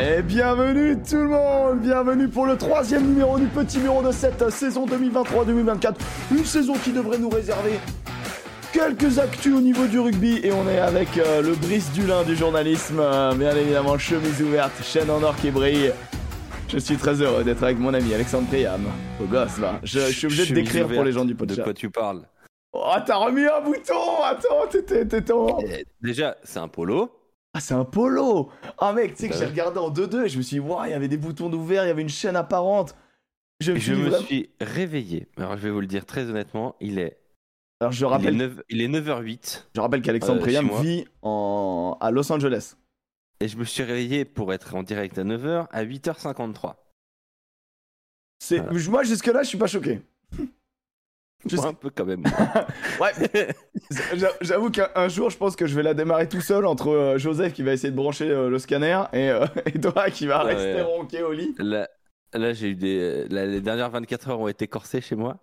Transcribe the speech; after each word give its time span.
Et 0.00 0.22
bienvenue 0.22 0.96
tout 1.02 1.16
le 1.16 1.28
monde, 1.28 1.80
bienvenue 1.80 2.28
pour 2.28 2.46
le 2.46 2.56
troisième 2.56 3.04
numéro 3.04 3.36
du 3.38 3.46
petit 3.46 3.78
numéro 3.78 4.00
de 4.02 4.12
cette 4.12 4.48
saison 4.50 4.86
2023-2024. 4.86 5.94
Une 6.30 6.44
saison 6.44 6.74
qui 6.74 6.92
devrait 6.92 7.18
nous 7.18 7.28
réserver 7.28 7.80
quelques 8.72 9.18
actus 9.18 9.54
au 9.56 9.60
niveau 9.60 9.86
du 9.86 9.98
rugby 9.98 10.38
et 10.44 10.52
on 10.52 10.68
est 10.68 10.78
avec 10.78 11.18
euh, 11.18 11.42
le 11.42 11.54
Brice 11.54 11.90
Dulin 11.92 12.22
du 12.22 12.36
journalisme, 12.36 13.00
euh, 13.00 13.34
bien 13.34 13.56
évidemment 13.56 13.98
chemise 13.98 14.40
ouverte, 14.40 14.72
chaîne 14.84 15.10
en 15.10 15.20
or 15.22 15.34
qui 15.36 15.50
brille. 15.50 15.92
Je 16.68 16.78
suis 16.78 16.96
très 16.96 17.20
heureux 17.20 17.42
d'être 17.42 17.62
avec 17.64 17.78
mon 17.78 17.92
ami 17.92 18.14
Alexandre 18.14 18.46
Priam. 18.46 18.82
Au 19.20 19.24
gosse 19.24 19.58
là, 19.58 19.80
je, 19.82 19.98
je 20.00 20.12
suis 20.12 20.26
obligé 20.26 20.46
de 20.46 20.54
décrire 20.54 20.86
pour 20.86 21.02
les 21.02 21.12
gens 21.12 21.24
du 21.24 21.32
De 21.32 21.38
podcast. 21.38 21.64
quoi 21.64 21.74
tu 21.74 21.90
parles? 21.90 22.22
Oh, 22.72 22.92
t'as 23.04 23.16
remis 23.16 23.46
un 23.46 23.60
bouton 23.64 24.22
Attends, 24.24 24.66
t'étais... 24.70 25.06
t'étais 25.06 25.32
en- 25.32 25.58
Eh, 25.62 25.84
Déjà, 26.02 26.36
c'est 26.44 26.58
un 26.60 26.68
polo. 26.68 27.10
Ah, 27.54 27.60
c'est 27.60 27.74
un 27.74 27.84
polo 27.84 28.50
Ah 28.78 28.92
mec, 28.92 29.14
tu 29.14 29.22
sais 29.22 29.28
que 29.28 29.32
Bah 29.34 29.38
j'ai 29.40 29.46
regardé 29.46 29.78
en 29.78 29.90
2-2 29.90 30.24
et 30.24 30.28
je 30.28 30.36
me 30.38 30.42
suis 30.42 30.56
dit, 30.56 30.60
waouh, 30.60 30.84
il 30.84 30.90
y 30.90 30.94
avait 30.94 31.08
des 31.08 31.16
boutons 31.16 31.48
d'ouvert, 31.48 31.84
il 31.84 31.88
y 31.88 31.90
avait 31.90 32.02
une 32.02 32.08
chaîne 32.08 32.36
apparente. 32.36 32.94
Je 33.60 33.72
me 33.72 33.78
Je 33.78 33.94
me 33.94 34.08
vraiment- 34.10 34.24
suis 34.24 34.50
réveillé. 34.60 35.26
Alors, 35.36 35.56
je 35.56 35.62
vais 35.62 35.70
vous 35.70 35.80
le 35.80 35.86
dire 35.86 36.06
très 36.06 36.26
honnêtement, 36.28 36.76
il 36.80 36.98
est, 36.98 37.18
Alors 37.80 37.90
je 37.92 38.04
il 38.04 38.08
est, 38.08 38.10
rappelle, 38.10 38.36
9, 38.36 38.60
il 38.68 38.80
est 38.82 38.88
9h08 38.88 39.64
je 39.74 39.80
rappelle 39.80 40.02
qu'Alexandre 40.02 40.40
euh, 40.40 40.44
Priam 40.44 40.70
vit 40.82 41.06
en... 41.22 41.96
à 42.00 42.10
Los 42.10 42.30
Angeles. 42.30 42.74
et 43.40 43.48
je 43.48 43.56
me 43.56 43.64
suis 43.64 43.82
réveillé 43.82 44.24
pour 44.24 44.52
être 44.52 44.74
en 44.76 44.82
direct 44.82 45.18
à 45.18 45.24
9h 45.24 45.66
à 45.70 45.84
8h53. 45.84 46.74
C'est... 48.40 48.58
Voilà. 48.60 48.88
Moi, 48.90 49.02
jusque-là, 49.04 49.42
je 49.42 49.48
suis 49.48 49.58
pas 49.58 49.66
choqué. 49.66 50.00
Juste- 51.46 51.64
Un 51.64 51.74
peu 51.74 51.90
quand 51.90 52.04
même. 52.04 52.24
Ouais, 53.00 53.12
j'a- 54.14 54.32
j'avoue 54.40 54.70
qu'un 54.70 54.88
un 54.96 55.08
jour, 55.08 55.30
je 55.30 55.36
pense 55.36 55.54
que 55.54 55.66
je 55.66 55.74
vais 55.76 55.82
la 55.84 55.94
démarrer 55.94 56.28
tout 56.28 56.40
seul 56.40 56.66
entre 56.66 56.88
euh, 56.88 57.18
Joseph 57.18 57.52
qui 57.52 57.62
va 57.62 57.72
essayer 57.72 57.90
de 57.92 57.96
brancher 57.96 58.28
euh, 58.28 58.50
le 58.50 58.58
scanner 58.58 59.02
et, 59.12 59.30
euh, 59.30 59.46
et 59.66 59.78
toi 59.80 60.10
qui 60.10 60.26
va 60.26 60.44
Ouais, 60.44 60.54
rester 60.54 60.74
ouais. 60.74 60.82
ronqué 60.82 61.22
au 61.22 61.32
lit. 61.32 61.54
là, 61.58 61.88
là 62.34 62.52
j'ai 62.52 62.70
eu 62.70 62.74
des. 62.74 63.28
là, 63.28 63.46
les 63.46 63.60
dernières 63.60 63.90
24 63.90 64.30
heures 64.30 64.40
ont 64.40 64.48
été 64.48 64.66
corsées 64.66 65.00
chez 65.00 65.14
moi. 65.14 65.36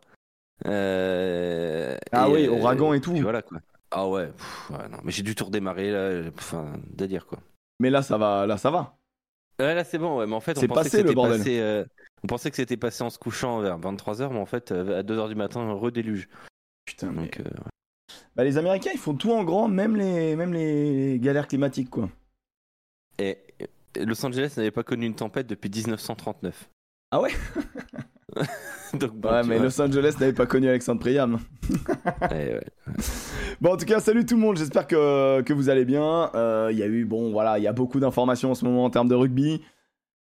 Euh, 0.65 1.97
Ah 2.11 2.27
et, 2.27 2.31
oui, 2.31 2.45
euh, 2.47 2.51
ouragan 2.51 2.93
et 2.93 3.01
tout. 3.01 3.15
voilà 3.15 3.41
quoi. 3.41 3.59
Ah 3.91 4.07
ouais, 4.07 4.27
pff, 4.27 4.69
ouais, 4.71 4.89
non, 4.89 4.97
mais 5.03 5.11
j'ai 5.11 5.23
dû 5.23 5.35
tout 5.35 5.45
redémarrer 5.45 5.91
là. 5.91 6.29
Enfin, 6.37 6.73
délire 6.89 7.25
quoi. 7.25 7.39
Mais 7.79 7.89
là, 7.89 8.01
ça 8.01 8.17
va, 8.17 8.45
là, 8.45 8.57
ça 8.57 8.71
va. 8.71 8.97
Ouais, 9.59 9.73
là 9.75 9.83
c'est 9.85 9.97
bon, 9.97 10.17
ouais, 10.19 10.27
mais 10.27 10.35
en 10.35 10.41
fait, 10.41 10.57
on 10.57 10.61
C'est 10.61 10.67
pensait, 10.67 10.83
passé, 10.83 10.97
que 10.97 11.03
le 11.03 11.07
c'était 11.09 11.15
bordel. 11.15 11.37
passé, 11.37 11.59
euh, 11.59 11.85
on 12.25 12.27
pensait 12.27 12.49
que 12.49 12.55
c'était 12.55 12.75
passé 12.75 13.03
en 13.03 13.11
se 13.11 13.19
couchant 13.19 13.59
vers 13.59 13.79
23h, 13.79 14.31
mais 14.31 14.39
en 14.39 14.47
fait, 14.47 14.71
euh, 14.71 14.99
à 14.99 15.03
2h 15.03 15.29
du 15.29 15.35
matin, 15.35 15.59
un 15.59 15.73
redéluge. 15.73 16.27
Putain, 16.85 17.11
mais... 17.11 17.21
Donc, 17.25 17.39
euh, 17.39 17.43
Bah, 18.35 18.43
les 18.43 18.57
Américains, 18.57 18.89
ils 18.91 18.99
font 18.99 19.13
tout 19.13 19.31
en 19.31 19.43
grand, 19.43 19.67
même 19.67 19.95
les, 19.95 20.35
même 20.35 20.51
les 20.51 21.19
galères 21.19 21.47
climatiques, 21.47 21.91
quoi. 21.91 22.09
et, 23.19 23.37
Los 23.95 24.25
Angeles 24.25 24.55
n'avait 24.57 24.71
pas 24.71 24.81
connu 24.81 25.05
une 25.05 25.13
tempête 25.13 25.45
depuis 25.45 25.69
1939. 25.69 26.67
Ah 27.11 27.21
ouais? 27.21 27.29
Donc, 28.95 29.11
bon, 29.11 29.29
Ouais, 29.29 29.43
mais 29.43 29.57
vois, 29.57 29.65
Los 29.65 29.79
Angeles 29.79 30.15
n'avait 30.19 30.33
pas 30.33 30.47
connu 30.47 30.67
Alexandre 30.67 31.01
Priam. 31.01 31.39
ouais, 32.31 32.55
ouais. 32.55 32.67
Bon, 33.61 33.73
en 33.73 33.77
tout 33.77 33.85
cas, 33.85 33.99
salut 33.99 34.25
tout 34.25 34.35
le 34.35 34.41
monde, 34.41 34.57
j'espère 34.57 34.87
que, 34.87 35.41
que 35.43 35.53
vous 35.53 35.69
allez 35.69 35.85
bien. 35.85 36.31
Euh, 36.33 36.69
Il 36.71 36.77
y 36.79 36.83
a 36.83 36.87
eu, 36.87 37.05
bon, 37.05 37.31
voilà, 37.31 37.59
il 37.59 37.63
y 37.63 37.67
a 37.67 37.73
beaucoup 37.73 37.99
d'informations 37.99 38.49
en 38.49 38.55
ce 38.55 38.65
moment 38.65 38.83
en 38.83 38.89
termes 38.89 39.07
de 39.09 39.15
rugby. 39.15 39.61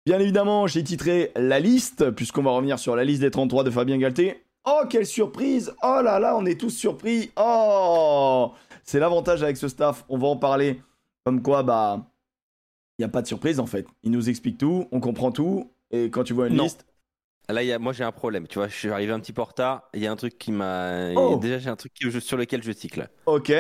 Bien 0.09 0.20
évidemment, 0.20 0.67
j'ai 0.67 0.83
titré 0.83 1.33
la 1.37 1.61
liste, 1.61 2.12
puisqu'on 2.12 2.42
va 2.42 2.53
revenir 2.53 2.78
sur 2.78 2.97
la 2.97 3.05
liste 3.05 3.20
des 3.20 3.31
33 3.31 3.62
de 3.62 3.70
Fabien 3.70 3.98
Galté. 3.98 4.42
Oh, 4.64 4.84
quelle 4.89 5.05
surprise 5.05 5.75
Oh 5.83 6.01
là 6.03 6.19
là, 6.19 6.34
on 6.34 6.47
est 6.47 6.59
tous 6.59 6.70
surpris 6.70 7.31
Oh 7.37 8.53
C'est 8.84 9.01
l'avantage 9.01 9.42
avec 9.42 9.59
ce 9.59 9.69
staff, 9.69 10.06
on 10.09 10.17
va 10.17 10.29
en 10.29 10.39
parler. 10.39 10.81
Comme 11.27 11.42
quoi, 11.42 11.62
bah, 11.62 12.06
il 12.98 13.03
n'y 13.03 13.05
a 13.05 13.11
pas 13.11 13.20
de 13.20 13.27
surprise 13.27 13.61
en 13.61 13.67
fait. 13.67 13.86
Il 14.03 14.11
nous 14.11 14.31
explique 14.31 14.56
tout, 14.56 14.89
on 14.92 15.01
comprend 15.01 15.31
tout, 15.31 15.70
et 15.91 16.09
quand 16.09 16.25
tu 16.25 16.33
vois 16.33 16.48
une 16.48 16.55
Non. 16.55 16.62
liste... 16.64 16.86
Là, 17.51 17.62
il 17.62 17.67
y 17.67 17.73
a, 17.75 17.79
moi, 17.79 17.92
j'ai 17.92 18.05
un 18.05 18.12
problème. 18.12 18.47
Tu 18.47 18.59
vois, 18.59 18.69
je 18.69 18.75
suis 18.75 18.89
arrivé 18.89 19.12
un 19.12 19.20
petit 19.20 19.34
peu 19.34 19.42
en 19.42 19.47
retard. 19.47 19.91
Il 19.92 20.01
y 20.01 20.06
a 20.06 20.11
un 20.11 20.17
truc 20.17 20.39
qui 20.39 20.53
m'a. 20.53 21.12
Oh. 21.17 21.36
Déjà, 21.36 21.59
j'ai 21.59 21.69
un 21.69 21.77
truc 21.77 21.92
qui- 21.92 22.20
sur 22.23 22.39
lequel 22.39 22.63
je 22.63 22.98
là. 22.98 23.08
Ok. 23.27 23.52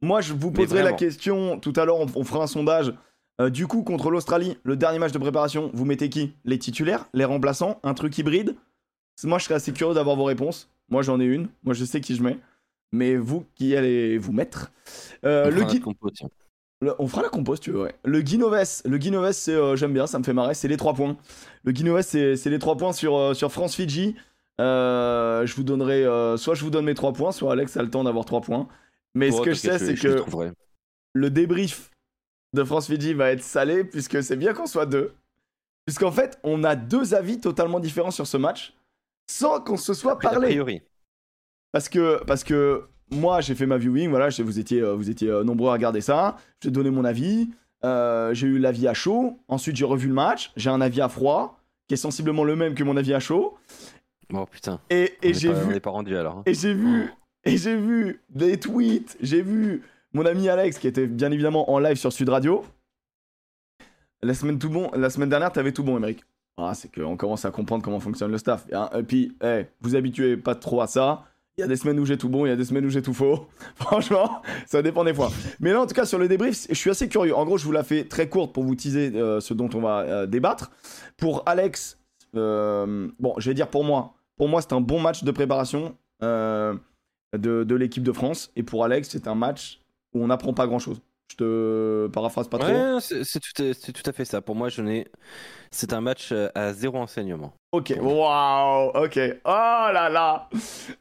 Moi, 0.00 0.22
je 0.22 0.32
vous 0.32 0.52
poserai 0.52 0.82
la 0.82 0.92
question 0.94 1.58
tout 1.58 1.74
à 1.76 1.84
l'heure. 1.84 1.98
On, 2.00 2.06
on 2.14 2.24
fera 2.24 2.44
un 2.44 2.46
sondage. 2.46 2.94
Euh, 3.40 3.50
du 3.50 3.66
coup, 3.66 3.82
contre 3.82 4.10
l'Australie, 4.10 4.58
le 4.62 4.76
dernier 4.76 4.98
match 4.98 5.12
de 5.12 5.18
préparation, 5.18 5.70
vous 5.74 5.84
mettez 5.84 6.08
qui? 6.10 6.34
Les 6.44 6.58
titulaires? 6.58 7.06
Les 7.14 7.24
remplaçants? 7.24 7.80
Un 7.82 7.94
truc 7.94 8.16
hybride? 8.18 8.56
Moi, 9.24 9.38
je 9.38 9.44
serais 9.44 9.54
assez 9.54 9.72
curieux 9.72 9.94
d'avoir 9.94 10.16
vos 10.16 10.24
réponses. 10.24 10.68
Moi, 10.88 11.02
j'en 11.02 11.20
ai 11.20 11.24
une. 11.24 11.48
Moi, 11.62 11.74
je 11.74 11.84
sais 11.84 12.00
qui 12.00 12.14
je 12.16 12.22
mets. 12.22 12.38
Mais 12.92 13.16
vous, 13.16 13.44
qui 13.54 13.74
allez 13.76 14.18
vous 14.18 14.32
mettre? 14.32 14.70
Euh, 15.24 15.46
On 15.46 15.50
le 15.50 15.60
fera 15.66 15.78
compo, 15.78 16.10
le- 16.82 16.94
On 16.98 17.06
fera 17.06 17.22
la 17.22 17.28
compo 17.28 17.56
tu 17.56 17.70
veux, 17.70 17.82
ouais. 17.82 17.94
Le 18.04 18.20
Guinoves, 18.20 18.82
le 18.84 18.98
Guinoves, 18.98 19.32
euh, 19.48 19.76
j'aime 19.76 19.94
bien, 19.94 20.06
ça 20.06 20.18
me 20.18 20.24
fait 20.24 20.32
marrer, 20.32 20.54
c'est 20.54 20.68
les 20.68 20.76
3 20.76 20.92
points. 20.92 21.16
Le 21.64 21.72
Guinoves, 21.72 22.02
c'est, 22.02 22.44
les 22.44 22.58
3 22.58 22.76
points 22.76 22.92
sur, 22.92 23.34
sur 23.34 23.52
France-Fidji. 23.52 24.16
Je 24.58 25.54
vous 25.54 25.62
donnerai, 25.62 26.04
soit 26.36 26.54
je 26.54 26.64
vous 26.64 26.70
donne 26.70 26.84
mes 26.84 26.94
3 26.94 27.12
points, 27.12 27.32
soit 27.32 27.52
Alex 27.52 27.76
a 27.76 27.82
le 27.82 27.90
temps 27.90 28.04
d'avoir 28.04 28.24
3 28.24 28.40
points. 28.42 28.68
Mais 29.14 29.30
ce 29.30 29.40
que 29.40 29.52
je 29.52 29.58
sais, 29.58 29.78
c'est 29.78 29.94
que 29.94 30.24
le 31.14 31.30
débrief 31.30 31.91
de 32.52 32.64
France-Fidji 32.64 33.14
va 33.14 33.30
être 33.30 33.42
salé, 33.42 33.84
puisque 33.84 34.22
c'est 34.22 34.36
bien 34.36 34.52
qu'on 34.54 34.66
soit 34.66 34.86
deux. 34.86 35.12
Puisqu'en 35.86 36.12
fait, 36.12 36.38
on 36.44 36.62
a 36.64 36.76
deux 36.76 37.14
avis 37.14 37.40
totalement 37.40 37.80
différents 37.80 38.10
sur 38.10 38.26
ce 38.26 38.36
match, 38.36 38.74
sans 39.26 39.60
qu'on 39.60 39.76
se 39.76 39.94
soit 39.94 40.12
A 40.12 40.16
parlé. 40.16 40.48
priori. 40.48 40.82
Parce 41.72 41.88
que, 41.88 42.22
parce 42.24 42.44
que 42.44 42.84
moi, 43.10 43.40
j'ai 43.40 43.54
fait 43.54 43.66
ma 43.66 43.78
viewing, 43.78 44.10
voilà, 44.10 44.30
je- 44.30 44.42
vous 44.42 44.58
étiez, 44.58 44.80
euh, 44.80 44.94
vous 44.94 45.10
étiez 45.10 45.28
euh, 45.28 45.42
nombreux 45.44 45.70
à 45.70 45.72
regarder 45.72 46.00
ça. 46.00 46.36
J'ai 46.62 46.70
donné 46.70 46.90
mon 46.90 47.04
avis. 47.04 47.50
euh, 47.84 48.32
j'ai 48.32 48.46
eu 48.46 48.58
l'avis 48.60 48.86
à 48.86 48.94
chaud. 48.94 49.40
Ensuite, 49.48 49.74
j'ai 49.74 49.84
revu 49.84 50.06
le 50.06 50.14
match. 50.14 50.52
J'ai 50.56 50.70
un 50.70 50.80
avis 50.80 51.00
à 51.00 51.08
froid, 51.08 51.58
qui 51.88 51.94
est 51.94 51.96
sensiblement 51.96 52.44
le 52.44 52.54
même 52.54 52.74
que 52.76 52.84
mon 52.84 52.96
avis 52.96 53.12
à 53.12 53.18
chaud. 53.18 53.58
Bon, 54.30 54.46
putain. 54.46 54.80
Et, 54.88 55.14
j'ai 55.22 55.48
On 55.48 55.54
vu, 55.54 55.72
n'est 55.74 55.80
pas 55.80 55.90
rendu 55.90 56.16
alors. 56.16 56.36
hein. 56.38 56.42
et 56.46 56.54
j'ai 56.54 56.74
vu, 56.74 57.10
et 57.44 57.56
j'ai 57.56 57.76
vu 57.76 58.20
des 58.30 58.60
tweets. 58.60 59.16
J'ai 59.20 59.42
vu 59.42 59.82
mon 60.12 60.26
ami 60.26 60.48
Alex, 60.48 60.78
qui 60.78 60.86
était 60.86 61.06
bien 61.06 61.30
évidemment 61.32 61.70
en 61.70 61.78
live 61.78 61.96
sur 61.96 62.12
Sud 62.12 62.28
Radio. 62.28 62.64
La 64.22 64.34
semaine 64.34 64.58
tout 64.58 64.70
bon, 64.70 64.90
la 64.94 65.10
semaine 65.10 65.28
dernière, 65.28 65.52
t'avais 65.52 65.72
tout 65.72 65.82
bon, 65.82 65.96
Émeric. 65.96 66.24
Ah, 66.56 66.74
c'est 66.74 66.94
qu'on 66.94 67.16
commence 67.16 67.44
à 67.44 67.50
comprendre 67.50 67.82
comment 67.82 67.98
fonctionne 67.98 68.30
le 68.30 68.38
staff. 68.38 68.66
Et, 68.70 68.74
hein, 68.74 68.90
puis, 69.06 69.36
vous 69.80 69.96
habituez 69.96 70.36
pas 70.36 70.54
trop 70.54 70.80
à 70.80 70.86
ça. 70.86 71.24
Il 71.58 71.60
y 71.60 71.64
a 71.64 71.66
des 71.66 71.76
semaines 71.76 71.98
où 72.00 72.06
j'ai 72.06 72.16
tout 72.16 72.30
bon, 72.30 72.46
il 72.46 72.48
y 72.48 72.52
a 72.52 72.56
des 72.56 72.64
semaines 72.64 72.86
où 72.86 72.88
j'ai 72.88 73.02
tout 73.02 73.12
faux. 73.12 73.46
Franchement, 73.76 74.40
ça 74.66 74.80
dépend 74.80 75.04
des 75.04 75.12
fois. 75.12 75.30
Mais 75.60 75.72
là, 75.72 75.82
en 75.82 75.86
tout 75.86 75.94
cas, 75.94 76.06
sur 76.06 76.18
le 76.18 76.26
débrief, 76.26 76.66
je 76.68 76.74
suis 76.74 76.88
assez 76.88 77.08
curieux. 77.08 77.34
En 77.34 77.44
gros, 77.44 77.58
je 77.58 77.64
vous 77.64 77.72
la 77.72 77.84
fais 77.84 78.04
très 78.04 78.28
courte 78.28 78.54
pour 78.54 78.64
vous 78.64 78.74
teaser 78.74 79.12
euh, 79.14 79.38
ce 79.40 79.52
dont 79.52 79.68
on 79.74 79.80
va 79.80 80.00
euh, 80.00 80.26
débattre. 80.26 80.70
Pour 81.18 81.42
Alex, 81.44 81.98
euh, 82.36 83.08
bon, 83.18 83.34
je 83.36 83.50
vais 83.50 83.54
dire 83.54 83.68
pour 83.68 83.84
moi. 83.84 84.14
Pour 84.36 84.48
moi, 84.48 84.62
c'est 84.62 84.72
un 84.72 84.80
bon 84.80 84.98
match 84.98 85.24
de 85.24 85.30
préparation 85.30 85.94
de 86.22 87.74
l'équipe 87.74 88.02
de 88.02 88.12
France. 88.12 88.50
Et 88.56 88.62
pour 88.62 88.84
Alex, 88.84 89.10
c'est 89.10 89.28
un 89.28 89.34
match 89.34 89.81
où 90.14 90.22
on 90.22 90.26
n'apprend 90.26 90.52
pas 90.52 90.66
grand-chose. 90.66 91.00
Je 91.30 91.36
te 91.36 92.06
paraphrase 92.08 92.48
pas 92.48 92.58
trop. 92.58 92.70
Ouais, 92.70 93.00
c'est 93.00 93.24
c'est 93.24 93.40
tout, 93.40 93.62
à- 93.62 93.72
c'est 93.72 93.92
tout 93.92 94.02
à 94.08 94.12
fait 94.12 94.26
ça. 94.26 94.42
Pour 94.42 94.54
moi, 94.54 94.68
je 94.68 94.82
n'ai. 94.82 95.06
C'est 95.70 95.94
un 95.94 96.02
match 96.02 96.30
euh, 96.32 96.48
à 96.54 96.74
zéro 96.74 96.98
enseignement. 96.98 97.54
Ok, 97.72 97.94
waouh, 97.98 98.90
ok. 98.94 99.18
Oh 99.46 99.48
là 99.48 100.10
là, 100.10 100.48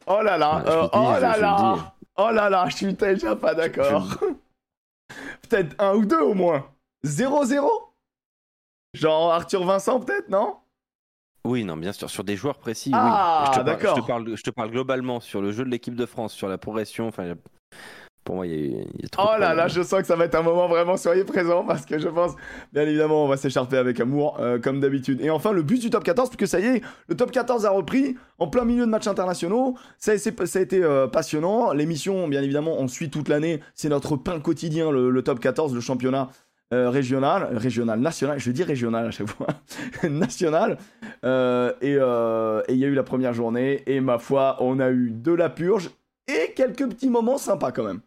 oh 0.08 0.22
là 0.22 0.38
là, 0.38 0.58
Ouais, 0.64 0.70
euh, 0.70 0.82
dis, 0.84 0.90
oh 0.94 1.20
là 1.20 1.38
là, 1.38 1.94
oh 2.18 2.30
là 2.32 2.50
là, 2.50 2.66
je 2.70 2.76
suis 2.78 2.94
déjà 2.94 3.36
pas 3.36 3.54
d'accord. 3.54 4.18
Peut-être 5.50 5.76
un 5.80 5.96
ou 5.96 6.06
deux 6.06 6.22
au 6.22 6.34
moins. 6.34 6.66
0-0 7.06 7.68
Genre 8.94 9.34
Arthur 9.34 9.66
Vincent 9.66 10.00
peut-être, 10.00 10.30
non? 10.30 10.58
Oui, 11.44 11.64
non, 11.64 11.76
bien 11.76 11.92
sûr, 11.92 12.10
sur 12.10 12.24
des 12.24 12.36
joueurs 12.36 12.58
précis. 12.60 12.92
Ah, 12.94 13.44
oui. 13.44 13.48
Je 13.48 13.52
te, 13.52 13.56
parle, 13.56 13.66
d'accord. 13.66 13.96
je, 13.96 14.02
te 14.02 14.08
parle, 14.08 14.36
je 14.38 14.44
te 14.44 14.50
parle 14.52 14.72
globalement 14.72 15.20
sur 15.20 15.42
le 15.42 15.52
jeu 15.52 15.64
de 15.66 15.70
l'équipe 15.70 15.96
de 15.96 16.06
France, 16.06 16.34
sur 16.34 16.48
la 16.48 16.58
progression. 16.58 17.08
Enfin, 17.08 17.34
pour 18.24 18.36
moi, 18.36 18.46
il 18.48 18.52
y 18.52 18.56
a, 18.56 18.82
il 18.96 19.02
y 19.02 19.06
a 19.06 19.10
trop. 19.10 19.30
Oh 19.36 19.40
là 19.40 19.54
là, 19.56 19.68
je 19.68 19.82
sens 19.82 20.02
que 20.02 20.06
ça 20.08 20.16
va 20.16 20.26
être 20.26 20.36
un 20.36 20.42
moment 20.44 20.68
vraiment 20.68 20.96
soyez 20.98 21.24
présents 21.24 21.64
parce 21.66 21.86
que 21.86 21.98
je 21.98 22.08
pense, 22.08 22.34
bien 22.72 22.84
évidemment, 22.84 23.26
on 23.26 23.28
va 23.28 23.36
s'écharper 23.38 23.78
avec 23.78 24.00
amour, 24.00 24.38
euh, 24.40 24.60
comme 24.60 24.80
d'habitude. 24.80 25.20
Et 25.22 25.30
enfin, 25.30 25.52
le 25.52 25.64
but 25.64 25.82
du 25.82 25.90
top 25.90 26.04
14, 26.04 26.30
puisque 26.30 26.48
ça 26.50 26.60
y 26.60 26.66
est, 26.66 26.82
le 27.08 27.16
top 27.16 27.32
14 27.32 27.66
a 27.66 27.72
repris 27.72 28.16
en 28.38 28.48
plein 28.48 28.64
milieu 28.66 28.86
de 28.86 28.92
matchs 28.92 29.08
internationaux. 29.08 29.76
Ça, 29.98 30.18
c'est- 30.18 30.46
ça 30.46 30.60
a 30.60 30.62
été 30.62 30.84
euh, 30.84 31.08
passionnant. 31.08 31.74
L'émission, 31.74 32.28
bien 32.28 32.42
évidemment, 32.44 32.76
on 32.78 32.88
suit 32.88 33.10
toute 33.10 33.28
l'année. 33.28 33.60
C'est 33.74 33.90
notre 33.90 34.16
pain 34.18 34.40
quotidien, 34.40 34.92
le, 34.92 35.10
le 35.10 35.22
top 35.24 35.40
14, 35.40 35.74
le 35.74 35.82
championnat. 35.82 36.30
euh, 36.74 36.90
régional, 36.90 37.50
régional, 37.58 38.00
national, 38.00 38.40
je 38.40 38.50
dis 38.50 38.64
régional 38.64 39.06
à 39.08 39.12
chaque 39.12 39.28
fois, 39.28 39.48
national, 40.10 40.78
et 41.24 41.98
il 42.70 42.78
y 42.78 42.86
a 42.86 42.88
eu 42.88 42.94
la 42.94 43.04
première 43.04 43.34
journée, 43.34 43.84
et 43.88 44.00
ma 44.00 44.20
foi, 44.20 44.56
on 44.62 44.80
a 44.80 44.90
eu 44.90 45.12
de 45.12 45.34
la 45.34 45.50
purge, 45.50 45.90
et 46.30 46.54
quelques 46.56 46.88
petits 46.88 47.10
moments 47.10 47.38
sympas 47.38 47.72
quand 47.74 47.84
même. 47.84 48.00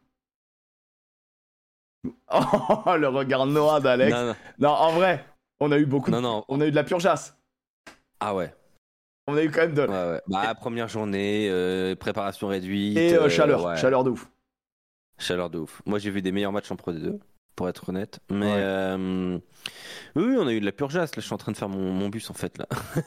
Oh, 2.33 2.97
le 2.99 3.09
regard 3.09 3.47
noir 3.47 3.81
d'Alex. 3.81 4.13
Non, 4.13 4.27
Non, 4.27 4.35
non, 4.59 4.69
en 4.71 4.93
vrai, 4.93 5.25
on 5.61 5.73
a 5.73 5.79
eu 5.79 5.87
beaucoup. 5.87 6.11
de- 6.11 6.17
non, 6.17 6.21
non. 6.23 6.45
On 6.49 6.61
a 6.61 6.67
eu 6.67 6.71
de 6.71 6.77
la 6.77 6.85
purgeasse. 6.85 7.37
Ah 8.21 8.35
ouais. 8.35 8.55
On 9.27 9.37
a 9.37 9.43
eu 9.43 9.51
quand 9.51 9.63
même 9.63 9.75
de. 9.75 9.83
ouais, 9.83 9.89
ouais. 10.13 10.21
Bah, 10.27 10.55
première 10.55 10.89
journée, 10.89 11.49
euh, 11.51 11.95
préparation 11.97 12.49
réduite. 12.49 12.97
Et 12.99 13.15
euh, 13.15 13.23
euh, 13.25 13.29
chaleur, 13.31 13.65
ouais. 13.65 13.77
chaleur 13.77 14.05
de 14.05 14.11
ouf. 14.11 14.29
Chaleur 15.19 15.49
de 15.49 15.59
ouf. 15.61 15.81
Moi, 15.87 15.99
j'ai 15.99 16.11
vu 16.11 16.21
des 16.23 16.33
meilleurs 16.33 16.53
matchs 16.53 16.71
en 16.71 16.77
Pro 16.77 16.93
D2. 16.93 17.19
pour 17.57 17.69
être 17.69 17.89
honnête. 17.89 18.19
Mais 18.31 18.53
euh, 18.59 19.39
oui, 20.17 20.37
on 20.39 20.47
a 20.47 20.53
eu 20.53 20.61
de 20.61 20.65
la 20.67 20.73
purgeasse. 20.73 21.15
Là, 21.17 21.21
je 21.21 21.25
suis 21.27 21.33
en 21.35 21.39
train 21.39 21.53
de 21.53 21.57
faire 21.57 21.69
mon, 21.71 21.93
mon 21.93 22.09
bus 22.11 22.29
en 22.29 22.35
fait 22.35 22.59
là. 22.59 22.67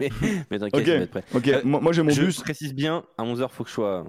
mais 0.00 0.08
mais 0.50 0.58
t'inquiète, 0.58 0.74
Ok. 0.80 0.86
je 0.86 0.90
vais 0.92 1.02
être 1.02 1.10
prêt. 1.10 1.24
Ok, 1.34 1.64
moi, 1.64 1.80
moi, 1.80 1.92
j'ai 1.92 2.02
mon 2.02 2.10
je 2.10 2.22
bus. 2.22 2.40
précise 2.40 2.74
bien, 2.74 3.04
à 3.18 3.22
11h, 3.22 3.48
faut 3.50 3.62
que 3.64 3.68
je 3.70 3.74
sois. 3.74 4.04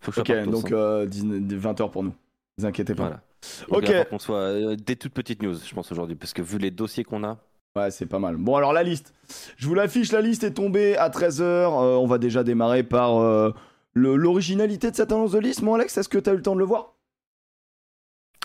Faut 0.00 0.10
que 0.12 0.16
je 0.16 0.20
Ok, 0.20 0.26
sois 0.28 0.36
partout, 0.36 0.50
donc 0.52 0.66
hein. 0.70 0.74
euh, 0.76 1.06
20h 1.06 1.90
pour 1.90 2.02
nous. 2.04 2.14
Ne 2.58 2.62
vous 2.62 2.66
inquiétez 2.68 2.94
pas. 2.94 3.20
Voilà. 3.68 4.00
Ok. 4.02 4.08
Qu'on 4.08 4.18
soit 4.18 4.36
euh, 4.38 4.76
des 4.76 4.96
toutes 4.96 5.12
petites 5.12 5.42
news, 5.42 5.54
je 5.54 5.74
pense 5.74 5.90
aujourd'hui, 5.92 6.16
parce 6.16 6.32
que 6.32 6.42
vu 6.42 6.58
les 6.58 6.70
dossiers 6.70 7.04
qu'on 7.04 7.24
a. 7.24 7.38
Ouais, 7.76 7.90
c'est 7.90 8.06
pas 8.06 8.20
mal. 8.20 8.36
Bon, 8.36 8.54
alors 8.54 8.72
la 8.72 8.84
liste. 8.84 9.12
Je 9.56 9.66
vous 9.66 9.74
l'affiche, 9.74 10.12
la 10.12 10.20
liste 10.20 10.44
est 10.44 10.52
tombée 10.52 10.96
à 10.96 11.08
13h. 11.08 11.66
on 11.68 12.06
va 12.06 12.18
déjà 12.18 12.44
démarrer 12.44 12.84
par 12.84 13.18
euh, 13.18 13.52
l'originalité 13.94 14.90
de 14.90 14.96
cette 14.96 15.10
annonce 15.10 15.32
de 15.32 15.40
liste. 15.40 15.62
Mon 15.62 15.74
Alex, 15.74 15.98
est-ce 15.98 16.08
que 16.08 16.18
tu 16.18 16.30
as 16.30 16.32
eu 16.32 16.36
le 16.36 16.42
temps 16.42 16.54
de 16.54 16.60
le 16.60 16.64
voir? 16.64 16.92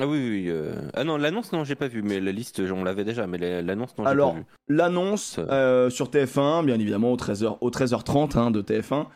Ah 0.02 0.08
oui, 0.08 0.18
oui. 0.18 0.30
oui, 0.30 0.46
euh, 0.50 0.74
Ah 0.96 1.04
non, 1.04 1.18
l'annonce, 1.18 1.52
non, 1.52 1.64
j'ai 1.64 1.76
pas 1.76 1.88
vu, 1.90 2.02
mais 2.02 2.20
la 2.20 2.32
liste, 2.32 2.60
on 2.74 2.84
l'avait 2.84 3.04
déjà, 3.04 3.28
mais 3.28 3.38
la- 3.38 3.62
l'annonce, 3.62 3.96
non, 3.98 4.06
j'ai 4.06 4.10
Alors, 4.12 4.32
pas 4.34 4.40
vu. 4.40 4.46
L'annonce 4.70 5.36
Ça- 5.36 5.42
euh, 5.42 5.90
sur 5.90 6.10
TF1, 6.10 6.64
bien 6.66 6.80
évidemment, 6.80 7.12
au 7.12 7.18
13h, 7.18 7.58
au 7.62 7.70
13h30 7.70 8.36
hein, 8.38 8.50
de 8.50 8.62
TF1. 8.62 9.08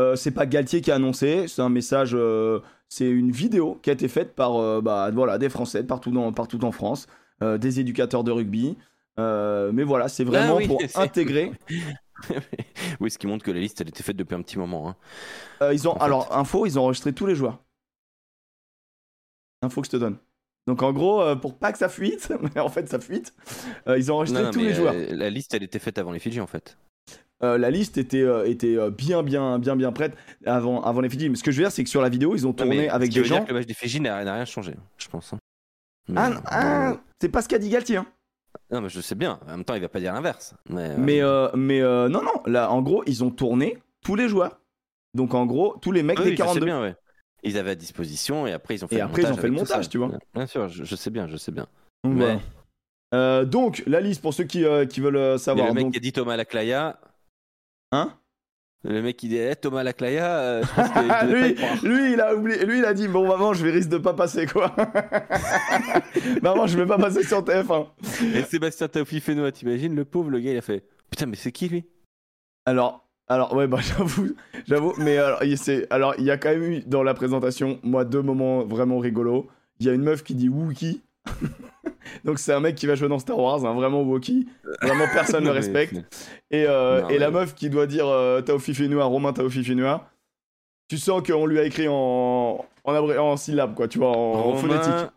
Euh, 0.00 0.16
c'est 0.16 0.30
pas 0.30 0.46
Galtier 0.46 0.80
qui 0.80 0.90
a 0.90 0.94
annoncé, 0.94 1.46
c'est 1.46 1.60
un 1.60 1.68
message, 1.68 2.12
euh, 2.14 2.60
c'est 2.88 3.08
une 3.08 3.30
vidéo 3.30 3.78
qui 3.82 3.90
a 3.90 3.92
été 3.92 4.08
faite 4.08 4.34
par 4.34 4.56
euh, 4.56 4.80
bah, 4.80 5.10
voilà, 5.12 5.36
des 5.36 5.50
Français 5.50 5.84
partout, 5.84 6.10
dans, 6.10 6.32
partout 6.32 6.64
en 6.64 6.72
France, 6.72 7.06
des 7.42 7.80
éducateurs 7.80 8.24
de 8.24 8.30
rugby. 8.32 8.76
Mais 9.18 9.82
voilà, 9.84 10.08
c'est 10.08 10.24
vraiment 10.24 10.54
Ah 10.54 10.56
oui, 10.56 10.66
pour 10.66 10.80
intégrer. 10.96 11.52
oui, 13.00 13.10
ce 13.10 13.18
qui 13.18 13.26
montre 13.26 13.44
que 13.44 13.50
la 13.50 13.60
liste, 13.60 13.80
elle 13.80 13.88
était 13.88 14.02
faite 14.02 14.16
depuis 14.16 14.34
un 14.34 14.42
petit 14.42 14.58
moment. 14.58 14.88
hein. 15.60 15.72
Ils 15.72 15.86
ont, 15.88 15.92
En 15.92 15.98
fait. 15.98 16.04
alors, 16.04 16.36
info, 16.36 16.64
ils 16.66 16.78
ont 16.78 16.84
enregistré 16.84 17.12
tous 17.12 17.26
les 17.26 17.34
joueurs. 17.34 17.62
Info 19.62 19.82
que 19.82 19.86
je 19.86 19.90
te 19.92 19.96
donne. 19.98 20.16
Donc 20.66 20.82
en 20.82 20.92
gros, 20.92 21.36
pour 21.36 21.58
pas 21.58 21.72
que 21.72 21.78
ça 21.78 21.88
fuite, 21.88 22.32
mais 22.54 22.60
en 22.60 22.68
fait 22.68 22.88
ça 22.88 22.98
fuite, 23.00 23.34
ils 23.86 24.10
ont 24.12 24.16
enregistré 24.16 24.42
Non, 24.42 24.48
non, 24.48 24.52
tous 24.52 24.60
les 24.60 24.74
joueurs. 24.74 24.94
la 24.94 25.28
liste, 25.30 25.52
elle 25.54 25.62
était 25.62 25.78
faite 25.78 25.98
avant 25.98 26.12
les 26.12 26.18
Fidji, 26.18 26.40
en 26.40 26.46
fait. 26.46 26.78
Euh, 27.42 27.56
la 27.56 27.70
liste 27.70 27.96
était, 27.96 28.20
euh, 28.22 28.44
était 28.46 28.76
euh, 28.76 28.90
bien, 28.90 29.22
bien, 29.22 29.58
bien, 29.58 29.74
bien 29.76 29.92
prête 29.92 30.14
avant, 30.44 30.82
avant 30.82 31.00
les 31.00 31.08
Fidji. 31.08 31.30
Mais 31.30 31.36
ce 31.36 31.42
que 31.42 31.50
je 31.50 31.56
veux 31.56 31.64
dire, 31.64 31.72
c'est 31.72 31.82
que 31.84 31.88
sur 31.90 32.02
la 32.02 32.08
vidéo, 32.10 32.34
ils 32.34 32.46
ont 32.46 32.52
tourné 32.52 32.88
avec 32.90 33.06
ce 33.06 33.10
qui 33.10 33.14
des 33.14 33.20
veut 33.22 33.26
dire 33.28 33.36
gens. 33.38 33.44
que 33.44 33.48
le 33.52 33.58
match 33.58 33.66
des 33.66 33.74
Fidji 33.74 34.00
n'a 34.00 34.18
rien 34.18 34.44
changé, 34.44 34.74
je 34.98 35.08
pense. 35.08 35.32
hein. 35.32 35.38
Mais, 36.08 36.20
Ah, 36.20 36.40
ah, 36.46 36.96
c'est 37.20 37.28
pas 37.30 37.40
ce 37.42 37.48
qu'a 37.48 37.58
dit 37.58 37.70
Galtier. 37.70 37.96
hein. 37.98 38.06
Non, 38.70 38.80
mais 38.82 38.88
je 38.88 39.00
sais 39.00 39.14
bien. 39.14 39.38
En 39.46 39.50
même 39.52 39.64
temps, 39.64 39.74
il 39.74 39.80
va 39.80 39.88
pas 39.88 40.00
dire 40.00 40.12
l'inverse. 40.12 40.54
Mais, 40.68 40.96
Mais, 40.98 41.20
mais 41.56 41.80
non, 41.80 42.22
non. 42.22 42.42
Là, 42.46 42.70
en 42.70 42.82
gros, 42.82 43.02
ils 43.06 43.24
ont 43.24 43.30
tourné 43.30 43.78
tous 44.04 44.16
les 44.16 44.28
joueurs. 44.28 44.60
Donc 45.14 45.34
en 45.34 45.44
gros, 45.46 45.76
tous 45.80 45.90
les 45.92 46.02
mecs 46.04 46.18
oui, 46.18 46.24
des 46.26 46.30
je 46.32 46.36
sais 46.36 46.42
42. 46.44 46.66
bien, 46.66 46.80
ouais. 46.80 46.94
Ils 47.42 47.56
avaient 47.58 47.70
à 47.70 47.74
disposition 47.74 48.46
et 48.46 48.52
après 48.52 48.74
ils 48.74 48.84
ont 48.84 48.88
fait 48.88 48.96
Et 48.96 48.98
le 48.98 49.04
après, 49.04 49.22
ils 49.22 49.26
ont 49.26 49.28
montage 49.30 49.40
fait 49.40 49.48
le 49.48 49.54
montage, 49.54 49.88
tu 49.88 49.98
vois. 49.98 50.10
Bien 50.34 50.46
sûr, 50.46 50.68
je, 50.68 50.84
je 50.84 50.94
sais 50.94 51.10
bien, 51.10 51.26
je 51.26 51.36
sais 51.36 51.50
bien. 51.50 51.66
Donc, 52.04 52.14
Mais- 52.14 52.24
voilà. 52.24 52.40
Euh, 53.12 53.44
donc, 53.44 53.82
la 53.88 54.00
liste 54.00 54.22
pour 54.22 54.34
ceux 54.34 54.44
qui, 54.44 54.64
euh, 54.64 54.86
qui 54.86 55.00
veulent 55.00 55.36
savoir. 55.38 55.66
le 55.68 55.74
mec 55.74 55.84
Donc, 55.84 55.92
qui 55.94 55.98
a 55.98 56.00
dit 56.00 56.12
Thomas 56.12 56.36
Laclaya, 56.36 57.00
hein 57.92 58.16
le 58.82 59.02
mec 59.02 59.18
qui 59.18 59.28
dit 59.28 59.36
eh, 59.36 59.54
Thomas 59.56 59.82
Laclaya, 59.82 60.38
euh, 60.38 60.62
je 60.62 60.74
pense 60.74 60.92
lui, 61.84 61.88
lui, 61.88 62.12
il 62.14 62.20
a 62.20 62.34
oublié. 62.34 62.64
Lui, 62.64 62.78
il 62.78 62.84
a 62.86 62.94
dit 62.94 63.08
bon, 63.08 63.28
maman, 63.28 63.52
je 63.52 63.64
vais 63.64 63.72
risque 63.72 63.90
de 63.90 63.98
pas 63.98 64.14
passer 64.14 64.46
quoi. 64.46 64.74
maman, 66.42 66.66
je 66.66 66.78
vais 66.78 66.86
pas 66.86 66.96
passer 66.96 67.22
sur 67.22 67.42
TF1. 67.42 67.88
Et 68.34 68.42
Sébastien 68.42 68.88
Taofi 68.88 69.20
Fenois, 69.20 69.52
t'imagines 69.52 69.94
le 69.94 70.06
pauvre, 70.06 70.30
le 70.30 70.40
gars, 70.40 70.52
il 70.52 70.56
a 70.56 70.62
fait 70.62 70.84
Putain, 71.10 71.26
mais 71.26 71.36
c'est 71.36 71.52
qui 71.52 71.68
lui? 71.68 71.84
Alors, 72.64 73.06
alors 73.28 73.54
ouais, 73.54 73.66
bah 73.66 73.80
j'avoue, 73.82 74.34
j'avoue, 74.66 74.94
mais 74.96 75.18
il 75.42 75.86
alors, 75.90 76.14
il 76.16 76.24
y 76.24 76.30
a 76.30 76.38
quand 76.38 76.50
même 76.50 76.62
eu 76.62 76.80
dans 76.80 77.02
la 77.02 77.12
présentation, 77.12 77.78
moi, 77.82 78.06
deux 78.06 78.22
moments 78.22 78.64
vraiment 78.64 78.98
rigolos. 78.98 79.46
Il 79.78 79.86
y 79.86 79.90
a 79.90 79.92
une 79.92 80.02
meuf 80.02 80.22
qui 80.22 80.34
dit 80.34 80.48
Wookie. 80.48 81.02
Donc 82.24 82.38
c'est 82.38 82.52
un 82.52 82.60
mec 82.60 82.74
qui 82.74 82.86
va 82.86 82.94
jouer 82.94 83.08
dans 83.08 83.18
Star 83.18 83.38
Wars, 83.38 83.64
hein, 83.64 83.74
vraiment 83.74 84.02
Wookie. 84.02 84.48
Vraiment 84.82 85.06
personne 85.12 85.44
ne 85.44 85.48
mais- 85.50 85.56
respecte. 85.56 85.94
Et, 86.50 86.64
euh, 86.66 87.02
Non, 87.02 87.08
et 87.08 87.18
la 87.18 87.30
meuf 87.30 87.54
qui 87.54 87.70
doit 87.70 87.86
dire 87.86 88.06
euh, 88.08 88.40
Taofi 88.42 88.74
Fenua, 88.74 89.04
Romain 89.04 89.32
Taofi 89.32 89.64
Fenua. 89.64 90.10
Tu 90.88 90.98
sens 90.98 91.22
qu'on 91.26 91.46
lui 91.46 91.58
a 91.60 91.64
écrit 91.64 91.86
en, 91.88 92.64
en, 92.84 92.92
abré- 92.94 93.18
en 93.18 93.36
syllabes, 93.36 93.74
quoi, 93.74 93.86
tu 93.86 93.98
vois, 93.98 94.08
en, 94.10 94.12
en 94.34 94.42
Romain 94.42 94.58
phonétique. 94.58 95.10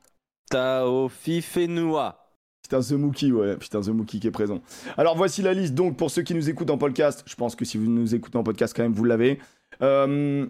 Taofi 0.49 1.41
Fenois. 1.41 2.19
Putain, 2.61 2.79
The 2.81 2.91
Mookie, 2.93 3.31
ouais. 3.31 3.57
Putain, 3.57 3.81
The 3.81 3.87
Mookie 3.89 4.19
qui 4.19 4.27
est 4.27 4.31
présent. 4.31 4.61
Alors, 4.97 5.17
voici 5.17 5.41
la 5.41 5.53
liste. 5.53 5.73
Donc, 5.73 5.97
pour 5.97 6.11
ceux 6.11 6.21
qui 6.21 6.33
nous 6.33 6.49
écoutent 6.49 6.69
en 6.69 6.77
podcast, 6.77 7.23
je 7.25 7.35
pense 7.35 7.55
que 7.55 7.65
si 7.65 7.77
vous 7.77 7.89
nous 7.89 8.15
écoutez 8.15 8.37
en 8.37 8.43
podcast, 8.43 8.73
quand 8.75 8.83
même, 8.83 8.93
vous 8.93 9.03
l'avez. 9.03 9.39
Euh, 9.81 10.45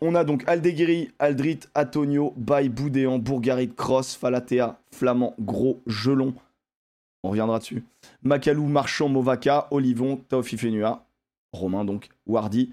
on 0.00 0.14
a 0.14 0.24
donc 0.24 0.42
Aldeguiri, 0.46 1.10
Aldrit, 1.18 1.60
Antonio, 1.74 2.34
Baye, 2.36 2.68
Boudéan, 2.68 3.18
Bourgarit, 3.18 3.74
Cross, 3.74 4.14
Falatea, 4.16 4.78
Flamand, 4.90 5.34
Gros, 5.38 5.82
Gelon. 5.86 6.34
On 7.22 7.30
reviendra 7.30 7.58
dessus. 7.58 7.84
Macalou, 8.22 8.66
Marchand, 8.66 9.08
Movaca, 9.08 9.68
Olivon, 9.70 10.16
Taofi 10.16 10.56
Fenua, 10.56 11.06
Romain 11.52 11.84
donc, 11.84 12.08
Wardy, 12.26 12.72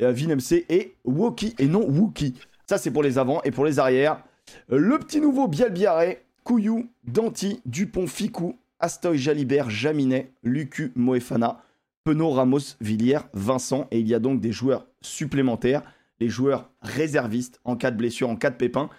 euh, 0.00 0.12
Vinemc 0.12 0.52
et 0.52 0.94
Woki, 1.04 1.54
et 1.58 1.66
non 1.66 1.84
Wookie. 1.88 2.34
Ça, 2.66 2.78
c'est 2.78 2.90
pour 2.90 3.02
les 3.02 3.18
avants 3.18 3.40
et 3.44 3.50
pour 3.50 3.64
les 3.64 3.78
arrières. 3.78 4.22
Euh, 4.70 4.78
Le 4.78 4.98
petit 4.98 5.20
nouveau 5.20 5.48
Bialbiaré, 5.48 6.24
Couillou, 6.44 6.88
Danti, 7.04 7.60
Dupont, 7.66 8.06
Ficou, 8.06 8.56
Astoy, 8.78 9.18
Jalibert, 9.18 9.70
Jaminet, 9.70 10.30
Lucu, 10.42 10.92
Moefana, 10.94 11.62
Penaud, 12.04 12.30
Ramos, 12.30 12.76
Villiers, 12.80 13.26
Vincent. 13.32 13.88
Et 13.90 13.98
il 13.98 14.06
y 14.06 14.14
a 14.14 14.18
donc 14.20 14.40
des 14.40 14.52
joueurs 14.52 14.86
supplémentaires, 15.00 15.82
les 16.20 16.28
joueurs 16.28 16.70
réservistes 16.82 17.60
en 17.64 17.76
cas 17.76 17.90
de 17.90 17.96
blessure, 17.96 18.28
en 18.28 18.36
cas 18.36 18.50
de 18.50 18.56
pépin. 18.56 18.90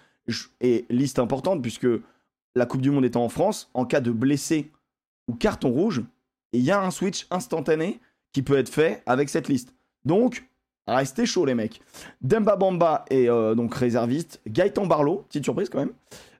Et 0.60 0.86
liste 0.90 1.18
importante, 1.18 1.60
puisque 1.60 1.88
la 2.54 2.66
Coupe 2.66 2.82
du 2.82 2.90
Monde 2.90 3.04
étant 3.04 3.24
en 3.24 3.28
France, 3.28 3.70
en 3.74 3.84
cas 3.84 4.00
de 4.00 4.12
blessé 4.12 4.70
ou 5.28 5.34
carton 5.34 5.70
rouge, 5.70 6.02
il 6.52 6.60
y 6.60 6.70
a 6.70 6.80
un 6.80 6.90
switch 6.90 7.26
instantané 7.30 8.00
qui 8.32 8.42
peut 8.42 8.56
être 8.56 8.68
fait 8.68 9.02
avec 9.06 9.28
cette 9.28 9.48
liste. 9.48 9.74
Donc, 10.04 10.48
restez 10.86 11.26
chaud 11.26 11.44
les 11.44 11.54
mecs. 11.54 11.80
Demba 12.20 12.56
Bamba 12.56 13.04
est 13.10 13.28
euh, 13.28 13.54
donc 13.54 13.74
réserviste. 13.74 14.40
Gaëtan 14.46 14.86
Barlow, 14.86 15.24
petite 15.28 15.44
surprise 15.44 15.68
quand 15.68 15.78
même. 15.78 15.92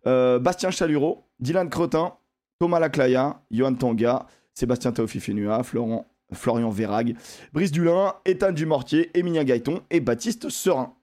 Euh, 0.06 0.38
Bastien 0.38 0.70
Chalureau, 0.70 1.24
Dylan 1.40 1.68
Cretin, 1.68 2.14
Thomas 2.58 2.78
Laclaya, 2.78 3.40
Johan 3.50 3.74
Tanga, 3.74 4.26
Sébastien 4.54 4.92
Taofi-Fenua, 4.92 5.62
Florent, 5.62 6.06
Florian 6.32 6.70
Vérag, 6.70 7.16
Brice 7.52 7.72
Dulin, 7.72 8.14
Ethan 8.24 8.52
Dumortier, 8.52 9.10
Émilien 9.18 9.44
Gaëton 9.44 9.82
et 9.90 10.00
Baptiste 10.00 10.48
Serin. 10.48 10.94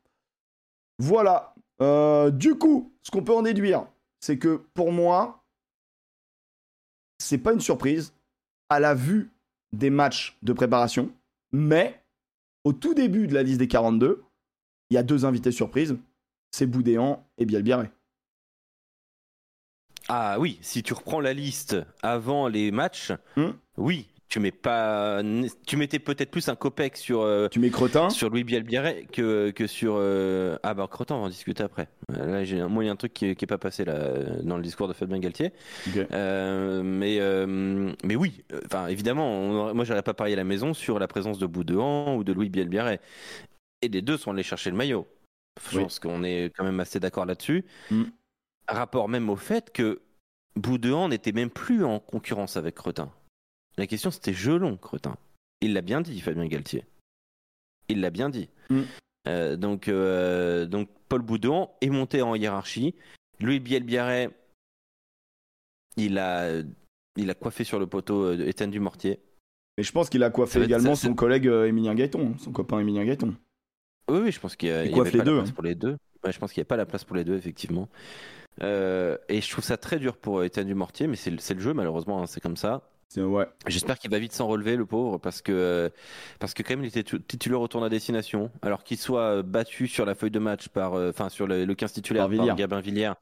Voilà. 1.00 1.54
Euh, 1.82 2.32
du 2.32 2.56
coup, 2.56 2.92
ce 3.04 3.12
qu'on 3.12 3.24
peut 3.24 3.36
en 3.36 3.44
déduire, 3.44 3.86
c'est 4.20 4.38
que 4.40 4.64
pour 4.74 4.92
moi, 4.92 5.44
c'est 7.20 7.38
pas 7.38 7.54
une 7.54 7.62
surprise 7.62 8.14
à 8.70 8.80
la 8.80 8.94
vue 8.96 9.32
des 9.74 9.90
matchs 9.90 10.38
de 10.44 10.54
préparation, 10.54 11.12
mais 11.52 12.02
au 12.64 12.74
tout 12.74 12.94
début 12.94 13.28
de 13.28 13.34
la 13.34 13.44
liste 13.44 13.60
des 13.60 13.68
42, 13.68 14.24
il 14.90 14.96
y 14.96 14.98
a 14.98 15.04
deux 15.04 15.26
invités 15.26 15.52
surprises, 15.52 15.98
c'est 16.52 16.66
Boudéan 16.66 17.26
et 17.38 17.46
Bielbiaré. 17.46 17.90
Ah 20.10 20.40
oui, 20.40 20.58
si 20.62 20.84
tu 20.84 20.94
reprends 20.94 21.20
la 21.20 21.34
liste 21.34 21.76
avant 22.02 22.48
les 22.48 22.72
matchs, 22.72 23.12
Hmm. 23.36 23.52
oui, 23.78 24.08
tu 24.30 24.40
mets 24.42 24.52
pas, 24.52 25.22
tu 25.66 25.78
mettais 25.78 26.00
peut-être 26.00 26.32
plus 26.32 26.50
un 26.50 26.56
copec 26.56 26.98
sur 26.98 27.22
euh, 27.22 27.48
Tu 27.48 27.60
mets 27.60 27.72
sur 28.10 28.30
Louis 28.30 28.44
Bielbiaré 28.44 29.08
que 29.12 29.52
que 29.52 29.68
sur 29.68 29.96
euh, 29.98 30.58
ah 30.64 30.74
bah 30.74 30.88
Crotin, 30.92 31.16
on 31.16 31.20
va 31.22 31.26
en 31.28 31.30
discuter 31.30 31.64
après. 31.64 31.88
Là, 32.10 32.44
j'ai 32.44 32.62
moi 32.64 32.84
il 32.84 32.88
y 32.88 32.90
a 32.90 32.94
un 32.94 32.98
truc 32.98 33.14
qui, 33.14 33.36
qui 33.36 33.46
est 33.46 33.48
pas 33.48 33.58
passé 33.58 33.86
là 33.86 34.12
dans 34.44 34.58
le 34.58 34.64
discours 34.64 34.90
de 34.90 34.94
Fabien 34.94 35.20
Galtier. 35.20 35.54
Euh, 36.12 36.84
mais 36.84 37.20
mais 38.04 38.16
oui, 38.16 38.44
enfin 38.66 38.88
évidemment, 38.88 39.32
on 39.32 39.74
moi 39.74 39.86
j'aurais 39.86 40.04
pas 40.04 40.14
parié 40.14 40.34
à 40.34 40.38
la 40.38 40.44
maison 40.44 40.74
sur 40.74 41.00
la 41.00 41.08
présence 41.08 41.40
de 41.40 41.46
Boudouan 41.46 42.16
ou 42.18 42.24
de 42.26 42.34
Louis 42.34 42.50
Bielbiaré. 42.50 43.00
Et 43.82 43.88
les 43.88 44.02
deux 44.02 44.18
sont 44.18 44.32
allés 44.32 44.44
chercher 44.44 44.72
le 44.72 44.76
maillot. 44.76 45.08
Je 45.72 45.78
Oui. 45.78 45.84
pense 45.84 46.00
qu'on 46.00 46.24
est 46.24 46.52
quand 46.56 46.64
même 46.64 46.80
assez 46.80 47.00
d'accord 47.00 47.26
là-dessus. 47.26 47.64
Mm. 47.92 48.04
Rapport 48.68 49.08
même 49.08 49.30
au 49.30 49.36
fait 49.36 49.72
que 49.72 50.02
Boudouan 50.56 51.10
n'était 51.10 51.32
même 51.32 51.50
plus 51.50 51.84
en 51.86 52.00
concurrence 52.00 52.58
avec 52.58 52.76
Cretin. 52.76 53.12
La 53.78 53.88
question 53.88 54.12
c'était 54.12 54.34
Gelon, 54.34 54.78
Cretin. 54.78 55.18
Il 55.62 55.74
l'a 55.74 55.82
bien 55.82 56.02
dit, 56.02 56.20
Fabien 56.22 56.46
Galtier. 56.48 56.86
Il 57.90 58.02
l'a 58.02 58.10
bien 58.10 58.30
dit. 58.30 58.50
Mm. 58.70 58.82
Euh, 59.28 59.56
donc, 59.58 59.88
euh, 59.88 60.66
donc 60.66 60.90
Paul 61.10 61.22
Boudouan 61.22 61.72
est 61.82 61.90
monté 61.90 62.22
en 62.22 62.36
hiérarchie. 62.36 62.96
Louis 63.40 63.60
Bielbiaré, 63.60 64.30
il 65.96 66.18
a, 66.18 66.62
il 67.16 67.30
a 67.30 67.34
coiffé 67.34 67.64
sur 67.64 67.80
le 67.80 67.88
poteau 67.88 68.26
euh, 68.26 68.48
Étienne 68.48 68.72
Dumortier. 68.72 69.20
Et 69.78 69.84
je 69.84 69.92
pense 69.92 70.10
qu'il 70.10 70.24
a 70.24 70.30
coiffé 70.30 70.62
également 70.64 70.96
ça- 70.96 71.08
son 71.08 71.14
collègue 71.14 71.48
euh, 71.48 71.68
Émilien 71.68 71.94
Gaëton, 71.94 72.36
son 72.40 72.52
copain 72.52 72.80
Émilien 72.80 73.06
Gaëton. 73.06 73.36
Oui, 74.10 74.20
oui, 74.24 74.32
je 74.32 74.40
pense 74.40 74.56
qu'il 74.56 74.70
y, 74.70 74.72
y 74.72 74.76
avait 74.76 74.86
les 74.86 75.18
pas 75.20 75.24
deux, 75.24 75.36
la 75.36 75.38
place 75.42 75.50
hein. 75.50 75.54
pour 75.54 75.64
les 75.64 75.76
deux. 75.76 75.98
Ouais, 76.24 76.32
je 76.32 76.40
pense 76.40 76.52
qu'il 76.52 76.62
n'y 76.62 76.66
a 76.66 76.70
pas 76.70 76.78
la 76.78 76.86
place 76.86 77.04
pour 77.04 77.16
les 77.16 77.24
deux, 77.24 77.36
effectivement. 77.36 77.90
Euh, 78.64 79.18
et 79.30 79.40
je 79.42 79.52
trouve 79.52 79.64
ça 79.64 79.78
très 79.78 80.00
dur 80.00 80.18
pour 80.18 80.44
Étienne 80.44 80.68
Dumortier, 80.68 81.06
mais 81.08 81.16
c'est 81.16 81.30
le, 81.30 81.38
c'est 81.38 81.54
le 81.54 81.60
jeu, 81.60 81.74
malheureusement, 81.74 82.24
hein, 82.24 82.28
c'est 82.28 82.42
comme 82.42 82.58
ça. 82.58 82.90
Ouais. 83.16 83.46
J'espère 83.68 83.98
qu'il 83.98 84.12
va 84.12 84.20
vite 84.20 84.34
s'en 84.34 84.48
relever, 84.48 84.76
le 84.76 84.86
pauvre, 84.86 85.18
parce 85.18 85.42
que, 85.42 85.52
euh, 85.52 85.90
parce 86.40 86.54
que 86.54 86.62
quand 86.62 86.72
même, 86.72 86.84
il 86.84 86.88
était 86.88 87.04
tu- 87.04 87.22
titulaire 87.22 87.62
au 87.62 87.68
tour 87.68 87.84
à 87.84 87.90
destination. 87.90 88.52
Alors 88.62 88.84
qu'il 88.84 88.98
soit 88.98 89.38
euh, 89.38 89.44
battu 89.44 89.88
sur 89.88 90.06
la 90.06 90.14
feuille 90.14 90.32
de 90.32 90.40
match 90.40 90.68
par, 90.68 90.94
euh, 90.94 91.10
enfin, 91.10 91.30
sur 91.30 91.48
le, 91.48 91.66
le 91.66 91.76
15 91.76 91.94
titulaire 91.94 92.30
Par. 92.30 92.56
Gabin 92.56 92.82
Villiers. 92.82 93.14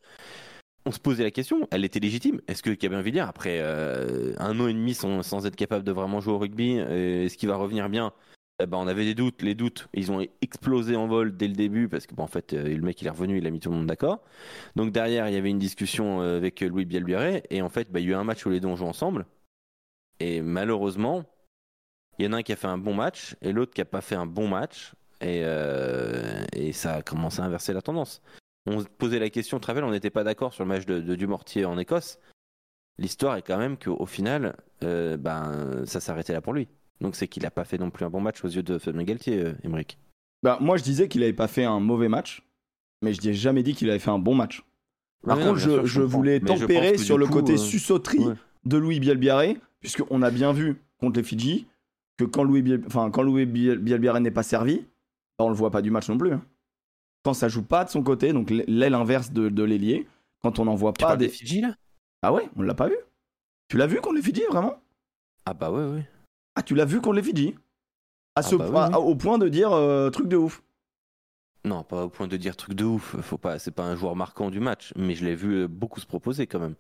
on 0.86 0.92
se 0.92 1.00
posait 1.00 1.24
la 1.24 1.32
question, 1.32 1.68
elle 1.72 1.86
était 1.86 2.00
légitime. 2.00 2.42
Est-ce 2.48 2.64
que 2.64 2.72
Cabin 2.72 3.02
Villiers, 3.02 3.22
après 3.22 3.60
euh, 3.62 4.34
un 4.38 4.60
an 4.60 4.68
et 4.68 4.74
demi 4.74 4.96
sans, 4.96 5.22
sans, 5.24 5.46
être 5.46 5.56
capable 5.56 5.84
de 5.84 5.92
vraiment 5.92 6.20
jouer 6.20 6.34
au 6.34 6.40
rugby, 6.40 6.78
est-ce 6.78 7.38
qu'il 7.38 7.48
va 7.50 7.56
revenir 7.56 7.88
bien? 7.88 8.12
Eh 8.62 8.66
ben, 8.66 8.78
On 8.78 8.88
avait 8.88 9.06
des 9.06 9.16
doutes, 9.16 9.42
les 9.44 9.54
doutes, 9.54 9.88
ils 9.94 10.12
ont 10.12 10.26
explosé 10.42 10.96
en 10.96 11.08
vol 11.08 11.38
dès 11.38 11.48
le 11.48 11.54
début 11.56 11.90
parce 11.90 12.08
que 12.08 12.16
bon, 12.16 12.24
en 12.24 12.28
fait, 12.28 12.54
le 12.54 12.82
mec 12.82 13.02
il 13.02 13.08
est 13.08 13.12
revenu, 13.12 13.38
il 13.38 13.46
a 13.46 13.52
mis 13.52 13.60
tout 13.60 13.70
le 13.70 13.76
monde 13.76 13.88
d'accord. 13.88 14.22
Donc 14.76 14.92
derrière, 14.92 15.28
il 15.28 15.34
y 15.34 15.38
avait 15.38 15.50
une 15.50 15.60
discussion 15.60 16.22
avec 16.22 16.62
Louis 16.62 16.86
Bielbiaré 16.86 17.44
et 17.50 17.62
en 17.62 17.70
fait, 17.70 17.92
bah, 17.92 18.00
il 18.00 18.06
y 18.06 18.10
a 18.10 18.12
eu 18.12 18.16
un 18.16 18.24
match 18.24 18.46
où 18.46 18.50
les 18.50 18.60
deux 18.60 18.68
ont 18.68 18.76
joué 18.78 18.88
ensemble. 18.88 19.26
Et 20.20 20.42
malheureusement, 20.42 21.24
il 22.18 22.26
y 22.26 22.28
en 22.28 22.34
a 22.34 22.38
un 22.38 22.44
qui 22.44 22.54
a 22.54 22.56
fait 22.56 22.68
un 22.68 22.78
bon 22.78 22.94
match 22.94 23.36
et 23.42 23.52
l'autre 23.52 23.74
qui 23.74 23.82
a 23.82 23.86
pas 23.86 24.02
fait 24.02 24.16
un 24.16 24.26
bon 24.26 24.48
match. 24.48 24.94
Et, 25.22 25.44
et 26.54 26.74
ça 26.74 26.96
a 26.96 27.02
commencé 27.02 27.42
à 27.42 27.46
inverser 27.46 27.74
la 27.74 27.82
tendance 27.82 28.22
on 28.66 28.80
se 28.80 28.86
posait 28.86 29.20
la 29.20 29.30
question, 29.30 29.60
Travel, 29.60 29.84
on 29.84 29.92
n'était 29.92 30.10
pas 30.10 30.24
d'accord 30.24 30.54
sur 30.54 30.64
le 30.64 30.70
match 30.70 30.86
de, 30.86 31.16
Dumortier 31.16 31.66
en 31.66 31.78
Écosse. 31.78 32.20
L'histoire 32.98 33.36
est 33.36 33.42
quand 33.42 33.58
même 33.58 33.78
qu'au 33.78 34.06
final, 34.06 34.56
euh, 34.84 35.18
ben, 35.18 35.86
ça 35.86 36.00
s'arrêtait 36.00 36.34
là 36.34 36.42
pour 36.42 36.54
lui. 36.54 36.68
Donc 37.02 37.16
c'est 37.16 37.28
qu'il 37.28 37.44
n'a 37.44 37.52
pas 37.52 37.66
fait 37.66 37.78
non 37.78 37.90
plus 37.90 38.06
un 38.06 38.10
bon 38.10 38.22
match 38.22 38.44
aux 38.44 38.48
yeux 38.48 38.64
de 38.64 38.78
Fabien 38.78 39.04
Galtier, 39.04 39.40
euh, 39.40 39.84
Bah, 40.42 40.58
moi, 40.62 40.78
je 40.78 40.84
disais 40.84 41.08
qu'il 41.08 41.22
n'avait 41.22 41.34
pas 41.34 41.48
fait 41.48 41.66
un 41.66 41.80
mauvais 41.80 42.08
match, 42.08 42.44
mais 43.02 43.14
je 43.14 43.22
n'ai 43.22 43.34
jamais 43.34 43.64
dit 43.64 43.76
qu'il 43.76 43.90
avait 43.90 44.00
fait 44.00 44.12
un 44.12 44.20
bon 44.20 44.34
match. 44.34 44.64
Par 45.24 45.40
contre, 45.40 45.58
je, 45.58 46.02
voulais 46.02 46.40
tempérer 46.40 46.98
sur 46.98 47.18
le 47.18 47.28
côté 47.28 47.56
euh... 47.56 48.36
de 48.66 48.78
Louis 48.78 49.00
Bielbiaré, 49.00 49.58
puisqu'on 49.86 50.24
a 50.24 50.32
bien 50.32 50.52
vu 50.52 50.82
contre 50.98 51.20
les 51.20 51.24
Fidji 51.24 51.68
que 52.18 52.24
quand 52.24 52.44
Louis, 52.44 52.64
Biel... 52.64 52.84
enfin, 52.88 53.12
quand 53.12 53.22
Louis 53.22 53.46
Bielbiaré 53.46 54.20
n'est 54.20 54.32
pas 54.32 54.42
servi, 54.42 54.84
on 55.38 55.50
le 55.50 55.56
voit 55.56 55.70
pas 55.70 55.84
du 55.84 55.92
match 55.92 56.10
non 56.10 56.18
plus. 56.18 56.34
Hein 56.34 56.42
quand 57.24 57.34
ça 57.34 57.50
joue 57.50 57.64
pas 57.64 57.84
de 57.84 57.90
son 57.90 58.04
côté, 58.04 58.34
donc 58.34 58.52
l'aile 58.52 58.94
inverse 58.94 59.32
de, 59.32 59.50
de 59.50 59.64
l'ailier, 59.64 60.08
quand 60.44 60.60
on 60.60 60.66
n'en 60.66 60.76
voit 60.76 60.94
pas 60.94 61.18
des... 61.18 61.28
Fidji 61.28 61.62
là? 61.62 61.76
Ah 62.22 62.32
ouais, 62.32 62.48
on 62.56 62.62
l'a 62.62 62.76
pas 62.76 62.88
vu. 62.88 62.96
Tu 63.68 63.78
l'as 63.78 63.88
vu 63.88 64.00
contre 64.00 64.16
les 64.16 64.22
Fidji 64.22 64.44
vraiment? 64.48 64.76
Ah 65.48 65.56
bah 65.56 65.72
ouais 65.72 65.86
ouais. 65.86 66.08
Ah 66.56 66.62
tu 66.62 66.76
l'as 66.76 66.86
vu 66.86 67.02
contre 67.02 67.16
les 67.16 67.24
Fidji? 67.24 67.56
À 68.36 68.40
ah 68.40 68.44
ce 68.44 68.56
bah 68.56 68.90
Au 69.00 69.16
point 69.16 69.40
de 69.40 69.48
dire 69.48 69.72
euh, 69.72 70.12
truc 70.12 70.28
de 70.28 70.38
ouf. 70.38 70.64
Non, 71.64 71.84
pas 71.84 72.06
au 72.06 72.10
point 72.10 72.28
de 72.28 72.38
dire 72.38 72.56
truc 72.56 72.76
de 72.76 72.86
ouf. 72.86 73.20
Faut 73.22 73.40
pas, 73.40 73.58
c'est 73.58 73.72
pas 73.72 73.86
un 73.86 73.96
joueur 73.96 74.16
marquant 74.16 74.52
du 74.52 74.60
match, 74.60 74.94
mais 74.96 75.16
je 75.16 75.26
l'ai 75.26 75.36
vu 75.36 75.64
euh, 75.64 75.68
beaucoup 75.68 76.00
se 76.00 76.06
proposer 76.06 76.46
quand 76.46 76.60
même. 76.60 76.76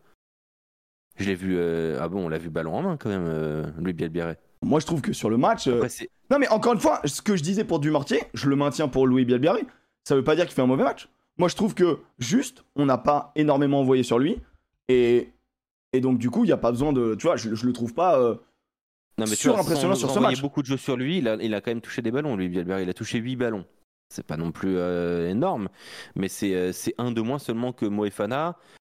Je 1.18 1.26
l'ai 1.26 1.36
vu. 1.36 1.56
Euh, 1.58 1.98
ah 2.02 2.10
bon, 2.10 2.26
on 2.26 2.30
l'a 2.30 2.38
vu 2.38 2.50
ballon 2.50 2.76
en 2.76 2.82
main 2.82 2.98
quand 2.98 3.10
même, 3.10 3.74
Louis 3.80 3.94
Bielbiaré. 3.94 4.36
Moi, 4.62 4.80
je 4.80 4.86
trouve 4.86 5.02
que 5.02 5.14
sur 5.14 5.30
le 5.30 5.38
match. 5.38 5.68
non, 5.68 6.40
mais 6.40 6.48
encore 6.50 6.74
une 6.74 6.80
fois, 6.80 7.02
ce 7.06 7.22
que 7.22 7.36
je 7.36 7.44
disais 7.44 7.64
pour 7.64 7.80
Dumortier, 7.80 8.24
je 8.34 8.50
le 8.50 8.56
maintiens 8.56 8.88
pour 8.88 9.08
Louis 9.08 9.26
Bielbiaré 9.26 9.66
ça 10.06 10.16
veut 10.16 10.24
pas 10.24 10.36
dire 10.36 10.46
qu'il 10.46 10.54
fait 10.54 10.62
un 10.62 10.68
mauvais 10.68 10.84
match. 10.84 11.10
Moi, 11.38 11.50
je 11.50 11.56
trouve 11.56 11.74
que 11.74 12.00
juste, 12.20 12.64
on 12.76 12.86
n'a 12.86 12.98
pas 12.98 13.34
énormément 13.36 13.82
envoyé 13.82 14.04
sur 14.04 14.20
lui. 14.20 14.38
Et, 14.88 15.34
et 15.92 16.00
donc, 16.00 16.18
du 16.18 16.30
coup, 16.30 16.44
il 16.44 16.48
n'y 16.48 16.54
a 16.54 16.58
pas 16.58 16.72
besoin 16.72 16.94
de. 16.94 17.16
Tu 17.16 17.24
vois, 17.24 17.36
je, 17.36 17.54
je 17.54 17.66
le 17.66 17.74
trouve 17.74 17.94
pas. 17.94 18.20
Euh, 18.20 18.36
non, 19.18 19.26
mais 19.28 19.48
impressionnant 19.48 19.96
sur 19.96 20.12
ce 20.12 20.20
match. 20.20 20.34
Il 20.34 20.40
a 20.40 20.42
beaucoup 20.42 20.62
de 20.62 20.68
jeux 20.68 20.78
sur 20.78 20.96
lui. 20.96 21.18
Il 21.18 21.28
a, 21.28 21.36
il 21.42 21.54
a 21.54 21.62
quand 21.62 21.72
même 21.72 21.82
touché 21.82 22.02
des 22.02 22.12
ballons, 22.12 22.38
lui, 22.38 22.48
Bielberg. 22.48 22.84
Il 22.84 22.90
a 22.90 22.94
touché 22.94 23.18
8 23.18 23.36
ballons. 23.36 23.66
C'est 24.10 24.26
pas 24.26 24.38
non 24.38 24.52
plus 24.52 24.78
euh, 24.78 25.30
énorme. 25.30 25.68
Mais 26.16 26.28
euh, 26.44 26.72
c'est 26.72 26.94
un 26.98 27.12
de 27.12 27.22
moins 27.22 27.40
seulement 27.40 27.74
que 27.74 27.86
Moefana. 27.86 28.58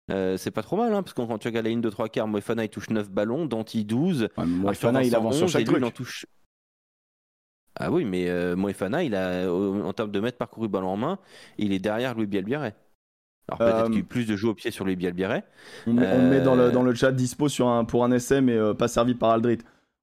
C'est 0.08 0.50
pas 0.50 0.62
trop 0.62 0.76
mal, 0.76 0.92
hein, 0.94 1.02
parce 1.02 1.14
que 1.14 1.22
quand 1.22 1.38
tu 1.38 1.48
regardes 1.48 1.66
la 1.66 1.70
ligne 1.70 1.80
de 1.80 1.90
3 1.90 2.08
quarts, 2.08 2.28
Moefana 2.28 2.64
il 2.64 2.68
touche 2.68 2.90
9 2.90 3.10
ballons, 3.10 3.46
Danti 3.46 3.84
12. 3.84 4.28
Moefana 4.38 5.02
il 5.02 5.14
avance 5.14 5.38
sur 5.38 5.48
chaque 5.48 5.64
truc. 5.64 5.82
En 5.82 5.90
touche 5.90 6.26
ah 7.78 7.90
oui, 7.90 8.04
mais 8.04 8.28
euh, 8.28 8.56
Moefana, 8.56 9.04
il 9.04 9.14
a, 9.14 9.50
en 9.52 9.92
termes 9.92 10.10
de 10.10 10.20
mètres 10.20 10.38
parcourus 10.38 10.68
ballon 10.68 10.88
en 10.88 10.96
main, 10.96 11.18
il 11.58 11.72
est 11.72 11.78
derrière 11.78 12.14
Louis 12.14 12.26
Bielbiaré. 12.26 12.72
Alors 13.48 13.58
peut-être 13.58 13.84
qu'il 13.84 13.94
y 13.94 13.96
a 13.96 14.00
eu 14.00 14.02
euh, 14.02 14.06
plus 14.06 14.26
de 14.26 14.34
jeux 14.34 14.48
au 14.48 14.54
pied 14.54 14.70
sur 14.70 14.84
Louis 14.84 14.96
Bielbiaré. 14.96 15.42
On, 15.86 15.92
met 15.92 16.40
dans 16.40 16.54
le, 16.54 16.64
euh, 16.64 16.70
dans 16.70 16.82
le 16.82 16.94
chat 16.94 17.12
dispo 17.12 17.48
sur 17.48 17.68
un, 17.68 17.84
pour 17.84 18.04
un 18.04 18.10
essai, 18.10 18.40
mais 18.40 18.58
pas 18.74 18.88
servi 18.88 19.14
par 19.14 19.30
Aldrit. 19.30 19.58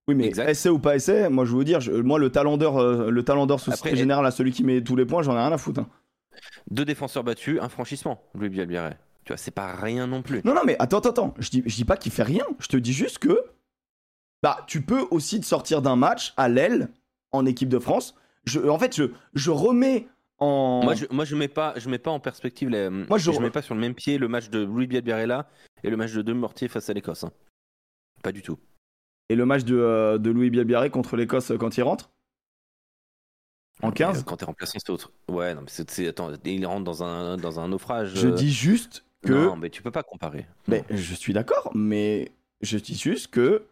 Oui, 0.07 0.15
mais 0.15 0.27
essai 0.27 0.69
ou 0.69 0.79
pas 0.79 0.95
essai, 0.95 1.29
moi 1.29 1.45
je 1.45 1.51
veux 1.51 1.57
vous 1.57 1.63
dire, 1.63 1.79
moi 2.03 2.19
le 2.19 2.29
talent 2.29 2.57
d'or, 2.57 2.83
le 2.83 3.23
talent 3.23 3.45
d'or 3.45 3.59
Société 3.59 3.95
Générale 3.95 4.25
à 4.25 4.31
celui 4.31 4.51
qui 4.51 4.63
met 4.63 4.81
tous 4.81 4.97
les 4.97 5.05
points, 5.05 5.23
j'en 5.23 5.33
ai 5.33 5.39
rien 5.39 5.51
à 5.51 5.57
foutre. 5.57 5.79
Hein. 5.79 5.87
Deux 6.69 6.85
défenseurs 6.85 7.23
battus, 7.23 7.59
un 7.61 7.69
franchissement, 7.69 8.21
Louis 8.35 8.49
Bielbiaré. 8.49 8.95
Tu 9.25 9.31
vois, 9.31 9.37
c'est 9.37 9.51
pas 9.51 9.73
rien 9.75 10.07
non 10.07 10.21
plus. 10.21 10.41
Non, 10.43 10.53
non, 10.53 10.61
mais 10.65 10.75
attends, 10.79 10.97
attends, 10.97 11.09
attends. 11.09 11.33
Je 11.39 11.49
dis, 11.49 11.63
je 11.65 11.75
dis 11.75 11.85
pas 11.85 11.97
qu'il 11.97 12.11
fait 12.11 12.23
rien. 12.23 12.45
Je 12.59 12.67
te 12.67 12.77
dis 12.77 12.93
juste 12.93 13.19
que 13.19 13.39
bah, 14.41 14.65
tu 14.67 14.81
peux 14.81 15.05
aussi 15.11 15.39
te 15.39 15.45
sortir 15.45 15.81
d'un 15.81 15.95
match 15.95 16.33
à 16.35 16.49
l'aile 16.49 16.89
en 17.31 17.45
équipe 17.45 17.69
de 17.69 17.79
France. 17.79 18.15
Je, 18.45 18.59
en 18.59 18.77
fait, 18.77 18.95
je, 18.95 19.05
je 19.33 19.51
remets 19.51 20.07
en. 20.39 20.81
Moi, 20.83 20.95
je, 20.95 21.05
moi, 21.09 21.23
je 21.23 21.35
mets 21.35 21.47
pas, 21.47 21.73
je 21.77 21.89
mets 21.89 21.99
pas 21.99 22.11
en 22.11 22.19
perspective. 22.19 22.67
Les, 22.69 22.89
moi, 22.89 23.17
je, 23.17 23.31
je 23.31 23.39
mets 23.39 23.49
pas 23.49 23.61
sur 23.61 23.75
le 23.75 23.81
même 23.81 23.95
pied 23.95 24.17
le 24.17 24.27
match 24.27 24.49
de 24.49 24.59
Louis 24.59 24.87
Bielbiarella 24.87 25.47
et 25.83 25.89
le 25.89 25.95
match 25.95 26.11
de 26.11 26.21
De 26.21 26.33
Mortier 26.33 26.67
face 26.67 26.89
à 26.89 26.93
l'Écosse. 26.93 27.23
Hein. 27.23 27.31
Pas 28.21 28.33
du 28.33 28.41
tout. 28.41 28.59
Et 29.29 29.35
le 29.35 29.45
match 29.45 29.63
de, 29.63 29.77
euh, 29.77 30.17
de 30.17 30.29
Louis 30.29 30.49
Bielbiaré 30.49 30.89
contre 30.89 31.15
l'Écosse 31.15 31.51
euh, 31.51 31.57
quand 31.57 31.77
il 31.77 31.83
rentre? 31.83 32.11
En 33.81 33.91
15 33.91 34.19
euh, 34.19 34.23
Quand 34.23 34.37
t'es 34.37 34.45
remplaçant, 34.45 34.77
c'est 34.77 34.91
autre. 34.91 35.11
Ouais, 35.29 35.55
non, 35.55 35.61
mais 35.61 35.69
c'est, 35.69 36.07
attends, 36.07 36.31
il 36.45 36.65
rentre 36.65 36.83
dans 36.83 37.03
un, 37.03 37.37
dans 37.37 37.59
un 37.59 37.69
naufrage. 37.69 38.13
Je 38.15 38.27
dis 38.27 38.51
juste 38.51 39.05
que. 39.23 39.33
Non, 39.33 39.55
mais 39.55 39.69
tu 39.69 39.81
peux 39.81 39.91
pas 39.91 40.03
comparer. 40.03 40.45
Mais 40.67 40.83
je 40.89 41.13
suis 41.13 41.33
d'accord, 41.33 41.71
mais 41.73 42.31
je 42.61 42.77
dis 42.77 42.95
juste 42.95 43.27
que 43.27 43.65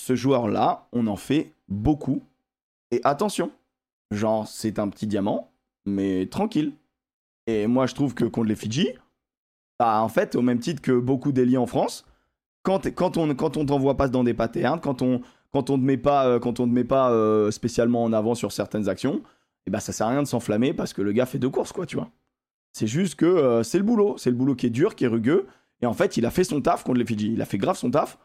ce 0.00 0.14
joueur-là, 0.14 0.86
on 0.92 1.06
en 1.06 1.16
fait 1.16 1.52
beaucoup. 1.68 2.22
Et 2.90 3.00
attention, 3.04 3.50
genre, 4.10 4.46
c'est 4.46 4.78
un 4.78 4.88
petit 4.88 5.06
diamant, 5.06 5.50
mais 5.86 6.26
tranquille. 6.26 6.72
Et 7.46 7.66
moi, 7.66 7.86
je 7.86 7.94
trouve 7.94 8.14
que 8.14 8.24
contre 8.24 8.48
les 8.48 8.56
Fidji, 8.56 8.88
bah, 9.78 10.00
en 10.02 10.08
fait, 10.08 10.34
au 10.34 10.42
même 10.42 10.60
titre 10.60 10.82
que 10.82 10.92
beaucoup 10.92 11.32
d'élits 11.32 11.56
en 11.56 11.66
France, 11.66 12.04
quand, 12.62 12.92
quand 12.94 13.16
on 13.16 13.34
quand 13.34 13.56
on 13.56 13.64
t'envoie 13.64 13.96
pas 13.96 14.08
dans 14.08 14.24
des 14.24 14.34
patterns, 14.34 14.80
quand 14.80 15.02
on 15.02 15.20
quand 15.52 15.70
on 15.70 15.78
te 15.78 15.84
met 15.84 15.96
pas 15.96 16.26
euh, 16.26 16.38
quand 16.38 16.60
on 16.60 16.66
te 16.66 16.72
met 16.72 16.84
pas 16.84 17.10
euh, 17.10 17.50
spécialement 17.50 18.02
en 18.04 18.12
avant 18.12 18.34
sur 18.34 18.52
certaines 18.52 18.88
actions, 18.88 19.16
et 19.16 19.68
eh 19.68 19.70
bah 19.70 19.80
ça 19.80 19.92
sert 19.92 20.06
à 20.06 20.10
rien 20.10 20.22
de 20.22 20.28
s'enflammer 20.28 20.74
parce 20.74 20.92
que 20.92 21.02
le 21.02 21.12
gars 21.12 21.26
fait 21.26 21.38
deux 21.38 21.50
courses 21.50 21.72
quoi, 21.72 21.86
tu 21.86 21.96
vois. 21.96 22.10
C'est 22.72 22.86
juste 22.86 23.16
que 23.16 23.26
euh, 23.26 23.62
c'est 23.62 23.78
le 23.78 23.84
boulot, 23.84 24.16
c'est 24.18 24.30
le 24.30 24.36
boulot 24.36 24.54
qui 24.54 24.66
est 24.66 24.70
dur, 24.70 24.94
qui 24.94 25.04
est 25.04 25.08
rugueux, 25.08 25.46
et 25.80 25.86
en 25.86 25.94
fait 25.94 26.16
il 26.16 26.26
a 26.26 26.30
fait 26.30 26.44
son 26.44 26.60
taf 26.60 26.84
contre 26.84 26.98
les 26.98 27.06
Fidji, 27.06 27.32
il 27.32 27.42
a 27.42 27.46
fait 27.46 27.58
grave 27.58 27.76
son 27.76 27.90
taf. 27.90 28.18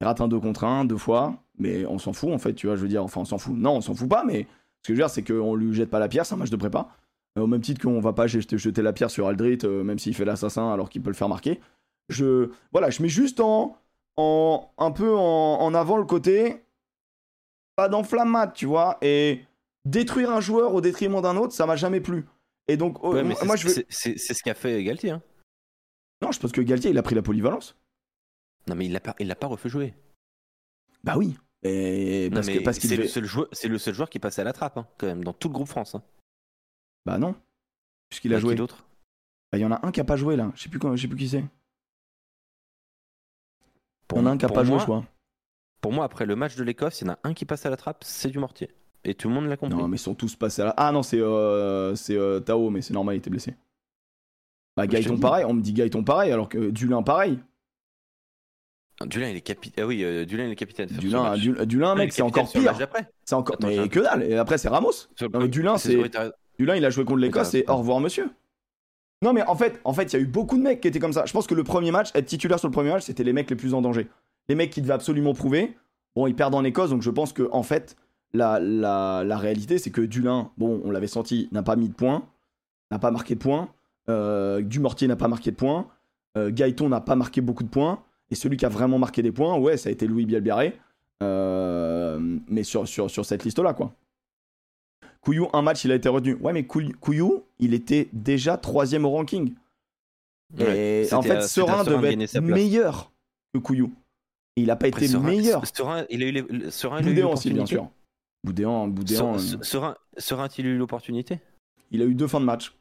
Il 0.00 0.06
rate 0.06 0.20
un 0.20 0.28
2 0.28 0.40
contre 0.40 0.64
1 0.64 0.84
deux 0.86 0.96
fois, 0.96 1.36
mais 1.58 1.86
on 1.86 1.98
s'en 1.98 2.12
fout 2.12 2.30
en 2.32 2.38
fait, 2.38 2.54
tu 2.54 2.66
vois, 2.66 2.76
je 2.76 2.82
veux 2.82 2.88
dire, 2.88 3.04
enfin 3.04 3.20
on 3.20 3.24
s'en 3.24 3.38
fout. 3.38 3.54
Non, 3.56 3.76
on 3.76 3.80
s'en 3.80 3.94
fout 3.94 4.08
pas, 4.08 4.24
mais 4.24 4.46
ce 4.82 4.88
que 4.88 4.88
je 4.88 4.92
veux 4.92 4.98
dire, 4.98 5.10
c'est 5.10 5.22
qu'on 5.22 5.54
lui 5.54 5.72
jette 5.72 5.88
pas 5.90 5.98
la 5.98 6.08
pierre, 6.08 6.26
c'est 6.26 6.34
un 6.34 6.38
match 6.38 6.50
de 6.50 6.56
prépa. 6.56 6.88
Euh, 7.38 7.42
au 7.42 7.46
même 7.46 7.60
titre 7.60 7.80
qu'on 7.80 8.00
va 8.00 8.12
pas 8.12 8.26
jeter, 8.26 8.82
la 8.82 8.92
pierre 8.92 9.10
sur 9.10 9.26
Aldrit, 9.28 9.58
euh, 9.64 9.82
même 9.82 9.98
s'il 9.98 10.14
fait 10.14 10.24
l'assassin 10.24 10.72
alors 10.72 10.88
qu'il 10.88 11.02
peut 11.02 11.10
le 11.10 11.16
faire 11.16 11.28
marquer. 11.28 11.60
Je, 12.08 12.50
voilà, 12.72 12.90
je 12.90 13.02
mets 13.02 13.08
juste 13.08 13.40
en, 13.40 13.78
un 14.16 14.90
peu 14.90 15.14
en, 15.14 15.74
avant 15.74 15.96
le 15.96 16.04
côté, 16.04 16.64
pas 17.76 17.88
d'enflammade, 17.88 18.52
tu 18.52 18.66
vois, 18.66 18.98
et 19.00 19.40
détruire 19.84 20.30
un 20.30 20.40
joueur 20.40 20.74
au 20.74 20.80
détriment 20.80 21.22
d'un 21.22 21.36
autre, 21.36 21.52
ça 21.52 21.66
m'a 21.66 21.76
jamais 21.76 22.00
plu. 22.00 22.26
Et 22.68 22.76
donc, 22.76 23.02
oh, 23.02 23.12
moi, 23.44 23.56
je 23.56 23.68
C'est 23.88 24.16
ce 24.16 24.42
qu'a 24.42 24.54
fait 24.54 24.82
Galtier. 24.82 25.10
Hein. 25.10 25.22
Non, 26.22 26.32
je 26.32 26.40
pense 26.40 26.52
que 26.52 26.60
Galtier, 26.60 26.90
il 26.90 26.98
a 26.98 27.02
pris 27.02 27.14
la 27.14 27.22
polyvalence. 27.22 27.76
Non, 28.66 28.74
mais 28.74 28.86
il 28.86 28.92
l'a 28.92 29.00
pas, 29.00 29.14
il 29.18 29.28
l'a 29.28 29.34
pas 29.34 29.46
refait 29.46 29.68
jouer. 29.68 29.94
Bah 31.02 31.16
oui. 31.18 31.36
Et 31.62 32.30
parce 32.32 32.46
que 32.46 32.62
parce 32.62 32.78
c'est 32.78 32.96
le 32.96 33.08
seul 33.08 33.24
joueur, 33.24 33.48
c'est 33.52 33.68
le 33.68 33.78
seul 33.78 33.94
joueur 33.94 34.10
qui 34.10 34.18
passait 34.18 34.42
à 34.42 34.44
la 34.44 34.52
trappe 34.52 34.76
hein, 34.76 34.86
quand 34.98 35.06
même 35.06 35.24
dans 35.24 35.32
tout 35.32 35.48
le 35.48 35.54
groupe 35.54 35.68
France. 35.68 35.94
Hein. 35.94 36.02
Bah 37.06 37.16
non, 37.16 37.34
puisqu'il 38.10 38.34
a 38.34 38.38
joué. 38.38 38.54
d'autres? 38.54 38.86
Bah 39.50 39.58
il 39.58 39.62
y 39.62 39.64
en 39.64 39.72
a 39.72 39.86
un 39.86 39.90
qui 39.90 40.00
a 40.00 40.04
pas 40.04 40.16
joué 40.16 40.36
là. 40.36 40.52
Je 40.54 40.62
sais 40.62 40.68
plus 40.68 40.78
je 40.82 41.02
sais 41.02 41.08
plus 41.08 41.16
qui 41.16 41.28
c'est. 41.28 41.44
Il 44.12 44.18
y 44.18 44.20
en 44.20 44.26
a 44.26 44.30
un 44.30 44.38
qui 44.38 44.44
a 44.44 44.48
pas 44.48 44.64
joué, 44.64 44.78
je 44.78 44.84
crois. 44.84 45.04
Pour 45.80 45.92
moi, 45.92 46.04
après 46.04 46.26
le 46.26 46.36
match 46.36 46.56
de 46.56 46.64
l'Écosse, 46.64 47.00
il 47.00 47.06
y 47.06 47.10
en 47.10 47.14
a 47.14 47.18
un 47.24 47.34
qui 47.34 47.44
passe 47.44 47.66
à 47.66 47.70
la 47.70 47.76
trappe, 47.76 48.04
c'est 48.04 48.28
du 48.28 48.38
mortier. 48.38 48.70
Et 49.04 49.14
tout 49.14 49.28
le 49.28 49.34
monde 49.34 49.46
l'a 49.46 49.56
compris. 49.56 49.76
Non, 49.76 49.88
mais 49.88 49.96
ils 49.96 50.00
sont 50.00 50.14
tous 50.14 50.34
passés 50.34 50.62
à 50.62 50.66
la. 50.66 50.74
Ah 50.76 50.92
non, 50.92 51.02
c'est 51.02 51.20
euh, 51.20 51.94
c'est 51.94 52.16
euh, 52.16 52.40
Tao, 52.40 52.70
mais 52.70 52.80
c'est 52.80 52.94
normal, 52.94 53.16
il 53.16 53.18
était 53.18 53.30
blessé. 53.30 53.54
Bah, 54.76 54.86
Gaëton 54.86 55.18
pareil, 55.18 55.44
on 55.44 55.54
me 55.54 55.60
dit 55.60 55.72
Gaëton 55.72 56.02
pareil, 56.02 56.32
alors 56.32 56.48
que 56.48 56.70
Dulin 56.70 57.02
pareil. 57.02 57.38
Dulin, 59.06 59.28
il 59.28 59.36
est 59.36 59.40
capitaine. 59.40 59.84
Ah 59.84 59.86
oui, 59.86 60.04
euh, 60.04 60.24
Dulin, 60.24 60.46
il 60.46 60.52
est 60.52 60.56
capitaine. 60.56 60.88
Dulin, 60.88 61.36
Dulin, 61.36 61.94
mec, 61.94 62.12
c'est 62.12 62.22
encore 62.22 62.50
pire. 62.50 62.72
C'est 63.24 63.34
encore. 63.34 63.56
mais 63.62 63.88
que 63.88 64.00
dalle. 64.00 64.22
Et 64.22 64.36
après, 64.36 64.58
c'est 64.58 64.68
Ramos. 64.68 64.92
Dulin, 65.48 65.78
c'est. 65.78 65.98
Dulin, 66.58 66.76
il 66.76 66.84
a 66.84 66.90
joué 66.90 67.04
contre 67.04 67.20
l'Écosse 67.20 67.54
et 67.54 67.64
au 67.68 67.76
revoir, 67.76 68.00
monsieur. 68.00 68.30
Non, 69.22 69.32
mais 69.32 69.42
en 69.42 69.56
fait, 69.56 69.80
en 69.84 69.94
fait, 69.94 70.12
il 70.12 70.16
y 70.16 70.18
a 70.18 70.22
eu 70.22 70.26
beaucoup 70.26 70.58
de 70.58 70.62
mecs 70.62 70.80
qui 70.80 70.88
étaient 70.88 70.98
comme 70.98 71.12
ça. 71.12 71.24
Je 71.24 71.32
pense 71.32 71.46
que 71.46 71.54
le 71.54 71.64
premier 71.64 71.90
match, 71.90 72.10
être 72.14 72.26
titulaire 72.26 72.58
sur 72.58 72.68
le 72.68 72.72
premier 72.72 72.90
match, 72.90 73.04
c'était 73.04 73.24
les 73.24 73.32
mecs 73.32 73.48
les 73.48 73.56
plus 73.56 73.72
en 73.72 73.80
danger. 73.80 74.06
Les 74.48 74.54
mecs 74.54 74.70
qui 74.70 74.82
devaient 74.82 74.92
absolument 74.92 75.32
prouver. 75.32 75.74
Bon, 76.14 76.26
ils 76.26 76.34
perdent 76.34 76.54
en 76.54 76.62
Écosse, 76.62 76.90
donc 76.90 77.00
je 77.00 77.10
pense 77.10 77.32
que 77.32 77.48
en 77.50 77.62
fait, 77.62 77.96
la, 78.34 78.60
la, 78.60 79.24
la 79.24 79.38
réalité, 79.38 79.78
c'est 79.78 79.90
que 79.90 80.02
Dulin, 80.02 80.50
bon, 80.58 80.82
on 80.84 80.90
l'avait 80.90 81.06
senti, 81.06 81.48
n'a 81.52 81.62
pas 81.62 81.76
mis 81.76 81.88
de 81.88 81.94
points, 81.94 82.26
n'a 82.90 82.98
pas 82.98 83.10
marqué 83.10 83.34
de 83.34 83.40
points. 83.40 83.70
Euh, 84.10 84.60
Dumortier 84.60 85.08
n'a 85.08 85.16
pas 85.16 85.28
marqué 85.28 85.50
de 85.50 85.56
points. 85.56 85.86
Euh, 86.36 86.50
Gaëton 86.52 86.88
n'a 86.88 87.00
pas 87.00 87.16
marqué 87.16 87.40
beaucoup 87.40 87.62
de 87.62 87.68
points. 87.68 88.02
Et 88.30 88.34
celui 88.34 88.56
qui 88.56 88.66
a 88.66 88.68
vraiment 88.68 88.98
marqué 88.98 89.22
des 89.22 89.32
points, 89.32 89.56
ouais, 89.56 89.76
ça 89.76 89.88
a 89.88 89.92
été 89.92 90.06
Louis 90.06 90.26
Bielbiaré. 90.26 90.76
Euh, 91.22 92.18
mais 92.48 92.64
sur, 92.64 92.86
sur, 92.86 93.10
sur 93.10 93.24
cette 93.24 93.44
liste-là, 93.44 93.72
quoi. 93.72 93.94
Couillou, 95.20 95.48
un 95.54 95.62
match, 95.62 95.84
il 95.84 95.92
a 95.92 95.94
été 95.94 96.08
retenu. 96.08 96.34
Ouais, 96.34 96.52
mais 96.52 96.66
Couillou, 96.66 97.44
il 97.58 97.72
était 97.72 98.08
déjà 98.12 98.58
troisième 98.58 99.06
au 99.06 99.10
ranking. 99.10 99.54
Et 100.58 101.06
en 101.12 101.22
fait, 101.22 101.42
Serein 101.42 101.84
devait 101.84 102.12
être 102.14 102.40
meilleur 102.40 103.10
que 103.54 103.58
Couillou. 103.58 103.92
Et 104.56 104.62
il 104.62 104.66
n'a 104.66 104.76
pas 104.76 104.88
été 104.88 105.08
meilleur. 105.16 105.66
Serein, 105.66 106.04
il 106.10 106.22
a 106.22 106.26
eu 106.26 106.32
les... 106.32 106.70
Serein, 106.70 107.00
aussi, 107.26 107.50
bien 107.50 107.64
sûr. 107.64 107.88
Boudéan, 108.44 108.88
Boudéan. 108.88 109.38
Serein, 109.38 109.96
Serein 110.18 110.44
a-t-il 110.44 110.66
eu 110.66 110.76
l'opportunité? 110.76 111.40
Il 111.90 112.02
a 112.02 112.04
eu 112.04 112.14
deux 112.14 112.28
fins 112.28 112.40
de 112.40 112.44
match. 112.44 112.74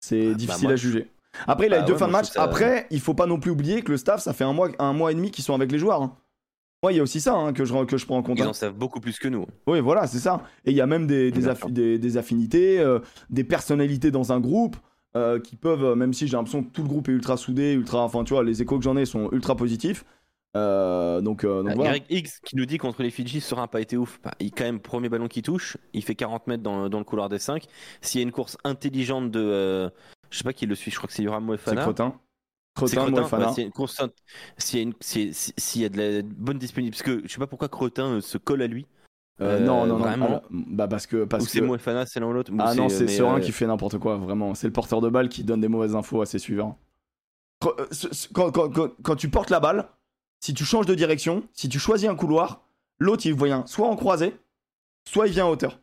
C'est 0.00 0.26
ah, 0.26 0.30
bah, 0.30 0.34
difficile 0.34 0.70
à 0.70 0.76
juger. 0.76 1.10
Après, 1.46 1.66
il 1.66 1.74
a 1.74 1.78
eu 1.78 1.80
bah 1.80 1.86
deux 1.86 1.96
fins 1.96 2.08
de 2.08 2.12
match. 2.12 2.28
Après, 2.36 2.86
il 2.90 3.00
faut 3.00 3.14
pas 3.14 3.26
non 3.26 3.38
plus 3.38 3.50
oublier 3.50 3.82
que 3.82 3.92
le 3.92 3.98
staff, 3.98 4.20
ça 4.20 4.32
fait 4.32 4.44
un 4.44 4.52
mois, 4.52 4.70
un 4.78 4.92
mois 4.92 5.12
et 5.12 5.14
demi 5.14 5.30
qu'ils 5.30 5.44
sont 5.44 5.54
avec 5.54 5.70
les 5.70 5.78
joueurs. 5.78 6.02
Hein. 6.02 6.16
Moi, 6.82 6.92
il 6.92 6.96
y 6.96 7.00
a 7.00 7.02
aussi 7.02 7.20
ça 7.20 7.34
hein, 7.34 7.52
que, 7.52 7.64
je, 7.64 7.84
que 7.84 7.96
je 7.96 8.06
prends 8.06 8.18
en 8.18 8.22
compte. 8.22 8.38
Ils 8.38 8.42
hein. 8.42 8.48
en 8.48 8.52
savent 8.52 8.74
beaucoup 8.74 9.00
plus 9.00 9.18
que 9.18 9.28
nous. 9.28 9.46
Oui, 9.66 9.80
voilà, 9.80 10.06
c'est 10.06 10.18
ça. 10.18 10.42
Et 10.64 10.70
il 10.70 10.76
y 10.76 10.80
a 10.80 10.86
même 10.86 11.06
des, 11.06 11.30
des, 11.30 12.16
affinités, 12.16 12.78
euh, 12.80 12.98
des 13.30 13.44
personnalités 13.44 14.10
dans 14.10 14.32
un 14.32 14.40
groupe 14.40 14.76
euh, 15.16 15.40
qui 15.40 15.56
peuvent, 15.56 15.84
euh, 15.84 15.94
même 15.94 16.12
si 16.12 16.26
j'ai 16.26 16.36
l'impression 16.36 16.62
que 16.62 16.70
tout 16.70 16.82
le 16.82 16.88
groupe 16.88 17.08
est 17.08 17.12
ultra 17.12 17.36
soudé, 17.36 17.72
ultra. 17.72 18.02
Enfin, 18.02 18.24
tu 18.24 18.34
vois, 18.34 18.44
les 18.44 18.60
échos 18.60 18.78
que 18.78 18.84
j'en 18.84 18.96
ai 18.96 19.06
sont 19.06 19.30
ultra 19.32 19.56
positifs. 19.56 20.04
Donc, 21.22 21.44
donc 21.44 21.74
voilà. 21.74 21.96
X 22.08 22.40
qui 22.40 22.56
nous 22.56 22.66
dit 22.66 22.78
contre 22.78 23.02
les 23.02 23.10
Fidji, 23.10 23.40
sera 23.40 23.68
pas 23.68 23.80
été 23.80 23.96
ouf. 23.96 24.20
Bah, 24.22 24.34
il 24.40 24.52
quand 24.52 24.64
même 24.64 24.80
premier 24.80 25.08
ballon 25.08 25.28
qui 25.28 25.42
touche, 25.42 25.76
il 25.92 26.02
fait 26.02 26.14
40 26.14 26.46
mètres 26.46 26.62
dans, 26.62 26.88
dans 26.88 26.98
le 26.98 27.04
couloir 27.04 27.28
des 27.28 27.38
5. 27.38 27.64
S'il 28.00 28.20
y 28.20 28.22
a 28.22 28.26
une 28.26 28.32
course 28.32 28.56
intelligente 28.64 29.30
de, 29.30 29.90
je 30.30 30.38
sais 30.38 30.44
pas 30.44 30.52
qui 30.52 30.66
le 30.66 30.74
suit, 30.74 30.90
je 30.90 30.96
crois 30.96 31.08
que 31.08 31.14
c'est 31.14 31.22
Yoram 31.22 31.44
Moefana. 31.44 31.80
C'est 31.80 31.84
Crotin. 31.84 32.14
Crotin, 32.74 33.10
Moefana. 33.10 33.52
S'il 34.58 35.82
y, 35.82 35.84
a 35.84 35.88
de 35.88 35.98
la 35.98 36.22
bonne 36.22 36.58
disponibilité, 36.58 37.02
parce 37.02 37.18
que 37.18 37.26
je 37.26 37.32
sais 37.32 37.38
pas 37.38 37.46
pourquoi 37.46 37.68
Crotin 37.68 38.16
euh, 38.16 38.20
se 38.20 38.38
colle 38.38 38.62
à 38.62 38.66
lui. 38.66 38.86
Euh, 39.40 39.60
non, 39.60 39.86
non, 39.86 39.96
vraiment. 39.96 40.28
non. 40.28 40.42
bah 40.50 40.88
parce 40.88 41.06
que. 41.06 41.24
Parce 41.24 41.44
ou 41.44 41.46
c'est 41.46 41.60
Moefana, 41.60 42.06
c'est 42.06 42.20
l'un 42.20 42.26
ou 42.26 42.32
l'autre. 42.32 42.52
Ah 42.58 42.74
non, 42.74 42.88
c'est 42.88 43.08
Serein 43.08 43.38
euh, 43.38 43.40
qui 43.40 43.52
fait 43.52 43.66
n'importe 43.66 43.98
quoi, 43.98 44.16
vraiment. 44.16 44.54
C'est 44.54 44.66
le 44.66 44.72
porteur 44.72 45.00
de 45.00 45.08
balle 45.08 45.28
qui 45.28 45.44
donne 45.44 45.60
des 45.60 45.68
mauvaises 45.68 45.94
infos 45.94 46.20
à 46.22 46.26
ses 46.26 46.38
suivants. 46.38 46.78
Quand, 47.60 48.50
quand, 48.50 48.90
quand, 49.02 49.16
tu 49.16 49.30
portes 49.30 49.48
la 49.48 49.60
balle, 49.60 49.88
si 50.40 50.54
tu 50.54 50.64
changes 50.64 50.86
de 50.86 50.94
direction, 50.94 51.42
si 51.52 51.68
tu 51.68 51.78
choisis 51.78 52.08
un 52.08 52.14
couloir, 52.14 52.62
l'autre 52.98 53.26
il 53.26 53.34
vient 53.34 53.64
soit 53.66 53.88
en 53.88 53.96
croisé, 53.96 54.34
soit 55.08 55.26
il 55.26 55.32
vient 55.32 55.46
en 55.46 55.50
hauteur. 55.50 55.80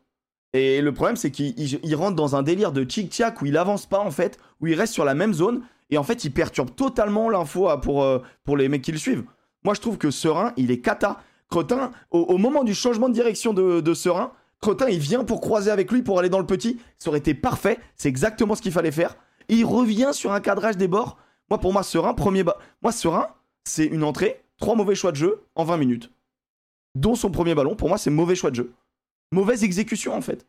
Et 0.54 0.82
le 0.82 0.94
problème, 0.94 1.16
c'est 1.16 1.32
qu'il 1.32 1.96
rentre 1.96 2.16
dans 2.16 2.36
un 2.36 2.44
délire 2.44 2.72
de 2.72 2.84
tic-tac 2.84 3.42
où 3.42 3.46
il 3.48 3.58
avance 3.58 3.88
pas 3.88 4.00
en 4.00 4.12
fait, 4.12 4.38
où 4.62 4.68
il 4.68 4.76
reste 4.76 4.94
sur 4.94 5.06
la 5.06 5.16
même 5.16 5.34
zone, 5.34 5.64
et 5.90 5.98
en 5.98 6.04
fait, 6.04 6.24
il 6.24 6.32
perturbe 6.32 6.74
totalement 6.76 7.30
l'info 7.30 7.70
pour, 7.82 8.04
euh, 8.04 8.20
pour 8.44 8.58
les 8.58 8.70
mecs 8.70 8.82
qui 8.82 8.92
le 8.92 8.98
suivent. 8.98 9.26
Moi, 9.64 9.74
je 9.74 9.82
trouve 9.82 9.98
que 9.98 10.12
Serein, 10.12 10.54
il 10.58 10.72
est 10.72 10.80
cata. 10.80 11.22
Cretin, 11.50 11.92
au, 12.10 12.38
moment 12.38 12.64
du 12.64 12.74
changement 12.74 13.10
de 13.10 13.14
direction 13.14 13.54
de, 13.54 13.94
Serein, 13.94 14.32
Cretin, 14.60 14.90
il 14.90 15.00
vient 15.00 15.24
pour 15.24 15.40
croiser 15.40 15.70
avec 15.70 15.92
lui 15.92 16.02
pour 16.02 16.18
aller 16.18 16.30
dans 16.30 16.40
le 16.40 16.48
petit. 16.48 16.80
Ça 16.98 17.10
aurait 17.10 17.20
été 17.20 17.34
parfait. 17.34 17.80
C'est 17.96 18.10
exactement 18.10 18.56
ce 18.56 18.62
qu'il 18.62 18.72
fallait 18.72 18.92
faire. 18.92 19.16
Il 19.50 19.66
revient 19.66 20.10
sur 20.14 20.34
un 20.34 20.40
cadrage 20.40 20.78
des 20.78 20.88
bords. 20.88 21.18
Moi, 21.50 21.60
pour 21.60 21.74
moi, 21.74 21.84
Serein, 21.84 22.14
premier 22.14 22.44
bas. 22.44 22.58
Moi, 22.82 22.92
Serein, 22.92 23.28
c'est 23.66 23.86
une 23.86 24.04
entrée, 24.04 24.43
trois 24.64 24.76
mauvais 24.76 24.96
choix 24.96 25.12
de 25.12 25.18
jeu 25.18 25.44
en 25.56 25.66
20 25.66 25.78
minutes. 25.78 26.12
Dont 26.96 27.16
son 27.16 27.32
premier 27.32 27.54
ballon, 27.54 27.76
pour 27.76 27.90
moi, 27.90 27.98
c'est 27.98 28.10
mauvais 28.10 28.36
choix 28.36 28.50
de 28.50 28.56
jeu. 28.56 28.74
Mauvaise 29.32 29.64
exécution 29.64 30.14
en 30.14 30.22
fait. 30.22 30.46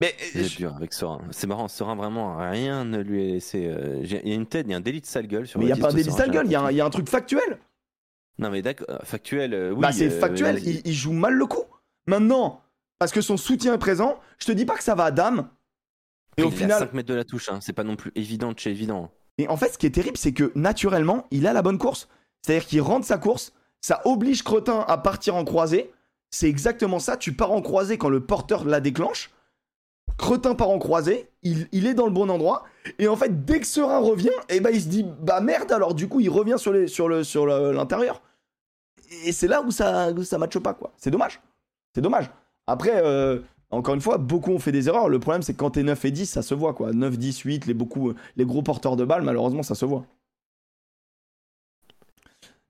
Mais 0.00 0.14
c'est 0.20 0.56
dur 0.56 0.74
avec 0.76 0.92
Sorin. 0.92 1.20
C'est 1.32 1.48
marrant, 1.48 1.66
Sorin 1.66 1.96
vraiment 1.96 2.36
rien 2.36 2.84
ne 2.84 2.98
lui 3.00 3.24
est 3.24 3.32
laissé. 3.32 3.66
Euh, 3.66 4.00
il 4.04 4.28
y 4.28 4.32
a 4.32 4.34
une 4.34 4.46
tête, 4.46 4.64
il 4.68 4.70
y 4.70 4.74
a 4.74 4.76
un 4.76 4.80
délit 4.80 5.00
de 5.00 5.06
sale 5.06 5.26
gueule 5.26 5.46
sur. 5.46 5.58
Mais 5.58 5.66
il 5.66 5.72
n'y 5.72 5.72
a 5.72 5.76
pas 5.76 5.90
un 5.90 5.94
délit 5.94 6.08
de 6.08 6.14
sale 6.14 6.30
gueule, 6.30 6.46
il 6.46 6.52
y, 6.52 6.80
a 6.80 6.84
un 6.84 6.90
truc 6.90 7.08
factuel. 7.08 7.58
Non 8.38 8.50
mais 8.50 8.62
d'accord, 8.62 8.86
euh, 8.88 8.98
factuel. 9.02 9.52
Euh, 9.52 9.72
oui, 9.72 9.80
bah 9.80 9.90
c'est 9.90 10.08
factuel. 10.08 10.60
Il, 10.64 10.92
joue 10.92 11.12
mal 11.12 11.34
le 11.34 11.46
coup. 11.46 11.64
Maintenant, 12.06 12.62
parce 13.00 13.10
que 13.10 13.20
son 13.20 13.36
soutien 13.36 13.74
est 13.74 13.78
présent, 13.78 14.20
je 14.38 14.46
te 14.46 14.52
dis 14.52 14.64
pas 14.64 14.76
que 14.76 14.84
ça 14.84 14.94
va 14.94 15.06
à 15.06 15.10
dame. 15.10 15.48
Et 16.36 16.44
au 16.44 16.52
final, 16.52 16.78
5 16.78 16.92
mètres 16.94 17.08
de 17.08 17.14
la 17.14 17.24
touche, 17.24 17.48
hein. 17.48 17.58
c'est 17.60 17.72
pas 17.72 17.82
non 17.82 17.96
plus 17.96 18.12
évident 18.14 18.52
de 18.52 18.58
chez 18.58 18.70
évident. 18.70 19.10
Et 19.38 19.48
en 19.48 19.56
fait, 19.56 19.70
ce 19.70 19.78
qui 19.78 19.86
est 19.86 19.90
terrible, 19.90 20.16
c'est 20.16 20.32
que 20.32 20.52
naturellement, 20.54 21.26
il 21.30 21.46
a 21.46 21.52
la 21.52 21.62
bonne 21.62 21.78
course. 21.78 22.08
C'est-à-dire 22.42 22.66
qu'il 22.66 22.82
rentre 22.82 23.06
sa 23.06 23.18
course, 23.18 23.52
ça 23.80 24.02
oblige 24.04 24.42
Cretin 24.42 24.84
à 24.86 24.98
partir 24.98 25.36
en 25.36 25.44
croisée 25.44 25.92
c'est 26.30 26.48
exactement 26.48 26.98
ça. 26.98 27.16
Tu 27.16 27.32
pars 27.32 27.52
en 27.52 27.62
croisée 27.62 27.98
quand 27.98 28.08
le 28.08 28.20
porteur 28.20 28.64
la 28.64 28.80
déclenche. 28.80 29.30
Cretin 30.16 30.54
part 30.54 30.70
en 30.70 30.78
croisée, 30.78 31.30
il, 31.42 31.86
est 31.86 31.94
dans 31.94 32.06
le 32.06 32.12
bon 32.12 32.28
endroit. 32.28 32.64
Et 32.98 33.06
en 33.08 33.16
fait, 33.16 33.44
dès 33.44 33.60
que 33.60 33.66
Serein 33.66 33.98
revient, 33.98 34.32
eh 34.48 34.60
ben, 34.60 34.70
il 34.72 34.82
se 34.82 34.88
dit 34.88 35.06
Bah 35.20 35.40
merde, 35.40 35.70
alors 35.70 35.94
du 35.94 36.08
coup, 36.08 36.20
il 36.20 36.28
revient 36.28 36.56
sur, 36.58 36.72
l'intérieur. 36.72 38.20
Et 39.24 39.32
c'est 39.32 39.48
là 39.48 39.62
où 39.62 39.70
ça, 39.70 40.10
ça 40.24 40.38
matche 40.38 40.58
pas, 40.58 40.74
quoi. 40.74 40.92
C'est 40.96 41.10
dommage. 41.10 41.40
C'est 41.94 42.00
dommage. 42.00 42.30
Après, 42.66 43.00
euh, 43.02 43.38
encore 43.70 43.94
une 43.94 44.00
fois, 44.00 44.18
beaucoup 44.18 44.52
ont 44.52 44.58
fait 44.58 44.72
des 44.72 44.88
erreurs. 44.88 45.08
Le 45.08 45.18
problème, 45.18 45.42
c'est 45.42 45.52
que 45.52 45.58
quand 45.58 45.70
t'es 45.70 45.82
9 45.82 46.04
et 46.06 46.10
10, 46.10 46.26
ça 46.26 46.42
se 46.42 46.54
voit, 46.54 46.72
quoi. 46.74 46.92
9, 46.92 47.18
10, 47.18 47.40
8, 47.40 47.66
les, 47.66 47.74
beaucoup, 47.74 48.12
les 48.36 48.44
gros 48.44 48.62
porteurs 48.62 48.96
de 48.96 49.04
balles, 49.04 49.22
malheureusement, 49.22 49.62
ça 49.62 49.74
se 49.74 49.84
voit. 49.84 50.04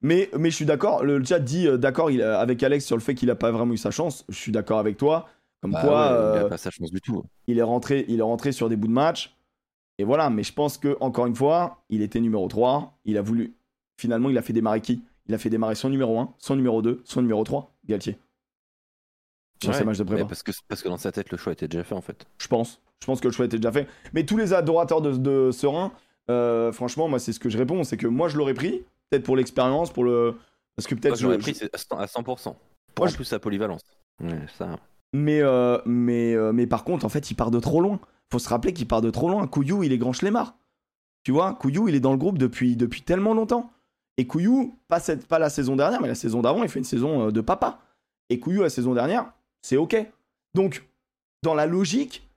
Mais, 0.01 0.31
mais 0.39 0.51
je 0.51 0.57
suis 0.57 0.65
d'accord, 0.65 1.05
le 1.05 1.23
chat 1.25 1.41
dit 1.41 1.67
euh, 1.67 1.77
d'accord 1.77 2.09
avec 2.09 2.63
Alex 2.63 2.85
sur 2.85 2.97
le 2.97 3.03
fait 3.03 3.15
qu'il 3.15 3.29
n'a 3.29 3.35
pas 3.35 3.51
vraiment 3.51 3.73
eu 3.73 3.79
sa 3.79 3.91
chance. 3.91 4.25
Je 4.29 4.37
suis 4.37 4.53
d'accord 4.53 4.79
avec 4.79 4.97
toi. 4.97 5.29
Comme 5.61 5.73
bah 5.73 5.81
quoi, 5.81 5.91
il 5.91 6.39
n'a 6.39 6.45
euh, 6.45 6.49
pas 6.49 6.57
sa 6.57 6.71
chance 6.71 6.93
du 6.93 7.01
tout. 7.01 7.25
Il 7.49 7.59
est, 7.59 7.63
rentré, 7.63 8.05
il 8.09 8.21
est 8.21 8.23
rentré 8.23 8.53
sur 8.53 8.69
des 8.69 8.77
bouts 8.77 8.87
de 8.87 8.93
match. 8.93 9.37
Et 9.99 10.05
voilà, 10.05 10.31
mais 10.31 10.45
je 10.45 10.53
pense 10.53 10.79
que 10.79 10.97
encore 11.01 11.27
une 11.27 11.35
fois, 11.35 11.83
il 11.91 12.03
était 12.03 12.21
numéro 12.21 12.47
3. 12.47 12.97
Il 13.05 13.19
a 13.19 13.23
voulu. 13.23 13.55
Finalement, 13.97 14.31
il 14.31 14.39
a 14.39 14.43
fait 14.43 14.53
démarrer 14.53 14.81
qui? 14.81 15.03
Il 15.27 15.35
a 15.35 15.39
fait 15.39 15.51
démarrer 15.51 15.75
son 15.75 15.91
numéro 15.91 16.19
1, 16.19 16.33
son 16.39 16.55
numéro 16.55 16.81
2, 16.81 17.03
son 17.05 17.21
numéro 17.21 17.43
3, 17.43 17.75
Galtier. 17.87 18.17
Sur 19.63 19.75
ces 19.75 19.85
matchs 19.85 19.99
de 19.99 20.05
prépa. 20.05 20.25
Parce 20.25 20.43
que, 20.43 20.53
parce 20.69 20.83
que 20.83 20.89
dans 20.89 20.97
sa 20.97 21.13
tête, 21.13 21.31
le 21.31 21.39
choix 21.39 21.53
était 21.53 21.69
déjà 21.69 21.85
fait 21.85 21.95
en 21.95 22.01
fait. 22.01 22.27
Je 22.39 22.49
pense. 22.49 22.81
Je 23.01 23.07
pense 23.07 23.21
que 23.21 23.29
le 23.29 23.33
choix 23.33 23.47
était 23.47 23.59
déjà 23.59 23.73
fait. 23.73 23.89
Mais 24.13 24.25
tous 24.25 24.37
les 24.37 24.53
adorateurs 24.53 25.01
de, 25.01 25.17
de 25.17 25.51
Serein, 25.51 25.93
euh, 26.31 26.73
franchement, 26.73 27.09
moi, 27.09 27.19
c'est 27.19 27.33
ce 27.33 27.41
que 27.41 27.49
je 27.49 27.59
réponds 27.59 27.85
c'est 27.85 27.97
que 27.97 28.07
moi, 28.07 28.29
je 28.29 28.37
l'aurais 28.37 28.55
pris 28.55 28.85
peut-être 29.11 29.25
pour 29.25 29.37
l'expérience, 29.37 29.93
pour 29.93 30.05
le. 30.05 30.37
Parce 30.77 30.87
que 30.87 30.95
peut-être. 30.95 31.17
j'aurais 31.17 31.39
pris 31.39 31.59
à 31.73 32.07
100%. 32.07 32.55
Pour 32.95 33.07
en 33.07 33.09
plus 33.09 33.25
sa 33.25 33.39
polyvalence. 33.39 33.83
ça. 34.57 34.77
Mais, 35.15 35.41
euh, 35.41 35.79
mais, 35.87 36.35
euh, 36.35 36.53
mais 36.53 36.67
par 36.67 36.85
contre, 36.85 37.05
en 37.07 37.09
fait, 37.09 37.31
il 37.31 37.35
part 37.35 37.51
de 37.51 37.61
trop 37.61 37.81
loin. 37.81 37.99
Faut 38.31 38.39
se 38.39 38.49
rappeler 38.49 38.73
qu'il 38.73 38.87
part 38.87 39.01
de 39.01 39.11
trop 39.11 39.29
loin. 39.29 39.47
Couillou, 39.47 39.83
il 39.83 39.93
est 39.93 39.99
grand 39.99 40.13
chlemmard. 40.13 40.57
Tu 41.25 41.33
vois, 41.33 41.55
Couillou, 41.55 41.89
il 41.89 41.95
est 41.95 42.01
dans 42.01 42.13
le 42.13 42.19
groupe 42.19 42.39
depuis, 42.39 42.77
depuis 42.77 43.03
tellement 43.03 43.33
longtemps. 43.33 43.71
Et 44.19 44.27
Couillou, 44.27 44.77
pas, 44.89 45.01
cette, 45.01 45.27
pas 45.27 45.39
la 45.39 45.49
saison 45.49 45.77
dernière, 45.77 46.03
mais 46.03 46.09
la 46.09 46.15
saison 46.15 46.43
d'avant, 46.43 46.63
il 46.63 46.69
fait 46.69 46.79
une 46.79 46.85
saison 46.85 47.31
de 47.31 47.41
papa. 47.41 47.81
Et 48.29 48.39
Couillou, 48.39 48.63
la 48.63 48.71
saison 48.71 48.93
dernière, 48.93 49.33
c'est 49.63 49.77
OK. 49.77 49.97
Donc, 50.55 50.89
dans 51.43 51.55
la 51.55 51.67
logique, 51.67 52.29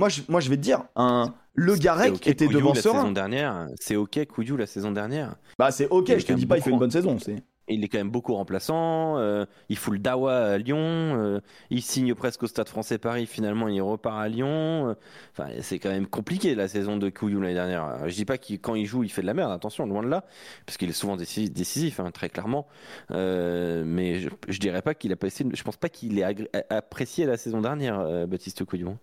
moi 0.00 0.08
je, 0.08 0.22
moi, 0.28 0.40
je 0.40 0.48
vais 0.48 0.56
te 0.56 0.62
dire, 0.62 0.84
un, 0.96 1.34
le 1.54 1.74
Garec 1.74 2.26
était 2.26 2.48
devant 2.48 2.72
la 2.72 2.80
saison 2.80 3.12
dernière. 3.12 3.68
C'est 3.80 3.96
ok 3.96 4.26
Couillou 4.26 4.56
la 4.56 4.66
saison 4.66 4.92
dernière. 4.92 5.36
Bah 5.58 5.70
c'est 5.70 5.88
ok, 5.88 6.18
je 6.18 6.26
te 6.26 6.32
dis 6.32 6.46
pas 6.46 6.56
il 6.56 6.62
fait 6.62 6.70
une 6.70 6.78
bonne 6.78 6.90
saison. 6.90 7.18
C'est... 7.18 7.42
Il 7.68 7.84
est 7.84 7.88
quand 7.88 7.98
même 7.98 8.10
beaucoup 8.10 8.34
remplaçant. 8.34 9.18
Euh, 9.18 9.44
il 9.68 9.76
fout 9.76 9.92
le 9.92 9.98
Dawa 9.98 10.36
à 10.36 10.58
Lyon. 10.58 10.78
Euh, 10.78 11.40
il 11.70 11.82
signe 11.82 12.14
presque 12.14 12.42
au 12.42 12.46
Stade 12.46 12.68
Français 12.68 12.98
Paris. 12.98 13.26
Finalement, 13.26 13.68
il 13.68 13.80
repart 13.82 14.18
à 14.18 14.28
Lyon. 14.28 14.90
Euh, 14.90 14.94
enfin, 15.32 15.50
c'est 15.60 15.78
quand 15.78 15.90
même 15.90 16.06
compliqué 16.06 16.54
la 16.54 16.68
saison 16.68 16.96
de 16.96 17.10
Couillou 17.10 17.40
l'année 17.40 17.54
dernière. 17.54 18.08
Je 18.08 18.14
dis 18.14 18.24
pas 18.24 18.38
que 18.38 18.54
quand 18.54 18.74
il 18.74 18.86
joue, 18.86 19.04
il 19.04 19.10
fait 19.10 19.22
de 19.22 19.26
la 19.26 19.34
merde. 19.34 19.52
Attention, 19.52 19.86
loin 19.86 20.02
de 20.02 20.08
là, 20.08 20.24
parce 20.66 20.78
qu'il 20.78 20.88
est 20.88 20.92
souvent 20.92 21.16
décisif, 21.16 22.00
hein, 22.00 22.10
très 22.10 22.28
clairement. 22.28 22.66
mais 23.10 24.20
je, 24.20 24.28
je, 24.48 24.58
dirais 24.58 24.82
pas 24.82 24.94
qu'il 24.94 25.12
a 25.12 25.16
pas 25.16 25.26
essayé. 25.26 25.48
Je 25.54 25.62
pense 25.62 25.76
pas 25.76 25.88
qu'il 25.88 26.18
ait 26.18 26.48
apprécié 26.70 27.26
la 27.26 27.36
saison 27.36 27.60
dernière, 27.60 28.26
Baptiste 28.26 28.64
Couillou. 28.64 28.96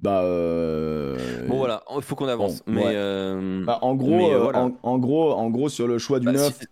Bah. 0.00 0.22
Euh... 0.22 1.46
Bon 1.46 1.56
voilà, 1.56 1.82
il 1.94 2.02
faut 2.02 2.16
qu'on 2.16 2.28
avance. 2.28 2.62
mais 2.66 2.82
euh, 2.84 3.64
bah, 3.64 3.78
en 3.82 3.94
gros, 3.94 4.30
euh, 4.30 4.52
euh, 4.54 4.70
en, 4.82 4.98
gros, 4.98 5.32
en 5.32 5.50
gros 5.50 5.68
sur 5.68 5.86
le 5.86 5.98
choix 5.98 6.20
du 6.20 6.26
9. 6.26 6.36
Bah, 6.36 6.66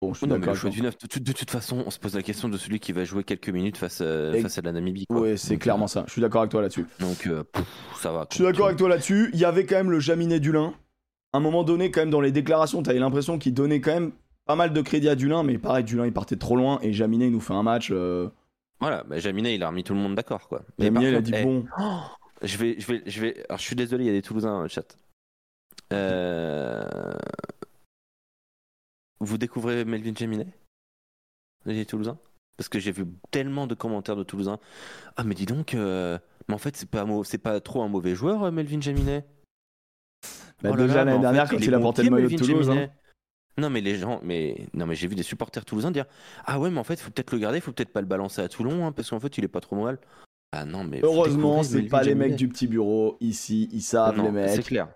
bon, 0.00 0.14
je 0.14 0.18
suis 0.18 0.26
le 0.26 0.54
choix 0.54 0.70
du 0.70 0.82
9, 0.82 0.96
de, 0.98 1.32
toute 1.32 1.50
façon, 1.50 1.82
on 1.86 1.90
se 1.90 1.98
pose 1.98 2.14
la 2.14 2.22
question 2.22 2.48
de 2.48 2.56
celui 2.56 2.80
qui 2.80 2.92
va 2.92 3.04
jouer 3.04 3.24
quelques 3.24 3.50
minutes 3.50 3.76
face, 3.76 3.98
face 3.98 4.58
à 4.58 4.62
la 4.62 4.72
Namibie. 4.72 5.06
Oui, 5.10 5.36
c'est 5.36 5.58
clairement 5.58 5.86
ça. 5.86 6.04
Je 6.06 6.12
suis 6.12 6.22
d'accord 6.22 6.40
avec 6.40 6.50
toi 6.50 6.62
là-dessus. 6.62 6.86
Donc, 6.98 7.28
ça 8.00 8.10
va. 8.12 8.26
Je 8.30 8.36
suis 8.36 8.44
d'accord 8.44 8.66
avec 8.66 8.78
toi 8.78 8.88
là-dessus. 8.88 9.30
Il 9.34 9.38
y 9.38 9.44
avait 9.44 9.66
quand 9.66 9.76
même 9.76 9.90
le 9.90 10.00
Jaminet 10.00 10.40
Dulin. 10.40 10.74
À 11.34 11.38
un 11.38 11.40
moment 11.40 11.64
donné, 11.64 11.90
quand 11.90 12.00
même, 12.00 12.10
dans 12.10 12.20
les 12.20 12.32
déclarations, 12.32 12.82
tu 12.82 12.90
avais 12.90 12.98
l'impression 12.98 13.38
qu'il 13.38 13.54
donnait 13.54 13.80
quand 13.80 13.92
même 13.94 14.12
pas 14.44 14.56
mal 14.56 14.72
de 14.72 14.80
crédit 14.82 15.08
à 15.08 15.14
Dulin, 15.14 15.44
mais 15.44 15.56
pareil, 15.56 15.84
Dulin 15.84 16.04
il 16.04 16.12
partait 16.12 16.36
trop 16.36 16.56
loin 16.56 16.78
et 16.82 16.92
Jaminet 16.92 17.26
il 17.26 17.32
nous 17.32 17.40
fait 17.40 17.54
un 17.54 17.62
match. 17.62 17.92
Voilà, 18.82 19.04
bah, 19.04 19.16
Jaminet, 19.20 19.54
il 19.54 19.62
a 19.62 19.68
remis 19.68 19.84
tout 19.84 19.94
le 19.94 20.00
monde 20.00 20.16
d'accord, 20.16 20.48
quoi. 20.48 20.64
Jaminet, 20.76 21.10
il 21.10 21.14
a 21.14 21.20
dit 21.20 21.32
eh, 21.36 21.44
bon. 21.44 21.64
je 22.42 22.58
vais, 22.58 22.80
je 22.80 22.86
vais, 22.88 23.02
je 23.06 23.20
vais. 23.20 23.44
Alors, 23.48 23.58
je 23.58 23.62
suis 23.62 23.76
désolé, 23.76 24.02
il 24.02 24.06
y 24.08 24.10
a 24.10 24.12
des 24.12 24.22
Toulousains 24.22 24.50
dans 24.50 24.62
le 24.62 24.66
chat. 24.66 24.96
Euh, 25.92 27.14
vous 29.20 29.38
découvrez 29.38 29.84
Melvin 29.84 30.14
Jaminet? 30.16 30.48
Les 31.64 31.86
Toulousains? 31.86 32.18
Parce 32.56 32.68
que 32.68 32.80
j'ai 32.80 32.90
vu 32.90 33.06
tellement 33.30 33.68
de 33.68 33.76
commentaires 33.76 34.16
de 34.16 34.24
Toulousains. 34.24 34.58
Ah, 35.14 35.22
mais 35.22 35.36
dis 35.36 35.46
donc, 35.46 35.74
euh, 35.74 36.18
mais 36.48 36.54
en 36.56 36.58
fait, 36.58 36.76
c'est 36.76 36.90
pas, 36.90 37.06
c'est 37.22 37.38
pas 37.38 37.60
trop 37.60 37.82
un 37.84 37.88
mauvais 37.88 38.16
joueur, 38.16 38.42
euh, 38.42 38.50
Melvin 38.50 38.80
Jaminet? 38.80 39.24
Bah, 40.60 40.70
oh 40.72 40.76
déjà 40.76 41.04
l'année 41.04 41.20
dernière, 41.20 41.48
quand 41.48 41.58
il 41.58 41.72
a 41.72 41.78
porté 41.78 42.02
le 42.02 42.10
maillot 42.10 42.30
de 42.30 42.36
Toulouse. 42.36 42.68
Hein. 42.68 42.88
Non 43.58 43.68
mais 43.70 43.80
les 43.80 43.96
gens, 43.96 44.20
mais 44.22 44.66
non 44.74 44.86
mais 44.86 44.94
j'ai 44.94 45.08
vu 45.08 45.14
des 45.14 45.22
supporters 45.22 45.64
toulousains 45.64 45.90
dire 45.90 46.06
ah 46.46 46.58
ouais 46.58 46.70
mais 46.70 46.78
en 46.80 46.84
fait 46.84 46.98
faut 47.00 47.10
peut-être 47.10 47.32
le 47.32 47.38
garder, 47.38 47.60
faut 47.60 47.72
peut-être 47.72 47.92
pas 47.92 48.00
le 48.00 48.06
balancer 48.06 48.40
à 48.40 48.48
Toulon 48.48 48.86
hein, 48.86 48.92
parce 48.92 49.10
qu'en 49.10 49.20
fait 49.20 49.36
il 49.38 49.44
est 49.44 49.48
pas 49.48 49.60
trop 49.60 49.76
mal. 49.76 49.98
Ah 50.54 50.66
non, 50.66 50.84
mais. 50.84 51.00
Heureusement, 51.02 51.62
c'est 51.62 51.80
pas 51.84 52.02
les 52.02 52.14
mecs 52.14 52.36
du 52.36 52.46
petit 52.46 52.66
bureau. 52.66 53.16
Ici, 53.22 53.70
ils 53.72 53.80
savent, 53.80 54.18
Non, 54.18 54.30
les 54.30 54.48
c'est 54.48 54.56
mecs. 54.58 54.66
clair. 54.66 54.88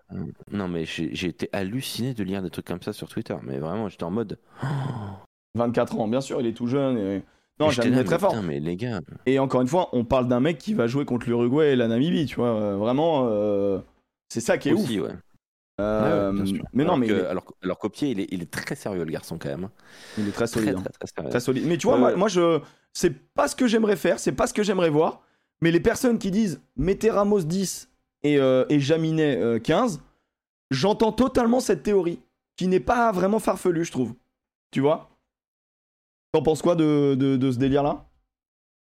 Non, 0.53 0.69
mais 0.69 0.85
j'ai 0.85 1.27
été 1.29 1.49
halluciné 1.51 2.13
de 2.13 2.23
lire 2.25 2.43
des 2.43 2.51
trucs 2.51 2.67
comme 2.67 2.83
ça 2.83 2.93
sur 2.93 3.09
Twitter. 3.09 3.35
Mais 3.43 3.59
vraiment, 3.59 3.89
j'étais 3.89 4.05
en 4.05 4.11
mode. 4.11 4.39
24 5.55 5.99
ans, 5.99 6.09
bien 6.09 6.21
sûr, 6.21 6.41
il 6.43 6.47
est 6.47 6.53
tout 6.53 6.67
jeune. 6.67 6.99
et- 6.99 7.23
Non, 7.59 7.69
très 7.71 8.19
fort. 8.19 8.43
mais 8.43 8.61
les 8.61 8.77
gars. 8.77 9.01
Et 9.25 9.39
encore 9.39 9.63
une 9.63 9.67
fois, 9.69 9.89
on 9.93 10.05
parle 10.05 10.29
d'un 10.29 10.41
mec 10.41 10.59
qui 10.59 10.75
va 10.75 10.87
jouer 10.87 11.07
contre 11.07 11.27
l'Uruguay 11.27 11.73
et 11.73 11.77
la 11.77 11.89
Namibie, 11.89 12.27
tu 12.27 12.37
vois. 12.37 12.49
euh, 12.55 12.77
Vraiment, 12.77 13.27
euh, 13.31 13.79
c'est 14.29 14.43
ça 14.43 14.59
qui 14.59 14.69
est 14.69 14.73
Aussi, 14.75 15.01
ouf. 15.01 15.07
ouais. 15.09 15.15
Euh, 15.79 16.33
Ouais, 16.33 16.43
ouais, 16.43 16.61
mais 16.73 16.85
non, 16.85 16.91
Alors 16.93 16.99
mais 16.99 17.07
que- 17.07 17.13
il, 17.13 17.19
est, 17.19 17.27
alors, 17.27 17.45
alors 17.63 17.79
pied, 17.93 18.11
il 18.11 18.21
est, 18.21 18.29
il 18.31 18.43
est 18.43 18.51
très 18.51 18.75
sérieux, 18.77 19.05
le 19.05 19.11
garçon, 19.13 19.39
quand 19.39 19.49
même. 19.51 19.69
il 20.17 20.27
est 20.29 20.33
très 20.33 20.47
solide. 20.47 20.75
très, 20.77 20.79
hein. 20.81 20.85
très, 20.99 21.07
sérieux. 21.07 21.31
Très 21.31 21.41
solide. 21.41 21.65
Mais 21.67 21.77
tu 21.77 21.87
vois, 21.87 21.99
moi, 21.99 22.17
moi, 22.17 22.29
je, 22.29 22.61
c'est 22.95 23.11
pas 23.35 23.47
ce 23.47 23.55
que 23.57 23.67
j'aimerais 23.67 23.97
faire, 23.97 24.19
c'est 24.19 24.33
pas 24.33 24.47
ce 24.47 24.55
que 24.55 24.63
j'aimerais 24.63 24.89
voir. 24.91 25.23
Mais 25.61 25.71
les 25.71 25.81
personnes 25.81 26.19
qui 26.19 26.31
disent 26.31 26.61
mettez 26.77 27.11
Ramos 27.11 27.41
10 27.41 27.91
et, 28.23 28.39
euh, 28.39 28.65
et 28.71 28.81
Jaminet 28.81 29.37
euh, 29.39 29.59
15, 29.59 30.01
j'entends 30.71 31.13
totalement 31.13 31.61
cette 31.61 31.83
théorie 31.83 32.21
qui 32.57 32.69
n'est 32.69 32.81
pas 32.81 33.13
vraiment 33.13 33.39
farfelue, 33.39 33.85
je 33.85 33.93
trouve. 33.93 34.15
Tu 34.71 34.81
vois? 34.81 35.11
T'en 36.33 36.43
penses 36.43 36.63
quoi 36.63 36.75
de, 36.75 37.15
de, 37.15 37.37
de 37.37 37.51
ce 37.53 37.59
délire-là? 37.59 38.07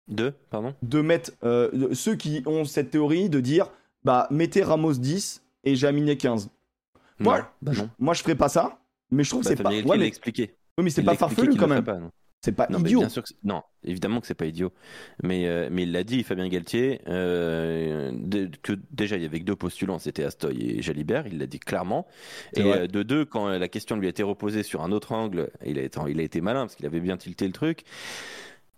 Deux, 0.08 0.32
pardon? 0.50 0.74
De 0.82 1.00
mettre 1.00 1.32
euh, 1.44 1.70
de- 1.72 1.94
ceux 1.94 2.16
qui 2.16 2.42
ont 2.46 2.64
cette 2.64 2.90
théorie 2.90 3.28
de 3.30 3.40
dire 3.40 3.68
bah 4.04 4.26
mettez 4.30 4.62
Ramos 4.62 4.94
10 4.94 5.42
et 5.64 5.74
Jaminet 5.76 6.16
15. 6.16 6.50
Moi, 7.22 7.38
Non, 7.38 7.44
bah 7.62 7.72
non. 7.76 7.90
Moi, 7.98 8.14
je 8.14 8.22
ferais 8.22 8.34
pas 8.36 8.48
ça, 8.48 8.78
mais 9.10 9.24
je 9.24 9.30
trouve 9.30 9.42
Bah, 9.44 9.50
que 9.50 9.56
c'est 9.56 9.62
pas. 9.62 9.70
Ouais, 9.70 9.98
mais, 9.98 10.06
expliqué. 10.06 10.54
oui, 10.78 10.84
mais 10.84 10.90
c'est 10.90 11.02
pas 11.02 11.14
farfelu 11.16 11.56
quand 11.56 11.68
même. 11.68 12.10
C'est 12.44 12.50
pas 12.50 12.66
Non, 12.68 12.80
idiot. 12.80 12.98
bien 12.98 13.08
sûr 13.08 13.22
que 13.22 13.28
non, 13.44 13.62
évidemment 13.84 14.20
que 14.20 14.26
c'est 14.26 14.34
pas 14.34 14.46
idiot. 14.46 14.72
Mais, 15.22 15.46
euh, 15.46 15.68
mais 15.70 15.84
il 15.84 15.92
l'a 15.92 16.02
dit, 16.02 16.24
Fabien 16.24 16.48
Galtier, 16.48 17.00
euh, 17.06 18.10
de- 18.12 18.50
que 18.62 18.72
déjà 18.90 19.16
il 19.16 19.22
y 19.22 19.26
avait 19.26 19.38
que 19.38 19.44
deux 19.44 19.54
postulants, 19.54 20.00
c'était 20.00 20.24
Astoy 20.24 20.78
et 20.78 20.82
Jalibert, 20.82 21.28
il 21.28 21.38
l'a 21.38 21.46
dit 21.46 21.60
clairement. 21.60 22.04
Et 22.56 22.62
euh, 22.62 22.88
de 22.88 23.04
deux, 23.04 23.24
quand 23.24 23.46
la 23.46 23.68
question 23.68 23.94
lui 23.94 24.06
a 24.08 24.10
été 24.10 24.24
reposée 24.24 24.64
sur 24.64 24.82
un 24.82 24.90
autre 24.90 25.12
angle, 25.12 25.50
il 25.64 25.78
a 25.78 25.82
été, 25.82 26.00
il 26.08 26.18
a 26.18 26.22
été 26.24 26.40
malin 26.40 26.62
parce 26.62 26.74
qu'il 26.74 26.84
avait 26.86 26.98
bien 26.98 27.16
tilté 27.16 27.46
le 27.46 27.52
truc. 27.52 27.84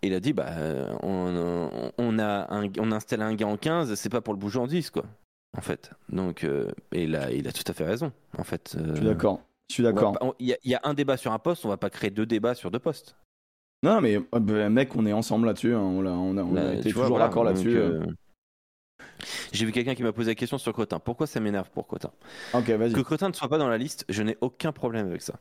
Il 0.03 0.13
a 0.13 0.21
dit, 0.21 0.35
bah, 0.35 0.51
on, 1.03 1.91
on 1.97 2.19
a 2.19 2.55
un, 2.55 2.69
on 2.79 2.93
installe 2.93 3.23
un 3.23 3.35
gars 3.35 3.47
en 3.47 3.57
15, 3.57 3.95
c'est 3.95 4.11
pas 4.11 4.21
pour 4.21 4.35
le 4.35 4.39
bouger 4.39 4.59
en 4.59 4.67
10, 4.67 4.91
quoi. 4.91 5.05
En 5.57 5.61
fait. 5.61 5.90
Donc, 6.09 6.45
euh, 6.45 6.71
et 6.93 7.07
là, 7.07 7.31
il 7.31 7.47
a 7.49 7.53
tout 7.53 7.62
à 7.67 7.73
fait 7.73 7.85
raison. 7.85 8.12
En 8.38 8.45
fait. 8.45 8.77
Je 8.79 8.95
suis 8.97 9.05
d'accord. 9.05 9.40
Je 9.69 9.75
suis 9.75 9.83
d'accord. 9.83 10.17
Il 10.38 10.47
y, 10.49 10.53
a- 10.53 10.59
il 10.64 10.71
y 10.71 10.75
a 10.75 10.81
un 10.85 10.95
débat 10.95 11.17
sur 11.17 11.33
un 11.33 11.38
poste, 11.38 11.64
on 11.64 11.69
va 11.69 11.77
pas 11.77 11.90
créer 11.90 12.11
deux 12.11 12.27
débats 12.27 12.55
sur 12.55 12.71
deux 12.71 12.79
postes. 12.79 13.17
Non, 13.83 14.01
mais 14.01 14.17
euh, 14.17 14.40
bah, 14.40 14.69
mec, 14.69 14.95
on 14.97 15.07
est 15.07 15.12
ensemble 15.12 15.47
là-dessus. 15.47 15.75
hein. 15.75 15.81
On, 15.81 16.05
a, 16.07 16.11
on 16.11 16.37
a, 16.37 16.43
on 16.43 16.57
a 16.57 16.64
Là, 16.64 16.75
été 16.75 16.90
toujours 16.90 17.07
voilà, 17.09 17.27
d'accord 17.27 17.45
là-dessus. 17.45 17.77
euh. 17.77 18.01
euh, 18.03 18.07
J'ai 19.53 19.64
vu 19.64 19.73
quelqu'un 19.73 19.95
qui 19.95 20.03
m'a 20.03 20.12
posé 20.12 20.31
la 20.31 20.35
question 20.35 20.59
sur 20.59 20.73
Crotin. 20.73 20.99
Pourquoi 20.99 21.27
ça 21.27 21.40
m'énerve 21.40 21.71
pour 21.71 21.87
Crotin 21.87 22.11
Ok, 22.53 22.69
vas-y. 22.71 22.93
Que 22.93 23.01
Crotin 23.01 23.29
ne 23.29 23.35
soit 23.35 23.49
pas 23.49 23.59
dans 23.59 23.69
la 23.69 23.79
liste, 23.79 24.05
je 24.09 24.23
n'ai 24.23 24.37
aucun 24.40 24.73
problème 24.73 25.07
avec 25.07 25.23
ça. 25.23 25.35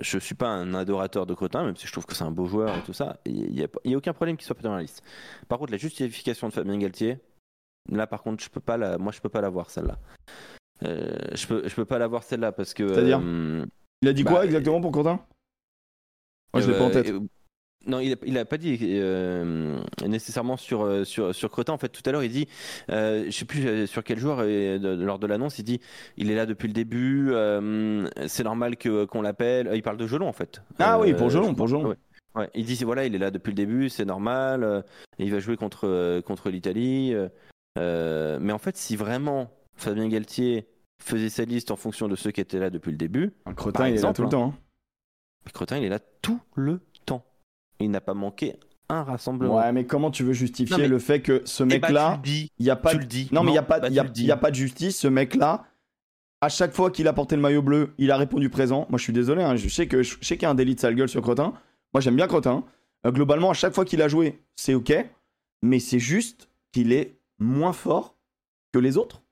Je 0.00 0.18
suis 0.18 0.34
pas 0.34 0.48
un 0.48 0.74
adorateur 0.74 1.24
de 1.26 1.34
Crotin, 1.34 1.64
même 1.64 1.76
si 1.76 1.86
je 1.86 1.92
trouve 1.92 2.06
que 2.06 2.14
c'est 2.14 2.24
un 2.24 2.32
beau 2.32 2.46
joueur 2.46 2.76
et 2.76 2.80
tout 2.82 2.92
ça. 2.92 3.18
Il 3.26 3.52
n'y 3.52 3.62
a, 3.62 3.66
a 3.66 3.96
aucun 3.96 4.12
problème 4.12 4.36
qu'il 4.36 4.44
soit 4.46 4.56
pas 4.56 4.62
dans 4.62 4.74
la 4.74 4.82
liste. 4.82 5.02
Par 5.48 5.58
contre, 5.58 5.70
la 5.70 5.78
justification 5.78 6.48
de 6.48 6.52
Fabien 6.52 6.76
Galtier, 6.78 7.18
là 7.90 8.06
par 8.06 8.22
contre, 8.22 8.42
je 8.42 8.50
peux 8.50 8.60
pas 8.60 8.76
la, 8.76 8.98
moi 8.98 9.12
je 9.12 9.20
peux 9.20 9.28
pas 9.28 9.40
la 9.40 9.48
voir 9.50 9.70
celle-là. 9.70 9.98
Euh, 10.84 11.16
je 11.34 11.46
peux, 11.46 11.68
je 11.68 11.74
peux 11.74 11.84
pas 11.84 11.98
la 11.98 12.06
voir 12.06 12.22
celle-là 12.24 12.52
parce 12.52 12.74
que. 12.74 12.88
C'est-à-dire 12.88 13.20
euh, 13.22 13.64
Il 14.02 14.08
a 14.08 14.12
dit 14.12 14.24
bah, 14.24 14.30
quoi 14.32 14.44
exactement 14.44 14.80
pour 14.80 14.92
Quentin? 14.92 15.20
Moi, 16.52 16.62
je 16.62 16.70
l'ai 16.70 16.78
pas 16.78 16.84
en 16.84 16.90
tête. 16.90 17.08
euh, 17.08 17.20
non, 17.86 18.00
il 18.00 18.12
a, 18.14 18.16
il 18.24 18.38
a 18.38 18.44
pas 18.44 18.56
dit 18.56 18.78
euh, 18.80 19.78
nécessairement 20.06 20.56
sur, 20.56 21.06
sur, 21.06 21.34
sur 21.34 21.50
Crotin. 21.50 21.74
En 21.74 21.78
fait, 21.78 21.90
tout 21.90 22.02
à 22.06 22.12
l'heure, 22.12 22.22
il 22.24 22.30
dit, 22.30 22.48
euh, 22.90 23.24
je 23.26 23.30
sais 23.30 23.44
plus 23.44 23.86
sur 23.86 24.02
quel 24.02 24.18
joueur, 24.18 24.42
et 24.44 24.78
de- 24.78 25.04
lors 25.04 25.18
de 25.18 25.26
l'annonce, 25.26 25.58
il 25.58 25.64
dit, 25.64 25.80
il 26.16 26.30
est 26.30 26.34
là 26.34 26.46
depuis 26.46 26.66
le 26.66 26.72
début, 26.72 27.30
euh, 27.32 28.08
c'est 28.26 28.44
normal 28.44 28.76
que 28.76 29.04
qu'on 29.04 29.20
l'appelle. 29.20 29.70
Il 29.74 29.82
parle 29.82 29.98
de 29.98 30.06
Gelon, 30.06 30.26
en 30.28 30.32
fait. 30.32 30.62
Ah 30.78 30.98
oui, 30.98 31.12
pour 31.12 31.28
Gelon, 31.28 31.54
pour. 31.54 31.66
Gelon. 31.68 31.88
Ouais. 31.88 31.96
Ouais, 32.36 32.50
il 32.54 32.64
dit, 32.64 32.82
voilà, 32.84 33.04
il 33.04 33.14
est 33.14 33.18
là 33.18 33.30
depuis 33.30 33.50
le 33.50 33.56
début, 33.56 33.88
c'est 33.88 34.04
normal, 34.04 34.84
il 35.18 35.30
va 35.30 35.38
jouer 35.38 35.56
contre, 35.56 36.20
contre 36.22 36.50
l'Italie. 36.50 37.14
Euh, 37.78 38.38
mais 38.40 38.52
en 38.52 38.58
fait, 38.58 38.76
si 38.76 38.96
vraiment 38.96 39.50
Fabien 39.76 40.08
Galtier 40.08 40.68
faisait 41.02 41.28
sa 41.28 41.44
liste 41.44 41.70
en 41.70 41.76
fonction 41.76 42.08
de 42.08 42.16
ceux 42.16 42.30
qui 42.30 42.40
étaient 42.40 42.58
là 42.58 42.70
depuis 42.70 42.90
le 42.92 42.96
début, 42.96 43.32
Un 43.46 43.54
Cretin, 43.54 43.78
par 43.78 43.88
il 43.88 43.96
est 43.96 44.02
là 44.02 44.12
tout 44.12 44.22
le 44.22 44.28
temps. 44.28 44.54
hein. 44.54 45.50
Crotin, 45.52 45.78
il 45.78 45.84
est 45.84 45.88
là 45.88 45.98
tout 46.22 46.40
le 46.54 46.80
temps. 47.04 47.24
Il 47.80 47.90
n'a 47.90 48.00
pas 48.00 48.14
manqué 48.14 48.56
un 48.88 49.02
rassemblement. 49.02 49.56
Ouais, 49.56 49.72
mais 49.72 49.84
comment 49.86 50.10
tu 50.10 50.22
veux 50.24 50.32
justifier 50.32 50.76
Non, 50.76 50.82
mais- 50.82 50.88
le 50.88 50.98
fait 50.98 51.20
que 51.20 51.42
ce 51.44 51.64
Eh 51.64 51.66
bah, 51.78 51.88
mec-là, 51.88 52.10
tu 52.12 52.16
le 52.16 52.22
dis. 52.22 52.52
il 52.58 52.66
y 52.66 52.70
a 52.70 52.76
pas 52.76 52.90
tu 52.90 52.96
de... 52.96 53.00
le 53.02 53.06
dis. 53.08 53.28
Non, 53.32 53.42
mais 53.42 53.50
il 53.50 53.54
y 53.54 53.58
a 53.58 53.62
pas, 53.62 53.80
bah, 53.80 53.88
y 53.88 53.98
a, 53.98 54.06
y 54.14 54.30
a 54.30 54.36
pas 54.36 54.50
de 54.50 54.56
justice. 54.56 54.98
Ce 54.98 55.08
mec-là, 55.08 55.64
à 56.40 56.48
chaque 56.48 56.72
fois 56.72 56.90
qu'il 56.90 57.08
a 57.08 57.12
porté 57.12 57.34
le 57.36 57.42
maillot 57.42 57.62
bleu, 57.62 57.94
il 57.98 58.10
a 58.10 58.16
répondu 58.16 58.48
présent. 58.50 58.86
Moi, 58.90 58.98
je 58.98 59.02
suis 59.04 59.12
désolé. 59.12 59.42
hein, 59.42 59.56
je 59.56 59.68
sais 59.68 59.86
que 59.88 60.02
je 60.02 60.16
sais 60.22 60.36
qu'il 60.36 60.42
y 60.44 60.46
a 60.46 60.50
un 60.50 60.54
délit 60.54 60.74
de 60.76 60.80
sale 60.80 60.94
gueule 60.94 61.08
sur 61.08 61.20
Crotin. 61.22 61.54
Moi, 61.92 62.00
j'aime 62.00 62.16
bien 62.16 62.26
Crotin. 62.28 62.64
Euh, 63.06 63.10
globalement, 63.10 63.50
à 63.50 63.54
chaque 63.54 63.74
fois 63.74 63.84
qu'il 63.84 64.00
a 64.00 64.08
joué, 64.08 64.38
c'est 64.56 64.74
ok. 64.74 64.92
Mais 65.62 65.78
c'est 65.80 65.98
juste 65.98 66.48
qu'il 66.72 66.92
est 66.92 67.18
moins 67.38 67.72
fort 67.72 68.16
que 68.72 68.78
les 68.78 68.96
autres. 68.96 69.22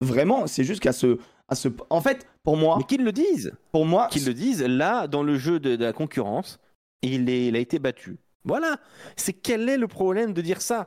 Vraiment, 0.00 0.46
c'est 0.46 0.64
juste 0.64 0.80
qu'à 0.82 0.92
ce, 0.92 1.18
à 1.48 1.54
ce. 1.54 1.68
En 1.90 2.00
fait, 2.00 2.26
pour 2.42 2.56
moi, 2.56 2.76
Mais 2.78 2.84
qu'ils 2.84 3.02
le 3.04 3.12
disent. 3.12 3.52
pour 3.72 3.86
moi, 3.86 4.08
Qu'ils 4.10 4.26
le 4.26 4.34
disent. 4.34 4.62
Là, 4.62 5.06
dans 5.06 5.22
le 5.22 5.36
jeu 5.38 5.58
de, 5.58 5.76
de 5.76 5.84
la 5.84 5.92
concurrence, 5.92 6.58
il, 7.02 7.28
est, 7.30 7.46
il 7.46 7.56
a 7.56 7.58
été 7.58 7.78
battu. 7.78 8.18
Voilà. 8.44 8.76
C'est 9.16 9.32
quel 9.32 9.68
est 9.68 9.78
le 9.78 9.88
problème 9.88 10.32
de 10.34 10.40
dire 10.42 10.60
ça? 10.60 10.86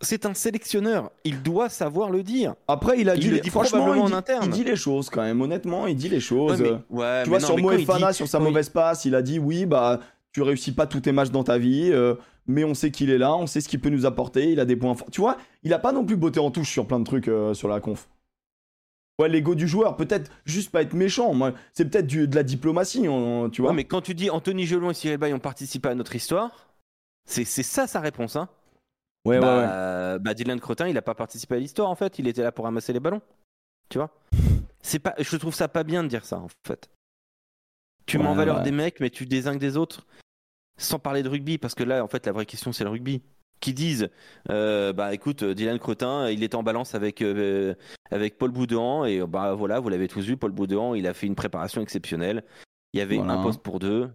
C'est 0.00 0.26
un 0.26 0.34
sélectionneur. 0.34 1.10
Il 1.24 1.42
doit 1.42 1.68
savoir 1.68 2.10
le 2.10 2.22
dire. 2.22 2.54
après, 2.68 3.00
il 3.00 3.08
a 3.10 3.16
Il 3.16 3.20
dit, 3.20 3.30
le 3.30 3.40
dit 3.40 3.50
franchement, 3.50 3.94
il 3.94 4.04
dit, 4.06 4.12
en 4.12 4.16
interne. 4.16 4.44
il 4.44 4.50
dit 4.50 4.62
les 4.64 4.76
choses 4.76 5.10
quand 5.10 5.22
même. 5.22 5.40
Honnêtement, 5.40 5.88
il 5.88 5.96
dit 5.96 6.08
les 6.08 6.16
Ouais, 6.16 6.20
choses. 6.20 6.60
mais, 6.60 6.70
ouais, 6.70 7.24
Tu 7.24 7.30
mais 7.30 7.38
vois, 7.38 7.38
non, 7.40 7.46
sur 7.46 7.58
Moefana, 7.58 8.08
dit- 8.10 8.14
sur 8.16 8.28
sa 8.28 8.38
mauvaise 8.38 8.68
passe, 8.68 9.04
il 9.06 9.14
a 9.16 9.22
dit 9.22 9.40
oui, 9.40 9.66
bah, 9.66 9.98
tu 10.32 10.42
réussis 10.42 10.70
pas 10.72 10.86
tous 10.86 11.00
tes 11.00 11.10
matchs 11.10 11.30
dans 11.30 11.42
ta 11.42 11.58
vie, 11.58 11.90
euh, 11.90 12.14
mais 12.48 12.64
on 12.64 12.74
sait 12.74 12.90
qu'il 12.90 13.10
est 13.10 13.18
là, 13.18 13.34
on 13.36 13.46
sait 13.46 13.60
ce 13.60 13.68
qu'il 13.68 13.80
peut 13.80 13.90
nous 13.90 14.06
apporter, 14.06 14.50
il 14.50 14.58
a 14.60 14.64
des 14.64 14.76
points 14.76 14.94
forts. 14.94 15.10
Tu 15.10 15.20
vois, 15.20 15.36
il 15.62 15.72
a 15.72 15.78
pas 15.78 15.92
non 15.92 16.04
plus 16.04 16.16
beauté 16.16 16.40
en 16.40 16.50
touche 16.50 16.70
sur 16.70 16.86
plein 16.86 16.98
de 16.98 17.04
trucs 17.04 17.28
euh, 17.28 17.54
sur 17.54 17.68
la 17.68 17.80
conf. 17.80 18.08
Ouais, 19.20 19.28
l'ego 19.28 19.54
du 19.56 19.66
joueur, 19.66 19.96
peut-être 19.96 20.30
juste 20.44 20.70
pas 20.70 20.82
être 20.82 20.94
méchant. 20.94 21.34
Moi, 21.34 21.52
c'est 21.72 21.84
peut-être 21.90 22.06
de 22.06 22.34
la 22.34 22.42
diplomatie, 22.44 23.08
on- 23.08 23.50
tu 23.50 23.62
vois. 23.62 23.70
Ouais, 23.70 23.76
mais 23.76 23.84
quand 23.84 24.00
tu 24.00 24.14
dis 24.14 24.30
Anthony 24.30 24.64
Gelon 24.64 24.90
et 24.90 24.94
Cyril 24.94 25.18
Bay 25.18 25.32
ont 25.32 25.40
participé 25.40 25.88
à 25.88 25.94
notre 25.96 26.14
histoire, 26.14 26.68
c'est 27.28 27.44
ça 27.44 27.86
sa 27.88 28.00
réponse. 28.00 28.36
Hein 28.36 28.48
ouais, 29.24 29.38
ouais, 29.38 29.44
ouais. 29.44 29.44
bah, 29.44 30.18
bah, 30.20 30.34
Dylan 30.34 30.60
Crotin, 30.60 30.86
il 30.88 30.96
a 30.96 31.02
pas 31.02 31.14
participé 31.16 31.56
à 31.56 31.58
l'histoire 31.58 31.90
en 31.90 31.96
fait, 31.96 32.18
il 32.20 32.28
était 32.28 32.42
là 32.44 32.52
pour 32.52 32.64
ramasser 32.64 32.92
les 32.92 33.00
ballons. 33.00 33.20
Tu 33.88 33.98
vois 33.98 34.10
C'est 34.82 34.98
pas 35.00 35.14
je 35.18 35.36
trouve 35.36 35.54
ça 35.54 35.66
pas 35.66 35.82
bien 35.82 36.02
de 36.04 36.08
dire 36.08 36.24
ça 36.24 36.38
en 36.38 36.48
fait. 36.66 36.88
Tu 38.06 38.18
mets 38.18 38.24
en 38.26 38.30
Ouais, 38.30 38.36
valeur 38.36 38.58
ouais. 38.58 38.62
des 38.62 38.70
mecs 38.70 39.00
mais 39.00 39.10
tu 39.10 39.26
désingues 39.26 39.58
des 39.58 39.76
autres 39.76 40.06
sans 40.78 40.98
parler 40.98 41.22
de 41.22 41.28
rugby 41.28 41.58
parce 41.58 41.74
que 41.74 41.84
là 41.84 42.02
en 42.02 42.08
fait 42.08 42.24
la 42.26 42.32
vraie 42.32 42.46
question 42.46 42.72
c'est 42.72 42.84
le 42.84 42.90
rugby. 42.90 43.22
Qui 43.60 43.74
disent 43.74 44.08
euh, 44.50 44.92
bah 44.92 45.12
écoute 45.12 45.42
Dylan 45.42 45.80
Crotin 45.80 46.30
il 46.30 46.44
était 46.44 46.54
en 46.54 46.62
balance 46.62 46.94
avec 46.94 47.22
euh, 47.22 47.74
avec 48.12 48.38
Paul 48.38 48.52
Boudouan 48.52 49.04
et 49.04 49.20
bah 49.26 49.54
voilà 49.54 49.80
vous 49.80 49.88
l'avez 49.88 50.06
tous 50.06 50.24
vu 50.24 50.36
Paul 50.36 50.52
Boudouan 50.52 50.94
il 50.94 51.08
a 51.08 51.12
fait 51.12 51.26
une 51.26 51.34
préparation 51.34 51.82
exceptionnelle. 51.82 52.44
Il 52.94 53.00
y 53.00 53.02
avait 53.02 53.16
Voilà. 53.16 53.32
un 53.32 53.42
poste 53.42 53.60
pour 53.60 53.80
deux. 53.80 54.08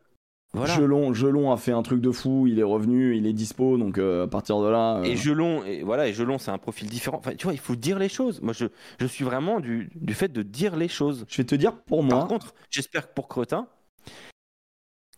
Voilà. 0.53 0.75
Gelon, 0.75 1.13
Gelon 1.13 1.51
a 1.51 1.57
fait 1.57 1.71
un 1.71 1.81
truc 1.81 1.99
de 1.99 2.11
fou, 2.11 2.45
il 2.47 2.57
est 2.59 2.63
revenu, 2.63 3.17
il 3.17 3.25
est 3.27 3.33
dispo, 3.33 3.77
donc 3.77 3.97
euh, 3.97 4.23
à 4.25 4.27
partir 4.27 4.61
de 4.61 4.67
là. 4.67 4.97
euh, 4.99 5.03
Et 5.03 5.15
Gelon, 5.17 5.63
et 5.65 5.81
voilà, 5.83 6.07
et 6.07 6.13
Gelon, 6.13 6.37
c'est 6.37 6.51
un 6.51 6.59
profil 6.59 6.87
différent. 6.87 7.17
Enfin, 7.17 7.33
tu 7.35 7.43
vois, 7.45 7.53
il 7.53 7.59
faut 7.59 7.75
dire 7.75 7.97
les 7.99 8.07
choses. 8.07 8.39
Moi, 8.41 8.53
je, 8.53 8.67
je 8.99 9.05
suis 9.07 9.25
vraiment 9.25 9.59
du, 9.59 9.89
du 9.95 10.13
fait 10.13 10.31
de 10.31 10.41
dire 10.43 10.75
les 10.75 10.87
choses. 10.87 11.25
Je 11.27 11.37
vais 11.37 11.43
te 11.43 11.55
dire, 11.55 11.75
pour 11.75 12.07
Par 12.07 12.19
moi, 12.19 12.27
contre, 12.27 12.53
j'espère 12.69 13.07
que 13.09 13.13
pour 13.15 13.27
Cretin, 13.27 13.67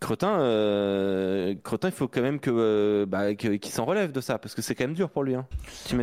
Cretin, 0.01 0.39
euh, 0.41 1.55
Cretin, 1.63 1.87
il 1.87 1.93
faut 1.93 2.07
quand 2.07 2.21
même 2.21 2.39
que, 2.39 2.51
euh, 2.53 3.05
bah, 3.05 3.33
que- 3.33 3.55
qu'il 3.55 3.71
s'en 3.71 3.85
relève 3.85 4.11
de 4.11 4.21
ça, 4.21 4.37
parce 4.37 4.53
que 4.53 4.61
c'est 4.61 4.75
quand 4.75 4.83
même 4.83 4.93
dur 4.93 5.09
pour 5.09 5.23
lui. 5.23 5.35
Hein. 5.35 5.47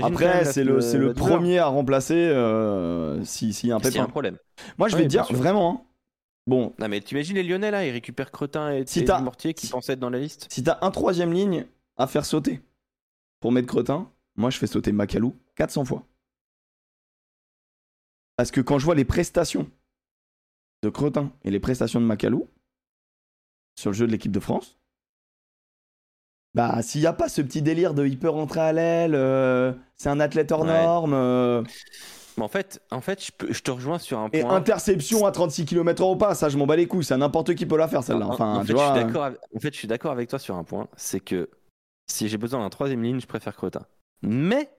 Après, 0.02 0.44
c'est 0.46 0.64
le, 0.64 1.12
premier 1.12 1.58
à 1.58 1.66
remplacer 1.66 2.14
euh, 2.14 3.22
si- 3.24 3.52
s'il 3.52 3.68
y 3.68 3.72
a 3.72 3.76
un 3.76 3.78
S'il 3.78 3.86
y 3.86 3.88
a 3.90 3.92
pépin. 3.92 4.04
un 4.04 4.08
problème. 4.08 4.38
Moi, 4.78 4.88
je 4.88 4.96
vais 4.96 5.02
Oui, 5.02 5.08
te 5.08 5.10
dire, 5.12 5.24
vraiment, 5.32 5.72
hein, 5.84 5.86
bon, 6.46 6.72
Non, 6.78 6.88
mais 6.88 7.00
t'imagines 7.00 7.36
les 7.36 7.42
Lyonnais 7.42 7.70
là, 7.70 7.86
ils 7.86 7.90
récupèrent 7.92 8.30
Cretin 8.32 8.72
et, 8.72 8.84
Si 8.86 9.00
et 9.00 9.20
Mortier 9.20 9.52
qui 9.54 9.66
si- 9.66 9.72
pensaient 9.72 9.92
être 9.92 10.00
dans 10.00 10.10
la 10.10 10.18
liste. 10.18 10.46
Si 10.50 10.64
t'as 10.64 10.78
un 10.80 10.90
troisième 10.90 11.32
ligne 11.32 11.66
à 11.98 12.06
faire 12.06 12.24
sauter 12.24 12.60
pour 13.40 13.52
mettre 13.52 13.68
Cretin, 13.68 14.10
moi 14.36 14.48
je 14.50 14.56
fais 14.58 14.66
sauter 14.66 14.92
Macalou 14.92 15.36
400 15.54 15.84
fois. 15.84 16.06
Parce 18.36 18.50
que 18.50 18.60
quand 18.62 18.78
je 18.78 18.86
vois 18.86 18.94
les 18.94 19.04
prestations 19.04 19.70
de 20.82 20.88
Cretin 20.88 21.30
et 21.44 21.50
les 21.50 21.60
prestations 21.60 22.00
de 22.00 22.06
Macalou 22.06 22.48
sur 23.78 23.90
le 23.90 23.94
jeu 23.96 24.06
de 24.06 24.12
l'équipe 24.12 24.32
de 24.32 24.40
France, 24.40 24.76
bah 26.54 26.82
s'il 26.82 27.00
n'y 27.00 27.06
a 27.06 27.12
pas 27.12 27.28
ce 27.28 27.40
petit 27.40 27.62
délire 27.62 27.94
de 27.94 28.06
il 28.06 28.18
peut 28.18 28.28
rentrer 28.28 28.60
à 28.60 28.72
l'aile, 28.72 29.14
euh, 29.14 29.72
c'est 29.96 30.08
un 30.10 30.20
athlète 30.20 30.52
hors 30.52 30.60
Ouais. 30.62 30.66
norme, 30.66 31.14
euh, 31.14 31.62
Mais 32.36 32.44
en 32.44 32.48
fait, 32.48 32.82
en 32.90 33.00
fait, 33.00 33.24
je, 33.24 33.32
peux- 33.32 33.52
je 33.52 33.62
te 33.62 33.70
rejoins 33.70 33.98
sur 33.98 34.18
un 34.18 34.28
et 34.32 34.40
point. 34.42 34.54
interception 34.54 35.24
à 35.26 35.32
36 35.32 35.64
km 35.64 36.02
au 36.04 36.16
pas, 36.16 36.34
ça 36.34 36.48
je 36.50 36.58
m'en 36.58 36.66
bats 36.66 36.76
les 36.76 36.86
couilles, 36.86 37.04
c'est 37.04 37.16
n'importe 37.16 37.54
qui 37.54 37.64
peut 37.66 37.76
la 37.78 37.88
faire 37.88 38.02
celle-là. 38.02 38.26
En- 38.26 38.32
Enfin, 38.34 38.54
en, 38.56 38.60
tu 38.60 38.68
fait, 38.68 38.72
vois, 38.74 38.88
je 38.88 38.92
suis 38.92 39.00
euh, 39.00 39.04
d'accord 39.06 39.24
avec- 39.24 39.38
en 39.56 39.60
fait, 39.60 39.72
je 39.72 39.78
suis 39.78 39.88
d'accord 39.88 40.12
avec 40.12 40.28
toi 40.28 40.38
sur 40.38 40.56
un 40.56 40.64
point, 40.64 40.88
c'est 40.96 41.20
que 41.20 41.48
si 42.10 42.28
j'ai 42.28 42.36
besoin 42.38 42.60
d'un 42.60 42.70
troisième 42.70 43.02
ligne, 43.02 43.20
je 43.20 43.26
préfère 43.26 43.56
Cretin. 43.56 43.86
Mais. 44.22 44.70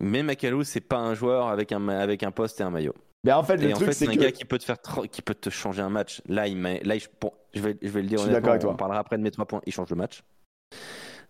Mais 0.00 0.22
Macalou, 0.22 0.64
c'est 0.64 0.80
pas 0.80 0.98
un 0.98 1.14
joueur 1.14 1.48
avec 1.48 1.72
un, 1.72 1.88
avec 1.88 2.22
un 2.22 2.30
poste 2.32 2.60
et 2.60 2.64
un 2.64 2.70
maillot. 2.70 2.94
Mais 3.24 3.32
en 3.32 3.42
fait, 3.42 3.56
le 3.58 3.68
Et 3.68 3.72
en 3.72 3.76
truc, 3.76 3.88
fait, 3.88 3.92
c'est 3.92 4.08
un 4.08 4.14
que. 4.14 4.18
gars 4.20 4.32
qui 4.32 4.44
peut 4.44 4.58
te 4.58 4.64
faire, 4.64 4.78
qui 5.10 5.20
peut 5.22 5.34
te 5.34 5.50
changer 5.50 5.82
un 5.82 5.90
match. 5.90 6.22
Là, 6.26 6.48
il 6.48 6.56
m'a- 6.56 6.78
là, 6.78 6.96
je, 6.96 7.06
bon, 7.20 7.32
je 7.54 7.60
vais, 7.60 7.76
je 7.82 7.88
vais 7.88 8.00
le 8.02 8.08
dire 8.08 8.18
Je 8.18 8.22
suis 8.24 8.30
honnêtement. 8.30 8.32
d'accord 8.32 8.50
avec 8.52 8.62
toi. 8.62 8.72
On 8.72 8.76
parlera 8.76 9.00
après 9.00 9.18
de 9.18 9.22
mes 9.22 9.30
trois 9.30 9.44
points. 9.46 9.60
Il 9.66 9.72
change 9.72 9.90
le 9.90 9.96
match. 9.96 10.22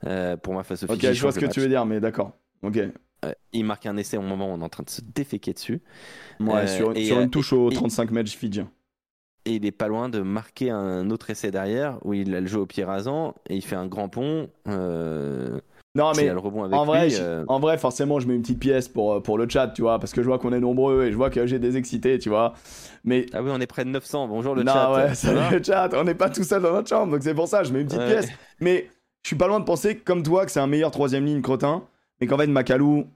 Euh, 0.07 0.37
pour 0.37 0.53
moi, 0.53 0.63
face 0.63 0.83
au 0.85 0.87
Ok, 0.87 1.01
je 1.13 1.21
vois 1.21 1.33
ce 1.33 1.39
que 1.41 1.47
tu 1.47 1.61
veux 1.61 1.69
dire, 1.69 1.85
mais 1.87 2.01
d'accord. 2.01 2.33
Ok. 2.63 2.79
Euh, 3.23 3.33
il 3.53 3.65
marque 3.65 3.85
un 3.87 3.97
essai 3.97 4.17
au 4.17 4.23
moment 4.23 4.47
où 4.49 4.53
on 4.57 4.61
est 4.61 4.65
en 4.65 4.69
train 4.69 4.83
de 4.85 4.89
se 4.91 5.03
déféquer 5.03 5.53
dessus. 5.53 5.83
Ouais, 6.39 6.55
Euh, 6.63 6.67
sur, 6.67 6.97
et, 6.97 7.05
sur 7.05 7.19
euh, 7.19 7.23
une 7.23 7.31
touche 7.31 7.53
au 7.53 7.71
et- 7.71 7.75
35 7.75 8.11
mètres 8.13 8.31
fidjien. 8.31 8.71
Et 9.47 9.55
il 9.57 9.67
est 9.67 9.73
pas 9.73 9.89
loin 9.89 10.09
de 10.09 10.21
marquer 10.21 10.71
un 10.71 11.11
autre 11.11 11.31
essai 11.31 11.51
derrière 11.51 11.99
où 12.05 12.13
il 12.15 12.35
a 12.35 12.41
le 12.41 12.47
jeu 12.47 12.61
au 12.61 12.67
pied 12.67 12.85
rasant 12.85 13.35
et 13.49 13.57
il 13.57 13.63
fait 13.63 13.77
un 13.77 13.87
grand 13.87 14.09
pont. 14.09 14.51
Euh, 14.69 15.61
Non, 15.97 16.13
mais 16.17 16.29
a 16.29 16.33
le 16.35 16.39
rebond 16.39 16.63
avec 16.65 16.77
en 16.77 16.85
vrai, 16.85 17.07
lui. 17.09 17.11
je- 17.17 17.21
euh, 17.21 17.45
en 17.49 17.59
vrai, 17.59 17.77
forcément, 17.77 18.21
je 18.21 18.29
mets 18.29 18.37
une 18.37 18.43
petite 18.43 18.61
pièce 18.61 18.87
pour, 18.89 19.15
euh, 19.15 19.21
pour 19.21 19.37
le 19.39 19.49
chat, 19.49 19.67
tu 19.69 19.83
vois, 19.83 19.99
parce 19.99 20.13
que 20.13 20.23
je 20.23 20.27
vois 20.29 20.39
qu'on 20.39 20.53
est 20.53 20.61
nombreux 20.61 21.05
et 21.07 21.11
je 21.11 21.17
vois 21.17 21.31
que 21.31 21.45
j'ai 21.47 21.59
des 21.59 21.77
excités, 21.77 22.19
tu 22.21 22.29
vois. 22.29 22.55
Mais 23.03 23.27
Ah 23.33 23.43
oui, 23.43 23.51
on 23.53 23.61
est 23.61 23.67
près 23.67 23.85
de 23.85 23.91
900. 23.91 24.29
Bonjour 24.29 24.55
le 24.55 24.63
non, 24.63 24.73
chat. 24.73 24.93
ouais, 24.93 25.15
salut 25.17 25.41
le 25.59 25.63
chat, 25.63 25.91
on 25.95 26.05
n'est 26.05 26.15
pas 26.15 26.31
tout 26.31 26.45
seul 26.45 26.63
dans 26.63 26.73
notre 26.73 26.89
chambre, 26.89 27.11
donc 27.13 27.23
c'est 27.25 27.35
pour 27.35 27.49
ça, 27.49 27.65
je 27.65 27.73
mets 27.73 27.81
une 27.81 27.87
petite 27.87 27.99
Ouais. 28.01 28.07
pièce. 28.21 28.29
Mais 28.61 28.89
je 29.25 29.29
suis 29.31 29.37
pas 29.37 29.49
loin 29.49 29.59
de 29.59 29.65
penser, 29.65 29.97
comme 29.97 30.23
toi, 30.23 30.47
que 30.47 30.53
c'est 30.53 30.61
un 30.61 30.69
meilleur 30.69 30.93
troisième 30.93 31.25
ligne 31.25 31.43
Crotin, 31.43 31.83
mais 32.21 32.29
qu'en 32.29 32.39
fait, 32.39 32.47
Macalou, 32.47 33.07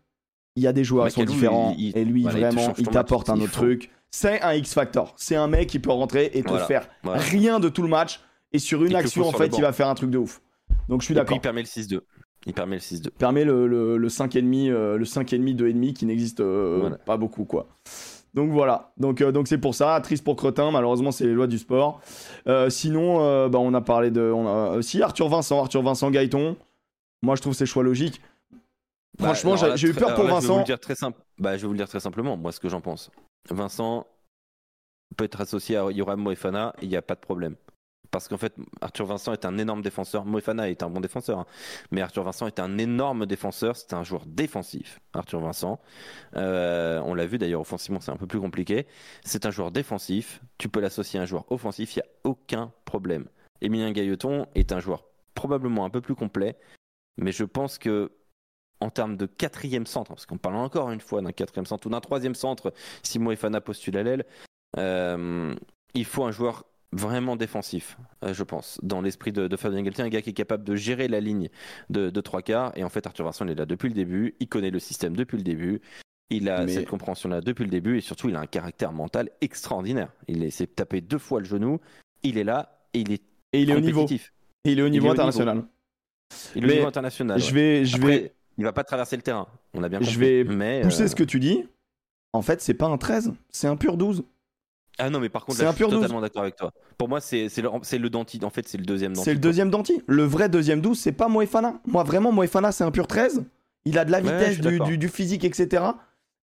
il 0.56 0.62
y 0.64 0.66
a 0.66 0.72
des 0.72 0.82
joueurs 0.82 1.06
qui 1.06 1.12
sont 1.12 1.24
différents, 1.24 1.74
il- 1.78 1.90
il- 1.90 1.98
et 1.98 2.04
lui, 2.04 2.22
voilà, 2.22 2.50
vraiment, 2.50 2.74
il 2.76 2.88
t'apporte 2.88 3.30
un 3.30 3.40
autre 3.40 3.52
truc. 3.52 3.90
C'est 4.10 4.40
un 4.42 4.52
X-Factor. 4.54 5.12
C'est 5.16 5.34
un 5.36 5.46
mec 5.48 5.68
qui 5.68 5.78
peut 5.80 5.90
rentrer 5.92 6.30
et 6.34 6.42
te 6.42 6.48
Voilà, 6.48 6.64
faire 6.66 6.88
voilà. 7.04 7.20
rien 7.20 7.60
de 7.60 7.68
tout 7.68 7.82
le 7.82 7.88
match, 7.88 8.20
et 8.52 8.58
sur 8.58 8.84
une 8.84 8.92
Et 8.92 8.96
action, 8.96 9.28
en 9.28 9.32
fait, 9.32 9.56
il 9.56 9.62
va 9.62 9.72
faire 9.72 9.88
un 9.88 9.94
truc 9.94 10.10
de 10.10 10.18
ouf. 10.18 10.40
Donc 10.88 11.00
je 11.02 11.06
suis 11.06 11.14
d'accord. 11.14 11.36
il 11.36 11.40
permet 11.40 11.60
le 11.62 11.66
6-2. 11.66 12.00
Il 12.46 12.52
permet 12.52 12.76
le 12.76 12.80
6-2. 12.80 13.10
permet 13.10 13.44
le, 13.44 13.66
le, 13.66 13.96
le 13.96 14.08
5,5, 14.08 14.70
euh, 14.70 14.96
le 14.98 15.04
5,5, 15.04 15.56
2,5 15.56 15.92
qui 15.94 16.06
n'existe 16.06 16.40
euh, 16.40 16.78
Voilà. 16.80 16.96
pas 16.98 17.16
beaucoup, 17.16 17.44
quoi. 17.44 17.66
Donc 18.34 18.50
voilà, 18.50 18.92
donc 18.96 19.20
euh, 19.20 19.30
donc 19.30 19.46
c'est 19.46 19.58
pour 19.58 19.76
ça, 19.76 20.00
triste 20.02 20.24
pour 20.24 20.34
Cretin, 20.34 20.72
malheureusement 20.72 21.12
c'est 21.12 21.24
les 21.24 21.32
lois 21.34 21.46
du 21.46 21.56
sport. 21.58 22.00
Euh, 22.48 22.68
sinon, 22.68 23.48
bah, 23.48 23.60
on 23.60 23.72
a 23.74 23.80
parlé 23.80 24.10
de, 24.10 24.20
on 24.22 24.46
a, 24.76 24.82
si 24.82 25.00
Arthur 25.02 25.28
Vincent, 25.28 25.60
Arthur 25.60 25.82
Vincent 25.82 26.10
Gaëton, 26.10 26.56
moi 27.22 27.36
je 27.36 27.42
trouve 27.42 27.54
ses 27.54 27.64
choix 27.64 27.84
logiques. 27.84 28.20
Franchement, 29.20 29.52
Bah, 29.52 29.56
j'ai- 29.60 29.66
là, 29.68 29.76
j'ai 29.76 29.88
eu 29.88 29.94
peur 29.94 30.14
pour 30.16 30.24
là, 30.24 30.30
Je 30.30 30.34
vais 30.34 30.40
vous 30.40 30.46
Vincent. 30.48 30.58
le 30.58 30.64
dire 30.64 30.80
très 30.80 30.96
simple. 30.96 31.20
Bah, 31.38 31.56
je 31.56 31.62
vais 31.62 31.66
vous 31.68 31.72
le 31.74 31.78
dire 31.78 31.88
très 31.88 32.00
simplement. 32.00 32.36
Moi, 32.36 32.50
ce 32.50 32.58
que 32.58 32.68
j'en 32.68 32.80
pense. 32.80 33.10
Vincent 33.48 34.04
peut 35.16 35.24
être 35.24 35.40
associé 35.40 35.76
à 35.76 35.88
Yoram 35.92 36.20
Moefana. 36.20 36.74
Il 36.82 36.88
n'y 36.88 36.96
a 36.96 37.02
pas 37.02 37.14
de 37.14 37.20
problème. 37.20 37.54
Parce 38.14 38.28
qu'en 38.28 38.36
fait, 38.36 38.54
Arthur 38.80 39.06
Vincent 39.06 39.32
est 39.32 39.44
un 39.44 39.58
énorme 39.58 39.82
défenseur. 39.82 40.24
Moefana 40.24 40.70
est 40.70 40.84
un 40.84 40.88
bon 40.88 41.00
défenseur. 41.00 41.40
hein. 41.40 41.46
Mais 41.90 42.00
Arthur 42.00 42.22
Vincent 42.22 42.46
est 42.46 42.60
un 42.60 42.78
énorme 42.78 43.26
défenseur. 43.26 43.76
C'est 43.76 43.92
un 43.92 44.04
joueur 44.04 44.24
défensif, 44.24 45.00
Arthur 45.14 45.40
Vincent. 45.40 45.80
Euh, 46.36 47.00
on 47.04 47.14
l'a 47.14 47.26
vu 47.26 47.38
d'ailleurs, 47.38 47.62
offensivement, 47.62 47.98
c'est 47.98 48.12
un 48.12 48.16
peu 48.16 48.28
plus 48.28 48.38
compliqué. 48.38 48.86
C'est 49.24 49.46
un 49.46 49.50
joueur 49.50 49.72
défensif. 49.72 50.40
Tu 50.58 50.68
peux 50.68 50.78
l'associer 50.78 51.18
à 51.18 51.24
un 51.24 51.26
joueur 51.26 51.50
offensif. 51.50 51.96
Il 51.96 51.98
n'y 51.98 52.02
a 52.02 52.10
aucun 52.22 52.72
problème. 52.84 53.26
Emilien 53.60 53.90
Gailleton 53.90 54.46
est 54.54 54.70
un 54.70 54.78
joueur 54.78 55.02
probablement 55.34 55.84
un 55.84 55.90
peu 55.90 56.00
plus 56.00 56.14
complet. 56.14 56.56
Mais 57.16 57.32
je 57.32 57.42
pense 57.42 57.78
que 57.78 58.12
en 58.78 58.90
termes 58.90 59.16
de 59.16 59.26
quatrième 59.26 59.86
centre, 59.86 60.10
parce 60.10 60.24
qu'on 60.24 60.38
parle 60.38 60.54
encore 60.54 60.92
une 60.92 61.00
fois 61.00 61.20
d'un 61.20 61.32
quatrième 61.32 61.66
centre 61.66 61.88
ou 61.88 61.90
d'un 61.90 62.00
troisième 62.00 62.36
centre, 62.36 62.72
si 63.02 63.18
Moefana 63.18 63.60
postule 63.60 63.96
à 63.96 64.04
l'aile, 64.04 64.24
euh, 64.78 65.52
il 65.94 66.04
faut 66.04 66.22
un 66.22 66.30
joueur 66.30 66.64
vraiment 66.94 67.36
défensif, 67.36 67.98
euh, 68.24 68.32
je 68.32 68.42
pense, 68.42 68.78
dans 68.82 69.00
l'esprit 69.00 69.32
de, 69.32 69.48
de 69.48 69.56
Fabien 69.56 69.82
Galtier, 69.82 70.04
un 70.04 70.08
gars 70.08 70.22
qui 70.22 70.30
est 70.30 70.34
capable 70.34 70.64
de 70.64 70.74
gérer 70.76 71.08
la 71.08 71.20
ligne 71.20 71.48
de, 71.90 72.10
de 72.10 72.20
trois 72.20 72.42
quarts. 72.42 72.72
Et 72.76 72.84
en 72.84 72.88
fait, 72.88 73.06
Arthur 73.06 73.24
Vincent, 73.24 73.44
il 73.44 73.50
est 73.52 73.54
là 73.54 73.66
depuis 73.66 73.88
le 73.88 73.94
début, 73.94 74.34
il 74.40 74.48
connaît 74.48 74.70
le 74.70 74.78
système 74.78 75.16
depuis 75.16 75.36
le 75.36 75.42
début. 75.42 75.80
Il 76.30 76.48
a 76.48 76.64
Mais- 76.64 76.72
cette 76.72 76.88
compréhension-là 76.88 77.40
depuis 77.40 77.64
le 77.64 77.70
début 77.70 77.98
et 77.98 78.00
surtout, 78.00 78.28
il 78.28 78.36
a 78.36 78.40
un 78.40 78.46
caractère 78.46 78.92
mental 78.92 79.28
extraordinaire. 79.40 80.10
Il 80.28 80.50
s'est 80.50 80.66
tapé 80.66 81.00
deux 81.00 81.18
fois 81.18 81.40
le 81.40 81.46
genou, 81.46 81.80
il 82.22 82.38
est 82.38 82.44
là 82.44 82.78
et 82.94 83.00
il 83.00 83.12
est 83.12 83.22
Et 83.52 83.62
il 83.62 83.70
est 83.70 83.74
au 83.76 83.80
niveau, 83.80 84.06
et 84.08 84.72
il 84.72 84.78
est 84.78 84.82
au 84.82 84.88
niveau 84.88 85.08
au 85.08 85.12
international. 85.12 85.64
Il 86.56 86.62
est 86.62 86.64
au 86.64 86.68
Mais 86.68 86.74
niveau 86.76 86.86
international. 86.88 87.38
Je 87.38 87.46
ouais. 87.46 87.52
vais, 87.52 87.84
je 87.84 87.96
Après, 87.96 88.08
vais 88.18 88.34
il 88.56 88.64
va 88.64 88.72
pas 88.72 88.84
traverser 88.84 89.16
le 89.16 89.22
terrain, 89.22 89.46
on 89.74 89.82
a 89.82 89.88
bien 89.88 90.00
Je 90.00 90.06
compris. 90.06 90.20
vais 90.20 90.44
mais, 90.44 90.80
pousser 90.82 91.02
euh, 91.02 91.08
ce 91.08 91.14
que 91.14 91.24
tu 91.24 91.40
dis. 91.40 91.64
En 92.32 92.40
fait, 92.42 92.60
c'est 92.60 92.74
pas 92.74 92.86
un 92.86 92.96
13, 92.98 93.32
c'est 93.50 93.66
un 93.68 93.76
pur 93.76 93.96
12. 93.96 94.24
Ah 94.98 95.10
non, 95.10 95.18
mais 95.20 95.28
par 95.28 95.44
contre, 95.44 95.58
C'est 95.58 95.64
là, 95.64 95.70
un 95.70 95.72
je 95.72 95.76
suis 95.76 95.84
pur 95.84 95.90
12. 95.90 96.00
totalement 96.02 96.20
d'accord 96.20 96.42
avec 96.42 96.56
toi. 96.56 96.72
Pour 96.98 97.08
moi, 97.08 97.20
c'est 97.20 97.48
le, 97.56 97.98
le 97.98 98.10
Danti. 98.10 98.38
En 98.44 98.50
fait, 98.50 98.68
c'est 98.68 98.78
le 98.78 98.84
deuxième 98.84 99.12
Danti. 99.12 99.24
C'est 99.24 99.34
le 99.34 99.40
deuxième 99.40 99.70
Danti. 99.70 100.02
Le 100.06 100.22
vrai 100.24 100.48
deuxième 100.48 100.80
12, 100.80 100.98
c'est 100.98 101.12
pas 101.12 101.28
Moefana. 101.28 101.80
Moi, 101.86 102.04
vraiment, 102.04 102.30
Moefana, 102.32 102.70
c'est 102.72 102.84
un 102.84 102.90
pur 102.90 103.06
13. 103.06 103.44
Il 103.86 103.98
a 103.98 104.04
de 104.04 104.12
la 104.12 104.20
vitesse, 104.20 104.60
du, 104.60 104.78
du- 104.80 104.98
du 104.98 105.08
physique, 105.08 105.44
etc. 105.44 105.84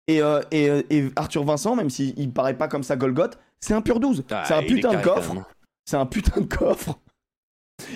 Et, 0.08 0.20
euh, 0.22 0.40
et, 0.50 0.68
euh, 0.68 0.82
et 0.90 1.08
Arthur 1.16 1.44
Vincent, 1.44 1.76
même 1.76 1.88
s'il 1.90 2.18
il 2.18 2.32
paraît 2.32 2.58
pas 2.58 2.66
comme 2.68 2.82
ça 2.82 2.96
Golgoth, 2.96 3.38
c'est 3.60 3.74
un 3.74 3.82
pur 3.82 4.00
12. 4.00 4.24
Ah, 4.30 4.42
c'est 4.46 4.54
un 4.54 4.62
putain 4.62 4.94
de 4.94 5.02
coffre. 5.02 5.34
même. 5.34 5.44
C'est 5.84 5.96
un 5.96 6.06
putain 6.06 6.40
de 6.40 6.46
coffre. 6.46 6.98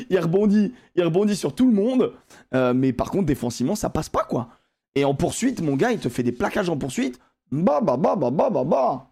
Il 0.09 0.19
rebondit, 0.19 0.73
il 0.97 1.03
rebondit 1.05 1.37
sur 1.37 1.55
tout 1.55 1.67
le 1.67 1.75
monde. 1.75 2.13
Euh, 2.55 2.73
mais 2.73 2.93
par 2.93 3.11
contre, 3.11 3.27
défensivement, 3.27 3.75
ça 3.75 3.91
passe 3.91 4.09
pas, 4.09 4.25
quoi. 4.25 4.49
Et 4.95 5.05
en 5.05 5.15
poursuite, 5.15 5.61
mon 5.61 5.77
gars, 5.77 5.91
il 5.93 5.99
te 5.99 6.09
fait 6.09 6.23
des 6.23 6.33
plaquages 6.33 6.69
en 6.71 6.77
poursuite. 6.79 7.19
Bah, 7.51 7.81
bah, 7.83 7.97
bah, 7.97 8.17
bah, 8.17 8.31
bah, 8.31 8.49
bah, 8.51 8.65
bah. 8.65 9.11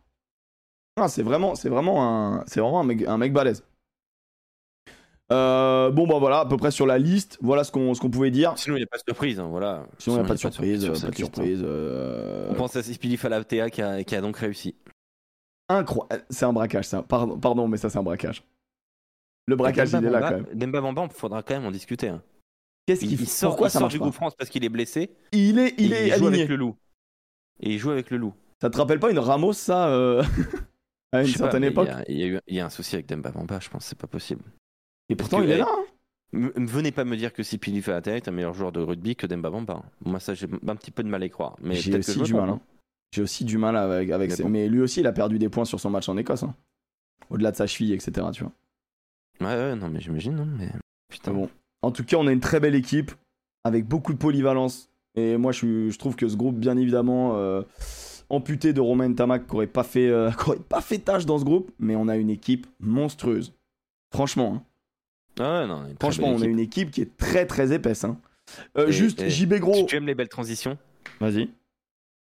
Ah, 0.97 1.09
c'est 1.09 1.23
vraiment, 1.23 1.55
c'est 1.55 1.69
vraiment 1.69 2.05
un, 2.07 2.45
c'est 2.47 2.61
vraiment 2.61 2.81
un 2.81 2.85
mec, 2.85 3.03
un 3.07 3.17
mec 3.19 3.33
balèze. 3.33 3.65
Euh, 5.33 5.91
bon, 5.91 6.07
bah 6.07 6.19
voilà, 6.19 6.41
à 6.41 6.47
peu 6.47 6.59
près 6.59 6.71
sur 6.71 6.87
la 6.87 6.99
liste. 6.99 7.39
Voilà 7.41 7.65
ce 7.65 7.73
qu'on, 7.73 7.95
ce 7.95 8.01
qu'on 8.01 8.11
pouvait 8.11 8.31
dire. 8.31 8.53
Sinon, 8.59 8.77
il 8.77 8.81
n'y 8.81 8.85
a 8.85 8.89
pas 8.89 8.99
de 8.99 9.03
surprise. 9.03 9.41
hein, 9.41 9.47
voilà. 9.49 9.87
Sinon, 9.99 10.17
il 10.17 10.19
n'y 10.21 10.25
a 10.27 10.29
pas 10.29 10.35
de 10.35 10.39
surprise, 10.39 10.85
euh, 10.85 10.89
pas 10.89 10.93
de 10.93 11.07
liste, 11.07 11.07
hein. 11.07 11.13
surprise. 11.17 11.63
euh, 11.65 12.49
On 12.51 12.55
pense 12.55 12.77
à 12.77 12.83
Sipili 12.83 13.17
Falatea 13.17 13.71
qui 13.71 13.81
a, 13.81 14.05
qui 14.05 14.15
a 14.15 14.21
donc 14.21 14.37
réussi. 14.37 14.75
Incroyable. 15.71 16.27
C'est 16.29 16.45
un 16.45 16.53
braquage, 16.53 16.85
ça. 16.87 17.03
Pardon, 17.03 17.39
pardon, 17.39 17.67
mais 17.69 17.79
ça, 17.79 17.89
c'est 17.89 17.99
un 17.99 18.03
braquage. 18.03 18.45
Le 19.47 19.57
braquage, 19.57 19.93
il 19.93 20.05
est 20.05 20.11
là 20.11 20.21
quand 20.21 20.31
même. 20.33 20.47
Demba 20.53 20.81
Bamba, 20.83 21.09
il 21.11 21.15
faudra 21.15 21.43
quand 21.43 21.55
même 21.55 21.65
en 21.65 21.71
discuter. 21.71 22.09
hein. 22.09 22.23
Qu'est-ce 22.87 23.05
Il, 23.05 23.09
qu'il 23.09 23.21
il 23.23 23.27
sort, 23.29 23.53
Pourquoi 23.53 23.69
il 23.69 23.71
ça 23.71 23.75
sort 23.79 23.83
marche 23.83 23.95
du 23.95 24.01
groupe 24.01 24.13
France 24.13 24.35
parce 24.37 24.51
qu'il 24.51 24.65
est 24.65 24.69
blessé. 24.69 25.11
Il 25.33 25.59
est, 25.59 25.75
il 25.79 25.95
est 25.95 26.09
joue 26.09 26.27
aligné. 26.27 26.41
avec 26.43 26.49
le 26.51 26.57
loup. 26.57 26.77
Et 27.61 27.71
il 27.71 27.79
joue 27.79 27.91
avec 27.91 28.11
le 28.11 28.19
loup. 28.19 28.35
Ça 28.61 28.69
te 28.71 28.77
rappelle 28.77 29.01
pas 29.01 29.11
une 29.11 29.19
Ramos, 29.19 29.53
ça, 29.55 29.89
euh, 29.89 30.23
à 31.13 31.23
une 31.23 31.33
pas, 31.33 31.39
certaine 31.39 31.65
époque 31.65 31.89
Il 32.09 32.17
y, 32.17 32.37
a, 32.37 32.41
y 32.49 32.55
y 32.57 32.61
un 32.61 32.71
souci 32.71 32.95
avec 32.97 33.07
Demba 33.07 33.31
Bamba, 33.31 33.59
je 33.61 33.69
pense, 33.69 33.85
c'est 33.87 33.99
pas 33.99 34.07
possible. 34.07 34.43
Et 35.09 35.17
pourtant, 35.17 35.39
que, 35.39 35.45
il 35.45 35.51
est 35.51 35.59
là. 35.59 35.67
hein. 35.69 35.85
Venez 36.57 36.93
pas 36.93 37.05
me 37.05 37.17
dire 37.17 37.33
que 37.35 37.43
Sipili 37.43 37.83
Falatea 37.83 38.17
est 38.17 38.29
un 38.29 38.31
meilleur 38.33 38.55
joueur 38.55 38.73
de 38.73 38.81
rugby 38.81 39.15
que 39.17 39.27
Demba 39.27 39.51
Bamba. 39.51 39.83
Moi, 40.05 40.19
ça, 40.19 40.33
j'ai 40.35 40.47
un 40.67 40.77
petit 40.77 40.91
peu 40.91 41.03
de 41.03 41.09
mal 41.09 41.23
à 41.23 41.27
y 41.27 41.31
croire. 41.31 41.57
Mais 41.61 41.75
J'ai 41.75 41.91
que 41.93 41.99
aussi 41.99 42.23
du 42.23 42.33
mal. 42.35 42.49
hein. 42.49 42.61
J'ai 43.15 43.21
aussi 43.23 43.45
du 43.45 43.59
mal 43.59 43.77
avec, 43.77 44.11
avec 44.11 44.31
Mais 44.31 44.37
ses- 44.37 44.43
bon. 44.45 44.49
mais 44.49 44.69
lui 44.69 44.81
aussi, 44.81 45.01
il 45.01 45.07
a 45.07 45.13
perdu 45.13 45.39
des 45.39 45.51
points 45.51 45.67
sur 45.67 45.79
son 45.79 45.91
match 45.91 46.09
en 46.09 46.17
Écosse. 46.17 46.45
hein. 46.45 46.55
Au-delà 47.29 47.51
de 47.51 47.57
sa 47.57 47.67
cheville, 47.67 47.93
etc. 47.93 48.27
Tu 48.33 48.45
vois. 48.45 48.53
Ouais, 49.41 49.55
ouais, 49.55 49.77
non, 49.77 49.89
mais 49.91 50.01
j'imagine, 50.01 50.35
non, 50.35 50.47
mais. 50.47 50.69
Putain. 51.11 51.33
Mais 51.33 51.41
bon. 51.41 51.51
En 51.83 51.91
tout 51.91 52.05
cas, 52.05 52.17
on 52.17 52.27
a 52.27 52.33
une 52.33 52.41
très 52.41 52.61
belle 52.61 52.75
équipe 52.75 53.13
avec 53.65 53.85
beaucoup 53.87 54.15
de 54.15 54.19
polyvalence. 54.19 54.89
Et 55.15 55.37
moi, 55.37 55.53
je 55.53 55.95
trouve 55.99 56.17
que 56.17 56.27
ce 56.29 56.37
groupe, 56.37 56.57
bien 56.57 56.79
évidemment, 56.79 57.37
euh, 57.37 57.63
amputé 58.33 58.73
de 58.73 58.81
Romain 58.81 59.13
Tamac, 59.13 59.47
qui 59.47 59.55
aurait 59.55 59.67
pas 59.69 59.85
fait, 59.85 60.09
euh, 60.09 60.31
qui 60.43 60.49
aurait 60.51 60.59
pas 60.59 60.81
fait 60.81 60.99
tâche 60.99 61.27
dans 61.27 61.39
ce 61.39 61.45
groupe, 61.45 61.71
mais 61.79 61.95
on 61.95 62.09
a 62.09 62.17
une 62.17 62.31
équipe 62.31 62.67
monstrueuse. 62.81 63.53
Franchement, 64.13 64.55
hein. 64.57 64.63
Ah 65.41 65.61
ouais, 65.63 65.67
non, 65.67 65.85
franchement, 66.01 66.29
on 66.29 66.43
a 66.43 66.45
une 66.47 66.59
équipe 66.59 66.91
qui 66.91 67.01
est 67.01 67.17
très 67.17 67.47
très 67.47 67.73
épaisse. 67.73 68.05
hein. 68.05 68.19
Euh, 68.77 68.89
Et- 68.89 68.93
juste 68.93 69.23
et- 69.23 69.31
JB 69.31 69.55
Gros. 69.55 69.75
Tu, 69.75 69.87
tu 69.87 69.97
aimes 69.97 70.07
les 70.07 70.15
belles 70.15 70.29
transitions 70.29 70.77
Vas-y. 71.21 71.49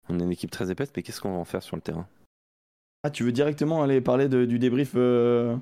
On 0.08 0.18
a 0.20 0.22
une 0.22 0.30
équipe 0.32 0.50
très 0.50 0.70
épaisse, 0.70 0.90
mais 0.96 1.02
qu'est-ce 1.02 1.20
qu'on 1.20 1.32
va 1.32 1.38
en 1.38 1.44
faire 1.44 1.62
sur 1.62 1.76
le 1.76 1.82
terrain? 1.82 2.06
Ah, 3.02 3.10
tu 3.10 3.22
veux 3.24 3.32
directement 3.32 3.82
aller 3.82 4.00
parler 4.00 4.28
de- 4.28 4.46
du 4.46 4.58
débrief 4.58 4.92
euh, 4.96 5.54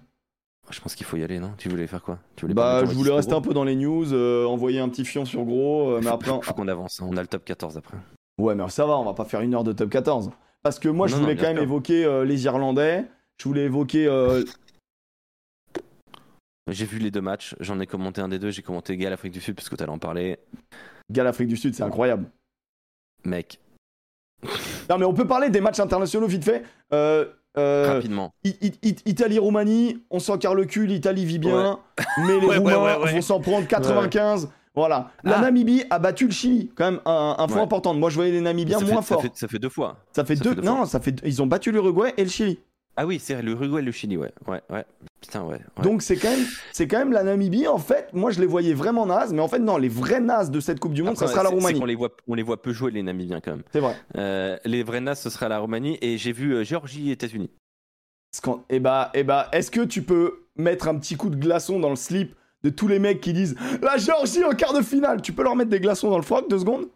Je 0.70 0.81
pense 0.81 0.94
qu'il 0.94 1.05
faut 1.07 1.16
y 1.16 1.24
aller, 1.24 1.40
non? 1.40 1.52
Tu 1.59 1.68
voulais 1.68 1.88
faire 1.88 2.02
quoi? 2.02 2.20
Tu 2.37 2.42
voulais 2.42 2.55
Bah, 2.55 2.85
je 2.85 2.92
voulais 2.92 3.11
rester 3.12 3.31
Gros 3.33 3.38
un 3.40 3.42
peu 3.42 3.52
dans 3.55 3.64
les 3.64 3.74
news, 3.74 4.12
euh, 4.12 4.44
envoyer 4.46 4.78
un 4.78 4.88
petit 4.88 5.05
fion 5.05 5.24
sur 5.24 5.44
gros, 5.44 5.98
mais 6.00 6.07
après. 6.07 6.31
faut, 6.31 6.40
faut 6.42 6.55
qu'on 6.55 6.68
avance, 6.68 7.00
hein. 7.02 7.09
on 7.11 7.16
a 7.16 7.20
le 7.22 7.26
top 7.26 7.44
14 7.44 7.76
après. 7.76 7.98
Ouais, 8.38 8.55
mais 8.55 8.68
ça 8.71 8.87
va, 8.87 8.99
on 8.99 9.05
va 9.05 9.14
pas 9.14 9.25
faire 9.25 9.40
une 9.40 9.55
heure 9.55 9.64
de 9.64 9.73
top 9.73 9.90
14. 9.90 10.31
Parce 10.62 10.79
que 10.79 10.88
moi, 10.88 11.07
je 11.07 11.16
voulais 11.16 11.35
non, 11.35 11.40
quand 11.40 11.47
même 11.49 11.57
sûr. 11.57 11.62
évoquer 11.64 12.05
euh, 12.05 12.25
les 12.25 12.45
Irlandais. 12.45 13.05
Je 13.38 13.45
voulais 13.49 13.62
évoquer. 13.64 14.07
euh, 14.07 14.45
J'ai 16.71 16.87
vu 16.87 16.99
les 16.99 17.11
deux 17.11 17.21
matchs, 17.21 17.57
j'en 17.61 17.81
ai 17.81 17.87
commenté 17.87 18.21
un 18.21 18.29
des 18.29 18.38
deux, 18.38 18.51
j'ai 18.51 18.62
commenté 18.62 18.97
Gal 18.97 19.12
Afrique 19.12 19.33
du 19.33 19.40
Sud 19.40 19.57
parce 19.57 19.68
que 19.68 19.75
tu 19.75 19.83
allais 19.83 19.92
en 19.92 19.99
parler. 19.99 20.38
Gal 21.11 21.27
Afrique 21.27 21.49
du 21.49 21.57
Sud, 21.57 21.75
c'est 21.75 21.83
incroyable. 21.83 22.27
Mec, 23.25 23.61
Non, 24.88 24.99
mais 24.99 25.05
on 25.05 25.12
peut 25.14 25.27
parler 25.27 25.51
des 25.51 25.61
matchs 25.61 25.81
internationaux 25.81 26.27
vite 26.29 26.45
fait. 26.45 26.62
Euh, 26.92 27.27
euh, 27.59 27.92
rapidement. 27.95 28.33
I- 28.45 28.57
I- 28.62 28.73
I- 28.88 28.97
Italie-Roumanie, 29.07 30.03
on 30.11 30.18
s'en 30.21 30.38
carre 30.38 30.55
le 30.55 30.64
cul, 30.64 30.87
l'Italie 30.87 31.25
vit 31.27 31.38
bien, 31.38 31.79
mais 32.18 32.38
les 32.40 32.47
Ouais, 32.47 32.57
Roumains 32.59 32.79
ouais, 32.99 33.03
ouais. 33.05 33.12
vont 33.12 33.21
s'en 33.23 33.40
prendre 33.40 33.66
95. 33.66 34.49
Voilà. 34.74 35.11
La 35.22 35.38
Ah. 35.38 35.40
Namibie 35.42 35.85
a 35.90 35.98
battu 35.98 36.24
le 36.26 36.32
Chili, 36.32 36.70
quand 36.74 36.90
même 36.90 37.00
un, 37.04 37.37
un 37.38 37.46
point 37.46 37.62
important. 37.62 37.92
Moi, 37.94 38.08
je 38.11 38.14
voyais 38.16 38.32
les 38.32 38.40
Namibiens 38.40 38.78
ça, 38.78 38.85
moins 38.87 39.02
fait, 39.02 39.08
ça 39.08 39.14
forts. 39.14 39.22
fait- 39.22 39.32
ça 39.37 39.48
fait 39.48 39.58
deux 39.58 39.68
fois. 39.68 39.98
Ça 40.12 40.24
fait 40.24 40.37
ça 40.37 40.44
deux. 40.44 40.50
fait 40.50 40.56
deux 40.56 40.62
non, 40.62 40.87
ça 40.87 40.98
fait. 41.00 41.20
Ils 41.24 41.42
ont 41.42 41.46
battu 41.46 41.72
l'Uruguay 41.72 42.14
et 42.16 42.24
le 42.24 42.30
Chili. 42.30 42.58
Ah 42.96 43.06
oui, 43.06 43.18
c'est 43.18 43.40
l'Uruguay 43.40 43.80
et 43.80 43.85
le 43.85 43.92
Chili, 43.92 44.16
ouais. 44.18 44.32
Ouais, 44.46 44.61
ouais. 44.70 44.85
Putain, 45.20 45.42
ouais. 45.44 45.61
ouais. 45.78 45.82
Donc 45.85 46.02
c'est 46.02 46.16
quand 46.16 46.30
même, 46.30 46.44
c'est 46.72 46.87
quand 46.87 46.98
même 46.98 47.12
la 47.12 47.22
Namibie. 47.22 47.66
En 47.66 47.78
fait, 47.78 48.08
moi 48.12 48.30
je 48.30 48.40
les 48.40 48.46
voyais 48.46 48.74
vraiment 48.74 49.06
nazes, 49.06 49.32
mais 49.32 49.40
en 49.40 49.48
fait 49.48 49.58
non, 49.61 49.78
les 49.78 49.88
vrais 49.88 50.20
nazes 50.20 50.50
de 50.50 50.61
cette 50.61 50.78
Coupe 50.80 50.92
du 50.92 51.02
Monde, 51.02 51.12
Après, 51.12 51.26
ça 51.26 51.32
sera 51.32 51.42
la 51.42 51.48
Roumanie. 51.50 51.78
qu'on 51.80 51.87
les 51.87 51.94
voit, 51.94 52.11
on 52.28 52.35
les 52.35 52.42
voit 52.42 52.61
peu 52.61 52.72
jouer 52.72 52.90
les 52.90 53.02
Namibiens 53.02 53.40
quand 53.40 53.52
même. 53.52 53.62
C'est 53.72 53.80
vrai. 53.80 53.96
Euh, 54.16 54.58
les 54.66 54.82
vrais 54.82 55.00
nas, 55.00 55.14
ce 55.14 55.30
sera 55.30 55.48
la 55.48 55.58
Roumanie 55.58 55.96
et 56.02 56.18
j'ai 56.18 56.32
vu 56.32 56.54
euh, 56.54 56.64
Géorgie 56.64 57.08
et 57.08 57.12
États-Unis. 57.12 57.50
Et 58.70 58.80
bah, 58.80 59.11
et 59.14 59.24
bah, 59.24 59.48
est-ce 59.52 59.70
que 59.70 59.82
tu 59.82 60.02
peux 60.02 60.44
mettre 60.56 60.88
un 60.88 60.96
petit 60.98 61.16
coup 61.16 61.28
de 61.30 61.37
glaçon 61.37 61.78
dans 61.78 61.90
le 61.90 61.96
slip 61.96 62.35
de 62.64 62.70
tous 62.70 62.88
les 62.88 62.98
mecs 62.98 63.20
qui 63.20 63.33
disent 63.33 63.57
la 63.83 63.96
Géorgie 63.96 64.44
en 64.44 64.53
quart 64.53 64.72
de 64.72 64.83
finale 64.83 65.20
Tu 65.22 65.33
peux 65.33 65.42
leur 65.42 65.57
mettre 65.57 65.70
des 65.70 65.81
glaçons 65.81 66.11
dans 66.11 66.16
le 66.18 66.22
froc 66.22 66.48
deux 66.48 66.59
secondes? 66.61 66.88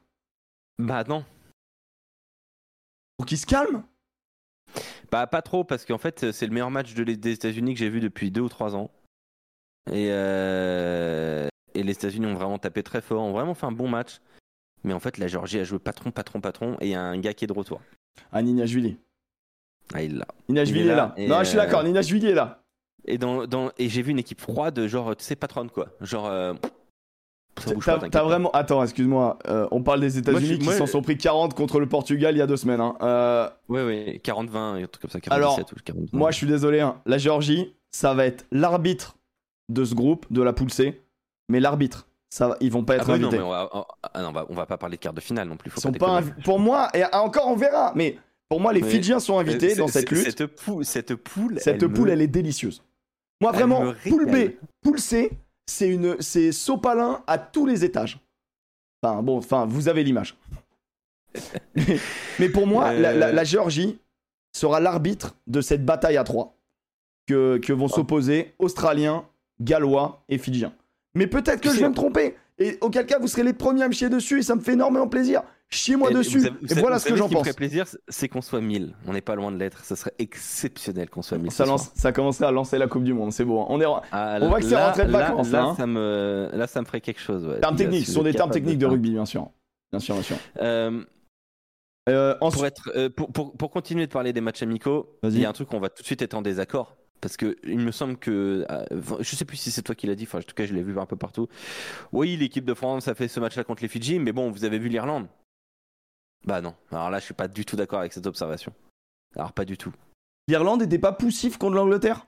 Bah 0.78 1.04
non. 1.08 1.24
pour 3.16 3.26
qu'ils 3.26 3.38
se 3.38 3.46
calment 3.46 3.82
Bah 5.10 5.26
pas 5.26 5.42
trop 5.42 5.64
parce 5.64 5.84
qu'en 5.84 5.98
fait 5.98 6.30
c'est 6.32 6.46
le 6.46 6.52
meilleur 6.52 6.70
match 6.70 6.94
de 6.94 7.02
les- 7.02 7.16
des 7.16 7.32
États-Unis 7.32 7.74
que 7.74 7.80
j'ai 7.80 7.88
vu 7.90 8.00
depuis 8.00 8.30
deux 8.30 8.42
ou 8.42 8.48
trois 8.48 8.76
ans. 8.76 8.90
Et, 9.92 10.08
euh, 10.10 11.46
et 11.74 11.82
les 11.82 11.92
États-Unis 11.92 12.26
ont 12.26 12.34
vraiment 12.34 12.58
tapé 12.58 12.82
très 12.82 13.00
fort, 13.00 13.22
ont 13.22 13.32
vraiment 13.32 13.54
fait 13.54 13.66
un 13.66 13.72
bon 13.72 13.88
match. 13.88 14.20
Mais 14.84 14.92
en 14.92 15.00
fait 15.00 15.16
la 15.18 15.26
Géorgie 15.28 15.58
a 15.58 15.64
joué 15.64 15.78
patron, 15.78 16.10
patron, 16.10 16.40
patron 16.40 16.76
et 16.80 16.86
il 16.86 16.90
y 16.90 16.94
a 16.94 17.02
un 17.02 17.18
gars 17.18 17.34
qui 17.34 17.44
est 17.44 17.48
de 17.48 17.52
retour. 17.52 17.80
Ah, 18.32 18.42
Ninashvili. 18.42 18.98
Ah, 19.94 20.02
il 20.02 20.16
l'a. 20.18 20.26
Ninashvili 20.48 20.80
Il 20.80 20.86
est 20.88 20.92
est 20.92 20.96
là, 20.96 21.14
là. 21.16 21.26
Non, 21.28 21.38
je 21.40 21.44
suis 21.44 21.58
euh, 21.58 21.62
d'accord, 21.62 21.82
Ninashvili 21.84 22.26
est 22.26 22.34
là. 22.34 22.62
Et, 23.06 23.18
dans, 23.18 23.46
dans, 23.46 23.70
et 23.78 23.88
j'ai 23.88 24.02
vu 24.02 24.10
une 24.10 24.18
équipe 24.18 24.40
froide, 24.40 24.86
genre, 24.86 25.14
tu 25.16 25.24
sais, 25.24 25.36
patronne 25.36 25.70
quoi. 25.70 25.86
Genre, 26.00 26.26
euh, 26.26 26.54
ça 27.58 27.72
bouge 27.72 27.86
pas, 27.86 27.98
T'as 28.10 28.22
vraiment. 28.22 28.50
Attends, 28.50 28.82
excuse-moi. 28.82 29.38
euh, 29.48 29.66
on 29.70 29.82
parle 29.82 30.00
des 30.00 30.18
États-Unis 30.18 30.48
Moi, 30.48 30.58
qui 30.58 30.64
moi, 30.64 30.74
s'en 30.74 30.86
je- 30.86 30.90
sont 30.90 31.02
pris 31.02 31.16
40 31.16 31.54
contre 31.54 31.80
le 31.80 31.88
Portugal 31.88 32.34
il 32.34 32.38
y 32.38 32.42
a 32.42 32.46
deux 32.46 32.56
semaines. 32.56 32.80
hein. 32.80 32.96
Euh, 33.02 33.48
Ouais, 33.68 33.84
ouais, 33.84 34.20
40-20, 34.22 34.82
un 34.82 34.86
truc 34.86 35.00
comme 35.02 35.10
ça, 35.10 35.20
47 35.20 35.30
Alors, 35.32 35.58
ou 35.60 35.80
40 35.84 36.12
moi, 36.12 36.30
je 36.32 36.36
suis 36.36 36.46
désolé. 36.46 36.80
hein, 36.80 37.00
La 37.06 37.18
Géorgie, 37.18 37.74
ça 37.90 38.12
va 38.12 38.26
être 38.26 38.44
l'arbitre 38.52 39.16
de 39.68 39.84
ce 39.84 39.94
groupe, 39.94 40.26
de 40.30 40.42
la 40.42 40.52
poule 40.52 40.70
C. 40.70 41.00
Mais 41.48 41.60
l'arbitre, 41.60 42.06
ça, 42.28 42.56
ils 42.60 42.70
vont 42.72 42.84
pas 42.84 42.94
Ah 42.94 42.96
être 42.96 43.06
bah 43.06 43.14
oui, 43.14 43.20
non, 43.20 43.28
invités. 43.28 43.38
mais 43.42 43.46
on 43.48 43.50
va, 43.50 43.70
ah 44.12 44.22
non, 44.22 44.28
on 44.28 44.32
va- 44.32 44.46
on 44.50 44.54
va 44.54 44.66
pas 44.66 44.76
parler 44.78 44.96
de 44.96 45.00
quart 45.02 45.12
de 45.14 45.20
finale 45.20 45.48
non 45.48 45.56
plus. 45.56 45.70
Faut 45.70 45.78
Ils 45.78 45.82
sont 45.82 45.92
pas 45.92 45.98
pas 45.98 46.20
déconner. 46.20 46.32
invi- 46.38 46.42
Pour 46.44 46.58
moi, 46.58 46.88
et 46.92 47.04
encore 47.12 47.46
on 47.48 47.56
verra. 47.56 47.92
Mais 47.94 48.18
pour 48.48 48.60
moi, 48.60 48.72
les 48.72 48.82
Mais- 48.82 48.90
Fidjiens 48.90 49.18
sont 49.20 49.38
invités 49.38 49.72
Euh, 49.72 49.76
dans 49.76 49.88
cette 49.88 50.10
lutte. 50.10 50.24
Cette 50.24 50.46
poule, 50.46 50.84
cette 50.84 51.14
poule, 51.14 51.58
Cette 51.60 51.82
elle 51.82 51.88
poule, 51.90 52.08
me- 52.08 52.12
elle 52.12 52.20
est 52.22 52.26
délicieuse. 52.26 52.82
Moi, 53.40 53.50
Elle 53.52 53.58
vraiment, 53.58 53.82
me 53.84 53.92
poule 54.08 54.26
B, 54.26 54.52
poule 54.82 54.98
C, 54.98 55.30
c'est 55.66 55.88
une, 55.88 56.16
c'est 56.20 56.52
sopalin 56.52 57.22
à 57.26 57.38
tous 57.38 57.66
les 57.66 57.84
étages. 57.84 58.18
Enfin, 59.02 59.22
bon, 59.22 59.36
enfin, 59.38 59.66
vous 59.66 59.88
avez 59.88 60.02
l'image. 60.04 60.36
mais, 61.74 61.98
mais 62.38 62.48
pour 62.48 62.66
moi, 62.66 62.92
la, 62.92 63.12
la- 63.12 63.26
Euh. 63.28 63.32
la 63.32 63.44
Géorgie 63.44 63.98
sera 64.56 64.80
l'arbitre 64.80 65.36
de 65.46 65.60
cette 65.60 65.84
bataille 65.84 66.16
à 66.16 66.24
trois 66.24 66.56
que, 67.26 67.58
que 67.58 67.72
Oh. 67.72 67.76
vont 67.76 67.88
s'opposer 67.88 68.54
Australiens, 68.58 69.26
Gallois 69.60 70.22
et 70.28 70.38
Fidjiens. 70.38 70.72
Mais 71.14 71.26
peut-être 71.26 71.60
que 71.60 71.70
je 71.70 71.80
vais 71.80 71.88
me 71.88 71.94
tromper. 71.94 72.36
Et 72.58 72.78
auquel 72.80 73.04
cas, 73.06 73.18
vous 73.18 73.28
serez 73.28 73.42
les 73.42 73.52
premiers 73.52 73.82
à 73.82 73.88
me 73.88 73.92
chier 73.92 74.08
dessus 74.08 74.38
et 74.38 74.42
ça 74.42 74.54
me 74.54 74.60
fait 74.62 74.72
énormément 74.72 75.08
plaisir. 75.08 75.42
Chiez-moi 75.68 76.10
dessus. 76.12 76.38
vous 76.38 76.44
savez- 76.44 76.56
vous 76.62 76.72
et 76.78 76.80
voilà 76.80 76.96
vous 76.96 77.02
ce 77.02 77.08
que 77.08 77.16
j'en 77.16 77.26
qui 77.26 77.32
me 77.34 77.38
pense. 77.38 77.46
ferait 77.48 77.56
plaisir, 77.56 77.84
c'est 78.08 78.28
qu'on 78.28 78.40
soit 78.40 78.60
1000. 78.60 78.94
On 79.06 79.12
n'est 79.12 79.20
pas 79.20 79.34
loin 79.34 79.50
de 79.52 79.58
l'être. 79.58 79.84
Ce 79.84 79.94
serait 79.94 80.14
exceptionnel 80.18 81.10
qu'on 81.10 81.22
soit 81.22 81.38
1000. 81.38 81.50
Ça, 81.50 81.64
ce 81.64 81.68
lance, 81.68 81.90
ça 81.94 82.12
commencerait 82.12 82.46
à 82.46 82.52
lancer 82.52 82.78
la 82.78 82.86
Coupe 82.86 83.04
du 83.04 83.12
Monde. 83.12 83.32
C'est 83.32 83.44
beau. 83.44 83.60
hein. 83.60 83.66
On 83.68 83.80
est, 83.80 83.84
Ah, 84.12 84.38
on 84.40 84.48
voit 84.48 84.60
que 84.60 84.66
c'est 84.66 84.76
rentrée 84.76 85.04
de 85.06 85.10
là- 85.12 85.18
vacances, 85.30 85.50
Là, 85.50 85.58
là, 85.60 85.64
hein. 85.66 85.74
ça 85.76 85.86
me, 85.86 86.50
là, 86.54 86.66
ça 86.66 86.80
me 86.80 86.86
ferait 86.86 87.00
quelque 87.00 87.20
chose. 87.20 87.44
Ouais. 87.46 87.60
termes 87.60 87.76
techniques. 87.76 88.06
Ce 88.06 88.12
sont 88.12 88.22
des 88.22 88.32
termes 88.32 88.50
techniques 88.50 88.78
de 88.78 88.86
rugby, 88.86 89.10
bien 89.10 89.26
sûr. 89.26 89.50
Bien 89.92 90.00
sûr, 90.00 90.14
bien 90.14 90.22
sûr. 90.24 90.36
Euh, 90.60 91.02
Euh, 92.08 92.36
ensuite, 92.40 92.58
pour, 92.58 92.66
être, 92.66 92.90
euh, 92.94 93.10
pour, 93.10 93.32
pour, 93.32 93.56
pour 93.56 93.70
continuer 93.72 94.06
de 94.06 94.12
parler 94.12 94.32
des 94.32 94.40
matchs 94.40 94.62
amicaux, 94.62 95.18
il 95.24 95.40
y 95.40 95.44
a 95.44 95.48
un 95.48 95.52
truc 95.52 95.72
où 95.72 95.76
on 95.76 95.80
va 95.80 95.88
tout 95.88 96.02
de 96.02 96.06
suite 96.06 96.22
être 96.22 96.34
en 96.34 96.42
désaccord. 96.42 96.95
Parce 97.20 97.36
que 97.36 97.56
il 97.64 97.78
me 97.78 97.90
semble 97.92 98.16
que. 98.18 98.66
euh, 98.70 98.84
je 99.20 99.36
sais 99.36 99.44
plus 99.44 99.56
si 99.56 99.70
c'est 99.70 99.82
toi 99.82 99.94
qui 99.94 100.06
l'as 100.06 100.14
dit, 100.14 100.24
enfin, 100.24 100.38
en 100.38 100.42
tout 100.42 100.54
cas, 100.54 100.66
je 100.66 100.74
l'ai 100.74 100.82
vu 100.82 100.98
un 100.98 101.06
peu 101.06 101.16
partout. 101.16 101.48
Oui, 102.12 102.36
l'équipe 102.36 102.64
de 102.64 102.74
France 102.74 103.08
a 103.08 103.14
fait 103.14 103.28
ce 103.28 103.40
match-là 103.40 103.64
contre 103.64 103.82
les 103.82 103.88
Fidji, 103.88 104.18
mais 104.18 104.32
bon, 104.32 104.50
vous 104.50 104.64
avez 104.64 104.78
vu 104.78 104.88
l'Irlande 104.88 105.26
Bah 106.44 106.60
non. 106.60 106.74
Alors 106.92 107.10
là, 107.10 107.18
je 107.18 107.24
suis 107.24 107.34
pas 107.34 107.48
du 107.48 107.64
tout 107.64 107.74
d'accord 107.76 108.00
avec 108.00 108.12
cette 108.12 108.26
observation. 108.26 108.72
Alors, 109.34 109.52
pas 109.52 109.64
du 109.64 109.76
tout. 109.78 109.92
l'Irlande 110.48 110.80
n'était 110.82 110.98
pas 110.98 111.12
poussif 111.12 111.56
contre 111.58 111.74
l'Angleterre? 111.76 112.26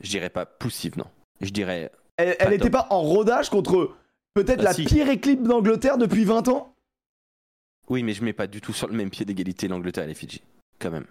Je 0.00 0.10
dirais 0.10 0.30
pas 0.30 0.44
poussive, 0.46 0.98
non. 0.98 1.06
Je 1.40 1.50
dirais. 1.50 1.90
Elle 2.16 2.50
n'était 2.50 2.68
pas 2.70 2.86
en 2.90 3.00
rodage 3.00 3.48
contre 3.48 3.96
peut-être 4.34 4.60
Ah, 4.60 4.64
la 4.64 4.74
si. 4.74 4.84
pire 4.84 5.08
équipe 5.08 5.42
d'Angleterre 5.42 5.98
depuis 5.98 6.24
20 6.24 6.48
ans? 6.48 6.74
Oui, 7.88 8.02
mais 8.02 8.12
je 8.12 8.22
mets 8.24 8.32
pas 8.32 8.46
du 8.46 8.60
tout 8.60 8.72
sur 8.72 8.88
le 8.88 8.94
même 8.94 9.10
pied 9.10 9.24
d'égalité 9.24 9.68
l'Angleterre 9.68 10.04
et 10.04 10.08
les 10.08 10.14
Fidji. 10.14 10.42
Quand 10.78 10.90
même. 10.90 11.06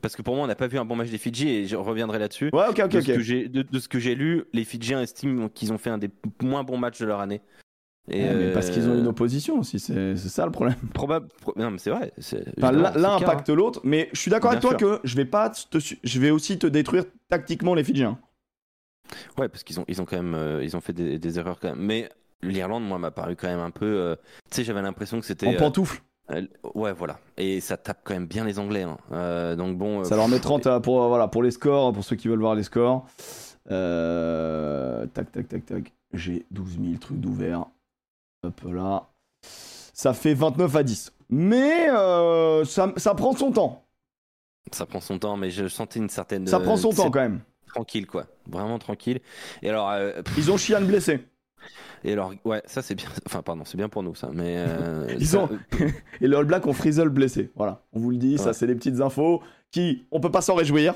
Parce 0.00 0.16
que 0.16 0.22
pour 0.22 0.34
moi, 0.34 0.44
on 0.44 0.46
n'a 0.48 0.54
pas 0.54 0.66
vu 0.68 0.78
un 0.78 0.84
bon 0.84 0.96
match 0.96 1.10
des 1.10 1.18
Fidji 1.18 1.48
et 1.48 1.66
je 1.66 1.76
reviendrai 1.76 2.18
là-dessus. 2.18 2.50
Ouais, 2.52 2.66
ok, 2.68 2.80
ok, 2.84 2.88
de, 2.90 3.00
ce 3.00 3.06
que 3.08 3.46
de, 3.48 3.62
de 3.62 3.78
ce 3.78 3.88
que 3.88 3.98
j'ai 3.98 4.14
lu, 4.14 4.44
les 4.52 4.64
Fidjiens 4.64 5.02
estiment 5.02 5.48
qu'ils 5.48 5.72
ont 5.72 5.78
fait 5.78 5.90
un 5.90 5.98
des 5.98 6.10
moins 6.42 6.62
bons 6.64 6.78
matchs 6.78 7.00
de 7.00 7.06
leur 7.06 7.20
année. 7.20 7.40
Et 8.10 8.24
Ouais, 8.24 8.34
mais 8.34 8.52
parce 8.52 8.70
euh, 8.70 8.72
qu'ils 8.72 8.88
ont 8.88 8.94
une 8.96 9.06
opposition 9.06 9.58
aussi, 9.58 9.78
c'est 9.78 10.16
ça 10.16 10.46
le 10.46 10.50
problème. 10.52 10.76
probable. 10.94 11.28
pro- 11.42 11.52
Non, 11.56 11.70
mais 11.70 11.78
c'est 11.78 11.90
vrai. 11.90 12.12
Enfin, 12.58 12.72
l'un 12.72 13.14
impacte 13.16 13.50
l'autre, 13.50 13.80
mais 13.84 14.08
je 14.14 14.20
suis 14.20 14.30
d'accord 14.30 14.50
avec 14.52 14.62
toi 14.62 14.74
que 14.74 15.00
je 15.04 15.14
vais 15.16 15.26
pas 15.26 15.50
te 15.50 15.78
su- 15.78 15.98
je 16.02 16.18
vais 16.20 16.30
aussi 16.30 16.58
te 16.58 16.66
détruire 16.66 17.04
tactiquement 17.28 17.74
les 17.74 17.84
Fidjiens. 17.84 18.18
hein. 18.18 19.14
Ouais, 19.38 19.48
parce 19.48 19.62
qu'ils 19.62 19.78
ont, 19.80 19.84
ils 19.88 20.00
ont 20.00 20.04
quand 20.04 20.16
même, 20.16 20.34
euh, 20.34 20.62
ils 20.64 20.76
ont 20.76 20.80
fait 20.80 20.92
des, 20.92 21.18
des 21.18 21.38
erreurs 21.38 21.58
quand 21.60 21.68
même. 21.70 21.80
Mais 21.80 22.08
l'Irlande, 22.42 22.84
moi, 22.86 22.98
m'a 22.98 23.10
paru 23.10 23.36
quand 23.36 23.48
même 23.48 23.60
un 23.60 23.70
peu. 23.70 23.84
euh, 23.86 24.16
tu 24.50 24.56
sais, 24.56 24.64
j'avais 24.64 24.82
l'impression 24.82 25.20
que 25.20 25.26
c'était. 25.26 25.46
En 25.46 25.52
euh, 25.54 25.58
pantoufle. 25.58 26.00
Euh, 26.30 26.42
ouais, 26.74 26.92
voilà. 26.92 27.18
Et 27.36 27.60
ça 27.60 27.76
tape 27.76 28.00
quand 28.04 28.14
même 28.14 28.26
bien 28.26 28.44
les 28.44 28.58
Anglais. 28.58 28.82
hein. 28.82 28.98
Euh, 29.12 29.56
donc 29.56 29.76
bon. 29.78 30.00
euh, 30.00 30.04
Ça 30.04 30.16
leur 30.16 30.28
met 30.28 30.38
30 30.40 30.66
à- 30.66 30.80
pour, 30.80 31.06
voilà, 31.08 31.28
pour 31.28 31.42
les 31.42 31.50
scores, 31.50 31.92
pour 31.92 32.04
ceux 32.04 32.16
qui 32.16 32.28
veulent 32.28 32.40
voir 32.40 32.54
les 32.54 32.62
scores. 32.64 33.06
Euh, 33.70 35.06
tac, 35.06 35.30
tac, 35.32 35.48
tac, 35.48 35.66
tac. 35.66 35.92
J'ai 36.12 36.46
12 36.50 36.78
000 36.82 36.96
trucs 37.00 37.20
d'ouvert. 37.20 37.66
Hop 38.42 38.60
là. 38.72 39.08
Ça 39.42 40.14
fait 40.14 40.34
29 40.34 40.74
à 40.76 40.82
10. 40.82 41.12
Mais 41.30 41.86
ça, 42.64 42.92
ça 42.96 43.14
prend 43.14 43.34
son 43.34 43.50
temps. 43.52 43.84
Ça 44.72 44.86
prend 44.86 45.00
son 45.00 45.18
temps, 45.18 45.36
mais 45.36 45.50
je 45.50 45.66
sentais 45.68 45.98
une 45.98 46.08
certaine. 46.08 46.46
Ça 46.46 46.60
prend 46.60 46.76
son 46.76 46.90
temps 46.90 47.10
quand 47.10 47.20
même. 47.20 47.40
Tranquille, 47.66 48.06
quoi. 48.06 48.26
Vraiment 48.46 48.78
tranquille. 48.78 49.20
Et 49.62 49.68
alors. 49.68 49.92
Ils 50.38 50.50
ont 50.50 50.56
Chian 50.56 50.80
blessé. 50.82 51.20
Et 52.04 52.12
alors, 52.12 52.32
ouais, 52.44 52.62
ça 52.66 52.82
c'est 52.82 52.94
bien. 52.94 53.08
Enfin, 53.26 53.42
pardon, 53.42 53.64
c'est 53.64 53.76
bien 53.76 53.88
pour 53.88 54.02
nous, 54.02 54.14
ça. 54.14 54.30
Mais. 54.32 54.54
euh, 54.58 55.06
Ils 55.18 55.26
ça- 55.26 55.40
ont- 55.44 55.48
Et 56.20 56.28
les 56.28 56.36
All 56.36 56.44
Blacks 56.44 56.66
ont 56.66 56.72
Frizzle 56.72 57.08
blessé. 57.08 57.50
Voilà, 57.56 57.82
on 57.92 57.98
vous 58.00 58.10
le 58.10 58.16
dit, 58.16 58.38
ça 58.38 58.52
c'est 58.52 58.66
des 58.66 58.74
petites 58.74 59.00
infos 59.00 59.42
qui, 59.70 60.06
on 60.10 60.20
peut 60.20 60.30
pas 60.30 60.40
s'en 60.42 60.54
réjouir. 60.54 60.94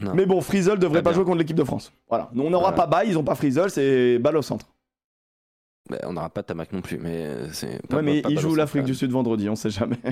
Non. 0.00 0.14
Mais 0.14 0.26
bon, 0.26 0.40
Frizzle 0.40 0.78
devrait 0.78 1.02
pas 1.02 1.12
jouer 1.12 1.24
contre 1.24 1.38
l'équipe 1.38 1.56
de 1.56 1.64
France. 1.64 1.92
Voilà, 2.08 2.30
nous 2.32 2.42
on 2.44 2.50
n'aura 2.50 2.70
Voilà. 2.72 2.76
pas 2.76 2.86
bail, 2.86 3.08
ils 3.10 3.18
ont 3.18 3.24
pas 3.24 3.34
Frizzle, 3.34 3.70
c'est 3.70 4.18
balle 4.18 4.36
au 4.36 4.42
centre. 4.42 4.66
Bah, 5.90 5.98
on 6.04 6.12
n'aura 6.12 6.30
pas 6.30 6.42
Tamac 6.42 6.72
non 6.72 6.80
plus, 6.80 6.98
mais 6.98 7.24
euh, 7.26 7.52
c'est. 7.52 7.80
ouais, 7.92 8.02
mais 8.02 8.22
ils 8.28 8.38
jouent 8.38 8.54
l'Afrique 8.54 8.84
du. 8.84 8.94
Sud 8.94 9.10
vendredi, 9.10 9.48
on 9.48 9.56
sait 9.56 9.70
jamais. 9.70 9.98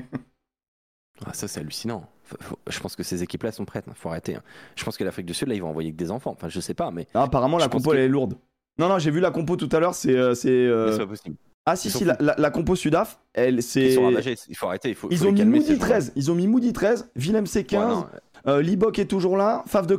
Ah, 1.26 1.34
ça, 1.34 1.48
c'est 1.48 1.60
hallucinant. 1.60 2.08
Faut- 2.24 2.38
faut- 2.40 2.58
Je 2.66 2.80
pense 2.80 2.96
que 2.96 3.02
ces 3.02 3.22
équipes-là 3.22 3.52
sont 3.52 3.66
prêtes. 3.66 3.84
hein. 3.88 3.92
Faut 3.94 4.08
arrêter. 4.08 4.36
hein. 4.36 4.42
Je 4.74 4.82
pense 4.84 4.96
que 4.96 5.04
l'Afrique 5.04 5.26
du 5.26 5.34
Sud, 5.34 5.48
là, 5.48 5.54
ils 5.54 5.60
vont 5.60 5.68
envoyer 5.68 5.92
que 5.92 5.96
des 5.98 6.10
enfants. 6.10 6.30
Enfin, 6.30 6.48
je 6.48 6.60
sais 6.60 6.72
pas, 6.72 6.90
mais. 6.90 7.06
Ah, 7.12 7.24
apparemment, 7.24 7.58
la 7.58 7.68
compo 7.68 7.90
que- 7.90 7.96
elle 7.96 8.04
est 8.04 8.08
lourde. 8.08 8.36
Non, 8.80 8.88
non, 8.88 8.98
j'ai 8.98 9.10
vu 9.10 9.20
la 9.20 9.30
compo 9.30 9.54
tout 9.56 9.68
à 9.70 9.78
l'heure, 9.78 9.94
c'est. 9.94 10.16
euh, 10.16 10.34
c'est, 10.34 10.48
euh, 10.50 10.90
c'est 10.92 10.98
pas 10.98 11.06
possible. 11.06 11.36
Ah, 11.66 11.76
si, 11.76 11.90
si, 11.90 12.04
la, 12.04 12.16
la- 12.18 12.34
la 12.38 12.50
compo 12.50 12.74
Sudaf, 12.74 13.20
elle, 13.34 13.62
c'est. 13.62 13.84
Ils 13.88 13.94
sont 13.94 14.04
ravagés. 14.06 14.34
Il 14.48 14.56
faut 14.56 14.66
arrêter. 14.66 14.88
Il 14.88 14.94
faut. 14.94 15.08
Ils 15.10 15.18
faut 15.18 15.26
ont 15.26 15.32
les 15.32 15.44
mis 15.44 15.58
Moody 15.58 15.66
ces 15.66 15.76
joueurs. 15.76 15.88
13, 15.88 16.12
ils 16.16 16.30
ont 16.30 16.34
mis 16.34 16.46
Moody 16.48 16.72
13, 16.72 17.10
Willem 17.14 17.44
C15, 17.44 17.74
Ouais, 17.76 17.86
non, 17.86 18.06
euh, 18.48 18.62
Libok 18.62 18.98
est 18.98 19.04
toujours 19.06 19.36
là, 19.36 19.62
Faf 19.66 19.86
de 19.86 19.98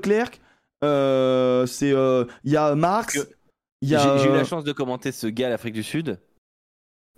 euh, 0.84 1.66
c'est. 1.68 1.92
Il 2.44 2.52
y 2.52 2.58
a 2.58 2.76
Marx, 2.76 3.14
Que- 3.14 3.30
il 3.84 3.90
y 3.90 3.92
J'ai 3.92 4.30
eu 4.30 4.34
la 4.34 4.44
chance 4.44 4.64
de 4.64 4.72
commenter 4.72 5.12
ce 5.12 5.28
gars 5.28 5.48
à 5.48 5.50
l'Afrique 5.52 5.74
du 5.76 5.84
Sud. 5.84 6.20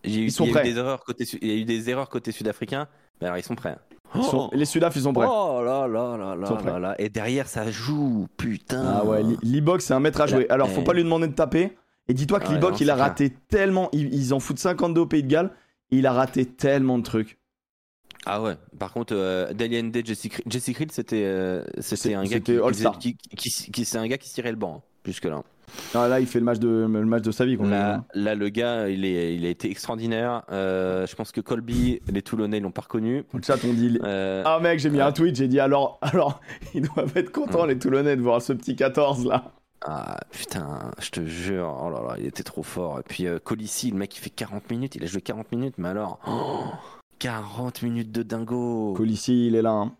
J'ai 0.04 0.20
eu, 0.20 0.26
Ils 0.26 0.32
sont 0.34 0.44
il 0.44 0.48
y 0.48 0.50
a 0.50 0.52
eu 0.52 0.54
prêts. 0.60 0.64
des 0.74 0.78
erreurs 0.78 1.04
côté, 1.06 1.24
su- 1.26 1.40
il 1.42 1.48
y 1.48 1.52
a 1.52 1.56
eu 1.56 1.64
des 1.66 1.90
erreurs 1.90 2.10
côté 2.10 2.34
sud-africain. 2.34 2.90
Mais 3.22 3.28
alors, 3.28 3.38
ils 3.38 3.44
sont 3.44 3.56
prêts. 3.56 3.78
Sont- 4.22 4.50
Les 4.54 4.66
Sudaf, 4.66 4.96
ils 4.96 5.02
sont 5.04 5.14
prêts. 5.14 5.26
Oh 5.28 5.62
là 5.64 5.88
là 5.88 6.18
là 6.18 6.36
là 6.36 6.62
là 6.64 6.80
là. 6.80 6.96
Et 7.00 7.10
derrière, 7.10 7.48
ça 7.48 7.72
joue. 7.72 8.28
Putain. 8.38 8.84
Ah 8.86 9.06
ouais, 9.06 9.24
Libok, 9.42 9.82
c'est 9.82 9.94
un 9.94 10.00
maître 10.00 10.22
à 10.22 10.28
jouer. 10.28 10.48
Alors, 10.50 10.70
faut 10.70 10.84
pas 10.84 10.94
lui 10.94 11.04
demander 11.04 11.28
de 11.28 11.34
taper. 11.34 11.76
Et 12.08 12.14
dis-toi 12.14 12.40
que 12.40 12.52
Libok, 12.52 12.72
non, 12.72 12.78
il 12.78 12.90
a 12.92 12.94
clair. 12.96 13.06
raté 13.06 13.30
tellement. 13.50 13.90
Ils, 13.94 14.14
ils 14.14 14.34
en 14.34 14.40
foutent 14.40 14.60
52 14.60 15.02
au 15.02 15.06
Pays 15.06 15.24
de 15.24 15.28
Galles. 15.30 15.52
Il 15.90 16.06
a 16.06 16.12
raté 16.14 16.46
tellement 16.46 16.98
de 16.98 17.04
trucs. 17.04 17.38
Ah 18.26 18.42
ouais. 18.42 18.56
Par 18.80 18.92
contre, 18.94 19.14
euh, 19.16 19.54
Dalian 19.54 19.86
Day, 19.86 20.02
Jesse 20.06 20.28
Jesse 20.46 20.72
Creel, 20.74 20.92
c'était 20.92 21.24
euh, 21.26 21.64
un 22.16 22.24
gars 22.24 22.40
qui, 23.00 23.18
qui, 23.36 23.86
c'est 23.86 23.98
un 23.98 24.08
gars 24.08 24.18
qui 24.18 24.30
se 24.30 24.34
tirait 24.36 24.52
le 24.52 24.58
banc 24.58 24.78
hein, 24.78 24.90
jusque 25.06 25.26
là. 25.94 26.04
Ah, 26.04 26.08
là, 26.08 26.20
il 26.20 26.28
fait 26.28 26.40
le 26.40 26.46
match 26.46 26.60
de, 26.60 26.68
le 26.68 27.06
match 27.06 27.24
de 27.24 27.32
sa 27.32 27.46
vie. 27.46 27.58
qu'on 27.58 27.68
Là, 27.68 28.04
là, 28.14 28.36
le 28.36 28.50
gars, 28.50 28.90
il 28.90 29.06
est, 29.06 29.36
il 29.36 29.46
a 29.46 29.50
été 29.50 29.70
extraordinaire. 29.70 30.44
Euh, 30.52 31.06
je 31.08 31.16
pense 31.16 31.32
que 31.32 31.42
Colby, 31.42 32.00
les 32.12 32.22
Toulonnais 32.22 32.60
l'ont 32.60 32.72
pas 32.72 32.82
reconnu. 32.84 33.24
Le 33.34 33.42
chat, 33.42 33.58
on 33.66 33.74
dit. 33.74 34.00
Euh, 34.04 34.44
Ah, 34.46 34.60
mec, 34.62 34.80
j'ai 34.80 34.90
mis 34.90 34.98
Ouais. 34.98 35.04
un 35.04 35.12
tweet. 35.12 35.36
J'ai 35.36 35.48
dit 35.48 35.60
alors, 35.60 36.00
alors, 36.02 36.40
ils 36.74 36.82
doivent 36.82 37.16
être 37.16 37.32
contents, 37.32 37.62
Ouais. 37.64 37.68
les 37.70 37.80
Toulonnais, 37.80 38.16
de 38.16 38.22
voir 38.22 38.42
ce 38.42 38.54
petit 38.54 38.76
14 38.76 39.26
là. 39.26 39.52
Ah 39.86 40.18
putain, 40.32 40.92
je 41.02 41.10
te 41.10 41.26
jure, 41.26 41.78
oh 41.84 41.90
là 41.90 42.00
là, 42.08 42.16
il 42.18 42.26
était 42.26 42.44
trop 42.44 42.64
fort. 42.64 43.00
Et 43.00 43.04
puis 43.04 43.28
euh, 43.28 43.38
Colissi, 43.38 43.92
le 43.92 43.98
mec 43.98 44.16
il 44.16 44.20
fait 44.22 44.30
40 44.30 44.72
minutes, 44.72 44.96
il 44.96 45.04
a 45.04 45.08
joué 45.08 45.20
40 45.20 45.52
minutes, 45.52 45.76
mais 45.78 45.90
alors, 45.90 46.20
oh, 46.26 46.62
40 47.20 47.82
minutes 47.84 48.12
de 48.12 48.24
dingo. 48.24 48.94
Colissi, 48.96 49.48
il 49.48 49.56
est 49.56 49.62
là. 49.62 49.72
hein. 49.72 49.92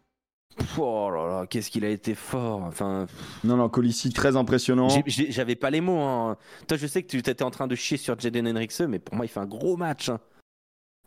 Oh 0.78 1.10
là 1.12 1.28
là, 1.28 1.48
qu'est-ce 1.48 1.70
qu'il 1.72 1.84
a 1.86 1.90
été 1.90 2.16
fort. 2.16 2.62
Enfin, 2.64 3.08
Non, 3.44 3.58
non, 3.58 3.70
Colissi, 3.70 4.12
très 4.12 4.36
impressionnant. 4.36 4.88
j'avais 5.08 5.56
pas 5.56 5.70
les 5.70 5.82
mots. 5.82 6.00
hein. 6.02 6.38
Toi, 6.68 6.78
je 6.78 6.88
sais 6.88 7.02
que 7.04 7.08
tu 7.08 7.18
étais 7.18 7.44
en 7.44 7.52
train 7.52 7.68
de 7.68 7.76
chier 7.76 7.98
sur 7.98 8.20
Jaden 8.20 8.48
Henrikse, 8.48 8.82
mais 8.82 9.00
pour 9.00 9.16
moi, 9.16 9.26
il 9.26 9.30
fait 9.30 9.40
un 9.40 9.46
gros 9.46 9.78
match. 9.78 10.10
hein. 10.10 10.20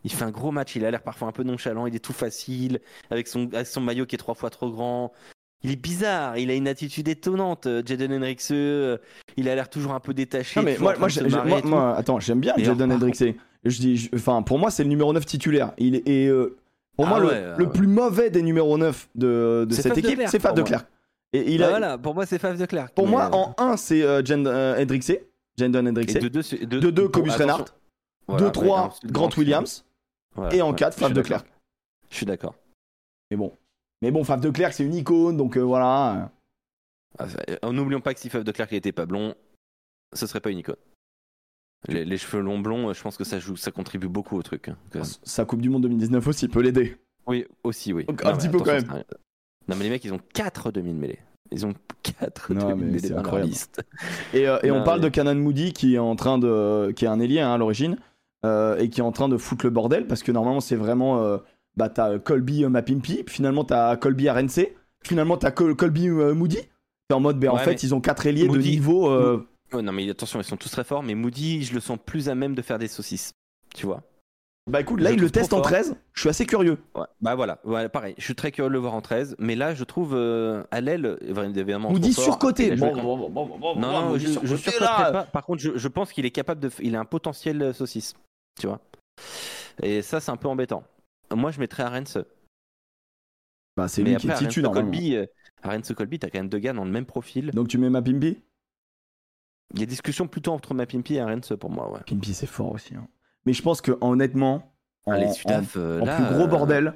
Il 0.04 0.12
fait 0.12 0.24
un 0.24 0.30
gros 0.30 0.50
match. 0.52 0.76
Il 0.76 0.84
a 0.84 0.90
l'air 0.90 1.02
parfois 1.02 1.28
un 1.28 1.32
peu 1.32 1.42
nonchalant. 1.42 1.86
Il 1.86 1.94
est 1.94 2.00
tout 2.04 2.12
facile 2.12 2.80
avec 3.10 3.26
son, 3.28 3.48
avec 3.52 3.66
son 3.66 3.80
maillot 3.80 4.06
qui 4.06 4.14
est 4.14 4.18
trois 4.18 4.34
fois 4.34 4.50
trop 4.50 4.70
grand. 4.70 5.12
Il 5.64 5.70
est 5.72 5.76
bizarre. 5.76 6.36
Il 6.38 6.50
a 6.50 6.54
une 6.54 6.68
attitude 6.68 7.08
étonnante. 7.08 7.66
euh, 7.66 7.82
Jaden 7.84 8.12
Henrikse. 8.12 8.50
euh, 8.52 8.98
Il 9.36 9.48
a 9.48 9.54
l'air 9.54 9.68
toujours 9.70 9.92
un 9.92 10.00
peu 10.00 10.14
détaché. 10.14 10.60
Non, 10.60 10.64
mais 10.64 10.76
moi, 11.64 11.96
attends, 11.96 12.20
j'aime 12.20 12.40
bien 12.40 12.54
Jaden. 12.64 12.90
Je 13.64 13.78
dis, 13.80 13.96
je- 13.96 14.10
enfin, 14.14 14.42
pour 14.42 14.58
moi, 14.60 14.70
c'est 14.70 14.84
le 14.84 14.88
numéro 14.90 15.12
9 15.12 15.26
titulaire. 15.26 15.72
Il 15.78 15.96
est, 15.96 16.06
et, 16.08 16.26
euh, 16.28 16.56
pour 16.96 17.06
Ah 17.06 17.08
moi, 17.10 17.20
le, 17.20 17.26
ouais, 17.26 17.56
le 17.58 17.68
plus 17.70 17.86
mauvais 17.86 18.30
des 18.30 18.42
numéros 18.42 18.76
9 18.78 19.08
de, 19.14 19.66
cette 19.70 19.96
équipe, 19.98 20.20
c'est 20.26 20.40
Fab 20.40 20.56
de. 20.56 20.64
Et 21.32 21.52
il 21.52 21.58
Bah 21.60 21.66
a, 21.66 21.70
voilà, 21.70 21.98
pour 21.98 22.14
moi, 22.14 22.24
c'est 22.24 22.38
Faf 22.38 22.56
de 22.56 22.64
Klerk. 22.66 22.94
pour 22.94 23.06
moi, 23.06 23.26
euh, 23.26 23.36
en 23.36 23.54
1, 23.58 23.76
c'est 23.76 24.02
euh, 24.02 24.22
Jen- 24.22 24.46
euh, 24.46 24.80
Hendrixé. 24.80 25.28
Jendon 25.58 25.86
Hendrixé. 25.86 26.18
de 26.20 26.28
2, 26.28 26.40
de, 26.66 26.80
De 26.80 26.90
2, 26.90 27.02
pour- 27.04 27.12
Cobus. 27.22 27.30
Reinhardt. 27.32 27.64
Voilà, 28.26 28.40
De 28.42 28.46
ouais, 28.46 28.52
3, 28.52 28.80
ensuite, 28.80 29.12
Grant 29.12 29.30
Williams. 29.36 29.84
Voilà, 30.34 30.54
Et 30.54 30.62
en 30.62 30.70
ouais, 30.70 30.76
4, 30.76 30.94
je 30.94 31.00
Fab 31.00 31.12
de. 31.12 31.22
Klerk. 31.22 31.46
Je 32.10 32.16
suis 32.16 32.26
d'accord. 32.26 32.54
Mais 33.30 33.36
bon. 33.36 33.52
Mais 34.02 34.10
bon, 34.10 34.22
Fab 34.24 34.40
de 34.40 34.50
Klerk, 34.50 34.72
c'est 34.74 34.84
une 34.84 34.94
icône, 34.94 35.36
donc 35.36 35.56
euh, 35.56 35.60
voilà. 35.62 36.30
Ah, 37.18 37.26
euh, 37.64 37.72
N'oublions 37.72 38.00
pas 38.00 38.14
que 38.14 38.20
si 38.20 38.28
Faf 38.30 38.44
de 38.44 38.52
Klerk 38.52 38.70
n'était 38.72 38.92
pas 38.92 39.06
blond, 39.06 39.34
ce 40.12 40.26
serait 40.26 40.40
pas 40.40 40.50
une 40.50 40.58
icône. 40.58 40.76
Les, 41.88 42.04
les 42.04 42.18
cheveux 42.18 42.42
longs 42.42 42.58
blonds, 42.58 42.92
je 42.92 43.00
pense 43.02 43.16
que 43.16 43.24
ça 43.24 43.38
joue, 43.38 43.56
ça 43.56 43.70
contribue 43.70 44.08
beaucoup 44.08 44.36
au 44.36 44.42
truc. 44.42 44.68
hein, 44.68 44.76
même. 44.94 45.04
Sa 45.22 45.44
Coupe 45.44 45.60
du 45.60 45.68
Monde 45.70 45.82
2019 45.82 46.26
aussi 46.26 46.48
peut 46.48 46.60
l'aider. 46.60 46.96
Oui, 47.26 47.44
aussi, 47.64 47.92
oui. 47.92 48.04
Donc, 48.04 48.24
Non, 48.24 48.30
un 48.30 48.36
petit 48.36 48.48
peu 48.48 48.58
quand 48.58 48.66
ça- 48.80 48.86
Non, 49.68 49.74
mais 49.76 49.84
les 49.84 49.90
mecs, 49.90 50.04
ils 50.04 50.12
ont 50.14 50.20
4 50.34 50.70
demi-mêlées. 50.72 51.18
Ils 51.52 51.64
ont 51.66 51.74
4 52.02 52.52
Non, 52.54 52.66
mais 52.68 52.72
demi-mêlées 52.74 52.98
c'est 53.00 53.08
dans 53.10 53.14
leur 53.16 53.24
incroyable. 53.24 53.50
liste. 53.50 53.84
Et, 54.34 54.48
euh, 54.48 54.58
et 54.64 54.70
on 54.72 54.82
parle 54.82 55.00
de 55.00 55.08
Canan 55.08 55.34
Moody 55.36 55.72
qui 55.72 55.94
est 55.94 55.98
en 55.98 56.16
train 56.16 56.38
de, 56.38 56.90
qui 56.92 57.04
est 57.04 57.08
un 57.08 57.20
ailier 57.20 57.40
hein, 57.40 57.52
à 57.52 57.58
l'origine 57.58 57.98
euh, 58.44 58.76
et 58.78 58.88
qui 58.90 59.00
est 59.00 59.04
en 59.04 59.12
train 59.12 59.28
de 59.28 59.36
foutre 59.36 59.64
le 59.64 59.70
bordel 59.70 60.06
parce 60.08 60.22
que 60.24 60.32
normalement 60.32 60.60
c'est 60.60 60.76
vraiment, 60.76 61.22
euh, 61.22 61.38
bah 61.76 61.88
t'as 61.88 62.18
Colby 62.18 62.64
euh, 62.64 62.68
Mapimpi, 62.68 63.22
finalement 63.28 63.64
t'as 63.64 63.96
Colby 63.96 64.28
RNC, 64.28 64.74
finalement 65.04 65.36
t'as 65.36 65.52
Col- 65.52 65.76
Colby 65.76 66.08
Moody. 66.08 66.58
T'es 67.08 67.14
en 67.14 67.20
mode, 67.20 67.38
ben 67.38 67.50
en 67.50 67.54
Ouais, 67.56 67.62
fait 67.62 67.82
ils 67.84 67.94
ont 67.94 68.00
quatre 68.00 68.26
ailiers 68.26 68.48
de 68.48 68.58
niveau. 68.58 69.08
Euh, 69.72 69.78
Oh, 69.78 69.82
non, 69.82 69.92
mais 69.92 70.08
attention, 70.08 70.40
ils 70.40 70.44
sont 70.44 70.56
tous 70.56 70.70
très 70.70 70.84
forts, 70.84 71.02
mais 71.02 71.14
Moody, 71.14 71.64
je 71.64 71.74
le 71.74 71.80
sens 71.80 71.98
plus 72.04 72.28
à 72.28 72.34
même 72.34 72.54
de 72.54 72.62
faire 72.62 72.78
des 72.78 72.88
saucisses. 72.88 73.32
Tu 73.74 73.86
vois 73.86 74.02
Bah 74.70 74.80
écoute, 74.80 75.00
là 75.00 75.10
il 75.10 75.20
le 75.20 75.30
teste 75.30 75.52
en 75.52 75.58
fort. 75.58 75.66
13. 75.66 75.96
Je 76.12 76.20
suis 76.20 76.28
assez 76.28 76.46
curieux. 76.46 76.78
Ouais. 76.94 77.04
Bah 77.20 77.34
voilà, 77.34 77.58
ouais, 77.64 77.88
pareil. 77.88 78.14
Je 78.18 78.24
suis 78.24 78.34
très 78.34 78.52
curieux 78.52 78.68
de 78.70 78.72
le 78.74 78.78
voir 78.78 78.94
en 78.94 79.00
13, 79.02 79.36
mais 79.38 79.54
là, 79.56 79.74
je 79.74 79.84
trouve 79.84 80.14
euh, 80.14 80.62
à 80.70 80.80
l'aile, 80.80 81.18
évidemment. 81.22 81.90
Moody 81.90 82.12
trop 82.12 82.22
fort. 82.22 82.32
surcoté. 82.34 82.74
Bon, 82.76 83.28
bon, 83.28 83.28
bon, 83.30 83.76
Non, 83.76 83.92
non, 83.92 84.08
Moody 84.10 84.38
je, 84.42 84.56
je 84.56 84.80
là. 84.80 85.10
pas. 85.12 85.22
Par 85.24 85.44
contre, 85.44 85.62
je, 85.62 85.76
je 85.76 85.88
pense 85.88 86.12
qu'il 86.12 86.24
est 86.24 86.30
capable 86.30 86.60
de. 86.60 86.70
Il 86.80 86.94
a 86.96 87.00
un 87.00 87.04
potentiel 87.04 87.60
euh, 87.60 87.72
saucisse. 87.72 88.14
Tu 88.58 88.66
vois 88.66 88.80
Et 89.82 90.02
ça, 90.02 90.20
c'est 90.20 90.30
un 90.30 90.36
peu 90.36 90.48
embêtant. 90.48 90.84
Moi, 91.34 91.50
je 91.50 91.60
mettrais 91.60 91.82
Arens. 91.82 92.18
Bah 93.76 93.88
c'est 93.88 94.02
lui 94.02 94.16
qui 94.16 94.28
est 94.28 94.34
titu 94.34 94.62
normalement. 94.62 94.90
Colby, 94.90 95.16
euh, 95.16 95.26
Arens 95.62 95.92
Colby, 95.94 96.18
t'as 96.18 96.30
quand 96.30 96.38
même 96.38 96.48
deux 96.48 96.58
gars 96.58 96.72
dans 96.72 96.84
le 96.84 96.90
même 96.90 97.04
profil. 97.04 97.50
Donc 97.50 97.68
tu 97.68 97.76
mets 97.78 97.90
Mapimpi 97.90 98.38
Il 99.74 99.80
y 99.80 99.82
a 99.82 99.86
discussion 99.86 100.26
plutôt 100.28 100.52
entre 100.52 100.74
Mapimpi 100.74 101.14
et 101.14 101.20
Arens 101.20 101.52
pour 101.58 101.70
moi, 101.70 101.90
ouais. 101.92 102.00
Pimpi 102.06 102.32
c'est 102.34 102.46
fort 102.46 102.72
aussi. 102.72 102.94
hein. 102.94 103.06
Mais 103.46 103.52
je 103.52 103.62
pense 103.62 103.80
que 103.80 103.96
honnêtement, 104.00 104.72
en, 105.06 105.12
Ah, 105.12 105.18
les 105.18 105.26
en- 105.26 105.32
Sudaf, 105.32 105.76
euh, 105.76 106.00
en 106.00 106.04
là, 106.04 106.16
plus 106.16 106.34
gros 106.34 106.44
euh, 106.44 106.46
bordel, 106.48 106.94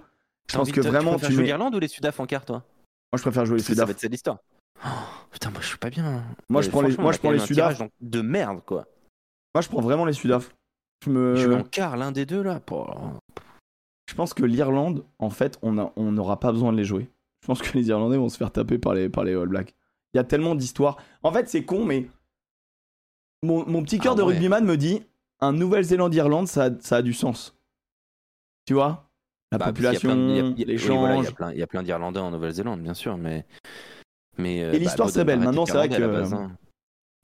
je 0.48 0.56
pense 0.56 0.70
que 0.72 0.80
tu 0.80 0.88
vraiment 0.88 1.10
préfères 1.12 1.28
tu 1.28 1.34
jouer 1.34 1.42
mets. 1.42 1.48
l'Irlande 1.48 1.74
ou 1.74 1.78
les 1.80 1.88
Sudaf 1.88 2.18
en 2.20 2.26
quart, 2.26 2.44
toi? 2.44 2.64
Moi 3.12 3.16
je 3.18 3.22
préfère 3.22 3.44
jouer 3.46 3.56
les 3.58 3.62
Parce 3.62 3.72
Sudaf. 3.72 3.90
être 3.90 4.00
cette 4.00 4.14
histoire. 4.14 4.38
Oh, 4.84 4.88
putain, 5.30 5.50
moi 5.50 5.60
je 5.60 5.66
suis 5.66 5.78
pas 5.78 5.90
bien. 5.90 6.22
Moi, 6.48 6.62
je 6.62 6.68
Euh, 6.68 6.70
prends 6.70 6.80
les- 6.82 6.96
moi, 6.96 7.12
je 7.12 7.18
prends 7.18 7.30
les 7.32 7.38
Sudaf. 7.40 7.82
De 8.00 8.20
merde, 8.22 8.60
quoi. 8.64 8.86
Moi 9.54 9.62
je 9.62 9.68
prends 9.68 9.80
vraiment 9.82 10.04
les 10.04 10.12
Sudaf. 10.12 10.54
Je 11.04 11.10
me. 11.10 11.34
Je 11.36 11.50
en 11.50 11.62
quart, 11.64 11.96
l'un 11.96 12.12
des 12.12 12.24
deux, 12.26 12.42
là. 12.42 12.60
pour- 12.60 12.96
Je 14.08 14.14
pense 14.14 14.34
que 14.34 14.44
l'Irlande, 14.44 15.04
en 15.18 15.30
fait, 15.30 15.58
on 15.62 15.72
n'aura 16.12 16.40
pas 16.40 16.50
besoin 16.52 16.72
de 16.72 16.76
les 16.76 16.84
jouer. 16.84 17.08
Je 17.42 17.46
pense 17.46 17.62
que 17.62 17.76
les 17.76 17.88
Irlandais 17.88 18.16
vont 18.16 18.28
se 18.28 18.36
faire 18.36 18.50
taper 18.50 18.78
par 18.78 18.94
les, 18.94 19.08
par 19.08 19.24
les 19.24 19.34
All 19.34 19.48
Blacks. 19.48 19.74
Il 20.12 20.16
y 20.16 20.20
a 20.20 20.24
tellement 20.24 20.54
d'histoires. 20.54 20.96
En 21.22 21.32
fait, 21.32 21.48
c'est 21.48 21.64
con, 21.64 21.84
mais 21.84 22.08
mon, 23.42 23.66
mon 23.66 23.82
petit 23.82 23.98
cœur 23.98 24.12
Ah 24.14 24.16
de 24.18 24.22
ouais. 24.22 24.34
rugbyman 24.34 24.64
me 24.64 24.76
dit 24.76 25.02
un 25.40 25.52
Nouvelle-Zélande-Irlande, 25.52 26.48
ça, 26.48 26.64
a- 26.64 26.80
ça 26.80 26.96
a 26.96 27.02
du 27.02 27.12
sens. 27.14 27.56
Tu 28.66 28.74
vois? 28.74 29.08
La 29.52 29.58
Bah, 29.58 29.66
population, 29.66 30.14
de- 30.14 30.54
il 30.56 30.60
y 30.60 30.84
a- 30.86 30.88
voilà, 30.96 31.54
y 31.54 31.66
plein- 31.66 31.82
d'Irlandais 31.82 32.20
en 32.20 32.30
Nouvelle-Zélande, 32.30 32.82
bien 32.82 32.94
sûr, 32.94 33.16
mais. 33.16 33.44
mais 34.38 34.62
euh, 34.62 34.72
Et 34.72 34.78
l'histoire, 34.78 35.08
bah, 35.08 35.12
c'est 35.14 35.24
belle. 35.24 35.40
Maintenant, 35.40 35.66
c'est 35.66 35.72
vrai 35.72 35.88
que- 35.88 36.06
base, 36.06 36.32
hein. 36.34 36.52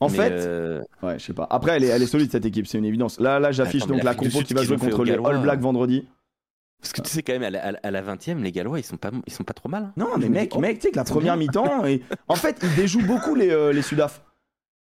en 0.01 0.09
Mais, 0.09 0.17
fait, 0.17 0.33
euh, 0.33 0.83
ouais, 1.03 1.19
je 1.19 1.25
sais 1.27 1.33
pas. 1.35 1.47
Après, 1.51 1.77
elle 1.77 1.85
est, 1.85 1.89
elle 1.89 2.03
est 2.03 2.07
solide 2.07 2.33
cette 2.33 2.45
équipe, 2.45 2.67
c'est 2.67 2.79
une 2.79 2.85
évidence. 2.85 3.21
Là, 3.21 3.39
là 3.39 3.53
j'affiche 3.53 3.87
donc 3.87 4.03
la 4.03 4.15
compo 4.15 4.41
qui 4.43 4.55
va 4.55 4.63
jouer 4.65 4.77
contre 4.77 5.05
les. 5.05 5.13
All 5.13 5.41
Blacks 5.41 5.61
vendredi. 5.61 6.07
Parce 6.81 6.93
que 6.93 7.01
tu 7.01 7.09
sais, 7.11 7.23
quand 7.23 7.33
même, 7.33 7.43
à 7.45 7.51
la, 7.51 7.65
à 7.65 7.73
la- 7.73 7.81
à 7.83 7.91
la 7.91 8.03
20ème, 8.03 8.43
les 8.43 8.53
Gallois, 8.53 8.79
ils 8.79 8.85
sont 8.85 8.97
pas, 8.99 9.11
ils 9.27 9.33
sont 9.33 9.45
pas 9.45 9.55
trop 9.55 9.69
mal. 9.69 9.85
hein. 9.85 9.93
Non, 9.97 10.19
mais 10.19 10.29
me 10.29 10.35
mec, 10.35 10.55
mec, 10.57 10.77
tu 10.79 10.83
sais 10.83 10.91
que 10.91 10.97
la 10.97 11.05
première 11.05 11.37
mi-temps, 11.37 11.85
et... 11.87 12.03
en 12.29 12.35
fait, 12.35 12.59
ils 12.63 12.75
déjouent 12.75 13.07
beaucoup 13.07 13.35
les, 13.35 13.51
euh, 13.51 13.73
les 13.73 13.81
Sudaf. 13.83 14.23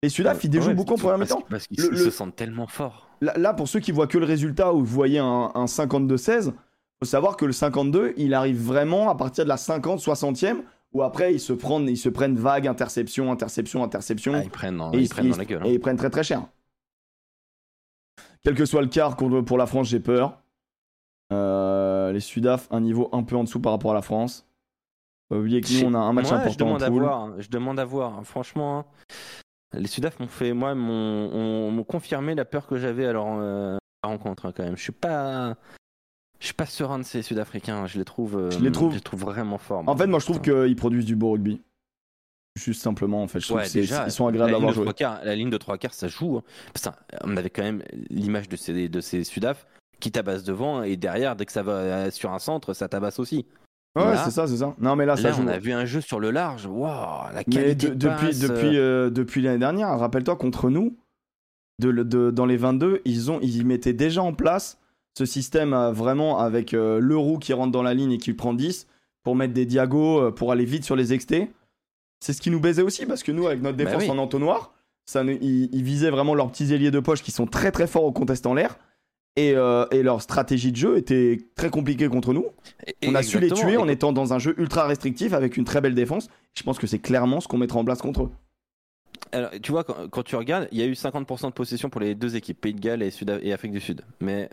Les 0.06 0.10
Sudaf, 0.10 0.44
ils 0.44 0.50
déjouent 0.50 0.68
Ouais, 0.68 0.74
beaucoup 0.76 0.94
en 0.94 0.98
première 0.98 1.18
mi-temps. 1.18 1.42
Parce 1.50 1.66
qu'ils 1.68 1.84
Le- 1.84 1.98
se 1.98 2.10
sentent 2.12 2.36
tellement 2.36 2.68
forts. 2.68 3.10
Là, 3.22 3.34
là, 3.38 3.54
pour 3.54 3.68
ceux 3.68 3.80
qui 3.80 3.92
voient 3.92 4.06
que 4.08 4.18
le 4.20 4.26
résultat 4.26 4.72
où 4.74 4.80
vous 4.80 4.86
voyez 4.86 5.18
un, 5.20 5.52
un 5.56 5.66
52-16, 5.66 6.52
faut 7.00 7.06
savoir 7.06 7.38
que 7.38 7.46
le 7.46 7.54
52, 7.54 8.14
il 8.18 8.34
arrive 8.36 8.62
vraiment 8.62 9.10
à 9.10 9.16
partir 9.16 9.44
de 9.46 9.50
la 9.50 9.56
50-60e, 9.56 10.58
où 10.94 11.02
après 11.02 11.34
ils 11.34 11.40
se 11.40 11.54
prennent, 11.54 11.90
ils 11.90 11.98
se 11.98 12.10
prennent 12.10 12.36
vague, 12.38 12.68
interception, 12.68 13.32
interception, 13.32 13.84
interception, 13.84 14.34
Ah, 14.36 14.44
ils 14.44 14.50
prennent 14.52 14.80
et, 14.94 15.00
ils 15.00 15.10
prennent 15.10 15.30
dans 15.30 15.38
la 15.38 15.46
gueule. 15.46 15.62
hein. 15.64 15.66
et 15.66 15.74
ils 15.74 15.80
prennent 15.80 15.98
très 15.98 16.10
très 16.12 16.24
cher. 16.24 16.44
Quel 18.44 18.54
que 18.54 18.66
soit 18.66 18.82
le 18.82 18.88
quart 18.88 19.18
pour 19.18 19.58
la 19.58 19.66
France, 19.66 19.88
j'ai 19.88 20.00
peur. 20.00 20.38
Euh, 21.34 22.12
les 22.12 22.20
Sudaf, 22.20 22.68
un 22.70 22.80
niveau 22.82 23.10
un 23.12 23.24
peu 23.24 23.36
en 23.36 23.44
dessous 23.44 23.60
par 23.60 23.72
rapport 23.72 23.92
à 23.92 23.96
la 23.96 24.04
France. 24.04 24.46
Pas 25.30 25.38
oublier 25.38 25.62
que 25.62 25.74
nous, 25.74 25.88
on 25.90 25.96
a 25.96 25.98
un 25.98 26.14
match 26.14 26.30
Moi, 26.30 26.36
important 26.38 26.54
Je 26.54 26.58
demande 26.60 26.84
en 26.84 26.86
à 26.86 26.90
voir. 26.90 27.42
Je 27.42 27.50
demande 27.50 27.80
à 27.80 27.86
voir. 27.86 28.24
Franchement, 28.24 28.80
hein. 28.80 28.86
Les 29.80 29.88
Sudaf 29.88 30.20
m'ont 30.20 30.28
fait, 30.28 30.54
moi, 30.54 30.76
m'ont 30.76 31.30
ont- 31.34 31.72
m'ont 31.72 31.84
confirmé 31.84 32.36
la 32.36 32.46
peur 32.46 32.68
que 32.68 32.78
j'avais 32.78 33.06
à 33.06 33.14
leur 33.14 33.28
euh, 33.40 33.78
la 34.04 34.10
rencontre 34.10 34.46
hein, 34.46 34.54
quand 34.56 34.64
même. 34.64 34.78
Je 34.78 34.82
suis 34.84 34.92
pas, 34.92 35.56
je 36.40 36.46
suis 36.46 36.54
pas 36.54 36.66
serein 36.66 37.00
de 37.00 37.04
ces 37.04 37.22
Sud-Africains. 37.22 37.88
Je 37.88 37.98
les 37.98 38.06
trouve, 38.06 38.38
euh, 38.38 38.52
Je 38.52 38.60
les 38.60 38.72
trouve- 38.72 38.96
vraiment 39.14 39.58
forts. 39.58 39.84
En 39.88 39.96
fait, 39.96 40.08
moi, 40.08 40.20
je 40.20 40.26
trouve 40.26 40.42
qu'ils 40.42 40.76
produisent 40.76 41.06
du 41.06 41.16
beau 41.16 41.32
rugby. 41.32 41.62
Juste 42.58 42.82
simplement, 42.82 43.22
en 43.22 43.28
fait, 43.28 43.42
je 43.42 43.48
trouve 43.48 43.58
Ouais, 43.58 43.70
déjà, 43.70 44.06
ils 44.06 44.12
sont 44.12 44.28
agréables 44.28 44.50
à 44.52 44.54
ligne, 44.54 44.62
voir 44.62 44.72
de 44.72 44.76
jouer. 44.76 44.86
trois 44.86 44.94
quarts, 44.94 45.20
la 45.26 45.36
ligne 45.36 45.50
de 45.50 45.58
trois 45.58 45.78
quarts, 45.78 45.94
ça 45.94 46.08
joue. 46.08 46.38
hein. 46.38 46.44
Putain, 46.74 46.96
on 47.26 47.36
avait 47.36 47.50
quand 47.50 47.64
même 47.64 47.84
l'image 48.10 48.48
de 48.48 48.56
ces, 48.56 48.88
de 48.88 49.02
ces 49.02 49.26
Sudaf 49.26 49.68
qui 50.00 50.10
tabassent 50.12 50.46
devant 50.46 50.82
et 50.84 50.96
derrière, 50.96 51.36
dès 51.36 51.46
que 51.46 51.52
ça 51.52 51.64
va 51.64 51.74
euh, 51.74 52.12
sur 52.12 52.32
un 52.32 52.40
centre, 52.40 52.74
ça 52.74 52.88
tabasse 52.88 53.20
aussi. 53.20 53.46
Ouais, 53.96 54.18
c'est 54.26 54.32
ça, 54.32 54.46
c'est 54.48 54.58
ça. 54.58 54.76
Non, 54.80 54.96
mais 54.96 55.06
là, 55.06 55.16
ça 55.16 55.30
Là, 55.30 55.32
joue. 55.32 55.44
on 55.44 55.48
a 55.48 55.58
vu 55.58 55.72
un 55.72 55.86
jeu 55.86 56.02
sur 56.02 56.20
le 56.20 56.32
large. 56.32 56.66
Waouh, 56.66 57.28
la 57.34 57.36
Mais 57.36 57.44
qualité 57.46 57.88
de- 57.90 57.94
de 57.94 58.10
depuis, 58.10 58.26
passe, 58.28 58.40
depuis, 58.40 58.78
euh, 58.78 59.08
euh, 59.08 59.10
depuis 59.10 59.42
l'année 59.42 59.60
dernière, 59.60 59.98
rappelle-toi, 59.98 60.36
contre 60.36 60.70
nous, 60.70 60.98
de, 61.80 61.92
de- 61.92 62.32
dans 62.32 62.46
les 62.46 62.58
22, 62.58 63.02
ils, 63.06 63.32
ont, 63.32 63.40
ils 63.42 63.66
mettaient 63.66 63.94
déjà 63.94 64.22
en 64.22 64.34
place 64.34 64.80
ce 65.18 65.26
système 65.26 65.74
euh, 65.74 65.92
vraiment 65.92 66.40
avec 66.40 66.74
euh, 66.74 67.00
le 67.00 67.16
roux 67.18 67.38
qui 67.40 67.54
rentre 67.54 67.72
dans 67.72 67.84
la 67.84 67.94
ligne 67.94 68.12
et 68.12 68.18
qui 68.18 68.34
prend 68.34 68.54
10 68.54 68.88
pour 69.24 69.36
mettre 69.36 69.54
des 69.54 69.66
diagos, 69.66 70.32
pour 70.34 70.52
aller 70.52 70.66
vite 70.66 70.84
sur 70.84 70.96
les 70.96 71.14
extés. 71.14 71.52
C'est 72.20 72.34
ce 72.34 72.42
qui 72.42 72.50
nous 72.52 72.60
baisait 72.60 72.82
aussi 72.82 73.06
parce 73.06 73.24
que 73.24 73.32
nous, 73.32 73.48
avec 73.48 73.62
notre 73.62 73.78
Bah 73.78 73.86
défense 73.86 74.04
oui. 74.04 74.10
en 74.10 74.18
entonnoir, 74.18 74.74
ça, 75.06 75.24
ils, 75.24 75.70
ils 75.74 75.84
visaient 75.84 76.10
vraiment 76.10 76.36
leurs 76.36 76.52
petits 76.52 76.74
ailiers 76.74 76.92
de 76.92 77.00
poche 77.00 77.22
qui 77.24 77.32
sont 77.32 77.46
très 77.48 77.72
très 77.72 77.88
forts 77.88 78.04
au 78.04 78.12
contest 78.12 78.46
en 78.46 78.54
l'air. 78.54 78.78
Et, 79.38 79.54
euh, 79.56 79.86
et 79.92 80.02
leur 80.02 80.22
stratégie 80.22 80.72
de 80.72 80.78
jeu 80.78 80.98
était 80.98 81.40
très 81.56 81.70
compliquée 81.70 82.08
contre 82.08 82.34
nous. 82.34 82.46
et- 82.88 83.10
On 83.10 83.16
a 83.16 83.22
su 83.24 83.40
les 83.40 83.50
tuer 83.52 83.76
en 83.78 83.88
étant 83.90 84.14
dans 84.14 84.32
un 84.34 84.40
jeu 84.40 84.56
ultra 84.58 84.88
restrictif 84.88 85.34
avec 85.34 85.58
une 85.58 85.66
très 85.66 85.82
belle 85.82 85.96
défense. 85.96 86.30
Je 86.58 86.64
pense 86.64 86.80
que 86.80 86.88
c'est 86.88 87.00
clairement 87.00 87.42
ce 87.42 87.48
qu'on 87.50 87.58
mettra 87.58 87.78
en 87.80 87.84
place 87.86 88.02
contre 88.02 88.24
eux. 88.24 88.32
Alors, 89.34 89.52
tu 89.62 89.72
vois, 89.72 89.84
quand, 89.84 90.08
quand 90.10 90.24
tu 90.24 90.36
regardes, 90.38 90.70
il 90.72 90.78
y 90.78 90.82
a 90.82 90.86
eu 90.86 90.94
50% 90.94 91.48
de 91.50 91.54
possession 91.54 91.90
pour 91.90 92.00
les 92.00 92.16
deux 92.16 92.38
équipes, 92.38 92.62
Pays 92.62 92.74
de 92.74 92.80
Galles 92.80 93.04
et, 93.04 93.12
Sud 93.12 93.38
et 93.42 93.52
Afrique 93.52 93.74
du 93.74 93.82
Sud. 93.82 94.02
Mais 94.22 94.50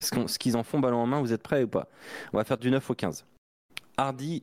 ce 0.00 0.38
qu'ils 0.38 0.56
en 0.56 0.64
font 0.64 0.80
ballon 0.80 0.98
en 0.98 1.06
main, 1.06 1.20
vous 1.20 1.32
êtes 1.32 1.42
prêts 1.42 1.62
ou 1.62 1.68
pas? 1.68 1.88
On 2.32 2.38
va 2.38 2.44
faire 2.44 2.58
du 2.58 2.70
9 2.72 2.90
au 2.90 2.94
15. 2.94 3.24
Hardy, 3.96 4.42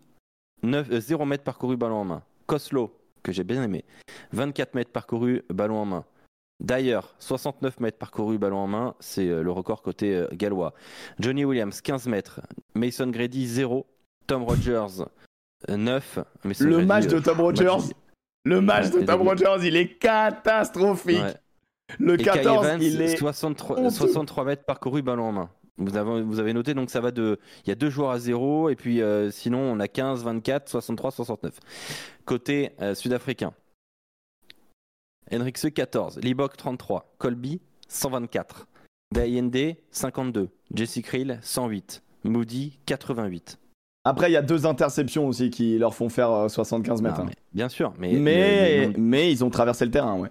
9, 0.63 0.87
euh, 0.91 0.99
0 1.01 1.25
mètres 1.25 1.43
parcouru 1.43 1.75
ballon 1.75 1.95
en 1.97 2.05
main. 2.05 2.23
Coslo, 2.47 2.97
que 3.23 3.31
j'ai 3.33 3.43
bien 3.43 3.61
aimé, 3.63 3.83
24 4.31 4.73
mètres 4.75 4.91
parcouru 4.91 5.41
ballon 5.49 5.77
en 5.79 5.85
main. 5.85 6.05
D'ailleurs, 6.59 7.15
69 7.19 7.79
mètres 7.81 7.97
parcouru 7.97 8.37
ballon 8.37 8.57
en 8.59 8.67
main, 8.67 8.95
c'est 8.99 9.27
euh, 9.27 9.43
le 9.43 9.51
record 9.51 9.81
côté 9.81 10.15
euh, 10.15 10.27
gallois. 10.31 10.73
Johnny 11.19 11.43
Williams, 11.43 11.81
15 11.81 12.07
mètres. 12.07 12.41
Mason 12.75 13.07
Grady, 13.07 13.45
0. 13.47 13.85
Tom 14.27 14.43
Rogers, 14.43 15.03
euh, 15.69 15.77
9. 15.77 16.19
Mason 16.43 16.65
Le 16.65 16.71
Grady, 16.71 16.85
match 16.87 17.05
euh, 17.05 17.07
de 17.09 17.19
Tom 17.19 17.37
match- 17.37 17.59
Rogers, 17.59 17.93
le 18.45 18.61
match 18.61 18.89
de 18.91 19.01
Tom 19.05 19.21
Rogers, 19.27 19.57
il 19.67 19.75
est 19.75 19.97
catastrophique. 19.97 21.21
Ouais. 21.21 21.33
Le 21.99 22.13
Et 22.15 22.17
Kai 22.23 22.23
14, 22.41 22.65
Evans, 22.65 22.81
il 22.81 23.01
est 23.01 23.17
63, 23.17 23.77
honteux. 23.79 23.89
63 23.91 24.45
mètres 24.45 24.63
parcourus 24.65 25.01
ballon 25.03 25.25
en 25.25 25.31
main. 25.33 25.49
Vous 25.77 25.97
avez, 25.97 26.21
vous 26.21 26.39
avez 26.39 26.53
noté, 26.53 26.73
donc 26.73 26.89
ça 26.89 27.01
va 27.01 27.11
de. 27.11 27.37
Il 27.65 27.69
y 27.69 27.71
a 27.71 27.75
deux 27.75 27.89
joueurs 27.89 28.11
à 28.11 28.17
zéro, 28.19 28.69
et 28.69 28.75
puis 28.75 29.01
euh, 29.01 29.29
sinon, 29.29 29.59
on 29.59 29.79
a 29.81 29.87
15, 29.89 30.23
24, 30.23 30.69
63, 30.69 31.11
69. 31.11 31.59
Côté 32.23 32.71
euh, 32.81 32.95
sud-africain. 32.95 33.53
Henrikse 35.31 35.67
14, 35.73 36.19
Libok 36.21 36.55
33, 36.57 37.15
Colby 37.17 37.61
124, 37.87 38.67
Bayende 39.13 39.75
52, 39.91 40.49
Jesse 40.73 41.01
Krill 41.01 41.39
108, 41.41 42.03
Moody 42.23 42.79
88. 42.85 43.59
Après, 44.07 44.29
il 44.29 44.33
y 44.33 44.37
a 44.37 44.43
deux 44.43 44.67
interceptions 44.67 45.27
aussi 45.27 45.49
qui 45.49 45.79
leur 45.79 45.95
font 45.95 46.09
faire 46.09 46.29
euh, 46.31 46.47
75 46.47 47.01
mètres. 47.01 47.17
Non, 47.17 47.23
hein. 47.23 47.25
mais- 47.27 47.35
bien 47.53 47.69
sûr, 47.69 47.93
mais, 47.97 48.93
mais, 48.97 49.31
ils 49.31 49.43
ont 49.43 49.49
traversé 49.49 49.83
le 49.83 49.91
terrain, 49.91 50.15
ouais. 50.19 50.29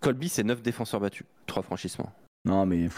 Colby, 0.00 0.28
c'est 0.28 0.44
9 0.44 0.62
défenseurs 0.62 1.00
battus, 1.00 1.26
3 1.46 1.62
franchissements. 1.64 2.12
Non, 2.44 2.66
mais. 2.66 2.88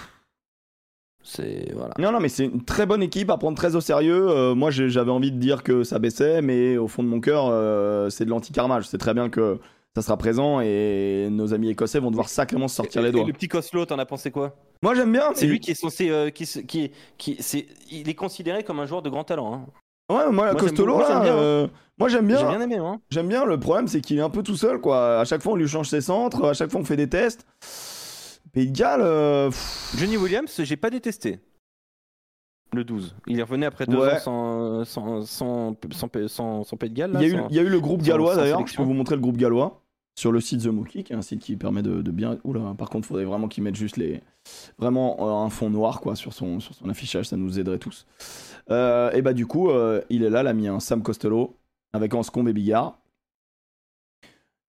C'est. 1.22 1.72
Voilà. 1.74 1.94
Non, 1.98 2.12
non, 2.12 2.20
mais 2.20 2.28
c'est 2.28 2.44
une 2.44 2.64
très 2.64 2.84
bonne 2.84 3.02
équipe 3.02 3.30
à 3.30 3.38
prendre 3.38 3.56
très 3.56 3.74
au 3.74 3.80
sérieux. 3.80 4.28
Euh, 4.28 4.54
moi, 4.54 4.70
j'avais 4.70 5.10
envie 5.10 5.32
de 5.32 5.38
dire 5.38 5.62
que 5.62 5.82
ça 5.82 5.98
baissait, 5.98 6.42
mais 6.42 6.76
au 6.76 6.88
fond 6.88 7.02
de 7.02 7.08
mon 7.08 7.20
cœur, 7.20 7.46
euh, 7.48 8.10
c'est 8.10 8.24
de 8.24 8.30
l'anti-karma. 8.30 8.80
Je 8.80 8.86
sais 8.86 8.98
très 8.98 9.14
bien 9.14 9.30
que 9.30 9.58
ça 10.00 10.06
sera 10.06 10.16
présent 10.16 10.60
et 10.60 11.28
nos 11.30 11.52
amis 11.54 11.70
écossais 11.70 11.98
vont 11.98 12.10
devoir 12.10 12.28
sacrément 12.28 12.68
se 12.68 12.76
sortir 12.76 13.02
les 13.02 13.08
Et 13.08 13.12
doigts. 13.12 13.24
Le 13.26 13.32
petit 13.32 13.48
Coslo, 13.48 13.84
t'en 13.84 13.98
as 13.98 14.06
pensé 14.06 14.30
quoi? 14.30 14.54
Moi, 14.82 14.94
j'aime 14.94 15.12
bien. 15.12 15.30
C'est 15.34 15.46
lui 15.46 15.58
qui 15.60 15.72
est 15.72 15.74
censé. 15.74 16.08
euh, 16.10 16.30
qui, 16.30 16.46
qui, 16.66 16.90
il 17.90 18.08
est 18.08 18.14
considéré 18.14 18.62
comme 18.62 18.78
un 18.80 18.86
joueur 18.86 19.02
de 19.02 19.10
grand 19.10 19.24
talent. 19.24 19.52
Hein. 19.54 19.66
Ouais, 20.14 20.30
moi, 20.30 20.48
j'aime 20.48 20.56
Costolo, 20.56 20.94
moi, 20.96 21.02
là, 21.02 21.08
j'aime 21.14 21.22
bien, 21.24 21.34
hein. 21.34 21.38
euh, 21.38 21.68
moi, 21.98 22.08
j'aime 22.08 22.26
bien. 22.26 22.38
J'ai 22.38 22.46
bien 22.46 22.60
aimé, 22.60 22.76
hein. 22.76 23.00
J'aime 23.10 23.28
bien. 23.28 23.44
Le 23.44 23.58
problème, 23.60 23.88
c'est 23.88 24.00
qu'il 24.00 24.16
est 24.18 24.22
un 24.22 24.30
peu 24.30 24.42
tout 24.42 24.56
seul, 24.56 24.80
quoi. 24.80 25.20
À 25.20 25.24
chaque 25.24 25.42
fois, 25.42 25.52
on 25.52 25.56
lui 25.56 25.68
change 25.68 25.88
ses 25.88 26.00
centres. 26.00 26.44
À 26.48 26.54
chaque 26.54 26.70
fois, 26.70 26.80
on 26.80 26.84
fait 26.84 26.96
des 26.96 27.08
tests. 27.08 27.44
Pays 28.52 28.70
de 28.70 28.78
Galles. 28.78 29.02
euh, 29.02 29.50
Johnny 29.96 30.16
Williams, 30.16 30.60
j'ai 30.62 30.76
pas 30.76 30.88
détesté. 30.90 31.40
Le 32.74 32.84
12. 32.84 33.16
Il 33.26 33.38
est 33.38 33.42
revenu 33.42 33.64
après 33.64 33.86
deux 33.86 33.96
Ouais. 33.98 34.14
ans 34.28 34.84
sans, 34.84 35.24
sans, 35.24 35.74
sans, 36.28 36.64
sans, 36.64 36.76
Pays 36.76 36.90
de 36.90 36.94
Galles. 36.94 37.12
Il 37.14 37.20
y, 37.20 37.24
a 37.24 37.28
eu, 37.28 37.30
sans- 37.38 37.48
il 37.48 37.56
y 37.56 37.58
a 37.58 37.62
eu 37.62 37.68
le 37.68 37.80
groupe 37.80 38.02
gallois 38.02 38.36
d'ailleurs. 38.36 38.66
Je 38.66 38.76
peux 38.76 38.82
vous 38.82 38.92
montrer 38.92 39.14
le 39.14 39.22
groupe 39.22 39.36
gallois 39.38 39.82
sur 40.18 40.32
le 40.32 40.40
site 40.40 40.64
The 40.64 40.66
Mookie, 40.66 41.04
qui 41.04 41.12
est 41.12 41.16
un 41.16 41.22
site 41.22 41.38
qui 41.38 41.54
permet 41.54 41.80
de, 41.80 42.10
bien. 42.10 42.38
Oula, 42.42 42.74
par 42.76 42.90
contre, 42.90 43.06
il 43.06 43.08
faudrait 43.08 43.24
vraiment 43.24 43.46
qu'il 43.46 43.62
mette 43.62 43.76
juste 43.76 43.96
les. 43.96 44.20
Vraiment 44.76 45.16
euh, 45.20 45.46
un 45.46 45.48
fond 45.48 45.70
noir 45.70 46.00
quoi 46.00 46.16
sur 46.16 46.32
son, 46.32 46.58
affichage, 46.88 47.26
ça 47.26 47.36
nous 47.36 47.60
aiderait 47.60 47.78
tous. 47.78 48.04
Euh, 48.68 49.12
et 49.12 49.22
bah, 49.22 49.32
du 49.32 49.46
coup, 49.46 49.70
euh, 49.70 50.02
il 50.10 50.24
est 50.24 50.30
là, 50.30 50.42
l'ami 50.42 50.66
hein, 50.66 50.80
Sam 50.80 51.04
Costello, 51.04 51.54
avec 51.92 52.14
Anscombe 52.14 52.48
et 52.48 52.52
Bigard. 52.52 52.98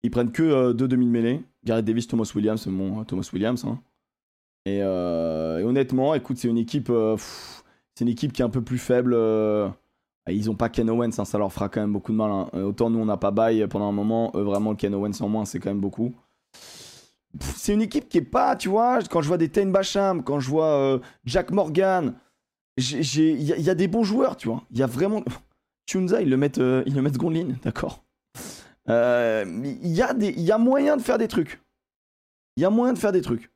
Ils 0.02 0.10
prennent 0.10 0.32
que 0.32 0.72
deux 0.72 0.86
demi 0.86 1.06
de 1.06 1.10
mêlée. 1.10 1.42
Gareth 1.64 1.86
Davis, 1.86 2.06
Thomas 2.06 2.30
Williams, 2.34 2.66
mon 2.66 3.02
Thomas 3.04 3.28
Williams. 3.32 3.64
hein. 3.64 3.80
Et, 4.66 4.80
et 4.80 5.64
honnêtement, 5.64 6.14
écoute, 6.14 6.36
c'est 6.36 6.48
une 6.48 6.58
équipe. 6.58 6.92
c'est 7.94 8.04
une 8.04 8.10
équipe 8.10 8.34
qui 8.34 8.42
est 8.42 8.44
un 8.44 8.50
peu 8.50 8.62
plus 8.62 8.78
faible. 8.78 9.14
Euh, 10.28 10.32
Ils 10.32 10.50
ont 10.50 10.54
pas 10.54 10.68
Ken 10.68 10.88
Owens, 10.90 11.10
hein, 11.18 11.24
ça 11.24 11.38
leur 11.38 11.52
fera 11.52 11.68
quand 11.68 11.80
même 11.80 11.92
beaucoup 11.92 12.12
de 12.12 12.16
mal. 12.16 12.30
hein. 12.30 12.48
Euh, 12.54 12.64
Autant 12.64 12.90
nous 12.90 12.98
on 13.00 13.06
n'a 13.06 13.16
pas 13.16 13.30
bail 13.30 13.66
pendant 13.68 13.88
un 13.88 13.92
moment, 13.92 14.30
eux 14.34 14.42
vraiment 14.42 14.70
le 14.70 14.76
Ken 14.76 14.94
Owens 14.94 15.20
en 15.20 15.28
moins 15.28 15.44
c'est 15.44 15.58
quand 15.58 15.70
même 15.70 15.80
beaucoup. 15.80 16.14
C'est 17.40 17.74
une 17.74 17.82
équipe 17.82 18.08
qui 18.08 18.18
est 18.18 18.22
pas, 18.22 18.56
tu 18.56 18.68
vois, 18.70 19.00
quand 19.10 19.20
je 19.20 19.28
vois 19.28 19.36
des 19.36 19.50
Tain 19.50 19.66
Basham, 19.66 20.24
quand 20.24 20.40
je 20.40 20.48
vois 20.48 20.66
euh, 20.66 20.98
Jack 21.26 21.50
Morgan, 21.50 22.14
il 22.78 23.42
y, 23.42 23.70
a- 23.70 23.74
des 23.74 23.86
bons 23.88 24.02
joueurs, 24.02 24.36
tu 24.36 24.48
vois. 24.48 24.62
Il 24.70 24.78
y 24.78 24.82
a 24.82 24.86
vraiment. 24.86 25.22
Chunza, 25.86 26.22
ils 26.22 26.30
le 26.30 26.36
mettent, 26.36 26.58
euh, 26.58 26.82
ils 26.86 26.94
le 26.94 27.02
mettent 27.02 27.18
d'accord. 27.62 28.02
Euh, 28.88 29.44
il 29.82 29.92
y 29.92 30.50
a 30.52 30.58
moyen 30.58 30.96
de 30.96 31.02
faire 31.02 31.18
des 31.18 31.28
trucs. 31.28 31.60
Il 32.56 32.62
y 32.62 32.64
a 32.64 32.70
moyen 32.70 32.94
de 32.94 32.98
faire 32.98 33.12
des 33.12 33.20
trucs. 33.20 33.50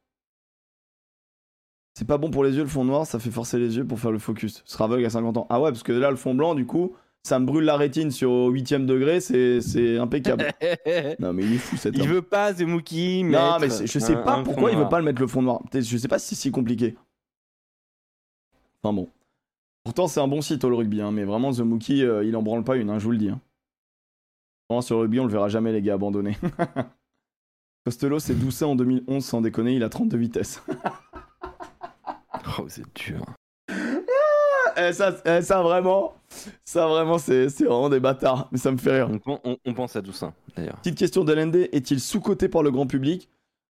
C'est 1.95 2.07
pas 2.07 2.17
bon 2.19 2.31
pour 2.31 2.43
les 2.45 2.53
yeux 2.57 2.63
le 2.63 2.69
fond 2.69 2.85
noir, 2.85 3.07
ça 3.07 3.19
fait 3.19 3.31
forcer 3.31 3.59
les 3.59 3.77
yeux 3.77 3.87
pour 3.87 4.01
faire 4.01 4.13
le 4.13 4.19
focus. 4.19 4.63
Ce 4.65 4.73
sera 4.73 4.85
aveugle 4.87 5.05
à 5.05 5.11
50 5.11 5.37
ans. 5.37 5.47
Ah 5.51 5.61
ouais, 5.61 5.71
parce 5.71 5.83
que 5.83 5.93
là 5.93 6.11
le 6.11 6.17
fond 6.17 6.35
blanc, 6.35 6.55
du 6.55 6.65
coup, 6.67 6.95
ça 7.23 7.39
me 7.39 7.45
brûle 7.45 7.65
la 7.65 7.77
rétine 7.77 8.11
sur 8.11 8.31
8ème 8.31 8.87
degré, 8.87 9.21
c'est 9.21 9.61
c'est 9.61 9.99
impeccable. 9.99 10.47
non 11.21 11.33
mais 11.35 11.45
il 11.45 11.53
est 11.55 11.59
fou 11.59 11.77
cet 11.77 11.95
il 11.95 12.03
homme. 12.03 12.09
veut 12.09 12.23
pas 12.23 12.55
The 12.55 12.63
Mookie. 12.63 13.25
Non 13.25 13.59
mais 13.61 13.69
je 13.69 13.99
sais 13.99 14.15
un- 14.17 14.23
pas 14.23 14.37
un 14.37 14.43
pourquoi 14.43 14.71
il 14.73 14.79
veut 14.79 14.89
pas 14.89 14.99
le 14.99 15.05
mettre 15.05 15.21
le 15.21 15.27
fond 15.29 15.43
noir. 15.43 15.61
Je 15.73 15.97
sais 15.99 16.09
pas 16.09 16.19
si 16.19 16.35
c'est 16.35 16.41
si 16.43 16.51
compliqué. 16.51 16.97
Enfin 18.83 18.95
bon. 18.95 19.09
Pourtant 19.85 20.09
c'est 20.09 20.21
un 20.21 20.29
bon 20.29 20.41
site 20.41 20.65
All 20.65 20.73
Rugby, 20.75 21.01
hein, 21.03 21.13
mais 21.13 21.25
vraiment 21.25 21.53
The 21.53 21.61
Mookie, 21.61 22.03
euh, 22.05 22.25
il 22.25 22.35
en 22.37 22.43
branle 22.43 22.65
pas 22.65 22.77
une, 22.77 22.89
hein, 22.89 22.99
je 22.99 23.05
vous 23.05 23.11
le 23.13 23.19
dis. 23.19 23.29
hein. 23.29 23.41
Vraiment, 24.71 24.81
sur 24.81 24.97
le 24.97 25.03
rugby, 25.03 25.21
on 25.21 25.27
le 25.27 25.31
verra 25.33 25.49
jamais 25.51 25.73
les 25.73 25.83
gars 25.83 25.95
abandonnés. 25.95 26.39
Costello 27.85 28.19
c'est 28.19 28.35
doucet 28.35 28.65
en 28.65 28.77
2011 28.77 29.23
sans 29.25 29.41
déconner, 29.43 29.75
il 29.75 29.83
a 29.83 29.89
32 29.91 30.17
vitesses. 30.17 30.63
Oh, 32.59 32.65
c'est 32.69 32.85
dur. 32.95 33.25
Eh, 34.77 34.93
ça, 34.93 35.15
eh, 35.27 35.43
ça 35.43 35.63
vraiment, 35.63 36.15
ça 36.65 36.87
vraiment, 36.87 37.19
c'est 37.19 37.49
c'est 37.51 37.65
vraiment 37.65 37.91
des 37.91 38.01
bâtards. 38.01 38.49
Mais 38.53 38.59
ça 38.59 38.71
me 38.73 38.79
fait 38.79 38.93
rire. 39.03 39.09
On, 39.13 39.19
pen- 39.19 39.39
on- 39.45 39.57
on 39.67 39.75
pense 39.75 39.97
à 39.97 40.01
Doussin, 40.03 40.33
d'ailleurs. 40.57 40.77
Petite 40.77 40.97
question 40.99 41.25
d'LND, 41.25 41.69
est-il 41.73 42.01
sous-coté 42.01 42.49
par 42.49 42.63
le 42.63 42.71
grand 42.71 42.87
public? 42.87 43.29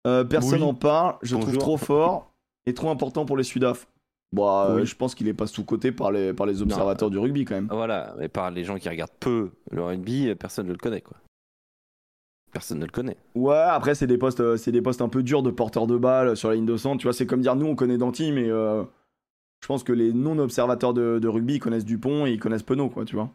Euh, 0.07 0.23
Personne 0.25 0.55
Oui. 0.61 0.67
n'en 0.67 0.75
parle, 0.75 1.17
je 1.23 1.35
Bonjour. 1.35 1.49
trouve 1.51 1.59
trop 1.59 1.77
fort 1.79 2.33
et 2.67 2.75
trop 2.75 2.91
important 2.91 3.25
pour 3.25 3.37
les 3.39 3.45
Sudaf. 3.45 3.87
Bah, 4.35 4.67
euh, 4.71 4.85
je 4.85 4.95
pense 4.95 5.15
qu'il 5.15 5.29
est 5.29 5.35
pas 5.35 5.47
sous-coté 5.47 5.93
par 5.93 6.11
les, 6.13 6.33
par 6.35 6.47
les 6.47 6.61
observateurs 6.63 7.11
du 7.11 7.19
rugby 7.19 7.45
quand 7.45 7.55
même. 7.55 7.69
Voilà, 7.71 8.15
mais 8.19 8.29
par 8.29 8.51
les 8.51 8.65
gens 8.65 8.79
qui 8.79 8.89
regardent 8.89 9.11
peu 9.21 9.51
le 9.71 9.83
rugby, 9.85 10.35
personne 10.35 10.67
ne 10.67 10.73
le 10.73 10.79
connaît, 10.79 11.01
quoi. 11.03 11.17
Personne 12.53 12.79
ne 12.79 12.85
le 12.85 12.91
connaît. 12.91 13.17
Ouais, 13.35 13.57
après, 13.57 13.95
c'est 13.95 14.07
des 14.07 14.19
postes, 14.19 14.41
euh, 14.41 14.57
c'est 14.57 14.73
des 14.73 14.83
postes 14.83 15.01
un 15.01 15.09
peu 15.09 15.23
durs 15.23 15.43
de 15.43 15.51
porteurs 15.51 15.87
de 15.87 15.97
balles 15.97 16.37
sur 16.37 16.49
la 16.51 16.55
ligne 16.55 16.67
de 16.67 16.77
centre. 16.77 16.99
Tu 16.99 17.07
vois, 17.07 17.15
c'est 17.15 17.27
comme 17.27 17.41
dire 17.41 17.57
nous, 17.57 17.67
on 17.67 17.75
connaît 17.75 17.97
Danty, 17.99 18.31
mais 18.31 18.49
euh, 18.51 18.85
je 19.63 19.67
pense 19.69 19.83
que 19.83 19.93
les 19.93 20.13
non-observateurs 20.13 20.93
de, 20.93 21.19
de 21.19 21.29
rugby 21.29 21.55
ils 21.55 21.61
connaissent 21.61 21.85
Dupont 21.87 22.27
et 22.27 22.33
ils 22.33 22.39
connaissent 22.39 22.63
Penaud, 22.63 22.91
quoi, 22.91 23.05
tu 23.07 23.17
vois. 23.17 23.31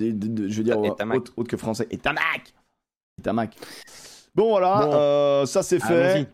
Et 0.00 0.12
de- 0.12 0.28
de- 0.28 0.48
je 0.48 0.58
veux 0.58 0.64
dire, 0.64 0.78
euh, 0.78 1.14
autre, 1.16 1.32
autre 1.36 1.48
que 1.48 1.56
français. 1.56 1.86
Et 1.90 1.96
Tamac 1.96 2.52
Et 3.18 3.22
Tamac. 3.22 3.56
Bon, 4.34 4.50
voilà, 4.50 4.84
Bon. 4.84 4.92
euh, 4.92 5.46
ça 5.46 5.62
c'est 5.62 5.80
fait. 5.80 6.28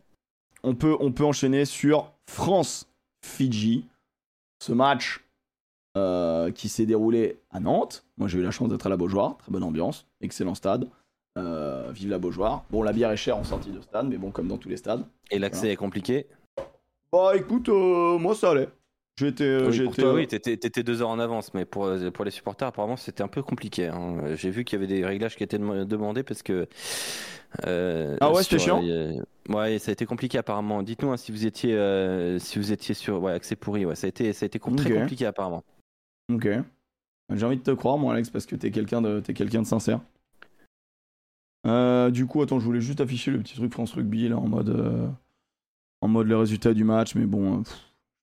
On 0.64 0.74
peut, 0.74 0.96
on 0.98 1.12
peut 1.12 1.24
enchaîner 1.24 1.64
sur 1.64 2.12
France-Fidji. 2.28 3.86
Ce 4.60 4.72
match 4.72 5.24
euh, 5.96 6.50
qui 6.52 6.68
s'est 6.68 6.86
déroulé 6.86 7.38
à 7.50 7.60
Nantes. 7.60 8.04
Moi, 8.16 8.26
j'ai 8.28 8.38
eu 8.38 8.42
la 8.42 8.50
chance 8.50 8.68
d'être 8.68 8.86
à 8.86 8.88
la 8.88 8.96
Beaujoire. 8.96 9.36
Très 9.38 9.50
bonne 9.52 9.62
ambiance. 9.64 10.06
Excellent 10.20 10.54
stade. 10.54 10.88
Euh, 11.38 11.90
vive 11.92 12.10
la 12.10 12.18
Beaujoire. 12.18 12.64
Bon, 12.70 12.82
la 12.82 12.92
bière 12.92 13.10
est 13.10 13.16
chère 13.16 13.38
en 13.38 13.44
sortie 13.44 13.70
de 13.70 13.80
stade, 13.80 14.06
mais 14.08 14.18
bon, 14.18 14.30
comme 14.30 14.48
dans 14.48 14.58
tous 14.58 14.68
les 14.68 14.76
stades. 14.76 15.04
Et 15.30 15.38
l'accès 15.38 15.70
est 15.70 15.76
compliqué. 15.76 16.26
Bah, 17.10 17.32
écoute, 17.34 17.68
euh, 17.70 18.18
moi, 18.18 18.34
ça 18.34 18.50
allait. 18.50 18.68
Été. 19.20 19.44
euh, 19.44 19.68
Oui, 19.70 19.80
euh, 20.00 20.14
oui, 20.14 20.26
t'étais, 20.26 20.56
t'étais 20.56 20.82
deux 20.82 21.00
heures 21.00 21.08
en 21.10 21.18
avance, 21.18 21.54
mais 21.54 21.64
pour, 21.64 21.88
pour 22.12 22.24
les 22.24 22.30
supporters, 22.30 22.68
apparemment, 22.68 22.96
c'était 22.96 23.22
un 23.22 23.28
peu 23.28 23.42
compliqué. 23.42 23.86
hein. 23.86 24.34
J'ai 24.34 24.50
vu 24.50 24.64
qu'il 24.64 24.78
y 24.80 24.82
avait 24.82 24.92
des 24.92 25.04
réglages 25.06 25.36
qui 25.36 25.44
étaient 25.44 25.58
dem- 25.58 25.84
demandés 25.84 26.22
parce 26.22 26.42
que. 26.42 26.66
euh, 27.66 28.16
Ah 28.20 28.28
ouais, 28.30 28.42
sur, 28.42 28.44
c'était 28.44 28.58
chiant 28.58 28.82
euh, 28.84 29.12
Ouais, 29.48 29.78
ça 29.78 29.90
a 29.90 29.92
été 29.92 30.06
compliqué 30.06 30.38
apparemment. 30.38 30.82
Dites-nous 30.82 31.12
hein, 31.12 31.16
si 31.16 31.30
vous 31.30 31.46
étiez, 31.46 31.74
euh, 31.74 32.38
si 32.38 32.58
vous 32.58 32.72
étiez 32.72 32.94
sur, 32.94 33.22
ouais, 33.22 33.32
accès 33.32 33.54
pourri. 33.54 33.86
Ouais, 33.86 33.94
ça 33.94 34.06
a 34.06 34.08
été, 34.08 34.32
ça 34.32 34.44
a 34.44 34.46
été 34.46 34.58
com- 34.58 34.74
très 34.76 34.90
compliqué 35.00 35.24
apparemment. 35.26 35.62
Ok. 36.32 36.48
J'ai 37.32 37.46
envie 37.46 37.56
de 37.58 37.62
te 37.62 37.70
croire, 37.70 37.98
moi, 37.98 38.12
Alex, 38.14 38.28
parce 38.30 38.44
que 38.46 38.56
t'es 38.56 38.70
quelqu'un 38.70 39.00
de, 39.02 39.20
t'es 39.20 39.34
quelqu'un 39.34 39.62
de 39.62 39.66
sincère. 39.66 40.00
Euh, 41.66 42.10
du 42.10 42.26
coup, 42.26 42.42
attends, 42.42 42.58
je 42.58 42.64
voulais 42.64 42.80
juste 42.80 43.00
afficher 43.00 43.30
le 43.30 43.38
petit 43.38 43.54
truc 43.54 43.72
France 43.72 43.92
Rugby 43.94 44.28
là 44.28 44.36
en 44.36 44.48
mode, 44.48 44.70
euh, 44.70 45.06
en 46.00 46.08
mode 46.08 46.26
les 46.26 46.34
résultats 46.34 46.74
du 46.74 46.82
match, 46.84 47.14
mais 47.14 47.24
bon, 47.26 47.58
euh, 47.58 47.62
pff, 47.62 47.76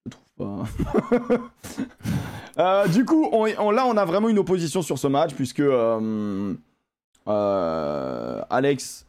je 0.06 0.12
trouve 0.12 0.28
pas. 0.38 1.38
Euh, 2.58 2.88
du 2.90 3.06
coup, 3.06 3.30
on, 3.32 3.48
on- 3.58 3.72
là, 3.72 3.86
on 3.86 3.96
a 3.96 4.04
vraiment 4.04 4.28
une 4.28 4.38
opposition 4.40 4.82
sur 4.82 5.00
ce 5.00 5.08
match 5.08 5.34
puisque 5.34 5.62
Alex, 8.50 9.06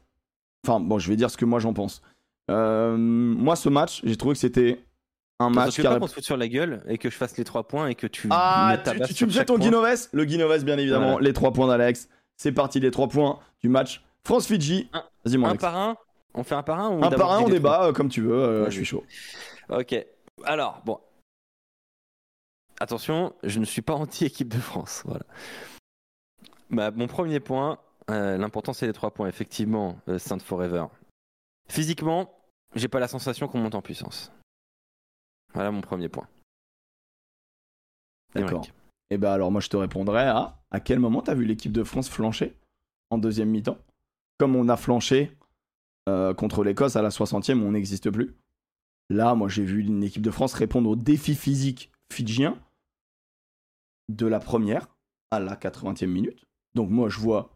enfin 0.64 0.78
bon, 0.80 0.98
je 1.00 1.08
vais 1.08 1.16
dire 1.16 1.30
ce 1.30 1.36
que 1.36 1.44
moi 1.44 1.58
j'en 1.58 1.72
pense. 1.72 2.00
Moi, 2.48 3.56
ce 3.56 3.68
match, 3.68 4.02
j'ai 4.04 4.16
trouvé 4.16 4.34
que 4.34 4.38
c'était 4.40 4.80
un 5.40 5.50
match 5.50 5.76
que 5.76 5.82
qui 5.82 5.88
pas 5.88 5.98
qu'on 5.98 6.06
se 6.06 6.14
foute 6.14 6.24
sur 6.24 6.36
la 6.36 6.46
gueule 6.48 6.82
et 6.86 6.96
que 6.98 7.10
je 7.10 7.16
fasse 7.16 7.36
les 7.38 7.44
trois 7.44 7.66
points 7.66 7.88
et 7.88 7.94
que 7.96 8.06
tu 8.06 8.28
ah, 8.30 8.76
me 8.86 8.92
tu, 8.98 9.08
tu- 9.08 9.14
tu 9.14 9.26
me 9.26 9.30
chaque 9.30 9.46
ton. 9.46 9.58
Guinoves 9.58 10.08
Le 10.12 10.24
Guinoves, 10.24 10.64
bien 10.64 10.78
évidemment. 10.78 11.12
Voilà. 11.12 11.26
Les 11.26 11.32
trois 11.32 11.52
points 11.52 11.66
d'Alex. 11.66 12.08
C'est 12.36 12.52
parti, 12.52 12.78
les 12.78 12.90
trois 12.92 13.08
points 13.08 13.38
du 13.60 13.68
match 13.68 14.02
France-Fidji. 14.24 14.88
Un- 14.92 15.04
Vas-y, 15.24 15.36
mon 15.38 15.46
Un 15.46 15.50
Alex. 15.50 15.60
par 15.62 15.76
un 15.76 15.96
On 16.34 16.44
fait 16.44 16.54
un 16.54 16.62
par 16.62 16.80
un 16.80 16.90
ou 16.90 17.04
Un 17.04 17.10
par 17.10 17.32
un, 17.32 17.40
on 17.40 17.48
débat 17.48 17.86
euh, 17.86 17.92
comme 17.92 18.08
tu 18.08 18.22
veux. 18.22 18.32
euh, 18.34 18.64
je 18.66 18.70
suis 18.76 18.84
chaud. 18.84 19.04
Ok. 19.68 19.94
Alors, 20.44 20.80
bon. 20.84 21.00
Attention, 22.80 23.34
je 23.42 23.58
ne 23.58 23.64
suis 23.64 23.82
pas 23.82 23.94
anti-équipe 23.94 24.48
de 24.48 24.58
France. 24.58 25.02
Voilà. 25.04 25.24
Bah, 26.70 26.90
mon 26.90 27.06
premier 27.08 27.40
point, 27.40 27.78
euh, 28.10 28.38
l'important 28.38 28.72
c'est 28.72 28.86
les 28.86 28.92
trois 28.92 29.10
points, 29.10 29.28
effectivement, 29.28 29.98
euh, 30.08 30.18
Saint 30.18 30.38
Forever. 30.38 30.86
Physiquement, 31.68 32.32
j'ai 32.74 32.88
pas 32.88 33.00
la 33.00 33.08
sensation 33.08 33.48
qu'on 33.48 33.58
monte 33.58 33.74
en 33.74 33.82
puissance. 33.82 34.32
Voilà 35.52 35.70
mon 35.72 35.80
premier 35.80 36.08
point. 36.08 36.28
D'accord. 38.34 38.50
Émeric. 38.64 38.72
Et 39.10 39.18
ben 39.18 39.32
alors, 39.32 39.50
moi, 39.50 39.60
je 39.60 39.68
te 39.68 39.76
répondrai 39.76 40.22
à 40.22 40.56
à 40.70 40.78
quel 40.78 41.00
moment 41.00 41.20
t'as 41.20 41.34
vu 41.34 41.44
l'équipe 41.44 41.72
de 41.72 41.82
France 41.82 42.08
flancher 42.08 42.56
en 43.10 43.18
deuxième 43.18 43.50
mi-temps? 43.50 43.76
Comme 44.41 44.57
on 44.57 44.70
a 44.70 44.78
flanché 44.78 45.36
euh, 46.09 46.32
contre 46.32 46.64
l'Écosse 46.64 46.97
à 46.97 47.03
la 47.03 47.11
60e 47.11 47.61
où 47.61 47.66
on 47.66 47.72
n'existe 47.72 48.11
plus. 48.11 48.34
Là, 49.11 49.34
moi, 49.34 49.51
j'ai 49.51 49.66
vu 49.66 49.82
une 49.82 50.03
équipe 50.03 50.22
de 50.22 50.30
France 50.30 50.55
répondre 50.55 50.88
au 50.88 50.97
défi 50.97 51.34
physique 51.34 51.93
fidjien 52.11 52.59
de 54.09 54.26
la 54.26 54.41
première 54.41 54.88
à 55.30 55.41
la 55.41 55.57
80e 55.57 56.07
minute. 56.07 56.47
Donc, 56.74 56.88
moi, 56.88 57.11
je 57.11 57.18
vois 57.20 57.51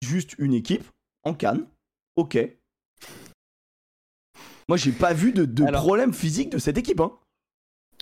juste 0.00 0.36
une 0.38 0.54
équipe 0.54 0.84
en 1.22 1.34
canne. 1.34 1.66
Ok. 2.16 2.38
Moi, 4.70 4.78
j'ai 4.78 4.92
pas 4.92 5.12
vu 5.12 5.34
de, 5.34 5.44
de 5.44 5.64
Alors- 5.64 5.82
problème 5.82 6.14
physique 6.14 6.48
de 6.48 6.56
cette 6.56 6.78
équipe. 6.78 7.00
Hein. 7.00 7.12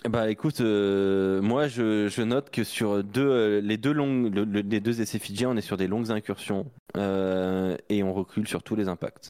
Bah 0.07 0.29
écoute, 0.29 0.61
euh, 0.61 1.41
moi 1.41 1.67
je, 1.67 2.07
je 2.07 2.21
note 2.21 2.51
que 2.51 2.63
sur 2.63 3.03
deux, 3.03 3.27
euh, 3.29 3.61
les, 3.61 3.75
deux 3.77 3.91
longues, 3.91 4.33
le- 4.33 4.45
le- 4.45 4.61
les 4.61 4.79
deux 4.79 5.01
essais 5.01 5.19
fidjiens, 5.19 5.49
on 5.49 5.57
est 5.57 5.61
sur 5.61 5.75
des 5.75 5.87
longues 5.87 6.09
incursions 6.09 6.71
euh, 6.95 7.75
et 7.89 8.01
on 8.01 8.13
recule 8.13 8.47
sur 8.47 8.63
tous 8.63 8.77
les 8.77 8.87
impacts. 8.87 9.27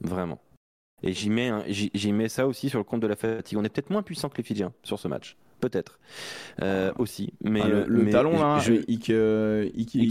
Vraiment. 0.00 0.40
Et 1.02 1.12
j'y 1.12 1.28
mets, 1.30 1.50
j'y 1.68 2.12
mets 2.12 2.28
ça 2.28 2.46
aussi 2.46 2.68
sur 2.68 2.78
le 2.78 2.84
compte 2.84 3.00
de 3.00 3.06
la 3.08 3.16
fatigue. 3.16 3.58
On 3.58 3.64
est 3.64 3.68
peut-être 3.68 3.90
moins 3.90 4.02
puissant 4.02 4.28
que 4.28 4.36
les 4.36 4.44
Fidjiens 4.44 4.72
sur 4.84 4.98
ce 4.98 5.08
match. 5.08 5.36
Peut-être. 5.58 5.98
Aussi. 6.98 7.32
Mais, 7.42 7.60
Ah, 7.64 7.68
le, 7.68 7.84
le 7.86 8.02
mais 8.04 8.10
talon, 8.12 8.38
là, 8.38 8.58
je, 8.60 8.72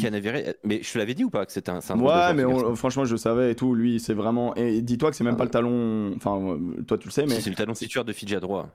Anavire- 0.06 0.54
mais 0.64 0.82
je 0.84 0.92
te 0.92 0.98
l'avais 0.98 1.14
dit 1.14 1.24
ou 1.24 1.30
pas 1.30 1.46
que 1.46 1.52
c'était 1.52 1.72
un, 1.72 1.80
c'est 1.82 1.94
un 1.94 2.00
Ouais, 2.00 2.34
mais 2.34 2.44
on- 2.44 2.76
franchement, 2.76 3.06
je 3.06 3.12
le 3.12 3.18
savais 3.18 3.52
et 3.52 3.56
tout. 3.56 3.74
Lui, 3.76 4.00
c'est 4.00 4.14
vraiment. 4.14 4.54
Et 4.56 4.82
dis-toi 4.82 5.10
que 5.12 5.16
c'est 5.16 5.24
même 5.24 5.36
Ah 5.36 5.38
pas 5.38 5.46
le 5.46 5.50
talon. 5.52 6.14
Enfin, 6.16 6.60
toi, 6.88 6.98
tu 6.98 7.08
le 7.08 7.12
sais, 7.14 7.26
mais. 7.26 7.40
C'est 7.40 7.50
le 7.50 7.56
talon 7.56 7.74
titulaire 7.74 8.06
de 8.06 8.14
Fidji 8.14 8.36
à 8.36 8.40
droite. 8.40 8.68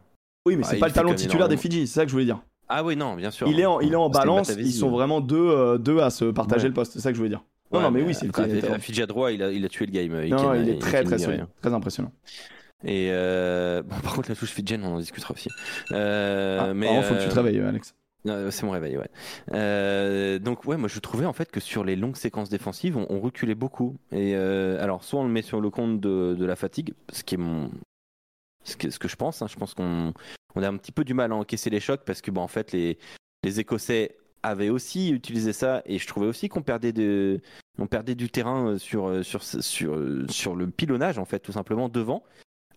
Oui, 0.46 0.56
mais 0.56 0.62
Ah, 0.64 0.68
c'est 0.70 0.76
il 0.76 0.80
pas 0.80 1.02
le 1.02 1.06
même 1.08 1.14
titulaire 1.16 1.48
des. 1.48 1.56
Fidji, 1.56 1.86
c'est 1.86 1.94
ça 1.94 2.02
que 2.04 2.08
je 2.08 2.12
voulais 2.12 2.24
dire. 2.26 2.40
Ah 2.68 2.82
oui, 2.84 2.96
non, 2.96 3.14
bien 3.14 3.30
sûr. 3.30 3.46
Il 3.48 3.60
est 3.60 3.66
en, 3.66 3.80
il 3.80 3.92
est 3.92 3.96
en 3.96 4.08
balance, 4.10 4.50
ils 4.58 4.72
sont 4.72 4.86
ouais. 4.86 4.92
vraiment 4.92 5.20
deux, 5.20 5.36
euh, 5.36 5.78
deux 5.78 6.00
à 6.00 6.10
se 6.10 6.24
partager 6.26 6.64
Ouais. 6.64 6.68
le 6.68 6.74
poste, 6.74 6.92
c'est 6.92 7.00
ça 7.00 7.10
que 7.10 7.14
je 7.14 7.18
voulais 7.18 7.30
dire. 7.30 7.42
Non, 7.72 7.78
Ouais, 7.78 7.84
non, 7.84 7.90
mais 7.90 8.02
oui, 8.02 8.14
c'est 8.14 8.26
le 8.26 8.78
Fidji 8.78 9.02
à 9.02 9.06
droite, 9.06 9.32
il 9.34 9.42
a, 9.42 9.50
il 9.50 9.64
a 9.64 9.68
tué 9.68 9.86
le 9.86 9.92
game. 9.92 10.12
euh, 10.14 10.28
Non, 10.28 10.54
il 10.54 10.68
est 10.68 10.78
très 10.80 11.02
très 11.04 11.18
solide, 11.18 11.46
très 11.60 11.72
impressionnant. 11.74 12.12
Et 12.86 13.08
euh, 13.10 13.82
bon, 13.82 13.96
par 14.02 14.14
contre, 14.14 14.28
la 14.28 14.36
touche 14.36 14.50
Fidjienne, 14.50 14.82
on 14.84 14.94
en 14.96 14.98
discutera 14.98 15.32
aussi. 15.32 15.48
Euh, 15.92 16.58
Ah, 16.60 16.74
mais 16.74 16.86
faut 17.02 17.14
que 17.14 17.20
tu 17.20 17.26
euh, 17.26 17.30
te 17.30 17.34
réveilles, 17.34 17.60
Alex. 17.60 17.94
non, 18.26 18.50
C'est 18.50 18.64
mon 18.66 18.72
réveil, 18.72 18.98
ouais. 18.98 19.08
Euh, 19.54 20.38
donc, 20.38 20.66
ouais, 20.66 20.76
moi 20.76 20.88
je 20.88 20.98
trouvais 21.00 21.24
en 21.24 21.32
fait 21.32 21.50
que 21.50 21.60
sur 21.60 21.82
les 21.84 21.96
longues 21.96 22.16
séquences 22.16 22.50
défensives, 22.50 22.96
on, 22.98 23.06
on 23.08 23.20
reculait 23.20 23.54
beaucoup. 23.54 23.96
Et 24.12 24.34
euh, 24.34 24.82
alors, 24.82 25.02
soit 25.02 25.20
on 25.20 25.24
le 25.24 25.30
met 25.30 25.40
sur 25.42 25.60
le 25.62 25.70
compte 25.70 25.98
de, 26.00 26.34
de 26.38 26.44
la 26.44 26.56
fatigue, 26.56 26.92
ce 27.12 27.22
qui 27.24 27.34
est 27.36 27.38
mon. 27.38 27.70
Ce 28.64 28.76
que, 28.76 28.90
ce 28.90 28.98
que 28.98 29.08
je 29.08 29.16
pense, 29.16 29.42
hein, 29.42 29.46
je 29.46 29.56
pense 29.56 29.74
qu'on 29.74 30.12
on 30.54 30.62
a 30.62 30.68
un 30.68 30.76
petit 30.76 30.92
peu 30.92 31.04
du 31.04 31.14
mal 31.14 31.32
à 31.32 31.34
encaisser 31.36 31.70
les 31.70 31.80
chocs 31.80 32.02
parce 32.04 32.20
que, 32.20 32.30
bon, 32.30 32.40
en 32.40 32.48
fait, 32.48 32.72
les, 32.72 32.98
les 33.42 33.60
Écossais 33.60 34.16
avaient 34.42 34.70
aussi 34.70 35.10
utilisé 35.10 35.52
ça 35.52 35.82
et 35.86 35.98
je 35.98 36.06
trouvais 36.06 36.26
aussi 36.26 36.48
qu'on 36.48 36.62
perdait, 36.62 36.92
de, 36.92 37.40
on 37.78 37.86
perdait 37.86 38.14
du 38.14 38.30
terrain 38.30 38.68
euh, 38.68 38.78
sur, 38.78 39.08
euh, 39.08 39.22
sur, 39.22 39.42
sur, 39.42 39.94
euh, 39.94 40.26
sur 40.28 40.54
le 40.54 40.68
pilonnage, 40.70 41.18
en 41.18 41.24
fait, 41.24 41.40
tout 41.40 41.52
simplement 41.52 41.88
devant. 41.88 42.22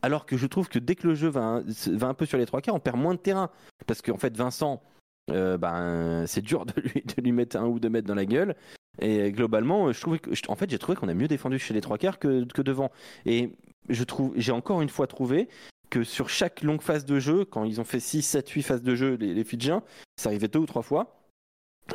Alors 0.02 0.26
que 0.26 0.38
je 0.38 0.46
trouve 0.46 0.70
que 0.70 0.80
dès 0.80 0.96
que 0.96 1.08
le 1.08 1.16
jeu 1.16 1.28
va, 1.28 1.42
un- 1.42 1.64
va 1.94 2.08
un 2.08 2.14
peu 2.14 2.26
sur 2.26 2.38
les 2.38 2.46
trois 2.46 2.62
quarts, 2.62 2.76
on 2.76 2.80
perd 2.80 2.98
moins 2.98 3.16
de 3.16 3.20
terrain. 3.20 3.50
Parce 3.86 4.02
qu'en 4.02 4.18
fait, 4.18 4.36
Vincent, 4.36 4.82
ben, 5.28 6.26
c'est 6.26 6.42
dur 6.42 6.66
de 6.66 6.80
lui, 6.80 7.04
de 7.04 7.22
lui 7.22 7.32
mettre 7.32 7.58
un 7.58 7.66
ou 7.66 7.80
deux 7.80 7.90
mètres 7.90 8.08
dans 8.08 8.16
la 8.16 8.26
gueule. 8.26 8.56
Et 9.00 9.32
globalement, 9.32 9.92
je 9.92 10.00
trouvais 10.00 10.20
que, 10.20 10.30
en 10.48 10.56
fait, 10.56 10.70
j'ai 10.70 10.80
trouvé 10.80 10.96
qu'on 10.96 11.10
a 11.10 11.14
mieux 11.14 11.28
défendu 11.28 11.60
chez 11.60 11.74
les 11.74 11.82
trois 11.82 11.98
quarts 11.98 12.20
que, 12.20 12.46
que 12.46 12.62
devant. 12.62 12.92
Et 13.26 13.52
j'ai 13.90 14.52
encore 14.52 14.82
une 14.82 14.90
fois 14.90 15.08
trouvé 15.08 15.50
que 15.90 16.04
sur 16.04 16.30
chaque 16.30 16.62
longue 16.64 16.82
phase 16.82 17.06
de 17.06 17.20
jeu, 17.20 17.46
quand 17.46 17.64
ils 17.64 17.80
ont 17.80 17.86
fait 17.86 18.00
6, 18.00 18.22
7, 18.22 18.50
8 18.50 18.62
phases 18.64 18.84
de 18.84 18.96
jeu, 18.96 19.16
les, 19.16 19.34
les 19.34 19.44
Fidjiens, 19.44 19.84
ça 20.18 20.30
arrivait 20.30 20.48
deux 20.48 20.60
ou 20.60 20.66
trois 20.66 20.82
fois, 20.82 21.22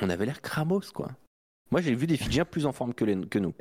on 0.01 0.09
avait 0.11 0.26
l'air 0.26 0.40
cramos, 0.40 0.80
quoi. 0.95 1.11
Moi, 1.70 1.80
j'ai 1.80 1.95
vu 1.95 2.07
des 2.07 2.16
Fidjiens 2.16 2.45
plus 2.45 2.66
en 2.66 2.72
forme 2.72 2.95
que, 2.95 3.05
les, 3.05 3.18
que 3.26 3.38
nous. 3.38 3.55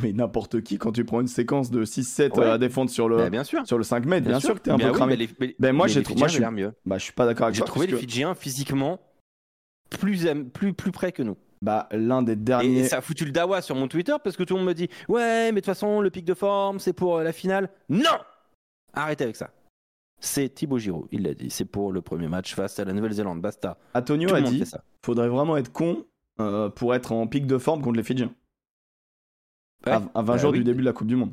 Mais 0.00 0.12
n'importe 0.12 0.60
qui, 0.62 0.78
quand 0.78 0.92
tu 0.92 1.04
prends 1.04 1.20
une 1.20 1.26
séquence 1.26 1.70
de 1.70 1.84
6-7 1.84 2.38
Ouais. 2.38 2.46
à 2.46 2.58
défendre 2.58 2.90
sur 2.90 3.08
le, 3.08 3.16
Bah, 3.16 3.30
bien 3.30 3.44
sûr. 3.44 3.66
sur 3.66 3.78
le 3.78 3.84
5 3.84 4.06
mètres, 4.06 4.26
bien, 4.28 4.38
sûr. 4.40 4.54
que 4.54 4.60
t'es 4.60 4.70
un 4.70 4.76
Bien 4.76 4.86
peu 4.88 4.92
oui, 4.92 4.96
cramé. 4.96 5.16
les- 5.16 5.56
Ben, 5.58 5.72
moi, 5.74 5.88
j'ai 5.88 6.00
les 6.00 6.04
trou- 6.04 6.12
Fidjiens 6.14 6.26
moi, 6.40 6.50
je 6.50 6.54
mieux. 6.54 6.72
Bah, 6.86 6.98
je 6.98 7.04
suis 7.04 7.12
pas 7.12 7.26
d'accord 7.26 7.46
avec 7.46 7.56
J'ai 7.56 7.64
trouvé 7.64 7.86
les 7.86 7.92
que, 7.94 7.98
Fidjiens 7.98 8.34
physiquement 8.34 9.00
plus, 9.90 10.26
plus, 10.52 10.72
plus 10.74 10.92
près 10.92 11.12
que 11.12 11.22
nous. 11.22 11.36
bah, 11.62 11.88
l'un 11.90 12.22
des 12.22 12.36
derniers. 12.36 12.80
Et 12.80 12.84
ça 12.88 12.98
a 12.98 13.00
foutu 13.00 13.24
le 13.24 13.32
dawa 13.32 13.60
sur 13.62 13.74
mon 13.74 13.88
Twitter 13.88 14.14
parce 14.22 14.36
que 14.36 14.44
tout 14.44 14.54
le 14.54 14.60
monde 14.60 14.68
me 14.68 14.74
dit 14.74 14.88
Ouais, 15.08 15.46
mais 15.46 15.52
de 15.52 15.56
toute 15.60 15.66
façon, 15.66 16.00
le 16.00 16.10
pic 16.10 16.24
de 16.24 16.34
forme, 16.34 16.78
c'est 16.78 16.92
pour 16.92 17.16
euh, 17.18 17.24
la 17.24 17.32
finale. 17.32 17.68
Non 17.88 18.18
Arrêtez 18.98 19.24
avec 19.24 19.36
ça. 19.36 19.50
C'est 20.20 20.48
Thibaut 20.48 20.78
Giroud, 20.78 21.06
il 21.12 21.22
l'a 21.22 21.34
dit. 21.34 21.48
C'est 21.50 21.64
pour 21.64 21.92
le 21.92 22.00
premier 22.02 22.26
match 22.26 22.54
face 22.54 22.78
à 22.80 22.84
la 22.84 22.92
Nouvelle-Zélande. 22.92 23.40
Basta. 23.40 23.78
Antonio 23.94 24.28
Tout 24.28 24.34
a 24.34 24.40
dit 24.40 24.66
ça. 24.66 24.82
faudrait 25.04 25.28
vraiment 25.28 25.56
être 25.56 25.72
con 25.72 26.04
euh, 26.40 26.68
pour 26.68 26.94
être 26.94 27.12
en 27.12 27.26
pic 27.28 27.46
de 27.46 27.56
forme 27.58 27.82
contre 27.82 27.96
les 27.96 28.02
Fidjiens. 28.02 28.32
Ouais. 29.86 29.92
à, 29.92 29.96
à 30.14 30.22
20 30.22 30.22
Bah 30.22 30.36
jours 30.38 30.50
oui. 30.50 30.58
du 30.58 30.64
début 30.64 30.80
de 30.80 30.86
la 30.86 30.92
Coupe 30.92 31.06
du 31.06 31.14
Monde. 31.16 31.32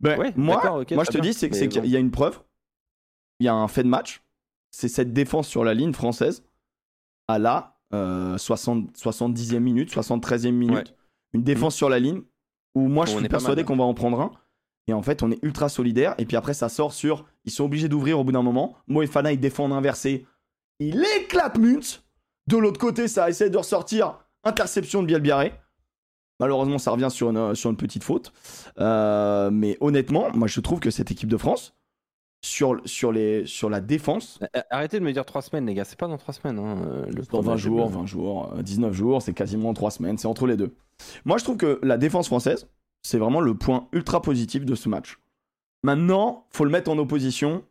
Ben, 0.00 0.18
Ouais, 0.18 0.32
moi, 0.36 0.60
je 0.80 0.84
te 0.84 1.12
bien. 1.12 1.20
dis, 1.20 1.34
c'est 1.34 1.48
qu'il 1.50 1.80
bon. 1.82 1.88
y 1.88 1.96
a 1.96 1.98
une 2.00 2.10
preuve. 2.10 2.40
Il 3.38 3.46
y 3.46 3.48
a 3.48 3.54
un 3.54 3.68
fait 3.68 3.82
de 3.84 3.88
match. 3.88 4.22
C'est 4.72 4.88
cette 4.88 5.12
défense 5.12 5.46
sur 5.48 5.62
la 5.64 5.74
ligne 5.74 5.92
française 5.92 6.42
à 7.28 7.38
la 7.38 7.78
euh, 7.94 8.36
60, 8.36 8.96
70e 8.96 9.58
minute, 9.60 9.92
73e 9.92 10.50
minute. 10.50 10.74
Ouais. 10.76 10.84
Une 11.32 11.42
défense 11.44 11.74
sur 11.76 11.88
la 11.88 11.98
ligne 12.00 12.22
où 12.74 12.88
moi, 12.88 13.06
je 13.06 13.16
suis 13.16 13.28
persuadé 13.28 13.62
mal. 13.62 13.66
qu'on 13.66 13.76
va 13.76 13.84
en 13.84 13.94
prendre 13.94 14.20
un. 14.20 14.32
Et 14.88 14.92
en 14.92 15.02
fait, 15.02 15.22
on 15.22 15.30
est 15.30 15.38
ultra 15.42 15.68
solidaire. 15.68 16.14
Et 16.18 16.26
puis 16.26 16.36
après, 16.36 16.54
ça 16.54 16.68
sort 16.68 16.92
sur. 16.92 17.24
Ils 17.44 17.50
sont 17.52 17.64
obligés 17.64 17.88
d'ouvrir 17.88 18.18
au 18.20 18.24
bout 18.24 18.32
d'un 18.32 18.42
moment. 18.42 18.76
Moefana, 18.86 19.32
il 19.32 19.40
défend 19.40 19.64
en 19.64 19.72
inversé. 19.72 20.26
Il 20.78 21.04
éclate 21.20 21.58
Muntz. 21.58 22.02
De 22.46 22.56
l'autre 22.56 22.78
côté, 22.78 23.08
ça 23.08 23.28
essaie 23.28 23.50
de 23.50 23.56
ressortir. 23.58 24.18
Interception 24.44 25.02
de 25.02 25.08
Bielbiaré. 25.08 25.52
Malheureusement, 26.38 26.78
ça 26.78 26.90
revient 26.92 27.08
sur 27.10 27.30
une, 27.30 27.36
euh, 27.38 27.54
sur 27.54 27.70
une 27.70 27.76
petite 27.76 28.04
faute. 28.04 28.32
Euh, 28.78 29.50
mais 29.50 29.76
honnêtement, 29.80 30.30
moi, 30.34 30.46
je 30.46 30.60
trouve 30.60 30.78
que 30.80 30.90
cette 30.90 31.10
équipe 31.10 31.30
de 31.30 31.36
France, 31.38 31.74
sur, 32.44 32.80
sur, 32.84 33.10
les, 33.10 33.46
sur 33.46 33.70
la 33.70 33.80
défense, 33.80 34.38
Euh, 34.54 34.60
Arrêtez 34.70 35.00
de 35.00 35.04
me 35.04 35.12
dire 35.12 35.24
3 35.24 35.42
semaines, 35.42 35.66
les 35.66 35.74
gars. 35.74 35.84
C'est 35.84 35.98
pas 35.98 36.06
dans 36.06 36.18
3 36.18 36.34
semaines. 36.34 36.58
hein, 36.58 36.76
le 37.08 37.22
dans 37.24 37.40
20 37.40 37.42
premier 37.42 37.58
jours, 37.58 37.86
match. 37.90 37.98
20 37.98 38.06
jours, 38.06 38.52
euh, 38.56 38.62
19 38.62 38.92
jours, 38.92 39.22
c'est 39.22 39.32
quasiment 39.32 39.72
3 39.74 39.90
semaines, 39.90 40.18
c'est 40.18 40.28
entre 40.28 40.46
les 40.46 40.56
deux. 40.56 40.74
Moi, 41.24 41.38
je 41.38 41.44
trouve 41.44 41.56
que 41.56 41.80
la 41.82 41.96
défense 41.98 42.26
française, 42.26 42.68
c'est 43.06 43.18
vraiment 43.18 43.40
le 43.40 43.54
point 43.54 43.86
ultra 43.92 44.20
positif 44.20 44.64
de 44.64 44.74
ce 44.74 44.88
match. 44.88 45.18
Maintenant, 45.84 46.44
faut 46.50 46.64
le 46.64 46.70
mettre 46.70 46.90
en 46.90 46.98
opposition 46.98 47.62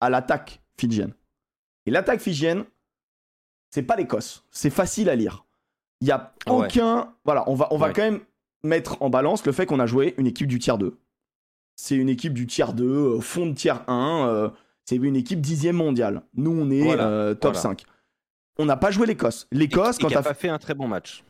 à 0.00 0.10
l'attaque 0.10 0.60
fidjienne. 0.76 1.14
Et 1.86 1.90
l'attaque 1.92 2.20
fidjienne, 2.20 2.64
c'est 3.70 3.84
pas 3.84 3.94
l'Écosse. 3.94 4.44
C'est 4.50 4.70
facile 4.70 5.08
à 5.10 5.14
lire. 5.14 5.44
Il 6.00 6.08
y 6.08 6.10
a 6.10 6.34
Ouais. 6.46 6.52
aucun. 6.66 7.14
Voilà, 7.24 7.48
on 7.48 7.54
va, 7.54 7.68
on 7.70 7.78
va 7.78 7.86
Ouais. 7.88 7.92
quand 7.92 8.02
même 8.02 8.20
mettre 8.64 9.00
en 9.00 9.10
balance 9.10 9.46
le 9.46 9.52
fait 9.52 9.64
qu'on 9.66 9.78
a 9.78 9.86
joué 9.86 10.14
une 10.18 10.26
équipe 10.26 10.48
du 10.48 10.58
tiers 10.58 10.78
2. 10.78 10.98
C'est 11.76 11.94
une 11.96 12.08
équipe 12.08 12.34
du 12.34 12.46
tiers 12.48 12.72
2, 12.72 12.84
euh, 12.84 13.20
fond 13.20 13.46
de 13.46 13.52
tiers 13.54 13.84
1. 13.88 14.26
euh, 14.26 14.48
c'est 14.84 14.96
une 14.96 15.14
équipe 15.16 15.40
dixième 15.40 15.76
mondiale. 15.76 16.22
Nous, 16.34 16.50
on 16.50 16.68
est 16.70 16.82
Voilà, 16.82 17.06
euh, 17.08 17.34
top 17.34 17.52
voilà. 17.52 17.60
5. 17.60 17.84
On 18.58 18.64
n'a 18.64 18.76
pas 18.76 18.90
joué 18.90 19.06
l'Écosse. 19.06 19.46
L'Écosse, 19.52 19.98
quand 19.98 20.08
t'as 20.08 20.34
fait 20.34 20.48
un 20.48 20.58
très 20.58 20.74
bon 20.74 20.88
match. 20.88 21.22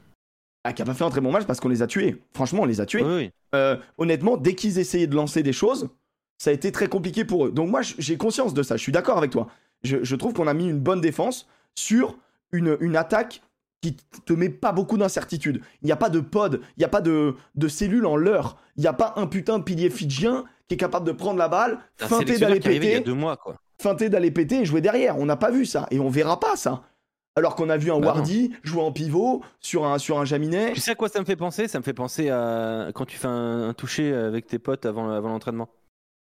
Ah, 0.64 0.72
qui 0.72 0.82
a 0.82 0.84
pas 0.84 0.94
fait 0.94 1.04
un 1.04 1.10
très 1.10 1.20
bon 1.20 1.32
match 1.32 1.44
parce 1.46 1.60
qu'on 1.60 1.68
les 1.68 1.82
a 1.82 1.86
tués. 1.86 2.22
Franchement, 2.34 2.62
on 2.62 2.66
les 2.66 2.80
a 2.80 2.86
tués. 2.86 3.02
Oui, 3.02 3.14
oui. 3.14 3.30
Euh, 3.54 3.76
honnêtement, 3.96 4.36
dès 4.36 4.54
qu'ils 4.54 4.78
essayaient 4.78 5.06
de 5.06 5.14
lancer 5.14 5.42
des 5.42 5.52
choses, 5.52 5.88
ça 6.36 6.50
a 6.50 6.52
été 6.52 6.70
très 6.72 6.88
compliqué 6.88 7.24
pour 7.24 7.46
eux. 7.46 7.50
Donc 7.50 7.70
moi, 7.70 7.80
j'ai 7.82 8.16
conscience 8.16 8.54
de 8.54 8.62
ça. 8.62 8.76
Je 8.76 8.82
suis 8.82 8.92
d'accord 8.92 9.18
avec 9.18 9.30
toi. 9.30 9.48
Je, 9.82 10.02
je 10.02 10.16
trouve 10.16 10.32
qu'on 10.32 10.46
a 10.46 10.54
mis 10.54 10.68
une 10.68 10.80
bonne 10.80 11.00
défense 11.00 11.48
sur 11.74 12.18
une, 12.52 12.76
une 12.80 12.96
attaque 12.96 13.42
qui 13.80 13.96
te 14.24 14.32
met 14.32 14.48
pas 14.48 14.72
beaucoup 14.72 14.98
d'incertitude. 14.98 15.60
Il 15.82 15.86
n'y 15.86 15.92
a 15.92 15.96
pas 15.96 16.10
de 16.10 16.18
pod, 16.20 16.60
il 16.76 16.80
n'y 16.80 16.84
a 16.84 16.88
pas 16.88 17.00
de, 17.00 17.34
de 17.54 17.68
cellules 17.68 18.06
en 18.06 18.16
leurre. 18.16 18.56
Il 18.76 18.80
n'y 18.80 18.88
a 18.88 18.92
pas 18.92 19.14
un 19.16 19.26
putain 19.26 19.58
de 19.58 19.64
pilier 19.64 19.88
fidjien 19.88 20.44
qui 20.66 20.74
est 20.74 20.78
capable 20.78 21.06
de 21.06 21.12
prendre 21.12 21.38
la 21.38 21.48
balle, 21.48 21.78
feinter 21.96 22.38
d'aller 22.38 22.60
il 22.64 22.72
y 22.72 22.76
a 22.76 22.80
péter, 22.80 23.00
deux 23.00 23.14
mois, 23.14 23.36
quoi. 23.36 23.56
feinter 23.80 24.08
d'aller 24.08 24.30
péter 24.32 24.60
et 24.60 24.64
jouer 24.64 24.80
derrière. 24.80 25.16
On 25.18 25.26
n'a 25.26 25.36
pas 25.36 25.50
vu 25.50 25.64
ça 25.64 25.86
et 25.92 26.00
on 26.00 26.08
verra 26.08 26.40
pas 26.40 26.56
ça. 26.56 26.82
Alors 27.38 27.54
qu'on 27.54 27.68
a 27.70 27.76
vu 27.76 27.90
un 27.90 27.98
Bah 28.00 28.08
non. 28.08 28.14
Wardy 28.14 28.52
jouer 28.62 28.82
en 28.82 28.92
pivot 28.92 29.42
sur 29.60 29.86
un, 29.86 29.98
sur 29.98 30.18
un 30.18 30.24
Jaminet. 30.24 30.72
Tu 30.74 30.80
sais 30.80 30.90
à 30.90 30.94
quoi 30.94 31.08
ça 31.08 31.20
me 31.20 31.24
fait 31.24 31.36
penser? 31.36 31.68
Ça 31.68 31.78
me 31.78 31.84
fait 31.84 31.92
penser 31.94 32.28
à 32.30 32.88
quand 32.94 33.04
tu 33.06 33.16
fais 33.16 33.28
un, 33.28 33.68
un 33.68 33.74
toucher 33.74 34.12
avec 34.12 34.46
tes 34.46 34.58
potes 34.58 34.84
avant, 34.86 35.10
avant 35.10 35.28
l'entraînement. 35.28 35.68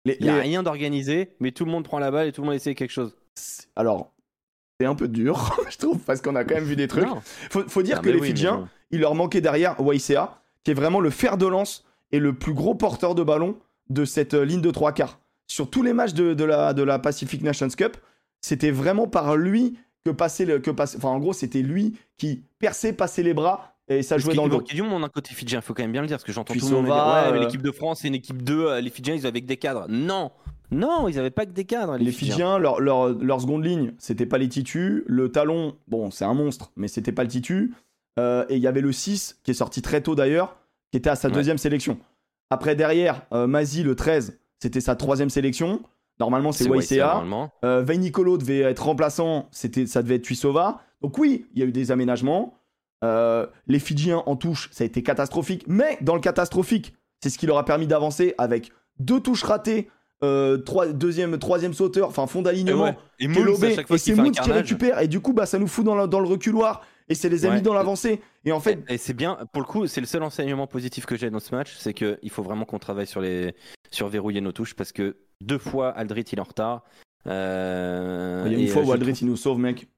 Il 0.04 0.16
n'y 0.20 0.28
a 0.28 0.34
les- 0.36 0.40
rien 0.42 0.62
d'organisé, 0.62 1.34
mais 1.40 1.50
tout 1.52 1.64
le 1.64 1.70
monde 1.70 1.84
prend 1.84 1.98
la 1.98 2.10
balle 2.10 2.28
et 2.28 2.32
tout 2.32 2.40
le 2.42 2.46
monde 2.46 2.54
essaie 2.56 2.74
quelque 2.74 2.92
chose. 2.92 3.16
Alors, 3.76 4.12
c'est 4.80 4.86
un 4.86 4.94
peu 4.94 5.08
dur, 5.08 5.56
je 5.70 5.76
trouve, 5.76 5.98
parce 5.98 6.20
qu'on 6.22 6.36
a 6.36 6.44
quand 6.44 6.54
même 6.54 6.64
vu 6.64 6.76
des 6.76 6.86
trucs. 6.88 7.06
Faut, 7.50 7.68
faut 7.68 7.82
dire 7.82 7.96
Ah, 8.00 8.02
que 8.04 8.10
les 8.10 8.20
oui, 8.20 8.28
Fidjiens, 8.28 8.56
bon. 8.58 8.68
il 8.90 9.00
leur 9.00 9.14
manquait 9.14 9.40
derrière 9.40 9.76
YCA, 9.80 10.40
qui 10.64 10.70
est 10.70 10.74
vraiment 10.74 11.00
le 11.00 11.10
fer 11.10 11.36
de 11.36 11.46
lance 11.46 11.84
et 12.12 12.20
le 12.20 12.32
plus 12.32 12.54
gros 12.54 12.74
porteur 12.74 13.14
de 13.14 13.22
ballon 13.22 13.58
de 13.90 14.04
cette 14.04 14.34
euh, 14.34 14.44
ligne 14.44 14.60
de 14.62 14.70
trois 14.70 14.92
quarts. 14.92 15.18
Sur 15.46 15.68
tous 15.70 15.82
les 15.82 15.92
matchs 15.92 16.14
de, 16.14 16.32
de 16.34 16.44
la, 16.44 16.72
de 16.74 16.82
la 16.82 16.98
Pacific 16.98 17.42
Nations 17.42 17.68
Cup, 17.68 17.96
c'était 18.40 18.70
vraiment 18.70 19.08
par 19.08 19.36
lui 19.36 19.78
que 20.10 20.14
passait 20.14 20.44
le. 20.44 20.58
Que 20.58 20.70
passait, 20.70 20.96
enfin, 20.96 21.08
en 21.08 21.18
gros, 21.18 21.32
c'était 21.32 21.62
lui 21.62 21.94
qui 22.16 22.42
perçait, 22.58 22.92
passait 22.92 23.22
les 23.22 23.34
bras 23.34 23.74
et 23.88 24.02
ça 24.02 24.18
jouait 24.18 24.34
dans 24.34 24.44
le 24.44 24.50
dos. 24.50 24.56
manquait 24.58 24.74
du 24.74 24.82
monde 24.82 25.02
d'un 25.02 25.08
côté 25.08 25.32
fidjien, 25.34 25.60
faut 25.60 25.72
quand 25.74 25.82
même 25.82 25.92
bien 25.92 26.02
le 26.02 26.08
dire, 26.08 26.16
parce 26.16 26.24
que 26.24 26.32
j'entends 26.32 26.52
tout 26.54 26.60
le 26.60 26.70
monde 26.74 26.84
dire 26.84 26.94
Sova, 26.94 27.24
Ouais, 27.26 27.32
mais 27.32 27.38
euh, 27.38 27.40
l'équipe 27.44 27.62
de 27.62 27.70
France, 27.70 28.00
c'est 28.00 28.08
une 28.08 28.14
équipe 28.14 28.42
2, 28.42 28.66
euh, 28.66 28.80
les 28.82 28.90
Fidjiens, 28.90 29.14
ils 29.14 29.26
avaient 29.26 29.40
que 29.40 29.46
des 29.46 29.56
cadres. 29.56 29.86
Non 29.88 30.30
Non, 30.70 31.08
ils 31.08 31.18
avaient 31.18 31.30
pas 31.30 31.46
que 31.46 31.52
des 31.52 31.64
cadres, 31.64 31.96
les, 31.96 32.04
Les 32.04 32.12
Fidjiens, 32.12 32.58
leur, 32.58 32.80
leur, 32.80 33.08
leur 33.08 33.40
seconde 33.40 33.64
ligne, 33.64 33.94
c'était 33.98 34.26
pas 34.26 34.36
les 34.36 34.48
titus. 34.48 35.02
Le 35.06 35.30
talon, 35.32 35.74
bon, 35.88 36.10
c'est 36.10 36.26
un 36.26 36.34
monstre, 36.34 36.70
mais 36.76 36.86
c'était 36.88 37.12
pas 37.12 37.22
le 37.22 37.30
titu. 37.30 37.72
Euh, 38.18 38.44
et 38.50 38.56
il 38.56 38.62
y 38.62 38.66
avait 38.66 38.80
le 38.82 38.92
6, 38.92 39.38
qui 39.42 39.52
est 39.52 39.54
sorti 39.54 39.80
très 39.80 40.02
tôt 40.02 40.14
d'ailleurs, 40.14 40.56
qui 40.90 40.98
était 40.98 41.08
à 41.10 41.16
sa 41.16 41.28
Ouais. 41.28 41.34
deuxième 41.34 41.56
sélection. 41.58 41.98
Après, 42.50 42.74
derrière, 42.76 43.22
euh, 43.32 43.46
Mazi, 43.46 43.82
le 43.84 43.94
13, 43.94 44.38
c'était 44.58 44.80
sa 44.82 44.96
troisième 44.96 45.30
sélection. 45.30 45.80
Normalement, 46.20 46.52
c'est 46.52 46.64
YCA. 46.96 47.22
Euh, 47.64 47.82
Veinicolo 47.82 48.38
devait 48.38 48.60
être 48.60 48.84
remplaçant, 48.84 49.48
c'était, 49.50 49.86
ça 49.86 50.02
devait 50.02 50.16
être 50.16 50.22
Tuisova. 50.22 50.80
Donc 51.00 51.16
oui, 51.18 51.46
il 51.54 51.60
y 51.60 51.62
a 51.62 51.66
eu 51.66 51.72
des 51.72 51.90
aménagements. 51.92 52.54
Euh, 53.04 53.46
les 53.68 53.78
Fidjiens 53.78 54.22
en 54.26 54.34
touche, 54.34 54.68
ça 54.72 54.82
a 54.82 54.86
été 54.86 55.02
catastrophique. 55.02 55.64
Mais 55.68 55.98
dans 56.00 56.14
le 56.14 56.20
catastrophique, 56.20 56.94
c'est 57.22 57.30
ce 57.30 57.38
qui 57.38 57.46
leur 57.46 57.58
a 57.58 57.64
permis 57.64 57.86
d'avancer 57.86 58.34
avec 58.38 58.72
deux 58.98 59.20
touches 59.20 59.44
ratées, 59.44 59.88
euh, 60.24 60.58
trois- 60.58 60.88
deuxième, 60.88 61.38
troisième 61.38 61.74
sauteur, 61.74 62.08
enfin 62.08 62.26
fond 62.26 62.40
Et, 62.40 62.44
d'alignement, 62.44 62.84
ouais. 62.84 62.98
Et 63.20 63.28
Moons, 63.28 63.34
fois 63.86 63.96
et 64.04 64.14
Moons 64.16 64.30
qui 64.32 64.50
récupère. 64.50 65.00
Et 65.00 65.06
du 65.06 65.20
coup, 65.20 65.32
bah, 65.32 65.46
ça 65.46 65.58
nous 65.60 65.68
fout 65.68 65.84
dans 65.84 65.94
le 65.94 66.26
reculoir. 66.26 66.82
Et 67.08 67.14
c'est 67.14 67.28
les 67.28 67.44
amis 67.46 67.56
Ouais. 67.56 67.62
dans 67.62 67.74
l'avancée. 67.74 68.20
Et 68.44 68.52
en 68.52 68.60
fait, 68.60 68.80
Et, 68.88 68.98
c'est 68.98 69.14
bien, 69.14 69.38
pour 69.52 69.62
le 69.62 69.66
coup, 69.66 69.86
c'est 69.86 70.00
le 70.00 70.06
seul 70.06 70.22
enseignement 70.22 70.66
positif 70.66 71.06
que 71.06 71.16
j'ai 71.16 71.30
dans 71.30 71.40
ce 71.40 71.54
match, 71.54 71.74
c'est 71.78 71.94
qu'il 71.94 72.30
faut 72.30 72.42
vraiment 72.42 72.64
qu'on 72.64 72.78
travaille 72.78 73.06
sur 73.06 73.20
les, 73.20 73.54
sur 73.90 74.08
verrouiller 74.08 74.40
nos 74.40 74.52
touches 74.52 74.74
parce 74.74 74.92
que 74.92 75.16
deux 75.40 75.58
fois 75.58 75.90
Aldrit 75.90 76.22
il 76.32 76.38
est 76.38 76.40
en 76.40 76.44
retard. 76.44 76.84
Euh, 77.26 78.42
il 78.46 78.52
y 78.52 78.54
a 78.54 78.58
une 78.58 78.64
et, 78.64 78.68
fois 78.68 78.82
euh, 78.82 78.86
où 78.86 78.92
Aldrit 78.92 79.12
il 79.20 79.26
nous 79.26 79.36
sauve, 79.36 79.58
mec. 79.58 79.88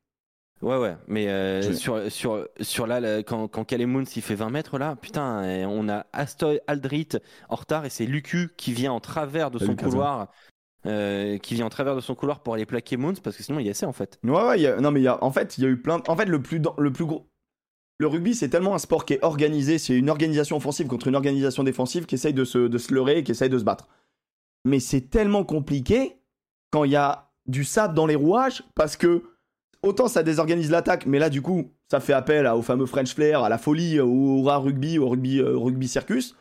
Ouais, 0.63 0.77
ouais, 0.77 0.95
mais 1.09 1.29
euh, 1.29 1.63
Je- 1.63 1.73
sur, 1.73 2.13
sur, 2.13 2.47
sur 2.61 2.87
là, 2.87 3.01
là, 3.01 3.23
quand, 3.23 3.49
quand 3.49 3.65
Calais 3.65 3.87
Moons 3.87 4.05
il 4.05 4.21
fait 4.21 4.35
20 4.35 4.51
mètres 4.51 4.79
là, 4.79 4.95
putain, 4.95 5.43
on 5.67 5.89
a 5.89 6.05
Astoy 6.13 6.61
Aldrit 6.67 7.09
en 7.49 7.57
retard 7.57 7.87
et 7.87 7.91
c'est 7.91 8.05
Lucu 8.05 8.51
qui 8.59 8.75
vient 8.75 8.93
en 8.93 9.01
travers 9.01 9.51
de 9.51 9.59
son 9.59 9.75
couloir, 9.75 10.29
euh, 10.87 11.39
qui 11.39 11.55
vient 11.55 11.67
en 11.67 11.71
travers 11.71 11.95
de 11.95 12.01
son 12.01 12.15
couloir 12.15 12.41
pour 12.43 12.55
aller 12.55 12.67
plaquer 12.67 12.97
Moons 12.97 13.15
parce 13.23 13.37
que 13.37 13.43
sinon 13.43 13.59
il 13.59 13.67
y 13.67 13.69
a 13.69 13.73
assez 13.73 13.87
en 13.87 13.93
fait. 13.93 14.19
Ouais, 14.25 14.33
ouais, 14.43 14.81
non, 14.81 14.91
mais 14.91 15.03
y 15.03 15.09
a, 15.09 15.23
en 15.23 15.31
fait, 15.31 15.59
il 15.59 15.65
y 15.65 15.67
a 15.67 15.71
eu 15.71 15.77
plein. 15.81 16.01
En 16.09 16.17
fait, 16.17 16.25
le 16.27 16.41
plus, 16.43 16.61
le 16.79 16.93
plus 16.93 17.05
gros. 17.05 17.27
Le 17.99 18.07
rugby, 18.07 18.35
c'est 18.35 18.49
tellement 18.49 18.75
un 18.75 18.79
sport 18.79 19.05
qui 19.05 19.13
est 19.15 19.23
organisé, 19.25 19.79
c'est 19.79 19.95
une 19.95 20.09
organisation 20.09 20.57
offensive 20.57 20.87
contre 20.87 21.09
une 21.09 21.15
organisation 21.17 21.63
défensive 21.65 22.07
qui 22.07 22.15
essaye 22.15 22.33
de 22.33 22.45
se, 22.45 22.59
de 22.59 22.79
se 22.79 22.95
leurrer 22.95 23.19
et 23.19 23.25
qui 23.25 23.33
essaye 23.33 23.51
de 23.51 23.59
se 23.59 23.65
battre. 23.65 23.89
Mais 24.65 24.81
c'est 24.81 25.03
tellement 25.11 25.45
compliqué 25.45 26.17
quand 26.71 26.85
il 26.85 26.93
y 26.93 26.97
a 26.97 27.31
du 27.47 27.63
sable 27.65 27.93
dans 27.95 28.07
les 28.07 28.15
rouages 28.15 28.63
parce 28.75 28.97
que 28.97 29.25
autant 29.83 30.09
ça 30.09 30.23
désorganise 30.23 30.71
l'attaque, 30.71 31.05
mais 31.05 31.19
là, 31.19 31.29
du 31.29 31.43
coup, 31.43 31.73
ça 31.91 32.01
fait 32.01 32.13
appel 32.15 32.47
à- 32.47 32.57
au 32.57 32.63
fameux 32.63 32.87
French 32.87 33.15
Flair, 33.15 33.43
à 33.43 33.49
la 33.51 33.59
folie, 33.59 34.01
au 34.01 34.43
rare 34.45 34.63
rugby, 34.63 34.99
au 34.99 35.09
rugby, 35.09 35.39
euh, 35.41 35.59
rugby 35.59 35.87
circus. 35.89 36.37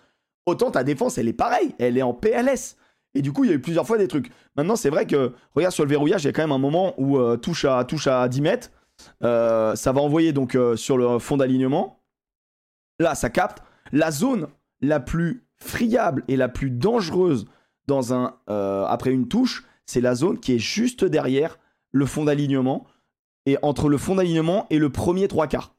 Autant 0.45 0.71
ta 0.71 0.85
défense, 0.85 1.17
elle 1.17 1.27
est 1.27 1.33
pareille, 1.33 1.75
elle 1.77 1.97
est 1.97 2.01
en 2.03 2.13
PLS. 2.13 2.77
Et 3.15 3.21
du 3.21 3.31
coup, 3.31 3.43
il 3.43 3.49
y 3.49 3.53
a 3.53 3.55
eu 3.55 3.61
plusieurs 3.61 3.87
fois 3.87 3.97
des 3.97 4.07
trucs. 4.07 4.31
Maintenant, 4.55 4.75
c'est 4.75 4.89
vrai 4.89 5.05
que, 5.07 5.33
regarde, 5.55 5.73
sur 5.73 5.83
le 5.83 5.89
verrouillage, 5.89 6.23
il 6.23 6.27
y 6.27 6.29
a 6.29 6.33
quand 6.33 6.43
même 6.43 6.51
un 6.51 6.59
moment 6.59 6.93
où 6.97 7.17
euh, 7.17 7.37
touche, 7.37 7.65
à, 7.65 7.83
touche 7.83 8.07
à 8.07 8.27
10 8.27 8.41
mètres. 8.41 8.71
Euh, 9.23 9.75
ça 9.75 9.91
va 9.91 10.01
envoyer 10.01 10.33
donc 10.33 10.55
euh, 10.55 10.75
sur 10.75 10.97
le 10.97 11.19
fond 11.19 11.37
d'alignement. 11.37 12.01
Là, 12.99 13.15
ça 13.15 13.29
capte. 13.29 13.63
La 13.91 14.11
zone 14.11 14.47
la 14.81 14.99
plus 14.99 15.47
friable 15.57 16.23
et 16.27 16.35
la 16.35 16.49
plus 16.49 16.69
dangereuse 16.69 17.45
dans 17.87 18.13
un, 18.13 18.35
après 18.87 19.11
une 19.11 19.27
touche, 19.27 19.65
c'est 19.87 19.99
la 19.99 20.13
zone 20.13 20.39
qui 20.39 20.53
est 20.53 20.59
juste 20.59 21.03
derrière 21.03 21.57
le 21.91 22.05
fond 22.05 22.25
d'alignement 22.25 22.85
et 23.47 23.57
entre 23.63 23.89
le 23.89 23.97
fond 23.97 24.15
d'alignement 24.15 24.67
et 24.69 24.77
le 24.77 24.91
premier 24.91 25.27
trois 25.27 25.47
quarts. 25.47 25.73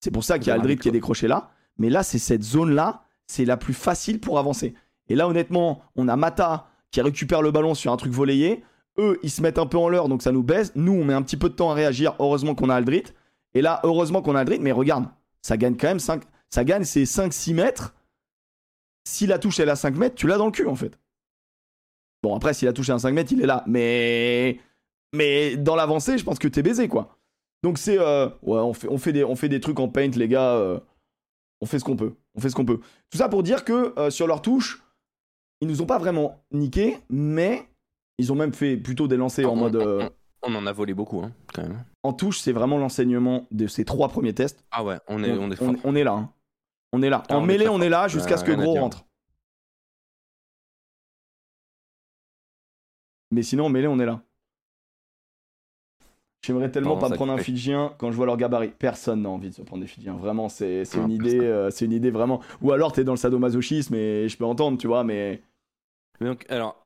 C'est 0.00 0.12
pour 0.12 0.22
ça 0.22 0.38
qu'il 0.38 0.48
y 0.48 0.50
a 0.52 0.54
Aldrit 0.54 0.76
qui 0.76 0.88
est 0.88 0.92
décroché 0.92 1.26
là. 1.26 1.50
Mais 1.78 1.90
là, 1.90 2.04
c'est 2.04 2.18
cette 2.18 2.44
zone-là, 2.44 3.02
c'est 3.26 3.44
la 3.44 3.56
plus 3.56 3.74
facile 3.74 4.20
pour 4.20 4.38
avancer. 4.38 4.74
Et 5.08 5.14
là, 5.14 5.28
honnêtement, 5.28 5.82
on 5.96 6.08
a 6.08 6.16
Mata 6.16 6.68
qui 6.96 7.02
récupère 7.02 7.42
le 7.42 7.50
ballon 7.50 7.74
sur 7.74 7.92
un 7.92 7.96
truc 7.98 8.10
volleyé. 8.10 8.64
Eux, 8.96 9.18
ils 9.22 9.30
se 9.30 9.42
mettent 9.42 9.58
un 9.58 9.66
peu 9.66 9.76
en 9.76 9.90
l'air, 9.90 10.08
donc 10.08 10.22
ça 10.22 10.32
nous 10.32 10.42
baisse. 10.42 10.72
Nous, 10.76 10.94
on 10.94 11.04
met 11.04 11.12
un 11.12 11.20
petit 11.20 11.36
peu 11.36 11.50
de 11.50 11.54
temps 11.54 11.70
à 11.70 11.74
réagir. 11.74 12.16
Heureusement 12.18 12.54
qu'on 12.54 12.70
a 12.70 12.74
Aldrit. 12.74 13.02
Et 13.52 13.60
là, 13.60 13.80
heureusement 13.84 14.22
qu'on 14.22 14.34
a 14.34 14.40
Aldrit. 14.40 14.60
Mais 14.60 14.72
regarde, 14.72 15.04
ça 15.42 15.58
gagne 15.58 15.76
quand 15.76 15.88
même 15.88 15.98
5. 16.00 16.22
Ça 16.48 16.64
gagne 16.64 16.84
ces 16.84 17.04
5-6 17.04 17.52
mètres. 17.52 17.94
Si 19.06 19.26
la 19.26 19.38
touche 19.38 19.60
elle 19.60 19.68
est 19.68 19.72
à 19.72 19.76
5 19.76 19.94
mètres, 19.94 20.14
tu 20.14 20.26
l'as 20.26 20.38
dans 20.38 20.46
le 20.46 20.52
cul 20.52 20.66
en 20.66 20.74
fait. 20.74 20.98
Bon, 22.22 22.34
après, 22.34 22.54
si 22.54 22.64
la 22.64 22.72
touche 22.72 22.88
est 22.88 22.92
à 22.92 22.98
5 22.98 23.12
mètres, 23.12 23.30
il 23.32 23.42
est 23.42 23.46
là. 23.46 23.62
Mais. 23.66 24.58
Mais 25.14 25.58
dans 25.58 25.76
l'avancée, 25.76 26.16
je 26.16 26.24
pense 26.24 26.38
que 26.38 26.48
t'es 26.48 26.62
baisé 26.62 26.88
quoi. 26.88 27.18
Donc 27.62 27.76
c'est. 27.76 27.98
euh, 28.00 28.28
Ouais, 28.42 28.58
on 28.60 28.72
fait, 28.72 28.88
on, 28.88 28.96
fait 28.96 29.12
des, 29.12 29.22
on 29.22 29.36
fait 29.36 29.50
des 29.50 29.60
trucs 29.60 29.78
en 29.80 29.88
paint, 29.88 30.08
les 30.16 30.28
gars. 30.28 30.54
euh, 30.54 30.80
On 31.60 31.66
fait 31.66 31.78
ce 31.78 31.84
qu'on 31.84 31.96
peut. 31.96 32.14
On 32.34 32.40
fait 32.40 32.48
ce 32.48 32.54
qu'on 32.54 32.64
peut. 32.64 32.80
Tout 33.10 33.18
ça 33.18 33.28
pour 33.28 33.42
dire 33.42 33.66
que 33.66 33.92
euh, 33.98 34.08
sur 34.08 34.26
leur 34.26 34.40
touche, 34.40 34.82
ils 35.60 35.68
nous 35.68 35.82
ont 35.82 35.86
pas 35.86 35.98
vraiment 35.98 36.42
niqué, 36.52 36.98
mais 37.08 37.68
ils 38.18 38.32
ont 38.32 38.36
même 38.36 38.52
fait 38.54 38.76
plutôt 38.76 39.08
des 39.08 39.16
lancers 39.16 39.48
en 39.50 39.54
On- 39.54 39.56
mode. 39.56 39.76
euh, 39.76 40.08
On 40.42 40.54
en 40.54 40.66
a 40.66 40.72
volé 40.72 40.94
beaucoup 40.94 41.20
hein, 41.22 41.32
quand 41.52 41.62
même. 41.62 41.84
en 42.02 42.12
touche, 42.12 42.38
c'est 42.40 42.52
vraiment 42.52 42.78
l'enseignement 42.78 43.46
de 43.50 43.66
ces 43.66 43.84
trois 43.84 44.08
premiers 44.08 44.34
tests. 44.34 44.64
Ah 44.70 44.84
ouais, 44.84 44.98
on 45.08 45.22
est, 45.24 45.32
on 45.32 45.50
est 45.50 45.56
fort. 45.56 45.68
on, 45.70 45.76
on 45.90 45.94
est 45.96 46.04
là. 46.04 46.12
hein. 46.12 46.32
On 46.92 47.02
est 47.02 47.10
là. 47.10 47.22
Ah, 47.28 47.36
en 47.36 47.42
on 47.42 47.46
mêlée, 47.46 47.68
on 47.68 47.80
est 47.80 47.88
là 47.88 48.06
jusqu'à 48.08 48.36
ce 48.36 48.44
que 48.44 48.52
gros 48.52 48.74
rentre. 48.74 49.04
Mais 53.32 53.42
sinon, 53.42 53.66
en 53.66 53.68
mêlée, 53.68 53.88
on 53.88 53.98
est 53.98 54.06
là. 54.06 54.22
J'aimerais 56.46 56.70
tellement 56.70 56.90
Pardon, 56.96 57.06
pas 57.06 57.10
me 57.10 57.14
prendre 57.16 57.32
un. 57.32 57.38
Fidjien 57.38 57.92
quand 57.98 58.10
je 58.12 58.16
vois 58.16 58.26
leur 58.26 58.36
gabarit. 58.36 58.72
Personne 58.78 59.22
n'a 59.22 59.28
envie 59.28 59.50
de 59.50 59.54
se 59.54 59.62
prendre 59.62 59.82
des 59.82 59.88
Fidjiens. 59.88 60.14
Vraiment, 60.16 60.48
c'est 60.48 60.84
Non, 60.96 61.06
une 61.06 61.10
idée, 61.12 61.40
euh, 61.40 61.70
c'est 61.70 61.84
une 61.86 61.92
idée 61.92 62.10
vraiment. 62.10 62.40
Ou 62.62 62.70
alors 62.72 62.92
t'es 62.92 63.02
dans 63.04 63.12
le 63.12 63.18
sadomasochisme 63.18 63.94
et 63.94 64.28
je 64.28 64.36
peux 64.36 64.44
entendre, 64.44 64.78
tu 64.78 64.86
vois, 64.86 65.02
mais 65.02 65.42
Mais 66.20 66.28
donc, 66.28 66.46
alors, 66.48 66.80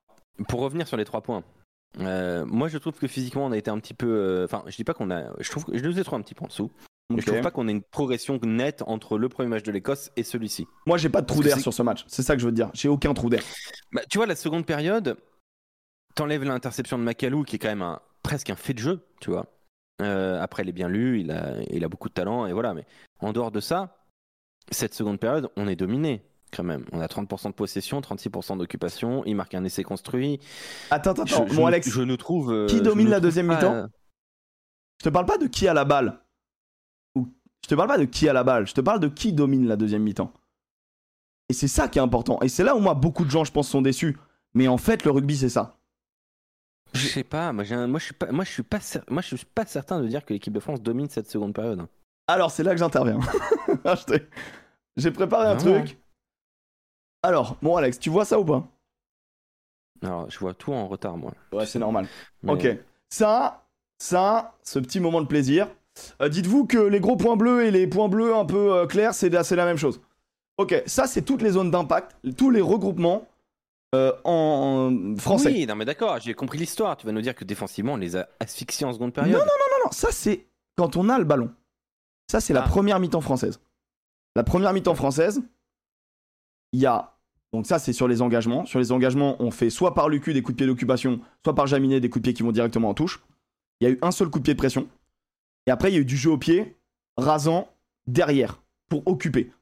pour 0.49 0.61
revenir 0.61 0.89
sur 0.89 0.97
les 0.97 1.05
trois 1.05 1.21
points, 1.21 1.45
euh, 2.01 2.45
moi 2.47 2.69
je 2.69 2.79
trouve 2.79 2.95
que 2.95 3.07
physiquement 3.07 3.45
on 3.47 3.53
a 3.53 3.59
été 3.59 3.71
un 3.71 3.79
petit 3.79 3.95
peu. 3.95 4.07
euh, 4.09 4.45
Enfin, 4.47 4.63
je 4.67 4.77
dis 4.77 4.85
pas 4.85 4.95
qu'on 4.95 5.11
a. 5.11 5.25
Je 5.41 5.51
trouve 5.51 5.65
que 5.67 5.77
je 5.77 5.85
nous 5.85 5.99
ai 5.99 6.05
trouvé 6.05 6.21
un 6.21 6.23
petit 6.23 6.35
peu 6.35 6.45
en 6.45 6.49
dessous. 6.49 6.71
Je 7.15 7.27
trouve 7.27 7.41
pas 7.41 7.51
qu'on 7.51 7.67
ait 7.67 7.73
une 7.73 7.83
progression 7.83 8.39
nette 8.45 8.83
entre 8.87 9.19
le 9.19 9.29
premier 9.29 9.49
match 9.49 9.65
de 9.65 9.73
l'Écosse 9.73 10.13
et 10.17 10.23
celui-ci. 10.23 10.69
moi 10.87 10.97
j'ai 10.97 11.09
pas 11.09 11.21
de 11.23 11.27
trou 11.27 11.43
d'air 11.43 11.59
sur 11.59 11.75
ce 11.75 11.83
match. 11.83 12.05
C'est 12.07 12.23
ça 12.23 12.35
que 12.37 12.41
je 12.41 12.47
veux 12.47 12.53
te 12.53 12.57
dire. 12.57 12.71
J'ai 12.73 12.89
aucun 12.89 13.13
trou 13.15 13.29
d'air. 13.29 13.43
Bah, 13.93 14.03
tu 14.09 14.19
vois, 14.19 14.27
la 14.27 14.37
seconde 14.37 14.65
période, 14.65 15.17
t'enlèves 16.15 16.45
l'interception 16.45 16.99
de 16.99 17.03
Macalou, 17.03 17.43
qui 17.43 17.57
est 17.57 17.59
quand 17.59 17.69
même 17.69 17.83
un, 17.83 17.99
presque 18.23 18.51
un 18.51 18.57
fait 18.57 18.75
de 18.75 18.79
jeu, 18.79 19.07
tu 19.21 19.31
vois. 19.31 19.47
Euh, 20.03 20.41
après, 20.41 20.63
il 20.63 20.69
est 20.69 20.73
bien 20.73 20.89
lu, 20.89 21.21
il 21.21 21.31
a, 21.31 21.57
il 21.71 21.85
a 21.85 21.89
beaucoup 21.89 22.09
de 22.09 22.15
talent, 22.15 22.47
et 22.47 22.53
voilà. 22.53 22.75
Mais 22.75 22.87
en 23.21 23.33
dehors 23.33 23.51
de 23.51 23.61
ça, 23.61 23.97
cette 24.71 24.95
seconde 24.95 25.19
période, 25.21 25.51
on 25.57 25.69
est 25.69 25.77
dominé, 25.77 26.23
quand 26.53 26.65
même. 26.65 26.85
On 26.93 27.01
a 27.01 27.07
30% 27.07 27.49
de 27.49 27.55
possession, 27.55 28.01
36% 28.01 28.57
d'occupation, 28.59 29.25
il 29.27 29.35
marque 29.37 29.55
un 29.55 29.65
essai 29.65 29.83
construit. 29.83 30.41
Attends, 30.91 31.11
attends, 31.11 31.27
Je, 31.27 31.35
attends. 31.35 31.47
je 31.49 31.55
Bon, 31.55 31.61
nous- 31.63 31.67
Alex, 31.67 31.89
je 31.91 32.03
nous 32.03 32.17
trouve. 32.17 32.53
euh, 32.53 32.67
Qui 32.67 32.79
je 32.79 32.83
domine 32.83 33.09
la 33.09 33.21
deuxième 33.21 33.47
mi-temps 33.49 33.75
euh, 33.75 33.87
je 35.01 35.05
te 35.05 35.09
parle 35.09 35.25
pas 35.27 35.39
de 35.39 35.47
qui 35.47 35.67
a 35.67 35.73
la 35.73 35.87
balle. 35.87 36.21
Ou 37.15 37.27
je 37.65 37.69
te 37.69 37.75
parle 37.75 37.89
pas 37.89 37.97
de 37.99 38.05
qui 38.05 38.29
a 38.29 38.35
la 38.35 38.45
balle. 38.45 38.67
Je 38.67 38.75
te 38.75 38.83
parle 38.83 39.01
de 39.01 39.09
qui 39.09 39.33
domine 39.33 39.67
la 39.67 39.77
deuxième 39.77 40.03
mi-temps. 40.03 40.31
Et 41.49 41.55
c'est 41.55 41.69
ça 41.69 41.89
qui 41.89 41.99
est 41.99 42.03
important. 42.03 42.39
Et 42.43 42.49
c'est 42.51 42.65
là 42.65 42.77
où 42.77 42.81
moi 42.81 42.93
beaucoup 42.95 43.25
de 43.25 43.31
gens, 43.31 43.45
je 43.45 43.51
pense, 43.51 43.69
sont 43.69 43.81
déçus. 43.83 44.19
Mais 44.53 44.69
en 44.69 44.77
fait, 44.77 45.05
le 45.05 45.11
rugby, 45.11 45.37
c'est 45.39 45.49
ça. 45.49 45.80
Je 46.95 47.07
sais 47.07 47.25
pas, 47.25 47.53
moi, 47.53 47.65
j'ai 47.65 47.75
un- 47.75 47.87
moi, 47.87 47.99
je 47.99 48.05
suis 48.07 48.15
pas, 48.15 48.31
moi, 48.33 48.45
je 48.45 48.51
suis 48.51 48.63
pas, 48.63 48.79
cer- 48.79 49.03
moi, 49.11 49.23
je 49.23 49.37
suis 49.37 49.47
pas 49.47 49.65
certain 49.67 50.01
de 50.01 50.09
dire 50.09 50.25
que 50.25 50.33
l'équipe 50.33 50.53
de 50.53 50.61
France 50.61 50.83
domine 50.83 51.09
cette 51.09 51.29
seconde 51.31 51.55
période. 51.55 51.87
Alors, 52.27 52.51
c'est 52.51 52.63
là 52.63 52.73
que 52.73 52.79
j'interviens. 52.79 53.19
T'ai- 54.07 54.29
J'ai 54.97 55.11
préparé 55.11 55.47
un 55.49 55.57
Ah 55.59 55.65
ouais. 55.65 55.85
truc. 55.85 55.99
Alors, 57.23 57.57
bon, 57.63 57.77
Alex, 57.77 57.99
tu 57.99 58.11
vois 58.11 58.25
ça 58.25 58.39
ou 58.41 58.45
pas? 58.45 58.67
Alors, 60.03 60.31
je 60.31 60.39
vois 60.39 60.55
tout 60.55 60.73
en 60.73 60.89
retard, 60.89 61.17
moi. 61.17 61.33
Ouais, 61.53 61.67
c'est 61.67 61.79
normal. 61.79 62.07
Mais- 62.43 62.53
Ok. 62.53 62.67
Ça, 63.11 63.67
ça, 63.99 64.55
ce 64.63 64.79
petit 64.79 65.01
moment 65.01 65.21
de 65.21 65.27
plaisir. 65.27 65.69
Euh, 66.23 66.29
Dites-vous 66.29 66.67
que 66.67 66.79
les 66.79 67.01
gros 67.01 67.17
points 67.17 67.37
bleus 67.37 67.67
et 67.67 67.71
les 67.71 67.87
points 67.87 68.09
bleus 68.09 68.35
un 68.35 68.47
peu 68.47 68.73
euh, 68.75 68.87
clairs, 68.87 69.13
c'est 69.15 69.29
la 69.31 69.65
même 69.65 69.77
chose. 69.77 70.01
Ok, 70.57 70.83
ça, 70.87 71.07
c'est 71.07 71.23
toutes 71.23 71.43
les 71.43 71.51
zones 71.51 71.71
d'impact, 71.71 72.17
tous 72.37 72.51
les 72.51 72.61
regroupements 72.61 73.27
euh, 73.95 74.13
en 74.25 75.15
français. 75.19 75.51
Oui, 75.53 75.67
non, 75.67 75.75
mais 75.77 75.85
d'accord, 75.85 76.19
j'ai 76.21 76.35
compris 76.35 76.59
l'histoire. 76.59 76.97
Tu 76.97 77.07
vas 77.07 77.13
nous 77.13 77.21
dire 77.23 77.35
que 77.35 77.45
défensivement, 77.45 77.95
on 77.95 77.97
les 77.97 78.17
a 78.17 78.29
asphyxiés 78.39 78.87
en 78.87 78.93
seconde 78.93 79.13
période. 79.13 79.33
Non, 79.39 79.45
Non, 79.45 79.85
non, 79.85 79.91
ça, 79.93 80.09
c'est 80.13 80.47
quand 80.77 80.97
on 80.97 81.09
a 81.09 81.19
le 81.19 81.25
ballon. 81.25 81.51
Ça, 82.31 82.41
c'est 82.41 82.53
la 82.53 82.63
Ah. 82.65 82.69
première 82.69 83.01
mi-temps 83.01 83.21
française. 83.21 83.61
La 84.37 84.45
première 84.45 84.73
mi-temps 84.73 84.95
française, 84.95 85.43
il 86.73 86.81
y 86.81 86.87
a. 86.87 87.17
Donc, 87.53 87.67
ça, 87.67 87.81
c'est 87.81 87.93
sur 87.93 88.07
les 88.07 88.23
engagements. 88.23 88.65
Sur 88.65 88.79
les 88.79 88.93
engagements, 88.93 89.35
on 89.43 89.51
fait 89.51 89.71
soit 89.71 89.93
par 89.95 90.09
Lucu 90.09 90.33
des 90.33 90.41
coups 90.43 90.55
de 90.55 90.59
pied 90.59 90.67
d'occupation, 90.69 91.21
soit 91.45 91.55
par 91.57 91.67
Jaminet 91.67 91.99
des 91.99 92.09
coups 92.09 92.23
de 92.23 92.29
pied 92.29 92.35
qui 92.35 92.45
vont 92.45 92.53
directement 92.53 92.91
en 92.91 92.95
touche. 92.95 93.21
Il 93.81 93.89
y 93.89 93.91
a 93.91 93.95
eu 93.95 93.99
un 94.03 94.13
seul 94.13 94.29
coup 94.31 94.39
de 94.39 94.45
pied 94.45 94.55
de 94.55 94.59
pression. 94.59 94.87
Et 95.67 95.73
après, 95.73 95.91
il 95.91 95.95
y 95.95 95.99
a 95.99 96.01
eu 96.01 96.05
du 96.05 96.17
jeu 96.17 96.31
au 96.31 96.39
pied, 96.39 96.77
rasant, 97.17 97.69
derrière, 98.07 98.63
pour 98.89 99.05
occuper. 99.09 99.53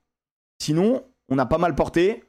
Sinon, 0.61 1.03
on 1.31 1.39
a 1.39 1.47
pas 1.47 1.57
mal 1.59 1.74
porté. 1.74 2.24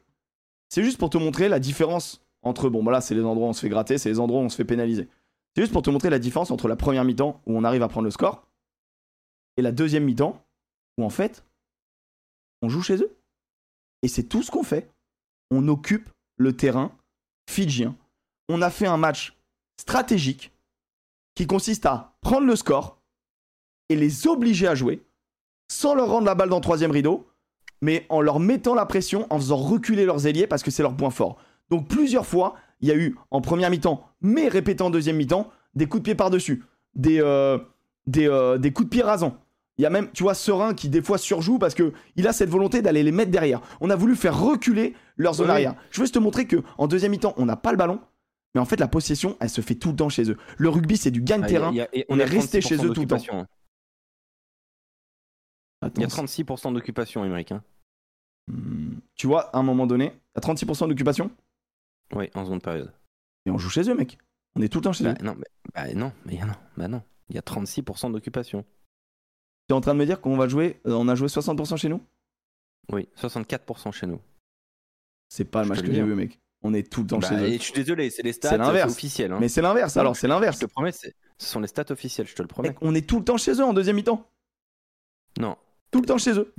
C'est 0.70 0.82
juste 0.82 0.98
pour 0.98 1.10
te 1.10 1.18
montrer 1.18 1.48
la 1.48 1.58
différence 1.58 2.24
entre. 2.42 2.70
Bon, 2.70 2.82
bah 2.82 2.92
là, 2.92 3.00
c'est 3.02 3.14
les 3.14 3.24
endroits 3.24 3.48
où 3.48 3.50
on 3.50 3.52
se 3.52 3.60
fait 3.60 3.68
gratter, 3.68 3.98
c'est 3.98 4.08
les 4.08 4.20
endroits 4.20 4.40
où 4.40 4.44
on 4.44 4.48
se 4.48 4.56
fait 4.56 4.64
pénaliser. 4.64 5.08
C'est 5.54 5.62
juste 5.62 5.72
pour 5.72 5.82
te 5.82 5.90
montrer 5.90 6.08
la 6.08 6.18
différence 6.18 6.50
entre 6.50 6.68
la 6.68 6.76
première 6.76 7.04
mi-temps 7.04 7.42
où 7.46 7.56
on 7.56 7.64
arrive 7.64 7.82
à 7.82 7.88
prendre 7.88 8.04
le 8.04 8.10
score 8.10 8.46
et 9.56 9.62
la 9.62 9.72
deuxième 9.72 10.04
mi-temps 10.04 10.42
où 10.96 11.04
en 11.04 11.10
fait 11.10 11.44
on 12.62 12.68
joue 12.68 12.82
chez 12.82 12.96
eux. 12.96 13.16
Et 14.02 14.08
c'est 14.08 14.24
tout 14.24 14.42
ce 14.42 14.50
qu'on 14.50 14.62
fait. 14.62 14.88
On 15.50 15.66
occupe 15.68 16.08
le 16.36 16.56
terrain 16.56 16.92
fidjien. 17.48 17.96
On 18.48 18.62
a 18.62 18.70
fait 18.70 18.86
un 18.86 18.96
match 18.96 19.36
stratégique 19.78 20.52
qui 21.34 21.46
consiste 21.46 21.84
à 21.84 22.16
prendre 22.20 22.46
le 22.46 22.54
score 22.56 22.98
et 23.88 23.96
les 23.96 24.28
obliger 24.28 24.68
à 24.68 24.74
jouer 24.74 25.02
sans 25.68 25.94
leur 25.94 26.08
rendre 26.08 26.26
la 26.26 26.34
balle 26.34 26.48
dans 26.48 26.56
le 26.56 26.62
troisième 26.62 26.90
rideau, 26.90 27.29
mais 27.80 28.06
en 28.08 28.20
leur 28.20 28.40
mettant 28.40 28.74
la 28.74 28.86
pression, 28.86 29.26
en 29.30 29.36
faisant 29.38 29.56
reculer 29.56 30.04
leurs 30.04 30.26
ailiers 30.26 30.46
parce 30.46 30.62
que 30.62 30.70
c'est 30.70 30.82
leur 30.82 30.94
point 30.96 31.10
fort. 31.10 31.36
Donc 31.70 31.88
plusieurs 31.88 32.26
fois, 32.26 32.54
il 32.80 32.88
y 32.88 32.92
a 32.92 32.96
eu 32.96 33.16
en 33.30 33.40
première 33.40 33.70
mi-temps, 33.70 34.04
mais 34.20 34.48
répété 34.48 34.82
en 34.82 34.90
deuxième 34.90 35.16
mi-temps, 35.16 35.48
des 35.74 35.86
coups 35.86 36.00
de 36.02 36.04
pied 36.04 36.14
par-dessus, 36.14 36.64
des, 36.94 37.20
euh, 37.20 37.58
des, 38.06 38.28
euh, 38.28 38.58
des 38.58 38.72
coups 38.72 38.86
de 38.88 38.90
pied 38.90 39.02
rasants. 39.02 39.36
Il 39.78 39.82
y 39.82 39.86
a 39.86 39.90
même, 39.90 40.08
tu 40.12 40.24
vois, 40.24 40.34
Serein 40.34 40.74
qui 40.74 40.88
des 40.90 41.00
fois 41.00 41.16
surjoue 41.16 41.58
parce 41.58 41.74
que 41.74 41.92
il 42.16 42.26
a 42.28 42.32
cette 42.34 42.50
volonté 42.50 42.82
d'aller 42.82 43.02
les 43.02 43.12
mettre 43.12 43.30
derrière. 43.30 43.60
On 43.80 43.88
a 43.88 43.96
voulu 43.96 44.14
faire 44.14 44.38
reculer 44.38 44.94
leur 45.16 45.34
zone 45.34 45.46
Oui. 45.46 45.52
arrière. 45.52 45.74
Je 45.90 46.00
veux 46.00 46.04
juste 46.04 46.14
te 46.14 46.18
montrer 46.18 46.44
que 46.46 46.56
en 46.76 46.86
deuxième 46.86 47.12
mi-temps, 47.12 47.32
on 47.38 47.46
n'a 47.46 47.56
pas 47.56 47.70
le 47.70 47.78
ballon, 47.78 47.98
mais 48.54 48.60
en 48.60 48.66
fait 48.66 48.78
la 48.80 48.88
possession, 48.88 49.36
elle 49.40 49.48
se 49.48 49.60
fait 49.62 49.76
tout 49.76 49.90
le 49.90 49.96
temps 49.96 50.08
chez 50.10 50.28
eux. 50.30 50.36
Le 50.58 50.68
rugby, 50.68 50.96
c'est 50.98 51.10
du 51.10 51.20
Ah, 51.20 51.22
il 51.24 51.28
y 51.30 51.32
a- 51.32 51.38
gagne-terrain. 51.38 51.70
il 51.70 51.76
y 51.76 51.80
a- 51.80 51.88
et 51.94 52.04
on 52.10 52.18
est 52.18 52.24
resté 52.24 52.60
chez 52.60 52.76
36% 52.76 52.84
eux 52.90 52.92
tout 52.92 53.00
le 53.02 53.06
temps. 53.06 53.16
hein. 53.32 53.46
Attends, 55.90 56.00
Il 56.00 56.02
y 56.02 56.04
a 56.04 56.08
36% 56.08 56.72
d'occupation, 56.74 57.24
Émeric. 57.24 57.52
Hein. 57.52 57.62
hmm, 58.48 58.98
tu 59.14 59.26
vois, 59.26 59.54
à 59.54 59.58
un 59.58 59.62
moment 59.62 59.86
donné, 59.86 60.12
à 60.34 60.40
36% 60.40 60.88
d'occupation, 60.88 61.30
Oui, 62.14 62.30
en 62.34 62.44
seconde 62.44 62.62
période. 62.62 62.92
et 63.46 63.50
on 63.50 63.58
joue 63.58 63.70
chez 63.70 63.88
eux, 63.88 63.94
mec. 63.94 64.18
On 64.56 64.62
est 64.62 64.68
tout 64.68 64.78
le 64.78 64.84
temps 64.84 64.92
chez 64.92 65.04
Bah, 65.04 65.14
eux. 65.20 65.24
non, 65.24 65.34
mais, 65.36 65.46
bah, 65.74 65.94
non, 65.94 66.12
mais 66.26 66.38
non, 66.38 66.54
bah 66.76 66.88
non. 66.88 67.02
Il 67.28 67.36
y 67.36 67.38
a 67.38 67.42
36% 67.42 68.10
d'occupation. 68.12 68.64
Tu 69.68 69.72
es 69.72 69.76
en 69.76 69.80
train 69.80 69.94
de 69.94 69.98
me 70.00 70.06
dire 70.06 70.20
qu'on 70.20 70.36
va 70.36 70.48
jouer, 70.48 70.80
euh, 70.86 70.92
on 70.94 71.06
a 71.08 71.14
joué 71.14 71.28
60% 71.28 71.76
chez 71.76 71.88
nous? 71.88 72.00
Oui, 72.92 73.08
64% 73.16 73.92
chez 73.92 74.06
nous. 74.08 74.20
C'est 75.28 75.44
pas 75.44 75.60
le 75.60 75.64
Je 75.66 75.68
match 75.68 75.82
que 75.82 75.92
j'ai 75.92 76.02
vu, 76.02 76.14
mec. 76.16 76.40
On 76.62 76.74
est 76.74 76.90
tout 76.90 77.02
le 77.02 77.06
temps 77.06 77.18
Bah, 77.20 77.28
chez 77.28 77.36
eux. 77.36 77.46
et 77.48 77.56
je 77.58 77.62
suis 77.62 77.72
désolé, 77.72 78.10
c'est 78.10 78.22
les 78.22 78.32
stats 78.32 78.48
C'est 78.50 78.58
l'inverse. 78.58 78.92
officiels. 78.92 79.32
Hein. 79.32 79.38
Mais 79.40 79.48
c'est 79.48 79.62
l'inverse, 79.62 79.96
alors 79.96 80.16
c'est 80.16 80.26
Je 80.26 80.32
l'inverse. 80.32 80.58
te 80.58 80.66
promets, 80.66 80.90
ce 80.92 81.08
sont 81.38 81.60
les 81.60 81.68
stats 81.68 81.84
officielles, 81.90 82.26
je 82.26 82.34
te 82.34 82.42
le 82.42 82.48
promets. 82.48 82.70
Mec, 82.70 82.78
on 82.82 82.94
est 82.96 83.08
tout 83.08 83.18
le 83.20 83.24
temps 83.24 83.36
chez 83.38 83.52
eux 83.52 83.64
en 83.64 83.72
deuxième 83.72 83.96
mi-temps. 83.96 84.28
Non, 85.38 85.56
Tout 85.90 86.00
le 86.00 86.06
temps 86.06 86.18
chez 86.18 86.38
eux. 86.38 86.52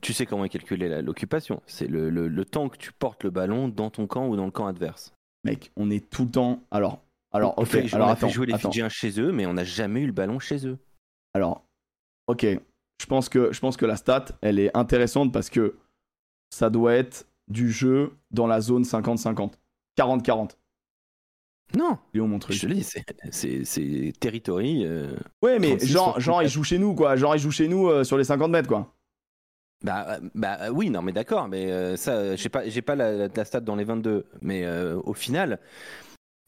tu 0.00 0.12
sais 0.12 0.26
comment 0.26 0.44
est 0.44 0.48
calculée 0.48 0.88
la- 0.88 1.02
l'occupation. 1.02 1.62
C'est 1.66 1.86
le, 1.88 2.10
le- 2.10 2.28
le 2.28 2.44
temps 2.44 2.68
que 2.68 2.76
tu 2.76 2.92
portes 2.92 3.24
le 3.24 3.30
ballon 3.30 3.68
dans 3.68 3.90
ton 3.90 4.06
camp 4.06 4.28
ou 4.28 4.36
dans 4.36 4.44
le 4.44 4.50
camp 4.50 4.66
adverse. 4.66 5.12
Mec, 5.44 5.72
on 5.76 5.90
est 5.90 6.08
tout 6.08 6.24
le 6.24 6.30
temps. 6.30 6.62
Alors, 6.70 7.02
alors, 7.32 7.54
on 7.56 7.62
ok. 7.62 7.68
fait, 7.68 7.94
alors 7.94 8.06
on 8.08 8.10
a 8.10 8.12
attends, 8.14 8.28
fait 8.28 8.32
jouer 8.34 8.46
les 8.46 8.54
attends. 8.54 8.70
Fidjiens 8.70 8.88
chez 8.88 9.20
eux, 9.20 9.32
mais 9.32 9.46
on 9.46 9.54
n'a 9.54 9.64
jamais 9.64 10.00
eu 10.02 10.06
le 10.06 10.12
ballon 10.12 10.38
chez 10.38 10.66
eux. 10.66 10.78
Alors, 11.34 11.64
ok. 12.28 12.46
Je 13.00 13.06
pense 13.06 13.28
que 13.28 13.52
je 13.52 13.58
pense 13.58 13.76
que 13.76 13.84
la 13.86 13.96
stat, 13.96 14.26
elle 14.42 14.60
est 14.60 14.74
intéressante 14.76 15.32
parce 15.32 15.50
que 15.50 15.76
ça 16.50 16.70
doit 16.70 16.94
être 16.94 17.26
du 17.48 17.72
jeu 17.72 18.12
dans 18.30 18.46
la 18.46 18.60
zone 18.60 18.84
50-50, 18.84 19.54
40-40. 19.98 20.50
Non, 21.76 21.98
Léon, 22.14 22.28
mon 22.28 22.38
je 22.48 22.60
te 22.60 22.66
le 22.66 22.74
dis, 22.74 22.86
c'est- 23.30 24.12
territory. 24.20 24.84
euh, 24.84 25.14
Ouais, 25.42 25.58
mais 25.58 25.68
36 25.68 25.86
genre, 25.92 26.12
sur 26.12 26.20
genre, 26.20 26.42
ils 26.42 26.46
34. 26.46 26.52
jouent 26.52 26.64
chez 26.64 26.78
nous, 26.78 26.94
quoi. 26.94 27.16
Genre, 27.16 27.34
ils 27.36 27.38
jouent 27.38 27.50
chez 27.50 27.68
nous 27.68 27.88
euh, 27.88 28.04
sur 28.04 28.18
les 28.18 28.24
50 28.24 28.50
mètres, 28.50 28.68
quoi. 28.68 28.94
Bah, 29.84 30.06
euh, 30.10 30.20
bah 30.34 30.58
euh, 30.62 30.68
oui, 30.70 30.90
non, 30.90 31.02
mais 31.02 31.12
d'accord, 31.12 31.48
mais 31.48 31.70
euh, 31.72 31.96
ça, 31.96 32.36
j'ai 32.36 32.48
pas, 32.48 32.68
j'ai 32.68 32.82
pas 32.82 32.94
la, 32.94 33.12
la- 33.12 33.28
la 33.34 33.44
stat 33.44 33.60
dans 33.60 33.74
les 33.74 33.84
22, 33.84 34.26
mais 34.40 34.64
euh, 34.64 35.00
au 35.04 35.12
final, 35.14 35.58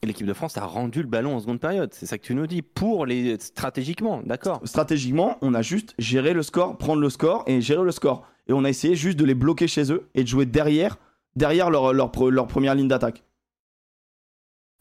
l'équipe 0.03 0.27
de 0.27 0.33
France 0.33 0.57
a 0.57 0.65
rendu 0.65 1.01
le 1.01 1.07
ballon 1.07 1.35
en 1.35 1.39
seconde 1.39 1.59
période. 1.59 1.93
C'est 1.93 2.05
ça 2.05 2.17
que 2.17 2.23
tu 2.23 2.33
nous 2.35 2.47
dis 2.47 2.61
pour 2.61 3.05
les 3.05 3.37
stratégiquement, 3.39 4.21
d'accord. 4.23 4.61
Stratégiquement, 4.63 5.37
on 5.41 5.53
a 5.53 5.61
juste 5.61 5.95
géré 5.97 6.33
le 6.33 6.43
score, 6.43 6.77
prendre 6.77 7.01
le 7.01 7.09
score 7.09 7.43
et 7.47 7.59
gérer 7.61 7.83
le 7.83 7.91
score. 7.91 8.25
Et 8.47 8.53
on 8.53 8.63
a 8.63 8.69
essayé 8.69 8.95
juste 8.95 9.17
de 9.17 9.25
les 9.25 9.33
bloquer 9.35 9.67
chez 9.67 9.91
eux 9.91 10.07
et 10.13 10.23
de 10.23 10.27
jouer 10.27 10.45
derrière, 10.45 10.97
derrière 11.35 11.69
leur, 11.71 11.93
leur, 11.93 12.11
leur 12.29 12.47
première 12.47 12.75
ligne 12.75 12.87
d'attaque. 12.87 13.23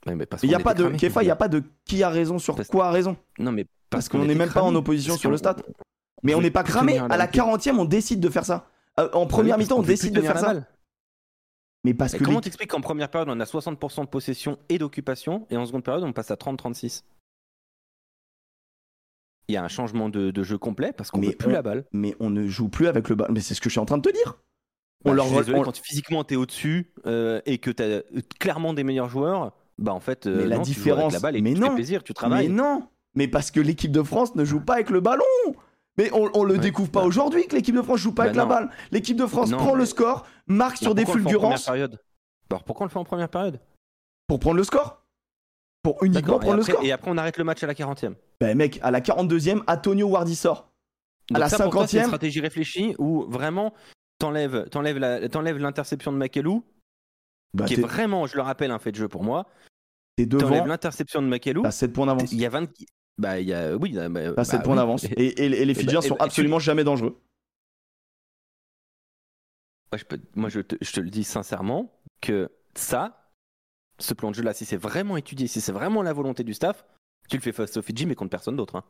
Ouais, 0.06 0.14
mais 0.14 0.26
parce 0.26 0.42
Il 0.42 0.48
n'y 0.48 0.54
a 0.54 0.60
pas 0.60 0.74
de. 0.74 0.88
Kefa, 0.90 1.22
il 1.22 1.26
n'y 1.26 1.30
a 1.30 1.36
pas 1.36 1.48
de 1.48 1.62
qui 1.84 2.02
a 2.02 2.10
raison 2.10 2.38
sur 2.38 2.56
Parce- 2.56 2.68
quoi 2.68 2.86
a 2.88 2.90
raison. 2.90 3.16
Non, 3.38 3.52
mais 3.52 3.64
Parce 3.64 4.08
parce, 4.08 4.08
qu'on 4.10 4.24
n'est 4.26 4.34
même 4.34 4.50
pas 4.50 4.62
en 4.62 4.74
opposition 4.74 5.16
sur 5.16 5.30
le 5.30 5.36
stade. 5.36 5.62
Mais 6.22 6.34
on 6.34 6.40
n'est 6.40 6.50
pas 6.50 6.62
cramé. 6.62 6.98
À 6.98 7.08
la 7.16 7.26
montée. 7.26 7.38
40e, 7.38 7.78
on 7.78 7.84
décide 7.84 8.20
de 8.20 8.28
faire 8.30 8.44
ça. 8.44 8.68
Euh, 9.00 9.08
en 9.12 9.26
première 9.26 9.58
mi-temps, 9.58 9.78
on 9.78 9.82
décide 9.82 10.14
de 10.14 10.20
faire 10.20 10.38
ça. 10.38 10.46
balle. 10.54 10.66
Mais 11.84 11.92
parce 11.94 12.12
Mais 12.14 12.18
que 12.20 12.24
comment 12.24 12.38
les- 12.38 12.44
t'expliques 12.44 12.70
qu'en 12.70 12.80
première 12.80 13.10
période 13.10 13.28
on 13.28 13.38
a 13.40 13.44
60% 13.44 14.04
de 14.04 14.08
possession 14.08 14.58
et 14.70 14.78
d'occupation 14.78 15.46
et 15.50 15.56
en 15.58 15.66
seconde 15.66 15.84
période 15.84 16.02
on 16.02 16.14
passe 16.14 16.30
à 16.30 16.36
30-36 16.36 17.04
Il 19.48 19.54
y 19.54 19.56
a 19.58 19.62
un 19.64 19.68
changement 19.68 20.08
de, 20.08 20.30
de 20.30 20.42
jeu 20.42 20.56
complet 20.56 20.92
parce 20.96 21.10
qu'on 21.10 21.20
veut 21.20 21.32
plus 21.32 21.48
on- 21.50 21.52
la 21.52 21.60
balle. 21.62 21.84
mais 21.92 22.14
on 22.20 22.30
ne 22.30 22.46
joue 22.46 22.68
plus 22.70 22.86
avec 22.86 23.08
le 23.10 23.14
ballon. 23.16 23.34
Mais 23.34 23.40
c'est 23.40 23.52
ce 23.54 23.60
que 23.60 23.68
je 23.68 23.72
suis 23.74 23.80
en 23.80 23.84
train 23.84 23.98
de 23.98 24.02
te 24.08 24.14
dire. 24.14 24.38
On 25.04 25.10
Bah, 25.10 25.16
leur 25.16 25.24
je 25.26 25.30
suis 25.30 25.36
re- 25.38 25.40
désolé, 25.44 25.58
on- 25.58 25.62
quand 25.64 25.76
physiquement 25.76 26.24
t'es 26.24 26.36
au-dessus 26.36 26.90
euh, 27.04 27.42
et 27.44 27.58
que 27.58 27.70
t'as 27.70 28.00
clairement 28.40 28.72
des 28.72 28.84
meilleurs 28.84 29.10
joueurs, 29.10 29.52
bah 29.78 29.92
en 29.92 30.00
fait, 30.00 30.26
euh, 30.26 30.36
Mais 30.38 30.46
la 30.46 30.56
non, 30.56 30.62
tu 30.62 30.70
différence- 30.70 31.00
avec 31.02 31.12
la 31.14 31.20
balle 31.20 31.36
et 31.36 31.40
mais 31.42 31.50
tu 31.54 31.60
fais 31.60 31.68
non. 31.68 31.74
plaisir, 31.74 32.02
tu 32.02 32.10
Mais 32.10 32.14
travailles. 32.14 32.48
non, 32.48 32.86
mais 33.14 33.28
parce 33.28 33.50
que 33.50 33.60
l'équipe 33.60 33.92
de 33.92 34.02
France 34.02 34.34
ne 34.34 34.44
joue 34.44 34.60
pas 34.60 34.74
avec 34.74 34.90
le 34.90 35.00
ballon. 35.00 35.24
Mais 35.96 36.10
on, 36.12 36.28
on 36.34 36.42
le 36.44 36.54
Ouais, 36.54 36.58
découvre 36.60 36.90
pas 36.90 37.00
bah. 37.02 37.06
aujourd'hui 37.06 37.46
que 37.46 37.54
l'équipe 37.54 37.74
de 37.74 37.82
France 37.82 38.00
joue 38.00 38.12
pas 38.12 38.22
Bah 38.24 38.30
avec 38.30 38.36
la 38.36 38.46
balle. 38.46 38.70
L'équipe 38.90 39.16
de 39.16 39.26
France 39.26 39.50
Non, 39.50 39.58
prend 39.58 39.74
le 39.74 39.80
mais- 39.80 39.86
score, 39.86 40.26
marque 40.48 40.76
sur 40.78 40.94
des 40.94 41.06
fulgurances 41.06 41.66
période? 41.66 42.00
Alors 42.50 42.64
pourquoi 42.64 42.84
on 42.84 42.88
le 42.88 42.90
fait 42.92 42.98
en 42.98 43.04
première 43.04 43.28
période? 43.28 43.60
Pour 44.26 44.40
prendre 44.40 44.56
le 44.56 44.64
score. 44.64 45.02
Pour 45.82 46.02
uniquement 46.02 46.38
prendre 46.38 46.56
le 46.56 46.62
score. 46.62 46.82
et 46.82 46.90
après 46.92 47.10
on 47.10 47.18
arrête 47.18 47.36
le 47.36 47.44
match 47.44 47.62
à 47.62 47.66
la 47.66 47.74
40e. 47.74 48.14
Bah 48.40 48.54
mec, 48.54 48.80
à 48.82 48.90
la 48.90 49.00
42e, 49.00 49.62
Antonio 49.68 50.08
Wardy 50.08 50.34
sort. 50.34 50.70
À 51.32 51.38
la 51.38 51.48
ça, 51.48 51.62
pour 51.62 51.72
toi, 51.72 51.86
c'est 51.86 51.96
une 51.98 52.02
50e. 52.04 52.06
stratégie 52.06 52.40
réfléchie 52.40 52.94
où 52.98 53.24
vraiment 53.28 53.72
t'enlèves 54.18 54.68
t'enlèves 54.70 55.58
l'interception 55.58 56.12
de 56.12 56.16
Makelou, 56.16 56.64
Bah, 57.54 57.64
qui 57.66 57.74
est 57.74 57.80
vraiment, 57.80 58.26
je 58.26 58.36
le 58.36 58.42
rappelle, 58.42 58.70
un 58.70 58.78
fait 58.78 58.90
de 58.92 58.96
jeu 58.96 59.08
pour 59.08 59.22
moi. 59.24 59.46
t'es 60.16 60.26
T'enlèves 60.26 60.50
devant, 60.50 60.64
l'interception 60.66 61.22
de 61.22 61.26
Makelou, 61.28 61.62
t'as 61.62 61.70
7 61.70 61.92
points 61.92 62.06
d'avance. 62.06 62.32
il 62.32 62.38
y 62.40 62.46
a 62.46 62.50
20. 62.50 62.68
Bah, 63.16 63.38
il 63.40 63.46
y 63.48 63.54
a. 63.54 63.76
Oui, 63.76 63.92
bah, 63.92 64.08
bah, 64.08 64.32
T'as 64.34 64.44
7 64.44 64.58
bah 64.60 64.64
points 64.64 64.72
oui. 64.74 64.78
d'avance. 64.80 65.04
Et- 65.16 65.22
Et, 65.26 65.44
et- 65.44 65.64
les 65.64 65.74
bah, 65.74 65.80
Fidjiens 65.80 66.00
et 66.00 66.02
sont 66.08 66.14
bah, 66.14 66.18
tu- 66.20 66.24
absolument 66.24 66.58
jamais 66.58 66.82
dangereux. 66.84 67.20
Moi, 69.92 69.98
je, 69.98 70.04
peux- 70.04 70.20
moi, 70.34 70.48
je 70.48 70.60
te, 70.60 70.76
je 70.80 70.92
te 70.92 71.00
le 71.00 71.10
dis 71.10 71.22
sincèrement 71.24 71.92
que 72.20 72.50
ça, 72.74 73.30
ce 74.00 74.14
plan 74.14 74.30
de 74.30 74.34
jeu-là, 74.34 74.52
si 74.52 74.64
c'est 74.64 74.76
vraiment 74.76 75.16
étudié, 75.16 75.46
si 75.46 75.60
c'est 75.60 75.70
vraiment 75.72 76.02
la 76.02 76.12
volonté 76.12 76.42
du 76.42 76.54
staff, 76.54 76.84
tu 77.28 77.36
le 77.36 77.42
fais 77.42 77.52
face 77.52 77.76
au 77.76 77.82
Fidji, 77.82 78.06
mais 78.06 78.14
contre 78.16 78.30
personne 78.30 78.56
d'autre. 78.56 78.76
hein. 78.76 78.84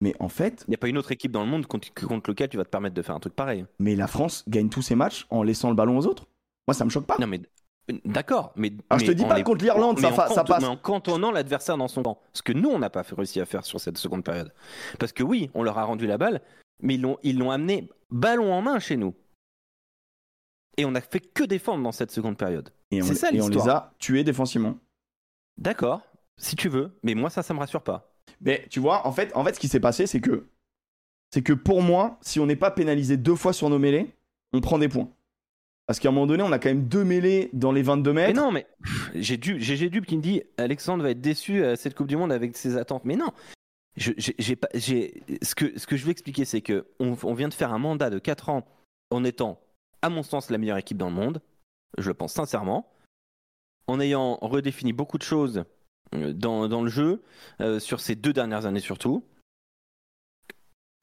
Mais 0.00 0.14
en 0.18 0.28
fait, 0.28 0.64
Il 0.66 0.70
n'y 0.70 0.74
a 0.74 0.78
pas 0.78 0.88
une 0.88 0.98
autre 0.98 1.12
équipe 1.12 1.30
dans 1.30 1.44
le 1.44 1.48
monde 1.50 1.66
contre, 1.66 1.92
contre 1.94 2.30
lequel 2.30 2.48
tu 2.48 2.56
vas 2.56 2.64
te 2.64 2.70
permettre 2.70 2.94
de 2.94 3.02
faire 3.02 3.14
un 3.14 3.20
truc 3.20 3.36
pareil. 3.36 3.66
mais 3.78 3.94
la 3.94 4.06
France 4.08 4.42
gagne 4.48 4.68
tous 4.68 4.82
ses 4.82 4.94
matchs 4.96 5.26
en 5.30 5.42
laissant 5.42 5.68
le 5.68 5.76
ballon 5.76 5.96
aux 5.98 6.06
autres. 6.06 6.26
Moi, 6.66 6.74
ça 6.74 6.84
me 6.84 6.90
choque 6.90 7.06
pas. 7.06 7.18
Non, 7.20 7.26
mais. 7.26 7.40
D'accord, 8.04 8.52
mais. 8.56 8.72
Alors, 8.90 9.00
je 9.00 9.04
te 9.06 9.10
mais 9.10 9.14
dis 9.16 9.24
pas 9.24 9.36
les- 9.36 9.42
contre 9.42 9.64
l'Irlande, 9.64 9.98
ça, 9.98 10.12
passe. 10.12 10.60
Mais 10.60 10.68
en 10.68 10.76
cantonnant 10.76 11.32
l'adversaire 11.32 11.76
dans 11.76 11.88
son 11.88 12.02
camp. 12.02 12.20
Ce 12.32 12.42
que 12.42 12.52
nous, 12.52 12.68
on 12.68 12.78
n'a 12.78 12.90
pas 12.90 13.02
réussi 13.02 13.40
à 13.40 13.44
faire 13.44 13.64
sur 13.64 13.80
cette 13.80 13.98
seconde 13.98 14.24
période. 14.24 14.52
Parce 14.98 15.12
que 15.12 15.22
oui, 15.22 15.50
on 15.54 15.62
leur 15.62 15.78
a 15.78 15.84
rendu 15.84 16.06
la 16.06 16.16
balle, 16.16 16.40
mais 16.80 16.94
ils 16.94 17.00
l'ont, 17.02 17.18
ils 17.22 17.38
l'ont 17.38 17.50
amené 17.50 17.88
ballon 18.10 18.52
en 18.52 18.62
main 18.62 18.78
chez 18.78 18.96
nous. 18.96 19.14
Et 20.76 20.84
on 20.84 20.94
a 20.94 21.00
fait 21.00 21.20
que 21.20 21.44
défendre 21.44 21.82
dans 21.82 21.92
cette 21.92 22.10
seconde 22.12 22.36
période. 22.38 22.70
Et 22.92 23.02
on, 23.02 23.06
c'est 23.06 23.14
ça, 23.14 23.30
et 23.32 23.40
on 23.42 23.48
les 23.48 23.68
a 23.68 23.92
tués 23.98 24.24
défensivement. 24.24 24.78
D'accord, 25.58 26.02
si 26.38 26.56
tu 26.56 26.68
veux, 26.68 26.96
mais 27.02 27.14
moi, 27.14 27.30
ça, 27.30 27.42
ça 27.42 27.52
me 27.52 27.58
rassure 27.58 27.82
pas. 27.82 28.14
Mais 28.40 28.66
tu 28.70 28.80
vois, 28.80 29.06
en 29.06 29.12
fait, 29.12 29.34
en 29.36 29.44
fait 29.44 29.54
ce 29.54 29.60
qui 29.60 29.68
s'est 29.68 29.80
passé, 29.80 30.06
c'est 30.06 30.20
que, 30.20 30.46
c'est 31.30 31.42
que 31.42 31.52
pour 31.52 31.82
moi, 31.82 32.18
si 32.22 32.40
on 32.40 32.46
n'est 32.46 32.56
pas 32.56 32.70
pénalisé 32.70 33.16
deux 33.16 33.36
fois 33.36 33.52
sur 33.52 33.68
nos 33.68 33.78
mêlées, 33.78 34.14
on 34.52 34.60
prend 34.60 34.78
des 34.78 34.88
points. 34.88 35.10
Parce 35.86 35.98
qu'à 35.98 36.08
un 36.08 36.12
moment 36.12 36.26
donné, 36.26 36.42
on 36.42 36.52
a 36.52 36.58
quand 36.58 36.68
même 36.68 36.86
deux 36.88 37.04
mêlées 37.04 37.50
dans 37.52 37.72
les 37.72 37.82
22 37.82 38.12
Mais 38.12 38.28
mètres. 38.28 38.40
non, 38.40 38.52
mais 38.52 38.66
j'ai 39.14 39.36
du, 39.36 39.60
GG 39.60 39.90
Dub 39.90 40.04
qui 40.06 40.16
me 40.16 40.22
dit 40.22 40.42
Alexandre 40.56 41.02
va 41.02 41.10
être 41.10 41.20
déçu 41.20 41.64
à 41.64 41.76
cette 41.76 41.94
Coupe 41.94 42.06
du 42.06 42.16
Monde 42.16 42.32
avec 42.32 42.56
ses 42.56 42.76
attentes. 42.76 43.04
Mais 43.04 43.16
non, 43.16 43.32
je, 43.96 44.12
j'ai, 44.16 44.34
ce, 45.42 45.54
que, 45.54 45.78
ce 45.78 45.86
que 45.86 45.96
je 45.96 46.04
veux 46.04 46.12
expliquer, 46.12 46.44
c'est 46.44 46.60
que 46.62 46.86
on, 47.00 47.16
on 47.24 47.34
vient 47.34 47.48
de 47.48 47.54
faire 47.54 47.72
un 47.74 47.78
mandat 47.78 48.10
de 48.10 48.18
4 48.18 48.48
ans 48.48 48.66
en 49.10 49.24
étant, 49.24 49.60
à 50.02 50.08
mon 50.08 50.22
sens, 50.22 50.50
la 50.50 50.56
meilleure 50.58 50.78
équipe 50.78 50.96
dans 50.98 51.10
le 51.10 51.16
monde. 51.16 51.42
Je 51.98 52.08
le 52.08 52.14
pense 52.14 52.32
sincèrement. 52.32 52.88
En 53.88 53.98
ayant 54.00 54.36
redéfini 54.40 54.92
beaucoup 54.92 55.18
de 55.18 55.24
choses 55.24 55.64
euh, 56.14 56.32
dans, 56.32 56.68
dans 56.68 56.82
le 56.82 56.88
jeu, 56.88 57.22
euh, 57.60 57.80
sur 57.80 57.98
ces 58.00 58.14
deux 58.14 58.32
dernières 58.32 58.64
années 58.66 58.80
surtout. 58.80 59.24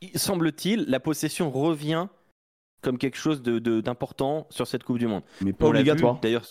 Il- 0.02 0.18
Semble-t-il, 0.18 0.86
la 0.86 1.00
possession 1.02 1.52
revient 1.52 2.08
comme 2.82 2.98
quelque 2.98 3.18
chose 3.18 3.42
de- 3.42 3.60
de- 3.60 3.82
d'important 3.82 4.48
sur 4.50 4.68
cette 4.68 4.84
Coupe 4.84 5.00
du 5.00 5.08
Monde. 5.08 5.24
mais 5.42 5.54
pas 5.54 5.66
On 5.66 5.70
obligatoire. 5.70 6.20
D'ailleurs, 6.22 6.46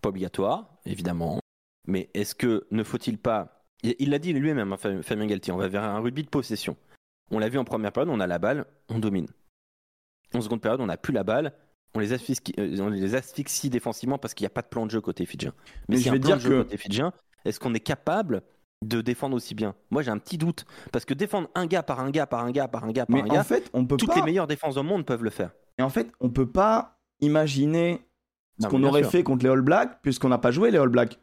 pas 0.00 0.08
obligatoire, 0.10 0.76
évidemment. 0.86 1.38
Mais 1.86 2.10
est-ce 2.14 2.34
que 2.34 2.66
ne 2.70 2.82
faut-il 2.84 3.18
pas. 3.18 3.64
Il 3.82 4.10
l'a 4.10 4.18
dit 4.20 4.32
lui-même, 4.32 4.72
hein, 4.72 4.76
Fabien 5.02 5.26
Galtier, 5.26 5.52
on 5.52 5.56
va 5.56 5.66
vers 5.68 5.82
un 5.82 5.98
rugby 5.98 6.22
de 6.22 6.28
possession. 6.28 6.76
On 7.32 7.38
l'a 7.40 7.48
vu 7.48 7.58
en 7.58 7.64
première 7.64 7.90
période, 7.92 8.10
on 8.14 8.20
a 8.20 8.26
la 8.28 8.38
balle, 8.38 8.64
on 8.88 8.98
domine. 9.00 9.26
En 10.34 10.40
seconde 10.40 10.60
période, 10.60 10.80
on 10.80 10.86
n'a 10.86 10.96
plus 10.96 11.12
la 11.12 11.24
balle, 11.24 11.52
on 11.94 11.98
les 11.98 12.12
asphyxie, 12.12 12.54
euh, 12.58 12.78
on 12.80 12.88
les 12.88 13.14
asphyxie 13.16 13.70
défensivement 13.70 14.18
parce 14.18 14.34
qu'il 14.34 14.44
n'y 14.44 14.48
a 14.48 14.50
pas 14.50 14.62
de 14.62 14.68
plan 14.68 14.86
de 14.86 14.90
jeu 14.92 15.00
côté 15.00 15.26
fidjien. 15.26 15.52
Mais 15.88 15.98
y 15.98 16.02
je 16.02 16.10
vais 16.10 16.18
dire 16.20 16.38
que- 16.38 16.62
côté 16.62 16.76
fidjien, 16.76 17.12
est-ce 17.44 17.58
qu'on 17.58 17.74
est 17.74 17.80
capable 17.80 18.42
de 18.84 19.00
défendre 19.00 19.36
aussi 19.36 19.54
bien? 19.54 19.74
Moi, 19.90 20.02
j'ai 20.02 20.10
un 20.10 20.18
petit 20.18 20.38
doute. 20.38 20.64
Parce 20.92 21.04
que 21.04 21.12
défendre 21.14 21.48
un 21.54 21.66
gars 21.66 21.82
par 21.82 22.00
un 22.00 22.10
gars, 22.10 22.26
par 22.26 22.44
un 22.44 22.50
gars, 22.52 22.68
par 22.68 22.84
un 22.84 22.92
gars, 22.92 23.04
par 23.06 23.16
Mais 23.16 23.22
un 23.22 23.26
en 23.26 23.34
gars, 23.34 23.44
fait, 23.44 23.68
on 23.74 23.84
peut 23.84 23.96
toutes 23.96 24.08
pas. 24.10 24.16
les 24.16 24.22
meilleures 24.22 24.46
défenses 24.46 24.76
au 24.76 24.82
monde 24.82 25.04
peuvent 25.04 25.24
le 25.24 25.30
faire. 25.30 25.50
Et 25.78 25.82
en 25.82 25.88
fait, 25.88 26.10
on 26.20 26.30
peut 26.30 26.46
pas 26.48 26.98
imaginer 27.20 28.00
ce 28.60 28.66
qu'on 28.66 28.82
aurait 28.84 29.02
sûr. 29.02 29.10
fait 29.10 29.22
contre 29.22 29.44
les 29.44 29.50
All 29.50 29.62
Blacks, 29.62 30.00
puisqu'on 30.02 30.28
n'a 30.28 30.38
pas 30.38 30.50
joué 30.50 30.70
les 30.70 30.78
All 30.78 30.88
Blacks. 30.88 31.18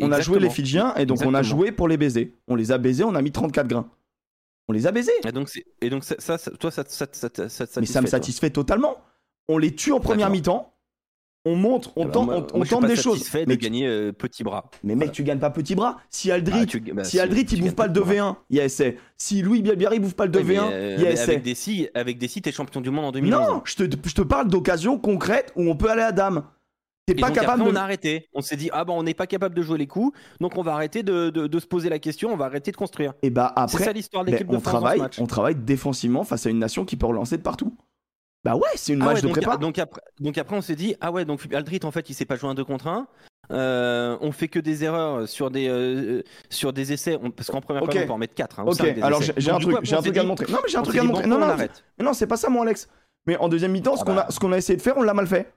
On 0.00 0.10
a 0.12 0.20
joué 0.20 0.38
les. 0.38 0.50
Fidjiens 0.50 0.94
et 0.96 1.06
donc 1.06 1.18
on 1.26 1.34
a 1.34 1.42
joué 1.42 1.70
pour 1.72 1.88
les 1.88 1.96
baiser. 1.96 2.34
On 2.48 2.54
les 2.56 2.72
a 2.72 2.78
baisés, 2.78 3.04
on 3.04 3.14
a 3.14 3.22
mis 3.22 3.32
34 3.32 3.68
grains. 3.68 3.88
On 4.68 4.72
les 4.72 4.86
a 4.86 4.92
baisés. 4.92 5.12
Et 5.26 5.32
donc, 5.32 5.48
c'est- 5.50 5.66
et 5.82 5.90
donc 5.90 6.04
ça, 6.04 6.14
toi, 6.38 6.70
ça, 6.70 6.84
ça, 6.88 7.06
ça, 7.12 7.80
Mais 7.80 7.86
ça 7.86 8.00
me 8.00 8.06
satisfait, 8.06 8.50
totalement. 8.50 8.96
On 9.48 9.58
les 9.58 9.74
tue 9.74 9.92
en 9.92 10.00
première 10.00 10.30
mi-temps. 10.30 10.73
On 11.44 11.56
montre, 11.56 11.92
on 11.96 12.02
Ah 12.02 12.06
bah, 12.06 12.12
tente, 12.12 12.26
moi- 12.26 12.46
on, 12.54 12.56
moi, 12.58 12.66
tente 12.66 12.86
des 12.86 12.96
choses. 12.96 13.28
Mais, 13.34 13.44
de 13.46 13.54
gagner 13.56 13.86
euh, 13.86 14.12
petit 14.12 14.42
bras. 14.44 14.70
mais 14.82 14.94
mec, 14.94 15.12
tu 15.12 15.22
gagnes 15.24 15.38
pas 15.38 15.50
petit 15.50 15.74
bras. 15.74 15.98
Si 16.10 16.30
Aldrit, 16.30 16.60
Ah, 16.62 16.66
tu- 16.66 16.80
bah, 16.80 17.04
si 17.04 17.20
Aldrit 17.20 17.42
il 17.52 17.60
bouffe 17.62 17.74
pas 17.74 17.86
le 17.86 17.92
petit 17.92 18.00
bras. 18.00 18.12
2v1, 18.14 18.36
il 18.50 18.56
y 18.56 18.60
a 18.60 18.64
essai. 18.64 18.96
Si 19.18 19.42
Louis 19.42 19.62
Bielbiarri 19.62 19.98
bouffe 19.98 20.14
pas 20.14 20.24
le 20.26 20.30
2v1, 20.32 20.64
Ouais, 20.64 20.68
mais, 20.70 20.74
euh, 20.74 20.94
il 20.98 21.02
y 21.02 21.06
a 21.06 21.10
essai. 21.10 21.22
avec 21.32 21.42
des 21.42 21.54
si, 21.54 21.88
avec 21.94 22.18
des 22.18 22.28
si, 22.28 22.40
t'es 22.42 22.52
champion 22.52 22.80
du 22.80 22.90
monde 22.90 23.04
en 23.06 23.12
2011. 23.12 23.48
Non, 23.48 23.62
je 23.64 23.74
te, 23.76 23.82
je 24.08 24.14
te 24.14 24.22
parle 24.22 24.48
d'occasions 24.48 24.98
concrètes 24.98 25.52
où 25.56 25.68
on 25.68 25.76
peut 25.76 25.90
aller 25.90 26.02
à 26.02 26.12
dame. 26.12 26.44
T'es 27.06 27.14
pas 27.14 27.26
donc 27.26 27.34
capable 27.34 27.60
après, 27.60 27.72
de. 27.72 27.76
on 27.76 27.78
a 27.78 27.82
arrêté. 27.84 28.28
On 28.32 28.40
s'est 28.40 28.56
dit, 28.56 28.70
ah 28.72 28.82
bah 28.86 28.94
on 28.96 29.02
n'est 29.02 29.12
pas 29.12 29.26
capable 29.26 29.54
de 29.54 29.60
jouer 29.60 29.76
les 29.76 29.86
coups, 29.86 30.18
donc 30.40 30.56
on 30.56 30.62
va 30.62 30.72
arrêter 30.72 31.02
de, 31.02 31.28
de- 31.28 31.46
de 31.46 31.58
se 31.58 31.66
poser 31.66 31.90
la 31.90 31.98
question, 31.98 32.32
on 32.32 32.36
va 32.38 32.46
arrêter 32.46 32.70
de 32.70 32.76
construire. 32.78 33.12
Et 33.22 33.28
bah 33.28 33.52
C'est 33.54 33.62
après, 33.62 33.84
ça 33.84 33.92
l'histoire 33.92 34.24
de 34.24 34.30
ben, 34.30 34.32
l'équipe 34.36 34.48
de 34.50 34.56
on 34.56 34.60
France 34.60 34.72
ce 34.72 34.78
travaille, 34.78 34.98
match. 35.00 35.18
on 35.20 35.26
travaille 35.26 35.54
défensivement 35.54 36.24
face 36.24 36.46
à 36.46 36.50
une 36.50 36.58
nation 36.58 36.86
qui 36.86 36.96
peut 36.96 37.04
relancer 37.04 37.36
de 37.36 37.42
partout. 37.42 37.76
Bah 38.44 38.56
ouais, 38.56 38.68
c'est 38.76 38.92
une 38.92 39.02
Ah 39.02 39.06
match 39.06 39.16
ouais, 39.16 39.22
de 39.22 39.26
donc, 39.28 39.36
prépa. 39.36 39.56
donc 39.56 39.78
après, 39.78 40.00
donc 40.20 40.36
après, 40.38 40.56
on 40.56 40.60
s'est 40.60 40.76
dit, 40.76 40.94
ah 41.00 41.10
ouais, 41.10 41.24
donc 41.24 41.40
Aldrit, 41.52 41.80
en 41.84 41.90
fait, 41.90 42.10
il 42.10 42.14
sait 42.14 42.26
pas 42.26 42.36
jouer 42.36 42.50
un 42.50 42.54
2 42.54 42.64
contre 42.64 42.88
1. 42.88 43.06
Euh, 43.50 44.16
on 44.20 44.32
fait 44.32 44.48
que 44.48 44.58
des 44.58 44.84
erreurs 44.84 45.28
sur 45.28 45.50
des, 45.50 45.68
euh, 45.68 46.22
sur 46.48 46.72
des 46.72 46.92
essais, 46.92 47.18
on- 47.22 47.30
parce 47.30 47.50
qu'en 47.50 47.60
première 47.60 47.82
Ok. 47.82 47.90
période, 47.90 48.04
on 48.04 48.08
peut 48.08 48.14
en 48.14 48.18
mettre 48.18 48.34
4. 48.34 48.60
Ok, 48.66 48.80
alors 49.02 49.20
j'ai 49.22 49.50
un 49.50 49.58
truc, 49.58 49.78
j'ai 49.82 49.96
un 49.96 50.02
truc 50.02 50.16
à 50.16 50.22
te 50.22 50.26
montrer. 50.26 50.46
Non 50.50 50.58
mais 50.62 50.68
j'ai 50.70 50.78
un 50.78 50.82
truc 50.82 50.96
à 50.96 51.00
te 51.00 51.06
montrer. 51.06 51.26
Non 51.26 51.38
non, 51.38 51.46
arrête. 51.48 51.84
non, 52.02 52.12
c'est 52.14 52.26
pas 52.26 52.36
ça 52.38 52.48
mon 52.48 52.62
Alex. 52.62 52.88
Mais 53.26 53.36
en 53.38 53.48
deuxième 53.48 53.72
mi-temps, 53.72 53.96
ce 53.96 54.04
qu'on 54.04 54.14
bah. 54.14 54.26
a, 54.28 54.32
ce 54.32 54.38
qu'on 54.40 54.52
a 54.52 54.56
essayé 54.58 54.76
de 54.76 54.82
faire, 54.82 54.96
on 54.96 55.02
l'a 55.02 55.14
mal 55.14 55.26
fait. 55.26 55.52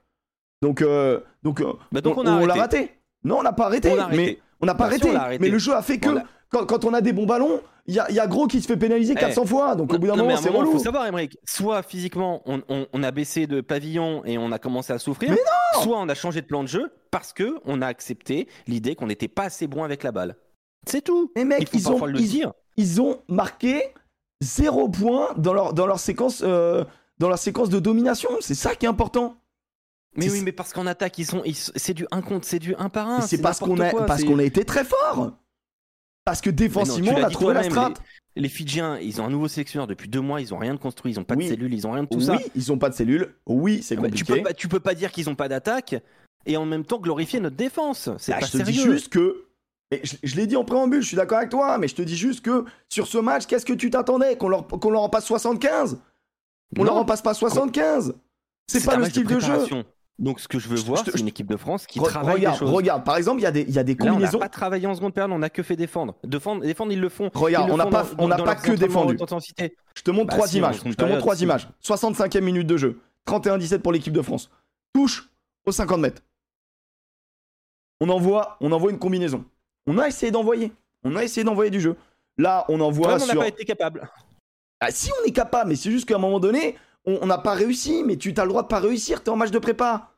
Donc 0.62 0.82
donc 0.82 1.22
donc, 1.42 1.60
euh, 1.62 1.72
Bah 1.92 2.00
donc 2.00 2.18
on, 2.18 2.22
l'a 2.46 2.54
raté. 2.54 2.92
Non, 3.24 3.38
on 3.38 3.42
n'a 3.42 3.52
pas 3.52 3.66
arrêté. 3.66 3.90
On 3.90 3.98
a 3.98 4.02
arrêté. 4.04 4.16
Mais 4.16 4.38
on 4.60 4.66
n'a 4.66 4.74
pas 4.74 4.88
Bah 4.88 4.96
arrêté. 5.18 5.38
Mais 5.40 5.48
le 5.48 5.58
jeu 5.58 5.74
a 5.74 5.82
fait 5.82 5.98
que 5.98 6.10
quand, 6.50 6.66
quand 6.66 6.84
on 6.84 6.94
a 6.94 7.00
des 7.00 7.12
bons 7.12 7.26
ballons, 7.26 7.60
il 7.86 7.94
y 7.94 7.98
a, 8.00 8.06
il 8.10 8.14
y 8.14 8.20
a 8.20 8.26
Gros 8.26 8.46
qui 8.46 8.60
se 8.60 8.66
fait 8.66 8.76
pénaliser 8.76 9.14
Eh. 9.16 9.20
400 9.20 9.46
fois. 9.46 9.74
Donc 9.74 9.92
au 9.92 9.98
bout 9.98 10.06
d'un 10.06 10.16
Non, 10.16 10.24
moment, 10.24 10.36
c'est 10.36 10.50
relou. 10.50 10.72
faut 10.72 10.78
savoir, 10.78 11.06
Emmerich, 11.06 11.36
soit 11.46 11.82
physiquement, 11.82 12.42
on, 12.46 12.62
on- 12.68 12.86
on 12.92 13.02
a 13.02 13.10
baissé 13.10 13.46
de 13.46 13.60
pavillon 13.60 14.22
et 14.24 14.36
on 14.38 14.52
a 14.52 14.58
commencé 14.58 14.92
à 14.92 14.98
souffrir, 14.98 15.30
Mais 15.30 15.38
soit 15.82 15.98
on 15.98 16.08
a 16.08 16.14
changé 16.14 16.40
de 16.42 16.46
plan 16.46 16.62
de 16.62 16.68
jeu 16.68 16.92
parce 17.10 17.32
que 17.32 17.58
on 17.64 17.80
a 17.82 17.86
accepté 17.86 18.46
l'idée 18.66 18.94
qu'on 18.94 19.06
n'était 19.06 19.28
pas 19.28 19.44
assez 19.44 19.66
bon 19.66 19.84
avec 19.84 20.02
la 20.02 20.12
balle. 20.12 20.36
C'est 20.86 21.02
tout. 21.02 21.32
Mais 21.36 21.44
mec, 21.44 21.68
Il 21.72 21.80
ils 21.80 21.86
ont, 21.88 21.90
parfois 21.92 22.08
le 22.08 22.20
ils, 22.20 22.28
dire. 22.28 22.52
ils 22.76 23.00
ont 23.00 23.20
marqué 23.28 23.82
zéro 24.42 24.88
point 24.88 25.30
dans 25.36 25.52
leur, 25.54 25.72
dans 25.74 25.86
leur 25.86 25.98
séquence. 25.98 26.42
euh, 26.44 26.84
dans 27.18 27.28
leur 27.28 27.38
séquence 27.38 27.68
de 27.68 27.80
domination, 27.80 28.28
c'est 28.40 28.54
ça 28.54 28.76
qui 28.76 28.86
est 28.86 28.88
important. 28.88 29.36
Mais 30.16 30.30
oui, 30.30 30.40
mais 30.44 30.52
parce 30.52 30.72
qu'en 30.72 30.86
attaque, 30.86 31.18
ils 31.18 31.26
sont, 31.26 31.42
ils- 31.44 31.56
c'est 31.56 31.94
du 31.94 32.06
un 32.12 32.22
contre, 32.22 32.46
c'est 32.46 32.58
du 32.60 32.74
un 32.76 32.88
par 32.88 33.08
un. 33.08 33.16
Mais 33.16 33.22
c'est 33.22 33.36
c'est 33.36 33.42
parce 33.42 33.58
qu'on 33.58 33.78
a, 33.80 33.90
parce 34.06 34.22
qu'on 34.24 34.38
a 34.38 34.44
été 34.44 34.64
très 34.64 34.84
fort. 34.84 35.32
Parce 36.28 36.42
que 36.42 36.50
défensivement, 36.50 37.14
tu 37.14 37.20
on 37.22 37.24
a 37.24 37.30
trouvé 37.30 37.54
la 37.54 37.62
strat. 37.62 37.94
Les 38.36 38.50
Fidjiens, 38.50 38.98
ils 38.98 39.18
ont 39.20 39.24
un 39.24 39.30
nouveau 39.30 39.48
sélectionneur 39.48 39.86
depuis 39.86 40.08
deux 40.10 40.20
mois, 40.20 40.42
ils 40.42 40.52
ont 40.52 40.58
rien 40.58 40.74
de 40.74 40.78
construit, 40.78 41.10
ils 41.12 41.18
ont 41.18 41.24
pas 41.24 41.34
Oui. 41.34 41.44
de 41.46 41.50
cellules, 41.54 41.72
ils 41.72 41.86
ont 41.86 41.92
rien 41.92 42.02
de 42.02 42.08
tout 42.08 42.18
oui, 42.18 42.24
ça. 42.26 42.36
ils 42.54 42.70
ont 42.70 42.78
pas 42.78 42.90
de 42.90 42.94
cellules. 42.94 43.34
Oui, 43.46 43.82
c'est 43.82 43.96
Ah 43.96 44.02
bah, 44.02 44.10
tu 44.10 44.24
compliqué. 44.24 44.34
peux 44.42 44.42
pas, 44.48 44.52
tu 44.54 44.68
peux 44.68 44.80
pas 44.80 44.94
dire 44.94 45.10
qu'ils 45.10 45.30
ont 45.30 45.34
pas 45.34 45.48
d'attaque 45.48 45.96
et 46.44 46.56
en 46.58 46.66
même 46.66 46.84
temps 46.84 46.98
glorifier 46.98 47.40
notre 47.40 47.56
défense. 47.56 48.10
C'est 48.18 48.32
Bah, 48.32 48.40
pas 48.40 48.46
je 48.46 48.58
te 48.58 48.62
dis 48.62 48.74
juste 48.74 49.08
que. 49.08 49.46
je 49.90 50.16
je 50.22 50.36
l'ai 50.36 50.46
dit 50.46 50.56
en 50.56 50.64
préambule, 50.64 51.00
je 51.00 51.06
suis 51.08 51.16
d'accord 51.16 51.38
avec 51.38 51.48
toi, 51.50 51.78
mais 51.78 51.88
je 51.88 51.94
te 51.94 52.02
dis 52.02 52.16
juste 52.16 52.42
que 52.44 52.66
sur 52.92 53.06
ce 53.06 53.16
match, 53.16 53.46
qu'est-ce 53.46 53.64
que 53.64 53.72
tu 53.72 53.88
t'attendais? 53.88 54.36
Qu'on 54.36 54.50
leur, 54.50 54.66
qu'on 54.68 54.90
leur 54.90 55.02
en 55.02 55.08
passe 55.08 55.24
75 55.24 55.98
On 56.76 56.80
Non. 56.80 56.84
leur 56.84 56.96
en 56.98 57.04
passe 57.06 57.22
pas 57.22 57.32
75 57.32 58.14
C'est 58.70 58.84
pas 58.84 58.96
le 58.96 59.06
style 59.06 59.24
de, 59.26 59.40
jeu. 59.40 59.58
Donc 60.18 60.40
ce 60.40 60.48
que 60.48 60.58
je 60.58 60.68
veux 60.68 60.76
Je- 60.76 60.84
voir, 60.84 61.04
c'est 61.04 61.20
une 61.20 61.28
équipe 61.28 61.46
de 61.46 61.56
France 61.56 61.86
qui 61.86 62.00
Re- 62.00 62.08
travaille 62.08 62.34
regarde, 62.36 62.54
des 62.56 62.58
choses. 62.58 62.70
regarde, 62.74 63.04
par 63.04 63.16
exemple, 63.16 63.40
il 63.40 63.44
y, 63.44 63.46
a 63.46 63.52
des- 63.52 63.62
il 63.62 63.70
y 63.70 63.78
a 63.78 63.84
des 63.84 63.92
Là, 63.94 63.98
on 64.00 64.04
n'a 64.06 64.10
combinaisons. 64.12 64.38
pas 64.40 64.48
travaillé 64.48 64.86
en 64.88 64.94
seconde 64.96 65.14
période, 65.14 65.30
on 65.32 65.42
a 65.42 65.48
que 65.48 65.62
fait 65.62 65.76
défendre. 65.76 66.16
Défendre, 66.24 66.62
défendre 66.64 66.90
ils 66.90 67.00
le 67.00 67.08
font. 67.08 67.30
Regarde, 67.32 67.68
le 67.68 67.74
on 67.74 67.76
n'a 67.76 67.86
pas, 67.86 68.02
dans- 68.02 68.24
on 68.24 68.28
n'a 68.28 68.36
dans 68.36 68.44
pas 68.44 68.56
que 68.56 68.72
défendu. 68.72 69.16
Je 69.94 70.02
te 70.02 70.10
montre 70.10 70.26
Bah 70.28 70.34
trois 70.34 70.48
si, 70.48 70.58
images. 70.58 70.80
Je 70.84 70.92
te 70.94 71.04
montre 71.04 71.18
trois 71.18 71.36
si. 71.36 71.44
images. 71.44 71.68
65e 71.80 72.44
minute 72.44 72.66
de 72.66 72.76
jeu. 72.76 73.00
31-17 73.26 73.80
pour 73.82 73.92
l'équipe 73.92 74.12
de 74.12 74.22
France. 74.22 74.50
Touche 74.92 75.28
aux 75.66 75.72
50 75.72 76.00
mètres. 76.00 76.22
On 78.00 78.08
envoie, 78.08 78.56
on 78.60 78.72
envoie 78.72 78.90
une 78.90 78.98
combinaison. 78.98 79.44
On 79.86 79.98
a 79.98 80.08
essayé 80.08 80.30
d'envoyer. 80.32 80.72
On 81.04 81.16
a 81.16 81.22
essayé 81.24 81.44
d'envoyer 81.44 81.70
du 81.70 81.80
jeu. 81.80 81.96
Là, 82.36 82.64
on 82.68 82.80
envoie 82.80 83.08
Ouais, 83.08 83.14
mais 83.16 83.22
on 83.22 83.26
n'a 83.26 83.32
sur. 83.32 83.40
pas 83.40 83.48
été 83.48 83.64
capable. 83.64 84.08
Ah, 84.80 84.90
si 84.90 85.10
on 85.20 85.26
est 85.26 85.32
capable, 85.32 85.70
mais 85.70 85.76
c'est 85.76 85.90
juste 85.90 86.08
qu'à 86.08 86.14
un 86.16 86.20
moment 86.20 86.38
donné, 86.38 86.76
on 87.22 87.26
n'a 87.26 87.38
pas 87.38 87.54
réussi. 87.54 88.02
Mais 88.04 88.16
tu 88.16 88.32
as 88.36 88.42
le 88.44 88.48
droit 88.48 88.62
de 88.62 88.68
pas 88.68 88.80
réussir. 88.80 89.22
T'es 89.22 89.30
en 89.30 89.36
match 89.36 89.50
de 89.50 89.58
prépa. 89.58 90.12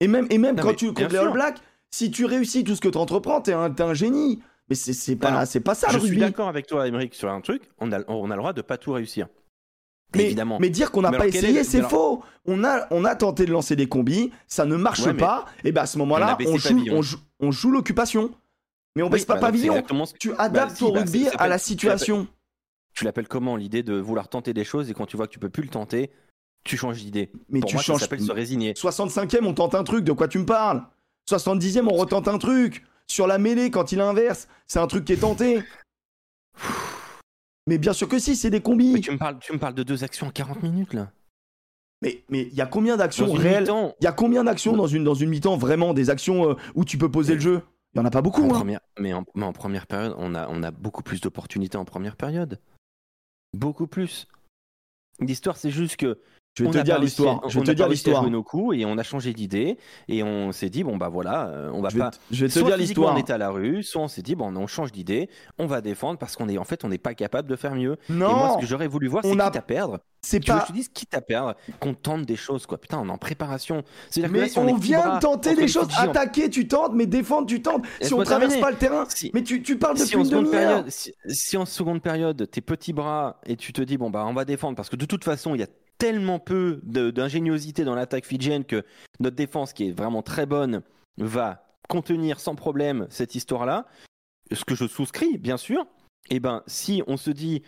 Et 0.00 0.08
même, 0.08 0.26
et 0.30 0.38
même 0.38 0.56
Non, 0.56 0.62
quand 0.62 0.74
tu 0.74 0.86
bien 0.92 1.04
contre 1.04 1.12
les 1.12 1.18
All. 1.18 1.32
Blacks, 1.32 1.58
si 1.90 2.10
tu 2.10 2.24
réussis 2.24 2.64
tout 2.64 2.74
ce 2.74 2.80
que 2.80 2.88
tu 2.88 2.98
entreprends, 2.98 3.40
t'es 3.40 3.52
un, 3.52 3.70
t'es 3.70 3.82
un 3.82 3.94
génie. 3.94 4.42
Mais 4.68 4.74
c'est 4.74 4.92
c'est 4.92 5.16
pas, 5.16 5.44
c'est 5.46 5.60
pas 5.60 5.74
ça 5.74 5.88
Je 5.90 5.98
le 5.98 6.06
suis 6.06 6.16
d'accord 6.16 6.48
avec 6.48 6.66
toi, 6.66 6.88
Émeric, 6.88 7.14
sur 7.14 7.30
un 7.30 7.40
truc. 7.40 7.62
On 7.78 7.92
a, 7.92 8.00
on 8.08 8.30
a 8.30 8.34
le 8.34 8.40
droit 8.40 8.52
de 8.52 8.62
pas 8.62 8.78
tout 8.78 8.92
réussir. 8.92 9.28
Mais, 10.16 10.26
Évidemment. 10.26 10.58
mais 10.60 10.70
dire 10.70 10.90
qu'on 10.92 11.02
n'a 11.02 11.10
pas 11.10 11.26
essayé, 11.26 11.64
c'est 11.64 11.78
alors- 11.78 11.90
faux. 11.90 12.24
On 12.46 12.62
a, 12.64 12.86
on 12.90 13.04
a 13.04 13.14
tenté 13.16 13.46
de 13.46 13.50
lancer 13.52 13.74
des 13.74 13.88
combis, 13.88 14.30
ça 14.46 14.64
ne 14.64 14.76
marche 14.76 15.04
Ouais, 15.04 15.14
pas. 15.14 15.46
Et 15.64 15.72
ben 15.72 15.82
à 15.82 15.86
ce 15.86 15.98
moment-là, 15.98 16.38
on, 16.46 16.56
joue, 16.56 16.84
on 16.90 17.02
joue, 17.02 17.18
on 17.40 17.50
joue 17.50 17.70
l'occupation. 17.70 18.30
Mais 18.96 19.02
on 19.02 19.06
Oui, 19.06 19.12
baisse 19.12 19.24
pas 19.24 19.34
bah, 19.34 19.40
pavillon. 19.40 19.82
ce 20.06 20.12
Tu 20.18 20.32
adaptes 20.38 20.76
si, 20.76 20.84
au 20.84 20.92
bah, 20.92 21.00
rugby 21.00 21.26
à 21.36 21.48
la 21.48 21.58
situation. 21.58 22.28
Tu 22.94 23.04
l'appelles 23.04 23.26
comment 23.26 23.56
l'idée 23.56 23.82
de 23.82 23.94
vouloir 23.94 24.28
tenter 24.28 24.54
des 24.54 24.62
choses 24.62 24.88
et 24.88 24.94
quand 24.94 25.06
tu 25.06 25.16
vois 25.16 25.26
que 25.26 25.32
tu 25.32 25.40
peux 25.40 25.48
plus 25.48 25.64
le 25.64 25.68
tenter, 25.68 26.10
tu 26.64 26.76
changes 26.76 27.02
d'idée. 27.02 27.30
Mais 27.48 27.60
Pour 27.60 27.68
tu 27.70 27.76
moi, 27.76 27.82
ça 27.82 27.92
changes. 27.92 28.00
s'appelle 28.00 28.20
se 28.22 28.32
résigner. 28.32 28.72
65e, 28.72 29.44
on 29.44 29.54
tente 29.54 29.74
un 29.74 29.84
truc. 29.84 30.04
De 30.04 30.12
quoi 30.12 30.28
tu 30.28 30.38
me 30.38 30.46
parles? 30.46 30.82
70e, 31.30 31.86
on 31.88 31.94
retente 31.94 32.28
un 32.28 32.38
truc. 32.38 32.84
Sur 33.06 33.26
la 33.26 33.38
mêlée, 33.38 33.70
quand 33.70 33.92
il 33.92 34.00
inverse, 34.00 34.48
c'est 34.66 34.78
un 34.78 34.86
truc 34.86 35.04
qui 35.04 35.12
est 35.12 35.18
tenté. 35.18 35.62
Mais 37.66 37.78
bien 37.78 37.92
sûr 37.92 38.08
que 38.08 38.18
si, 38.18 38.36
c'est 38.36 38.50
des 38.50 38.58
Mais 38.58 38.62
combis. 38.62 39.00
tu 39.00 39.10
me 39.10 39.18
parles, 39.18 39.38
tu 39.40 39.52
me 39.52 39.58
parles 39.58 39.74
de 39.74 39.82
deux 39.82 40.04
actions 40.04 40.26
en 40.26 40.30
40 40.30 40.62
minutes 40.62 40.92
là. 40.94 41.10
Mais 42.02 42.22
mais 42.28 42.42
il 42.42 42.54
y 42.54 42.60
a 42.60 42.66
combien 42.66 42.96
d'actions 42.96 43.32
réelles 43.32 43.70
Il 44.00 44.04
y 44.04 44.06
a 44.06 44.12
combien 44.12 44.44
d'actions 44.44 44.76
dans 44.76 44.86
une, 44.86 45.04
dans 45.04 45.14
une 45.14 45.30
mi-temps 45.30 45.56
vraiment 45.56 45.94
Des 45.94 46.10
actions 46.10 46.50
euh, 46.50 46.54
où 46.74 46.84
tu 46.84 46.98
peux 46.98 47.10
poser 47.10 47.34
le 47.34 47.40
jeu? 47.40 47.62
Il 47.94 47.98
y 47.98 48.00
en 48.00 48.04
a 48.04 48.10
pas 48.10 48.22
beaucoup. 48.22 48.42
en 48.42 48.46
hein. 48.50 48.54
première, 48.54 48.80
mais, 48.98 49.14
en, 49.14 49.24
mais 49.34 49.44
en 49.44 49.52
première 49.52 49.86
période, 49.86 50.14
on 50.18 50.34
a, 50.34 50.48
on 50.48 50.62
a 50.62 50.70
beaucoup 50.70 51.02
plus 51.02 51.20
d'opportunités 51.20 51.78
en 51.78 51.84
première 51.84 52.16
période. 52.16 52.58
Beaucoup 53.54 53.86
plus. 53.86 54.26
L'histoire, 55.20 55.56
c'est 55.56 55.70
juste 55.70 55.96
que 55.96 56.18
Je 56.56 56.62
vais 56.62 56.68
on 56.68 56.72
te 56.72 56.78
dire 56.78 56.94
pas 56.96 57.00
l'histoire. 57.00 57.48
Je 57.48 57.58
on 57.58 57.62
vais 57.62 57.66
te 57.66 57.72
dire 57.72 57.86
pas 57.86 57.90
l'histoire. 57.90 58.30
nos 58.30 58.42
coups 58.44 58.76
et 58.78 58.84
on 58.84 58.96
a 58.96 59.02
changé 59.02 59.32
d'idée 59.32 59.76
et 60.06 60.22
on 60.22 60.52
s'est 60.52 60.70
dit 60.70 60.84
bon 60.84 60.96
bah 60.96 61.08
voilà, 61.08 61.48
euh, 61.48 61.70
on 61.74 61.80
va 61.82 61.88
Je 61.88 61.94
vais 61.96 62.00
pas. 62.00 62.10
je 62.30 62.44
vais 62.44 62.48
te 62.48 62.58
soit 62.58 62.68
dire 62.68 62.76
l'histoire. 62.76 63.14
on 63.14 63.16
est 63.16 63.30
à 63.30 63.38
la 63.38 63.50
rue, 63.50 63.82
soit 63.82 64.02
on 64.02 64.08
s'est 64.08 64.22
dit 64.22 64.36
bon 64.36 64.54
on 64.56 64.66
change 64.68 64.92
d'idée, 64.92 65.28
on 65.58 65.66
va 65.66 65.80
défendre 65.80 66.16
parce 66.18 66.36
qu'on 66.36 66.48
est 66.48 66.56
en 66.56 66.62
fait 66.64 66.84
on 66.84 66.88
n'est 66.88 66.98
pas 66.98 67.14
capable 67.14 67.48
de 67.48 67.56
faire 67.56 67.74
mieux. 67.74 67.96
et 68.08 68.12
moi 68.12 68.28
Non, 68.28 68.54
ce 68.54 68.60
que 68.60 68.66
j'aurais 68.66 68.86
voulu 68.86 69.08
voir 69.08 69.24
on 69.24 69.32
c'est 69.34 69.40
a- 69.40 69.46
quitte 69.46 69.56
à 69.56 69.62
perdre. 69.62 69.98
c'est 70.22 70.38
Tu 70.38 70.50
veux 70.52 70.56
que 70.56 70.60
pas. 70.60 70.66
je 70.68 70.72
te 70.72 70.76
dise 70.76 70.88
quitte 70.90 71.14
à 71.14 71.20
perdre, 71.20 71.54
qu'on 71.80 71.94
tente 71.94 72.22
des 72.22 72.36
choses 72.36 72.66
quoi. 72.66 72.78
Putain 72.78 73.00
on 73.00 73.08
est 73.08 73.12
en 73.12 73.18
préparation. 73.18 73.82
Que 74.14 74.20
Mais 74.28 74.40
là, 74.40 74.48
si 74.48 74.56
on, 74.58 74.68
est 74.68 74.74
petit 74.74 74.82
vient 74.88 75.16
de 75.16 75.20
tenter 75.20 75.56
des 75.56 75.66
choses. 75.66 75.88
Attaquer, 75.98 76.50
tu 76.50 76.68
tentes, 76.68 76.92
mais 76.94 77.06
défendre, 77.06 77.48
tu 77.48 77.62
tentes. 77.62 77.82
Si 78.00 78.14
on 78.14 78.22
traverse 78.22 78.56
pas 78.58 78.70
le 78.70 78.76
terrain, 78.76 79.06
mais 79.32 79.42
tu, 79.42 79.60
parles 79.76 79.98
depuis 79.98 80.16
une 80.16 80.28
demi-heure. 80.28 80.84
si 81.26 81.56
en 81.56 81.66
seconde 81.66 82.00
période, 82.00 82.48
tes 82.48 82.60
petits 82.60 82.92
bras 82.92 83.40
et 83.44 83.56
tu 83.56 83.72
te 83.72 83.82
dis 83.82 83.96
bon 83.98 84.10
bah 84.10 84.24
on 84.28 84.34
va 84.34 84.44
défendre 84.44 84.76
parce 84.76 84.88
que 84.88 84.94
de 84.96 85.04
toute 85.04 85.24
façon 85.24 85.56
il 85.56 85.60
y 85.60 85.64
a 85.64 85.66
tellement 85.98 86.38
peu 86.38 86.80
d'ingéniosité 86.84 87.84
dans 87.84 87.94
l'attaque 87.94 88.26
fidjienne 88.26 88.64
que 88.64 88.84
notre 89.20 89.36
défense 89.36 89.72
qui 89.72 89.88
est 89.88 89.92
vraiment 89.92 90.22
très 90.22 90.46
bonne 90.46 90.82
va 91.18 91.66
contenir 91.88 92.40
sans 92.40 92.54
problème 92.54 93.06
cette 93.10 93.34
histoire-là. 93.34 93.86
Ce 94.52 94.64
que 94.64 94.74
je 94.74 94.86
souscris 94.86 95.38
bien 95.38 95.56
sûr. 95.56 95.86
Et 96.30 96.40
ben 96.40 96.62
si 96.66 97.02
on 97.06 97.16
se 97.16 97.30
dit 97.30 97.62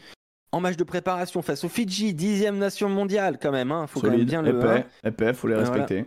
en 0.53 0.61
match 0.61 0.77
de 0.77 0.85
préparation 0.85 1.43
face 1.43 1.65
aux 1.65 1.69
Fidji, 1.69 2.15
dixième 2.15 2.59
nation 2.59 2.89
mondiale 2.89 3.39
quand 3.41 3.53
même, 3.53 3.73
hein, 3.73 3.87
faut 3.87 4.01
quand 4.01 4.11
même 4.11 4.25
bien 4.25 4.43
le. 4.43 4.59
épais, 4.59 4.87
épais, 5.05 5.35
faut 5.35 5.49
les 5.49 5.55
Voilà. 5.55 5.71
respecter. 5.71 6.07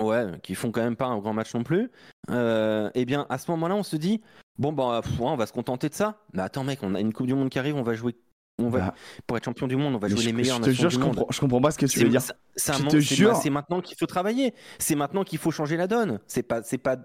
Ouais, 0.00 0.26
qui 0.42 0.54
font 0.54 0.70
quand 0.70 0.82
même 0.82 0.96
pas 0.96 1.06
un 1.06 1.18
grand 1.18 1.32
match 1.32 1.54
non 1.54 1.62
plus. 1.62 1.90
Euh, 2.30 2.90
eh 2.94 3.04
bien, 3.06 3.26
à 3.30 3.38
ce 3.38 3.50
moment-là, 3.52 3.74
on 3.76 3.82
se 3.82 3.96
dit 3.96 4.20
bon, 4.58 4.72
bah, 4.72 5.00
pff, 5.02 5.20
on 5.20 5.36
va 5.36 5.46
se 5.46 5.52
contenter 5.52 5.88
de 5.88 5.94
ça. 5.94 6.18
Mais 6.34 6.42
attends, 6.42 6.64
mec, 6.64 6.80
on 6.82 6.94
a 6.94 7.00
une 7.00 7.12
Coupe 7.12 7.26
du 7.26 7.34
Monde 7.34 7.48
qui 7.48 7.58
arrive, 7.58 7.76
on 7.76 7.82
va 7.82 7.94
jouer. 7.94 8.14
On 8.58 8.68
va, 8.70 8.78
Bah, 8.78 8.94
pour 9.26 9.36
être 9.36 9.44
champion 9.44 9.66
du 9.66 9.76
monde, 9.76 9.94
on 9.94 9.98
va 9.98 10.08
jouer 10.08 10.18
je, 10.18 10.26
les 10.26 10.32
meilleures 10.32 10.56
je 10.58 10.62
te 10.62 10.70
jure, 10.70 10.88
je 10.88 10.98
comprends, 10.98 11.26
je 11.30 11.40
comprends 11.40 11.60
pas 11.60 11.70
ce 11.72 11.78
que 11.78 11.84
tu 11.86 11.98
veux 12.00 12.08
dire. 12.08 12.22
ça- 12.22 12.34
ça 12.56 12.72
c'est- 12.88 13.00
jure. 13.00 13.36
C'est 13.36 13.50
maintenant 13.50 13.82
qu'il 13.82 13.98
faut 13.98 14.06
travailler. 14.06 14.54
C'est 14.78 14.94
maintenant 14.94 15.24
qu'il 15.24 15.38
faut 15.38 15.50
changer 15.50 15.76
la 15.76 15.86
donne. 15.86 16.20
C'est 16.26 16.42
pas, 16.42 16.62
c'est 16.62 16.78
pas. 16.78 16.96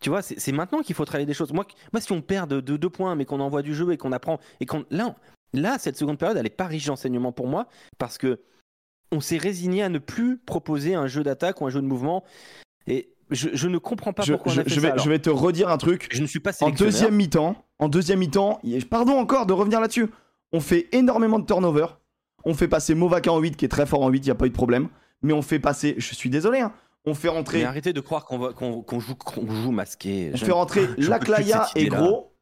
Tu 0.00 0.08
vois, 0.08 0.22
c'est 0.22 0.52
maintenant 0.52 0.80
qu'il 0.80 0.94
faut 0.96 1.04
travailler 1.04 1.26
des 1.26 1.34
choses. 1.34 1.52
Moi, 1.52 1.64
moi, 1.92 2.00
si 2.00 2.10
on 2.10 2.22
perd 2.22 2.50
de, 2.50 2.60
de 2.60 2.76
deux 2.76 2.88
points, 2.90 3.14
mais 3.14 3.24
qu'on 3.24 3.38
envoie 3.38 3.62
du 3.62 3.74
jeu 3.74 3.92
et 3.92 3.98
qu'on 3.98 4.10
apprend 4.12 4.40
et 4.58 4.66
qu'on 4.66 4.84
là, 4.90 5.14
là, 5.52 5.78
cette 5.78 5.96
seconde 5.96 6.18
période, 6.18 6.36
elle 6.38 6.46
est 6.46 6.50
pas 6.50 6.66
riche 6.66 6.86
d'enseignement 6.86 7.30
pour 7.32 7.46
moi 7.46 7.66
parce 7.98 8.18
que 8.18 8.40
on 9.12 9.20
s'est 9.20 9.36
résigné 9.38 9.82
à 9.84 9.88
ne 9.90 9.98
plus 9.98 10.38
proposer 10.38 10.94
un 10.94 11.06
jeu 11.06 11.22
d'attaque 11.22 11.60
ou 11.60 11.66
un 11.66 11.70
jeu 11.70 11.80
de 11.82 11.86
mouvement. 11.86 12.24
Et 12.88 13.10
je, 13.30 13.50
je 13.52 13.68
ne 13.68 13.78
comprends 13.78 14.12
pas 14.12 14.22
Je, 14.22 14.32
pourquoi 14.32 14.52
je- 14.52 14.58
on 14.58 14.60
a 14.62 14.64
fait 14.64 14.70
je 14.70 14.74
ça. 14.76 14.80
vais, 14.80 14.90
alors. 14.92 15.04
je 15.04 15.10
vais 15.10 15.18
te 15.20 15.30
redire 15.30 15.68
un 15.68 15.78
truc. 15.78 16.08
Je 16.10 16.22
ne 16.22 16.26
suis 16.26 16.40
pas 16.40 16.50
En 16.62 16.70
deuxième 16.70 17.14
mi-temps, 17.14 17.54
en 17.78 17.88
deuxième 17.88 18.18
mi-temps, 18.20 18.58
pardon 18.90 19.12
encore 19.18 19.46
de 19.46 19.52
revenir 19.52 19.80
là-dessus. 19.80 20.08
On 20.52 20.60
fait 20.60 20.88
énormément 20.92 21.38
de 21.38 21.46
turnover. 21.46 21.86
On 22.44 22.54
fait 22.54 22.68
passer 22.68 22.94
Movaka 22.94 23.32
en 23.32 23.38
8, 23.38 23.56
qui 23.56 23.64
est 23.64 23.68
très 23.68 23.86
fort 23.86 24.02
en 24.02 24.08
8, 24.08 24.18
il 24.18 24.24
n'y 24.24 24.30
a 24.30 24.34
pas 24.34 24.46
eu 24.46 24.50
de 24.50 24.54
problème. 24.54 24.88
Mais 25.22 25.32
on 25.32 25.42
fait 25.42 25.58
passer, 25.58 25.94
je 25.98 26.14
suis 26.14 26.30
désolé, 26.30 26.60
hein, 26.60 26.72
on 27.04 27.14
fait 27.14 27.28
rentrer, 27.28 27.58
Mais 27.58 27.64
arrêtez 27.64 27.92
de 27.92 28.00
croire 28.00 28.24
qu'on 28.24 29.00
joue, 29.00 29.70
masqué. 29.70 30.30
on 30.32 30.36
Je- 30.36 30.44
fait 30.44 30.52
rentrer 30.52 30.86
Laclaya 30.98 31.66
et. 31.76 31.86
Gros. 31.88 32.32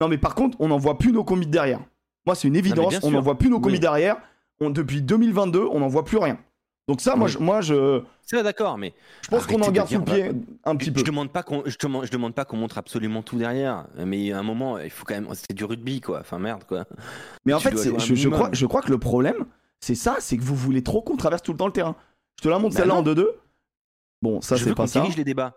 Non 0.00 0.08
mais 0.08 0.18
par 0.18 0.34
contre, 0.34 0.56
on 0.60 0.68
n'envoie 0.68 0.98
plus 0.98 1.12
nos 1.12 1.22
combis 1.24 1.46
derrière. 1.46 1.80
Moi, 2.26 2.34
c'est 2.34 2.48
une 2.48 2.56
évidence, 2.56 2.88
bien 2.88 3.00
on 3.02 3.10
n'envoie 3.10 3.36
plus 3.38 3.50
nos 3.50 3.60
Oui. 3.60 3.78
derrière. 3.78 4.16
On, 4.60 4.70
depuis 4.70 5.02
2022, 5.02 5.66
on 5.70 5.80
n'envoie 5.80 6.04
plus 6.04 6.16
rien. 6.16 6.38
Donc 6.86 7.00
ça, 7.00 7.16
moi, 7.16 7.26
Oui. 7.28 7.32
je, 7.32 7.38
moi, 7.38 7.60
je, 7.62 8.02
C'est 8.26 8.42
d'accord, 8.42 8.76
mais 8.76 8.92
je 9.22 9.28
pense 9.28 9.46
qu'on 9.46 9.60
en 9.62 9.68
de 9.68 9.72
garde 9.72 9.88
sous 9.88 9.98
le 9.98 10.04
pied 10.04 10.30
un 10.64 10.76
petit 10.76 10.90
je 10.90 10.94
peu. 10.94 11.02
demande 11.02 11.32
pas 11.32 11.42
qu'on, 11.42 11.62
je 11.64 11.76
demande, 11.78 12.04
je 12.04 12.10
demande 12.10 12.34
pas 12.34 12.44
qu'on 12.44 12.58
montre 12.58 12.76
absolument 12.76 13.22
tout 13.22 13.38
derrière. 13.38 13.86
Mais 13.96 14.32
à 14.32 14.38
un 14.38 14.42
moment, 14.42 14.78
il 14.78 14.90
faut 14.90 15.04
quand 15.06 15.14
même, 15.14 15.28
c'est 15.32 15.54
du 15.54 15.64
rugby, 15.64 16.00
quoi. 16.02 16.20
Enfin 16.20 16.38
merde, 16.38 16.64
quoi. 16.64 16.84
Mais 17.46 17.54
en 17.54 17.58
tu 17.58 17.68
fait, 17.68 17.98
je, 17.98 18.14
je 18.14 18.28
crois, 18.28 18.50
je 18.52 18.66
crois 18.66 18.82
que 18.82 18.90
le 18.90 18.98
problème, 18.98 19.46
c'est 19.80 19.94
ça, 19.94 20.16
c'est 20.20 20.36
que 20.36 20.42
vous 20.42 20.54
voulez 20.54 20.82
trop 20.82 21.00
qu'on 21.00 21.16
traverse 21.16 21.42
tout 21.42 21.52
le 21.52 21.58
temps 21.58 21.66
le 21.66 21.72
terrain. 21.72 21.96
Je 22.38 22.42
te 22.44 22.48
la 22.48 22.58
montre 22.58 22.74
Bah 22.74 22.80
celle-là 22.82 22.96
en 22.96 23.02
2-2. 23.02 23.28
Bon, 24.20 24.40
ça, 24.42 24.56
je 24.56 24.64
c'est 24.64 24.74
pas 24.74 24.86
ça. 24.86 25.00
dirige 25.00 25.16
les 25.16 25.24
débats. 25.24 25.54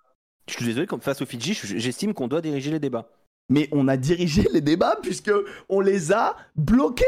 Je 0.48 0.54
suis 0.54 0.66
désolé, 0.66 0.88
comme 0.88 1.02
face 1.02 1.22
aux 1.22 1.26
Fidji, 1.26 1.54
je- 1.54 1.78
j'estime 1.78 2.14
qu'on 2.14 2.28
doit 2.30 2.40
diriger 2.42 2.72
les 2.72 2.80
débats. 2.80 3.10
Mais 3.50 3.68
on 3.74 3.88
a 3.90 3.98
dirigé 3.98 4.48
les 4.54 4.62
débats 4.62 4.98
puisque 5.02 5.32
on 5.68 5.82
les 5.82 6.14
a 6.14 6.36
bloqués. 6.56 7.04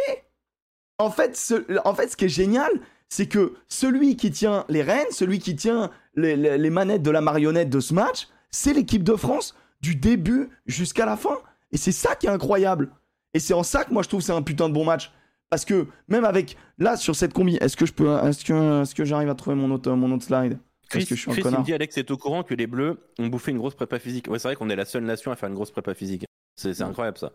En 0.97 1.09
fait, 1.09 1.38
ce, 1.38 1.55
en 1.86 1.93
fait, 1.93 2.09
ce 2.09 2.17
qui 2.17 2.26
est 2.26 2.30
génial, 2.30 2.70
c'est 3.10 3.28
que 3.28 3.55
celui 3.68 4.16
qui 4.16 4.32
tient 4.32 4.66
les 4.70 4.82
rênes, 4.84 5.07
celui 5.12 5.39
qui 5.39 5.55
tient 5.55 5.89
les, 6.16 6.36
les- 6.36 6.57
les 6.57 6.70
manettes 6.70 7.01
de 7.03 7.12
la 7.12 7.22
marionnette 7.22 7.70
de 7.70 7.80
ce 7.80 7.93
match, 7.93 8.28
c'est 8.51 8.74
l'équipe 8.74 9.03
de 9.03 9.16
France 9.16 9.55
du 9.82 9.95
début 9.95 10.49
jusqu'à 10.66 11.05
la 11.05 11.18
fin. 11.18 11.38
Et 11.72 11.78
c'est 11.78 11.91
ça 11.91 12.16
qui 12.16 12.28
est 12.28 12.30
incroyable. 12.30 12.89
Et 13.34 13.39
c'est 13.39 13.53
en 13.53 13.64
ça 13.64 13.84
que 13.84 13.93
moi 13.93 14.01
je 14.03 14.07
trouve 14.10 14.22
que 14.22 14.26
c'est 14.26 14.32
un 14.32 14.41
putain 14.41 14.70
de 14.70 14.74
bon 14.74 14.86
match. 14.86 15.12
Parce 15.49 15.66
que 15.66 15.88
même 16.07 16.26
avec 16.26 16.57
là 16.78 16.95
sur 16.97 17.16
cette 17.16 17.34
combi, 17.34 17.55
est-ce 17.57 17.76
que 17.78 17.86
je 17.88 17.93
peux, 17.93 18.10
est-ce 18.24 18.45
que, 18.45 18.82
est-ce 18.84 18.93
que 18.93 19.03
j'arrive 19.05 19.30
à 19.30 19.36
trouver 19.36 19.55
mon 19.55 19.72
autre, 19.72 19.91
mon 19.93 20.12
autre 20.12 20.24
slide? 20.26 20.60
Chris, 20.89 21.05
que 21.05 21.16
je 21.16 21.22
suis 21.22 21.30
un 21.32 21.34
Chris, 21.34 21.43
il 21.45 21.57
me 21.60 21.64
dit 21.64 21.74
Alex 21.74 21.97
est 21.97 22.10
au 22.10 22.18
courant 22.18 22.41
que 22.43 22.53
les 22.55 22.66
Bleus 22.66 22.97
ont 23.20 23.28
bouffé 23.28 23.51
une 23.51 23.57
grosse 23.60 23.76
prépa 23.76 23.99
physique. 23.99 24.28
Ouais, 24.28 24.39
c'est 24.39 24.47
vrai 24.47 24.55
qu'on 24.55 24.70
est 24.72 24.76
la 24.76 24.86
seule 24.86 25.03
nation 25.03 25.32
à 25.32 25.36
faire 25.36 25.47
une 25.49 25.53
grosse 25.55 25.70
prépa 25.72 25.93
physique. 25.93 26.26
C'est 26.55 26.74
c'est 26.74 26.84
incroyable 26.84 27.18
ça. 27.18 27.32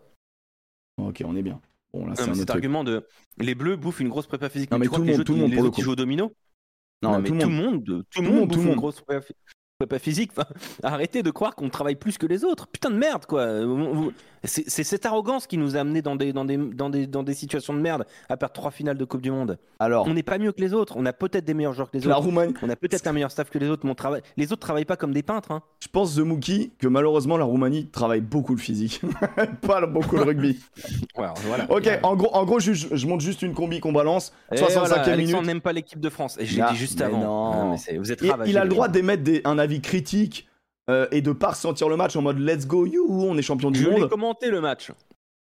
Ok, 0.97 1.23
on 1.25 1.35
est 1.35 1.41
bien. 1.41 1.59
Bon 1.95 2.07
là 2.07 2.13
c'est 2.15 2.25
cet 2.25 2.47
truc. 2.47 2.49
argument 2.49 2.83
de 2.83 3.07
les 3.37 3.55
Bleus 3.55 3.77
bouffent 3.77 4.01
une 4.01 4.09
grosse 4.09 4.27
prépa 4.27 4.49
physique. 4.49 4.69
Non, 4.69 4.79
mais 4.79 4.87
tout 4.87 4.97
le 4.97 5.03
les 5.05 5.11
monde- 5.17 5.25
tout 5.25 5.33
le 5.33 5.39
monde 5.39 5.53
pour 5.53 5.63
le 5.63 5.71
coup. 5.71 5.81
au 5.87 5.95
domino 5.95 6.31
Non, 7.01 7.11
Non, 7.13 7.19
mais 7.21 7.27
tout 7.29 7.35
le 7.35 7.47
monde. 7.47 8.05
tout 8.09 8.21
le 8.21 8.27
le 8.27 8.33
monde 8.33 8.41
tout 8.41 8.47
bouffe 8.47 8.57
le 8.57 8.61
une 8.63 8.67
monde. 8.69 8.77
grosse 8.77 9.01
prépa, 9.01 9.25
prépa 9.77 9.99
physique. 9.99 10.31
Enfin, 10.35 10.47
arrêtez 10.83 11.21
de 11.23 11.31
croire 11.31 11.55
qu'on 11.55 11.69
travaille 11.69 11.95
plus 11.95 12.17
que 12.17 12.25
les 12.25 12.43
autres. 12.43 12.67
Putain 12.67 12.89
de 12.89 12.95
merde, 12.95 13.25
quoi. 13.25 13.47
C'est 14.47 14.83
cette 14.83 15.07
arrogance 15.07 15.47
qui 15.47 15.57
nous 15.57 15.75
a 15.75 15.79
amenés 15.79 16.03
dans 16.03 16.15
des, 16.15 16.31
dans, 16.31 16.45
des, 16.45 16.55
dans, 16.57 16.89
des, 16.89 17.07
dans 17.07 17.23
des 17.23 17.33
situations 17.33 17.73
de 17.73 17.79
merde 17.79 18.05
à 18.29 18.37
perdre 18.37 18.53
trois 18.53 18.69
finales 18.69 18.95
de 18.97 19.03
Coupe 19.03 19.21
du 19.21 19.31
Monde. 19.31 19.57
Alors, 19.79 20.05
On 20.07 20.13
n'est 20.13 20.21
pas 20.23 20.37
mieux 20.37 20.51
que 20.51 20.61
les 20.61 20.71
autres. 20.73 20.93
On 20.97 21.05
a 21.07 21.13
peut-être 21.13 21.45
des 21.45 21.55
meilleurs 21.55 21.73
joueurs 21.73 21.89
que 21.89 21.97
les 21.97 22.03
la 22.05 22.15
autres. 22.17 22.25
Roumanie, 22.25 22.53
On 22.61 22.69
a 22.69 22.75
peut-être 22.75 23.07
un 23.07 23.11
meilleur 23.13 23.31
staff 23.31 23.49
que 23.49 23.57
les 23.57 23.67
autres, 23.67 23.81
mais 23.85 23.91
on 23.91 23.95
travaille... 23.95 24.21
les 24.37 24.51
autres 24.53 24.61
travaillent 24.61 24.85
pas 24.85 24.97
comme 24.97 25.13
des 25.13 25.23
peintres. 25.23 25.51
Hein. 25.51 25.63
Je 25.79 25.87
pense, 25.87 26.15
The 26.15 26.19
Mookie, 26.19 26.73
que 26.77 26.87
malheureusement, 26.87 27.37
la 27.37 27.45
Roumanie 27.45 27.87
travaille 27.87 28.21
beaucoup 28.21 28.53
le 28.53 28.61
physique. 28.61 29.01
pas 29.61 29.85
beaucoup 29.87 30.15
le 30.15 30.23
rugby. 30.23 30.59
Voilà. 31.15 31.65
Ok, 31.69 31.89
en 32.03 32.15
gros, 32.15 32.29
en 32.35 32.45
gros 32.45 32.59
je, 32.59 32.73
je 32.73 33.07
monte 33.07 33.21
juste 33.21 33.41
une 33.41 33.53
combi 33.53 33.79
qu'on 33.79 33.93
balance. 33.93 34.33
Et 34.51 34.55
65e 34.57 34.87
voilà, 34.87 35.17
minute. 35.17 35.41
N'aime 35.43 35.61
pas 35.61 35.73
l'équipe 35.73 35.99
de 35.99 36.09
France. 36.09 36.37
Et 36.39 36.45
je 36.45 36.55
l'ai 36.55 36.61
Ah, 36.61 36.71
dit 36.71 36.77
juste 36.77 36.99
mais 36.99 37.05
avant. 37.05 37.19
non. 37.19 37.71
mais 37.89 37.97
vous 37.97 38.11
êtes 38.11 38.21
ravagés, 38.21 38.51
il 38.51 38.57
a 38.57 38.63
le 38.63 38.69
droit 38.69 38.87
d'émettre 38.87 39.23
un 39.45 39.57
avis 39.65 39.81
critique 39.81 40.47
euh, 40.89 41.07
et 41.11 41.21
de 41.21 41.31
pas 41.33 41.49
ressentir 41.49 41.89
le 41.89 41.97
match 41.97 42.15
en 42.15 42.21
mode 42.21 42.39
let's 42.39 42.65
go 42.65 42.85
you, 42.85 43.05
on 43.09 43.37
est 43.37 43.41
champion 43.41 43.71
du 43.71 43.79
Je 43.81 43.89
monde. 43.89 44.09
commenté 44.09 44.49
le 44.49 44.61
match. 44.61 44.91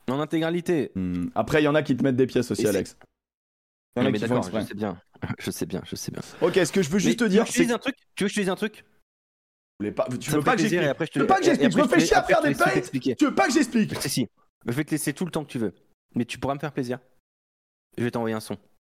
En 0.10 0.20
intégralité. 0.20 0.92
Hmm, 0.96 1.28
Après, 1.36 1.62
il 1.62 1.66
y 1.66 1.68
en 1.68 1.76
a 1.76 1.84
qui 1.84 1.96
te 1.96 2.04
mettent 2.04 2.16
des 2.16 2.26
pièces 2.28 2.50
aussi, 2.52 2.64
Et 2.64 2.68
Alex. 2.68 2.98
Non, 3.96 4.04
mais 4.04 4.14
qui 4.14 4.26
font 4.28 4.40
d'accord, 4.40 4.62
je 4.62 4.66
sais 4.68 4.74
bien. 4.76 5.02
Je 5.40 5.52
sais 5.52 5.66
bien, 5.66 5.82
je 5.86 5.96
sais 5.98 6.12
bien. 6.12 6.22
Ok, 6.42 6.56
ce 6.56 6.72
que 6.72 6.82
je 6.82 6.90
veux 6.90 7.00
juste 7.00 7.20
Mais 7.20 7.28
te 7.28 7.30
dire, 7.30 7.44
tu 7.44 7.52
c'est 7.52 7.66
veux 7.66 7.68
que 7.68 7.74
je 7.74 7.74
que 7.74 7.74
te 7.74 7.74
dise 7.74 7.74
un 7.74 7.78
truc? 7.78 7.96
Tu 8.16 8.24
veux 8.24 8.28
que 8.28 8.34
je 8.34 8.36
te 8.36 8.40
dise 8.40 8.50
un 8.50 8.56
truc? 8.56 8.86
Tu 9.82 9.92
pas, 9.92 10.08
veux 10.10 10.42
pas 10.42 10.56
que 10.56 10.62
j'explique. 10.62 10.84
après 10.84 11.06
je 11.06 11.12
te 11.12 11.20
veux 11.20 11.28
pas 11.28 11.38
que 11.40 11.44
j'explique, 11.44 11.72
je 11.74 11.78
me 11.78 11.88
fais 11.88 12.00
chier 12.00 12.16
à 12.16 12.24
faire 12.24 12.40
je 12.42 13.00
des. 13.00 13.16
Tu 13.16 13.26
veux 13.26 13.36
pas 13.36 13.48
que 13.48 13.54
j'explique 13.54 14.02
Si, 14.02 14.10
si. 14.10 14.28
Je 14.66 14.72
vais 14.72 14.84
te 14.86 14.92
laisser 14.92 15.14
tout 15.14 15.26
le 15.26 15.32
temps 15.32 15.44
que 15.44 15.52
tu 15.52 15.58
veux. 15.60 15.74
Mais 16.16 16.24
tu 16.26 16.38
pourras 16.40 16.54
me 16.54 16.60
faire 16.60 16.72
plaisir. 16.72 17.00
Je 17.98 18.04
vais 18.06 18.12
t'envoyer 18.12 18.36
un 18.36 18.40
son. 18.40 18.56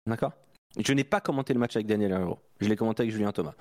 D'accord? 0.07 0.33
Je 0.77 0.93
n'ai 0.93 1.03
pas 1.03 1.21
commenté 1.21 1.53
le 1.53 1.59
match 1.59 1.75
avec 1.75 1.87
Daniel 1.87 2.11
Herrero. 2.11 2.39
Je 2.59 2.67
l'ai 2.69 2.75
commenté 2.75 3.01
avec 3.01 3.11
Julien 3.11 3.31
Thomas. 3.31 3.55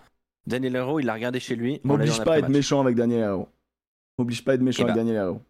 Daniel 0.47 0.77
Herrero, 0.77 1.01
il 1.01 1.07
l'a 1.07 1.15
regardé 1.15 1.41
chez 1.41 1.55
lui. 1.57 1.81
M'oblige 1.85 2.23
pas 2.25 2.35
à 2.35 2.39
être 2.39 2.49
méchant 2.49 2.81
avec 2.81 2.97
Daniel 2.97 3.21
Herrero. 3.21 3.49
M'oblige 4.19 4.45
pas 4.45 4.53
à 4.53 4.55
être 4.55 4.63
méchant 4.63 4.83
Eh 4.83 4.85
avec 4.85 4.95
bah, 4.95 5.01
Daniel 5.01 5.17
Herrero. 5.17 5.41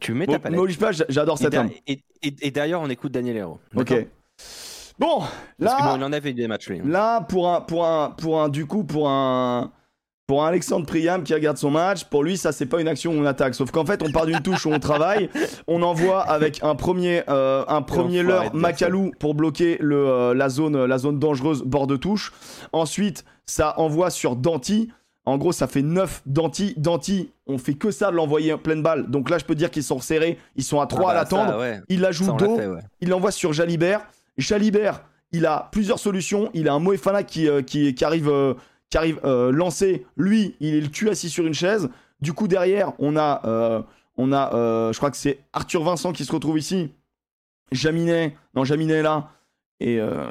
Tu 0.00 0.12
mets 0.14 0.26
ta 0.26 0.38
palette. 0.38 0.58
M'oblige 0.58 0.78
pas, 0.78 0.92
j'adore 0.92 1.36
Et, 1.40 1.44
cet 1.44 1.54
homme. 1.54 1.70
et, 1.86 2.00
et- 2.22 2.36
et 2.40 2.50
d'ailleurs, 2.52 2.80
on 2.80 2.88
écoute 2.88 3.12
Daniel 3.12 3.36
Herrero. 3.36 3.58
Ok. 3.74 4.06
Bon, 4.98 5.20
Parce 5.60 5.74
que 5.74 5.80
bon, 5.82 5.88
là, 5.88 5.94
il 5.96 6.04
en 6.04 6.12
avait 6.12 6.32
des 6.32 6.48
matchs, 6.48 6.68
lui. 6.70 6.80
là 6.84 7.20
pour 7.20 7.48
un, 7.52 7.60
pour 7.60 7.86
un, 7.86 8.10
pour 8.10 8.40
un, 8.42 8.48
du 8.48 8.66
coup, 8.66 8.82
pour 8.84 9.08
un, 9.08 9.70
pour 10.28 10.44
un 10.44 10.48
Alexandre 10.48 10.84
Priam 10.84 11.22
qui 11.24 11.32
regarde 11.32 11.56
son 11.56 11.70
match, 11.70 12.04
pour 12.04 12.22
lui, 12.22 12.36
ça 12.36 12.52
c'est 12.52 12.66
pas 12.66 12.82
une 12.82 12.86
action 12.86 13.12
où 13.12 13.16
on 13.16 13.24
attaque. 13.24 13.54
Sauf 13.54 13.70
qu'en 13.70 13.86
fait, 13.86 14.02
on 14.02 14.12
part 14.12 14.26
d'une 14.26 14.40
touche 14.40 14.66
où 14.66 14.70
on 14.70 14.78
travaille, 14.78 15.30
on 15.66 15.80
envoie 15.80 16.20
avec 16.20 16.62
un 16.62 16.74
premier, 16.74 17.22
euh, 17.30 17.64
un 17.66 17.80
premier 17.80 18.22
leurre 18.22 18.54
Macalou 18.54 19.10
pour 19.18 19.34
bloquer 19.34 19.78
le, 19.80 19.96
euh, 19.96 20.34
la 20.34 20.50
zone, 20.50 20.84
la 20.84 20.98
zone 20.98 21.18
dangereuse 21.18 21.62
bord 21.62 21.86
de 21.86 21.96
touche. 21.96 22.34
Ensuite, 22.72 23.24
ça 23.46 23.80
envoie 23.80 24.10
sur 24.10 24.36
Danti. 24.36 24.90
En 25.24 25.38
gros, 25.38 25.52
ça 25.52 25.66
fait 25.66 25.80
9 25.82 26.20
Danti. 26.26 26.74
Danti, 26.76 27.30
on 27.46 27.56
fait 27.56 27.74
que 27.74 27.90
ça 27.90 28.10
de 28.10 28.16
l'envoyer 28.16 28.52
en 28.52 28.58
pleine 28.58 28.82
balle. 28.82 29.10
Donc 29.10 29.30
là, 29.30 29.38
je 29.38 29.46
peux 29.46 29.54
dire 29.54 29.70
qu'ils 29.70 29.82
sont 29.82 29.98
serrés. 29.98 30.36
Ils 30.56 30.64
sont 30.64 30.78
à 30.80 30.86
3 30.86 31.00
Ah 31.00 31.10
à 31.10 31.14
bah, 31.14 31.20
l'attendre. 31.20 31.58
ouais. 31.58 31.80
Il 31.88 32.02
la 32.02 32.12
joue 32.12 32.30
dos 32.36 32.56
ouais. 32.56 32.80
il 33.00 33.08
l'envoie 33.08 33.30
sur 33.30 33.54
Jalibert. 33.54 34.02
Jalibert, 34.36 35.04
il 35.32 35.46
a 35.46 35.70
plusieurs 35.72 35.98
solutions. 35.98 36.50
Il 36.52 36.68
a 36.68 36.74
un 36.74 36.80
Moefana 36.80 37.22
qui, 37.22 37.48
euh, 37.48 37.62
qui, 37.62 37.94
qui 37.94 38.04
arrive, 38.04 38.28
euh, 38.28 38.52
qui 38.90 38.98
arrive 38.98 39.20
euh, 39.24 39.50
lancé. 39.50 40.06
Lui, 40.16 40.56
il 40.60 40.74
est 40.74 40.80
le 40.80 40.88
cul 40.88 41.08
assis 41.08 41.30
sur 41.30 41.46
une 41.46 41.54
chaise. 41.54 41.88
Du 42.20 42.32
coup, 42.32 42.48
derrière, 42.48 42.92
on 42.98 43.16
a, 43.16 43.42
euh, 43.44 43.82
on 44.16 44.32
a 44.32 44.54
euh, 44.54 44.92
je 44.92 44.98
crois 44.98 45.10
que 45.10 45.16
c'est 45.16 45.40
Arthur 45.52 45.82
Vincent 45.82 46.12
qui 46.12 46.24
se 46.24 46.32
retrouve 46.32 46.58
ici. 46.58 46.90
Jaminet, 47.70 48.36
non, 48.54 48.64
Jaminet 48.64 48.94
est 48.94 49.02
là. 49.02 49.30
Et 49.80 50.00
euh, 50.00 50.26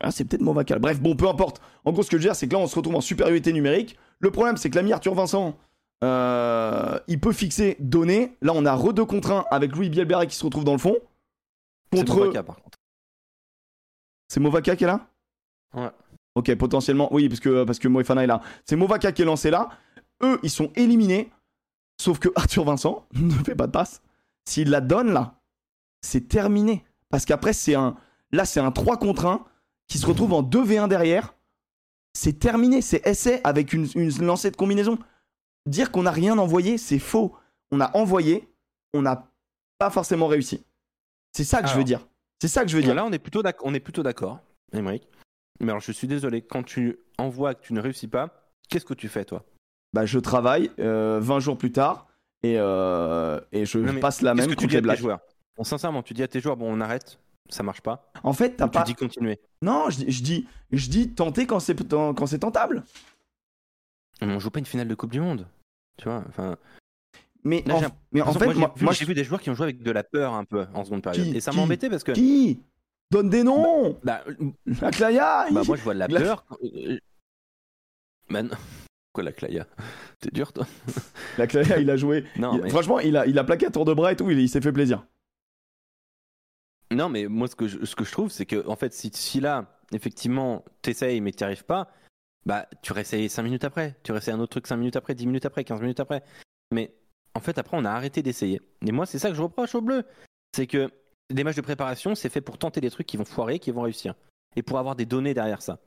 ah, 0.00 0.10
c'est 0.10 0.24
peut-être 0.24 0.42
Movacal. 0.42 0.78
Bref, 0.78 1.00
bon, 1.00 1.16
peu 1.16 1.28
importe. 1.28 1.62
En 1.84 1.92
gros, 1.92 2.02
ce 2.02 2.10
que 2.10 2.18
je 2.18 2.22
veux 2.22 2.28
dire, 2.28 2.36
c'est 2.36 2.48
que 2.48 2.52
là, 2.52 2.58
on 2.58 2.66
se 2.66 2.76
retrouve 2.76 2.96
en 2.96 3.00
supériorité 3.00 3.52
numérique. 3.52 3.96
Le 4.18 4.30
problème, 4.30 4.56
c'est 4.56 4.68
que 4.68 4.76
l'ami 4.76 4.92
Arthur 4.92 5.14
Vincent, 5.14 5.56
euh, 6.04 6.98
il 7.06 7.18
peut 7.20 7.32
fixer 7.32 7.76
données. 7.80 8.36
Là, 8.42 8.52
on 8.54 8.66
a 8.66 8.74
re 8.74 8.92
2 8.92 9.04
contre 9.04 9.30
1 9.32 9.46
avec 9.50 9.74
Louis 9.74 9.88
Bielberry 9.88 10.26
qui 10.26 10.36
se 10.36 10.44
retrouve 10.44 10.64
dans 10.64 10.72
le 10.72 10.78
fond. 10.78 10.96
C'est 11.92 12.00
Contre. 12.00 12.16
Movaca, 12.16 12.42
par 12.42 12.56
contre. 12.56 12.78
C'est 14.28 14.40
Movaka 14.40 14.76
qui 14.76 14.84
est 14.84 14.88
là? 14.88 15.06
Ouais. 15.74 15.88
Ok, 16.38 16.54
potentiellement, 16.54 17.12
oui, 17.12 17.28
parce 17.28 17.40
que, 17.40 17.64
parce 17.64 17.78
que 17.78 17.88
Moefana 17.88 18.22
est 18.24 18.26
là. 18.28 18.40
C'est 18.64 18.76
Movaka 18.76 19.12
qui 19.12 19.22
est 19.22 19.24
lancé 19.24 19.50
là. 19.50 19.68
Eux, 20.22 20.38
ils 20.42 20.50
sont 20.50 20.70
éliminés. 20.76 21.30
Sauf 22.00 22.18
que 22.18 22.28
Arthur 22.36 22.64
Vincent 22.64 23.06
ne 23.14 23.30
fait 23.30 23.54
pas 23.56 23.66
de 23.66 23.72
passe. 23.72 24.02
S'il 24.48 24.70
la 24.70 24.80
donne 24.80 25.12
là, 25.12 25.40
c'est 26.00 26.28
terminé. 26.28 26.84
Parce 27.10 27.24
qu'après, 27.24 27.52
c'est 27.52 27.74
un. 27.74 27.96
Là, 28.30 28.44
c'est 28.44 28.60
un 28.60 28.70
3 28.70 28.98
contre 28.98 29.26
1 29.26 29.44
qui 29.88 29.98
se 29.98 30.06
retrouve 30.06 30.32
en 30.34 30.42
2v1 30.42 30.86
derrière. 30.88 31.34
C'est 32.12 32.38
terminé. 32.38 32.82
C'est 32.82 33.06
essai 33.06 33.40
avec 33.44 33.72
une, 33.72 33.88
une 33.94 34.10
lancée 34.24 34.50
de 34.50 34.56
combinaison. 34.56 34.98
Dire 35.66 35.90
qu'on 35.90 36.02
n'a 36.04 36.10
rien 36.10 36.38
envoyé, 36.38 36.78
c'est 36.78 36.98
faux. 36.98 37.34
On 37.72 37.80
a 37.80 37.94
envoyé, 37.96 38.48
on 38.94 39.02
n'a 39.02 39.28
pas 39.78 39.90
forcément 39.90 40.26
réussi. 40.28 40.64
C'est 41.32 41.44
ça 41.44 41.62
que 41.62 41.68
je 41.68 41.74
veux 41.74 41.84
dire. 41.84 42.06
C'est 42.40 42.48
ça 42.48 42.62
que 42.62 42.68
je 42.68 42.76
veux 42.76 42.82
dire. 42.82 42.94
Là, 42.94 43.04
on 43.04 43.12
est 43.12 43.18
plutôt 43.18 43.42
d'ac- 43.42 43.62
on 43.64 43.74
est 43.74 43.80
plutôt 43.80 44.02
d'accord, 44.02 44.38
Émeric. 44.72 45.08
Mais 45.60 45.70
alors, 45.70 45.80
je 45.80 45.92
suis 45.92 46.06
désolé, 46.06 46.42
quand 46.42 46.62
tu 46.62 46.98
envoies 47.18 47.54
que 47.54 47.62
tu 47.62 47.72
ne 47.72 47.80
réussis 47.80 48.08
pas, 48.08 48.50
qu'est-ce 48.68 48.84
que 48.84 48.94
tu 48.94 49.08
fais, 49.08 49.24
toi? 49.24 49.44
Bah, 49.92 50.06
je 50.06 50.18
travaille 50.18 50.70
euh, 50.78 51.18
20 51.20 51.40
jours 51.40 51.58
plus 51.58 51.72
tard 51.72 52.06
et, 52.42 52.54
euh, 52.58 53.40
et 53.52 53.64
je 53.66 53.78
Non, 53.78 53.98
passe 54.00 54.20
la 54.22 54.34
même 54.34 54.48
que 54.48 54.54
tu 54.54 54.66
dis 54.66 54.76
à 54.76 54.78
tes 54.78 54.82
blagues. 54.82 54.98
joueurs? 54.98 55.20
Bon, 55.56 55.64
Sincèrement, 55.64 56.02
tu 56.02 56.14
dis 56.14 56.22
à 56.22 56.28
tes 56.28 56.40
joueurs, 56.40 56.56
bon, 56.56 56.72
on 56.72 56.80
arrête, 56.80 57.18
ça 57.48 57.62
marche 57.62 57.80
pas. 57.80 58.10
En 58.22 58.32
fait, 58.32 58.56
t'as 58.56 58.68
pas. 58.68 58.82
Tu 58.84 58.92
dis 58.92 58.94
continuer. 58.94 59.40
Non, 59.62 59.90
je, 59.90 59.98
dis- 60.04 60.12
je 60.12 60.22
dis, 60.22 60.46
je 60.70 60.88
dis 60.88 61.08
tenter 61.10 61.46
quand 61.46 61.58
c'est 61.58 61.74
quand 61.90 62.26
c'est 62.26 62.38
tentable. 62.40 62.84
Mais 64.20 64.32
on 64.32 64.38
joue 64.40 64.50
pas 64.50 64.58
une 64.58 64.66
finale 64.66 64.88
de 64.88 64.94
Coupe 64.94 65.10
du 65.12 65.20
Monde. 65.20 65.46
Tu 65.96 66.04
vois, 66.04 66.22
enfin. 66.28 66.56
Mais 67.44 67.62
Là, 67.66 67.76
en, 67.76 67.80
mais 68.12 68.20
en 68.20 68.32
fait, 68.34 68.44
moi, 68.46 68.54
j'ai 68.54 68.60
vu- 68.60 68.84
moi, 68.84 68.92
j'ai 68.92 69.04
vu 69.04 69.14
des 69.14 69.24
joueurs 69.24 69.40
qui 69.40 69.48
ont 69.50 69.54
joué 69.54 69.64
avec 69.64 69.82
de 69.82 69.90
la 69.90 70.02
peur 70.04 70.34
un 70.34 70.44
peu 70.44 70.66
en 70.74 70.84
seconde 70.84 71.02
période. 71.02 71.24
Qui 71.28 71.36
Et 71.36 71.40
ça 71.40 71.52
embêté 71.56 71.88
parce 71.88 72.04
que. 72.04 72.12
qui? 72.12 72.60
Donne 73.10 73.30
des 73.30 73.42
noms 73.42 73.98
Bah, 74.04 74.24
La 74.80 74.90
Claya 74.90 75.46
bah, 75.50 75.62
moi, 75.66 75.76
je 75.76 75.82
vois 75.82 75.94
de 75.94 75.98
la 75.98 76.06
La- 76.08 76.20
peur. 76.20 76.44
Euh, 76.62 76.98
Bah. 78.30 78.42
Quoi, 79.14 79.24
la 79.24 79.32
Claya? 79.32 79.66
T'es 80.20 80.30
dur, 80.30 80.52
toi? 80.52 80.66
La 81.38 81.46
Claya, 81.46 81.78
il 81.78 81.88
a 81.90 81.96
joué. 81.96 82.24
Non, 82.36 82.52
Il- 82.54 82.62
mais, 82.62 82.70
Franchement, 82.70 83.00
il 83.00 83.16
a, 83.16 83.26
il 83.26 83.38
a 83.38 83.44
plaqué 83.44 83.66
à 83.66 83.70
tour 83.70 83.84
de 83.86 83.94
bras 83.94 84.12
et 84.12 84.16
tout. 84.16 84.30
Il, 84.30 84.38
il 84.38 84.48
s'est 84.48 84.60
fait 84.60 84.72
plaisir. 84.72 85.04
non, 86.90 87.08
mais 87.08 87.26
moi, 87.26 87.48
ce 87.48 87.56
que 87.56 87.66
je, 87.68 87.84
ce 87.84 87.94
que 87.96 88.04
je 88.04 88.12
trouve, 88.12 88.30
c'est 88.30 88.46
que, 88.46 88.66
en 88.68 88.76
fait, 88.76 88.92
si, 88.92 89.10
si 89.12 89.40
là, 89.40 89.78
effectivement, 89.92 90.64
t'essayes 90.82 91.20
mais 91.20 91.32
t'y 91.32 91.42
arrives 91.44 91.64
pas, 91.64 91.90
bah, 92.46 92.66
tu 92.82 92.92
réessayes 92.92 93.28
5 93.28 93.42
minutes 93.42 93.64
après. 93.64 93.96
Tu 94.04 94.12
réessayes 94.12 94.34
un 94.34 94.40
autre 94.40 94.52
truc 94.52 94.66
5 94.66 94.76
minutes 94.76 94.96
après, 94.96 95.14
10 95.14 95.26
minutes 95.26 95.46
après, 95.46 95.64
15 95.64 95.80
minutes 95.80 96.00
après. 96.00 96.22
Mais, 96.70 96.94
en 97.34 97.40
fait, 97.40 97.58
après, 97.58 97.76
on 97.76 97.84
a 97.84 97.90
arrêté 97.90 98.22
d'essayer. 98.22 98.60
Et 98.86 98.92
moi, 98.92 99.06
c'est 99.06 99.18
ça 99.18 99.30
que 99.30 99.34
je 99.34 99.42
reproche 99.42 99.74
au 99.74 99.80
bleu. 99.80 100.04
C'est 100.54 100.66
que 100.66 100.90
des 101.30 101.44
matchs 101.44 101.56
de 101.56 101.60
préparation, 101.62 102.14
c'est 102.14 102.28
fait 102.28 102.40
pour 102.40 102.58
tenter 102.58 102.80
des 102.80 102.90
trucs 102.90 103.06
qui 103.06 103.16
vont 103.16 103.24
foirer, 103.24 103.58
qui 103.58 103.70
vont 103.70 103.82
réussir. 103.82 104.14
Et 104.56 104.62
pour 104.62 104.78
avoir 104.78 104.96
des 104.96 105.06
données 105.06 105.34
derrière 105.34 105.62
ça. 105.62 105.78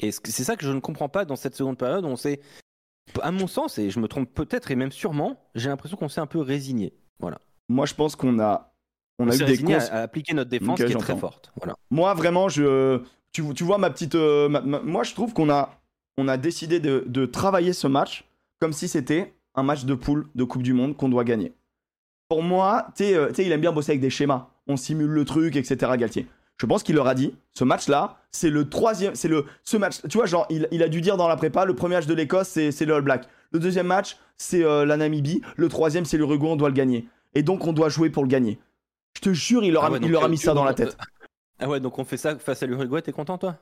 Et 0.00 0.10
c'est 0.12 0.44
ça 0.44 0.56
que 0.56 0.66
je 0.66 0.72
ne 0.72 0.80
comprends 0.80 1.08
pas 1.08 1.24
dans 1.24 1.36
cette 1.36 1.54
seconde 1.56 1.78
période 1.78 2.04
où 2.04 2.08
on 2.08 2.16
s'est, 2.16 2.40
à 3.22 3.30
mon 3.30 3.46
sens, 3.46 3.78
et 3.78 3.90
je 3.90 4.00
me 4.00 4.08
trompe 4.08 4.32
peut-être 4.32 4.70
et 4.70 4.76
même 4.76 4.92
sûrement, 4.92 5.40
j'ai 5.54 5.68
l'impression 5.68 5.96
qu'on 5.96 6.08
s'est 6.08 6.20
un 6.20 6.26
peu 6.26 6.40
résigné. 6.40 6.92
Voilà. 7.20 7.38
Moi, 7.68 7.86
je 7.86 7.94
pense 7.94 8.14
qu'on 8.16 8.38
a, 8.40 8.72
on 9.18 9.26
On, 9.28 9.30
a 9.30 9.34
eu 9.36 9.44
des 9.44 9.58
cons. 9.58 9.72
à, 9.72 9.78
à 9.78 10.02
appliquer 10.02 10.34
notre 10.34 10.50
défense 10.50 10.78
qui 10.78 10.90
est 10.90 10.96
très 10.98 11.16
forte. 11.16 11.52
Voilà. 11.56 11.76
Moi, 11.90 12.12
vraiment, 12.14 12.48
je. 12.48 13.00
tu, 13.32 13.42
tu 13.54 13.64
vois 13.64 13.78
ma 13.78 13.88
petite. 13.90 14.16
euh, 14.16 14.48
ma- 14.48 14.60
ma- 14.60 14.80
moi, 14.80 15.04
je 15.04 15.14
trouve 15.14 15.32
qu'on 15.32 15.48
a, 15.48 15.80
on 16.18 16.28
a 16.28 16.36
décidé 16.36 16.80
de, 16.80 17.04
de 17.06 17.24
travailler 17.24 17.72
ce 17.72 17.86
match 17.86 18.24
comme 18.60 18.72
si 18.72 18.88
c'était 18.88 19.32
un 19.54 19.62
match 19.62 19.84
de 19.84 19.94
poule 19.94 20.26
de 20.34 20.44
Coupe 20.44 20.62
du 20.64 20.72
Monde 20.74 20.96
qu'on 20.96 21.08
doit 21.08 21.24
gagner. 21.24 21.54
Pour 22.28 22.42
moi, 22.42 22.88
tu 22.96 23.04
sais, 23.04 23.14
euh, 23.14 23.28
tu 23.28 23.36
sais, 23.36 23.46
il 23.46 23.52
aime 23.52 23.60
bien 23.60 23.72
bosser 23.72 23.92
avec 23.92 24.00
des 24.00 24.10
schémas. 24.10 24.50
On 24.66 24.76
simule 24.76 25.10
le 25.10 25.24
truc, 25.24 25.56
etc. 25.56 25.92
Galtier. 25.98 26.26
Je 26.56 26.66
pense 26.66 26.82
qu'il 26.84 26.94
leur 26.94 27.08
a 27.08 27.14
dit, 27.14 27.34
ce 27.52 27.64
match-là, 27.64 28.18
c'est 28.30 28.48
le 28.50 28.68
troisième, 28.68 29.14
c'est 29.16 29.28
le, 29.28 29.44
ce 29.64 29.76
match. 29.76 30.00
Tu 30.08 30.16
vois, 30.18 30.26
genre, 30.26 30.46
il, 30.50 30.68
il 30.70 30.82
a 30.82 30.88
dû 30.88 31.00
dire 31.00 31.16
dans 31.16 31.26
la 31.28 31.36
prépa, 31.36 31.64
le 31.64 31.74
premier 31.74 31.96
match 31.96 32.06
de 32.06 32.14
l'Écosse, 32.14 32.48
c'est, 32.48 32.84
le 32.84 32.94
All 32.94 33.02
Black. 33.02 33.28
Le 33.50 33.58
deuxième 33.58 33.86
match, 33.88 34.16
c'est 34.36 34.64
euh, 34.64 34.84
la 34.86 34.96
Namibie. 34.96 35.42
Le 35.56 35.68
troisième, 35.68 36.04
c'est 36.04 36.16
l'Uruguay, 36.16 36.46
on 36.48 36.56
doit 36.56 36.68
le 36.68 36.74
gagner. 36.74 37.08
Et 37.34 37.42
donc, 37.42 37.66
on 37.66 37.72
doit 37.72 37.88
jouer 37.88 38.08
pour 38.08 38.22
le 38.22 38.28
gagner. 38.28 38.58
Je 39.16 39.20
te 39.22 39.32
jure, 39.32 39.64
il 39.64 39.72
leur 39.72 39.84
a, 39.84 39.88
Ah 39.88 39.90
ouais, 39.92 39.98
il 40.02 40.10
leur 40.10 40.22
a 40.22 40.26
euh, 40.26 40.28
mis 40.28 40.38
tu- 40.38 40.44
ça 40.44 40.54
dans 40.54 40.64
la 40.64 40.72
donc, 40.74 40.88
tête. 40.88 40.96
Ah 41.58 41.68
ouais, 41.68 41.80
donc 41.80 41.98
on 41.98 42.04
fait 42.04 42.16
ça 42.16 42.38
face 42.38 42.62
à 42.62 42.66
l'Uruguay, 42.66 43.02
t'es 43.02 43.12
content 43.12 43.36
toi? 43.36 43.56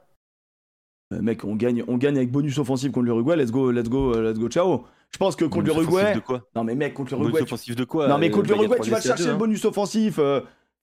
Euh, 1.14 1.20
mec, 1.20 1.44
on 1.44 1.56
gagne, 1.56 1.84
on 1.88 1.96
gagne 1.96 2.16
avec 2.16 2.30
bonus 2.30 2.58
offensif 2.58 2.92
contre 2.92 3.06
l'Uruguay. 3.06 3.36
Let's 3.36 3.50
go, 3.50 3.70
let's 3.70 3.88
go, 3.88 4.14
euh, 4.14 4.22
let's 4.30 4.38
go, 4.38 4.48
ciao. 4.48 4.84
Je 5.10 5.18
pense 5.18 5.36
que 5.36 5.44
contre 5.44 5.64
Bonus 5.66 5.74
l'Uruguay. 5.80 6.00
offensif 6.02 6.16
de 6.16 6.26
quoi? 6.26 6.42
Non, 6.56 6.64
mais 6.64 6.74
mec, 6.74 6.94
contre 6.94 7.10
Bonus 7.12 7.20
l'Uruguay. 7.26 7.38
tu- 7.40 7.44
offensif 7.54 7.76
de 7.76 7.84
quoi? 7.84 8.08
Non, 8.08 8.18
mais 8.18 8.28
Euh, 8.28 8.32
contre 8.32 8.48
l'Uruguay, 8.52 8.78
tu 8.82 8.90
vas 8.90 9.00
chercher 9.00 9.24
le 9.24 9.30
hein. 9.32 9.36
bonus 9.36 9.64
offensif. 9.64 10.18
euh, 10.18 10.40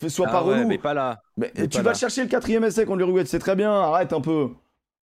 sois 0.07 0.27
Ah 0.29 0.31
pas 0.31 0.43
ouais, 0.45 0.55
relou. 0.59 0.67
mais 0.69 0.77
pas 0.77 0.93
là. 0.93 1.21
Mais, 1.35 1.51
mais 1.57 1.67
tu 1.67 1.77
pas 1.77 1.83
vas 1.83 1.89
là. 1.91 1.97
chercher 1.97 2.21
le 2.23 2.29
quatrième 2.29 2.63
essai 2.63 2.85
contre 2.85 2.99
l'Uruguay, 2.99 3.25
c'est 3.25 3.39
très 3.39 3.55
bien. 3.57 3.71
Arrête 3.71 4.13
un 4.13 4.21
peu. 4.21 4.49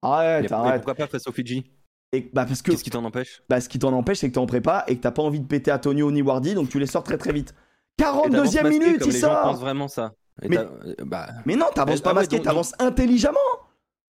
Arrête, 0.02 0.42
Mais- 0.44 0.48
mais 0.48 0.54
arrête. 0.56 0.74
pourquoi 0.82 0.94
pas 0.94 1.06
face 1.06 1.26
au 1.26 1.32
Fidji? 1.32 1.70
Et, 2.12 2.30
bah, 2.32 2.46
parce 2.46 2.62
que 2.62 2.70
Qu'est-ce 2.70 2.84
qui 2.84 2.90
t'en 2.90 3.04
empêche? 3.04 3.42
Bah, 3.48 3.60
ce 3.60 3.68
qui 3.68 3.78
t'en 3.78 3.92
empêche, 3.92 4.18
c'est 4.18 4.28
que 4.28 4.34
t'es 4.34 4.38
en 4.38 4.46
prépa 4.46 4.84
et 4.86 4.96
que 4.96 5.02
t'as 5.02 5.10
pas 5.10 5.22
envie 5.22 5.40
de 5.40 5.46
péter 5.46 5.72
Antonio 5.72 6.10
ni 6.12 6.22
Wardy, 6.22 6.54
donc 6.54 6.68
tu 6.70 6.78
les 6.78 6.86
sors 6.86 7.02
très 7.02 7.18
très 7.18 7.32
vite. 7.32 7.54
Et 7.98 8.02
t'avances 8.02 8.28
42e 8.28 8.62
masqué, 8.62 8.78
minute, 8.78 8.98
comme 9.00 9.08
il 9.10 9.14
les 9.14 9.20
gens 9.20 9.28
pensent 9.28 9.42
sort 9.42 9.56
vraiment 9.56 9.88
ça. 9.88 10.12
Et 10.42 10.48
Mais- 10.48 10.56
t'as- 10.56 10.62
euh, 10.62 10.94
bah, 11.04 11.26
Mais 11.46 11.56
non, 11.56 11.66
t'avances 11.74 11.98
Ah 12.00 12.04
pas 12.04 12.10
ouais, 12.10 12.14
masqué, 12.16 12.36
donc- 12.36 12.44
t'avances 12.46 12.72
intelligemment. 12.78 13.38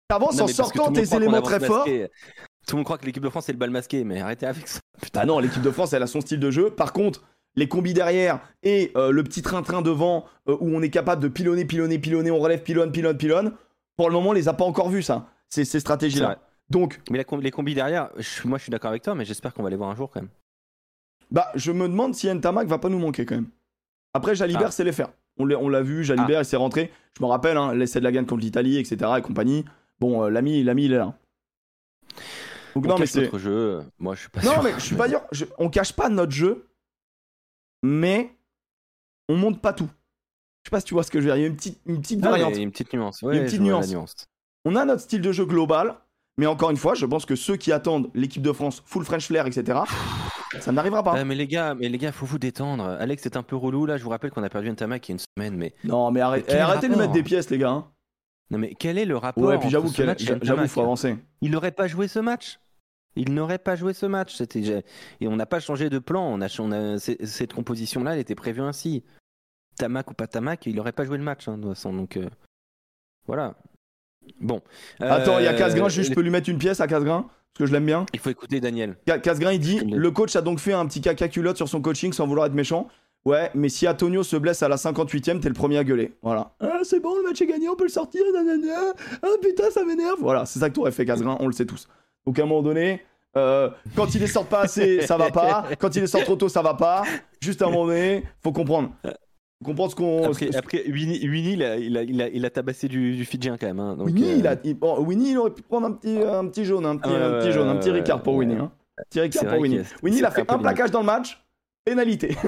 T'avances 0.08 0.40
en 0.40 0.46
sortant 0.48 0.92
tes 0.92 1.14
éléments 1.14 1.42
très 1.42 1.60
forts. 1.60 1.84
Tout 1.84 2.76
le 2.76 2.76
monde 2.76 2.84
croit 2.84 2.98
que 2.98 3.06
l'équipe 3.06 3.22
de 3.22 3.28
France 3.28 3.46
c'est 3.46 3.52
le 3.52 3.58
bal 3.58 3.70
masqué, 3.70 4.04
mais 4.04 4.20
arrêtez 4.20 4.46
avec 4.46 4.68
ça. 4.68 4.78
Bah 5.14 5.24
non, 5.24 5.38
l'équipe 5.40 5.62
de 5.62 5.70
France, 5.70 5.92
elle 5.94 6.02
a 6.02 6.06
son 6.06 6.20
style 6.20 6.38
de 6.38 6.50
jeu. 6.50 6.70
Par 6.70 6.92
contre, 6.92 7.22
les 7.56 7.68
combis 7.68 7.92
derrière 7.94 8.40
et 8.62 8.92
euh, 8.96 9.10
le 9.10 9.22
petit 9.24 9.42
train-train 9.42 9.82
devant 9.82 10.24
euh, 10.48 10.56
où 10.60 10.68
on 10.74 10.82
est 10.82 10.90
capable 10.90 11.22
de 11.22 11.28
pilonner, 11.28 11.64
pilonner, 11.64 11.98
pilonner, 11.98 12.30
on 12.30 12.38
relève, 12.38 12.62
pilonne, 12.62 12.92
pilonne, 12.92 13.16
pilonne. 13.16 13.52
Pour 13.96 14.08
le 14.08 14.14
moment, 14.14 14.30
on 14.30 14.32
les 14.32 14.48
a 14.48 14.54
pas 14.54 14.64
encore 14.64 14.88
vus, 14.88 15.02
ça. 15.02 15.26
Ces, 15.48 15.64
ces 15.64 15.80
stratégies-là. 15.80 16.38
Donc, 16.70 17.00
Mais 17.10 17.18
la 17.18 17.24
com- 17.24 17.40
les 17.42 17.50
combis 17.50 17.74
derrière, 17.74 18.08
je- 18.16 18.48
moi 18.48 18.56
je 18.56 18.62
suis 18.62 18.70
d'accord 18.70 18.88
avec 18.90 19.02
toi, 19.02 19.14
mais 19.14 19.24
j'espère 19.26 19.52
qu'on 19.52 19.62
va 19.62 19.68
les 19.70 19.76
voir 19.76 19.90
un 19.90 19.96
jour 19.96 20.08
quand 20.10 20.20
même. 20.20 20.30
bah, 21.30 21.48
je 21.54 21.72
me 21.72 21.86
demande 21.88 22.14
si 22.14 22.32
Ntamak 22.32 22.66
va 22.68 22.78
pas 22.78 22.88
nous 22.88 22.98
manquer 22.98 23.26
quand 23.26 23.34
même. 23.34 23.48
Après, 24.14 24.34
Jalibert, 24.34 24.68
Ah. 24.68 24.70
c'est 24.70 24.84
les 24.84 24.92
faire. 24.92 25.08
On 25.38 25.46
l'a 25.46 25.80
vu, 25.82 26.04
Jalibert, 26.04 26.40
il 26.42 26.44
s'est 26.44 26.56
rentré. 26.56 26.90
Je 27.18 27.22
me 27.24 27.28
rappelle, 27.28 27.56
hein, 27.56 27.74
l'essai 27.74 27.98
de 28.00 28.04
la 28.04 28.12
gagne 28.12 28.26
contre 28.26 28.42
l'Italie, 28.42 28.78
etc. 28.78 29.10
et 29.18 29.22
compagnie. 29.22 29.64
Bon, 30.00 30.24
euh, 30.24 30.30
l'ami, 30.30 30.62
l'ami, 30.62 30.84
il 30.86 30.92
est 30.92 30.98
là. 30.98 31.14
Donc, 32.74 32.84
On 32.86 32.88
non, 32.88 32.98
mais 32.98 33.06
c'est. 33.06 33.30
jeu, 33.38 33.82
moi 33.98 34.14
je 34.14 34.20
suis 34.20 34.28
pas 34.30 34.40
Non, 34.42 34.52
sûr. 34.52 34.62
mais 34.62 34.72
je 34.74 34.80
suis 34.80 34.96
pas 34.96 35.08
sûr. 35.08 35.20
je- 35.32 35.44
On 35.58 35.68
cache 35.68 35.92
pas 35.92 36.08
notre 36.08 36.32
jeu, 36.32 36.66
mais 37.82 38.34
on 39.28 39.36
monte 39.36 39.60
pas 39.60 39.72
tout. 39.72 39.88
Je 40.64 40.68
sais 40.68 40.70
pas 40.70 40.80
si 40.80 40.86
tu 40.86 40.94
vois 40.94 41.02
ce 41.02 41.10
que 41.10 41.20
je 41.20 41.28
veux 41.28 41.30
dire. 41.34 41.36
Il 41.36 41.40
y 41.42 41.44
a 41.44 41.48
une 41.48 41.56
petite, 41.56 41.80
une 41.86 42.00
petite 42.00 42.20
Ah, 42.24 42.30
variante. 42.30 42.56
une 42.56 42.70
petite 42.70 42.92
nuance. 42.92 43.22
une 43.22 43.44
petite 43.44 43.60
nuance. 43.60 43.90
nuance. 43.90 44.14
On 44.64 44.76
a 44.76 44.84
notre 44.84 45.02
style 45.02 45.20
de 45.20 45.32
jeu 45.32 45.44
global, 45.44 45.96
mais 46.38 46.46
encore 46.46 46.70
une 46.70 46.76
fois, 46.76 46.94
je 46.94 47.04
pense 47.06 47.26
que 47.26 47.34
ceux 47.34 47.56
qui 47.56 47.72
attendent 47.72 48.10
l'équipe 48.14 48.42
de 48.42 48.52
France 48.52 48.82
full 48.86 49.04
French 49.04 49.26
flair, 49.26 49.46
etc., 49.46 49.80
ça 50.60 50.70
n'arrivera 50.70 51.02
pas. 51.02 51.14
Ah, 51.16 51.24
mais 51.24 51.34
les 51.34 51.46
gars, 51.48 51.74
mais 51.74 51.88
les 51.88 51.98
gars, 51.98 52.12
faut 52.12 52.26
vous 52.26 52.38
détendre. 52.38 52.84
Alex, 52.84 53.22
c'est 53.22 53.36
un 53.36 53.42
peu 53.42 53.56
relou 53.56 53.86
là. 53.86 53.96
Je 53.96 54.04
vous 54.04 54.10
rappelle 54.10 54.30
qu'on 54.30 54.42
a 54.42 54.48
perdu 54.50 54.70
Ntamak 54.70 55.08
il 55.08 55.12
y 55.12 55.12
a 55.12 55.14
une 55.14 55.18
semaine, 55.18 55.56
mais 55.56 55.74
Non, 55.82 56.10
mais 56.10 56.20
arrête- 56.20 56.44
Mais 56.46 56.52
quel 56.52 56.58
eh, 56.58 56.62
arrêtez 56.62 56.88
de 56.88 56.92
lui 56.92 57.00
mettre 57.00 57.12
des 57.12 57.22
pièces, 57.22 57.50
les 57.50 57.58
gars. 57.58 57.70
hein. 57.70 57.88
non, 58.50 58.58
mais 58.58 58.74
quel 58.78 58.98
est 58.98 59.06
le 59.06 59.16
rapport 59.16 59.42
Ouais, 59.42 59.58
puis 59.58 59.70
j'avoue, 59.70 59.88
j'avoue, 59.92 60.68
faut 60.68 60.82
avancer. 60.82 61.16
Il 61.40 61.50
n'aurait 61.50 61.72
pas 61.72 61.88
joué 61.88 62.06
ce 62.06 62.18
match? 62.18 62.60
Il 63.16 63.34
n'aurait 63.34 63.58
pas 63.58 63.76
joué 63.76 63.92
ce 63.92 64.06
match. 64.06 64.34
C'était 64.36 64.84
et 65.20 65.28
on 65.28 65.36
n'a 65.36 65.46
pas 65.46 65.60
changé 65.60 65.90
de 65.90 65.98
plan. 65.98 66.24
On 66.24 66.40
a, 66.40 66.46
on 66.60 66.72
a- 66.72 66.98
c'est- 66.98 67.24
cette 67.26 67.52
composition-là, 67.52 68.14
elle 68.14 68.20
était 68.20 68.34
prévue 68.34 68.62
ainsi. 68.62 69.04
Tamak 69.76 70.10
ou 70.10 70.14
pas 70.14 70.26
Tamak, 70.26 70.66
il 70.66 70.74
n'aurait 70.76 70.92
pas 70.92 71.04
joué 71.04 71.18
le 71.18 71.24
match 71.24 71.48
hein, 71.48 71.56
de 71.58 71.62
toute 71.62 71.74
façon. 71.74 71.92
Donc 71.92 72.16
euh, 72.16 72.28
voilà. 73.26 73.54
Bon. 74.40 74.60
Attends, 75.00 75.38
il 75.38 75.44
y 75.44 75.48
a 75.48 75.52
Euh, 75.52 75.58
Casgrain, 75.58 75.88
je 75.88 76.12
peux 76.12 76.20
lui 76.20 76.30
mettre 76.30 76.48
une 76.48 76.58
pièce 76.58 76.80
à 76.80 76.86
Casgrain, 76.86 77.22
parce 77.22 77.58
que 77.58 77.66
je 77.66 77.72
l'aime 77.72 77.86
bien. 77.86 78.06
Il 78.12 78.20
faut 78.20 78.30
écouter 78.30 78.60
Daniel. 78.60 78.96
Ca- 79.06 79.18
Casgrain, 79.18 79.52
il 79.52 79.60
dit. 79.60 79.80
Le 79.80 80.10
coach 80.10 80.36
a 80.36 80.42
donc 80.42 80.58
fait 80.60 80.72
un 80.72 80.86
petit 80.86 81.00
caca 81.00 81.28
culotte 81.28 81.56
sur 81.56 81.68
son 81.68 81.80
coaching 81.82 82.12
sans 82.12 82.26
vouloir 82.26 82.46
être 82.46 82.54
méchant. 82.54 82.88
Ouais, 83.24 83.50
mais 83.54 83.68
si 83.68 83.86
Antonio 83.86 84.22
se 84.24 84.36
blesse 84.36 84.62
à 84.64 84.68
la 84.68 84.76
58ème, 84.76 85.38
t'es 85.40 85.48
le 85.48 85.54
premier 85.54 85.78
à 85.78 85.84
gueuler. 85.84 86.12
Voilà. 86.22 86.54
Ah, 86.60 86.80
c'est 86.82 86.98
bon, 87.00 87.14
le 87.16 87.22
match 87.22 87.40
est 87.40 87.46
gagné, 87.46 87.68
on 87.68 87.76
peut 87.76 87.84
le 87.84 87.90
sortir. 87.90 88.22
nanana. 88.34 88.92
Ah 89.22 89.28
putain, 89.40 89.70
ça 89.70 89.84
m'énerve. 89.84 90.18
Voilà, 90.20 90.44
c'est 90.44 90.58
ça 90.58 90.68
que 90.70 90.74
t'aurais 90.74 90.90
fait, 90.92 91.04
Casgrain, 91.04 91.36
on 91.40 91.46
le 91.46 91.52
sait 91.52 91.66
tous. 91.66 91.88
Donc 92.26 92.38
à 92.38 92.42
un 92.42 92.46
moment 92.46 92.62
donné, 92.62 93.02
euh, 93.36 93.70
quand 93.96 94.14
il 94.14 94.20
les 94.20 94.26
sort 94.26 94.46
pas 94.46 94.62
assez, 94.62 95.00
ça 95.02 95.16
va 95.16 95.30
pas. 95.30 95.64
Quand 95.78 95.94
il 95.96 96.00
les 96.02 96.06
sort 96.06 96.22
trop 96.24 96.36
tôt, 96.36 96.48
ça 96.48 96.62
va 96.62 96.74
pas. 96.74 97.04
Juste 97.40 97.62
à 97.62 97.66
un 97.66 97.70
moment 97.70 97.86
donné, 97.86 98.24
faut 98.42 98.52
comprendre. 98.52 98.90
Faut 99.04 99.64
comprendre 99.66 99.90
ce 99.90 99.96
qu'on. 99.96 100.24
Après, 100.26 100.50
ce- 100.52 100.56
après 100.58 100.82
Winnie, 100.88 101.26
Winnie, 101.28 101.52
il, 101.54 101.62
a, 101.62 101.76
il, 101.76 101.96
a, 101.96 102.02
il, 102.02 102.20
a, 102.22 102.28
il 102.28 102.44
a 102.44 102.50
tabassé 102.50 102.88
du, 102.88 103.16
du 103.16 103.24
Fidjien 103.24 103.56
quand 103.56 103.66
même. 103.66 103.80
hein, 103.80 103.96
donc, 103.96 104.06
Winnie, 104.06 104.32
euh, 104.32 104.36
il 104.38 104.46
a, 104.46 104.56
il- 104.64 104.74
bon, 104.74 104.98
Winnie, 105.00 105.30
il 105.30 105.38
aurait 105.38 105.54
pu 105.54 105.62
prendre 105.62 105.86
un 105.86 105.92
petit, 105.92 106.18
un 106.18 106.46
petit 106.48 106.64
jaune, 106.64 106.84
un 106.86 106.96
petit, 106.96 107.10
un 107.10 107.50
jaune, 107.50 107.68
un 107.68 107.76
petit 107.76 107.90
Ricard 107.90 108.22
pour 108.22 108.34
ouais. 108.34 108.40
Winnie. 108.46 108.60
Hein. 108.60 108.72
Un 108.98 109.02
petit 109.08 109.20
Ricard 109.20 109.46
pour 109.46 109.58
Winnie. 109.60 109.80
Winnie, 110.02 110.18
il 110.18 110.24
a 110.24 110.30
fait 110.30 110.50
un 110.50 110.58
plaquage 110.58 110.90
dans 110.90 111.00
le 111.00 111.06
match, 111.06 111.40
pénalité. 111.84 112.36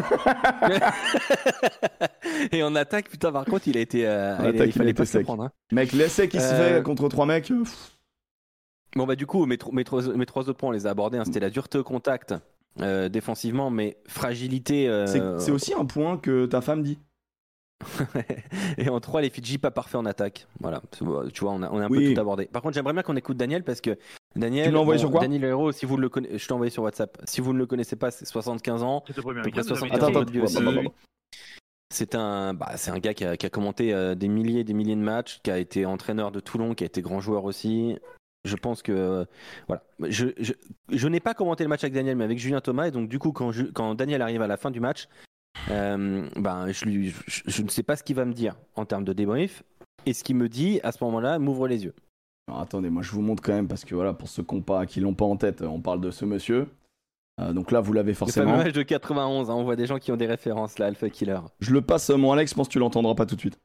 Et 2.52 2.62
en 2.62 2.74
attaque, 2.74 3.08
putain, 3.08 3.32
par 3.32 3.44
contre, 3.44 3.68
il 3.68 3.76
a 3.76 3.80
été. 3.80 4.06
euh, 4.06 4.36
En 4.38 4.44
il, 4.44 4.48
attaque, 4.56 4.66
il 4.68 4.72
fallait 4.72 4.90
il 4.90 4.94
pas 4.94 5.04
se 5.06 5.18
prendre. 5.18 5.44
hein. 5.44 5.50
Mec, 5.72 5.92
l'essai 5.92 6.28
qui 6.28 6.40
se 6.40 6.52
Euh, 6.52 6.76
fait 6.78 6.82
contre 6.82 7.08
trois 7.08 7.26
mecs. 7.26 7.50
euh, 7.50 7.60
pff, 7.62 7.93
Bon, 8.96 9.06
bah, 9.06 9.16
du 9.16 9.26
coup, 9.26 9.44
mes, 9.46 9.58
tro- 9.58 9.72
mes, 9.72 9.84
trois, 9.84 10.02
mes 10.14 10.26
trois 10.26 10.42
autres 10.48 10.58
points, 10.58 10.68
on 10.68 10.72
les 10.72 10.86
a 10.86 10.90
abordés. 10.90 11.18
hein. 11.18 11.24
C'était 11.24 11.40
la 11.40 11.50
dureté 11.50 11.78
au 11.78 11.84
contact 11.84 12.34
euh, 12.80 13.08
défensivement, 13.08 13.70
mais 13.70 13.96
fragilité. 14.06 14.88
euh, 14.88 15.38
c'est 15.38 15.50
aussi 15.50 15.74
un 15.74 15.84
point 15.84 16.16
que 16.18 16.46
ta 16.46 16.60
femme 16.60 16.82
dit. 16.82 16.98
Et 18.78 18.88
en 18.88 19.00
3, 19.00 19.20
les 19.20 19.30
Fidji 19.30 19.58
pas 19.58 19.70
parfaits 19.70 19.96
en 19.96 20.06
attaque. 20.06 20.46
Voilà, 20.60 20.80
tu 20.90 21.04
vois, 21.04 21.52
on 21.52 21.62
a, 21.62 21.70
on 21.70 21.78
a 21.80 21.84
un 21.86 21.88
Oui. 21.90 22.08
peu 22.08 22.14
tout 22.14 22.20
abordé. 22.20 22.46
Par 22.46 22.62
contre, 22.62 22.74
j'aimerais 22.74 22.92
bien 22.94 23.02
qu'on 23.02 23.16
écoute 23.16 23.36
Daniel 23.36 23.62
parce 23.62 23.80
que 23.80 23.98
Daniel. 24.36 24.70
Tu 24.70 24.76
envoyé 24.76 24.98
sur 24.98 25.10
quoi? 25.10 25.20
Daniel 25.20 25.44
Hérault, 25.44 25.72
si 25.72 25.84
vous 25.84 25.96
le 25.96 26.08
connaissez, 26.08 26.38
je 26.38 26.46
t'ai 26.46 26.52
envoyé 26.54 26.70
sur 26.70 26.82
WhatsApp. 26.84 27.18
Si 27.24 27.40
vous 27.40 27.52
ne 27.52 27.58
le 27.58 27.66
connaissez 27.66 27.96
pas, 27.96 28.10
c'est 28.10 28.24
75 28.24 28.82
ans. 28.82 29.02
Cette 29.06 29.20
première 29.20 29.42
À 29.42 29.44
peu 29.44 29.50
près 29.50 29.60
week-end, 29.60 29.74
vous 29.74 29.82
avez 29.84 29.90
74 29.90 30.10
Attends, 30.10 30.22
été- 30.22 30.38
attends, 30.38 30.78
aussi. 30.80 30.88
C'est 31.92 32.14
un, 32.14 32.54
bah, 32.54 32.72
c'est 32.76 32.90
un 32.90 32.98
gars 32.98 33.12
qui 33.14 33.24
a, 33.24 33.36
qui 33.36 33.44
a 33.46 33.50
commenté 33.50 33.92
euh, 33.92 34.14
des 34.14 34.28
milliers 34.28 34.60
et 34.60 34.64
des 34.64 34.72
milliers 34.74 34.96
de 34.96 35.00
matchs, 35.00 35.40
qui 35.42 35.50
a 35.50 35.58
été 35.58 35.84
entraîneur 35.84 36.32
de 36.32 36.40
Toulon, 36.40 36.74
qui 36.74 36.84
a 36.84 36.86
été 36.86 37.02
grand 37.02 37.20
joueur 37.20 37.44
aussi. 37.44 37.98
Je 38.44 38.56
pense 38.56 38.82
que 38.82 38.92
euh, 38.92 39.24
voilà. 39.68 39.82
Je, 40.00 40.26
je, 40.38 40.52
je 40.90 41.08
n'ai 41.08 41.20
pas 41.20 41.32
commenté 41.34 41.64
le 41.64 41.68
match 41.68 41.82
avec 41.84 41.94
Daniel, 41.94 42.16
mais 42.16 42.24
avec 42.24 42.38
Julien 42.38 42.60
Thomas. 42.60 42.86
Et 42.86 42.90
donc 42.90 43.08
du 43.08 43.18
coup, 43.18 43.32
quand, 43.32 43.52
je- 43.52 43.64
quand 43.64 43.94
Daniel 43.94 44.20
arrive 44.22 44.42
à 44.42 44.46
la 44.46 44.56
fin 44.56 44.70
du 44.70 44.80
match, 44.80 45.08
euh, 45.70 46.28
ben 46.36 46.70
je, 46.70 46.84
lui, 46.84 47.14
je, 47.26 47.62
ne 47.62 47.68
sais 47.68 47.82
pas 47.82 47.96
ce 47.96 48.02
qu'il 48.02 48.16
va 48.16 48.24
me 48.24 48.32
dire 48.34 48.56
en 48.74 48.84
termes 48.84 49.04
de 49.04 49.12
débrief. 49.12 49.62
Et 50.06 50.12
ce 50.12 50.22
qu'il 50.24 50.36
me 50.36 50.48
dit 50.48 50.80
à 50.82 50.92
ce 50.92 51.02
moment-là 51.04 51.38
m'ouvre 51.38 51.66
les 51.68 51.84
yeux. 51.84 51.94
Alors, 52.48 52.60
attendez, 52.60 52.90
moi 52.90 53.02
je 53.02 53.10
vous 53.12 53.22
montre 53.22 53.42
quand 53.42 53.54
même 53.54 53.68
parce 53.68 53.84
que 53.86 53.94
voilà, 53.94 54.12
pour 54.12 54.28
ceux 54.28 54.42
qui 54.42 54.54
n'ont 54.54 54.60
pas, 54.60 54.84
qui 54.84 55.00
l'ont 55.00 55.14
pas 55.14 55.24
en 55.24 55.36
tête, 55.36 55.62
on 55.62 55.80
parle 55.80 56.02
de 56.02 56.10
ce 56.10 56.26
monsieur. 56.26 56.68
Euh, 57.40 57.52
donc 57.54 57.72
là, 57.72 57.80
vous 57.80 57.92
l'avez 57.94 58.10
Le 58.12 58.14
forcément. 58.14 58.58
match 58.58 58.72
de 58.74 58.82
91, 58.82 59.48
hein, 59.50 59.54
on 59.54 59.64
voit 59.64 59.74
des 59.76 59.86
gens 59.86 59.98
qui 59.98 60.12
ont 60.12 60.16
des 60.16 60.26
références 60.26 60.78
là, 60.78 60.86
Alpha 60.86 61.08
Killer. 61.08 61.40
Je 61.60 61.72
le 61.72 61.80
passe, 61.80 62.10
mon 62.10 62.30
Alex, 62.32 62.50
je 62.50 62.56
pense 62.56 62.68
que 62.68 62.72
tu 62.74 62.78
l'entendras 62.78 63.14
pas 63.14 63.24
tout 63.26 63.34
de 63.34 63.40
suite. 63.40 63.58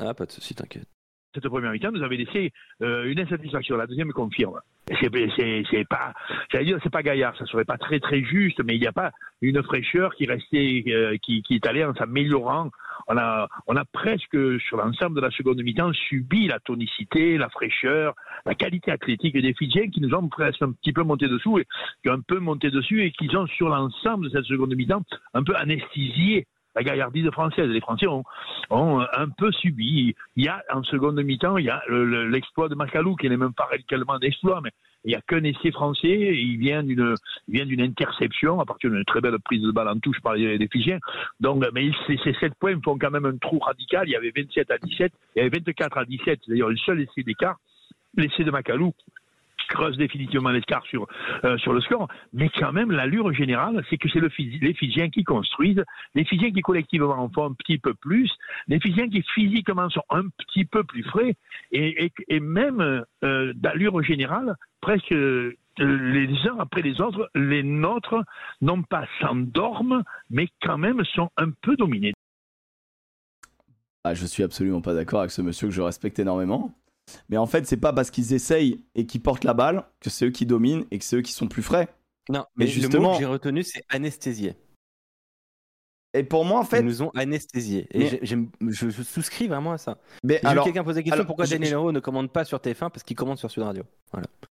Ah, 0.00 0.14
pas 0.14 0.24
de 0.26 0.32
souci, 0.32 0.54
t'inquiète. 0.54 0.88
Cette 1.34 1.48
première 1.48 1.70
week-end, 1.70 1.90
vous 1.92 2.02
avez 2.02 2.16
laissé 2.16 2.52
euh, 2.82 3.10
une 3.10 3.20
insatisfaction. 3.20 3.76
La 3.76 3.86
deuxième 3.86 4.12
confirme. 4.12 4.60
C'est, 4.88 5.10
c'est, 5.36 5.62
c'est 5.70 5.86
pas, 5.86 6.14
j'allais 6.50 6.64
dire, 6.64 6.78
c'est 6.82 6.90
pas 6.90 7.02
gaillard, 7.02 7.36
ça 7.36 7.44
serait 7.44 7.66
pas 7.66 7.76
très 7.76 8.00
très 8.00 8.22
juste, 8.22 8.62
mais 8.64 8.74
il 8.74 8.80
n'y 8.80 8.86
a 8.86 8.92
pas 8.92 9.12
une 9.42 9.62
fraîcheur 9.62 10.14
qui 10.14 10.24
restait, 10.24 10.82
euh, 10.88 11.16
qui 11.18 11.44
est 11.50 11.66
allée 11.66 11.84
en 11.84 11.94
s'améliorant. 11.94 12.70
On 13.06 13.16
a, 13.16 13.48
on 13.66 13.76
a 13.76 13.84
presque 13.84 14.36
sur 14.60 14.76
l'ensemble 14.76 15.16
de 15.16 15.20
la 15.20 15.30
seconde 15.30 15.62
mi-temps 15.62 15.92
subi 15.92 16.46
la 16.46 16.58
tonicité, 16.58 17.38
la 17.38 17.48
fraîcheur, 17.48 18.14
la 18.44 18.54
qualité 18.54 18.90
athlétique 18.90 19.34
des 19.34 19.54
Fidjiens 19.54 19.88
qui 19.88 20.00
nous 20.00 20.14
ont 20.14 20.28
presque 20.28 20.62
un 20.62 20.72
petit 20.72 20.92
peu 20.92 21.02
monté 21.02 21.28
dessous 21.28 21.58
et 21.58 21.66
qui 22.02 22.10
ont 22.10 22.14
un 22.14 22.20
peu 22.20 22.38
monté 22.38 22.70
dessus 22.70 23.04
et 23.04 23.12
qui 23.12 23.34
ont 23.36 23.46
sur 23.46 23.68
l'ensemble 23.68 24.26
de 24.26 24.30
cette 24.30 24.44
seconde 24.44 24.74
mi-temps 24.74 25.04
un 25.34 25.42
peu 25.42 25.54
anesthésié 25.56 26.46
la 26.78 26.84
gaillardise 26.84 27.28
française. 27.30 27.68
Les 27.68 27.80
Français 27.80 28.06
ont, 28.06 28.22
ont 28.70 29.00
un 29.00 29.28
peu 29.28 29.50
subi. 29.52 30.14
Il 30.36 30.44
y 30.44 30.48
a 30.48 30.62
en 30.72 30.82
seconde 30.84 31.20
mi-temps, 31.22 31.58
il 31.58 31.64
y 31.66 31.70
a 31.70 31.82
le- 31.88 32.04
le- 32.04 32.28
l'exploit 32.28 32.68
de 32.68 32.74
Macalou 32.76 33.16
qui 33.16 33.28
n'est 33.28 33.36
même 33.36 33.52
pas 33.52 33.68
réellement 33.90 34.14
un 34.14 34.20
exploit, 34.20 34.60
mais 34.62 34.70
il 35.04 35.08
n'y 35.08 35.14
a 35.16 35.20
qu'un 35.22 35.42
essai 35.44 35.72
français. 35.72 36.08
Il 36.36 36.58
vient 36.58 36.82
d'une, 36.84 37.14
interception 37.80 38.60
à 38.60 38.64
partir 38.64 38.90
d'une 38.90 39.04
très 39.04 39.20
belle 39.20 39.38
prise 39.44 39.62
de 39.62 39.70
balle 39.72 39.88
en 39.88 39.98
touche 39.98 40.20
par 40.20 40.34
les, 40.34 40.56
les. 40.58 40.68
Donc, 41.40 41.64
mais 41.74 41.90
ces, 42.06 42.16
ces 42.22 42.34
7 42.34 42.54
points 42.60 42.78
font 42.84 42.96
quand 42.98 43.10
même 43.10 43.26
un 43.26 43.36
trou 43.38 43.58
radical. 43.58 44.08
Il 44.08 44.12
y 44.12 44.16
avait 44.16 44.32
27 44.34 44.70
à 44.70 44.78
17, 44.78 45.12
il 45.34 45.38
y 45.38 45.46
avait 45.46 45.58
24 45.58 45.98
à 45.98 46.04
17, 46.04 46.40
c'est 46.44 46.50
d'ailleurs 46.52 46.68
le 46.68 46.76
seul 46.76 47.00
essai 47.00 47.22
d'écart. 47.22 47.56
L'essai 48.16 48.42
de 48.44 48.50
Macalou 48.50 48.92
creuse 49.68 49.96
définitivement 49.96 50.50
l'escar 50.50 50.84
sur, 50.86 51.06
euh, 51.44 51.56
sur 51.58 51.72
le 51.72 51.80
score, 51.80 52.08
mais 52.32 52.48
quand 52.48 52.72
même, 52.72 52.90
l'allure 52.90 53.32
générale, 53.32 53.84
c'est 53.88 53.98
que 53.98 54.08
c'est 54.08 54.20
le, 54.20 54.30
les 54.38 54.74
Fidjiens 54.74 55.10
qui 55.10 55.24
construisent, 55.24 55.84
les 56.14 56.24
Fidjiens 56.24 56.50
qui 56.50 56.60
collectivement 56.62 57.10
en 57.10 57.28
font 57.28 57.46
un 57.46 57.52
petit 57.52 57.78
peu 57.78 57.94
plus, 57.94 58.30
les 58.66 58.80
Fidjiens 58.80 59.08
qui 59.08 59.22
physiquement 59.34 59.88
sont 59.90 60.04
un 60.10 60.24
petit 60.38 60.64
peu 60.64 60.84
plus 60.84 61.04
frais, 61.04 61.36
et, 61.72 62.06
et, 62.06 62.12
et 62.28 62.40
même 62.40 63.04
euh, 63.24 63.52
d'allure 63.54 64.02
générale, 64.02 64.54
presque 64.80 65.12
euh, 65.12 65.54
les 65.78 66.28
uns 66.48 66.56
après 66.58 66.82
les 66.82 67.00
autres, 67.00 67.30
les 67.34 67.62
nôtres, 67.62 68.22
non 68.60 68.82
pas 68.82 69.06
s'endorment, 69.20 70.02
mais 70.30 70.48
quand 70.62 70.78
même 70.78 71.04
sont 71.04 71.30
un 71.36 71.50
peu 71.50 71.76
dominés. 71.76 72.14
Ah, 74.04 74.14
je 74.14 74.26
suis 74.26 74.42
absolument 74.42 74.80
pas 74.80 74.94
d'accord 74.94 75.20
avec 75.20 75.30
ce 75.30 75.42
monsieur 75.42 75.68
que 75.68 75.74
je 75.74 75.82
respecte 75.82 76.18
énormément. 76.18 76.74
Mais 77.28 77.36
en 77.36 77.46
fait, 77.46 77.66
c'est 77.66 77.76
pas 77.76 77.92
parce 77.92 78.10
qu'ils 78.10 78.32
essayent 78.34 78.84
et 78.94 79.06
qu'ils 79.06 79.22
portent 79.22 79.44
la 79.44 79.54
balle 79.54 79.84
que 80.00 80.10
c'est 80.10 80.26
eux 80.26 80.30
qui 80.30 80.46
dominent 80.46 80.84
et 80.90 80.98
que 80.98 81.04
c'est 81.04 81.16
eux 81.16 81.22
qui 81.22 81.32
sont 81.32 81.48
plus 81.48 81.62
frais. 81.62 81.88
Non, 82.30 82.44
mais, 82.56 82.64
Mais 82.66 82.70
justement, 82.70 82.98
le 83.02 83.08
mot 83.08 83.12
que 83.14 83.18
j'ai 83.20 83.24
retenu, 83.26 83.62
c'est 83.62 83.82
anesthésié. 83.88 84.54
Et 86.14 86.24
pour 86.24 86.44
moi, 86.44 86.58
en 86.60 86.64
fait, 86.64 86.80
Ils 86.80 86.86
nous 86.86 87.02
ont 87.02 87.10
anesthésiés. 87.14 87.86
Et 87.92 87.98
Mais- 87.98 88.20
je, 88.22 88.36
je 88.90 89.02
souscris 89.02 89.46
vraiment 89.46 89.72
à 89.72 89.78
ça. 89.78 89.98
mais 90.24 90.44
alors, 90.44 90.64
quelqu'un 90.64 90.82
poser 90.82 91.00
la 91.00 91.02
question 91.02 91.14
alors, 91.14 91.26
pourquoi 91.26 91.44
je- 91.44 91.50
Daniel 91.50 91.72
Hero 91.72 91.92
ne 91.92 92.00
commande 92.00 92.32
pas 92.32 92.44
sur 92.44 92.58
TF1 92.60 92.88
parce 92.90 93.02
qu'il 93.02 93.14
commande 93.16 93.38
sur 93.38 93.50
Sud 93.50 93.62
Radio. 93.62 93.84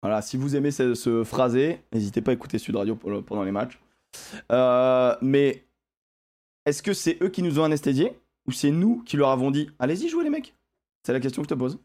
Voilà, 0.01 0.21
si 0.21 0.37
vous 0.37 0.55
aimez 0.55 0.71
ce, 0.71 0.93
ce 0.93 1.23
phrasé, 1.23 1.81
n'hésitez 1.91 2.21
pas 2.21 2.31
à 2.31 2.33
écouter 2.35 2.59
Sud 2.59 2.75
Radio 2.75 2.95
pour 2.95 3.23
pendant 3.25 3.43
les 3.43 3.51
matchs. 3.51 3.79
Euh, 4.51 5.15
mais 5.21 5.65
est-ce 6.65 6.83
que 6.83 6.93
c'est 6.93 7.21
eux 7.23 7.29
qui 7.29 7.41
nous 7.41 7.59
ont 7.59 7.63
anesthésiés 7.63 8.13
ou 8.47 8.51
c'est 8.51 8.71
nous 8.71 9.01
qui 9.03 9.17
leur 9.17 9.29
avons 9.29 9.49
dit 9.51 9.69
allez-y 9.79 10.07
jouez 10.07 10.23
les 10.23 10.29
mecs? 10.29 10.55
C'est 11.05 11.13
la 11.13 11.19
question 11.19 11.41
que 11.41 11.47
je 11.49 11.53
te 11.55 11.59
pose. 11.59 11.79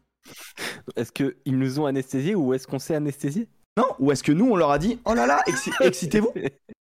Est-ce 0.95 1.11
qu'ils 1.11 1.35
nous 1.57 1.79
ont 1.79 1.85
anesthésiés 1.85 2.35
ou 2.35 2.53
est-ce 2.53 2.67
qu'on 2.67 2.79
s'est 2.79 2.95
anesthésié 2.95 3.47
Non 3.77 3.87
Ou 3.99 4.11
est-ce 4.11 4.23
que 4.23 4.31
nous 4.31 4.49
on 4.49 4.55
leur 4.55 4.71
a 4.71 4.79
dit 4.79 4.99
oh 5.05 5.13
là 5.13 5.25
là 5.27 5.41
exci- 5.47 5.71
excitez-vous 5.81 6.33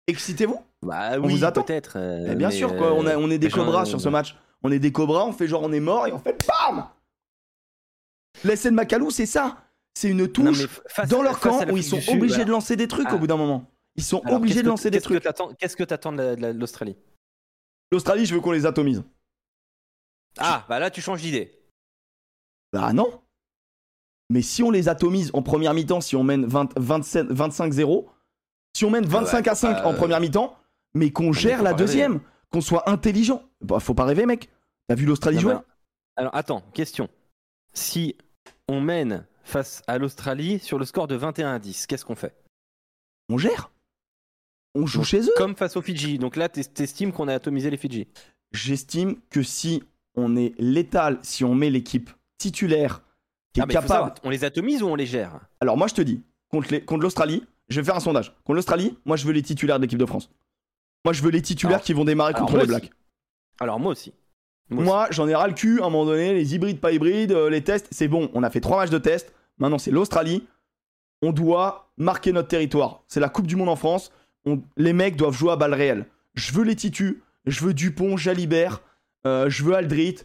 excitez-vous? 0.08 0.60
Bah 0.82 1.12
On 1.20 1.26
oui, 1.26 1.34
vous 1.36 1.44
attend. 1.44 1.64
peut-être. 1.64 1.94
euh, 1.98 2.34
Bien 2.36 2.52
sûr 2.52 2.76
quoi, 2.78 2.94
on, 2.94 3.06
a- 3.06 3.18
on 3.18 3.30
est 3.30 3.38
des 3.38 3.50
gens, 3.50 3.58
cobras 3.58 3.82
euh, 3.84 3.86
sur 3.86 4.02
ce 4.02 4.10
match. 4.10 4.36
On 4.64 4.72
est 4.72 4.80
des 4.80 4.92
cobras, 4.92 5.26
on 5.26 5.32
fait 5.34 5.48
genre 5.48 5.62
on 5.64 5.72
est 5.72 5.80
mort 5.80 6.08
et 6.08 6.12
on 6.14 6.20
fait 6.20 6.36
BAM 6.48 6.88
L'essai 8.44 8.70
de 8.70 8.76
Macalou 8.76 9.12
c'est 9.12 9.26
ça. 9.26 9.58
C'est 9.96 10.10
une 10.10 10.28
touche 10.32 10.68
face- 10.88 11.10
dans 11.10 11.22
leur 11.22 11.40
camp 11.40 11.60
où 11.72 11.78
ils 11.78 11.84
sont 11.84 12.00
obligés 12.10 12.46
de 12.46 12.52
lancer 12.52 12.76
des 12.76 12.88
trucs 12.88 13.08
Ah. 13.10 13.16
au 13.16 13.20
bout 13.20 13.28
d'un 13.28 13.38
moment. 13.38 13.66
Ils 13.96 14.04
sont 14.04 14.20
Alors, 14.22 14.38
obligés 14.38 14.58
de 14.60 14.62
que- 14.64 14.68
lancer 14.70 14.90
des 14.92 15.02
trucs. 15.02 15.24
Qu'est-ce 15.58 15.76
que 15.76 15.84
t'attends 15.84 16.14
de 16.14 16.52
l'Australie? 16.54 16.96
L'Australie, 17.92 18.26
je 18.26 18.34
veux 18.36 18.40
qu'on 18.40 18.52
les 18.52 18.66
atomise. 18.66 19.04
Ah, 20.38 20.66
bah 20.70 20.80
là 20.80 20.90
tu 20.90 21.02
changes 21.02 21.22
d'idée. 21.22 21.60
Bah 22.72 22.94
non. 22.94 23.22
Mais 24.30 24.42
si 24.42 24.62
on 24.64 24.70
les 24.72 24.90
atomise 24.90 25.32
en 25.34 25.42
première 25.42 25.74
mi-temps, 25.74 26.02
si 26.02 26.16
on 26.16 26.24
mène 26.24 26.46
20 26.46 26.78
27 26.78 27.28
25-0, 27.32 28.06
si 28.76 28.86
on 28.86 28.90
mène 28.92 29.06
25 29.06 29.48
à 29.48 29.56
5 29.56 29.86
en 29.86 29.94
euh, 29.94 29.96
première 29.96 30.20
mi-temps, 30.20 30.56
mais 30.94 31.12
qu'on 31.12 31.32
gère 31.34 31.64
la 31.64 31.72
rêver. 31.72 31.80
deuxième, 31.84 32.20
qu'on 32.52 32.62
soit 32.62 32.90
intelligent. 32.90 33.42
Bah 33.62 33.80
faut 33.80 33.94
pas 33.96 34.06
rêver 34.06 34.26
mec. 34.26 34.50
T'as 34.88 34.96
vu 34.96 35.06
l'Australie 35.06 35.38
Non, 35.38 35.42
jouer 35.42 35.56
Alors 36.16 36.36
attends, 36.36 36.62
question. 36.74 37.10
Si 37.74 38.16
on 38.68 38.82
mène 38.82 39.26
face 39.44 39.82
à 39.88 39.98
l'Australie 39.98 40.60
sur 40.60 40.78
le 40.78 40.86
score 40.86 41.08
de 41.08 41.16
21 41.16 41.54
à 41.54 41.60
10, 41.60 41.88
qu'est-ce 41.88 42.06
qu'on 42.06 42.16
fait? 42.16 42.36
On 43.30 43.38
gère. 43.38 43.72
On 44.76 44.86
joue 44.86 45.00
Donc, 45.00 45.08
chez 45.08 45.22
eux. 45.22 45.34
Comme 45.38 45.56
face 45.56 45.76
aux 45.76 45.82
Fidji. 45.82 46.20
Donc 46.20 46.36
là, 46.36 46.50
t'es- 46.50 46.64
t'estimes 46.64 47.12
qu'on 47.12 47.28
a 47.28 47.34
atomisé 47.34 47.70
les 47.72 47.78
Fidji? 47.78 48.08
J'estime 48.52 49.16
que 49.32 49.42
si 49.42 49.84
on 50.16 50.36
est 50.36 50.54
létal, 50.60 51.18
si 51.24 51.44
on 51.44 51.56
met 51.56 51.70
l'équipe 51.72 52.10
titulaire 52.38 53.02
Ah, 53.62 53.68
capable. 53.68 53.88
savoir, 53.88 54.16
on 54.24 54.30
les 54.30 54.44
atomise 54.44 54.82
ou 54.84 54.88
on 54.88 54.96
les 54.96 55.06
gère 55.06 55.40
Alors 55.62 55.78
moi 55.78 55.88
je 55.88 55.94
te 55.94 56.02
dis, 56.02 56.22
contre 56.50 56.72
les- 56.72 56.82
contre 56.84 57.04
l'Australie, 57.04 57.44
je 57.70 57.80
vais 57.80 57.86
faire 57.86 57.96
un 57.96 58.00
sondage. 58.00 58.34
Contre 58.44 58.56
l'Australie, 58.56 58.98
moi 59.06 59.16
je 59.18 59.26
veux 59.26 59.34
les 59.34 59.42
titulaires 59.44 59.78
de 59.78 59.84
l'équipe 59.84 60.00
de 60.00 60.06
France. 60.06 60.30
Moi 61.06 61.14
je 61.14 61.22
veux 61.22 61.30
les 61.32 61.42
titulaires 61.42 61.76
Alors- 61.78 61.86
qui 61.86 61.94
vont 61.94 62.06
démarrer 62.06 62.34
contre 62.34 62.54
les 62.58 62.60
aussi. 62.64 62.68
Blacks. 62.70 62.92
Alors 63.60 63.80
moi 63.80 63.92
aussi. 63.92 64.14
Moi 64.72 64.84
Moi, 64.84 65.08
j'en 65.10 65.28
ai 65.28 65.34
ras 65.34 65.48
le 65.48 65.54
cul 65.56 65.82
à 65.82 65.86
un 65.86 65.90
moment 65.90 66.06
donné, 66.06 66.34
les 66.34 66.54
hybrides, 66.56 66.80
pas 66.80 66.92
hybrides, 66.92 67.32
euh, 67.32 67.50
les 67.50 67.64
tests, 67.64 67.88
c'est 67.92 68.08
bon, 68.08 68.30
on 68.36 68.44
a 68.44 68.50
fait 68.52 68.60
trois 68.62 68.78
matchs 68.78 68.92
de 68.92 69.00
tests, 69.00 69.34
maintenant 69.58 69.80
c'est 69.80 69.90
l'Australie, 69.90 70.48
on 71.24 71.32
doit 71.32 71.92
marquer 71.98 72.32
notre 72.32 72.48
territoire. 72.50 73.02
C'est 73.08 73.20
la 73.20 73.30
Coupe 73.30 73.48
du 73.48 73.56
Monde 73.56 73.70
en 73.70 73.76
France, 73.76 74.12
on- 74.46 74.62
les 74.78 74.94
mecs 74.94 75.16
doivent 75.16 75.34
jouer 75.34 75.52
à 75.52 75.56
balles 75.56 75.74
réelles. 75.74 76.06
Je 76.36 76.54
veux 76.54 76.64
les 76.64 76.76
titus, 76.76 77.16
je 77.46 77.66
veux 77.66 77.74
Dupont, 77.74 78.16
Jalibert, 78.16 78.82
euh, 79.26 79.50
je 79.50 79.64
veux 79.64 79.74
Aldrit. 79.74 80.18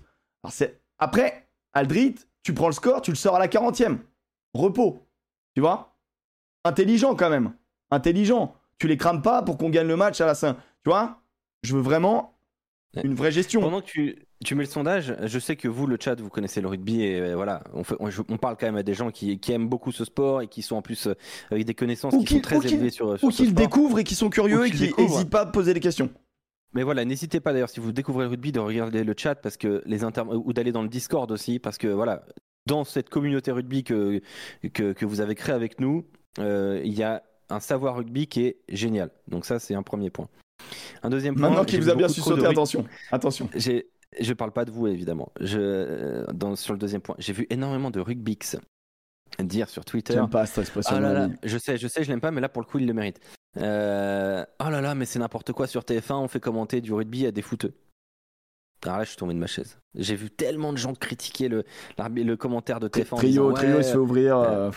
Alors, 0.43 0.53
c'est- 0.53 0.79
Après, 0.99 1.49
Aldrit, 1.73 2.15
tu 2.45 2.55
prends 2.55 2.69
le 2.69 2.73
score, 2.73 3.03
tu 3.03 3.11
le 3.11 3.17
sors 3.17 3.35
à 3.35 3.39
la 3.41 3.49
40e. 3.49 3.99
Repos, 4.55 5.01
tu 5.57 5.61
vois? 5.61 5.97
Intelligent 6.65 7.17
quand 7.17 7.31
même, 7.31 7.53
intelligent. 7.91 8.55
Tu 8.79 8.87
les 8.89 8.97
crames 8.97 9.23
pas 9.23 9.43
pour 9.43 9.59
qu'on 9.59 9.71
gagne 9.71 9.87
le 9.89 9.97
match 9.97 10.21
à 10.21 10.27
la 10.27 10.35
5. 10.35 10.55
Tu 10.85 10.91
vois? 10.91 11.21
Je 11.63 11.75
veux 11.75 11.83
vraiment 11.83 12.37
une 13.03 13.15
vraie 13.15 13.33
gestion. 13.33 13.61
Pendant 13.61 13.81
que 13.81 13.87
tu, 13.87 14.19
tu 14.45 14.55
mets 14.55 14.63
le 14.65 14.69
sondage, 14.71 15.17
je 15.23 15.39
sais 15.39 15.57
que 15.57 15.67
vous, 15.69 15.87
le 15.87 15.97
chat, 16.01 16.21
vous 16.21 16.29
connaissez 16.29 16.61
le 16.61 16.69
rugby 16.69 17.03
et 17.03 17.21
euh, 17.21 17.35
voilà, 17.35 17.65
on, 17.73 17.83
fait- 17.83 17.97
on- 17.99 18.11
je- 18.11 18.23
on 18.29 18.37
parle 18.37 18.57
quand 18.59 18.67
même 18.67 18.77
à 18.77 18.83
des 18.83 18.95
gens 18.95 19.11
qui, 19.11 19.39
qui 19.41 19.53
aiment 19.53 19.69
beaucoup 19.69 19.91
ce 19.91 20.05
sport 20.05 20.43
et 20.43 20.49
qui 20.49 20.63
sont 20.63 20.77
en 20.77 20.83
plus 20.83 21.07
euh, 21.09 21.15
avec 21.51 21.65
des 21.65 21.75
connaissances 21.75 22.15
Ou 22.15 22.19
qui 22.21 22.25
qui- 22.27 22.35
sont 22.35 22.41
très 22.41 22.61
qui- 22.61 22.75
élevées 22.75 22.91
sur, 22.91 23.19
sur 23.19 23.27
Ou 23.27 23.31
qu'ils 23.31 23.51
sport. 23.51 23.57
découvrent 23.65 23.99
et 23.99 24.05
qui 24.05 24.15
sont 24.15 24.31
curieux 24.31 24.67
et 24.67 24.71
qui 24.71 24.93
n'hésitent 24.97 25.31
pas 25.31 25.41
à 25.43 25.47
poser 25.47 25.75
des 25.75 25.81
questions. 25.81 26.11
Mais 26.75 26.83
voilà, 26.83 27.05
n'hésitez 27.05 27.41
pas 27.41 27.53
d'ailleurs 27.53 27.71
si 27.71 27.81
vous 27.81 27.93
découvrez 27.93 28.25
le 28.25 28.31
rugby 28.31 28.53
de 28.53 28.61
regarder 28.61 29.05
le 29.05 29.15
chat 29.17 29.37
parce 29.37 29.57
que 29.57 29.83
les 29.87 30.05
inter... 30.05 30.23
ou 30.29 30.53
d'aller 30.53 30.73
dans 30.73 30.83
le 30.83 30.89
Discord 30.89 31.31
aussi 31.31 31.59
parce 31.59 31.79
que 31.79 31.87
voilà, 31.87 32.25
dans 32.67 32.85
cette 32.85 33.11
communauté 33.11 33.53
rugby 33.53 33.85
que, 33.85 34.21
que, 34.73 34.93
que 34.93 35.07
vous 35.07 35.21
avez 35.21 35.35
créée 35.35 35.55
avec 35.55 35.81
nous, 35.81 36.05
euh, 36.41 36.81
il 36.85 36.93
y 36.93 37.03
a 37.03 37.23
un 37.51 37.61
savoir 37.61 37.97
rugby 37.97 38.27
qui 38.27 38.47
est 38.47 38.57
génial. 38.69 39.11
Donc 39.29 39.45
ça, 39.45 39.59
c'est 39.59 39.75
un 39.75 39.83
premier 39.83 40.11
point. 40.11 40.29
Un 41.03 41.11
deuxième 41.11 41.35
point. 41.35 41.49
Maintenant 41.49 41.65
qu'il 41.65 41.81
vous 41.81 41.91
a 41.91 41.95
bien 41.95 42.09
su 42.09 42.21
sauter, 42.21 42.47
attention. 42.47 42.85
Attention. 43.13 43.49
J'ai, 43.55 43.91
je 44.19 44.33
parle 44.33 44.53
pas 44.53 44.65
de 44.65 44.71
vous 44.71 44.87
évidemment. 44.87 45.33
Je, 45.41 45.59
euh, 45.61 46.27
dans, 46.33 46.57
sur 46.57 46.73
le 46.73 46.79
deuxième 46.79 47.03
point, 47.03 47.17
j'ai 47.19 47.33
vu 47.33 47.47
énormément 47.51 47.91
de 47.91 48.01
rugbix 48.01 48.57
dire 49.43 49.69
sur 49.69 49.85
Twitter. 49.85 50.15
J'aime 50.15 50.31
pas 50.31 50.47
cette 50.47 50.59
expression. 50.59 50.97
Ah 50.97 51.01
là 51.01 51.29
je 51.43 51.59
sais, 51.59 51.77
je 51.77 51.89
sais, 51.89 52.05
je 52.05 52.11
l'aime 52.11 52.21
pas, 52.21 52.31
mais 52.31 52.41
là 52.41 52.49
pour 52.49 52.63
le 52.63 52.67
coup 52.67 52.79
il 52.79 52.87
le 52.87 52.93
mérite. 52.95 53.21
Euh, 53.57 54.45
oh 54.65 54.69
là 54.71 54.81
là, 54.81 54.95
mais 54.95 55.05
c'est 55.05 55.19
n'importe 55.19 55.53
quoi 55.53 55.67
sur 55.67 55.83
TF1, 55.83 56.15
on 56.15 56.29
fait 56.29 56.41
commenter 56.41 56.81
du 56.81 56.93
rugby 56.93 57.27
à 57.27 57.31
des 57.31 57.43
footeux. 57.43 57.75
Alors 58.85 58.99
là, 58.99 59.05
je 59.05 59.09
suis 59.11 59.17
tombé 59.17 59.33
de 59.33 59.39
ma 59.39 59.47
chaise. 59.47 59.79
J'ai 59.95 60.15
vu 60.15 60.31
tellement 60.31 60.73
de 60.73 60.77
gens 60.79 60.93
critiquer 60.95 61.49
le, 61.49 61.65
le 61.99 62.35
commentaire 62.37 62.81
de 62.81 62.89
TF1. 62.89 63.15
en 63.15 63.17
Trio, 63.17 63.31
disant, 63.31 63.53
trio, 63.55 63.71
ouais, 63.73 63.79
il 63.79 63.85
se 63.85 63.93
fait 63.93 63.97
ouvrir. 63.97 64.39
euh, 64.39 64.71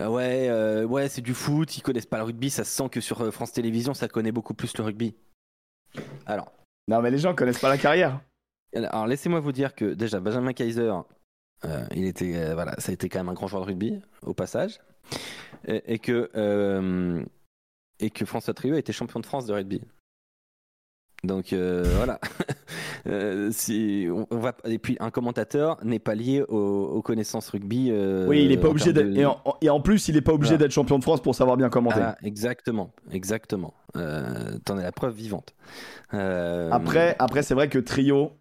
euh, 0.00 0.08
ouais, 0.08 0.84
ouais, 0.84 1.08
c'est 1.08 1.20
du 1.22 1.32
foot, 1.34 1.76
ils 1.76 1.82
connaissent 1.82 2.06
pas 2.06 2.18
le 2.18 2.24
rugby, 2.24 2.50
ça 2.50 2.64
se 2.64 2.70
sent 2.70 2.88
que 2.90 3.00
sur 3.00 3.32
France 3.32 3.52
Télévisions, 3.52 3.94
ça 3.94 4.08
connaît 4.08 4.32
beaucoup 4.32 4.54
plus 4.54 4.76
le 4.76 4.84
rugby. 4.84 5.14
Alors, 6.26 6.52
Non, 6.88 7.00
mais 7.00 7.10
les 7.10 7.18
gens 7.18 7.34
connaissent 7.34 7.60
pas 7.60 7.68
la 7.68 7.78
carrière. 7.78 8.20
alors 8.74 9.06
laissez-moi 9.06 9.40
vous 9.40 9.52
dire 9.52 9.74
que 9.74 9.94
déjà 9.94 10.18
Benjamin 10.18 10.52
Kaiser, 10.52 10.92
il 11.94 12.04
était, 12.06 12.36
euh, 12.36 12.54
voilà, 12.54 12.74
ça 12.78 12.90
a 12.90 12.94
été 12.94 13.08
quand 13.08 13.18
même 13.18 13.28
un 13.28 13.34
grand 13.34 13.46
joueur 13.48 13.62
de 13.62 13.66
rugby 13.66 14.00
au 14.22 14.34
passage, 14.34 14.80
et, 15.66 15.94
et 15.94 15.98
que 15.98 16.30
euh, 16.36 17.22
et 18.00 18.10
que 18.10 18.24
François 18.24 18.54
Trio 18.54 18.74
a 18.74 18.78
été 18.78 18.92
champion 18.92 19.20
de 19.20 19.26
France 19.26 19.46
de 19.46 19.52
rugby. 19.52 19.80
Donc 21.24 21.52
euh, 21.52 21.84
voilà. 21.96 22.20
Euh, 23.08 23.50
si 23.52 24.08
on, 24.10 24.36
va 24.36 24.56
et 24.64 24.78
puis 24.80 24.96
un 24.98 25.12
commentateur 25.12 25.78
n'est 25.84 26.00
pas 26.00 26.16
lié 26.16 26.42
aux, 26.48 26.56
aux 26.86 27.02
connaissances 27.02 27.50
rugby. 27.50 27.90
euh, 27.92 28.26
oui, 28.26 28.44
il 28.44 28.50
est 28.50 28.56
pas 28.56 28.68
obligé 28.68 28.92
de- 28.92 29.14
Et, 29.16 29.24
en, 29.24 29.40
et 29.60 29.70
en 29.70 29.80
plus, 29.80 30.08
il 30.08 30.16
est 30.16 30.22
pas 30.22 30.32
obligé 30.32 30.54
Voilà. 30.54 30.64
d'être 30.64 30.72
champion 30.72 30.98
de 30.98 31.04
France 31.04 31.22
pour 31.22 31.36
savoir 31.36 31.56
bien 31.56 31.68
commenter. 31.68 32.00
Ah, 32.02 32.16
exactement, 32.24 32.90
exactement. 33.12 33.74
Euh, 33.94 34.58
T'en 34.64 34.76
es 34.76 34.82
la 34.82 34.90
preuve 34.90 35.14
vivante. 35.14 35.54
Euh, 36.14 36.68
Après, 36.72 37.14
après 37.20 37.44
c'est 37.44 37.54
vrai 37.54 37.68
que 37.68 37.78
Trio. 37.78 38.32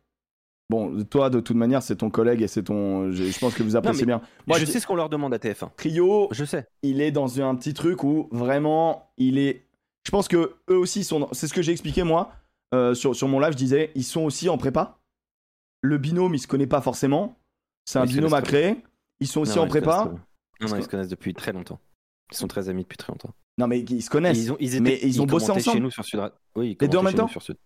Bon, 0.69 1.03
toi, 1.03 1.29
de 1.29 1.39
toute 1.39 1.55
manière, 1.55 1.83
c'est 1.83 1.97
ton 1.97 2.09
collègue 2.09 2.41
et 2.41 2.47
c'est 2.47 2.63
ton. 2.63 3.11
Je, 3.11 3.23
je 3.25 3.39
pense 3.39 3.53
que 3.53 3.61
vous 3.61 3.75
appréciez 3.75 4.05
bien. 4.05 4.21
Moi, 4.47 4.57
je 4.57 4.65
sais 4.65 4.79
ce 4.79 4.87
qu'on 4.87 4.95
leur 4.95 5.09
demande 5.09 5.33
à 5.33 5.37
TF1. 5.37 5.69
Trio, 5.77 6.27
Je 6.31 6.43
sais. 6.43 6.67
il 6.81 7.01
est 7.01 7.11
dans 7.11 7.39
un 7.41 7.55
petit 7.55 7.73
truc 7.75 8.03
où 8.03 8.27
vraiment, 8.31 9.11
il 9.17 9.37
est. 9.37 9.65
Je 10.05 10.11
pense 10.11 10.27
que 10.27 10.55
eux 10.69 10.77
aussi 10.77 11.03
sont. 11.03 11.27
C'est 11.33 11.47
ce 11.47 11.53
que 11.53 11.61
j'ai 11.61 11.71
expliqué 11.71 12.01
moi 12.03 12.31
euh, 12.73 12.93
sur, 12.95 13.15
sur 13.15 13.27
mon 13.27 13.39
live. 13.39 13.51
Je 13.51 13.57
disais, 13.57 13.91
ils 13.95 14.03
sont 14.03 14.21
aussi 14.21 14.49
en 14.49 14.57
prépa. 14.57 14.97
Le 15.81 15.97
binôme, 15.99 16.33
il 16.33 16.39
se 16.39 16.47
connaît 16.47 16.65
pas 16.67 16.81
forcément. 16.81 17.37
C'est 17.85 17.99
un 17.99 18.05
Ils 18.05 18.13
binôme 18.15 18.33
à 18.33 18.41
créer. 18.41 18.77
Ils 19.19 19.27
sont 19.27 19.41
aussi 19.41 19.55
Non, 19.57 19.63
en 19.63 19.65
ils 19.65 19.69
se 19.69 19.77
prépa. 19.77 20.05
Non, 20.61 20.67
non, 20.69 20.75
ils 20.77 20.83
se 20.83 20.89
connaissent 20.89 21.09
depuis 21.09 21.33
très 21.35 21.53
longtemps. 21.53 21.79
Ils 22.31 22.37
sont 22.37 22.47
très 22.47 22.69
amis 22.69 22.81
depuis 22.81 22.97
très 22.97 23.11
longtemps. 23.11 23.29
Non, 23.59 23.67
mais 23.67 23.81
ils 23.81 24.01
se 24.01 24.09
connaissent. 24.09 24.37
ils 24.39 24.51
ont, 24.51 24.57
ils 24.59 24.81
mais 24.81 24.93
étaient- 24.95 25.07
ils 25.07 25.21
ont 25.21 25.25
bossé 25.25 25.51
ensemble. 25.51 25.75
chez 25.75 25.79
nous 25.79 25.91
sur 25.91 26.03
Sud 26.03 26.19
Oui, 26.55 26.71
ils 26.71 26.77
Les 26.81 26.87
deux 26.87 26.97
en 26.97 27.03
même 27.03 27.13
temps 27.13 27.27
sur 27.27 27.41
Sud. 27.43 27.57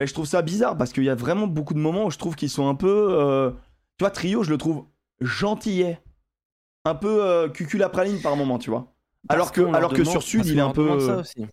Et 0.00 0.06
je 0.06 0.12
trouve 0.12 0.26
ça 0.26 0.42
bizarre 0.42 0.76
parce 0.76 0.92
qu'il 0.92 1.04
y 1.04 1.10
a 1.10 1.14
vraiment 1.14 1.46
beaucoup 1.46 1.74
de 1.74 1.78
moments 1.78 2.06
où 2.06 2.10
je 2.10 2.18
trouve 2.18 2.36
qu'ils 2.36 2.50
sont 2.50 2.68
un 2.68 2.74
peu. 2.74 3.08
euh, 3.10 3.50
Tu 3.98 4.02
vois, 4.04 4.10
Trio, 4.10 4.42
je 4.42 4.50
le 4.50 4.58
trouve 4.58 4.84
gentillet. 5.20 6.00
Un 6.84 6.94
peu 6.94 7.24
euh, 7.24 7.48
cuculapraline 7.48 8.20
par 8.20 8.36
moment, 8.36 8.58
tu 8.58 8.70
vois. 8.70 8.92
Alors 9.28 9.50
que, 9.52 9.62
alors 9.74 9.92
que 9.92 10.04
sur 10.04 10.22
Sud, 10.22 10.46
il 10.46 10.58
est 10.58 10.60
un 10.62 10.70
peu. 10.70 11.00
ça 11.00 11.16
aussi. 11.18 11.46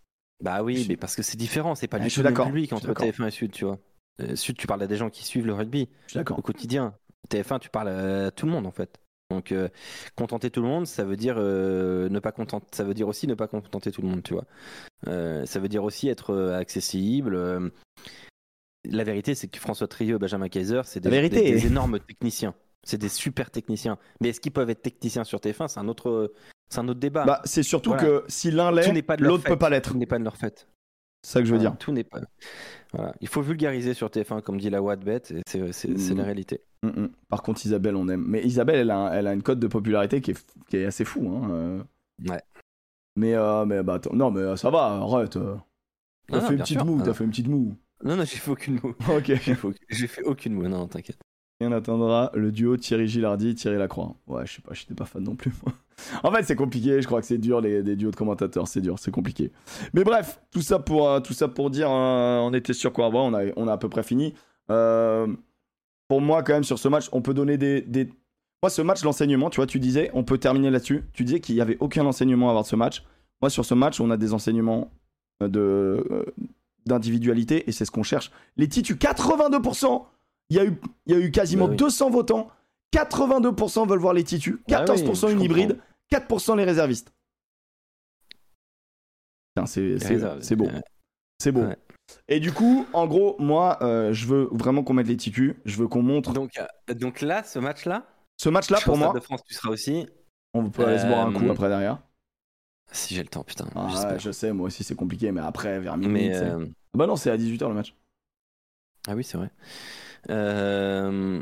Bah 0.44 0.62
oui, 0.62 0.86
mais 0.90 0.98
parce 0.98 1.16
que 1.16 1.24
c'est 1.24 1.38
différent, 1.38 1.74
c'est 1.74 1.88
pas 1.88 1.98
Ouais, 1.98 2.04
du 2.04 2.10
je 2.10 2.16
tout 2.22 2.28
suis 2.28 2.36
le 2.36 2.44
public 2.44 2.74
entre 2.74 2.88
d'accord. 2.88 3.06
TF1 3.06 3.28
et 3.28 3.32
Sud, 3.32 3.52
tu 3.52 3.66
vois. 3.66 3.80
Euh, 4.22 4.36
Sud, 4.36 4.58
tu 4.58 4.68
parles 4.68 4.84
à 4.84 4.88
des 4.88 4.98
gens 4.98 5.10
qui 5.10 5.24
suivent 5.24 5.48
le 5.48 5.54
rugby 5.54 5.90
au 6.16 6.42
quotidien. 6.42 6.94
TF1, 7.30 7.60
tu 7.60 7.70
parles 7.70 7.88
à 7.90 8.32
tout 8.32 8.46
le 8.46 8.52
monde 8.52 8.68
en 8.68 8.72
fait. 8.72 9.00
Donc 9.32 9.52
euh, 9.54 9.70
contenter 10.16 10.52
tout 10.52 10.62
le 10.62 10.68
monde, 10.68 10.86
ça 10.86 11.06
veut 11.06 11.16
dire 11.16 11.36
euh, 11.38 12.10
ne 12.10 12.20
pas 12.20 12.32
contenter, 12.34 12.68
ça 12.72 12.84
veut 12.84 12.94
dire 12.94 13.08
aussi 13.08 13.26
ne 13.26 13.34
pas 13.34 13.48
contenter 13.48 13.92
tout 13.92 14.02
le 14.02 14.10
monde, 14.10 14.22
tu 14.22 14.34
vois. 14.34 14.46
Euh, 15.08 15.46
ça 15.46 15.60
veut 15.60 15.70
dire 15.70 15.84
aussi 15.84 16.10
être 16.10 16.32
euh, 16.32 16.60
accessible. 16.60 17.36
La 18.90 19.04
vérité, 19.04 19.34
c'est 19.36 19.48
que 19.48 19.60
François 19.60 19.88
Trieux, 19.88 20.18
Benjamin 20.18 20.50
Kaiser, 20.50 20.82
c'est 20.86 21.00
des, 21.00 21.30
des- 21.30 21.66
énormes 21.68 22.00
techniciens. 22.00 22.54
C'est 22.86 22.98
des 22.98 23.08
super 23.10 23.50
techniciens. 23.50 23.98
Mais 24.20 24.30
est-ce 24.30 24.42
qu'ils 24.42 24.52
peuvent 24.52 24.70
être 24.70 24.82
techniciens 24.82 25.24
sur 25.24 25.40
TF1 25.40 25.70
C'est 25.70 25.80
un 25.80 25.88
autre, 25.88 26.34
c'est 26.70 26.80
un 26.80 26.88
autre 26.90 27.00
débat. 27.00 27.24
Bah, 27.26 27.42
c'est 27.46 27.64
surtout 27.64 27.92
Voilà. 27.92 28.04
que 28.04 28.24
si 28.28 28.52
l'un 28.52 28.72
l'est, 28.74 28.92
l'autre 29.20 29.44
fait. 29.44 29.50
peut 29.50 29.58
pas 29.58 29.70
l'être. 29.70 29.92
Tout 29.92 29.98
n'est 29.98 30.06
pas 30.06 30.20
de 30.20 30.26
leur 30.26 30.36
fait. 30.36 30.68
C'est 31.26 31.32
ça 31.34 31.40
que 31.40 31.46
je 31.46 31.52
veux 31.54 31.58
Voilà, 31.60 31.70
dire. 31.70 31.78
Tout 31.80 31.94
n'est 31.94 32.04
pas. 32.04 32.20
Voilà. 32.92 33.16
Il 33.22 33.30
faut 33.30 33.42
vulgariser 33.42 33.94
sur 33.94 34.10
TF1, 34.10 34.42
comme 34.42 34.60
dit 34.60 34.70
la 34.70 34.82
Wattbet, 34.82 35.22
et 35.32 35.42
c'est 35.72 36.14
la 36.14 36.24
réalité. 36.26 36.62
Par 37.30 37.42
contre, 37.42 37.66
Isabelle, 37.66 37.96
on 37.96 38.10
aime. 38.10 38.26
Mais 38.28 38.44
Isabelle, 38.44 38.80
elle 38.80 38.92
a, 38.92 38.98
un- 38.98 39.14
elle 39.14 39.28
a 39.28 39.34
une 39.34 39.44
cote 39.44 39.60
de 39.60 39.68
popularité 39.68 40.20
qui 40.20 40.32
est, 40.32 40.46
qui 40.68 40.76
est 40.76 40.86
assez 40.86 41.06
fou. 41.06 41.30
Hein. 41.34 41.50
euh. 41.52 41.84
Ouais. 42.28 42.42
Mais, 43.16 43.34
euh, 43.36 43.64
mais 43.66 43.82
bah, 43.82 43.94
attends, 43.94 44.14
non, 44.14 44.30
mais 44.32 44.42
euh, 44.42 44.56
ça 44.58 44.70
va, 44.70 44.84
arrête. 44.88 45.32
T'as 45.32 45.40
Non, 45.40 45.58
non, 46.30 46.42
fait 46.42 46.54
une 46.56 46.60
petite 46.60 46.84
moue, 46.84 46.98
Ah 47.00 47.06
t'as 47.06 47.14
fait 47.14 47.24
une 47.24 47.30
petite 47.30 47.48
moue. 47.48 47.76
Non, 48.04 48.16
non, 48.18 48.24
j'ai 48.26 48.38
fait 48.38 48.52
aucune 48.52 48.80
moue. 48.84 48.94
ok. 49.10 49.26
J'ai 49.26 49.38
fait 49.38 49.66
aucune- 49.66 49.86
J'ai 49.90 50.08
fait 50.08 50.24
aucune 50.24 50.54
moue, 50.54 50.68
non, 50.68 50.88
t'inquiète. 50.88 51.18
Et 51.60 51.66
on 51.66 51.72
attendra 51.72 52.32
le 52.34 52.52
duo 52.52 52.76
Thierry 52.78 53.08
Gilardi, 53.08 53.56
Thierry 53.56 53.78
Lacroix. 53.78 54.16
Ouais, 54.28 54.46
je 54.46 54.54
sais 54.56 54.62
pas, 54.62 54.74
j'étais 54.74 54.94
pas 54.96 55.06
fan 55.06 55.24
non 55.24 55.36
plus. 55.36 55.52
moi. 55.64 55.74
en 56.24 56.32
fait, 56.34 56.44
c'est 56.44 56.56
compliqué, 56.56 57.02
je 57.02 57.08
crois 57.08 57.22
que 57.22 57.28
c'est 57.28 57.38
dur, 57.38 57.62
les, 57.62 57.82
les 57.82 57.96
duos 57.96 58.12
de 58.12 58.16
commentateurs, 58.16 58.68
c'est 58.68 58.82
dur, 58.82 59.00
c'est 59.00 59.12
compliqué. 59.12 59.52
Mais 59.94 60.04
bref, 60.04 60.42
tout 60.52 60.62
ça 60.62 60.80
pour, 60.80 61.08
euh, 61.08 61.20
tout 61.22 61.34
ça 61.34 61.48
pour 61.48 61.70
dire, 61.70 61.90
euh, 61.90 62.40
on 62.40 62.54
était 62.54 62.74
sur 62.74 62.92
quoi 62.92 63.10
on 63.10 63.34
a, 63.34 63.44
on 63.56 63.68
a 63.68 63.74
à 63.74 63.78
peu 63.78 63.88
près 63.88 64.04
fini. 64.04 64.34
Euh, 64.70 65.28
pour 66.10 66.20
moi, 66.22 66.44
quand 66.44 66.54
même, 66.54 66.64
sur 66.64 66.80
ce 66.80 66.88
match, 66.88 67.08
on 67.14 67.22
peut 67.22 67.34
donner 67.34 67.58
des. 67.58 67.82
des... 67.82 68.10
Moi, 68.62 68.70
ce 68.70 68.82
match, 68.82 69.04
l'enseignement, 69.04 69.50
tu 69.50 69.58
vois, 69.58 69.68
tu 69.68 69.80
disais, 69.80 70.10
on 70.14 70.24
peut 70.24 70.38
terminer 70.38 70.72
là-dessus. 70.72 71.04
Tu 71.14 71.24
disais 71.24 71.40
qu'il 71.40 71.56
y 71.56 71.62
avait 71.62 71.78
aucun 71.80 72.06
enseignement 72.06 72.48
à 72.48 72.50
avoir 72.50 72.64
de 72.64 72.70
ce 72.70 72.76
match. 72.76 73.04
Moi, 73.42 73.50
sur 73.50 73.64
ce 73.64 73.74
match, 73.74 74.00
on 74.02 74.10
a 74.10 74.18
des 74.18 74.34
enseignements 74.34 74.92
de, 75.42 76.26
d'individualité 76.86 77.68
et 77.70 77.72
c'est 77.72 77.86
ce 77.86 77.92
qu'on 77.92 78.04
cherche. 78.04 78.32
Les 78.58 78.68
titus, 78.68 78.98
82%! 78.98 80.06
Il 80.50 80.58
y 80.58 80.60
a 80.60 80.66
eu, 80.66 80.80
il 81.06 81.14
y 81.14 81.16
a 81.16 81.20
eu 81.20 81.32
quasiment 81.32 81.66
Bah 81.66 81.72
oui. 81.72 81.78
200 81.78 82.10
votants. 82.10 82.50
82% 82.94 83.88
veulent 83.88 84.00
voir 84.00 84.14
les 84.14 84.24
titus, 84.24 84.58
Bah 84.68 84.86
14% 84.86 85.28
oui, 85.28 85.34
une 85.34 85.42
hybride, 85.42 85.80
4% 86.12 86.58
les 86.58 86.64
réservistes. 86.64 87.12
C'est, 89.66 90.56
beau. 90.56 90.68
C'est 91.40 91.52
beau. 91.52 91.62
Ouais. 91.62 91.78
Et 92.28 92.40
du 92.40 92.52
coup, 92.52 92.86
en 92.94 93.08
gros, 93.08 93.36
moi, 93.40 93.78
euh, 93.82 94.12
je 94.14 94.26
veux 94.28 94.50
vraiment 94.52 94.84
qu'on 94.84 94.94
mette 94.94 95.08
les 95.08 95.18
titus. 95.18 95.56
Je 95.66 95.78
veux 95.78 95.88
qu'on 95.88 96.02
montre. 96.02 96.34
Donc, 96.34 96.52
euh, 96.58 96.94
donc 96.94 97.22
là, 97.22 97.44
ce 97.44 97.60
match-là, 97.60 98.06
Ce 98.38 98.50
match-là, 98.50 98.80
pour 98.84 98.98
moi, 98.98 99.14
de 99.14 99.20
France, 99.20 99.42
tu 99.48 99.54
seras 99.54 99.70
aussi. 99.70 100.08
on 100.54 100.70
peut 100.70 100.86
aller 100.86 101.00
se 101.00 101.06
boire 101.08 101.28
un 101.28 101.34
coup 101.34 101.46
Euh, 101.46 101.52
après 101.52 101.70
derrière. 101.70 102.00
Si 102.94 103.16
j'ai 103.16 103.24
le 103.24 103.28
temps, 103.30 103.44
putain. 103.44 103.66
Ah, 103.76 104.18
je 104.18 104.32
sais, 104.32 104.54
moi 104.54 104.68
aussi, 104.68 104.84
c'est 104.84 104.96
compliqué, 104.96 105.32
mais 105.32 105.42
après, 105.42 105.80
vers 105.80 105.98
minuit. 105.98 106.14
Mais 106.14 106.36
euh, 106.36 106.66
Ah 106.66 106.98
Bah 106.98 107.08
non, 107.08 107.16
c'est 107.16 107.32
à 107.32 107.38
18h 107.38 107.68
le 107.68 107.74
match. 107.74 107.96
ah 109.08 109.16
oui, 109.16 109.24
c'est 109.24 109.38
vrai. 109.38 109.50
Euh, 110.30 111.42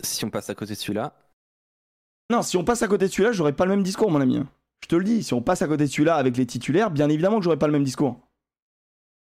Si 0.00 0.24
on 0.24 0.30
passe 0.30 0.50
à 0.50 0.54
côté 0.54 0.74
de 0.74 0.78
celui-là, 0.78 1.14
Non, 2.30 2.42
si 2.42 2.56
on 2.56 2.64
passe 2.64 2.82
à 2.82 2.88
côté 2.88 3.06
de 3.06 3.10
celui-là, 3.10 3.32
j'aurais 3.32 3.52
pas 3.54 3.64
le 3.64 3.70
même 3.70 3.82
discours, 3.82 4.10
mon 4.10 4.20
ami. 4.20 4.40
Je 4.82 4.88
te 4.88 4.96
le 4.96 5.04
dis, 5.04 5.22
si 5.22 5.32
on 5.34 5.42
passe 5.42 5.62
à 5.62 5.66
côté 5.66 5.84
de 5.84 5.90
celui-là 5.90 6.16
avec 6.16 6.36
les 6.36 6.46
titulaires, 6.46 6.90
bien 6.90 7.08
évidemment 7.08 7.38
que 7.38 7.44
j'aurais 7.44 7.58
pas 7.58 7.66
le 7.66 7.72
même 7.72 7.84
discours. 7.84 8.20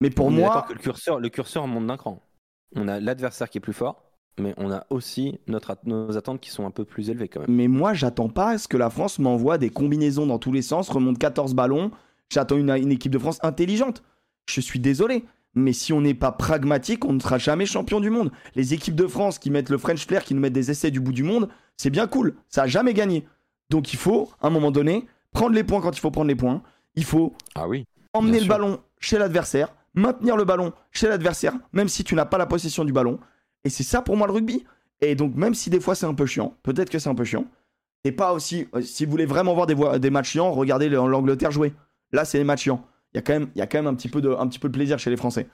Mais 0.01 0.09
pour 0.09 0.27
on 0.27 0.31
moi, 0.31 0.63
que 0.67 0.73
le 0.73 0.79
curseur, 0.79 1.19
le 1.19 1.29
curseur 1.29 1.67
monte 1.67 1.87
d'un 1.87 1.97
cran. 1.97 2.21
On 2.75 2.87
a 2.87 2.99
l'adversaire 2.99 3.49
qui 3.49 3.57
est 3.57 3.61
plus 3.61 3.73
fort, 3.73 4.06
mais 4.39 4.53
on 4.57 4.71
a 4.71 4.85
aussi 4.89 5.39
notre, 5.47 5.71
at- 5.71 5.79
nos 5.85 6.15
attentes 6.17 6.39
qui 6.41 6.49
sont 6.49 6.65
un 6.65 6.71
peu 6.71 6.85
plus 6.85 7.09
élevées 7.09 7.27
quand 7.27 7.39
même. 7.41 7.49
mais 7.55 7.67
moi, 7.67 7.93
j'attends 7.93 8.29
pas 8.29 8.49
à 8.51 8.57
ce 8.57 8.67
que 8.67 8.77
la 8.77 8.89
France 8.89 9.19
m'envoie 9.19 9.57
des 9.57 9.69
combinaisons 9.69 10.25
dans 10.27 10.39
tous 10.39 10.51
les 10.51 10.61
sens, 10.61 10.89
remonte 10.89 11.17
14 11.17 11.53
ballons. 11.53 11.91
J'attends 12.29 12.57
une, 12.57 12.69
une 12.71 12.91
équipe 12.91 13.11
de 13.11 13.19
France 13.19 13.39
intelligente. 13.41 14.03
Je 14.49 14.61
suis 14.61 14.79
désolé. 14.79 15.23
Mais 15.55 15.73
si 15.73 15.91
on 15.91 16.01
n'est 16.01 16.13
pas 16.13 16.31
pragmatique, 16.31 17.03
on 17.05 17.13
ne 17.13 17.19
sera 17.19 17.39
jamais 17.39 17.65
champion 17.65 17.99
du 17.99 18.11
monde. 18.11 18.31
Les 18.53 18.75
équipes 18.75 18.93
de 18.95 19.07
France 19.07 19.39
qui 19.39 19.49
mettent 19.49 19.69
le 19.71 19.77
French 19.79 20.05
Flair, 20.05 20.23
qui 20.23 20.35
nous 20.35 20.41
mettent 20.41 20.53
des 20.53 20.69
essais 20.69 20.91
du 20.91 20.99
bout 20.99 21.13
du 21.13 21.23
monde, 21.23 21.49
c'est 21.77 21.89
bien 21.89 22.05
cool. 22.05 22.35
Ça 22.49 22.63
a 22.63 22.67
jamais 22.67 22.93
gagné. 22.93 23.25
Donc 23.71 23.91
il 23.91 23.97
faut, 23.97 24.29
à 24.39 24.47
un 24.47 24.49
moment 24.51 24.69
donné, 24.71 25.07
prendre 25.33 25.55
les 25.55 25.63
points 25.63 25.81
quand 25.81 25.97
il 25.97 25.99
faut 25.99 26.11
prendre 26.11 26.27
les 26.27 26.35
points. 26.35 26.61
Il 26.95 27.05
faut 27.05 27.33
Ah 27.55 27.67
oui. 27.67 27.85
emmener 28.13 28.37
le 28.39 28.43
sûr. 28.45 28.49
ballon 28.53 28.79
chez 28.99 29.17
l'adversaire, 29.17 29.73
maintenir 29.95 30.37
le 30.37 30.43
ballon 30.45 30.73
chez 30.91 31.07
l'adversaire, 31.07 31.53
même 31.73 31.87
si 31.87 32.03
tu 32.03 32.13
n'as 32.13 32.25
pas 32.25 32.37
la 32.37 32.45
possession 32.45 32.85
du 32.85 32.91
ballon. 32.93 33.19
Et 33.63 33.69
c'est 33.69 33.83
ça 33.83 34.01
pour 34.01 34.15
moi 34.17 34.27
le 34.27 34.33
rugby. 34.33 34.65
Et 35.01 35.15
donc, 35.15 35.35
même 35.35 35.53
si 35.53 35.69
des 35.69 35.79
fois 35.79 35.93
c'est 35.95 36.05
un 36.05 36.13
peu 36.13 36.25
chiant, 36.25 36.55
peut-être 36.63 36.89
que 36.89 36.99
c'est 36.99 37.09
un 37.09 37.15
peu 37.15 37.23
chiant, 37.25 37.45
c'est 38.03 38.11
pas 38.11 38.33
aussi. 38.33 38.67
euh, 38.73 38.81
Si 38.81 39.05
vous 39.05 39.11
voulez 39.11 39.25
vraiment 39.25 39.53
voir 39.53 39.67
des, 39.67 39.75
des 39.99 40.09
matchs 40.09 40.31
chiants, 40.31 40.51
regardez 40.51 40.89
le- 40.89 40.95
l'Angleterre 40.97 41.51
jouer. 41.51 41.73
Là, 42.11 42.25
c'est 42.25 42.37
les 42.37 42.43
matchs 42.43 42.63
chiants. 42.63 42.83
Il 43.13 43.17
y 43.17 43.19
a 43.19 43.21
quand 43.21 43.33
même, 43.33 43.49
il 43.55 43.59
y 43.59 43.61
a 43.61 43.67
quand 43.67 43.77
même 43.79 43.87
un, 43.87 43.95
petit 43.95 44.09
peu 44.09 44.21
de, 44.21 44.29
un 44.29 44.47
petit 44.47 44.59
peu 44.59 44.69
de 44.69 44.73
plaisir 44.73 44.97
chez 44.99 45.09
les 45.09 45.17
Français. 45.17 45.47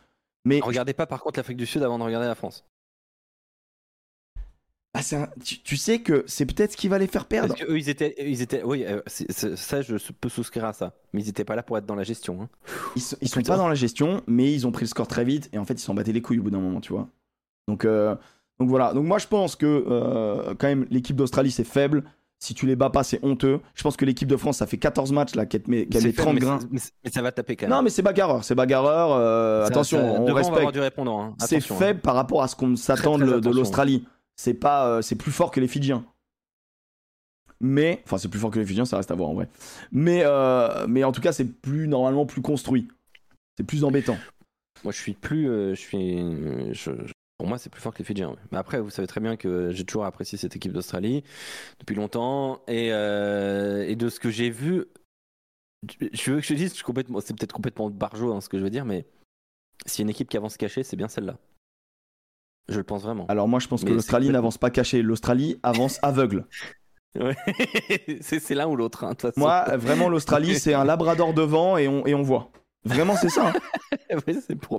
Mais 0.46 0.60
Regardez 0.62 0.94
pas 0.94 1.06
par 1.08 1.22
contre 1.22 1.40
l'Afrique 1.40 1.58
du 1.58 1.66
Sud 1.66 1.82
avant 1.84 1.98
de 2.00 2.04
regarder 2.04 2.28
la 2.28 2.36
France. 2.36 2.66
ah, 4.96 5.00
un- 5.14 5.28
tu, 5.44 5.60
tu 5.64 5.76
sais 5.78 6.00
que 6.02 6.24
c'est 6.28 6.46
peut-être 6.46 6.74
ce 6.74 6.78
qui 6.78 6.88
va 6.88 7.00
les 7.00 7.08
faire 7.08 7.26
perdre. 7.26 7.50
Parce 7.56 7.62
que 7.62 7.72
eux, 7.72 7.78
ils 7.80 7.90
étaient, 7.90 8.14
ils 8.20 8.42
étaient, 8.42 8.62
oui, 8.64 8.86
euh, 8.86 9.02
ça, 9.08 9.82
je 9.82 9.96
peux 10.20 10.30
souscrire 10.30 10.66
à 10.66 10.74
ça. 10.74 10.94
Mais 11.14 11.22
ils 11.22 11.30
étaient 11.30 11.46
pas 11.46 11.56
là 11.56 11.64
pour 11.64 11.78
être 11.78 11.86
dans 11.86 11.96
la 11.96 12.04
gestion. 12.04 12.44
hein. 12.44 12.50
Ils, 12.96 13.02
sont- 13.02 13.18
ils 13.22 13.28
sont 13.30 13.42
pas 13.42 13.58
dans 13.58 13.68
la 13.68 13.76
gestion, 13.76 14.22
mais 14.28 14.54
ils 14.54 14.68
ont 14.68 14.72
pris 14.72 14.84
le 14.84 14.90
score 14.90 15.08
très 15.08 15.24
vite 15.24 15.50
et 15.54 15.58
en 15.58 15.66
fait 15.66 15.74
ils 15.74 15.80
s'en 15.80 15.94
battaient 15.96 16.12
les 16.12 16.22
couilles 16.22 16.40
au 16.40 16.44
bout 16.44 16.52
d'un 16.52 16.60
moment, 16.60 16.80
tu 16.82 16.94
vois. 16.94 17.10
Donc, 17.68 17.86
euh, 17.86 18.16
donc 18.60 18.70
voilà. 18.70 18.94
Donc 18.94 19.06
moi 19.06 19.18
je 19.20 19.28
pense 19.28 19.56
que 19.56 19.66
euh, 19.90 20.54
quand 20.58 20.68
même 20.68 20.86
l'équipe 20.90 21.16
d'Australie 21.16 21.52
c'est 21.52 21.64
faible. 21.64 22.04
Si 22.40 22.54
tu 22.54 22.66
les 22.66 22.76
bats 22.76 22.90
pas, 22.90 23.04
c'est 23.06 23.24
honteux. 23.24 23.62
Je 23.74 23.84
pense 23.84 23.96
que 23.96 24.04
l'équipe 24.04 24.28
de 24.28 24.36
France, 24.36 24.58
ça 24.58 24.68
fait 24.68 24.76
14 24.78 25.14
matchs 25.14 25.34
là 25.34 25.46
qu'elle 25.46 25.62
met, 25.68 25.86
qu'elle 25.86 26.02
C'est 26.02 26.08
met 26.10 26.14
faible, 26.14 26.24
30 26.24 26.34
mais 26.34 26.40
grains. 26.42 26.60
c'est- 26.60 26.68
mais, 26.72 26.80
c'est- 26.80 26.92
mais 27.06 27.10
ça 27.10 27.22
va 27.22 27.32
taper 27.32 27.56
quand 27.56 27.68
même. 27.68 27.76
Non, 27.78 27.82
mais 27.82 27.90
c'est 27.90 28.02
bagarreur, 28.02 28.44
c'est 28.44 28.54
bagarreur. 28.54 29.14
euh, 29.14 29.64
attention, 29.66 30.00
ça- 30.00 30.04
on 30.04 30.26
devant, 30.26 30.26
va 30.26 30.40
avoir 30.42 30.54
respecte. 30.56 30.74
du 30.74 30.80
répondant. 30.82 31.22
hein. 31.24 31.36
C'est 31.40 31.56
hein. 31.72 31.76
faible 31.80 32.02
par 32.02 32.16
rapport 32.16 32.44
à 32.44 32.50
ce 32.50 32.58
qu'on 32.58 32.76
s'attend 32.76 33.18
de, 33.18 33.50
l'Australie. 33.50 34.06
C'est 34.36 34.56
pas, 34.56 34.88
euh, 34.88 35.02
c'est 35.02 35.16
plus 35.16 35.32
fort 35.32 35.52
que 35.52 35.62
les 35.62 35.70
Fidjiens. 35.70 36.04
Mais, 37.62 38.02
enfin, 38.06 38.18
c'est 38.18 38.28
plus 38.28 38.40
fort 38.42 38.52
que 38.52 38.60
les 38.60 38.66
Fidjiens, 38.66 38.84
ça 38.86 38.98
reste 38.98 39.12
à 39.12 39.16
voir 39.16 39.30
en 39.30 39.36
vrai. 39.36 39.48
Mais, 39.94 40.24
euh, 40.26 40.86
mais 40.88 41.04
en 41.06 41.14
tout 41.14 41.22
cas, 41.22 41.32
c'est 41.32 41.46
plus 41.46 41.88
normalement 41.88 42.26
plus 42.26 42.42
construit. 42.42 42.90
C'est 43.58 43.64
plus 43.64 43.86
embêtant. 43.86 44.18
Moi, 44.84 44.92
je 44.92 44.98
suis 45.00 45.14
plus. 45.14 45.50
euh, 45.50 45.76
je 45.76 45.80
suis. 45.80 46.74
je- 46.74 46.92
je- 47.06 47.14
pour 47.38 47.48
moi, 47.48 47.58
c'est 47.58 47.70
plus 47.70 47.82
fort 47.82 47.94
que 47.94 48.00
les 48.00 48.06
Fidjiens. 48.06 48.30
ouais. 48.30 48.38
Mais 48.52 48.58
après, 48.58 48.80
vous 48.80 48.90
savez 48.90 49.08
très 49.08 49.20
bien 49.20 49.36
que 49.36 49.72
j'ai 49.72 49.84
toujours 49.86 50.06
apprécié 50.06 50.38
cette 50.38 50.56
équipe 50.56 50.72
d'Australie 50.72 51.24
depuis 51.80 51.96
longtemps. 51.96 52.62
Et, 52.68 52.90
euh, 52.94 53.86
et 53.88 53.96
de 53.96 54.10
ce 54.10 54.20
que 54.20 54.30
j'ai 54.30 54.50
vu, 54.50 54.86
je 56.14 56.32
veux 56.32 56.40
que 56.40 56.46
je 56.46 56.54
dise, 56.54 56.70
je 56.70 56.76
suis 56.76 56.84
complètement- 56.84 57.20
c'est 57.22 57.36
peut-être 57.38 57.52
complètement 57.54 57.90
barjot 57.90 58.34
hein, 58.34 58.42
ce 58.42 58.50
que 58.50 58.58
je 58.58 58.64
veux 58.64 58.70
dire, 58.70 58.86
mais 58.86 59.06
s'il 59.86 60.00
y 60.00 60.04
a 60.04 60.06
une 60.06 60.10
équipe 60.12 60.30
qui 60.30 60.38
avance 60.38 60.58
cachée, 60.58 60.84
c'est 60.84 60.96
bien 60.96 61.08
celle-là. 61.10 61.38
Je 62.70 62.78
le 62.78 62.84
pense 62.84 63.04
vraiment. 63.04 63.26
Alors 63.28 63.48
moi, 63.50 63.60
je 63.60 63.68
pense 63.68 63.84
que 63.84 63.90
l'Australie 63.96 64.30
n'avance 64.30 64.58
pas 64.58 64.70
caché. 64.70 65.02
L'Australie 65.02 65.60
avance 65.64 66.00
aveugle. 66.04 66.46
Ouais. 67.20 67.36
c'est 68.22 68.56
l'un 68.56 68.68
ou 68.68 68.76
l'autre. 68.78 69.04
hein. 69.04 69.16
Moi, 69.36 69.66
vraiment, 69.76 70.08
l'Australie, 70.08 70.58
c'est 70.58 70.74
un 70.74 70.86
labrador 70.86 71.34
devant 71.34 71.78
et 71.78 71.88
on, 71.90 72.06
et 72.08 72.14
on 72.16 72.22
voit. 72.22 72.52
Vraiment, 72.86 73.16
c'est 73.16 73.30
ça. 73.30 73.50
hein. 73.50 73.54
Ouais. 74.14 74.34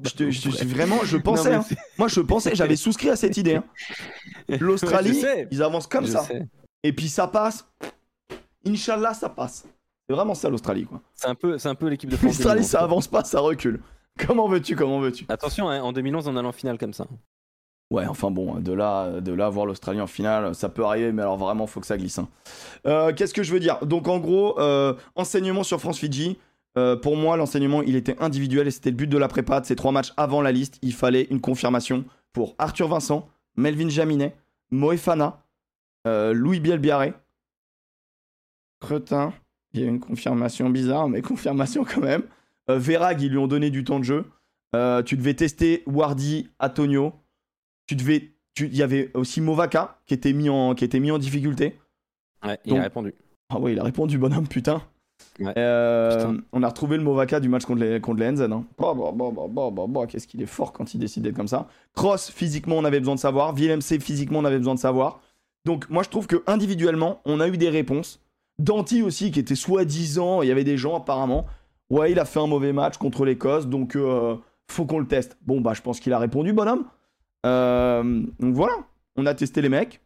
Je 0.05 0.11
te- 0.11 0.65
vraiment, 0.67 0.99
je 1.05 1.17
pensais. 1.17 1.51
Non, 1.57 1.61
hein. 1.61 1.75
Moi, 1.99 2.09
je 2.09 2.21
pensais, 2.21 2.55
j'avais 2.55 2.77
souscrit 2.77 3.11
à 3.11 3.17
cette 3.17 3.37
idée. 3.37 3.57
hein. 3.57 3.65
L'Australie, 4.61 5.21
Ouais, 5.23 5.49
ils 5.51 5.63
avancent 5.63 5.87
comme 5.89 6.07
je 6.07 6.13
ça. 6.13 6.23
sais. 6.23 6.47
Et 6.83 6.93
puis 6.93 7.09
ça 7.09 7.27
passe. 7.27 7.67
Inch'Allah, 8.67 9.15
ça 9.15 9.29
passe. 9.29 9.65
C'est 10.09 10.15
vraiment 10.15 10.35
ça 10.35 10.49
l'Australie, 10.51 10.85
quoi. 10.85 11.01
C'est 11.15 11.29
un 11.29 11.35
peu, 11.35 11.59
c'est 11.59 11.69
un 11.69 11.75
peu 11.75 11.89
l'équipe 11.89 12.11
de 12.11 12.17
France. 12.17 12.29
L'Australie, 12.33 12.61
2011, 12.61 12.71
ça 12.71 12.81
avance 12.81 13.09
pas, 13.09 13.25
ça 13.25 13.41
recule. 13.41 13.81
Comment 14.27 14.47
veux-tu, 14.49 14.77
comment 14.77 15.01
veux-tu? 15.01 15.25
Attention, 15.29 15.69
hein, 15.69 15.81
en 15.83 15.93
2011, 15.93 16.29
on 16.29 16.37
allait 16.37 16.47
en 16.47 16.53
finale 16.53 16.79
comme 16.79 16.93
ça. 16.93 17.07
Ouais, 17.91 18.07
enfin 18.07 18.31
bon, 18.31 18.61
de 18.61 18.73
là, 18.73 19.21
de 19.21 19.33
là 19.33 19.49
voir 19.49 19.67
l'Australie 19.67 20.01
en 20.01 20.07
finale, 20.07 20.55
ça 20.55 20.69
peut 20.69 20.85
arriver, 20.85 21.11
mais 21.11 21.23
alors 21.23 21.37
vraiment, 21.37 21.67
faut 21.67 21.81
que 21.81 21.87
ça 21.87 21.97
glisse. 21.97 22.19
hein. 22.19 22.29
Euh, 22.87 23.13
Qu'est-ce 23.13 23.35
que 23.35 23.43
je 23.43 23.53
veux 23.53 23.59
dire? 23.59 23.85
Donc 23.85 24.07
en 24.07 24.19
gros, 24.19 24.59
euh, 24.61 24.95
enseignement 25.17 25.65
sur 25.65 25.81
France-Fidji. 25.81 26.39
Euh, 26.77 26.97
pour 26.97 27.17
moi, 27.17 27.37
l'enseignement, 27.37 27.83
il 27.83 27.95
était 27.97 28.17
individuel 28.21 28.67
et 28.67 28.71
c'était 28.71 28.91
le 28.91 28.97
but 28.97 29.07
de 29.07 29.19
la 29.19 29.29
prépa 29.29 29.61
de 29.61 29.67
ces 29.67 29.77
trois 29.77 29.93
matchs 29.93 30.13
avant 30.17 30.43
la 30.43 30.51
liste. 30.53 30.79
Il 30.83 30.93
fallait 30.93 31.29
une 31.31 31.41
confirmation 31.41 32.05
pour 32.33 32.55
Arthur 32.59 32.89
Vincent, 32.89 33.29
Melvin 33.57 33.89
Jaminet, 33.89 34.35
Moefana, 34.71 35.41
euh, 36.07 36.33
Louis 36.33 36.59
Bielbiaré. 36.61 37.15
Cretin, 38.81 39.33
il 39.73 39.81
y 39.81 39.85
a 39.85 39.87
une 39.87 40.01
confirmation 40.01 40.69
bizarre, 40.71 41.09
mais 41.09 41.23
confirmation 41.23 41.85
quand 41.85 42.01
même. 42.01 42.23
Euh, 42.71 42.79
Verag, 42.79 43.21
ils 43.23 43.31
lui 43.31 43.39
ont 43.39 43.47
donné 43.47 43.71
du 43.71 43.85
temps 43.85 43.99
de 43.99 44.05
jeu. 44.05 44.25
Euh, 44.75 45.03
tu 45.03 45.17
devais 45.17 45.35
tester 45.35 45.83
Wardy, 45.87 46.49
Antonio. 46.59 47.13
Tu 47.87 47.95
devais. 47.97 48.33
Il 48.59 48.75
y 48.75 48.83
avait 48.83 49.11
aussi 49.15 49.41
Movaka 49.41 49.99
qui 50.07 50.15
était 50.15 50.33
mis 50.33 50.49
en, 50.49 50.75
qui 50.75 50.85
était 50.85 51.01
mis 51.01 51.11
en 51.11 51.19
difficulté. 51.19 51.77
Ouais, 52.45 52.59
il 52.65 52.71
Donc- 52.71 52.79
a 52.81 52.83
répondu. 52.83 53.15
Ah 53.51 53.59
ouais, 53.59 53.73
il 53.73 53.79
a 53.79 53.85
répondu, 53.85 54.17
bonhomme, 54.17 54.49
putain. 54.49 54.83
Ouais. 55.41 55.53
Euh. 55.57 56.39
On 56.53 56.63
a 56.63 56.69
retrouvé 56.69 56.97
le 56.97 57.03
Movaka 57.03 57.41
du 57.41 57.49
match 57.49 57.65
contre 57.65 57.81
les, 57.81 58.01
contre 58.01 58.21
les 58.21 58.31
NZ. 58.31 58.43
Hein. 58.43 58.65
Bah, 58.79 58.95
bah, 58.95 59.31
bah, 59.89 60.07
Qu'est-ce 60.07 60.27
qu'il 60.27 60.43
est 60.43 60.47
fort 60.47 60.73
quand 60.73 60.95
il 60.95 60.99
décide 60.99 61.25
d'être 61.25 61.37
comme 61.37 61.49
ça. 61.49 61.67
Cross, 61.95 62.31
physiquement, 62.31 62.77
on 62.77 62.85
avait 62.85 63.01
besoin 63.01 63.15
de 63.15 63.21
savoir. 63.21 63.55
Villemc, 63.55 63.81
physiquement, 63.81 64.39
on 64.41 64.45
avait 64.45 64.59
besoin 64.59 64.75
de 64.75 64.81
savoir. 64.81 65.21
Donc 65.65 65.89
moi 65.89 66.03
je 66.03 66.11
trouve 66.11 66.27
que 66.27 66.43
individuellement, 66.47 67.21
on 67.25 67.41
a 67.41 67.49
eu 67.49 67.57
des 67.57 67.71
réponses. 67.71 68.21
Danti 68.59 69.03
aussi, 69.03 69.31
qui 69.31 69.41
était 69.41 69.55
soi-disant, 69.55 70.43
il 70.43 70.49
y 70.49 70.53
avait 70.53 70.65
des 70.65 70.77
gens 70.77 70.97
apparemment. 70.97 71.47
Ouais, 71.91 72.13
il 72.13 72.19
a 72.19 72.25
fait 72.25 72.41
un 72.41 72.47
mauvais 72.47 72.73
match 72.73 72.97
contre 72.99 73.25
l'Écosse, 73.25 73.67
donc 73.67 73.97
euh, 73.97 74.37
faut 74.71 74.85
qu'on 74.85 74.99
le 74.99 75.07
teste. 75.07 75.37
Bon, 75.43 75.61
bah 75.61 75.73
je 75.75 75.83
pense 75.83 76.01
qu'il 76.01 76.13
a 76.13 76.19
répondu, 76.19 76.53
bonhomme. 76.53 76.85
Euh, 77.47 78.23
donc 78.39 78.55
voilà, 78.55 78.75
on 79.17 79.27
a 79.27 79.35
testé 79.35 79.61
les 79.61 79.69
mecs. 79.69 80.01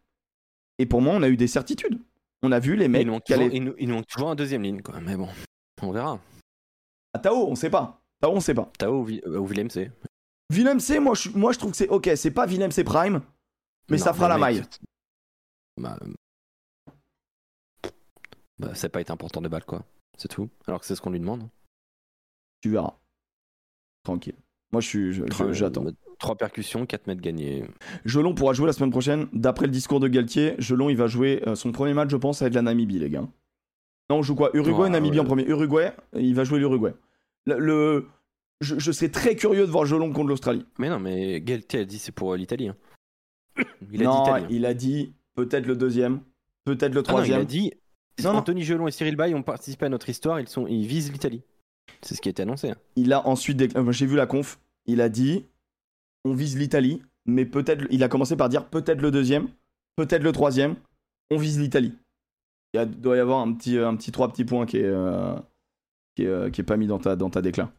Et 0.79 0.87
pour 0.87 1.03
moi, 1.03 1.15
on 1.17 1.23
a 1.23 1.29
eu 1.29 1.37
des 1.37 1.49
certitudes. 1.49 1.99
On 2.43 2.53
a 2.53 2.59
vu 2.61 2.77
les 2.77 2.89
mecs 2.89 3.03
Il 3.03 3.07
nous, 3.07 3.13
manque 3.15 3.25
qui 3.25 3.33
toujours, 3.33 3.47
allaient- 3.47 3.57
il 3.57 3.89
nous- 3.89 3.95
manque 3.95 4.07
toujours 4.07 4.31
un 4.31 4.35
deuxième 4.37 4.63
ligne, 4.63 4.81
quoi. 4.83 5.01
Mais 5.01 5.17
bon, 5.17 5.29
on 5.83 5.91
verra. 5.93 6.21
Ah, 7.13 7.19
Tao, 7.19 7.49
on 7.49 7.55
sait 7.55 7.71
pas. 7.71 8.01
Tao, 8.21 8.33
on 8.33 8.41
sait 8.41 8.55
pas. 8.55 8.71
Tao 8.79 9.03
ou, 9.05 9.09
euh, 9.11 9.39
ou 9.39 9.47
Willem, 9.47 9.71
c'est. 9.71 9.91
Willem 10.51 10.81
C, 10.81 10.99
moi 11.01 11.15
je, 11.15 11.31
moi 11.31 11.53
je 11.53 11.59
trouve 11.59 11.73
que 11.73 11.77
c'est 11.77 11.89
ok, 11.89 12.11
c'est 12.17 12.31
pas 12.31 12.47
Willem 12.47 12.71
C 12.71 12.85
Prime, 12.85 13.21
mais 13.91 13.97
Non, 13.99 14.05
ça 14.05 14.13
fera 14.15 14.29
la 14.29 14.39
maille. 14.39 14.63
c'est- 14.71 14.81
Bah, 15.77 15.99
euh, 16.03 16.13
bah, 18.59 18.75
ça 18.75 18.87
n'a 18.87 18.91
pas 18.91 19.01
été 19.01 19.11
important 19.13 19.41
de 19.41 19.49
balle, 19.49 19.65
quoi. 19.65 19.85
C'est 20.17 20.29
tout. 20.29 20.49
Alors 20.67 20.81
que 20.81 20.87
c'est 20.87 20.97
ce 20.97 21.01
qu'on 21.01 21.11
lui 21.11 21.21
demande. 21.21 21.49
Tu 22.61 22.71
verras. 22.71 22.95
Tranquille. 24.05 24.37
Moi 24.73 24.81
je 24.81 24.87
suis, 24.87 25.23
j'attends. 25.53 25.87
Euh, 25.87 25.91
Trois 26.19 26.35
percussions, 26.37 26.85
4 26.85 27.07
mètres 27.07 27.21
gagnés. 27.21 27.65
Gelon 28.05 28.35
pourra 28.35 28.53
jouer 28.53 28.67
la 28.67 28.73
semaine 28.73 28.91
prochaine. 28.91 29.29
D'après 29.33 29.67
le 29.67 29.71
discours 29.73 30.01
de 30.01 30.09
Galtier, 30.09 30.55
Gelon 30.59 30.91
il 30.91 30.97
va 30.97 31.07
jouer 31.07 31.43
euh, 31.47 31.55
son 31.55 31.71
premier 31.71 31.95
match, 31.95 32.11
je 32.11 32.17
pense, 32.17 32.43
avec 32.43 32.55
la 32.55 32.63
Namibie, 32.63 32.99
les 32.99 33.09
gars. 33.09 33.21
Non, 34.11 34.17
on 34.17 34.23
joue 34.23 34.35
quoi? 34.35 34.51
Uruguay, 34.55 34.83
Ouais, 34.85 34.91
Namibie 34.91 35.19
ouais. 35.19 35.25
en 35.25 35.27
premier. 35.27 35.45
Uruguay, 35.47 35.93
il 36.17 36.35
va 36.35 36.43
jouer 36.45 36.59
l'Uruguay. 36.59 36.93
Le, 37.47 37.59
le- 37.59 38.07
je, 38.61 38.79
je 38.81 38.91
serais 38.91 39.11
très 39.11 39.37
curieux 39.37 39.65
de 39.65 39.71
voir 39.71 39.87
Gelon 39.87 40.13
contre 40.13 40.29
l'Australie. 40.31 40.67
Mais 40.81 40.89
non, 40.89 40.99
mais 40.99 41.41
Galtier 41.41 41.81
a 41.81 41.85
dit 41.85 41.99
c'est 42.01 42.11
pour 42.13 42.33
euh, 42.33 42.37
l'Italie. 42.37 42.69
hein. 42.69 42.77
Il 43.93 44.03
a 44.03 44.07
non, 44.07 44.23
dit 44.25 44.29
Italie. 44.31 44.45
hein. 44.45 44.49
il 44.51 44.67
a 44.67 44.75
dit 44.75 45.13
peut-être 45.37 45.67
le 45.67 45.77
deuxième, 45.77 46.21
peut-être 46.65 46.95
le 46.95 47.03
Ah 47.07 47.13
non, 47.13 47.19
il 47.19 47.25
troisième. 47.29 47.41
a 47.41 47.45
dit 47.45 47.73
Non, 48.25 48.33
non. 48.33 48.39
Anthony 48.41 48.63
Gelon 48.65 48.89
et 48.89 48.91
Cyril 48.91 49.15
Bay 49.15 49.33
ont 49.35 49.43
participé 49.45 49.87
à 49.87 49.89
notre 49.89 50.09
histoire, 50.09 50.41
ils, 50.41 50.49
sont, 50.49 50.67
ils 50.67 50.85
visent 50.87 51.13
l'Italie. 51.13 51.43
C'est 52.03 52.15
ce 52.15 52.21
qui 52.21 52.29
a 52.29 52.31
été 52.31 52.43
annoncé. 52.43 52.71
hein. 52.71 52.77
Il 52.97 53.13
a 53.13 53.27
ensuite 53.27 53.77
moi, 53.77 53.93
j'ai 53.93 54.07
vu 54.07 54.17
la 54.17 54.27
conf, 54.27 54.59
il 54.87 55.01
a 55.01 55.09
dit 55.09 55.47
on 56.25 56.33
vise 56.35 56.59
l'Italie, 56.59 57.03
mais 57.27 57.45
peut-être 57.45 57.85
il 57.91 58.03
a 58.03 58.09
commencé 58.09 58.37
par 58.37 58.49
dire 58.49 58.67
peut-être 58.67 59.01
le 59.01 59.11
deuxième, 59.11 59.49
peut-être 59.97 60.23
le 60.23 60.33
troisième, 60.33 60.77
on 61.31 61.37
vise 61.39 61.59
l'Italie. 61.61 61.95
Il 62.75 62.85
doit 62.87 63.17
y 63.17 63.21
avoir 63.21 63.41
un 63.41 63.53
petit 63.53 63.79
un 63.79 63.97
petit 63.97 64.13
trois 64.13 64.29
petits 64.31 64.45
points 64.45 64.67
qui 64.67 64.79
est 64.79 64.85
euh, 64.85 65.35
qui 66.17 66.25
est, 66.25 66.27
euh, 66.27 66.51
qui 66.51 66.61
est 66.61 66.65
pas 66.65 66.77
mis 66.77 66.87
dans 66.87 66.99
ta 66.99 67.17
dans 67.17 67.31
ta 67.31 67.41
déclat. 67.43 67.71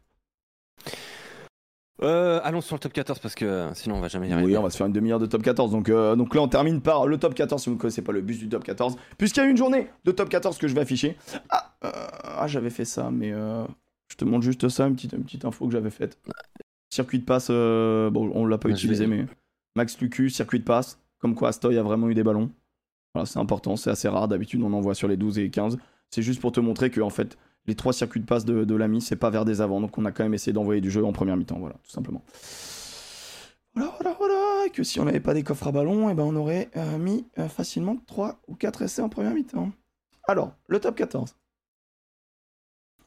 Euh, 2.01 2.39
allons 2.45 2.61
sur 2.61 2.75
le 2.75 2.79
top 2.79 2.93
14 2.93 3.19
parce 3.19 3.35
que 3.35 3.43
euh, 3.43 3.73
sinon 3.73 3.95
on 3.95 3.99
va 3.99 4.07
jamais 4.07 4.29
y 4.29 4.31
arriver. 4.33 4.53
Oui, 4.53 4.57
on 4.57 4.63
va 4.63 4.69
se 4.69 4.77
faire 4.77 4.87
une 4.87 4.93
demi-heure 4.93 5.19
de 5.19 5.25
top 5.25 5.43
14. 5.43 5.69
Donc, 5.71 5.89
euh, 5.89 6.15
donc 6.15 6.33
là, 6.33 6.41
on 6.41 6.47
termine 6.47 6.79
par 6.81 7.07
le 7.07 7.17
top 7.17 7.33
14. 7.35 7.61
Si 7.61 7.69
vous 7.69 7.75
ne 7.75 7.79
connaissez 7.81 8.01
pas 8.01 8.13
le 8.13 8.21
bus 8.21 8.39
du 8.39 8.47
top 8.47 8.63
14, 8.63 8.95
puisqu'il 9.17 9.41
y 9.41 9.43
a 9.43 9.49
une 9.49 9.57
journée 9.57 9.89
de 10.05 10.11
top 10.11 10.29
14 10.29 10.57
que 10.57 10.69
je 10.69 10.73
vais 10.75 10.79
afficher. 10.81 11.17
Ah, 11.49 11.75
euh, 11.83 11.91
ah, 12.23 12.47
j'avais 12.47 12.69
fait 12.69 12.85
ça, 12.85 13.11
mais 13.11 13.33
euh, 13.33 13.65
je 14.09 14.15
te 14.15 14.25
montre 14.25 14.43
juste 14.43 14.67
ça, 14.69 14.87
une 14.87 14.95
petite, 14.95 15.13
une 15.13 15.23
petite 15.23 15.45
info 15.45 15.65
que 15.65 15.71
j'avais 15.71 15.91
faite. 15.91 16.17
Circuit 16.89 17.19
de 17.19 17.25
passe, 17.25 17.47
euh, 17.51 18.09
bon, 18.09 18.31
on 18.33 18.45
l'a 18.45 18.57
pas 18.57 18.67
Ouais, 18.69 18.73
utilisé, 18.73 19.07
mais 19.07 19.25
Max 19.75 19.99
Lucu, 19.99 20.29
circuit 20.29 20.59
de 20.59 20.65
passe. 20.65 20.99
Comme 21.19 21.35
quoi, 21.35 21.49
Astoy 21.49 21.77
a 21.77 21.83
vraiment 21.83 22.09
eu 22.09 22.15
des 22.15 22.23
ballons. 22.23 22.49
Voilà, 23.13 23.25
c'est 23.25 23.39
important, 23.39 23.75
c'est 23.75 23.89
assez 23.89 24.07
rare. 24.07 24.27
D'habitude, 24.27 24.61
on 24.63 24.73
en 24.73 24.81
voit 24.81 24.95
sur 24.95 25.07
les 25.07 25.17
12 25.17 25.39
et 25.39 25.49
15. 25.49 25.77
C'est 26.09 26.21
juste 26.21 26.41
pour 26.41 26.51
te 26.51 26.59
montrer 26.59 26.89
que, 26.89 27.01
en 27.01 27.09
fait, 27.09 27.37
les 27.67 27.75
trois 27.75 27.93
circuits 27.93 28.21
de 28.21 28.25
passe 28.25 28.45
de, 28.45 28.63
de 28.63 28.75
l'ami, 28.75 29.01
c'est 29.01 29.15
pas 29.15 29.29
vers 29.29 29.45
des 29.45 29.61
avant. 29.61 29.81
Donc, 29.81 29.97
on 29.97 30.05
a 30.05 30.11
quand 30.11 30.23
même 30.23 30.33
essayé 30.33 30.53
d'envoyer 30.53 30.81
du 30.81 30.89
jeu 30.89 31.05
en 31.05 31.11
première 31.11 31.37
mi-temps. 31.37 31.59
Voilà, 31.59 31.75
tout 31.83 31.91
simplement. 31.91 32.23
Voilà, 33.75 33.93
voilà, 33.99 34.15
voilà. 34.17 34.65
Et 34.65 34.69
que 34.71 34.83
si 34.83 34.99
on 34.99 35.05
n'avait 35.05 35.19
pas 35.19 35.33
des 35.33 35.43
coffres 35.43 35.67
à 35.67 35.71
ballon, 35.71 36.09
eh 36.09 36.13
ben 36.15 36.23
on 36.23 36.35
aurait 36.35 36.69
euh, 36.75 36.97
mis 36.97 37.27
euh, 37.37 37.47
facilement 37.47 37.97
3 38.07 38.39
ou 38.47 38.55
4 38.55 38.81
essais 38.81 39.01
en 39.01 39.09
première 39.09 39.33
mi-temps. 39.33 39.71
Alors, 40.27 40.53
le 40.67 40.79
top 40.79 40.95
14. 40.95 41.35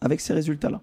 Avec 0.01 0.21
ces 0.21 0.35
résultats-là. 0.35 0.83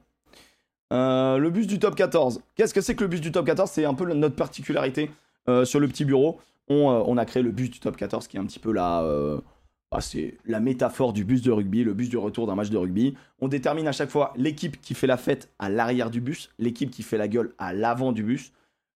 Euh, 0.91 1.38
le 1.38 1.49
bus 1.49 1.68
du 1.68 1.80
top 1.80 1.95
14. 1.95 2.41
Qu'est-ce 2.56 2.74
que 2.74 2.82
c'est 2.82 2.95
que 2.95 3.03
le 3.03 3.07
bus 3.07 3.22
du 3.22 3.32
top 3.32 3.45
14 3.45 3.70
C'est 3.70 3.86
un 3.86 3.94
peu 3.94 4.11
notre 4.14 4.36
particularité 4.36 5.11
euh, 5.48 5.66
sur 5.66 5.80
le 5.80 5.88
petit 5.88 6.06
bureau. 6.06 6.40
On, 6.68 6.90
euh, 6.90 7.03
on 7.06 7.18
a 7.18 7.26
créé 7.26 7.44
le 7.44 7.52
bus 7.52 7.70
du 7.70 7.80
top 7.80 7.95
14 7.98 8.28
qui 8.28 8.38
est 8.38 8.40
un 8.40 8.45
petit 8.45 8.60
peu 8.60 8.72
la, 8.72 9.03
bah, 9.91 10.02
c'est 10.02 10.38
la 10.45 10.60
métaphore 10.60 11.14
du 11.14 11.24
bus 11.24 11.41
de 11.41 11.52
rugby, 11.52 11.84
le 11.84 11.94
bus 11.94 12.10
du 12.10 12.18
retour 12.18 12.48
d'un 12.48 12.56
match 12.56 12.70
de 12.70 12.78
rugby. 12.78 13.16
On 13.40 13.48
détermine 13.48 13.88
à 13.88 13.91
chaque 13.91 14.10
fois 14.10 14.34
l'équipe 14.36 14.80
qui 14.82 14.94
fait 14.94 15.07
la 15.07 15.18
fête 15.18 15.52
à 15.60 15.70
l'arrière 15.70 16.10
du 16.10 16.22
bus, 16.22 16.52
l'équipe 16.60 16.91
qui 16.91 17.03
fait 17.03 17.18
la 17.18 17.28
gueule 17.28 17.53
à 17.57 17.74
l'avant 17.74 18.11
du 18.11 18.24
bus, 18.24 18.52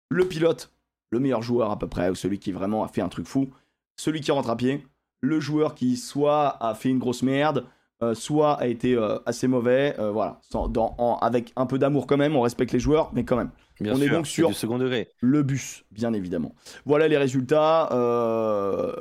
le 0.09 0.27
pilote, 0.27 0.72
le 1.11 1.19
meilleur 1.19 1.41
joueur 1.41 1.72
à 1.72 1.80
peu 1.80 1.88
près, 1.88 2.09
ou 2.09 2.15
celui 2.15 2.39
qui 2.39 2.51
vraiment 2.51 2.84
a 2.84 2.88
fait 2.88 3.01
un 3.01 3.09
truc 3.09 3.27
fou, 3.27 3.49
celui 3.95 4.22
qui 4.22 4.31
rentre 4.31 4.49
à 4.49 4.57
pied, 4.57 4.85
le 5.22 5.39
joueur 5.39 5.76
qui 5.76 5.95
soit 5.95 6.57
a 6.63 6.73
fait 6.73 6.89
une 6.89 6.99
grosse 6.99 7.23
merde, 7.23 7.65
euh, 8.03 8.14
soit 8.15 8.53
a 8.60 8.68
été 8.68 8.95
euh, 8.95 9.18
assez 9.26 9.48
mauvais, 9.48 9.95
euh, 9.99 10.11
voilà, 10.11 10.40
Sans- 10.49 10.68
dans- 10.68 10.95
en- 10.98 11.18
avec 11.18 11.52
un 11.56 11.65
peu 11.65 11.78
d'amour 11.78 12.07
quand 12.07 12.18
même, 12.18 12.36
on 12.36 12.41
respecte 12.41 12.72
les 12.72 12.80
joueurs, 12.80 13.11
mais 13.14 13.23
quand 13.23 13.36
même. 13.36 13.52
Bien 13.80 13.94
on 13.95 14.02
est 14.02 14.10
donc 14.10 14.28
sur- 14.28 14.53
second 14.56 14.78
degré. 14.78 15.07
Le 15.22 15.41
bus, 15.44 15.84
bien 15.91 16.14
évidemment. 16.14 16.53
Voilà 16.86 17.07
les 17.07 17.18
résultats. 17.18 17.90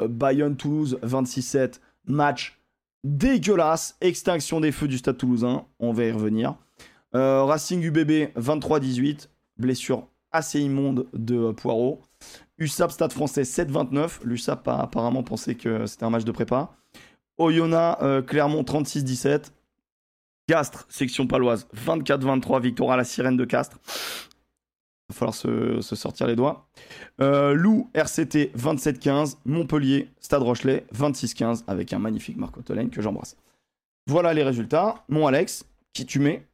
Bayonne-Toulouse, 0.08 0.98
26-7. 1.02 1.80
Match 2.06 2.58
dégueulasse. 3.04 3.96
Extinction 4.00 4.60
des 4.60 4.72
feux 4.72 4.88
du 4.88 4.98
stade 4.98 5.16
toulousain. 5.18 5.64
On 5.78 5.92
va 5.92 6.04
y 6.04 6.12
revenir. 6.12 6.54
Racing 7.12 7.82
UBB, 7.82 8.30
23-18. 8.36 9.28
Blessure 9.58 10.06
assez 10.32 10.60
immonde 10.60 11.06
de 11.12 11.50
Poirot. 11.52 12.00
USAP 12.58 12.92
Stade 12.92 13.12
français, 13.12 13.42
7-29. 13.44 14.20
L'USAP 14.24 14.68
a 14.68 14.80
apparemment 14.80 15.22
pensé 15.22 15.54
que 15.56 15.86
c'était 15.86 16.04
un 16.04 16.10
match 16.10 16.24
de 16.24 16.32
prépa. 16.32 16.70
Oyonnax, 17.40 18.02
euh, 18.02 18.22
Clermont, 18.22 18.62
36-17. 18.62 19.50
Castres, 20.46 20.86
section 20.88 21.26
paloise, 21.26 21.66
24-23. 21.74 22.60
Victoire 22.60 22.92
à 22.92 22.96
la 22.96 23.04
sirène 23.04 23.36
de 23.36 23.44
Castres. 23.44 23.78
Il 25.08 25.12
va 25.12 25.18
falloir 25.18 25.34
se, 25.34 25.80
se 25.80 25.96
sortir 25.96 26.26
les 26.26 26.36
doigts. 26.36 26.68
Euh, 27.20 27.52
Loup, 27.54 27.90
RCT 27.94 28.52
27-15. 28.56 29.36
Montpellier, 29.44 30.10
Stade 30.20 30.42
Rochelet 30.42 30.86
26-15 30.94 31.64
avec 31.66 31.92
un 31.92 31.98
magnifique 31.98 32.36
Marco 32.36 32.62
Tolaine 32.62 32.90
que 32.90 33.00
j'embrasse. 33.02 33.36
Voilà 34.06 34.32
les 34.34 34.42
résultats. 34.42 35.04
Mon 35.08 35.26
Alex, 35.26 35.64
qui 35.92 36.06
tu 36.06 36.18
mets 36.20 36.46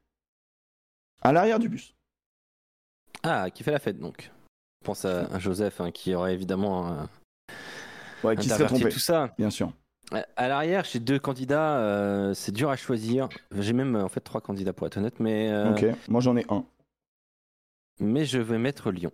à 1.22 1.32
l'arrière 1.32 1.58
du 1.58 1.68
bus. 1.68 1.94
Ah, 3.22 3.50
qui 3.50 3.62
fait 3.62 3.72
la 3.72 3.78
fête 3.78 3.98
donc. 3.98 4.30
Je 4.82 4.86
pense 4.86 5.04
à, 5.04 5.24
à 5.26 5.38
Joseph 5.38 5.80
hein, 5.80 5.90
qui 5.90 6.14
aurait 6.14 6.34
évidemment 6.34 6.92
euh, 6.92 7.04
Ouais, 8.24 8.36
qui 8.36 8.48
serait 8.48 8.66
trompé, 8.66 8.88
tout 8.88 8.98
ça. 8.98 9.34
bien 9.38 9.50
sûr. 9.50 9.72
À- 10.12 10.48
l'arrière, 10.48 10.84
j'ai 10.84 11.00
deux 11.00 11.18
candidats, 11.18 11.78
euh, 11.78 12.32
c'est 12.34 12.52
dur 12.52 12.70
à 12.70 12.76
choisir. 12.76 13.28
J'ai 13.52 13.72
même 13.72 13.96
en 13.96 14.08
fait 14.08 14.20
trois 14.20 14.40
candidats 14.40 14.72
pour 14.72 14.86
être 14.86 14.96
honnête, 14.98 15.18
mais, 15.20 15.50
euh, 15.50 15.72
Ok, 15.72 15.84
moi 16.08 16.20
j'en 16.20 16.36
ai 16.36 16.44
un. 16.48 16.64
mais 17.98 18.24
je 18.24 18.38
vais 18.38 18.58
mettre 18.58 18.90
Lyon. 18.90 19.10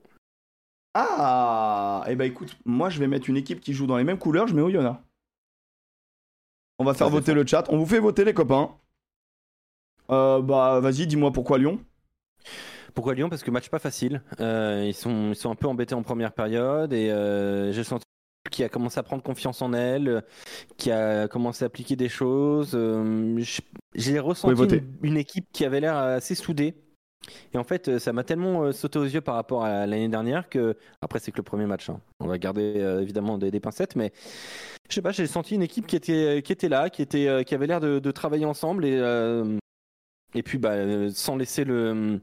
Ah 0.94 2.04
Eh 2.08 2.14
ben 2.16 2.24
écoute, 2.26 2.54
moi 2.66 2.90
je 2.90 2.98
vais 2.98 3.06
mettre 3.06 3.30
une 3.30 3.36
équipe 3.38 3.60
qui 3.60 3.72
joue 3.72 3.86
dans 3.86 3.96
les 3.96 4.04
mêmes 4.04 4.18
couleurs, 4.18 4.46
je 4.48 4.54
mets 4.54 4.60
Oyonnax. 4.62 4.98
On 6.78 6.84
va 6.84 6.92
faire 6.94 7.06
c'est 7.06 7.12
voter 7.12 7.32
le 7.34 7.46
chat. 7.46 7.64
On 7.70 7.78
vous 7.78 7.86
fait 7.86 7.98
voter 8.00 8.24
les 8.24 8.34
copains. 8.34 8.70
Euh, 10.10 10.42
bah 10.42 10.80
vas-y, 10.80 11.06
dis-moi 11.06 11.32
pourquoi 11.32 11.56
Lyon. 11.58 11.78
Pourquoi 12.94 13.14
Lyon? 13.14 13.30
Parce 13.30 13.42
que 13.42 13.50
match 13.50 13.70
pas 13.70 13.78
facile. 13.78 14.20
Euh, 14.40 14.84
ils, 14.86 14.92
sont, 14.94 15.30
ils 15.30 15.36
sont 15.36 15.50
un 15.50 15.54
peu 15.54 15.66
embêtés 15.68 15.94
en 15.94 16.02
première 16.02 16.32
période 16.32 16.92
et 16.92 17.10
euh, 17.10 17.72
j'ai 17.72 17.84
senti 17.84 18.04
qui 18.52 18.62
a 18.62 18.68
commencé 18.68 19.00
à 19.00 19.02
prendre 19.02 19.24
confiance 19.24 19.60
en 19.62 19.72
elle, 19.72 20.08
euh, 20.08 20.20
qui 20.76 20.92
a 20.92 21.26
commencé 21.26 21.64
à 21.64 21.66
appliquer 21.66 21.96
des 21.96 22.08
choses. 22.08 22.72
Euh, 22.74 23.42
j'ai 23.96 24.20
ressenti 24.20 24.62
une, 24.76 24.86
une 25.02 25.16
équipe 25.16 25.46
qui 25.52 25.64
avait 25.64 25.80
l'air 25.80 25.96
assez 25.96 26.36
soudée. 26.36 26.74
Et 27.54 27.58
en 27.58 27.64
fait, 27.64 27.88
euh, 27.88 27.98
ça 27.98 28.12
m'a 28.12 28.24
tellement 28.24 28.70
sauté 28.72 28.98
aux 28.98 29.04
yeux 29.04 29.20
par 29.20 29.34
rapport 29.36 29.64
à 29.64 29.86
l'année 29.86 30.08
dernière 30.08 30.48
que, 30.48 30.76
après, 31.00 31.18
c'est 31.18 31.32
que 31.32 31.36
le 31.38 31.42
premier 31.42 31.66
match. 31.66 31.88
hein. 31.88 32.00
On 32.20 32.26
va 32.28 32.38
garder 32.38 32.74
euh, 32.76 33.00
évidemment 33.00 33.38
des, 33.38 33.50
des 33.50 33.60
pincettes, 33.60 33.96
mais 33.96 34.12
je 34.88 34.94
sais 34.94 35.02
pas, 35.02 35.12
j'ai 35.12 35.26
senti 35.26 35.54
une 35.54 35.62
équipe 35.62 35.86
qui 35.86 35.96
était, 35.96 36.42
qui 36.44 36.52
était 36.52 36.68
là, 36.68 36.90
qui, 36.90 37.02
était, 37.02 37.44
qui 37.44 37.54
avait 37.54 37.66
l'air 37.66 37.80
de, 37.80 37.98
de 37.98 38.10
travailler 38.10 38.44
ensemble 38.44 38.84
et, 38.84 38.96
euh, 38.98 39.56
et 40.34 40.42
puis 40.42 40.58
bah, 40.58 41.10
sans 41.10 41.36
laisser 41.36 41.64
le. 41.64 42.20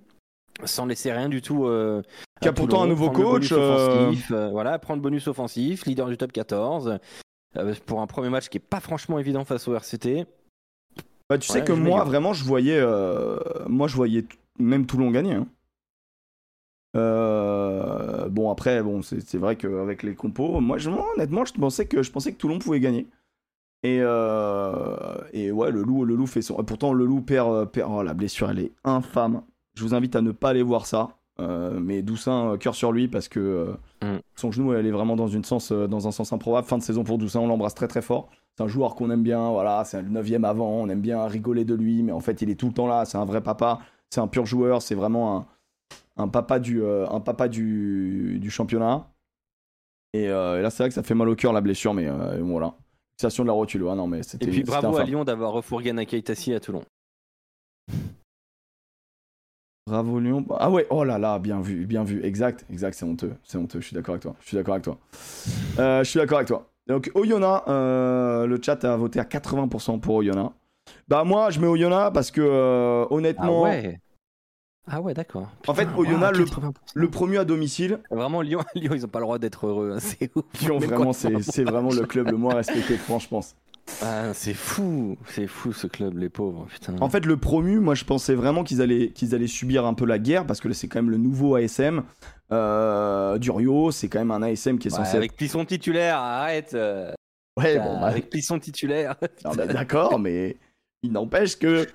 Sans 0.65 0.85
laisser 0.85 1.13
rien 1.13 1.29
du 1.29 1.41
tout. 1.41 1.67
euh, 1.67 2.01
Qui 2.41 2.47
a 2.47 2.53
pourtant 2.53 2.83
un 2.83 2.87
nouveau 2.87 3.09
coach, 3.11 3.51
euh, 3.51 4.05
offensif, 4.05 4.31
euh, 4.31 4.49
voilà, 4.49 4.79
prendre 4.79 5.01
bonus 5.01 5.27
offensif, 5.27 5.85
leader 5.85 6.07
du 6.07 6.17
top 6.17 6.31
14. 6.31 6.99
euh, 7.57 7.75
pour 7.85 8.01
un 8.01 8.07
premier 8.07 8.29
match 8.29 8.47
qui 8.49 8.57
est 8.57 8.61
pas 8.61 8.79
franchement 8.79 9.19
évident 9.19 9.43
face 9.43 9.67
au 9.67 9.75
RCT. 9.75 10.25
Bah 11.29 11.37
tu 11.37 11.47
sais 11.47 11.63
que 11.63 11.73
moi 11.73 12.03
vraiment 12.05 12.33
je 12.33 12.43
voyais, 12.43 12.81
moi 13.67 13.87
je 13.87 13.95
voyais 13.95 14.25
même 14.57 14.85
Toulon 14.85 15.11
gagner. 15.11 15.33
hein. 15.33 15.47
Euh, 16.95 18.27
bon 18.29 18.49
après 18.49 18.81
bon 18.81 19.03
c'est 19.03 19.35
vrai 19.37 19.55
qu'avec 19.55 20.01
les 20.01 20.15
compos, 20.15 20.59
moi, 20.59 20.77
je, 20.79 20.89
honnêtement 20.89 21.45
je 21.45 21.53
pensais 21.53 21.85
que 21.85 22.01
je 22.01 22.11
pensais 22.11 22.31
que 22.31 22.37
Toulon 22.37 22.57
pouvait 22.59 22.79
gagner. 22.79 23.07
Et, 23.83 23.99
euh, 24.01 25.17
et 25.31 25.51
ouais 25.51 25.71
le 25.71 25.83
loup 25.83 26.03
le 26.03 26.15
loup 26.15 26.27
fait 26.27 26.41
son. 26.41 26.55
Pourtant 26.63 26.93
le 26.93 27.05
loup 27.05 27.21
perd, 27.21 27.69
perd 27.71 27.91
oh, 27.93 28.01
la 28.03 28.13
blessure 28.13 28.49
elle 28.49 28.59
est 28.59 28.71
infâme. 28.83 29.43
Je 29.75 29.83
vous 29.83 29.93
invite 29.93 30.15
à 30.15 30.21
ne 30.21 30.31
pas 30.31 30.49
aller 30.49 30.63
voir 30.63 30.85
ça. 30.85 31.09
Euh, 31.39 31.79
mais 31.79 32.01
Doussin, 32.01 32.51
euh, 32.53 32.57
cœur 32.57 32.75
sur 32.75 32.91
lui 32.91 33.07
parce 33.07 33.27
que 33.27 33.39
euh, 33.39 33.73
Mm. 34.01 34.19
son 34.35 34.51
genou, 34.51 34.73
elle 34.73 34.85
est 34.85 34.91
vraiment 34.91 35.15
dans, 35.15 35.27
une 35.27 35.43
sens, 35.43 35.71
euh, 35.71 35.87
dans 35.87 36.07
un 36.07 36.11
sens 36.11 36.31
improbable. 36.31 36.67
Fin 36.67 36.77
de 36.77 36.83
saison 36.83 37.03
pour 37.03 37.17
Doussin, 37.17 37.39
on 37.39 37.47
l'embrasse 37.47 37.75
très 37.75 37.87
très 37.87 38.01
fort. 38.01 38.29
C'est 38.55 38.63
un 38.63 38.67
joueur 38.67 38.95
qu'on 38.95 39.09
aime 39.09 39.23
bien, 39.23 39.49
voilà, 39.49 39.83
c'est 39.85 40.01
le 40.01 40.09
9 40.09 40.43
avant, 40.43 40.69
on 40.69 40.87
aime 40.89 41.01
bien 41.01 41.25
rigoler 41.27 41.65
de 41.65 41.75
lui, 41.75 42.03
mais 42.03 42.11
en 42.11 42.19
fait, 42.19 42.41
il 42.41 42.49
est 42.49 42.55
tout 42.55 42.67
le 42.67 42.73
temps 42.73 42.87
là, 42.87 43.05
c'est 43.05 43.17
un 43.17 43.25
vrai 43.25 43.41
papa, 43.41 43.79
c'est 44.09 44.21
un 44.21 44.27
pur 44.27 44.45
joueur, 44.45 44.81
c'est 44.81 44.95
vraiment 44.95 45.37
un, 45.37 45.47
un 46.23 46.27
papa 46.27 46.59
du, 46.59 46.83
un 46.85 47.19
papa 47.21 47.47
du, 47.47 48.37
du 48.39 48.49
championnat. 48.49 49.07
Et, 50.13 50.23
et 50.23 50.27
là, 50.27 50.69
c'est 50.69 50.83
vrai 50.83 50.89
que 50.89 50.95
ça 50.95 51.03
fait 51.03 51.13
mal 51.15 51.29
au 51.29 51.35
cœur 51.35 51.53
la 51.53 51.61
blessure, 51.61 51.93
mais 51.93 52.09
voilà. 52.41 52.73
Fixation 53.11 53.43
de 53.43 53.47
la 53.47 53.53
rotule, 53.53 53.83
non, 53.83 54.07
mais 54.07 54.23
c'était. 54.23 54.47
Et 54.47 54.49
puis 54.49 54.63
bravo 54.63 54.97
à. 54.97 55.03
Lyon 55.03 55.23
d'avoir 55.23 55.51
refourgué 55.51 55.93
Nakaitasi 55.93 56.53
à 56.53 56.59
Toulon. 56.59 56.83
Bravo 59.89 60.19
Lyon. 60.19 60.45
Ah 60.59 60.69
ouais, 60.69 60.85
oh 60.91 61.03
là 61.03 61.17
là, 61.17 61.39
bien 61.39 61.61
vu, 61.61 61.85
bien 61.87 62.03
vu. 62.03 62.23
Exact, 62.23 62.63
exact, 62.71 62.93
c'est 62.93 63.05
honteux. 63.05 63.33
C'est 63.43 63.57
honteux, 63.57 63.81
je 63.81 63.87
suis 63.87 63.95
d'accord 63.95 64.13
avec 64.13 64.21
toi. 64.21 64.35
Je 64.41 64.47
suis 64.47 64.55
d'accord 64.57 64.75
avec 64.75 64.83
toi. 64.83 64.97
Euh, 65.79 66.03
je 66.03 66.09
suis 66.09 66.19
d'accord 66.19 66.37
avec 66.37 66.47
toi. 66.47 66.67
Donc 66.87 67.09
Oyonnax, 67.15 67.63
euh, 67.67 68.45
le 68.45 68.59
chat 68.61 68.83
a 68.85 68.95
voté 68.97 69.19
à 69.19 69.23
80% 69.23 69.99
pour 69.99 70.15
Oyonnax. 70.15 70.49
Bah 71.07 71.23
moi, 71.23 71.49
je 71.49 71.59
mets 71.59 71.67
Oyonnax 71.67 72.11
parce 72.13 72.29
que 72.31 72.41
euh, 72.41 73.05
Ah 73.09 73.13
honnêtement, 73.13 73.63
ouais 73.63 73.99
Ah 74.87 75.01
ouais, 75.01 75.13
d'accord. 75.15 75.47
En 75.67 75.73
fait, 75.73 75.87
Oyonnax, 75.97 76.37
le- 76.37 76.45
80%. 76.45 76.73
le 76.93 77.09
premier 77.09 77.37
à 77.37 77.45
domicile, 77.45 77.99
Vraiment, 78.11 78.41
Lyon, 78.41 78.59
Lyon, 78.75 78.93
ils 78.95 79.05
ont 79.05 79.09
pas 79.09 79.19
le 79.19 79.25
droit 79.25 79.39
d'être 79.39 79.65
heureux. 79.65 79.93
hein, 79.95 79.99
C'est 79.99 80.29
ouf. 80.35 80.45
Lyon, 80.61 80.77
vraiment, 80.79 81.13
c'est 81.13 81.63
vraiment 81.63 81.91
le 81.91 82.05
club 82.05 82.29
le 82.29 82.37
moins 82.37 82.53
respecté 82.55 82.93
de 82.93 82.99
France, 82.99 83.23
je 83.23 83.29
pense. 83.29 83.55
Ah, 84.01 84.33
c'est 84.33 84.53
fou. 84.53 85.17
C'est 85.27 85.47
fou 85.47 85.73
ce 85.73 85.87
club, 85.87 86.17
les 86.17 86.29
pauvres. 86.29 86.67
Putain. 86.71 86.95
En 87.01 87.09
fait, 87.09 87.25
le 87.25 87.37
promu, 87.37 87.79
moi, 87.79 87.95
je 87.95 88.05
pensais 88.05 88.33
vraiment 88.35 88.63
qu'ils 88.63 88.81
allaient, 88.81 89.09
qu'ils 89.09 89.35
allaient 89.35 89.47
subir 89.47 89.85
un 89.85 89.93
peu 89.93 90.05
la 90.05 90.19
guerre 90.19 90.45
parce 90.45 90.59
que 90.61 90.71
c'est 90.73 90.87
quand 90.87 90.99
même 90.99 91.09
le 91.11 91.17
nouveau 91.17 91.55
ASM. 91.55 92.03
Euh, 92.51 93.37
Durio, 93.37 93.91
c'est 93.91 94.07
quand 94.07 94.19
même 94.19 94.31
un 94.31 94.41
ASM 94.41 94.77
qui 94.79 94.87
est 94.87 94.91
Ouais, 94.91 94.97
censé. 95.05 95.17
avec 95.17 95.35
Plisson 95.35 95.65
titulaire, 95.65 96.17
arrête. 96.17 96.73
euh, 96.73 97.11
Ouais, 97.57 97.77
bon, 97.77 97.99
bah, 97.99 98.07
avec 98.07 98.29
Plisson 98.29 98.59
titulaire. 98.59 99.15
Bah, 99.43 99.65
d'accord, 99.67 100.17
mais 100.19 100.57
il 101.03 101.11
n'empêche 101.11 101.57
que 101.57 101.85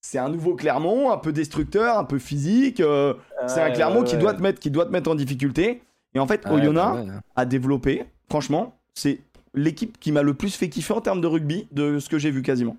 c'est 0.00 0.18
un 0.18 0.30
nouveau 0.30 0.54
Clermont, 0.54 1.10
un 1.12 1.18
peu 1.18 1.30
destructeur, 1.32 1.98
un 1.98 2.04
peu 2.04 2.18
physique. 2.18 2.80
euh, 2.80 3.14
c'est 3.46 3.60
un 3.60 3.70
Clermont 3.70 4.00
ouais, 4.00 4.06
qui, 4.06 4.16
doit 4.16 4.32
te 4.34 4.40
mettre, 4.42 4.58
qui 4.60 4.70
doit 4.70 4.86
te 4.86 4.90
mettre 4.92 5.10
en 5.10 5.14
difficulté. 5.14 5.82
Et 6.14 6.18
en 6.18 6.26
fait, 6.26 6.44
Oyonnax 6.50 7.06
a 7.36 7.44
développé, 7.44 8.04
franchement, 8.28 8.78
c'est 8.94 9.20
l'équipe 9.54 9.98
qui 9.98 10.12
m'a 10.12 10.22
le 10.22 10.34
plus 10.34 10.54
fait 10.54 10.68
kiffer 10.68 10.92
en 10.92 11.00
termes 11.00 11.20
de 11.20 11.26
rugby 11.26 11.68
de 11.72 11.98
ce 11.98 12.08
que 12.08 12.18
j'ai 12.18 12.30
vu 12.30 12.42
quasiment. 12.42 12.76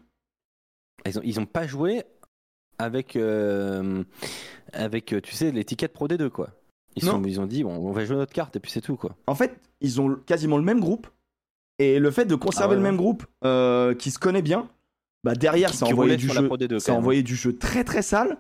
Ils 1.05 1.19
ont, 1.19 1.21
ils 1.23 1.39
ont 1.39 1.45
pas 1.45 1.67
joué 1.67 2.03
avec, 2.77 3.15
euh, 3.15 4.03
avec 4.73 5.13
euh, 5.13 5.21
tu 5.21 5.33
sais, 5.33 5.51
l'étiquette 5.51 5.93
Pro 5.93 6.07
D2, 6.07 6.29
quoi. 6.29 6.49
Ils, 6.95 7.03
sont, 7.03 7.23
ils 7.23 7.39
ont 7.39 7.45
dit, 7.45 7.63
bon, 7.63 7.73
on 7.75 7.91
va 7.91 8.03
jouer 8.05 8.17
notre 8.17 8.33
carte 8.33 8.55
et 8.55 8.59
puis 8.59 8.71
c'est 8.71 8.81
tout, 8.81 8.97
quoi. 8.97 9.15
En 9.27 9.35
fait, 9.35 9.59
ils 9.79 10.01
ont 10.01 10.15
quasiment 10.25 10.57
le 10.57 10.63
même 10.63 10.79
groupe. 10.79 11.07
Et 11.79 11.99
le 11.99 12.11
fait 12.11 12.25
de 12.25 12.35
conserver 12.35 12.65
Ah 12.65 12.69
ouais, 12.69 12.75
le 12.75 12.81
ouais. 12.81 12.89
même 12.89 12.97
groupe 12.97 13.25
euh, 13.43 13.95
qui 13.95 14.11
se 14.11 14.19
connaît 14.19 14.41
bien, 14.41 14.69
bah 15.23 15.33
derrière, 15.35 15.73
ça 15.73 15.85
envoyé 15.87 16.17
du 16.17 16.29
jeu. 16.29 16.45
Pro 16.45 16.57
D2, 16.57 16.79
ça 16.79 16.93
envoyé 16.93 17.23
du 17.23 17.35
jeu 17.35 17.57
très 17.57 17.83
très 17.83 18.01
sale. 18.01 18.37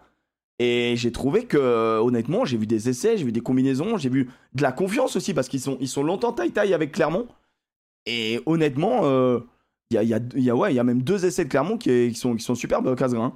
Et 0.59 0.93
j'ai 0.95 1.11
trouvé 1.11 1.45
que, 1.45 1.97
honnêtement, 1.99 2.45
j'ai 2.45 2.57
vu 2.57 2.67
des 2.67 2.87
essais, 2.87 3.17
j'ai 3.17 3.23
vu 3.23 3.31
des 3.31 3.41
combinaisons, 3.41 3.97
j'ai 3.97 4.09
vu 4.09 4.29
de 4.53 4.61
la 4.61 4.71
confiance 4.71 5.15
aussi 5.15 5.33
parce 5.33 5.47
qu'ils 5.47 5.61
sont, 5.61 5.77
ils 5.79 5.87
sont 5.87 6.03
longtemps 6.03 6.33
taille-taille 6.33 6.75
avec 6.75 6.91
Clermont. 6.91 7.27
Et 8.05 8.41
honnêtement, 8.45 9.01
euh, 9.03 9.39
il 9.91 9.95
y, 9.95 9.97
a, 9.97 10.03
il 10.03 10.09
y, 10.09 10.13
a, 10.13 10.19
il 10.35 10.43
y 10.43 10.49
a- 10.49 10.55
ouais, 10.55 10.73
y 10.73 10.79
a 10.79 10.83
même 10.83 11.01
deux 11.03 11.25
essais 11.25 11.43
de 11.45 11.49
Clermont 11.49 11.77
qui, 11.77 12.09
qui 12.11 12.15
sont, 12.15 12.35
qui 12.35 12.43
sont 12.43 12.55
superbes, 12.55 12.95
Casgrain. 12.95 13.35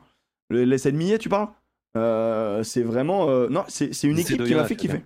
Le- 0.50 0.64
L'essai 0.64 0.92
de 0.92 0.98
Millet, 0.98 1.18
tu 1.18 1.30
parles? 1.30 1.50
Euh, 1.98 2.64
C'est 2.64 2.84
vraiment. 2.84 3.30
euh, 3.30 3.48
non, 3.50 3.64
c'est 3.68 3.90
une 4.04 4.20
équipe 4.20 4.44
qui 4.44 4.56
m'a 4.56 4.66
fait 4.66 4.76
kiffer. 4.76 5.04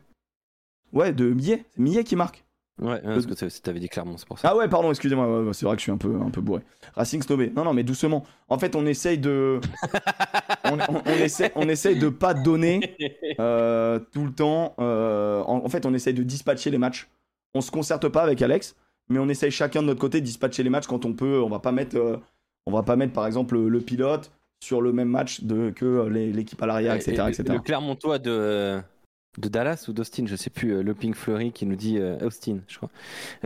Ouais, 0.93 1.13
de 1.13 1.29
Millet. 1.29 1.65
C'est 1.75 1.81
Millet 1.81 2.03
qui 2.03 2.15
marque. 2.15 2.45
Ouais, 2.81 3.01
parce 3.01 3.25
que 3.25 3.59
t'avais 3.59 3.81
dit 3.81 3.89
Clermont, 3.89 4.17
c'est 4.17 4.25
pour 4.25 4.39
ça. 4.39 4.51
Ah 4.51 4.55
ouais, 4.55 4.69
pardon, 4.69 4.89
excusez-moi, 4.89 5.49
c'est 5.51 5.65
vrai 5.65 5.75
que 5.75 5.79
je 5.81 5.83
suis 5.83 5.91
un 5.91 5.97
peu, 5.97 6.15
un 6.21 6.29
peu 6.29 6.39
bourré. 6.39 6.61
Racing 6.95 7.21
snobé. 7.21 7.51
Non, 7.53 7.65
non, 7.65 7.73
mais 7.73 7.83
doucement. 7.83 8.25
En 8.47 8.57
fait, 8.57 8.73
on 8.77 8.85
essaye 8.85 9.17
de. 9.17 9.59
on, 10.63 10.77
on- 10.79 11.03
on 11.55 11.67
essaye 11.69 11.99
de 11.99 12.07
pas 12.09 12.33
donner 12.33 12.95
euh, 13.41 13.99
tout 14.13 14.23
le 14.25 14.31
temps. 14.31 14.75
euh, 14.79 15.41
en, 15.41 15.57
en 15.65 15.67
fait, 15.69 15.85
on 15.85 15.93
essaye 15.93 16.13
de 16.13 16.23
dispatcher 16.23 16.71
les 16.71 16.77
matchs. 16.77 17.09
On 17.53 17.59
se 17.59 17.69
concerte 17.69 18.07
pas 18.07 18.21
avec 18.23 18.41
Alex, 18.41 18.75
mais 19.09 19.19
on 19.19 19.29
essaye 19.29 19.51
chacun 19.51 19.81
de 19.81 19.87
notre 19.87 19.99
côté 19.99 20.21
de 20.21 20.25
dispatcher 20.25 20.63
les 20.63 20.69
matchs 20.69 20.87
quand 20.87 21.05
on 21.05 21.13
peut. 21.13 21.41
On 21.41 21.49
va 21.49 21.59
pas 21.59 21.71
mettre, 21.71 21.97
euh, 21.97 22.17
on 22.65 22.71
va 22.71 22.83
pas 22.83 22.95
mettre 22.95 23.13
par 23.13 23.25
exemple 23.27 23.55
le, 23.55 23.69
le 23.69 23.79
pilote 23.81 24.31
sur 24.63 24.81
le 24.81 24.91
même 24.93 25.09
match 25.09 25.41
de, 25.43 25.69
que 25.71 26.07
les- 26.07 26.31
l'équipe 26.33 26.61
à 26.61 26.65
l'arrière, 26.65 26.93
etc., 26.95 27.11
Et- 27.13 27.15
et 27.15 27.29
etc. 27.29 27.43
Le 27.53 27.59
Clermontois 27.59 28.19
de, 28.19 28.79
de 29.37 29.47
Dallas 29.49 29.85
ou 29.87 29.93
d'Austin, 29.93 30.25
je 30.25 30.35
sais 30.35 30.49
plus, 30.49 30.71
euh, 30.73 30.83
le 30.83 30.93
Pink 30.93 31.15
Fleury 31.15 31.51
qui 31.51 31.65
nous 31.65 31.75
dit, 31.77 31.97
euh, 31.97 32.17
Austin, 32.25 32.59
je 32.67 32.77
crois, 32.77 32.89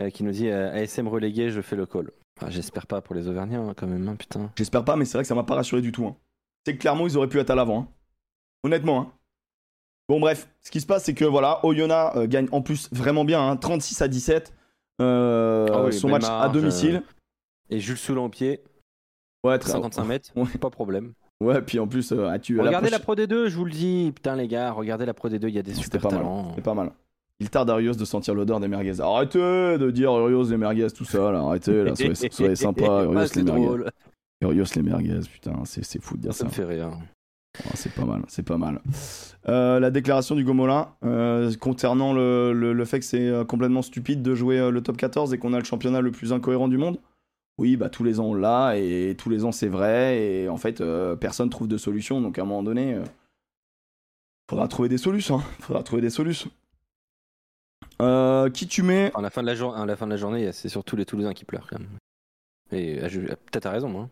euh, 0.00 0.10
qui 0.10 0.24
nous 0.24 0.32
dit 0.32 0.48
euh, 0.48 0.72
ASM 0.74 1.06
relégué, 1.08 1.50
je 1.50 1.60
fais 1.60 1.76
le 1.76 1.86
call. 1.86 2.10
Enfin, 2.40 2.50
J'espère 2.50 2.86
pas 2.88 3.00
pour 3.00 3.14
les 3.14 3.28
Auvergnats, 3.28 3.60
hein, 3.60 3.74
quand 3.76 3.86
même, 3.86 4.08
hein, 4.08 4.16
putain. 4.16 4.50
J'espère 4.56 4.84
pas, 4.84 4.96
mais 4.96 5.04
c'est 5.04 5.16
vrai 5.18 5.22
que 5.22 5.28
ça 5.28 5.36
m'a 5.36 5.44
pas 5.44 5.54
rassuré 5.54 5.80
du 5.82 5.92
tout. 5.92 6.04
hein. 6.06 6.16
C'est 6.66 6.74
que 6.74 6.80
clairement, 6.80 7.06
ils 7.06 7.16
auraient 7.16 7.28
pu 7.28 7.38
être 7.38 7.50
à 7.50 7.54
l'avant. 7.54 7.80
hein. 7.82 7.88
Honnêtement. 8.64 9.00
hein. 9.02 9.12
Bon, 10.08 10.18
bref, 10.20 10.48
ce 10.62 10.70
qui 10.70 10.80
se 10.80 10.86
passe, 10.86 11.04
c'est 11.04 11.14
que 11.14 11.24
voilà, 11.24 11.64
Oyonnax 11.64 12.16
euh, 12.16 12.26
gagne 12.26 12.48
en 12.52 12.60
plus 12.60 12.88
vraiment 12.92 13.24
bien, 13.24 13.40
hein, 13.48 13.56
36 13.56 14.02
à 14.02 14.08
17. 14.08 14.52
Euh, 15.00 15.66
Ah 15.72 15.84
oui, 15.84 15.92
son 15.92 16.08
match 16.08 16.24
à 16.28 16.48
domicile. 16.48 17.02
Et 17.70 17.80
Jules 17.80 17.96
Soulan 17.96 18.26
au 18.26 18.28
pied, 18.28 18.60
Ouais, 19.44 19.58
très 19.58 19.72
55 19.72 20.04
mètres, 20.04 20.30
Ouais. 20.36 20.46
pas 20.60 20.68
de 20.68 20.74
problème. 20.74 21.12
Ouais, 21.42 21.60
puis 21.60 21.78
en 21.78 21.86
plus, 21.86 22.12
euh, 22.12 22.28
ah, 22.30 22.38
tu 22.38 22.58
Regardez 22.60 22.88
la 22.90 22.98
prochaine- 22.98 23.26
Pro 23.28 23.34
D2, 23.36 23.48
je 23.48 23.56
vous 23.56 23.64
le 23.64 23.70
dis, 23.72 24.12
putain 24.14 24.36
les 24.36 24.48
gars, 24.48 24.70
regardez 24.70 25.04
la 25.04 25.12
Pro 25.14 25.28
D2, 25.28 25.48
il 25.48 25.54
y 25.54 25.58
a 25.58 25.62
des 25.62 25.72
C'était 25.72 25.98
super 25.98 26.00
pas 26.02 26.10
mal. 26.10 26.18
talents. 26.18 26.52
C'est 26.54 26.62
pas 26.64 26.74
mal. 26.74 26.92
Il 27.40 27.50
tarde 27.50 27.68
à 27.70 27.74
Urios 27.74 27.94
de 27.94 28.04
sentir 28.04 28.34
l'odeur 28.34 28.60
des 28.60 28.68
merguez. 28.68 29.00
Arrêtez 29.00 29.38
de 29.76 29.90
dire 29.90 30.16
Urios 30.16 30.44
les 30.44 30.56
merguez, 30.56 30.86
tout 30.90 31.04
ça, 31.04 31.32
là. 31.32 31.40
Arrêtez, 31.40 31.84
là. 31.84 31.94
Soyez, 31.96 32.14
soyez 32.30 32.54
sympa. 32.56 32.84
Ah, 33.16 33.26
c'est 33.26 33.36
les 33.36 33.42
merguez. 33.42 33.64
drôle, 33.66 33.90
Urios 34.40 34.64
les 34.76 34.82
merguez, 34.82 35.20
putain, 35.30 35.62
c'est 35.64 35.84
c'est 35.84 36.00
fou 36.00 36.16
de 36.16 36.22
dire 36.22 36.32
ça 36.32 36.40
ça. 36.40 36.44
me 36.46 36.50
fait 36.50 36.64
rire. 36.64 36.90
Ah, 37.62 37.70
c'est 37.74 37.92
pas 37.92 38.04
mal, 38.04 38.22
c'est 38.28 38.42
pas 38.42 38.58
mal. 38.58 38.80
Euh, 39.48 39.78
la 39.78 39.90
déclaration 39.90 40.34
du 40.34 40.44
Gomola 40.44 40.96
euh, 41.04 41.52
concernant 41.60 42.12
le, 42.12 42.84
fait 42.84 42.98
que 42.98 43.04
c'est 43.04 43.28
euh, 43.28 43.44
complètement 43.44 43.82
stupide 43.82 44.22
de 44.22 44.34
jouer 44.34 44.58
euh, 44.58 44.70
le 44.70 44.82
top 44.82 44.96
14 44.96 45.32
et 45.32 45.38
qu'on 45.38 45.52
a 45.52 45.58
le 45.58 45.64
championnat 45.64 46.00
le 46.00 46.10
plus 46.10 46.32
incohérent 46.32 46.68
du 46.68 46.78
monde. 46.78 46.98
Oui, 47.56 47.76
bah 47.76 47.88
tous 47.88 48.02
les 48.02 48.18
ans 48.18 48.24
on 48.26 48.34
l'a 48.34 48.76
et 48.76 49.14
tous 49.16 49.30
les 49.30 49.44
ans 49.44 49.52
c'est 49.52 49.68
vrai 49.68 50.18
et 50.20 50.48
en 50.48 50.56
fait 50.56 50.82
personne 51.20 51.50
trouve 51.50 51.68
de 51.68 51.76
solution 51.78 52.20
donc 52.20 52.36
à 52.36 52.42
un 52.42 52.44
moment 52.46 52.64
donné 52.64 52.98
faudra 54.50 54.66
trouver 54.66 54.88
des 54.88 54.98
solutions. 54.98 55.38
hein. 55.38 55.44
Faudra 55.60 55.84
trouver 55.84 56.02
des 56.02 56.10
solutions. 56.10 56.50
Qui 58.52 58.66
tu 58.66 58.82
mets? 58.82 59.12
À 59.14 59.20
la 59.20 59.30
fin 59.30 59.42
de 59.42 59.46
la, 59.46 59.52
à 60.12 60.16
journée, 60.16 60.50
c'est 60.52 60.68
surtout 60.68 60.96
les 60.96 61.04
Toulousains 61.06 61.32
qui 61.32 61.44
pleurent 61.44 61.68
quand 61.70 61.78
même. 61.78 61.88
Et 62.72 63.00
euh, 63.00 63.08
je- 63.08 63.20
peut-être 63.20 63.60
t'as 63.62 63.70
raison, 63.70 64.00
hein. 64.00 64.08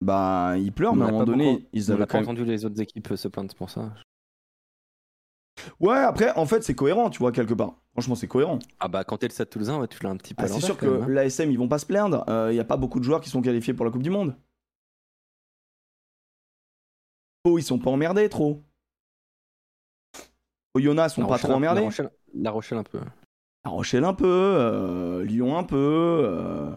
Bah 0.00 0.54
ils 0.56 0.72
pleurent 0.72 0.94
mais 0.96 1.04
à 1.04 1.08
un 1.08 1.10
moment 1.12 1.24
donné 1.24 1.52
beaucoup- 1.54 1.66
ils 1.74 1.92
avaient 1.92 2.06
pas 2.06 2.14
même. 2.20 2.24
entendu 2.24 2.44
les 2.44 2.64
autres 2.64 2.80
équipes 2.80 3.14
se 3.16 3.28
plaindre 3.28 3.54
pour 3.54 3.68
ça. 3.68 3.92
Ouais 5.78 5.98
après 5.98 6.30
en 6.36 6.46
fait 6.46 6.62
c'est 6.64 6.74
cohérent 6.74 7.10
tu 7.10 7.18
vois 7.18 7.32
quelque 7.32 7.52
part. 7.52 7.74
Franchement 7.92 8.14
c'est 8.14 8.26
cohérent. 8.28 8.58
Ah 8.78 8.88
bah 8.88 9.04
quand 9.04 9.18
t'es 9.18 9.26
le 9.28 9.32
Stade 9.32 9.50
Toulousain, 9.50 9.78
ouais, 9.78 9.88
tu 9.88 10.02
l'as 10.02 10.10
un 10.10 10.16
petit 10.16 10.32
peu 10.32 10.42
Ah, 10.44 10.48
c'est 10.48 10.60
sûr 10.60 10.78
que 10.78 11.02
hein. 11.02 11.06
l'ASM, 11.08 11.50
ils 11.50 11.58
vont 11.58 11.68
pas 11.68 11.78
se 11.78 11.84
plaindre. 11.86 12.24
Il 12.50 12.54
n'y 12.54 12.60
a 12.60 12.64
pas 12.64 12.78
beaucoup 12.78 12.98
de 12.98 13.04
joueurs 13.04 13.20
qui 13.20 13.28
sont 13.28 13.42
qualifiés 13.42 13.74
pour 13.74 13.84
la 13.84 13.90
Coupe 13.90 14.02
du 14.02 14.10
Monde. 14.10 14.34
Oh, 17.44 17.58
ils 17.58 17.62
sont 17.62 17.78
pas 17.78 17.90
emmerdés 17.90 18.28
trop. 18.28 18.62
Oyonnax 20.74 21.14
sont 21.14 21.22
La 21.22 21.26
pas 21.26 21.32
Rochelle- 21.34 21.48
trop 21.50 21.56
emmerdés. 21.56 21.80
La 21.80 21.86
Rochelle, 21.86 22.10
La 22.34 22.50
Rochelle 22.50 22.78
un 22.78 22.82
peu. 22.84 23.00
La 23.64 23.70
Rochelle 23.70 24.04
un 24.04 24.14
peu, 24.14 24.26
euh, 24.26 25.24
Lyon 25.24 25.58
un 25.58 25.64
peu, 25.64 25.76
euh, 26.24 26.70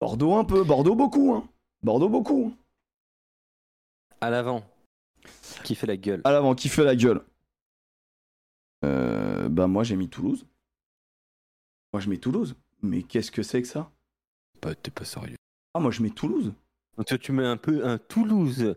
Bordeaux 0.00 0.34
un 0.34 0.44
peu, 0.44 0.64
Bordeaux 0.64 0.94
beaucoup. 0.96 1.34
Hein. 1.34 1.48
Bordeaux 1.82 2.08
beaucoup. 2.08 2.54
À 4.20 4.30
l'avant. 4.30 4.62
Qui 5.64 5.74
fait 5.74 5.86
la 5.86 5.96
gueule. 5.96 6.20
À 6.24 6.32
l'avant, 6.32 6.54
qui 6.54 6.68
fait 6.68 6.84
la 6.84 6.96
gueule 6.96 7.22
euh, 8.84 9.48
Bah 9.48 9.66
moi 9.66 9.84
j'ai 9.84 9.96
mis 9.96 10.08
Toulouse. 10.08 10.46
Moi 11.92 12.00
je 12.00 12.08
mets 12.08 12.18
Toulouse. 12.18 12.54
Mais 12.82 13.02
qu'est-ce 13.02 13.30
que 13.30 13.42
c'est 13.42 13.62
que 13.62 13.68
ça? 13.68 13.90
Bah, 14.62 14.74
t'es 14.74 14.90
pas 14.90 15.04
sérieux. 15.04 15.36
Ah 15.74 15.80
moi 15.80 15.90
je 15.90 16.02
mets 16.02 16.10
Toulouse. 16.10 16.52
Donc 16.96 17.06
tu 17.20 17.32
mets 17.32 17.46
un 17.46 17.56
peu 17.56 17.86
un 17.86 17.98
Toulouse 17.98 18.76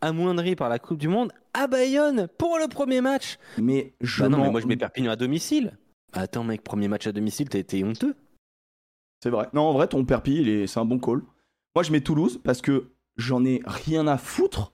amoindri 0.00 0.56
par 0.56 0.68
la 0.68 0.78
Coupe 0.78 0.98
du 0.98 1.08
Monde 1.08 1.32
à 1.54 1.66
Bayonne 1.66 2.28
pour 2.38 2.58
le 2.58 2.68
premier 2.68 3.00
match. 3.00 3.38
Mais 3.58 3.94
je 4.00 4.22
Bah 4.22 4.28
non, 4.28 4.38
mais 4.42 4.50
moi 4.50 4.60
je 4.60 4.66
mets 4.66 4.76
Perpignan 4.76 5.12
à 5.12 5.16
domicile. 5.16 5.76
Attends 6.12 6.44
mec, 6.44 6.62
premier 6.62 6.88
match 6.88 7.06
à 7.06 7.12
domicile, 7.12 7.48
t'as 7.48 7.58
été 7.58 7.82
honteux. 7.84 8.14
C'est 9.22 9.30
vrai. 9.30 9.48
Non, 9.52 9.62
en 9.62 9.72
vrai, 9.72 9.86
ton 9.86 10.04
perpi, 10.04 10.66
c'est 10.66 10.80
un 10.80 10.84
bon 10.84 10.98
call. 10.98 11.22
Moi, 11.74 11.82
je 11.82 11.92
mets 11.92 12.00
Toulouse 12.00 12.40
parce 12.42 12.60
que 12.62 12.90
j'en 13.16 13.44
ai 13.44 13.62
rien 13.64 14.06
à 14.06 14.18
foutre 14.18 14.72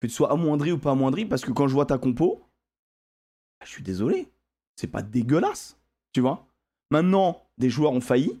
que 0.00 0.06
tu 0.06 0.12
sois 0.12 0.32
amoindri 0.32 0.72
ou 0.72 0.78
pas 0.78 0.92
amoindri 0.92 1.26
parce 1.26 1.42
que 1.44 1.52
quand 1.52 1.68
je 1.68 1.74
vois 1.74 1.86
ta 1.86 1.98
compo, 1.98 2.42
bah, 3.60 3.66
je 3.66 3.70
suis 3.70 3.82
désolé. 3.82 4.28
C'est 4.76 4.86
pas 4.88 5.02
dégueulasse. 5.02 5.76
Tu 6.12 6.20
vois 6.20 6.46
Maintenant, 6.90 7.42
des 7.58 7.70
joueurs 7.70 7.92
ont 7.92 8.00
failli. 8.00 8.40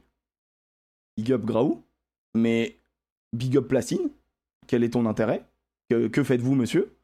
Big 1.16 1.32
up 1.32 1.44
Graou. 1.44 1.82
Mais 2.34 2.78
big 3.32 3.56
up 3.56 3.68
Placine. 3.68 4.10
Quel 4.66 4.84
est 4.84 4.90
ton 4.90 5.06
intérêt? 5.06 5.44
Que, 5.90 6.24
faites-vous, 6.24 6.54
monsieur? 6.54 6.94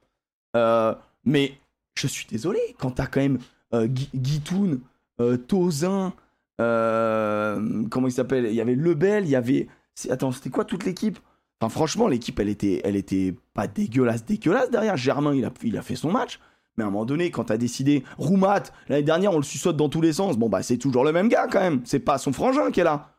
Euh, 0.57 0.95
Mais 1.25 1.59
je 1.95 2.07
suis 2.07 2.27
désolé, 2.27 2.59
quand 2.79 2.93
t'as 2.93 3.07
quand 3.07 3.21
même 3.21 3.39
euh, 3.75 3.87
Gui- 3.87 4.09
Guitoun, 4.15 4.81
euh, 5.21 5.37
Tozin, 5.37 6.15
euh, 6.61 7.87
comment 7.91 8.07
il 8.09 8.13
s'appelle? 8.13 8.47
Il 8.47 8.55
y 8.55 8.61
avait 8.63 8.75
Lebel, 8.75 9.25
il 9.27 9.31
y 9.31 9.37
avait. 9.37 9.69
Attends, 10.11 10.33
c'était 10.33 10.51
quoi 10.51 10.65
toute 10.65 10.85
l'équipe? 10.85 11.19
Enfin, 11.61 11.71
franchement, 11.71 12.07
l'équipe, 12.07 12.39
elle 12.39 12.49
était, 12.49 12.81
elle 12.85 12.97
était 12.97 13.35
pas 13.55 13.67
dégueulasse, 13.67 14.25
dégueulasse 14.25 14.71
derrière. 14.71 14.97
Germain, 14.97 15.35
il 15.35 15.45
a, 15.45 15.51
il 15.63 15.77
a 15.77 15.83
fait 15.83 15.97
son 15.97 16.13
match. 16.13 16.39
Mais 16.77 16.85
à 16.85 16.87
un 16.87 16.91
moment 16.91 17.05
donné, 17.05 17.33
quand 17.33 17.45
t'as 17.45 17.57
décidé, 17.57 18.05
Roumat, 18.19 18.63
l'année 18.89 19.03
dernière, 19.03 19.33
on 19.33 19.39
le 19.39 19.43
suçote 19.43 19.77
dans 19.77 19.89
tous 19.89 20.01
les 20.01 20.13
sens. 20.13 20.39
Bon, 20.39 20.49
bah, 20.49 20.63
c'est 20.63 20.79
toujours 20.79 21.05
le 21.05 21.11
même 21.11 21.29
gars 21.29 21.49
quand 21.49 21.59
même. 21.59 21.81
C'est 21.85 21.99
pas 21.99 22.19
son 22.19 22.33
frangin 22.33 22.71
qui 22.71 22.79
est 22.79 22.85
là. 22.85 23.15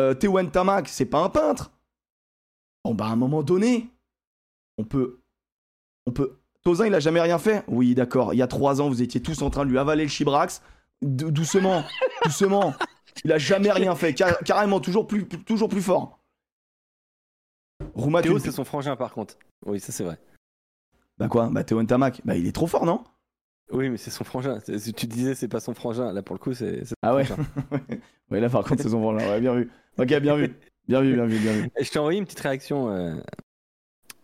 Euh, 0.00 0.14
Tewen 0.14 0.50
Tamak, 0.50 0.88
c'est 0.88 1.06
pas 1.06 1.20
un 1.20 1.28
peintre. 1.28 1.70
Bon, 2.84 2.94
bah, 2.94 3.06
à 3.06 3.10
un 3.10 3.16
moment 3.16 3.44
donné, 3.44 3.88
on 4.78 4.84
peut. 4.84 5.20
On 6.06 6.12
peut. 6.12 6.38
Tozin, 6.62 6.86
il 6.86 6.94
a 6.94 7.00
jamais 7.00 7.20
rien 7.20 7.38
fait 7.38 7.62
Oui, 7.68 7.94
d'accord. 7.94 8.34
Il 8.34 8.38
y 8.38 8.42
a 8.42 8.48
trois 8.48 8.80
ans, 8.80 8.88
vous 8.88 9.02
étiez 9.02 9.22
tous 9.22 9.40
en 9.42 9.50
train 9.50 9.64
de 9.64 9.70
lui 9.70 9.78
avaler 9.78 10.02
le 10.02 10.08
chibrax. 10.08 10.60
Doucement, 11.00 11.84
doucement. 12.24 12.74
Il 13.24 13.32
a 13.32 13.38
jamais 13.38 13.70
rien 13.70 13.94
fait. 13.94 14.14
Car- 14.14 14.38
carrément, 14.40 14.80
toujours 14.80 15.06
plus, 15.06 15.26
toujours 15.26 15.68
plus 15.68 15.82
fort. 15.82 16.20
Roumat, 17.94 18.22
Théo, 18.22 18.38
c'est 18.38 18.50
son 18.52 18.64
frangin 18.64 18.96
par 18.96 19.12
contre. 19.12 19.36
Oui, 19.64 19.80
ça 19.80 19.92
c'est 19.92 20.04
vrai. 20.04 20.18
Bah 21.18 21.28
quoi? 21.28 21.48
Bah 21.50 21.64
Théo 21.64 21.82
Ntamak, 21.82 22.20
bah 22.24 22.36
il 22.36 22.46
est 22.46 22.52
trop 22.52 22.66
fort, 22.66 22.84
non? 22.84 23.04
Oui, 23.70 23.88
mais 23.88 23.96
c'est 23.96 24.10
son 24.10 24.24
frangin. 24.24 24.60
Tu 24.60 25.06
disais 25.06 25.34
c'est 25.34 25.48
pas 25.48 25.60
son 25.60 25.74
frangin. 25.74 26.12
Là 26.12 26.22
pour 26.22 26.34
le 26.34 26.38
coup, 26.38 26.54
c'est. 26.54 26.82
Ah 27.02 27.14
ouais. 27.14 27.24
Ouais, 28.30 28.40
là 28.40 28.48
par 28.48 28.64
contre, 28.64 28.82
c'est 28.82 28.88
son 28.88 29.00
frangin. 29.00 29.24
Ouais, 29.28 29.40
bien 29.40 29.54
vu. 29.54 29.70
Ok, 29.98 30.08
bien 30.18 30.36
vu. 30.36 30.52
Bien 30.88 31.00
vu, 31.00 31.14
bien 31.14 31.26
vu, 31.26 31.38
bien 31.38 31.52
vu. 31.52 31.70
Je 31.80 31.90
t'ai 31.90 31.98
envoyé 31.98 32.18
une 32.18 32.24
petite 32.24 32.40
réaction. 32.40 32.90
Euh... 32.90 33.16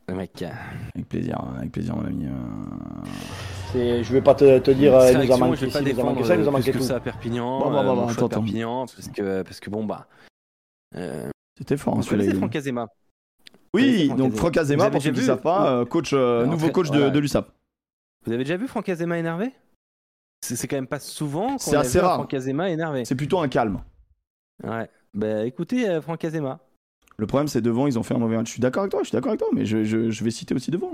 Mec, 0.09 0.43
Avec 0.95 1.09
plaisir, 1.09 1.39
avec 1.57 1.73
plaisir, 1.73 1.97
mon 1.97 2.05
ami. 2.05 2.27
euh. 2.27 2.31
C'est- 3.73 4.03
Je 4.05 4.13
vais 4.13 4.21
pas 4.21 4.35
te, 4.35 4.59
te 4.59 4.71
dire, 4.71 4.95
euh, 4.95 5.11
il 5.13 5.19
nous 5.27 5.33
a 5.33 5.37
manqué 5.39 5.57
je 5.57 5.61
vais 5.65 5.71
ci, 5.71 5.73
pas 5.73 5.81
il 5.81 5.95
nous 5.95 6.01
a 6.01 6.05
manqué 6.05 6.25
ça, 6.25 6.35
il 6.35 6.41
nous 6.43 6.49
a 6.49 6.51
manqué 6.51 6.73
tout. 6.73 6.81
ça 6.83 6.97
à 6.97 7.01
Perpignan. 7.01 7.61
Bon, 7.61 7.71
bon, 7.71 7.83
bon, 7.83 7.83
mon 7.83 7.95
bon, 7.95 8.09
choix 8.09 8.09
de 8.09 8.13
attends, 8.13 8.27
attends. 8.27 8.41
Perpignan, 8.43 8.87
parce 8.87 9.09
que, 9.09 9.43
parce 9.43 9.61
que 9.61 9.71
bon 9.71 9.85
bah. 9.85 10.07
Euh, 10.97 11.31
C'était 11.57 11.77
fort, 11.79 11.95
hein, 11.95 11.97
vous 11.99 12.03
celui-là. 12.03 12.35
Franck 12.35 12.57
Azema 12.57 12.87
Oui, 13.73 14.07
Franck 14.07 14.19
donc. 14.19 14.35
Franck 14.35 14.57
Azema, 14.59 14.91
pour 14.91 15.01
ceux 15.01 15.11
qui 15.11 15.15
ne 15.17 15.21
vu 15.21 15.27
savent 15.27 15.41
pas, 15.41 15.73
euh, 15.73 15.85
coach, 15.87 16.13
euh, 16.13 16.45
En 16.45 16.51
nouveau 16.51 16.71
coach 16.71 16.91
de, 16.91 16.97
voilà. 16.97 17.11
de 17.11 17.19
l'USAP. 17.19 17.49
Vous 18.27 18.33
avez 18.33 18.45
déjà 18.45 18.57
vu 18.59 18.69
Franck 18.69 18.89
Azema 18.91 19.19
énervé 19.19 19.51
C'est 20.43 20.67
quand 20.69 20.77
même 20.77 20.87
pas 20.89 21.01
souvent 21.01 21.57
qu'on 21.57 21.73
a 21.75 21.79
assez 21.79 21.99
vu 21.99 22.05
rare. 22.05 22.15
Franck 22.17 22.35
Azema 22.35 22.69
énervé. 22.69 23.05
C'est 23.07 23.15
plutôt 23.15 23.39
un 23.41 23.49
calme. 23.49 23.81
Ouais. 24.63 24.91
Bah 25.15 25.45
écoutez, 25.47 26.01
Franck 26.03 26.25
Azema. 26.25 26.61
Le 27.17 27.27
problème, 27.27 27.49
c'est 27.49 27.61
devant, 27.61 27.87
ils 27.87 27.99
ont 27.99 28.03
fait 28.03 28.15
un 28.15 28.19
mauvais 28.19 28.37
match. 28.37 28.47
Je 28.47 28.53
suis 28.53 28.61
d'accord 28.61 28.83
avec 28.83 28.91
toi, 28.91 29.01
je 29.03 29.09
suis 29.09 29.17
d'accord 29.17 29.31
avec 29.31 29.41
toi, 29.41 29.49
mais 29.53 29.65
je, 29.65 30.25
vais 30.25 30.31
citer 30.31 30.55
aussi 30.55 30.71
devant. 30.71 30.93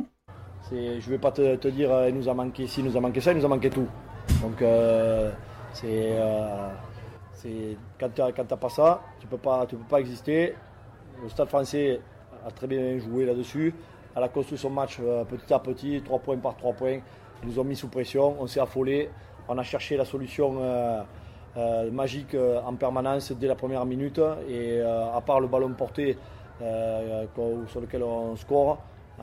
Je 0.71 1.11
vais 1.11 1.19
pas 1.19 1.31
te, 1.31 1.69
dire, 1.69 1.91
euh, 1.93 2.09
il 2.09 2.15
nous 2.15 2.29
a 2.29 2.35
manqué 2.35 2.67
ci, 2.67 2.81
il 2.81 2.87
nous 2.87 2.97
a 2.97 3.01
manqué 3.01 3.21
ça, 3.21 3.33
il 3.33 3.39
nous 3.39 3.45
a 3.45 3.49
manqué 3.49 3.71
tout. 3.71 3.87
Donc, 4.43 4.61
euh, 4.61 5.31
c'est. 5.73 5.87
euh, 5.89 6.69
c'est- 7.33 7.77
quand 7.99 8.11
tu 8.15 8.21
n'as 8.21 8.57
pas 8.57 8.69
ça, 8.69 9.01
tu 9.21 9.27
peux 9.27 9.39
pas, 9.39 9.65
peux 9.67 9.77
pas 9.89 10.01
exister. 10.01 10.55
Le 11.23 11.29
Stade 11.29 11.49
français 11.49 12.01
a 12.47 12.51
très 12.51 12.67
bien 12.67 12.99
joué 12.99 13.25
là-dessus. 13.25 13.75
Elle 14.15 14.23
a 14.23 14.29
construit 14.29 14.59
son 14.59 14.71
match 14.71 14.99
petit 15.31 15.53
à 15.55 15.59
petit, 15.59 16.03
3 16.05 16.19
points 16.19 16.37
par 16.37 16.57
3 16.57 16.73
points. 16.73 16.99
Ils 17.43 17.49
nous 17.49 17.59
ont 17.59 17.65
mis 17.65 17.77
sous 17.77 17.89
pression, 17.89 18.37
on 18.41 18.47
s'est 18.47 18.61
affolé. 18.61 19.09
On 19.49 19.57
a 19.57 19.63
cherché 19.63 19.97
la 19.97 20.05
solution 20.05 20.61
euh, 21.59 21.91
magique 21.91 22.35
euh, 22.35 22.61
en 22.63 22.75
permanence 22.75 23.33
dès 23.33 23.49
la 23.49 23.55
première 23.57 23.85
minute. 23.85 24.21
Et 24.49 24.81
euh, 24.81 25.13
à 25.13 25.21
part 25.21 25.41
le 25.41 25.49
ballon 25.49 25.73
porté 25.75 26.17
euh, 26.63 27.27
sur 27.67 27.81
lequel 27.81 28.03
on 28.03 28.37
score, 28.37 28.79
euh, 29.21 29.23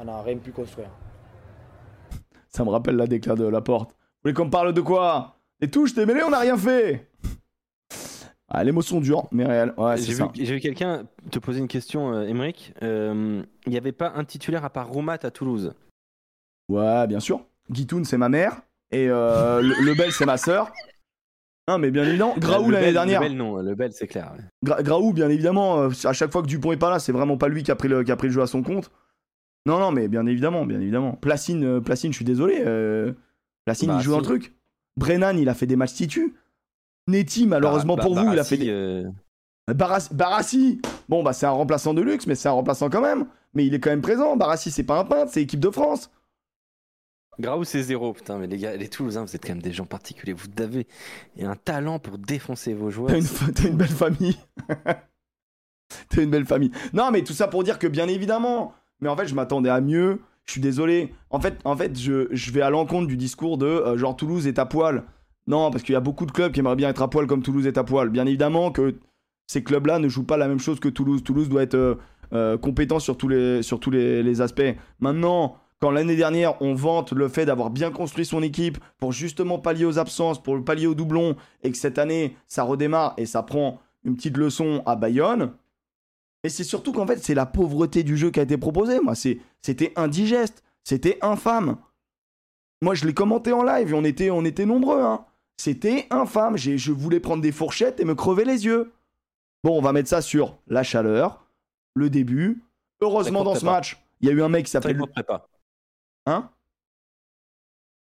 on 0.00 0.04
n'a 0.04 0.20
rien 0.22 0.36
pu 0.38 0.52
construire. 0.52 0.90
Ça 2.48 2.64
me 2.64 2.70
rappelle 2.70 2.96
la 2.96 3.06
déclat 3.06 3.34
de 3.34 3.46
la 3.46 3.60
porte. 3.60 3.90
Vous 3.90 3.96
voulez 4.24 4.34
qu'on 4.34 4.50
parle 4.50 4.72
de 4.72 4.80
quoi? 4.80 5.36
Les 5.60 5.70
touches, 5.70 5.94
t'es 5.94 6.04
mêlé, 6.06 6.22
on 6.22 6.30
n'a 6.30 6.40
rien 6.40 6.56
fait 6.56 7.08
Ah, 8.48 8.64
les 8.64 8.72
mots 8.72 8.82
sont 8.82 9.00
durs, 9.00 9.26
mais 9.30 9.44
réels. 9.44 9.72
Ouais, 9.76 9.96
c'est 9.96 10.12
J'ai 10.34 10.54
vu, 10.54 10.60
quelqu'un 10.60 11.04
te 11.30 11.38
poser 11.38 11.60
une 11.60 11.68
question, 11.68 12.22
Émeric. 12.22 12.74
Euh, 12.82 13.42
Il 13.66 13.72
n'y 13.72 13.78
avait 13.78 13.92
pas 13.92 14.12
un 14.14 14.24
titulaire 14.24 14.64
à 14.64 14.70
part 14.70 14.88
Roumat 14.88 15.18
à 15.22 15.30
Toulouse? 15.30 15.74
Ouais, 16.68 17.06
bien 17.06 17.20
sûr. 17.20 17.40
Guitoun, 17.70 18.04
c'est 18.04 18.18
ma 18.18 18.28
mère. 18.28 18.60
Et 18.90 19.08
euh, 19.08 19.60
le, 19.62 20.10
c'est 20.10 20.26
ma 20.26 20.36
sœur. 20.36 20.72
Non, 21.68 21.78
mais 21.78 21.90
bien 21.90 22.04
évidemment. 22.04 22.34
Graou 22.38 22.70
l'année 22.70 22.92
dernière. 22.92 23.20
Le 23.22 23.28
Bel, 23.28 23.36
non. 23.36 23.56
Le 23.56 23.74
Bel, 23.74 23.92
c'est 23.92 24.06
clair. 24.06 24.32
ouais. 24.36 24.44
Gra- 24.64 24.82
Graou, 24.82 25.12
bien 25.12 25.28
évidemment. 25.28 25.80
euh, 25.82 25.88
à 26.04 26.12
chaque 26.12 26.30
fois 26.30 26.42
que 26.42 26.46
Dupont 26.46 26.72
est 26.72 26.76
pas 26.76 26.90
là, 26.90 26.98
c'est 27.00 27.12
vraiment 27.12 27.36
pas 27.36 27.48
lui 27.48 27.62
qui 27.64 27.70
a 27.70 27.74
pris 27.76 27.88
le, 27.88 28.04
qui 28.04 28.12
a 28.12 28.16
pris 28.16 28.28
le 28.28 28.32
jeu 28.32 28.42
à 28.42 28.46
son 28.46 28.62
compte. 28.62 28.90
Non, 29.66 29.78
non, 29.80 29.90
mais 29.90 30.06
bien 30.06 30.24
évidemment, 30.26 30.64
bien 30.64 30.80
évidemment. 30.80 31.12
Placine, 31.14 31.64
euh, 31.64 31.80
Placine, 31.80 32.12
je 32.12 32.16
suis 32.16 32.24
désolé. 32.24 32.62
euh, 32.64 33.12
Placine, 33.64 33.88
Bah, 33.88 33.96
il 33.98 34.02
joue 34.04 34.12
dans 34.12 34.18
le 34.18 34.22
si. 34.22 34.28
truc. 34.28 34.54
Brennan, 34.96 35.36
il 35.36 35.48
a 35.48 35.54
fait 35.54 35.66
des 35.66 35.74
matchs 35.76 35.94
titus. 35.94 36.30
Netty, 37.08 37.46
malheureusement 37.48 37.96
Bah, 37.96 38.02
pour 38.04 38.14
vous, 38.14 38.32
il 38.32 38.38
a 38.38 38.44
fait 38.44 38.56
des. 38.58 39.04
Barassi, 39.74 40.14
Barassi 40.14 40.80
bon 41.08 41.24
bah 41.24 41.32
c'est 41.32 41.46
un 41.46 41.50
remplaçant 41.50 41.92
de 41.92 42.00
luxe, 42.00 42.28
mais 42.28 42.36
c'est 42.36 42.48
un 42.48 42.52
remplaçant 42.52 42.88
quand 42.88 43.00
même. 43.00 43.26
Mais 43.54 43.66
il 43.66 43.74
est 43.74 43.80
quand 43.80 43.90
même 43.90 44.00
présent. 44.02 44.36
Barassi, 44.36 44.70
c'est 44.70 44.84
pas 44.84 45.00
un 45.00 45.04
peintre, 45.04 45.32
c'est 45.32 45.42
équipe 45.42 45.58
de 45.58 45.70
France. 45.70 46.10
Graou, 47.38 47.64
c'est 47.64 47.82
zéro. 47.82 48.12
Putain, 48.12 48.38
mais 48.38 48.46
les 48.46 48.58
gars, 48.58 48.76
les 48.76 48.88
Toulousains, 48.88 49.24
vous 49.24 49.36
êtes 49.36 49.42
quand 49.42 49.54
même 49.54 49.62
des 49.62 49.72
gens 49.72 49.84
particuliers. 49.84 50.32
Vous 50.32 50.48
avez 50.62 50.86
un 51.40 51.56
talent 51.56 51.98
pour 51.98 52.18
défoncer 52.18 52.74
vos 52.74 52.90
joueurs. 52.90 53.10
T'as 53.54 53.68
une, 53.68 53.76
belle 53.76 53.88
famille. 53.88 54.38
T'as 56.08 56.22
une 56.22 56.30
belle 56.30 56.46
famille. 56.46 56.70
Non, 56.92 57.10
mais 57.10 57.22
tout 57.22 57.34
ça 57.34 57.48
pour 57.48 57.62
dire 57.64 57.78
que 57.78 57.86
bien 57.86 58.08
évidemment. 58.08 58.74
Mais 59.00 59.08
en 59.08 59.16
fait, 59.16 59.26
je 59.26 59.34
m'attendais 59.34 59.70
à 59.70 59.80
mieux. 59.80 60.20
Je 60.44 60.52
suis 60.52 60.60
désolé. 60.60 61.12
En 61.30 61.40
fait, 61.40 61.58
en 61.64 61.76
fait 61.76 61.98
je, 61.98 62.28
je 62.30 62.50
vais 62.52 62.62
à 62.62 62.70
l'encontre 62.70 63.08
du 63.08 63.16
discours 63.16 63.58
de 63.58 63.66
euh, 63.66 63.98
genre 63.98 64.16
Toulouse 64.16 64.46
est 64.46 64.58
à 64.58 64.64
poil. 64.64 65.04
Non, 65.48 65.70
parce 65.70 65.82
qu'il 65.82 65.92
y 65.92 65.96
a 65.96 66.00
beaucoup 66.00 66.24
de 66.26 66.32
clubs 66.32 66.52
qui 66.52 66.60
aimeraient 66.60 66.76
bien 66.76 66.88
être 66.88 67.02
à 67.02 67.10
poil 67.10 67.26
comme 67.26 67.42
Toulouse 67.42 67.66
est 67.66 67.78
à 67.78 67.84
poil. 67.84 68.10
Bien 68.10 68.26
évidemment 68.26 68.70
que 68.70 68.96
ces 69.46 69.62
clubs-là 69.62 69.98
ne 69.98 70.08
jouent 70.08 70.26
pas 70.26 70.36
la 70.36 70.48
même 70.48 70.58
chose 70.58 70.80
que 70.80 70.88
Toulouse. 70.88 71.22
Toulouse 71.22 71.48
doit 71.48 71.62
être 71.62 71.74
euh, 71.74 71.94
euh, 72.32 72.58
compétent 72.58 72.98
sur 72.98 73.16
tous, 73.16 73.28
les, 73.28 73.62
sur 73.62 73.78
tous 73.80 73.90
les, 73.90 74.22
les 74.22 74.40
aspects. 74.40 74.74
Maintenant, 75.00 75.56
quand 75.80 75.90
l'année 75.90 76.16
dernière, 76.16 76.60
on 76.62 76.74
vante 76.74 77.12
le 77.12 77.28
fait 77.28 77.44
d'avoir 77.46 77.70
bien 77.70 77.90
construit 77.90 78.24
son 78.24 78.42
équipe 78.42 78.78
pour 78.98 79.12
justement 79.12 79.58
pallier 79.58 79.84
aux 79.84 79.98
absences, 79.98 80.42
pour 80.42 80.62
pallier 80.64 80.86
aux 80.86 80.94
doublons, 80.94 81.36
et 81.62 81.70
que 81.70 81.76
cette 81.76 81.98
année, 81.98 82.36
ça 82.46 82.62
redémarre 82.62 83.14
et 83.18 83.26
ça 83.26 83.42
prend 83.42 83.80
une 84.04 84.16
petite 84.16 84.36
leçon 84.36 84.82
à 84.86 84.96
Bayonne. 84.96 85.52
Et 86.44 86.48
c'est 86.48 86.64
surtout 86.64 86.92
qu'en 86.92 87.06
fait, 87.06 87.18
c'est 87.22 87.34
la 87.34 87.44
pauvreté 87.46 88.02
du 88.04 88.16
jeu 88.16 88.30
qui 88.30 88.40
a 88.40 88.44
été 88.44 88.56
proposée. 88.56 89.00
Moi, 89.00 89.14
c'est- 89.14 89.38
c'était 89.60 89.92
indigeste, 89.96 90.62
c'était 90.84 91.18
infâme. 91.20 91.76
Moi, 92.82 92.94
je 92.94 93.04
l'ai 93.06 93.14
commenté 93.14 93.52
en 93.52 93.62
live 93.64 93.90
et 93.90 93.94
on 93.94 94.04
était, 94.04 94.30
on 94.30 94.44
était 94.44 94.66
nombreux. 94.66 95.00
Hein. 95.02 95.24
C'était 95.56 96.06
infâme. 96.10 96.56
J'ai- 96.56 96.78
Je 96.78 96.92
voulais 96.92 97.20
prendre 97.20 97.42
des 97.42 97.52
fourchettes 97.52 97.98
et 98.00 98.04
me 98.04 98.14
crever 98.14 98.44
les 98.44 98.64
yeux. 98.64 98.92
Bon, 99.64 99.76
on 99.76 99.82
va 99.82 99.92
mettre 99.92 100.08
ça 100.08 100.20
sur 100.22 100.56
la 100.68 100.82
chaleur, 100.82 101.46
le 101.94 102.10
début. 102.10 102.62
Heureusement, 103.00 103.42
dans 103.44 103.54
ce 103.54 103.64
match, 103.72 103.98
il 104.20 104.28
y 104.28 104.30
a 104.30 104.34
eu 104.34 104.42
un 104.42 104.48
mec 104.48 104.66
qui 104.66 104.70
s'appelle. 104.70 104.96
Hein? 106.26 106.50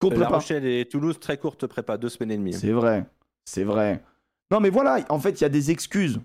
Courte 0.01 0.15
La 0.15 0.21
prépa. 0.27 0.35
Rochelle 0.37 0.65
et 0.67 0.85
Toulouse, 0.87 1.19
très 1.19 1.39
courte 1.39 1.67
prépa, 1.67 1.97
deux 1.97 2.09
semaines 2.09 2.31
et 2.33 2.37
demie. 2.37 2.53
C'est 2.53 2.73
vrai, 2.73 3.07
c'est 3.45 3.65
vrai. 3.65 4.03
Non, 4.51 4.61
mais 4.61 4.71
voilà, 4.71 4.99
en 5.09 5.19
fait, 5.19 5.41
il 5.41 5.43
y 5.43 5.45
a 5.45 5.49
des 5.51 5.71
excuses. 5.71 6.21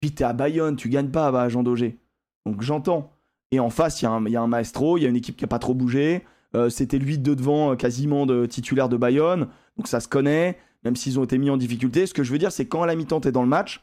Puis 0.00 0.12
t'es 0.12 0.24
à 0.24 0.32
Bayonne, 0.32 0.76
tu 0.76 0.88
gagnes 0.88 1.10
pas 1.10 1.28
à 1.28 1.48
Jean 1.48 1.62
Daugé. 1.62 1.98
Donc 2.46 2.62
j'entends. 2.62 3.12
Et 3.50 3.60
en 3.60 3.70
face, 3.70 4.00
il 4.00 4.04
y, 4.04 4.08
a 4.08 4.10
un- 4.12 4.24
il 4.26 4.32
y 4.32 4.36
a 4.36 4.42
un 4.42 4.46
maestro, 4.46 4.98
il 4.98 5.02
y 5.02 5.06
a 5.06 5.08
une 5.08 5.16
équipe 5.16 5.36
qui 5.36 5.44
a 5.44 5.48
pas 5.48 5.58
trop 5.58 5.74
bougé. 5.74 6.24
Euh, 6.54 6.70
C'était 6.70 6.98
lui 6.98 7.18
de 7.18 7.34
devant, 7.34 7.72
euh, 7.72 7.76
quasiment 7.76 8.24
de 8.26 8.46
titulaire 8.46 8.88
de 8.88 8.96
Bayonne. 8.96 9.48
Donc 9.76 9.88
ça 9.88 10.00
se 10.00 10.08
connaît, 10.08 10.58
même 10.84 10.96
s'ils 10.96 11.18
ont 11.18 11.24
été 11.24 11.36
mis 11.38 11.50
en 11.50 11.56
difficulté. 11.56 12.06
Ce 12.06 12.14
que 12.14 12.22
je 12.22 12.30
veux 12.32 12.38
dire, 12.38 12.52
c'est 12.52 12.66
quand 12.66 12.82
à 12.82 12.86
la 12.86 12.94
mi-temps 12.94 13.20
t'es 13.20 13.32
dans 13.32 13.42
le 13.42 13.48
match, 13.48 13.82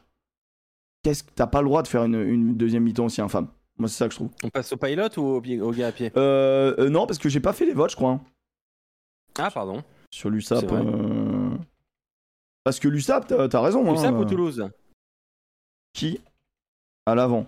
qu'est-ce 1.04 1.24
que 1.24 1.32
t'as 1.36 1.48
pas 1.48 1.62
le 1.62 1.68
droit 1.68 1.84
de 1.84 1.88
faire 1.88 2.04
une, 2.06 2.16
une 2.16 2.56
deuxième 2.56 2.84
mi-temps 2.84 3.06
aussi 3.06 3.22
infâme? 3.22 3.48
Moi, 3.78 3.90
c'est 3.90 3.98
ça 3.98 4.08
que 4.08 4.14
je 4.14 4.18
trouve. 4.20 4.30
On 4.44 4.50
passe 4.50 4.72
au 4.72 4.78
pilot 4.78 5.10
ou 5.18 5.22
au, 5.22 5.72
gars 5.72 5.88
à 5.88 5.92
pied? 5.92 6.12
Euh, 6.16 6.74
euh, 6.80 6.90
non, 6.90 7.06
parce 7.06 7.20
que 7.20 7.28
j'ai 7.30 7.40
pas 7.42 7.52
fait 7.54 7.66
les 7.66 7.74
votes, 7.74 7.92
je 7.92 7.96
crois. 7.96 8.12
hein, 8.12 8.22
Ah, 9.38 9.52
pardon. 9.52 9.84
sur 10.12 10.30
l'USAP. 10.30 10.60
C'est 10.62 10.66
vrai. 10.68 10.82
euh. 10.86 11.58
Parce 12.64 12.80
que 12.80 12.88
l'USAP, 12.88 13.28
t'as 13.28 13.48
t'as 13.50 13.62
raison. 13.62 13.84
USAP 13.94 14.14
hein, 14.14 14.18
ou 14.18 14.22
euh. 14.22 14.26
Toulouse? 14.26 14.70
Qui? 15.94 16.20
À 17.06 17.16
l'avant. 17.16 17.46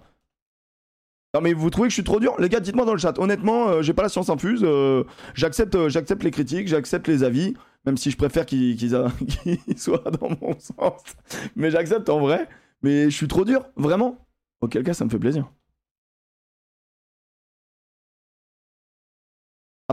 Non 1.34 1.42
mais 1.42 1.54
vous 1.54 1.70
trouvez 1.70 1.88
que 1.88 1.92
je 1.92 1.96
suis 1.96 2.04
trop 2.04 2.20
dur? 2.20 2.36
Les 2.40 2.50
gars, 2.50 2.60
dites-moi 2.60 2.86
dans 2.86 2.94
le 2.94 3.00
chat. 3.00 3.18
Honnêtement, 3.20 3.70
euh, 3.70 3.82
j'ai 3.82 3.94
pas 3.94 4.04
la 4.04 4.10
science 4.10 4.30
infuse. 4.30 4.62
euh, 4.64 5.04
j'accepte, 5.34 5.76
euh, 5.76 5.90
j'accepte 5.90 6.24
les 6.24 6.32
critiques, 6.32 6.68
j'accepte 6.68 7.08
les 7.08 7.24
avis, 7.24 7.54
même 7.86 7.98
si 7.98 8.12
je 8.12 8.18
préfère 8.18 8.46
qu'ils, 8.46 8.76
qu'ils 8.78 8.96
a- 8.96 9.12
qu'ils 9.44 9.80
soient 9.80 10.04
dans 10.20 10.30
mon 10.42 10.58
sens. 10.60 11.02
Mais 11.56 11.70
j'accepte 11.72 12.10
en 12.10 12.20
vrai. 12.20 12.48
Mais 12.82 13.06
je 13.10 13.16
suis 13.16 13.28
trop 13.28 13.44
dur, 13.46 13.66
vraiment. 13.76 14.18
Auquel 14.62 14.84
cas, 14.84 14.94
ça 14.94 15.04
me 15.06 15.10
fait 15.10 15.20
plaisir. 15.20 15.52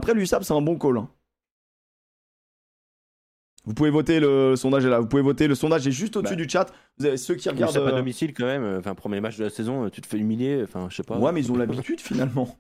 Après, 0.05 0.13
l'USAP, 0.13 0.45
c'est 0.45 0.53
un 0.53 0.61
bon 0.61 0.79
call. 0.79 0.99
hein. 0.99 1.09
Vous 3.65 3.73
pouvez 3.73 3.89
voter, 3.89 4.21
le 4.21 4.55
sondage 4.55 4.85
est 4.85 4.91
là. 4.91 5.01
Vous 5.01 5.07
pouvez 5.09 5.23
voter, 5.23 5.49
le 5.49 5.55
sondage 5.55 5.87
est 5.87 5.93
juste 5.93 6.15
au-dessus 6.19 6.37
Bah. 6.37 6.43
du 6.43 6.47
chat. 6.51 6.71
Vous 6.99 7.07
avez 7.07 7.17
ceux 7.17 7.35
qui 7.37 7.49
regardent. 7.49 7.71
USAP 7.73 7.83
à 7.87 7.89
euh, 7.89 7.97
domicile 7.97 8.35
quand 8.35 8.45
même. 8.45 8.63
euh, 8.65 8.79
Enfin, 8.81 8.95
premier 8.95 9.23
match 9.23 9.39
de 9.39 9.45
la 9.45 9.49
saison, 9.51 9.87
euh, 9.87 9.89
tu 9.89 10.03
te 10.03 10.07
fais 10.07 10.19
humilier. 10.19 10.61
Enfin, 10.63 10.89
je 10.91 10.97
sais 10.97 11.03
pas. 11.03 11.19
Ouais, 11.19 11.33
mais 11.33 11.41
ils 11.41 11.51
ont 11.51 11.57
l'habitude 11.57 12.01
finalement. 12.03 12.59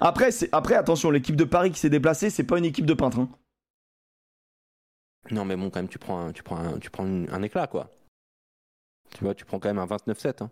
Après. 0.00 0.30
Après, 0.52 0.74
attention, 0.76 1.10
l'équipe 1.10 1.34
de 1.34 1.42
Paris 1.42 1.72
qui 1.72 1.80
s'est 1.80 1.90
déplacée, 1.90 2.30
c'est 2.30 2.44
pas 2.44 2.58
une 2.58 2.64
équipe 2.64 2.86
de 2.86 2.94
peintres. 2.94 3.18
hein. 3.18 3.28
Non, 5.32 5.44
mais 5.44 5.56
bon, 5.56 5.70
quand 5.70 5.80
même, 5.80 5.88
tu 5.88 5.98
prends 5.98 6.26
un, 6.26 6.32
tu 6.32 6.44
prends 6.44 6.58
un, 6.58 6.78
tu 6.78 6.88
prends 6.90 7.04
un, 7.04 7.26
un 7.28 7.42
éclat, 7.42 7.66
quoi. 7.66 7.90
Tu 9.16 9.24
vois, 9.24 9.34
tu 9.34 9.44
prends 9.44 9.58
quand 9.58 9.68
même 9.68 9.80
un 9.80 9.86
29-7. 9.86 10.44
Hein. 10.44 10.50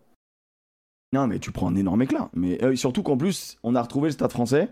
Non, 1.13 1.29
mais 1.29 1.39
tu 1.39 1.53
prends 1.53 1.69
un 1.69 1.77
énorme 1.77 2.03
éclat. 2.03 2.29
Mais 2.33 2.61
euh, 2.65 2.75
surtout 2.75 3.05
qu'en 3.05 3.17
plus, 3.17 3.57
on 3.63 3.77
a 3.77 3.83
retrouvé 3.83 4.09
le 4.09 4.13
stade 4.13 4.33
français, 4.33 4.69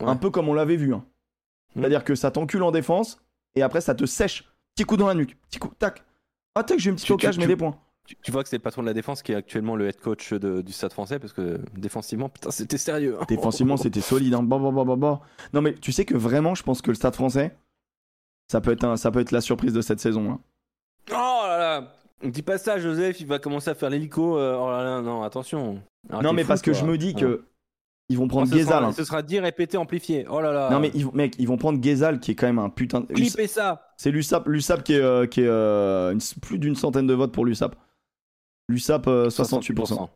un 0.00 0.16
peu 0.16 0.30
comme 0.30 0.48
on 0.48 0.54
l'avait 0.54 0.76
vu. 0.76 0.94
hein. 0.94 1.04
Mm. 1.74 1.80
C'est-à-dire 1.80 2.04
que 2.04 2.14
ça 2.14 2.30
t'encule 2.30 2.62
en 2.62 2.70
défense, 2.70 3.20
et 3.54 3.62
après 3.62 3.80
ça 3.80 3.94
te 3.94 4.04
sèche. 4.06 4.44
Petit 4.74 4.84
coup 4.84 4.96
dans 4.96 5.06
la 5.06 5.14
nuque, 5.14 5.36
petit 5.48 5.58
coup, 5.58 5.70
tac. 5.78 6.02
Ah, 6.54 6.62
tac, 6.64 6.78
j'ai 6.78 6.90
une 6.90 6.96
petite 6.96 7.10
occasion, 7.10 7.32
je 7.42 7.46
mets 7.46 7.52
des 7.52 7.56
points. 7.56 7.76
Tu, 8.06 8.14
tu 8.22 8.30
vois 8.30 8.42
que 8.44 8.48
c'est 8.48 8.56
le 8.56 8.62
patron 8.62 8.82
de 8.82 8.86
la 8.86 8.94
défense 8.94 9.20
qui 9.22 9.32
est 9.32 9.34
actuellement 9.34 9.74
le 9.74 9.88
head 9.88 10.00
coach 10.00 10.32
de- 10.32 10.62
du 10.62 10.72
Stade 10.72 10.92
français 10.92 11.18
parce 11.18 11.32
que 11.32 11.60
défensivement, 11.76 12.28
putain, 12.28 12.50
c'était 12.52 12.78
sérieux. 12.78 13.16
hein. 13.20 13.24
Défensivement, 13.28 13.76
c'était 13.76 14.00
solide. 14.00 14.34
Hein. 14.34 14.42
Bah, 14.44 14.58
bah, 14.58 14.70
bah, 14.70 14.84
bah, 14.84 14.96
bah. 14.96 15.20
Non, 15.52 15.60
mais 15.60 15.74
tu 15.74 15.90
sais 15.92 16.04
que 16.04 16.14
vraiment, 16.16 16.54
je 16.54 16.62
pense 16.62 16.82
que 16.82 16.90
le 16.92 16.94
stade 16.94 17.14
français, 17.16 17.56
ça 18.48 18.60
peut 18.60 18.70
être, 18.70 18.84
un- 18.84 18.96
ça 18.96 19.10
peut 19.10 19.18
être 19.20 19.32
la 19.32 19.40
surprise 19.40 19.72
de 19.72 19.80
cette 19.80 19.98
saison. 19.98 20.30
hein. 20.30 20.40
Oh 21.10 21.42
là 21.46 21.58
là 21.58 21.92
Dis 22.22 22.42
pas 22.42 22.58
ça, 22.58 22.78
Joseph, 22.78 23.20
il 23.20 23.26
va 23.26 23.38
commencer 23.40 23.70
à 23.70 23.74
faire 23.74 23.90
l'hélico. 23.90 24.38
euh, 24.38 24.56
oh 24.56 24.70
là 24.70 24.84
là, 24.84 25.02
non, 25.02 25.22
attention. 25.24 25.82
Arrêtez 26.08 26.24
non, 26.26 26.32
mais 26.32 26.42
fou, 26.44 26.48
parce 26.48 26.62
que 26.62 26.72
je 26.72 26.84
me 26.84 26.96
dis 26.96 27.14
que. 27.14 27.44
Ils 28.08 28.16
vont 28.16 28.28
prendre 28.28 28.50
Guézal. 28.50 28.66
sera, 28.66 28.86
hein. 28.86 28.92
ce 28.92 29.04
sera 29.04 29.22
dit, 29.22 29.38
répété, 29.40 29.76
amplifié. 29.76 30.26
Oh 30.30 30.40
là 30.40 30.52
là. 30.52 30.70
Non, 30.70 30.78
mais 30.80 30.90
ils, 30.94 31.04
vont- 31.04 31.12
mec, 31.12 31.34
ils 31.38 31.48
vont 31.48 31.56
prendre 31.56 31.78
Guézal 31.80 32.20
qui 32.20 32.30
est 32.30 32.34
quand 32.34 32.46
même 32.46 32.58
un 32.58 32.70
putain 32.70 33.00
de. 33.00 33.06
Ça 33.46 33.82
C'est 33.96 34.10
l'USAP, 34.10 34.46
l'USAP 34.46 34.84
qui 34.84 34.92
est, 34.94 35.00
euh, 35.00 35.26
qui 35.26 35.40
est 35.40 35.46
euh, 35.48 36.12
une- 36.12 36.20
plus 36.40 36.58
d'une 36.58 36.76
centaine 36.76 37.06
de 37.06 37.14
votes 37.14 37.32
pour 37.32 37.44
l'USAP. 37.44 37.74
L'USAP, 38.68 39.06
euh, 39.08 39.28
68%. 39.30 40.08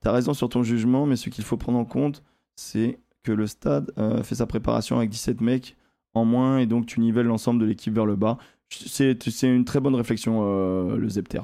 T'as 0.00 0.12
raison 0.12 0.34
sur 0.34 0.48
ton 0.48 0.62
jugement, 0.62 1.06
mais 1.06 1.16
ce 1.16 1.30
qu'il 1.30 1.44
faut 1.44 1.56
prendre 1.56 1.78
en 1.78 1.84
compte, 1.84 2.22
c'est 2.56 2.98
que 3.22 3.32
le 3.32 3.46
stade 3.46 3.90
euh, 3.98 4.22
fait 4.22 4.36
sa 4.36 4.46
préparation 4.46 4.98
avec 4.98 5.10
17 5.10 5.40
mecs 5.40 5.76
en 6.14 6.24
moins 6.24 6.58
et 6.58 6.66
donc 6.66 6.86
tu 6.86 7.00
nivelles 7.00 7.26
l'ensemble 7.26 7.60
de 7.60 7.64
l'équipe 7.66 7.92
vers 7.94 8.06
le 8.06 8.16
bas. 8.16 8.38
C'est 8.70 9.30
c'est 9.30 9.48
une 9.48 9.64
très 9.64 9.80
bonne 9.80 9.94
réflexion, 9.94 10.42
euh, 10.44 10.96
le 10.96 11.08
Zepter. 11.08 11.40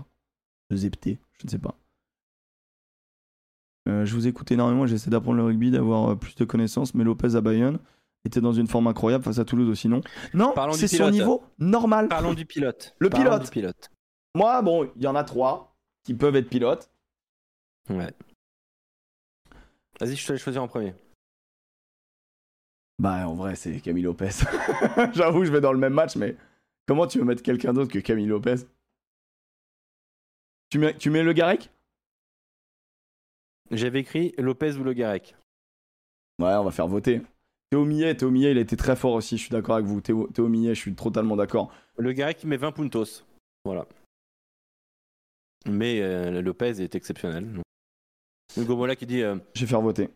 Le 0.71 0.77
Zepté, 0.77 1.19
je 1.39 1.47
ne 1.47 1.51
sais 1.51 1.59
pas. 1.59 1.75
Euh, 3.91 4.05
je 4.05 4.15
vous 4.15 4.27
écoute 4.27 4.51
énormément, 4.53 4.87
j'essaie 4.87 5.11
d'apprendre 5.11 5.39
le 5.39 5.45
rugby, 5.45 5.71
d'avoir 5.71 6.11
euh, 6.11 6.15
plus 6.15 6.35
de 6.37 6.45
connaissances, 6.45 6.95
mais 6.95 7.05
Lopez 7.05 7.35
à 7.35 7.41
Bayonne 7.41 7.79
était 8.25 8.41
dans 8.41 8.53
une 8.53 8.67
forme 8.67 8.87
incroyable 8.87 9.25
face 9.25 9.39
à 9.39 9.45
Toulouse 9.45 9.69
aussi, 9.69 9.89
non? 9.89 10.01
Non, 10.35 10.55
c'est 10.73 10.89
son 10.89 11.11
niveau 11.11 11.43
normal. 11.59 12.09
Parlons 12.09 12.35
du 12.35 12.47
pilote. 12.47 12.95
Le 12.99 13.11
Parlons 13.11 13.25
pilote. 13.25 13.45
du 13.45 13.51
pilote. 13.51 13.91
Moi, 14.35 14.61
bon, 14.63 14.91
il 14.97 15.03
y 15.03 15.07
en 15.07 15.15
a 15.17 15.25
trois 15.25 15.75
qui 16.05 16.15
peuvent 16.15 16.37
être 16.37 16.49
pilotes. 16.49 16.91
Ouais. 17.89 18.13
Vas-y, 19.99 20.17
je 20.17 20.27
te 20.27 20.33
laisse 20.33 20.43
choisir 20.43 20.63
en 20.63 20.69
premier. 20.69 20.95
Bah, 22.99 23.27
en 23.27 23.35
vrai, 23.35 23.57
c'est 23.57 23.81
Camille 23.81 24.03
Lopez. 24.05 24.29
J'avoue, 25.15 25.45
je 25.45 25.51
vais 25.51 25.61
dans 25.63 25.73
le 25.73 25.79
même 25.79 25.95
match, 25.95 26.17
mais 26.17 26.37
comment 26.87 27.07
tu 27.07 27.19
veux 27.19 27.25
mettre 27.25 27.43
quelqu'un 27.43 27.73
d'autre 27.73 27.91
que 27.91 27.99
Camille 27.99 28.27
Lopez? 28.27 28.57
Tu 30.69 30.79
mets, 30.79 30.97
tu 30.97 31.11
mets 31.11 31.23
le 31.23 31.33
Garec? 31.33 31.71
J'avais 33.71 34.01
écrit 34.01 34.35
Lopez 34.39 34.77
ou 34.77 34.85
Le 34.85 34.93
Garec. 34.93 35.37
Ouais, 36.41 36.55
on 36.55 36.65
va 36.65 36.71
faire 36.71 36.89
voter. 36.89 37.23
Théo 37.71 37.85
Millet, 37.85 38.15
Théo 38.17 38.31
Millet, 38.31 38.51
il 38.51 38.59
était 38.59 38.77
très 38.77 38.97
fort 38.97 39.13
aussi, 39.13 39.37
je 39.37 39.43
suis 39.43 39.51
d'accord 39.51 39.77
avec 39.77 39.87
vous. 39.87 40.01
Théo, 40.01 40.27
Théo 40.29 40.49
Millet, 40.49 40.75
je 40.75 40.81
suis 40.81 40.95
totalement 40.95 41.37
d'accord. 41.37 41.73
Le 41.97 42.13
Garec, 42.13 42.43
il 42.43 42.49
met 42.49 42.57
20 42.57 42.73
puntos. 42.73 43.25
Voilà. 43.65 43.87
Mais 45.67 46.01
euh, 46.01 46.41
Lopez 46.43 46.81
est 46.83 46.95
exceptionnel. 46.95 47.61
Hugo 48.57 48.77
Mola 48.77 48.97
qui 48.97 49.07
dit 49.07 49.23
euh, 49.23 49.37
Je 49.55 49.61
vais 49.61 49.67
faire 49.67 49.81
voter. 49.83 50.09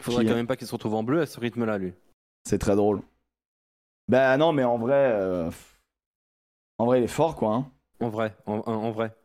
faudrait 0.00 0.22
Qui- 0.24 0.30
quand 0.30 0.36
même 0.36 0.46
pas 0.46 0.56
qu'il 0.56 0.66
se 0.66 0.72
retrouve 0.72 0.94
en 0.94 1.02
bleu 1.02 1.20
à 1.22 1.26
ce 1.26 1.40
rythme-là, 1.40 1.78
lui. 1.78 1.92
C'est 2.46 2.58
très 2.58 2.76
drôle. 2.76 3.00
Bah 4.08 4.36
non, 4.36 4.52
mais 4.52 4.64
en 4.64 4.78
vrai... 4.78 5.12
euh, 5.14 5.50
En 6.78 6.84
vrai, 6.86 7.00
il 7.00 7.04
est 7.04 7.08
fort, 7.08 7.34
quoi. 7.36 7.54
hein. 7.54 7.70
En 8.00 8.10
vrai, 8.10 8.36
en, 8.46 8.58
en- 8.58 8.66
en 8.66 8.90
vrai. 8.92 9.16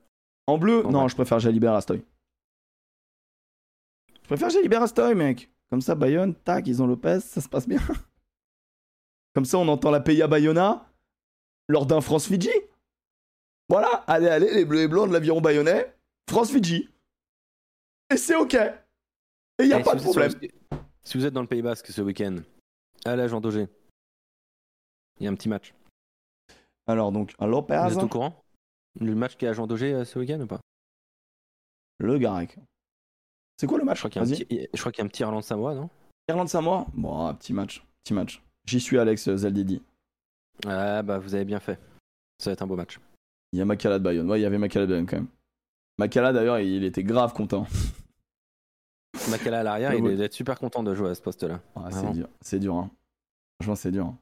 En 0.47 0.57
bleu, 0.57 0.85
En 0.85 0.91
non, 0.91 0.99
vrai. 1.01 1.10
je 1.10 1.15
préfère 1.15 1.39
Jalibert 1.39 1.73
préfère 4.30 4.49
Jalibert 4.49 4.81
Astoy, 4.84 5.15
mec. 5.15 5.49
Comme 5.69 5.81
ça, 5.81 5.95
Bayonne, 5.95 6.34
tac, 6.35 6.65
ils 6.68 6.81
ont 6.81 6.88
Lopez, 6.88 7.19
ça 7.19 7.41
se 7.41 7.49
passe 7.49 7.68
bien. 7.68 7.80
Comme 9.35 9.45
ça, 9.45 9.57
on 9.57 9.68
entend 9.68 9.91
la 9.91 9.99
Peya 10.01 10.27
Bayona 10.27 10.89
lors 11.68 11.85
d'un 11.85 12.01
France-Fidji. 12.01 12.49
Voilà, 13.69 13.88
allez, 14.07 14.27
allez, 14.27 14.51
les 14.53 14.65
bleus 14.65 14.81
et 14.81 14.88
blancs 14.88 15.07
de 15.07 15.14
l'aviron 15.14 15.41
bayonnais, 15.41 15.95
France-Fidji. 16.27 16.89
Et 18.11 18.18
c'est 18.18 18.35
OK. 18.35 18.56
Et 18.56 18.73
il 19.60 19.68
n'y 19.68 19.73
a 19.73 19.80
Eh, 19.80 19.84
pas 19.84 19.91
si 19.91 19.97
de 19.97 20.01
problème. 20.03 20.31
sur- 20.31 20.39
Si 21.03 21.18
vous 21.18 21.26
êtes 21.27 21.34
dans 21.34 21.41
le 21.41 21.47
Pays 21.47 21.61
Basque 21.61 21.88
ce 21.88 22.01
week-end, 22.01 22.38
allez 23.06 23.22
à 23.23 23.27
Jean 23.27 23.39
Daugé. 23.41 23.68
Il 25.19 25.26
y 25.26 25.27
a 25.27 25.31
un 25.31 25.35
petit 25.35 25.49
match. 25.49 25.73
Alors, 26.88 27.11
donc, 27.11 27.35
à 27.38 27.45
Lopez, 27.45 27.80
Vous 27.89 27.97
êtes 27.97 28.03
au 28.03 28.07
courant 28.07 28.43
Le 28.99 29.14
match 29.14 29.38
qui 29.38 29.45
est 29.45 29.49
à 29.49 29.53
Jean 29.53 29.68
Daugé 29.68 29.93
euh, 29.93 30.06
ce 30.06 30.18
week-end 30.18 30.39
ou 30.41 30.47
pas? 30.47 30.60
Le 31.99 32.18
Garec. 32.18 32.57
C'est 33.60 33.68
quoi 33.68 33.77
le 33.77 33.84
match 33.84 33.98
Je 33.98 34.02
crois 34.07 34.10
qu'il 34.10 34.22
y, 34.22 34.26
a 34.26 34.27
un 34.27 34.30
petit- 34.36 34.69
je 34.73 34.80
crois 34.80 34.91
qu'il 34.91 34.99
y 34.99 35.02
a 35.02 35.06
un 35.06 35.10
petit 35.10 35.22
Irlande-Samoa, 35.22 35.76
non? 35.76 35.90
Irlande-Samoa 36.30 36.88
Bon, 36.94 37.26
un 37.27 37.34
petit 37.34 37.53
match. 37.53 37.86
Petit 38.03 38.14
match. 38.14 38.41
J'y 38.65 38.80
suis, 38.80 38.98
Alex 38.98 39.36
Zaldidi. 39.36 39.81
Ah 40.65 41.02
bah 41.03 41.18
vous 41.19 41.36
avez 41.36 41.45
bien 41.45 41.60
fait. 41.60 41.80
Ça 42.38 42.49
va 42.49 42.53
être 42.53 42.61
un 42.61 42.68
beau 42.68 42.76
match. 42.76 42.99
Il 43.52 43.60
y 43.60 43.61
a 43.61 43.65
Makala 43.65 43.98
de 43.99 44.03
Bayonne. 44.03 44.30
Ouais, 44.30 44.40
il 44.40 44.44
y 44.44 44.45
avait 44.45 44.57
Makala 44.57 44.86
de 44.86 44.91
Bayonne 44.91 45.07
quand 45.07 45.18
même. 45.18 45.27
Makala 45.98 46.31
d'ailleurs, 46.31 46.60
il 46.60 46.84
était 46.84 47.03
grave 47.03 47.34
content. 47.34 47.65
Makala 49.30 49.60
à 49.60 49.64
l'arrière, 49.64 49.94
il 49.94 50.02
doit 50.02 50.26
être 50.26 50.34
super 50.34 50.57
content 50.60 50.84
de 50.84 50.94
jouer 50.95 51.10
à 51.10 51.15
ce 51.15 51.22
poste-là. 51.22 51.60
Ah, 51.76 51.90
c'est 51.91 52.11
dur, 52.14 52.30
c'est 52.41 52.60
dur. 52.60 52.76
Hein. 52.76 52.90
Franchement, 53.60 53.76
c'est 53.76 53.91
dur. 53.91 54.06
hein. 54.06 54.18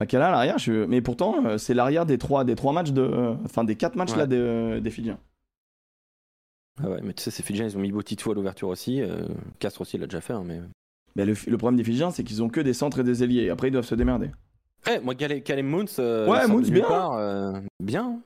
Makala 0.00 0.28
à 0.28 0.30
l'arrière, 0.32 0.58
je... 0.58 0.86
mais 0.86 1.02
pourtant, 1.02 1.44
euh, 1.44 1.58
c'est 1.58 1.74
l'arrière 1.74 2.06
des 2.06 2.16
trois, 2.18 2.44
des 2.44 2.54
trois 2.56 2.72
matchs 2.72 2.90
de, 2.92 3.02
euh, 3.02 3.34
enfin 3.44 3.64
des 3.64 3.76
quatre 3.76 3.96
matchs 3.96 4.12
Ouais. 4.12 4.16
là 4.18 4.26
des, 4.26 4.36
euh, 4.38 4.80
des 4.80 4.90
Fidjiens. 4.90 5.18
Ah 6.82 6.88
ouais, 6.88 7.00
mais 7.02 7.12
tu 7.12 7.22
sais, 7.22 7.30
ces 7.30 7.42
Fidjiens, 7.42 7.66
ils 7.66 7.76
ont 7.76 7.80
mis 7.80 7.92
Botitou 7.92 8.30
à 8.30 8.34
l'ouverture 8.34 8.68
aussi. 8.68 9.00
euh, 9.02 9.26
Castres 9.58 9.82
aussi, 9.82 9.96
il 9.96 10.00
l'a 10.00 10.06
déjà 10.06 10.20
fait. 10.20 10.32
hein, 10.32 10.44
mais... 10.44 10.60
Mais 11.16 11.24
le, 11.26 11.34
le 11.46 11.58
problème 11.58 11.76
des 11.76 11.84
Fidjiens, 11.84 12.10
c'est 12.10 12.22
qu'ils 12.24 12.42
ont 12.42 12.48
que 12.48 12.60
des 12.60 12.72
centres 12.72 13.00
et 13.00 13.04
des 13.04 13.22
ailiers. 13.24 13.50
Après, 13.50 13.68
ils 13.68 13.72
doivent 13.72 13.84
se 13.84 13.94
démerder. 13.96 14.30
Après, 14.80 15.00
moi, 15.00 15.14
Caleb 15.14 15.42
Caleb 15.42 15.66
Moons, 15.66 15.84
euh, 15.98 16.28
Ouais, 16.28 16.46
Moons, 16.46 16.60
nulle 16.60 16.70
bien. 16.72 16.88
part, 16.88 17.12
euh, 17.14 17.60
bien. 17.82 18.20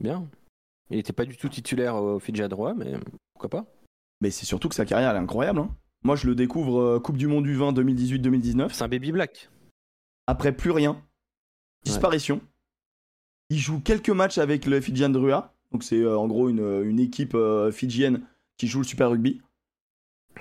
Bien. 0.00 0.26
Il 0.88 0.96
n'était 0.96 1.12
pas 1.12 1.24
du 1.26 1.36
tout 1.36 1.48
titulaire 1.48 1.94
au 1.96 2.18
Fidji 2.18 2.42
à 2.42 2.48
droit, 2.48 2.74
mais 2.74 2.94
pourquoi 3.34 3.50
pas 3.50 3.66
Mais 4.22 4.30
c'est 4.30 4.46
surtout 4.46 4.68
que 4.68 4.74
sa 4.74 4.86
carrière 4.86 5.10
elle 5.10 5.16
est 5.16 5.20
incroyable. 5.20 5.60
hein. 5.60 5.70
Moi, 6.02 6.16
je 6.16 6.26
le 6.26 6.34
découvre 6.34 6.80
euh, 6.80 6.98
Coupe 6.98 7.18
du 7.18 7.26
Monde 7.26 7.44
du 7.44 7.54
20 7.54 7.72
2018-2019. 7.74 8.70
C'est 8.72 8.82
un 8.82 8.88
baby 8.88 9.12
black. 9.12 9.50
Après, 10.26 10.50
plus 10.52 10.70
rien. 10.70 11.00
Disparition. 11.84 12.40
Il 13.50 13.58
joue 13.58 13.80
quelques 13.80 14.10
matchs 14.10 14.38
avec 14.38 14.64
le 14.64 14.80
Fidjian 14.80 15.10
Drua. 15.10 15.52
Donc, 15.72 15.84
c'est 15.84 16.00
euh, 16.00 16.18
en 16.18 16.26
gros 16.28 16.48
une, 16.48 16.82
une 16.84 16.98
équipe 17.00 17.34
euh, 17.34 17.70
fidjienne 17.70 18.22
qui 18.56 18.66
joue 18.66 18.78
le 18.80 18.84
Super 18.84 19.10
Rugby. 19.10 19.40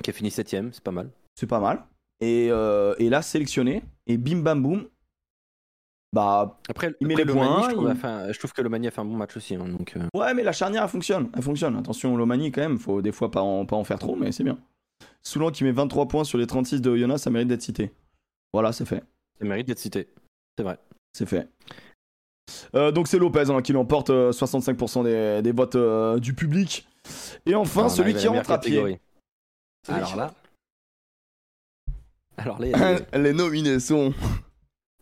Qui 0.03 0.09
a 0.09 0.13
fini 0.13 0.29
7ème, 0.29 0.69
c'est 0.71 0.83
pas 0.83 0.91
mal. 0.91 1.09
C'est 1.35 1.47
pas 1.47 1.59
mal. 1.59 1.83
Et, 2.21 2.47
euh, 2.51 2.95
et 2.99 3.09
là, 3.09 3.21
sélectionné. 3.21 3.83
Et 4.07 4.17
bim 4.17 4.39
bam 4.39 4.61
boum. 4.61 4.87
Bah, 6.11 6.59
Après, 6.67 6.95
Il 6.99 7.07
met 7.07 7.13
après, 7.13 7.23
les 7.25 7.33
Lomani, 7.33 7.49
points, 7.49 7.69
Je 7.69 7.75
trouve, 7.75 7.93
il- 8.01 8.05
un- 8.07 8.31
je 8.31 8.39
trouve 8.39 8.53
que 8.53 8.61
Lomani 8.63 8.87
a 8.87 8.91
fait 8.91 9.01
un 9.01 9.05
bon 9.05 9.15
match 9.15 9.37
aussi. 9.37 9.53
hein, 9.55 9.67
donc, 9.67 9.95
euh, 9.95 10.07
ouais, 10.17 10.33
mais 10.33 10.41
la 10.43 10.51
charnière, 10.51 10.81
elle 10.83 10.89
fonctionne. 10.89 11.29
Elle 11.35 11.43
fonctionne. 11.43 11.75
Attention, 11.77 12.17
Lomani, 12.17 12.51
quand 12.51 12.61
même. 12.61 12.79
Faut 12.79 13.01
des 13.01 13.11
fois 13.11 13.29
pas 13.29 13.41
en, 13.41 13.65
pas 13.65 13.75
en 13.75 13.83
faire 13.83 13.99
trop, 13.99 14.15
mais 14.15 14.31
c'est 14.31 14.43
bien. 14.43 14.57
Soulan 15.21 15.51
qui 15.51 15.63
met 15.63 15.71
23 15.71 16.07
points 16.07 16.23
sur 16.23 16.37
les 16.39 16.47
36 16.47 16.81
de 16.81 16.89
Oyonnax, 16.89 17.21
ça 17.21 17.29
mérite 17.29 17.47
d'être 17.47 17.61
cité. 17.61 17.91
Voilà, 18.53 18.71
c'est 18.71 18.85
fait. 18.85 19.03
ça 19.39 19.45
mérite 19.45 19.67
d'être 19.67 19.79
cité. 19.79 20.09
C'est 20.57 20.63
vrai. 20.63 20.79
C'est 21.13 21.27
fait. 21.27 21.47
Euh, 22.75 22.91
donc 22.91 23.07
c'est 23.07 23.17
Lopez 23.19 23.49
hein, 23.49 23.61
qui 23.61 23.73
l'emporte 23.73 24.09
euh, 24.09 24.31
65% 24.31 25.03
des, 25.03 25.41
des 25.41 25.51
votes 25.51 25.75
euh, 25.75 26.19
du 26.19 26.33
public. 26.33 26.87
Et 27.45 27.55
enfin, 27.55 27.83
Ah, 27.85 27.89
celui 27.89 28.13
qui 28.13 28.27
rentre 28.27 28.51
à 28.51 28.59
pied. 28.59 28.99
Alors 29.87 30.15
là. 30.15 30.33
Alors 32.37 32.57
a 32.57 32.59
des- 33.11 33.19
Les 33.19 33.33
nominés 33.33 33.79
sont. 33.79 34.13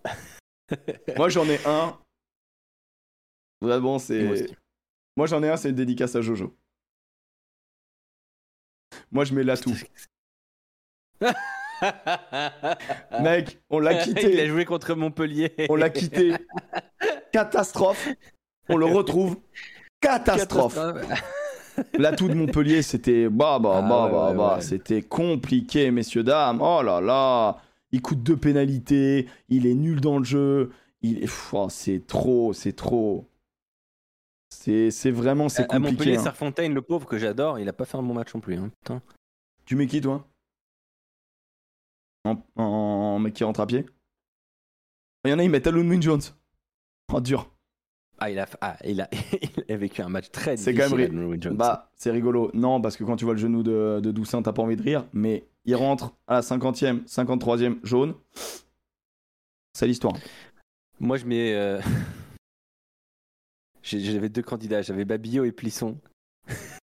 Moi 1.18 1.30
j'en 1.30 1.46
ai 1.48 1.60
un. 1.66 1.98
Vraiment, 3.62 3.92
Moi 3.92 4.00
c'est. 4.00 4.48
Moi 5.16 5.28
j'en 5.28 5.42
ai 5.44 5.50
un, 5.50 5.58
c'est 5.58 5.70
une 5.70 5.76
dédicace 5.76 6.16
à 6.16 6.22
Jojo. 6.22 6.56
Moi 9.12 9.26
je 9.26 9.34
mets 9.34 9.44
l'atout. 9.44 9.76
Mec, 13.22 13.60
on 13.70 13.80
l'a 13.80 13.94
Il 13.94 13.98
a 13.98 14.04
quitté. 14.04 14.48
joué 14.48 14.66
contre 14.66 14.94
Montpellier. 14.96 15.54
On 15.70 15.76
l'a 15.76 15.90
quitté. 15.90 16.34
Catastrophe. 17.38 18.08
On 18.68 18.78
le 18.78 18.86
retrouve. 18.86 19.38
Catastrophe. 20.02 20.78
L'atout 21.94 22.28
de 22.30 22.34
Montpellier, 22.34 22.82
c'était 22.82 23.30
bah 23.30 23.60
bah 23.60 23.74
Ah 23.76 23.82
bah 23.84 24.10
bah 24.12 24.30
ouais, 24.32 24.36
bah, 24.36 24.56
ouais. 24.56 24.62
c'était 24.62 25.04
compliqué, 25.04 25.92
messieurs 25.92 26.24
dames. 26.24 26.60
Oh 26.62 26.82
là 26.82 27.00
là, 27.00 27.62
il 27.92 28.02
coûte 28.02 28.24
deux 28.24 28.38
pénalités, 28.38 29.28
il 29.50 29.68
est 29.68 29.76
nul 29.76 30.02
dans 30.02 30.18
le 30.18 30.24
jeu, 30.24 30.72
il 31.04 31.24
est, 31.24 31.30
oh, 31.54 31.68
c'est 31.70 32.08
trop, 32.08 32.54
c'est 32.54 32.74
trop. 32.74 33.30
C'est 34.50 34.90
c'est 34.90 35.12
vraiment 35.12 35.50
c'est 35.50 35.62
À- 35.62 35.66
à 35.66 35.68
compliqué. 35.68 35.92
Montpellier, 35.92 36.18
hein. 36.18 36.24
Serfontaine, 36.24 36.74
le 36.74 36.82
pauvre 36.82 37.06
que 37.06 37.20
j'adore, 37.20 37.60
il 37.60 37.70
a 37.70 37.74
pas 37.74 37.86
fait 37.86 37.98
un 37.98 38.02
bon 38.04 38.16
match 38.16 38.34
non 38.34 38.40
plus. 38.42 38.56
hein, 38.56 38.72
putain. 38.82 39.02
Tu 39.66 39.76
mets 39.76 39.86
qui 39.86 40.02
toi? 40.02 40.26
En, 42.26 42.38
en- 42.56 42.64
en 42.64 43.20
mec 43.20 43.36
qui 43.36 43.44
rentre 43.44 43.60
à 43.60 43.68
pied? 43.68 43.86
Il 45.26 45.30
y 45.32 45.34
en 45.34 45.40
a, 45.40 45.44
ils 45.44 45.50
mettent 45.52 45.68
Alun 45.68 46.02
Jones. 46.02 46.22
Oh, 47.14 47.22
dur. 47.22 47.50
Ah, 48.20 48.32
il 48.32 48.40
a, 48.40 48.48
ah, 48.62 48.78
il 48.84 49.02
a, 49.02 49.10
il 49.68 49.74
a 49.74 49.78
vécu 49.78 50.02
un 50.02 50.10
match 50.10 50.32
très 50.32 50.58
C'est 50.58 50.74
difficile. 50.74 51.08
quand 51.08 51.14
même 51.14 51.32
ri-. 51.32 51.40
Bah, 51.52 51.92
c'est 51.96 52.12
rigolo. 52.12 52.50
Non, 52.54 52.82
parce 52.82 52.98
que 52.98 53.04
quand 53.04 53.16
tu 53.16 53.26
vois 53.26 53.36
le 53.36 53.40
genou 53.40 53.64
de, 53.64 54.00
de 54.02 54.42
t'as 54.42 54.54
pas 54.54 54.62
envie 54.62 54.76
de 54.76 54.84
rire. 54.84 55.06
Mais 55.14 55.48
il 55.66 55.76
rentre 55.76 56.14
à 56.28 56.36
la 56.36 56.42
50e, 56.42 57.06
53e 57.06 57.78
jaune. 57.84 58.16
C'est 59.74 59.88
l'histoire. 59.88 60.16
Moi, 61.00 61.18
je 61.18 61.26
mets. 61.26 61.54
euh, 61.54 61.80
J'avais 63.84 64.30
deux 64.30 64.42
candidats, 64.42 64.82
j'avais 64.82 65.06
Babillot 65.06 65.46
et 65.46 65.52
Plisson. 65.52 65.98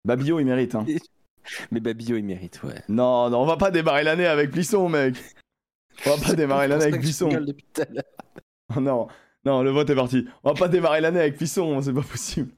Babillot, 0.05 0.39
il 0.39 0.45
mérite. 0.45 0.75
Hein. 0.75 0.85
Mais 1.71 1.79
Babillot, 1.79 2.17
il 2.17 2.23
mérite, 2.23 2.61
ouais. 2.63 2.81
Non, 2.87 3.29
non, 3.29 3.41
on 3.41 3.45
va 3.45 3.57
pas 3.57 3.71
démarrer 3.71 4.03
l'année 4.03 4.27
avec 4.27 4.51
Plisson, 4.51 4.87
mec. 4.89 5.15
On 6.05 6.15
va 6.15 6.27
pas 6.27 6.33
démarrer 6.33 6.67
l'année 6.67 6.85
avec 6.85 7.01
Plisson. 7.01 7.27
Plisson. 7.29 7.43
depuis 7.43 7.65
tout 7.73 7.81
à 7.81 7.85
l'heure. 7.85 8.81
Non, 8.81 9.07
non, 9.45 9.61
le 9.63 9.69
vote 9.71 9.89
est 9.89 9.95
parti. 9.95 10.25
On 10.43 10.49
va 10.51 10.55
pas 10.59 10.67
démarrer 10.67 11.01
l'année 11.01 11.19
avec 11.19 11.37
Plisson, 11.37 11.81
c'est 11.81 11.93
pas 11.93 12.01
possible. 12.01 12.49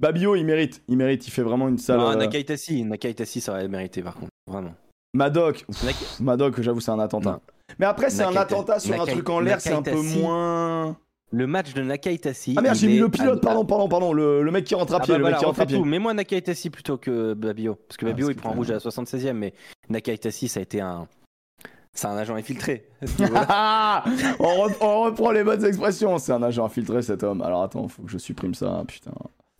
Babillot, 0.00 0.36
il 0.36 0.44
mérite. 0.44 0.82
Il 0.88 0.96
mérite, 0.96 1.26
il 1.26 1.30
fait 1.30 1.42
vraiment 1.42 1.68
une 1.68 1.78
sale. 1.78 1.98
Non, 1.98 2.10
euh, 2.10 2.14
Nakaitasi, 2.16 2.84
Nakaitasi, 2.84 3.40
ça 3.40 3.52
aurait 3.52 3.68
mérité, 3.68 4.02
par 4.02 4.14
contre. 4.14 4.30
Vraiment. 4.46 4.74
Madoc. 5.14 5.64
Madoc, 6.20 6.60
j'avoue, 6.60 6.80
c'est 6.80 6.90
un 6.90 6.98
attentat. 6.98 7.32
Non. 7.32 7.40
Mais 7.78 7.86
après, 7.86 8.10
c'est 8.10 8.22
un 8.22 8.34
attentat 8.36 8.78
sur 8.78 8.94
un 8.94 9.04
Nakai- 9.04 9.12
truc 9.12 9.28
en 9.28 9.40
l'air, 9.40 9.60
c'est 9.60 9.72
un 9.72 9.82
peu 9.82 10.00
moins. 10.00 10.96
Le 11.30 11.46
match 11.46 11.74
de 11.74 11.82
Nakaitasi. 11.82 12.54
Ah 12.56 12.62
merde, 12.62 12.74
j'ai 12.76 12.86
mis 12.86 12.98
le 12.98 13.10
pilote, 13.10 13.38
à- 13.44 13.46
pardon, 13.48 13.66
pardon, 13.66 13.86
pardon. 13.88 14.12
Le, 14.14 14.42
le 14.42 14.50
mec 14.50 14.64
qui 14.64 14.74
rentre 14.74 14.94
à 14.94 14.96
Ah 14.96 15.00
pied, 15.00 15.12
bah 15.12 15.18
le 15.18 15.22
voilà, 15.24 15.36
mec 15.36 15.40
qui 15.40 15.44
rentre 15.44 15.60
à 15.60 15.66
pied. 15.66 15.76
tout. 15.76 15.84
Mais 15.84 15.98
moi, 15.98 16.14
Nakaitasi 16.14 16.70
plutôt 16.70 16.96
que 16.96 17.34
Babio. 17.34 17.74
Parce 17.86 17.98
que 17.98 18.06
Ah, 18.06 18.08
Babio, 18.10 18.30
il 18.30 18.36
prend 18.36 18.50
un 18.50 18.54
rouge 18.54 18.70
à 18.70 18.74
la 18.74 18.80
76e, 18.80 19.34
mais 19.34 19.52
Nakaitasi, 19.90 20.48
ça 20.48 20.60
a 20.60 20.62
été 20.62 20.80
un. 20.80 21.06
C'est 21.98 22.06
un 22.06 22.16
agent 22.16 22.36
infiltré. 22.36 22.86
Ah 23.34 24.04
on, 24.38 24.44
re- 24.68 24.76
on 24.80 25.00
reprend 25.06 25.32
les 25.32 25.42
bonnes 25.42 25.64
expressions. 25.64 26.16
C'est 26.18 26.30
un 26.32 26.44
agent 26.44 26.64
infiltré, 26.64 27.02
cet 27.02 27.24
homme. 27.24 27.42
Alors 27.42 27.64
attends, 27.64 27.88
faut 27.88 28.02
que 28.04 28.10
je 28.12 28.18
supprime 28.18 28.54
ça, 28.54 28.84
putain. 28.86 29.10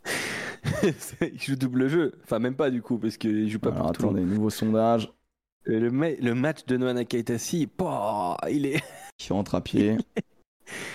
il 1.21 1.41
joue 1.43 1.57
double 1.57 1.89
jeu. 1.89 2.13
Enfin, 2.23 2.39
même 2.39 2.55
pas 2.55 2.71
du 2.71 2.81
coup, 2.81 2.97
parce 2.99 3.17
qu'il 3.17 3.49
joue 3.51 3.59
pas 3.59 3.71
Alors 3.71 3.87
pour 3.87 3.93
tout 3.93 4.03
le 4.03 4.07
monde. 4.11 4.17
attendez, 4.19 4.33
nouveau 4.35 4.51
sondage. 4.51 5.13
Et 5.67 5.81
Le, 5.81 5.91
ma- 5.91 6.11
le 6.13 6.35
match 6.37 6.65
de 6.67 6.77
Noah 6.77 6.93
Nakaitasi, 6.95 7.67
pouah, 7.67 8.37
il 8.49 8.67
est. 8.67 8.83
Qui 9.19 9.33
rentre 9.33 9.57
à 9.57 9.61
pied. 9.61 9.97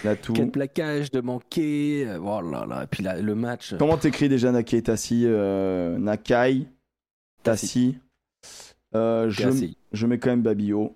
La 0.05 0.15
tout. 0.15 0.31
Quel 0.31 0.49
plaquage 0.49 1.11
de 1.11 1.19
manquer. 1.19 2.05
euh, 2.07 2.19
Oh 2.23 2.39
là 2.39 2.65
là. 2.65 2.83
Et 2.83 2.87
puis 2.87 3.03
là, 3.03 3.19
le 3.21 3.35
match. 3.35 3.75
Comment 3.77 3.97
t'écris 3.97 4.29
déjà 4.29 4.49
Nakai 4.53 4.81
Tassi 4.81 5.23
euh, 5.25 5.97
Nakai 5.97 6.67
Tassi. 7.43 7.97
Euh, 8.95 9.29
je, 9.29 9.49
je 9.91 10.07
mets 10.07 10.19
quand 10.19 10.29
même 10.29 10.41
Babio. 10.41 10.95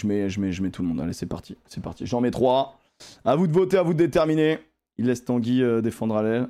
Je 0.00 0.06
mets, 0.06 0.28
je, 0.30 0.40
mets, 0.40 0.52
je 0.52 0.62
mets 0.62 0.70
tout 0.70 0.82
le 0.82 0.88
monde. 0.88 1.00
Allez, 1.00 1.12
c'est 1.12 1.26
parti. 1.26 1.56
C'est 1.66 1.82
parti. 1.82 2.06
J'en 2.06 2.20
mets 2.20 2.30
trois. 2.30 2.78
À 3.24 3.36
vous 3.36 3.46
de 3.46 3.52
voter, 3.52 3.76
à 3.76 3.82
vous 3.82 3.92
de 3.92 3.98
déterminer. 3.98 4.58
Il 4.96 5.06
laisse 5.06 5.24
Tanguy 5.24 5.62
euh, 5.62 5.80
défendre 5.80 6.16
à 6.16 6.22
l'aile. 6.22 6.48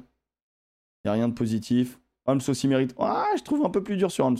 Il 1.04 1.08
a 1.08 1.12
rien 1.12 1.28
de 1.28 1.34
positif. 1.34 1.98
Holmes 2.26 2.40
aussi 2.46 2.68
mérite. 2.68 2.94
Ah, 2.98 3.26
je 3.36 3.42
trouve 3.42 3.64
un 3.64 3.70
peu 3.70 3.82
plus 3.82 3.96
dur 3.96 4.10
sur 4.10 4.26
Holmes. 4.26 4.38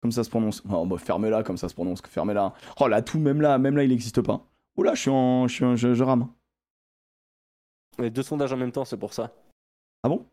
Comme 0.00 0.12
ça 0.12 0.24
se 0.24 0.30
prononce. 0.30 0.62
Oh, 0.70 0.84
bah, 0.86 0.98
fermez-la 0.98 1.42
comme 1.42 1.56
ça 1.58 1.68
se 1.68 1.74
prononce. 1.74 2.00
Fermez-la. 2.02 2.54
Oh, 2.80 2.88
là, 2.88 3.02
tout, 3.02 3.18
même 3.18 3.40
là, 3.40 3.58
même 3.58 3.76
là, 3.76 3.84
il 3.84 3.90
n'existe 3.90 4.20
pas. 4.22 4.44
Oula, 4.76 4.94
je 4.94 5.00
suis 5.02 5.10
en. 5.10 5.46
Je, 5.48 5.54
suis 5.54 5.64
en- 5.64 5.76
je, 5.76 5.94
je 5.94 6.02
rame. 6.04 6.28
Les 7.98 8.10
deux 8.10 8.22
sondages 8.22 8.52
en 8.52 8.56
même 8.56 8.72
temps, 8.72 8.84
c'est 8.86 8.96
pour 8.96 9.12
ça. 9.12 9.32
Ah 10.02 10.08
bon? 10.08 10.26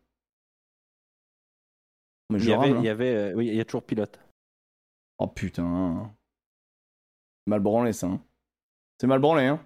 Mais 2.30 2.38
Il 2.38 2.44
je 2.44 2.50
y 2.50 2.52
avait, 2.54 2.66
rame, 2.66 2.74
là. 2.74 2.80
il 2.80 2.84
y 2.84 2.88
avait, 2.88 3.14
euh, 3.14 3.34
oui, 3.34 3.48
il 3.48 3.54
y 3.54 3.60
a 3.60 3.64
toujours 3.64 3.82
pilote. 3.84 4.18
Oh 5.22 5.26
putain. 5.28 6.10
Mal 7.46 7.60
branlé 7.60 7.92
ça. 7.92 8.06
hein. 8.06 8.20
C'est 8.98 9.06
mal 9.06 9.20
branlé, 9.20 9.44
hein. 9.44 9.60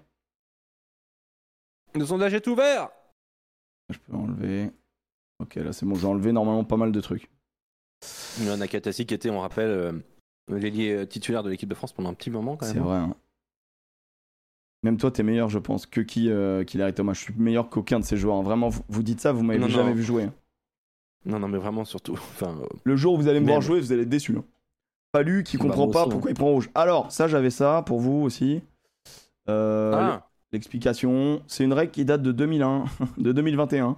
Le 1.93 2.05
sondage 2.05 2.33
est 2.33 2.45
ouvert. 2.47 2.89
Je 3.89 3.97
peux 3.99 4.13
enlever. 4.15 4.71
Ok, 5.39 5.55
là 5.55 5.71
c'est 5.73 5.85
bon, 5.85 5.95
j'ai 5.95 6.07
enlevé 6.07 6.31
normalement 6.33 6.63
pas 6.65 6.77
mal 6.77 6.91
de 6.91 6.99
trucs. 7.01 7.29
Noah 8.41 8.57
Nakaitasi 8.57 9.05
qui 9.05 9.13
était, 9.13 9.29
on 9.29 9.39
rappelle, 9.39 9.69
euh, 9.69 9.91
l'ailier 10.49 10.91
euh, 10.93 11.05
titulaire 11.05 11.43
de 11.43 11.49
l'équipe 11.49 11.69
de 11.69 11.75
France 11.75 11.93
pendant 11.93 12.09
un 12.09 12.13
petit 12.13 12.29
moment 12.29 12.57
quand 12.57 12.65
C'est 12.65 12.75
même. 12.75 12.83
vrai. 12.83 12.97
hein. 12.97 13.15
Même 14.83 14.97
toi, 14.97 15.09
t'es 15.11 15.23
meilleur, 15.23 15.49
je 15.49 15.57
pense, 15.59 15.85
que 15.85 16.01
qui, 16.01 16.29
euh, 16.29 16.63
qui 16.63 16.77
Larry 16.77 16.93
Thomas. 16.93 17.13
Je 17.13 17.21
suis 17.21 17.33
meilleur 17.35 17.69
qu'aucun 17.69 17.99
de 17.99 18.05
ces 18.05 18.17
joueurs. 18.17 18.35
hein. 18.37 18.43
Vraiment, 18.43 18.69
vous, 18.89 19.03
dites 19.03 19.19
ça, 19.21 19.31
vous 19.31 19.43
m'avez 19.43 19.59
jamais 19.69 19.89
non. 19.89 19.95
vu 19.95 20.03
jouer. 20.03 20.23
hein. 20.25 20.33
Non, 21.25 21.39
non, 21.39 21.47
mais 21.47 21.57
vraiment 21.57 21.85
surtout. 21.85 22.13
Enfin, 22.33 22.57
euh, 22.59 22.67
Le 22.83 22.95
jour 22.95 23.13
où 23.13 23.17
vous 23.17 23.27
allez 23.27 23.39
me 23.39 23.47
voir 23.47 23.61
jouer, 23.61 23.79
vous 23.79 23.91
allez 23.91 24.03
être 24.03 24.09
déçus. 24.09 24.37
Hein. 25.15 25.19
Palu 25.23 25.43
qui 25.43 25.57
Bah, 25.57 25.63
comprend 25.63 25.87
pas 25.87 26.01
aussi, 26.01 26.09
pourquoi 26.11 26.31
il 26.31 26.35
prend 26.35 26.49
rouge. 26.49 26.69
Alors, 26.75 27.11
ça, 27.11 27.27
j'avais 27.27 27.49
ça 27.49 27.83
pour 27.85 27.99
vous 27.99 28.21
aussi. 28.21 28.61
Euh, 29.49 29.93
ah, 29.95 30.27
L'explication, 30.51 31.41
c'est 31.47 31.63
une 31.63 31.73
règle 31.73 31.91
qui 31.91 32.05
date 32.05 32.21
de 32.21 32.31
2001, 32.31 32.85
de 33.17 33.31
2021. 33.31 33.97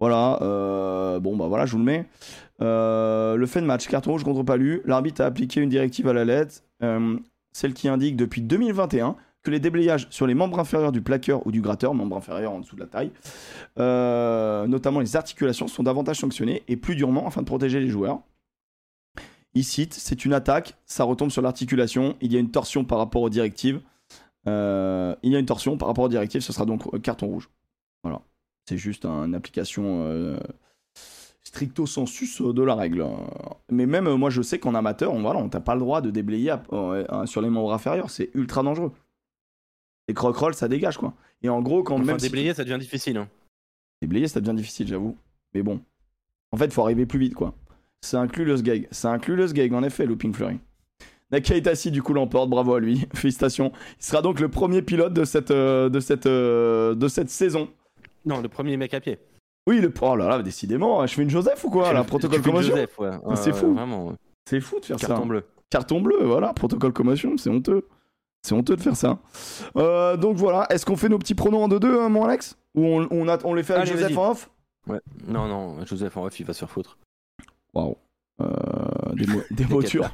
Voilà, 0.00 0.38
euh, 0.42 1.20
bon 1.20 1.36
bah 1.36 1.46
voilà, 1.46 1.66
je 1.66 1.72
vous 1.72 1.78
le 1.78 1.84
mets. 1.84 2.06
Euh, 2.60 3.36
le 3.36 3.46
fait 3.46 3.60
de 3.60 3.66
match, 3.66 3.86
carton 3.86 4.12
rouge 4.12 4.24
contre 4.24 4.42
Palu, 4.42 4.82
l'arbitre 4.84 5.22
a 5.22 5.26
appliqué 5.26 5.60
une 5.60 5.68
directive 5.68 6.08
à 6.08 6.12
la 6.12 6.24
lettre, 6.24 6.62
euh, 6.82 7.16
celle 7.52 7.74
qui 7.74 7.88
indique 7.88 8.16
depuis 8.16 8.42
2021 8.42 9.16
que 9.42 9.50
les 9.50 9.60
déblayages 9.60 10.06
sur 10.10 10.26
les 10.26 10.34
membres 10.34 10.58
inférieurs 10.58 10.90
du 10.90 11.02
plaqueur 11.02 11.46
ou 11.46 11.52
du 11.52 11.60
gratteur, 11.60 11.94
membres 11.94 12.16
inférieurs 12.16 12.52
en 12.52 12.60
dessous 12.60 12.76
de 12.76 12.80
la 12.80 12.86
taille, 12.86 13.12
euh, 13.78 14.66
notamment 14.66 15.00
les 15.00 15.16
articulations, 15.16 15.68
sont 15.68 15.82
davantage 15.82 16.18
sanctionnés 16.18 16.62
et 16.66 16.76
plus 16.76 16.96
durement 16.96 17.26
afin 17.26 17.42
de 17.42 17.46
protéger 17.46 17.78
les 17.78 17.88
joueurs. 17.88 18.20
Il 19.54 19.64
cite, 19.64 19.94
c'est 19.94 20.24
une 20.24 20.32
attaque, 20.32 20.74
ça 20.84 21.04
retombe 21.04 21.30
sur 21.30 21.40
l'articulation, 21.42 22.16
il 22.20 22.32
y 22.32 22.36
a 22.36 22.40
une 22.40 22.50
torsion 22.50 22.84
par 22.84 22.98
rapport 22.98 23.22
aux 23.22 23.30
directives. 23.30 23.80
Euh, 24.48 25.14
il 25.22 25.32
y 25.32 25.36
a 25.36 25.38
une 25.38 25.46
torsion 25.46 25.78
par 25.78 25.88
rapport 25.88 26.04
aux 26.04 26.08
directives, 26.08 26.40
ce 26.42 26.52
sera 26.52 26.66
donc 26.66 27.00
carton 27.02 27.26
rouge. 27.28 27.48
Voilà. 28.02 28.20
C'est 28.68 28.76
juste 28.78 29.04
une 29.04 29.34
application 29.34 30.02
euh, 30.06 30.38
stricto 31.44 31.86
sensus 31.86 32.42
de 32.42 32.62
la 32.62 32.74
règle. 32.74 33.06
Mais 33.70 33.86
même 33.86 34.12
moi, 34.16 34.30
je 34.30 34.42
sais 34.42 34.58
qu'en 34.58 34.74
amateur, 34.74 35.12
on 35.12 35.20
voilà, 35.22 35.38
on 35.38 35.48
t'a 35.48 35.60
pas 35.60 35.74
le 35.74 35.80
droit 35.80 36.00
de 36.00 36.10
déblayer 36.10 36.50
à- 36.50 36.62
euh, 36.72 37.26
sur 37.26 37.40
les 37.40 37.48
membres 37.50 37.72
inférieurs. 37.72 38.10
C'est 38.10 38.30
ultra 38.34 38.62
dangereux. 38.62 38.92
Les 40.08 40.14
croque-rolls, 40.14 40.54
ça 40.54 40.68
dégage 40.68 40.98
quoi. 40.98 41.14
Et 41.42 41.48
en 41.48 41.62
gros, 41.62 41.82
quand 41.82 41.94
enfin, 41.94 42.04
même 42.04 42.18
si 42.18 42.26
déblayer, 42.26 42.54
ça 42.54 42.64
devient 42.64 42.78
difficile. 42.80 43.16
hein. 43.18 43.28
déblayer, 44.02 44.28
ça 44.28 44.40
devient 44.40 44.56
difficile, 44.56 44.88
j'avoue. 44.88 45.16
Mais 45.54 45.62
bon. 45.62 45.80
En 46.52 46.56
fait, 46.56 46.72
faut 46.72 46.82
arriver 46.82 47.06
plus 47.06 47.18
vite, 47.18 47.34
quoi. 47.34 47.54
Ça 48.04 48.20
inclut 48.20 48.44
le 48.44 48.56
sgeg. 48.56 48.86
Ça 48.90 49.10
inclut 49.10 49.34
le 49.36 49.46
sgeg, 49.48 49.72
en 49.72 49.82
effet, 49.82 50.04
Looping 50.06 50.32
Flurry. 50.34 50.58
Nakaitasi, 51.30 51.90
du 51.90 52.02
coup, 52.02 52.12
l'emporte. 52.12 52.50
Bravo 52.50 52.74
à 52.74 52.80
lui. 52.80 53.06
Félicitations. 53.14 53.72
Il 53.98 54.04
sera 54.04 54.22
donc 54.22 54.40
le 54.40 54.48
premier 54.48 54.82
pilote 54.82 55.14
de 55.14 55.24
cette, 55.24 55.50
euh, 55.50 55.88
de 55.88 56.00
cette, 56.00 56.26
euh, 56.26 56.94
de 56.94 57.08
cette 57.08 57.30
saison. 57.30 57.68
Non, 58.26 58.40
le 58.40 58.48
premier 58.48 58.76
mec 58.76 58.92
à 58.94 59.00
pied. 59.00 59.18
Oui, 59.66 59.80
le. 59.80 59.92
Oh 60.02 60.16
là 60.16 60.28
là, 60.28 60.42
décidément. 60.42 61.06
Je 61.06 61.14
fais 61.14 61.22
une 61.22 61.30
Joseph 61.30 61.64
ou 61.64 61.70
quoi, 61.70 61.92
là 61.94 62.04
Protocole 62.04 62.42
commotion 62.42 62.74
Joseph, 62.74 62.98
ouais. 62.98 63.08
Ouais, 63.24 63.36
C'est 63.36 63.52
ouais, 63.52 63.58
fou. 63.58 64.12
C'est 64.48 64.60
fou 64.60 64.78
de 64.80 64.84
faire 64.84 64.96
Carton 64.98 65.16
ça. 65.22 65.24
bleu. 65.28 65.42
Carton 65.70 66.00
bleu, 66.02 66.18
voilà. 66.24 66.52
Protocole 66.52 66.92
commotion, 66.92 67.36
c'est 67.38 67.48
honteux. 67.48 67.86
C'est 68.46 68.54
honteux 68.54 68.76
de 68.76 68.82
faire 68.82 68.96
ça. 68.96 69.18
Euh, 69.76 70.18
donc 70.18 70.36
voilà. 70.36 70.66
Est-ce 70.68 70.84
qu'on 70.84 70.96
fait 70.96 71.08
nos 71.08 71.18
petits 71.18 71.34
pronoms 71.34 71.64
en 71.64 71.68
2-2, 71.68 71.98
hein, 72.02 72.10
mon 72.10 72.24
Alex? 72.24 72.58
Ou 72.74 72.84
on, 72.84 73.08
on, 73.10 73.26
a- 73.28 73.38
on 73.44 73.54
les 73.54 73.62
fait 73.62 73.72
avec 73.72 73.88
Allez, 73.88 73.98
Joseph 73.98 74.18
en 74.18 74.30
off? 74.32 74.50
Ouais. 74.86 75.00
Non, 75.26 75.48
non, 75.48 75.86
Joseph 75.86 76.14
en 76.18 76.22
ref, 76.24 76.38
il 76.40 76.44
va 76.44 76.52
se 76.52 76.58
faire 76.58 76.68
foutre. 76.70 76.98
Waouh. 77.74 77.96
Euh, 78.40 78.46
des 79.14 79.26
mots, 79.26 79.42
des 79.50 79.64
mots 79.70 79.82
durs. 79.82 80.10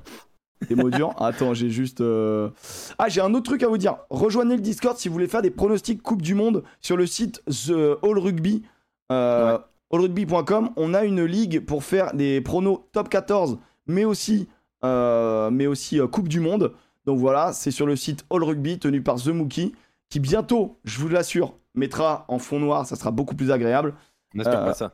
Des 0.69 0.74
mots 0.74 0.91
durs. 0.91 1.15
Attends, 1.23 1.55
j'ai 1.55 1.70
juste. 1.70 2.01
euh, 2.01 2.51
Ah, 2.99 3.09
j'ai 3.09 3.20
un 3.20 3.32
autre 3.35 3.45
truc 3.45 3.62
à 3.62 3.69
vous 3.69 3.78
dire. 3.78 3.97
Rejoignez 4.11 4.57
le 4.57 4.61
Discord 4.62 4.97
si 4.99 5.09
vous 5.09 5.15
voulez 5.15 5.27
faire 5.28 5.43
des 5.43 5.51
pronostics 5.51 6.03
Coupe 6.03 6.20
du 6.23 6.35
Monde 6.35 6.62
sur 6.81 6.97
le 6.97 7.07
site 7.07 7.43
The 7.47 7.73
All 8.03 8.19
Rugby. 8.19 8.62
Euh, 9.11 9.59
allrugby.com. 9.93 10.70
On 10.77 10.95
a 10.95 11.05
une 11.05 11.24
ligue 11.24 11.65
pour 11.65 11.82
faire 11.85 12.15
des 12.15 12.41
pronos 12.41 12.89
top 12.93 13.09
14, 13.09 13.59
mais 13.87 14.05
aussi, 14.05 14.49
euh, 14.85 15.51
mais 15.51 15.66
aussi 15.66 15.99
Coupe 16.12 16.28
du 16.28 16.41
Monde. 16.41 16.73
Donc 17.07 17.19
voilà, 17.19 17.53
c'est 17.53 17.70
sur 17.70 17.87
le 17.87 17.97
site 17.97 18.24
All 18.31 18.45
Rugby 18.45 18.78
tenu 18.78 19.03
par 19.03 19.16
The 19.16 19.28
Mookie, 19.28 19.74
qui 20.11 20.20
bientôt, 20.20 20.78
je 20.85 20.99
vous 21.01 21.09
l'assure, 21.09 21.55
mettra 21.74 22.27
en 22.28 22.39
fond 22.39 22.61
noir. 22.61 22.87
Ça 22.87 22.97
sera 22.97 23.11
beaucoup 23.11 23.35
plus 23.35 23.51
agréable. 23.51 23.95
N'espère 24.35 24.65
pas 24.65 24.74
ça. 24.74 24.93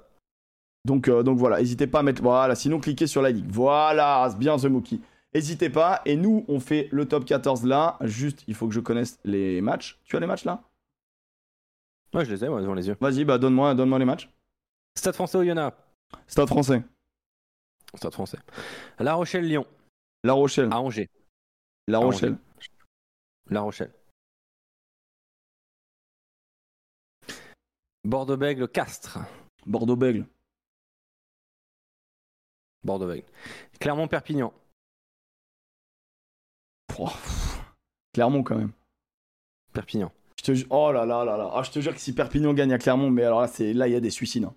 Donc, 0.86 1.08
euh, 1.08 1.24
donc 1.24 1.36
voilà, 1.36 1.58
n'hésitez 1.58 1.88
pas 1.88 1.98
à 1.98 2.02
mettre. 2.04 2.22
Voilà, 2.22 2.54
sinon 2.54 2.78
cliquez 2.78 3.08
sur 3.08 3.20
la 3.20 3.32
ligue. 3.32 3.46
Voilà, 3.48 4.28
c'est 4.30 4.38
bien 4.38 4.56
The 4.56 4.66
Mookie. 4.66 5.02
N'hésitez 5.34 5.68
pas. 5.68 6.00
Et 6.06 6.16
nous, 6.16 6.44
on 6.46 6.60
fait 6.60 6.88
le 6.92 7.06
top 7.06 7.24
14 7.24 7.66
là. 7.66 7.98
Juste, 8.02 8.44
il 8.46 8.54
faut 8.54 8.68
que 8.68 8.72
je 8.72 8.78
connaisse 8.78 9.18
les 9.24 9.60
matchs. 9.60 9.98
Tu 10.04 10.16
as 10.16 10.20
les 10.20 10.28
matchs 10.28 10.44
là? 10.44 10.62
Ouais, 12.14 12.24
je 12.24 12.30
les 12.30 12.44
ai, 12.44 12.48
ouais, 12.48 12.62
devant 12.62 12.74
les 12.74 12.86
yeux. 12.86 12.96
Vas-y, 13.00 13.24
bah 13.24 13.36
donne-moi 13.36 13.74
donne 13.74 13.98
les 13.98 14.04
matchs. 14.04 14.30
Stade 14.94 15.16
français 15.16 15.36
Oyonnax. 15.36 15.76
Stade 16.28 16.46
français. 16.46 16.82
Stade 17.94 18.12
français. 18.12 18.38
La 19.00 19.14
Rochelle-Lyon. 19.14 19.66
La 20.22 20.34
Rochelle. 20.34 20.68
À 20.72 20.80
Angers. 20.80 21.10
La 21.88 21.98
Rochelle. 21.98 22.36
La 23.50 23.60
Rochelle. 23.60 23.92
Bordeaux-Bègle, 28.04 28.68
Castres. 28.68 29.18
Bordeaux-Bègle. 29.66 30.26
Bordeaux-Bègle. 32.86 33.24
Clermont-Perpignan. 33.80 34.52
Clermont 38.14 38.42
quand 38.42 38.56
même. 38.56 38.72
Perpignan. 39.72 40.10
Je 40.38 40.42
te 40.44 40.54
ju- 40.54 40.66
Oh 40.70 40.90
là 40.92 41.04
là 41.04 41.24
là 41.24 41.36
là. 41.36 41.50
Ah, 41.52 41.62
je 41.62 41.70
te 41.70 41.80
jure 41.80 41.92
que 41.94 42.00
si 42.00 42.14
Perpignan 42.14 42.54
gagne 42.54 42.72
à 42.72 42.78
Clermont, 42.78 43.10
mais 43.10 43.24
alors 43.24 43.40
là, 43.42 43.48
c'est 43.48 43.72
là 43.74 43.88
il 43.88 43.92
y 43.92 43.96
a 43.96 44.00
des 44.00 44.10
suicides. 44.10 44.44
hein. 44.44 44.54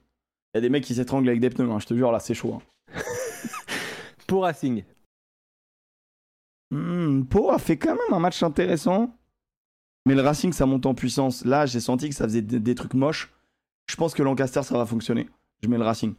Il 0.53 0.57
y 0.57 0.59
a 0.59 0.61
des 0.61 0.69
mecs 0.69 0.83
qui 0.83 0.95
s'étranglent 0.95 1.27
avec 1.27 1.41
des 1.41 1.49
pneus. 1.49 1.69
hein. 1.69 1.79
Je 1.79 1.85
te 1.87 1.93
jure, 1.93 2.11
là, 2.11 2.19
c'est 2.19 2.33
chaud. 2.33 2.55
hein. 2.55 2.61
Pour 4.27 4.43
Racing. 4.43 4.83
Hmm, 6.71 7.23
Pau 7.25 7.49
a 7.51 7.59
fait 7.59 7.77
quand 7.77 7.95
même 7.95 8.13
un 8.13 8.19
match 8.19 8.41
intéressant. 8.43 9.13
Mais 10.05 10.15
le 10.15 10.21
Racing, 10.21 10.53
ça 10.53 10.65
monte 10.65 10.85
en 10.85 10.93
puissance. 10.95 11.43
Là, 11.45 11.65
j'ai 11.65 11.79
senti 11.79 12.09
que 12.09 12.15
ça 12.15 12.23
faisait 12.25 12.41
des, 12.41 12.59
des 12.59 12.75
trucs 12.75 12.93
moches. 12.93 13.31
Je 13.89 13.95
pense 13.95 14.13
que 14.13 14.23
Lancaster, 14.23 14.63
ça 14.63 14.77
va 14.77 14.85
fonctionner. 14.85 15.27
Je 15.61 15.67
mets 15.67 15.77
le 15.77 15.83
Racing. 15.83 16.13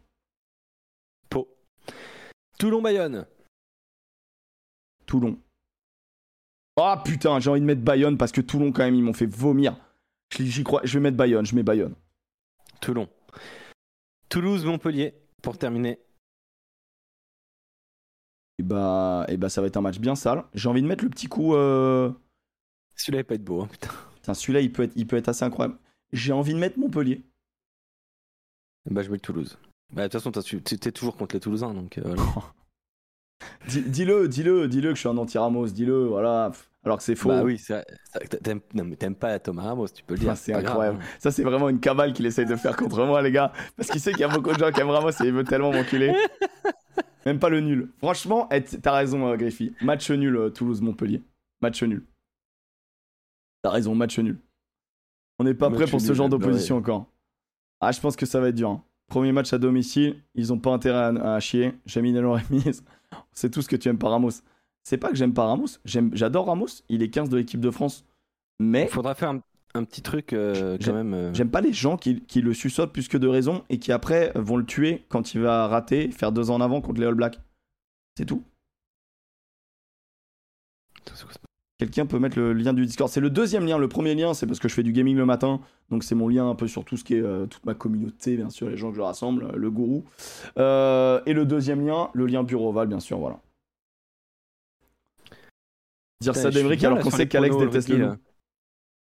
Toulon-Bayonne. 2.60 3.26
Toulon. 5.06 5.38
Ah 6.76 7.02
putain, 7.04 7.40
j'ai 7.40 7.50
envie 7.50 7.60
de 7.60 7.66
mettre 7.66 7.80
Bayonne 7.82 8.18
parce 8.18 8.32
que 8.32 8.40
Toulon, 8.42 8.70
quand 8.70 8.84
même, 8.84 8.94
ils 8.94 9.02
m'ont 9.02 9.14
fait 9.14 9.26
vomir. 9.26 9.76
Je- 10.32 10.44
J'y 10.44 10.62
crois. 10.62 10.82
Je 10.84 10.92
vais 10.98 11.00
mettre 11.02 11.16
Bayonne. 11.16 11.46
Je 11.46 11.54
mets 11.54 11.62
Bayonne. 11.62 11.94
Toulon. 12.80 13.08
Toulouse-Montpellier. 14.28 15.14
Pour 15.42 15.56
terminer. 15.58 15.98
Et 18.58 18.62
bah, 18.62 19.24
et 19.28 19.38
bah, 19.38 19.48
ça 19.48 19.62
va 19.62 19.66
être 19.68 19.78
un 19.78 19.80
match 19.80 19.98
bien 19.98 20.14
sale. 20.14 20.44
J'ai 20.52 20.68
envie 20.68 20.82
de 20.82 20.86
mettre 20.86 21.02
le 21.02 21.08
petit 21.10 21.28
coup. 21.28 21.54
euh, 21.54 22.12
Celui-là 22.94 23.20
va 23.22 23.24
pas 23.24 23.34
être 23.36 23.44
beau. 23.44 23.62
hein, 23.62 23.68
putain. 23.68 23.88
Putain, 24.16 24.34
celui-là, 24.34 24.60
il 24.60 24.70
peut, 24.70 24.82
être, 24.82 24.92
il 24.96 25.06
peut 25.06 25.16
être 25.16 25.30
assez 25.30 25.44
incroyable. 25.46 25.78
J'ai 26.12 26.32
envie 26.34 26.52
de 26.52 26.58
mettre 26.58 26.78
Montpellier. 26.78 27.22
Bah, 28.90 29.02
je 29.02 29.10
mets 29.10 29.18
Toulouse. 29.18 29.58
Bah, 29.92 30.02
de 30.02 30.12
toute 30.12 30.20
façon, 30.22 30.30
tu 30.42 30.60
toujours 30.92 31.16
contre 31.16 31.34
les 31.36 31.40
Toulousains. 31.40 31.74
Donc, 31.74 31.98
euh, 31.98 32.02
voilà. 32.04 32.24
Dis-le, 33.68 34.28
dis-le, 34.28 34.68
dis-le 34.68 34.90
que 34.90 34.94
je 34.94 35.00
suis 35.00 35.08
un 35.08 35.16
anti-Ramos. 35.16 35.68
Dis-le, 35.68 36.04
voilà. 36.06 36.52
Alors 36.84 36.98
que 36.98 37.02
c'est 37.02 37.14
faux. 37.14 37.28
Bah 37.28 37.42
oui, 37.42 37.58
ça- 37.58 37.84
t'aimes 38.42 38.60
non, 38.74 38.84
mais 38.84 38.96
t'aimes 38.96 39.14
pas 39.14 39.38
Thomas 39.38 39.62
Ramos, 39.64 39.88
tu 39.88 40.02
peux 40.02 40.14
le 40.14 40.20
dire. 40.20 40.30
Ah, 40.30 40.36
c'est 40.36 40.52
grave, 40.52 40.64
incroyable. 40.66 40.98
hein. 41.02 41.06
Ça, 41.18 41.30
c'est 41.30 41.42
vraiment 41.42 41.68
une 41.68 41.80
cabale 41.80 42.12
qu'il 42.12 42.24
essaye 42.26 42.46
de 42.46 42.56
faire 42.56 42.76
contre 42.76 43.04
moi, 43.04 43.20
les 43.22 43.30
gars. 43.32 43.52
Parce 43.76 43.90
qu'il 43.90 44.00
sait 44.00 44.12
qu'il 44.12 44.20
y 44.20 44.24
a 44.24 44.28
beaucoup 44.28 44.52
de 44.52 44.58
gens 44.58 44.70
qui 44.72 44.80
aiment 44.80 44.90
Ramos 44.90 45.10
et 45.10 45.26
il 45.26 45.32
veut 45.32 45.44
tellement 45.44 45.72
m'enculer. 45.72 46.14
Même 47.26 47.38
pas 47.38 47.48
le 47.50 47.60
nul. 47.60 47.90
Franchement, 47.98 48.48
t'as 48.82 48.92
raison, 48.94 49.26
euh, 49.28 49.36
Griffy. 49.36 49.74
Match 49.82 50.10
nul, 50.10 50.36
euh, 50.36 50.50
Toulouse-Montpellier. 50.50 51.22
Match 51.60 51.82
nul. 51.82 52.02
T'as 53.62 53.70
raison, 53.70 53.94
match 53.94 54.18
nul. 54.18 54.38
On 55.38 55.44
n'est 55.44 55.54
pas 55.54 55.68
Match 55.68 55.80
prêt 55.82 55.90
pour 55.90 56.00
ce 56.00 56.12
genre 56.14 56.28
bah 56.30 56.38
d'opposition 56.38 56.76
encore. 56.78 57.06
Ah, 57.80 57.92
je 57.92 58.00
pense 58.00 58.16
que 58.16 58.24
ça 58.26 58.40
va 58.40 58.48
être 58.48 58.54
dur. 58.54 58.70
hein. 58.70 58.82
Premier 59.10 59.32
match 59.32 59.52
à 59.52 59.58
domicile, 59.58 60.22
ils 60.34 60.52
ont 60.52 60.58
pas 60.58 60.70
intérêt 60.70 60.98
à, 61.20 61.34
à 61.34 61.40
chier. 61.40 61.74
Jamie 61.84 62.18
Remise, 62.18 62.82
c'est 63.32 63.50
tout 63.50 63.60
ce 63.60 63.68
que 63.68 63.76
tu 63.76 63.88
aimes 63.90 63.98
pas 63.98 64.08
Ramos. 64.08 64.30
C'est 64.82 64.96
pas 64.96 65.10
que 65.10 65.16
j'aime 65.16 65.34
pas 65.34 65.44
Ramos, 65.44 65.66
j'aime- 65.84 66.10
j'adore 66.14 66.46
Ramos, 66.46 66.68
il 66.88 67.02
est 67.02 67.10
15 67.10 67.28
de 67.28 67.36
l'équipe 67.36 67.60
de 67.60 67.70
France. 67.70 68.06
Mais 68.60 68.84
Il 68.84 68.88
faudra 68.88 69.14
faire 69.14 69.30
un, 69.30 69.40
un 69.74 69.84
petit 69.84 70.00
truc 70.02 70.32
euh, 70.32 70.78
quand 70.82 70.92
même. 70.94 71.12
euh, 71.14 71.34
J'aime 71.34 71.50
pas 71.50 71.60
les 71.60 71.72
gens 71.72 71.96
qui, 71.96 72.20
qui 72.22 72.40
le 72.40 72.54
suçotent 72.54 72.92
plus 72.92 73.08
que 73.08 73.18
de 73.18 73.26
raison 73.28 73.64
et 73.68 73.78
qui 73.78 73.92
après 73.92 74.32
vont 74.36 74.56
le 74.56 74.64
tuer 74.64 75.04
quand 75.08 75.34
il 75.34 75.40
va 75.40 75.66
rater, 75.66 76.10
faire 76.10 76.32
deux 76.32 76.50
ans 76.50 76.54
en 76.56 76.60
avant 76.60 76.80
contre 76.80 77.00
les 77.00 77.06
All 77.06 77.14
Blacks. 77.14 77.40
C'est 78.16 78.26
tout. 78.26 78.42
Quelqu'un 81.80 82.04
peut 82.04 82.18
mettre 82.18 82.38
le 82.38 82.52
lien 82.52 82.74
du 82.74 82.84
Discord. 82.84 83.10
C'est 83.10 83.22
le 83.22 83.30
deuxième 83.30 83.64
lien. 83.64 83.78
Le 83.78 83.88
premier 83.88 84.14
lien, 84.14 84.34
c'est 84.34 84.46
parce 84.46 84.58
que 84.58 84.68
je 84.68 84.74
fais 84.74 84.82
du 84.82 84.92
gaming 84.92 85.16
le 85.16 85.24
matin. 85.24 85.60
Donc 85.88 86.04
c'est 86.04 86.14
mon 86.14 86.28
lien 86.28 86.46
un 86.46 86.54
peu 86.54 86.68
sur 86.68 86.84
tout 86.84 86.98
ce 86.98 87.04
qui 87.04 87.14
est 87.14 87.22
euh, 87.22 87.46
toute 87.46 87.64
ma 87.64 87.72
communauté, 87.72 88.36
bien 88.36 88.50
sûr, 88.50 88.68
les 88.68 88.76
gens 88.76 88.90
que 88.90 88.96
je 88.96 89.00
rassemble, 89.00 89.44
euh, 89.44 89.52
le 89.56 89.70
gourou. 89.70 90.04
Euh, 90.58 91.22
et 91.24 91.32
le 91.32 91.46
deuxième 91.46 91.86
lien, 91.86 92.10
le 92.12 92.26
lien 92.26 92.42
Bureau 92.42 92.68
Oval, 92.68 92.86
bien 92.86 93.00
sûr, 93.00 93.18
voilà. 93.18 93.40
Dire 96.20 96.36
ça 96.36 96.50
d'Emeric 96.50 96.84
alors 96.84 96.98
qu'on 97.00 97.10
sait 97.10 97.26
qu'Alex 97.26 97.56
déteste 97.56 97.88
le 97.88 97.96
là. 97.96 98.18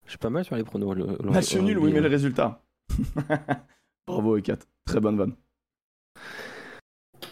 Je 0.05 0.09
suis 0.09 0.17
pas 0.17 0.31
mal 0.31 0.43
sur 0.43 0.55
les 0.55 0.63
pronos. 0.63 0.95
le- 0.95 1.05
le- 1.23 1.29
Match 1.29 1.55
nul, 1.55 1.77
oui, 1.77 1.91
mais 1.93 2.01
le 2.01 2.07
résultat. 2.09 2.63
Bravo, 4.07 4.39
E4. 4.39 4.61
Très 4.85 4.99
bonne 4.99 5.17
vanne. 5.17 5.35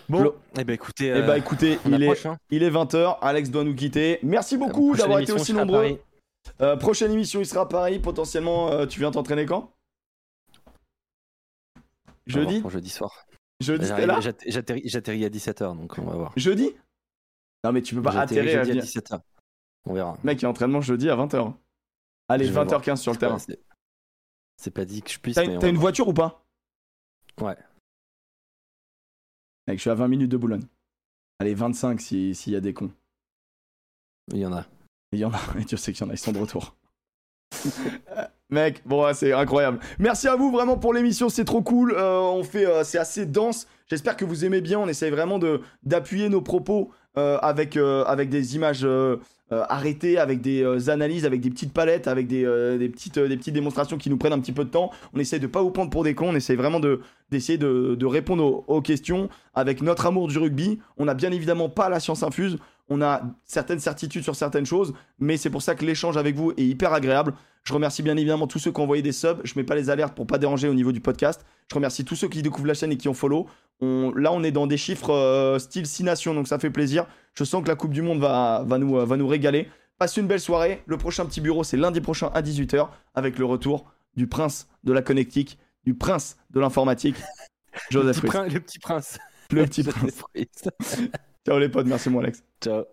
Bon, 0.09 0.34
eh 0.57 0.63
ben 0.63 0.73
écoutez, 0.73 1.07
Eh 1.07 1.11
euh, 1.13 1.21
bah 1.27 1.38
écoutez, 1.38 1.80
on 1.85 1.89
il 1.91 2.03
est, 2.03 2.07
approche, 2.07 2.25
hein. 2.25 2.38
il 2.49 2.61
est 2.63 2.69
20h, 2.69 3.17
Alex 3.21 3.49
doit 3.49 3.63
nous 3.63 3.75
quitter. 3.75 4.19
Merci 4.23 4.57
beaucoup 4.57 4.95
d'avoir 4.95 5.19
été 5.19 5.31
aussi 5.31 5.53
nombreux. 5.53 5.99
Euh, 6.61 6.75
prochaine 6.75 7.11
émission, 7.11 7.39
il 7.39 7.45
sera 7.45 7.61
à 7.61 7.65
Paris. 7.65 7.99
Potentiellement, 7.99 8.69
euh, 8.69 8.85
tu 8.85 8.99
viens 8.99 9.11
t'entraîner 9.11 9.45
quand? 9.45 9.71
Jeudi? 12.25 12.61
pour 12.61 12.69
jeudi 12.69 12.89
soir. 12.89 13.25
Jeudi, 13.59 13.88
là? 13.88 14.19
j'atter- 14.19 14.81
J'atterris 14.85 15.25
à 15.25 15.30
17h, 15.30 15.75
donc 15.77 15.97
on 15.97 16.03
va 16.03 16.15
voir. 16.15 16.34
Jeudi? 16.35 16.71
Non, 17.63 17.71
mais 17.71 17.81
tu 17.81 17.95
peux 17.95 18.01
pas 18.01 18.11
atterrir 18.19 18.59
à 18.59 18.63
jeudi 18.63 18.77
à 18.77 18.81
venir. 18.81 18.84
17h. 18.84 19.19
On 19.85 19.93
verra. 19.93 20.17
Mec, 20.23 20.39
il 20.39 20.43
y 20.43 20.45
a 20.45 20.49
entraînement 20.49 20.81
jeudi 20.81 21.09
à 21.09 21.15
20h. 21.15 21.53
Allez, 22.30 22.45
Je 22.45 22.51
vais 22.53 22.61
20h15 22.61 22.97
sur 22.97 23.11
le 23.11 23.17
terrain. 23.17 23.39
c'est- 23.39 24.71
pas 24.71 24.85
dit 24.85 25.01
que 25.01 25.11
je 25.11 25.19
puisse. 25.19 25.35
T'as 25.35 25.43
une 25.45 25.59
voir. 25.59 25.73
voiture 25.73 26.07
ou 26.07 26.13
pas? 26.13 26.45
Ouais. 27.41 27.55
Mec, 29.68 29.77
je 29.77 29.81
suis 29.81 29.90
à 29.90 29.95
20 29.95 30.07
minutes 30.07 30.31
de 30.31 30.38
Boulogne. 30.38 30.64
Allez, 31.40 31.53
25 31.53 31.99
si- 32.02 32.35
s'il 32.35 32.53
y 32.53 32.56
a 32.56 32.61
des 32.61 32.73
cons. 32.73 32.91
Il 34.31 34.40
y 34.40 34.45
en 34.45 34.53
a. 34.53 34.65
Il 35.11 35.19
y 35.19 35.26
en 35.26 35.31
a, 35.31 35.40
et 35.60 35.64
Dieu 35.64 35.77
sait 35.77 35.94
qu'il 35.94 36.06
y 36.06 36.07
en 36.07 36.10
a, 36.11 36.14
ils 36.14 36.18
sont 36.19 36.31
de 36.31 36.40
retour. 36.40 36.76
Euh, 38.18 38.26
Mec, 38.49 38.81
bon, 38.85 39.11
c'est 39.14 39.31
incroyable. 39.34 39.80
Merci 39.99 40.27
à 40.27 40.35
vous 40.35 40.52
vraiment 40.52 40.77
pour 40.77 40.94
l'émission, 40.94 41.30
c'est 41.30 41.45
trop 41.45 41.61
cool. 41.61 41.94
Euh, 41.94 42.19
on 42.19 42.44
fait, 42.44 42.65
euh, 42.65 42.84
c'est 42.84 42.98
assez 42.98 43.26
dense. 43.26 43.68
J'espère 43.88 44.18
que 44.18 44.26
vous 44.26 44.45
aimez 44.45 44.61
bien. 44.61 44.80
On 44.80 44.88
essaye 44.88 45.11
vraiment 45.11 45.40
de 45.40 45.61
d'appuyer 45.84 46.30
nos 46.30 46.41
propos 46.41 46.91
avec 47.15 47.77
euh, 47.77 48.03
avec 48.06 48.30
des 48.30 48.56
images 48.56 48.84
euh, 48.84 49.18
euh, 49.52 49.64
arrêtées, 49.69 50.18
avec 50.18 50.41
des 50.41 50.64
euh, 50.64 50.90
analyses, 50.90 51.26
avec 51.26 51.41
des 51.41 51.49
petites 51.49 51.73
palettes, 51.73 52.07
avec 52.07 52.27
des, 52.27 52.44
euh, 52.45 52.77
des 52.77 52.90
petites 52.90 53.18
euh, 53.18 53.27
des 53.27 53.38
petites 53.38 53.53
démonstrations 53.53 53.98
qui 53.98 54.10
nous 54.10 54.18
prennent 54.18 54.34
un 54.34 54.40
petit 54.40 54.52
peu 54.52 54.64
de 54.64 54.69
temps. 54.69 54.90
On 55.14 55.19
essaye 55.19 55.40
de 55.40 55.48
pas 55.48 55.61
vous 55.61 55.69
prendre 55.69 55.91
pour 55.91 56.03
des 56.03 56.15
cons. 56.15 56.30
On 56.30 56.35
essaye 56.35 56.56
vraiment 56.56 56.80
de 56.80 57.02
d'essayer 57.30 57.57
de, 57.57 57.95
de 57.95 58.06
répondre 58.06 58.44
aux, 58.44 58.64
aux 58.68 58.81
questions 58.81 59.30
avec 59.53 59.81
notre 59.81 60.06
amour 60.06 60.27
du 60.27 60.38
rugby. 60.38 60.80
On 60.98 61.06
n'a 61.06 61.14
bien 61.14 61.31
évidemment 61.31 61.69
pas 61.69 61.90
la 61.90 61.99
science 61.99 62.23
infuse. 62.23 62.57
On 62.89 63.01
a 63.01 63.22
certaines 63.45 63.80
certitudes 63.80 64.23
sur 64.23 64.35
certaines 64.35 64.65
choses, 64.65 64.93
mais 65.19 65.38
c'est 65.38 65.49
pour 65.49 65.61
ça 65.61 65.73
que 65.76 65.85
l'échange 65.85 66.18
avec 66.18 66.35
vous 66.35 66.51
est 66.57 66.65
hyper 66.65 66.93
agréable. 66.93 67.34
Je 67.64 67.73
remercie 67.73 68.03
bien 68.03 68.18
évidemment 68.18 68.45
tous 68.45 68.60
ceux 68.60 68.72
qui 68.72 68.80
ont 68.81 68.84
envoyé 68.84 69.01
des 69.01 69.14
subs. 69.14 69.39
Je 69.45 69.53
mets 69.55 69.64
pas 69.64 69.76
les 69.76 69.89
alertes 69.89 70.14
pour 70.15 70.27
pas 70.27 70.38
déranger 70.38 70.68
au 70.68 70.73
niveau 70.73 70.91
du 70.91 70.99
podcast. 70.99 71.45
Je 71.72 71.76
remercie 71.76 72.03
tous 72.03 72.15
ceux 72.15 72.27
qui 72.27 72.41
découvrent 72.41 72.68
la 72.68 72.73
chaîne 72.73 72.91
et 72.91 72.97
qui 72.97 73.07
ont 73.07 73.14
follow. 73.14 73.47
On- 73.80 74.11
là, 74.11 74.34
on 74.34 74.43
est 74.43 74.51
dans 74.51 74.68
des 74.68 74.76
chiffres 74.77 75.11
euh, 75.11 75.60
style 75.60 75.88
6 75.88 76.03
nations, 76.03 76.34
donc 76.34 76.47
ça 76.49 76.60
fait 76.60 76.69
plaisir. 76.69 77.05
Je 77.35 77.45
sens 77.45 77.64
que 77.64 77.69
la 77.69 77.76
Coupe 77.76 77.93
du 77.93 78.01
Monde 78.01 78.19
va, 78.19 78.64
va, 78.68 78.77
nous, 78.77 78.97
euh, 78.97 79.05
va 79.05 79.15
nous 79.15 79.27
régaler. 79.27 79.69
Passez 79.97 80.19
une 80.19 80.27
belle 80.27 80.41
soirée. 80.41 80.84
Le 80.85 80.97
prochain 80.97 81.26
petit 81.26 81.39
bureau, 81.39 81.64
c'est 81.64 81.77
lundi 81.77 82.01
prochain 82.01 82.30
à 82.34 82.41
18h 82.41 82.89
avec 83.15 83.39
le 83.39 83.45
retour 83.45 83.85
du 84.18 84.27
prince 84.27 84.68
de 84.84 84.91
la 84.91 85.01
connectique, 85.01 85.57
du 85.85 85.93
prince 85.95 86.35
de 86.51 86.60
l'informatique, 86.60 87.15
Le 87.91 88.01
Joseph 88.01 88.18
petit, 88.22 88.27
prin- 88.27 88.47
le 88.47 88.60
petit 88.60 88.80
prince. 88.80 89.18
Le 89.51 89.65
petit 89.65 89.84
prince. 89.85 90.22
Ciao 91.45 91.57
les 91.60 91.70
potes, 91.70 91.88
merci 91.88 92.10
moi 92.10 92.22
Alex. 92.24 92.44
Ciao. 92.61 92.86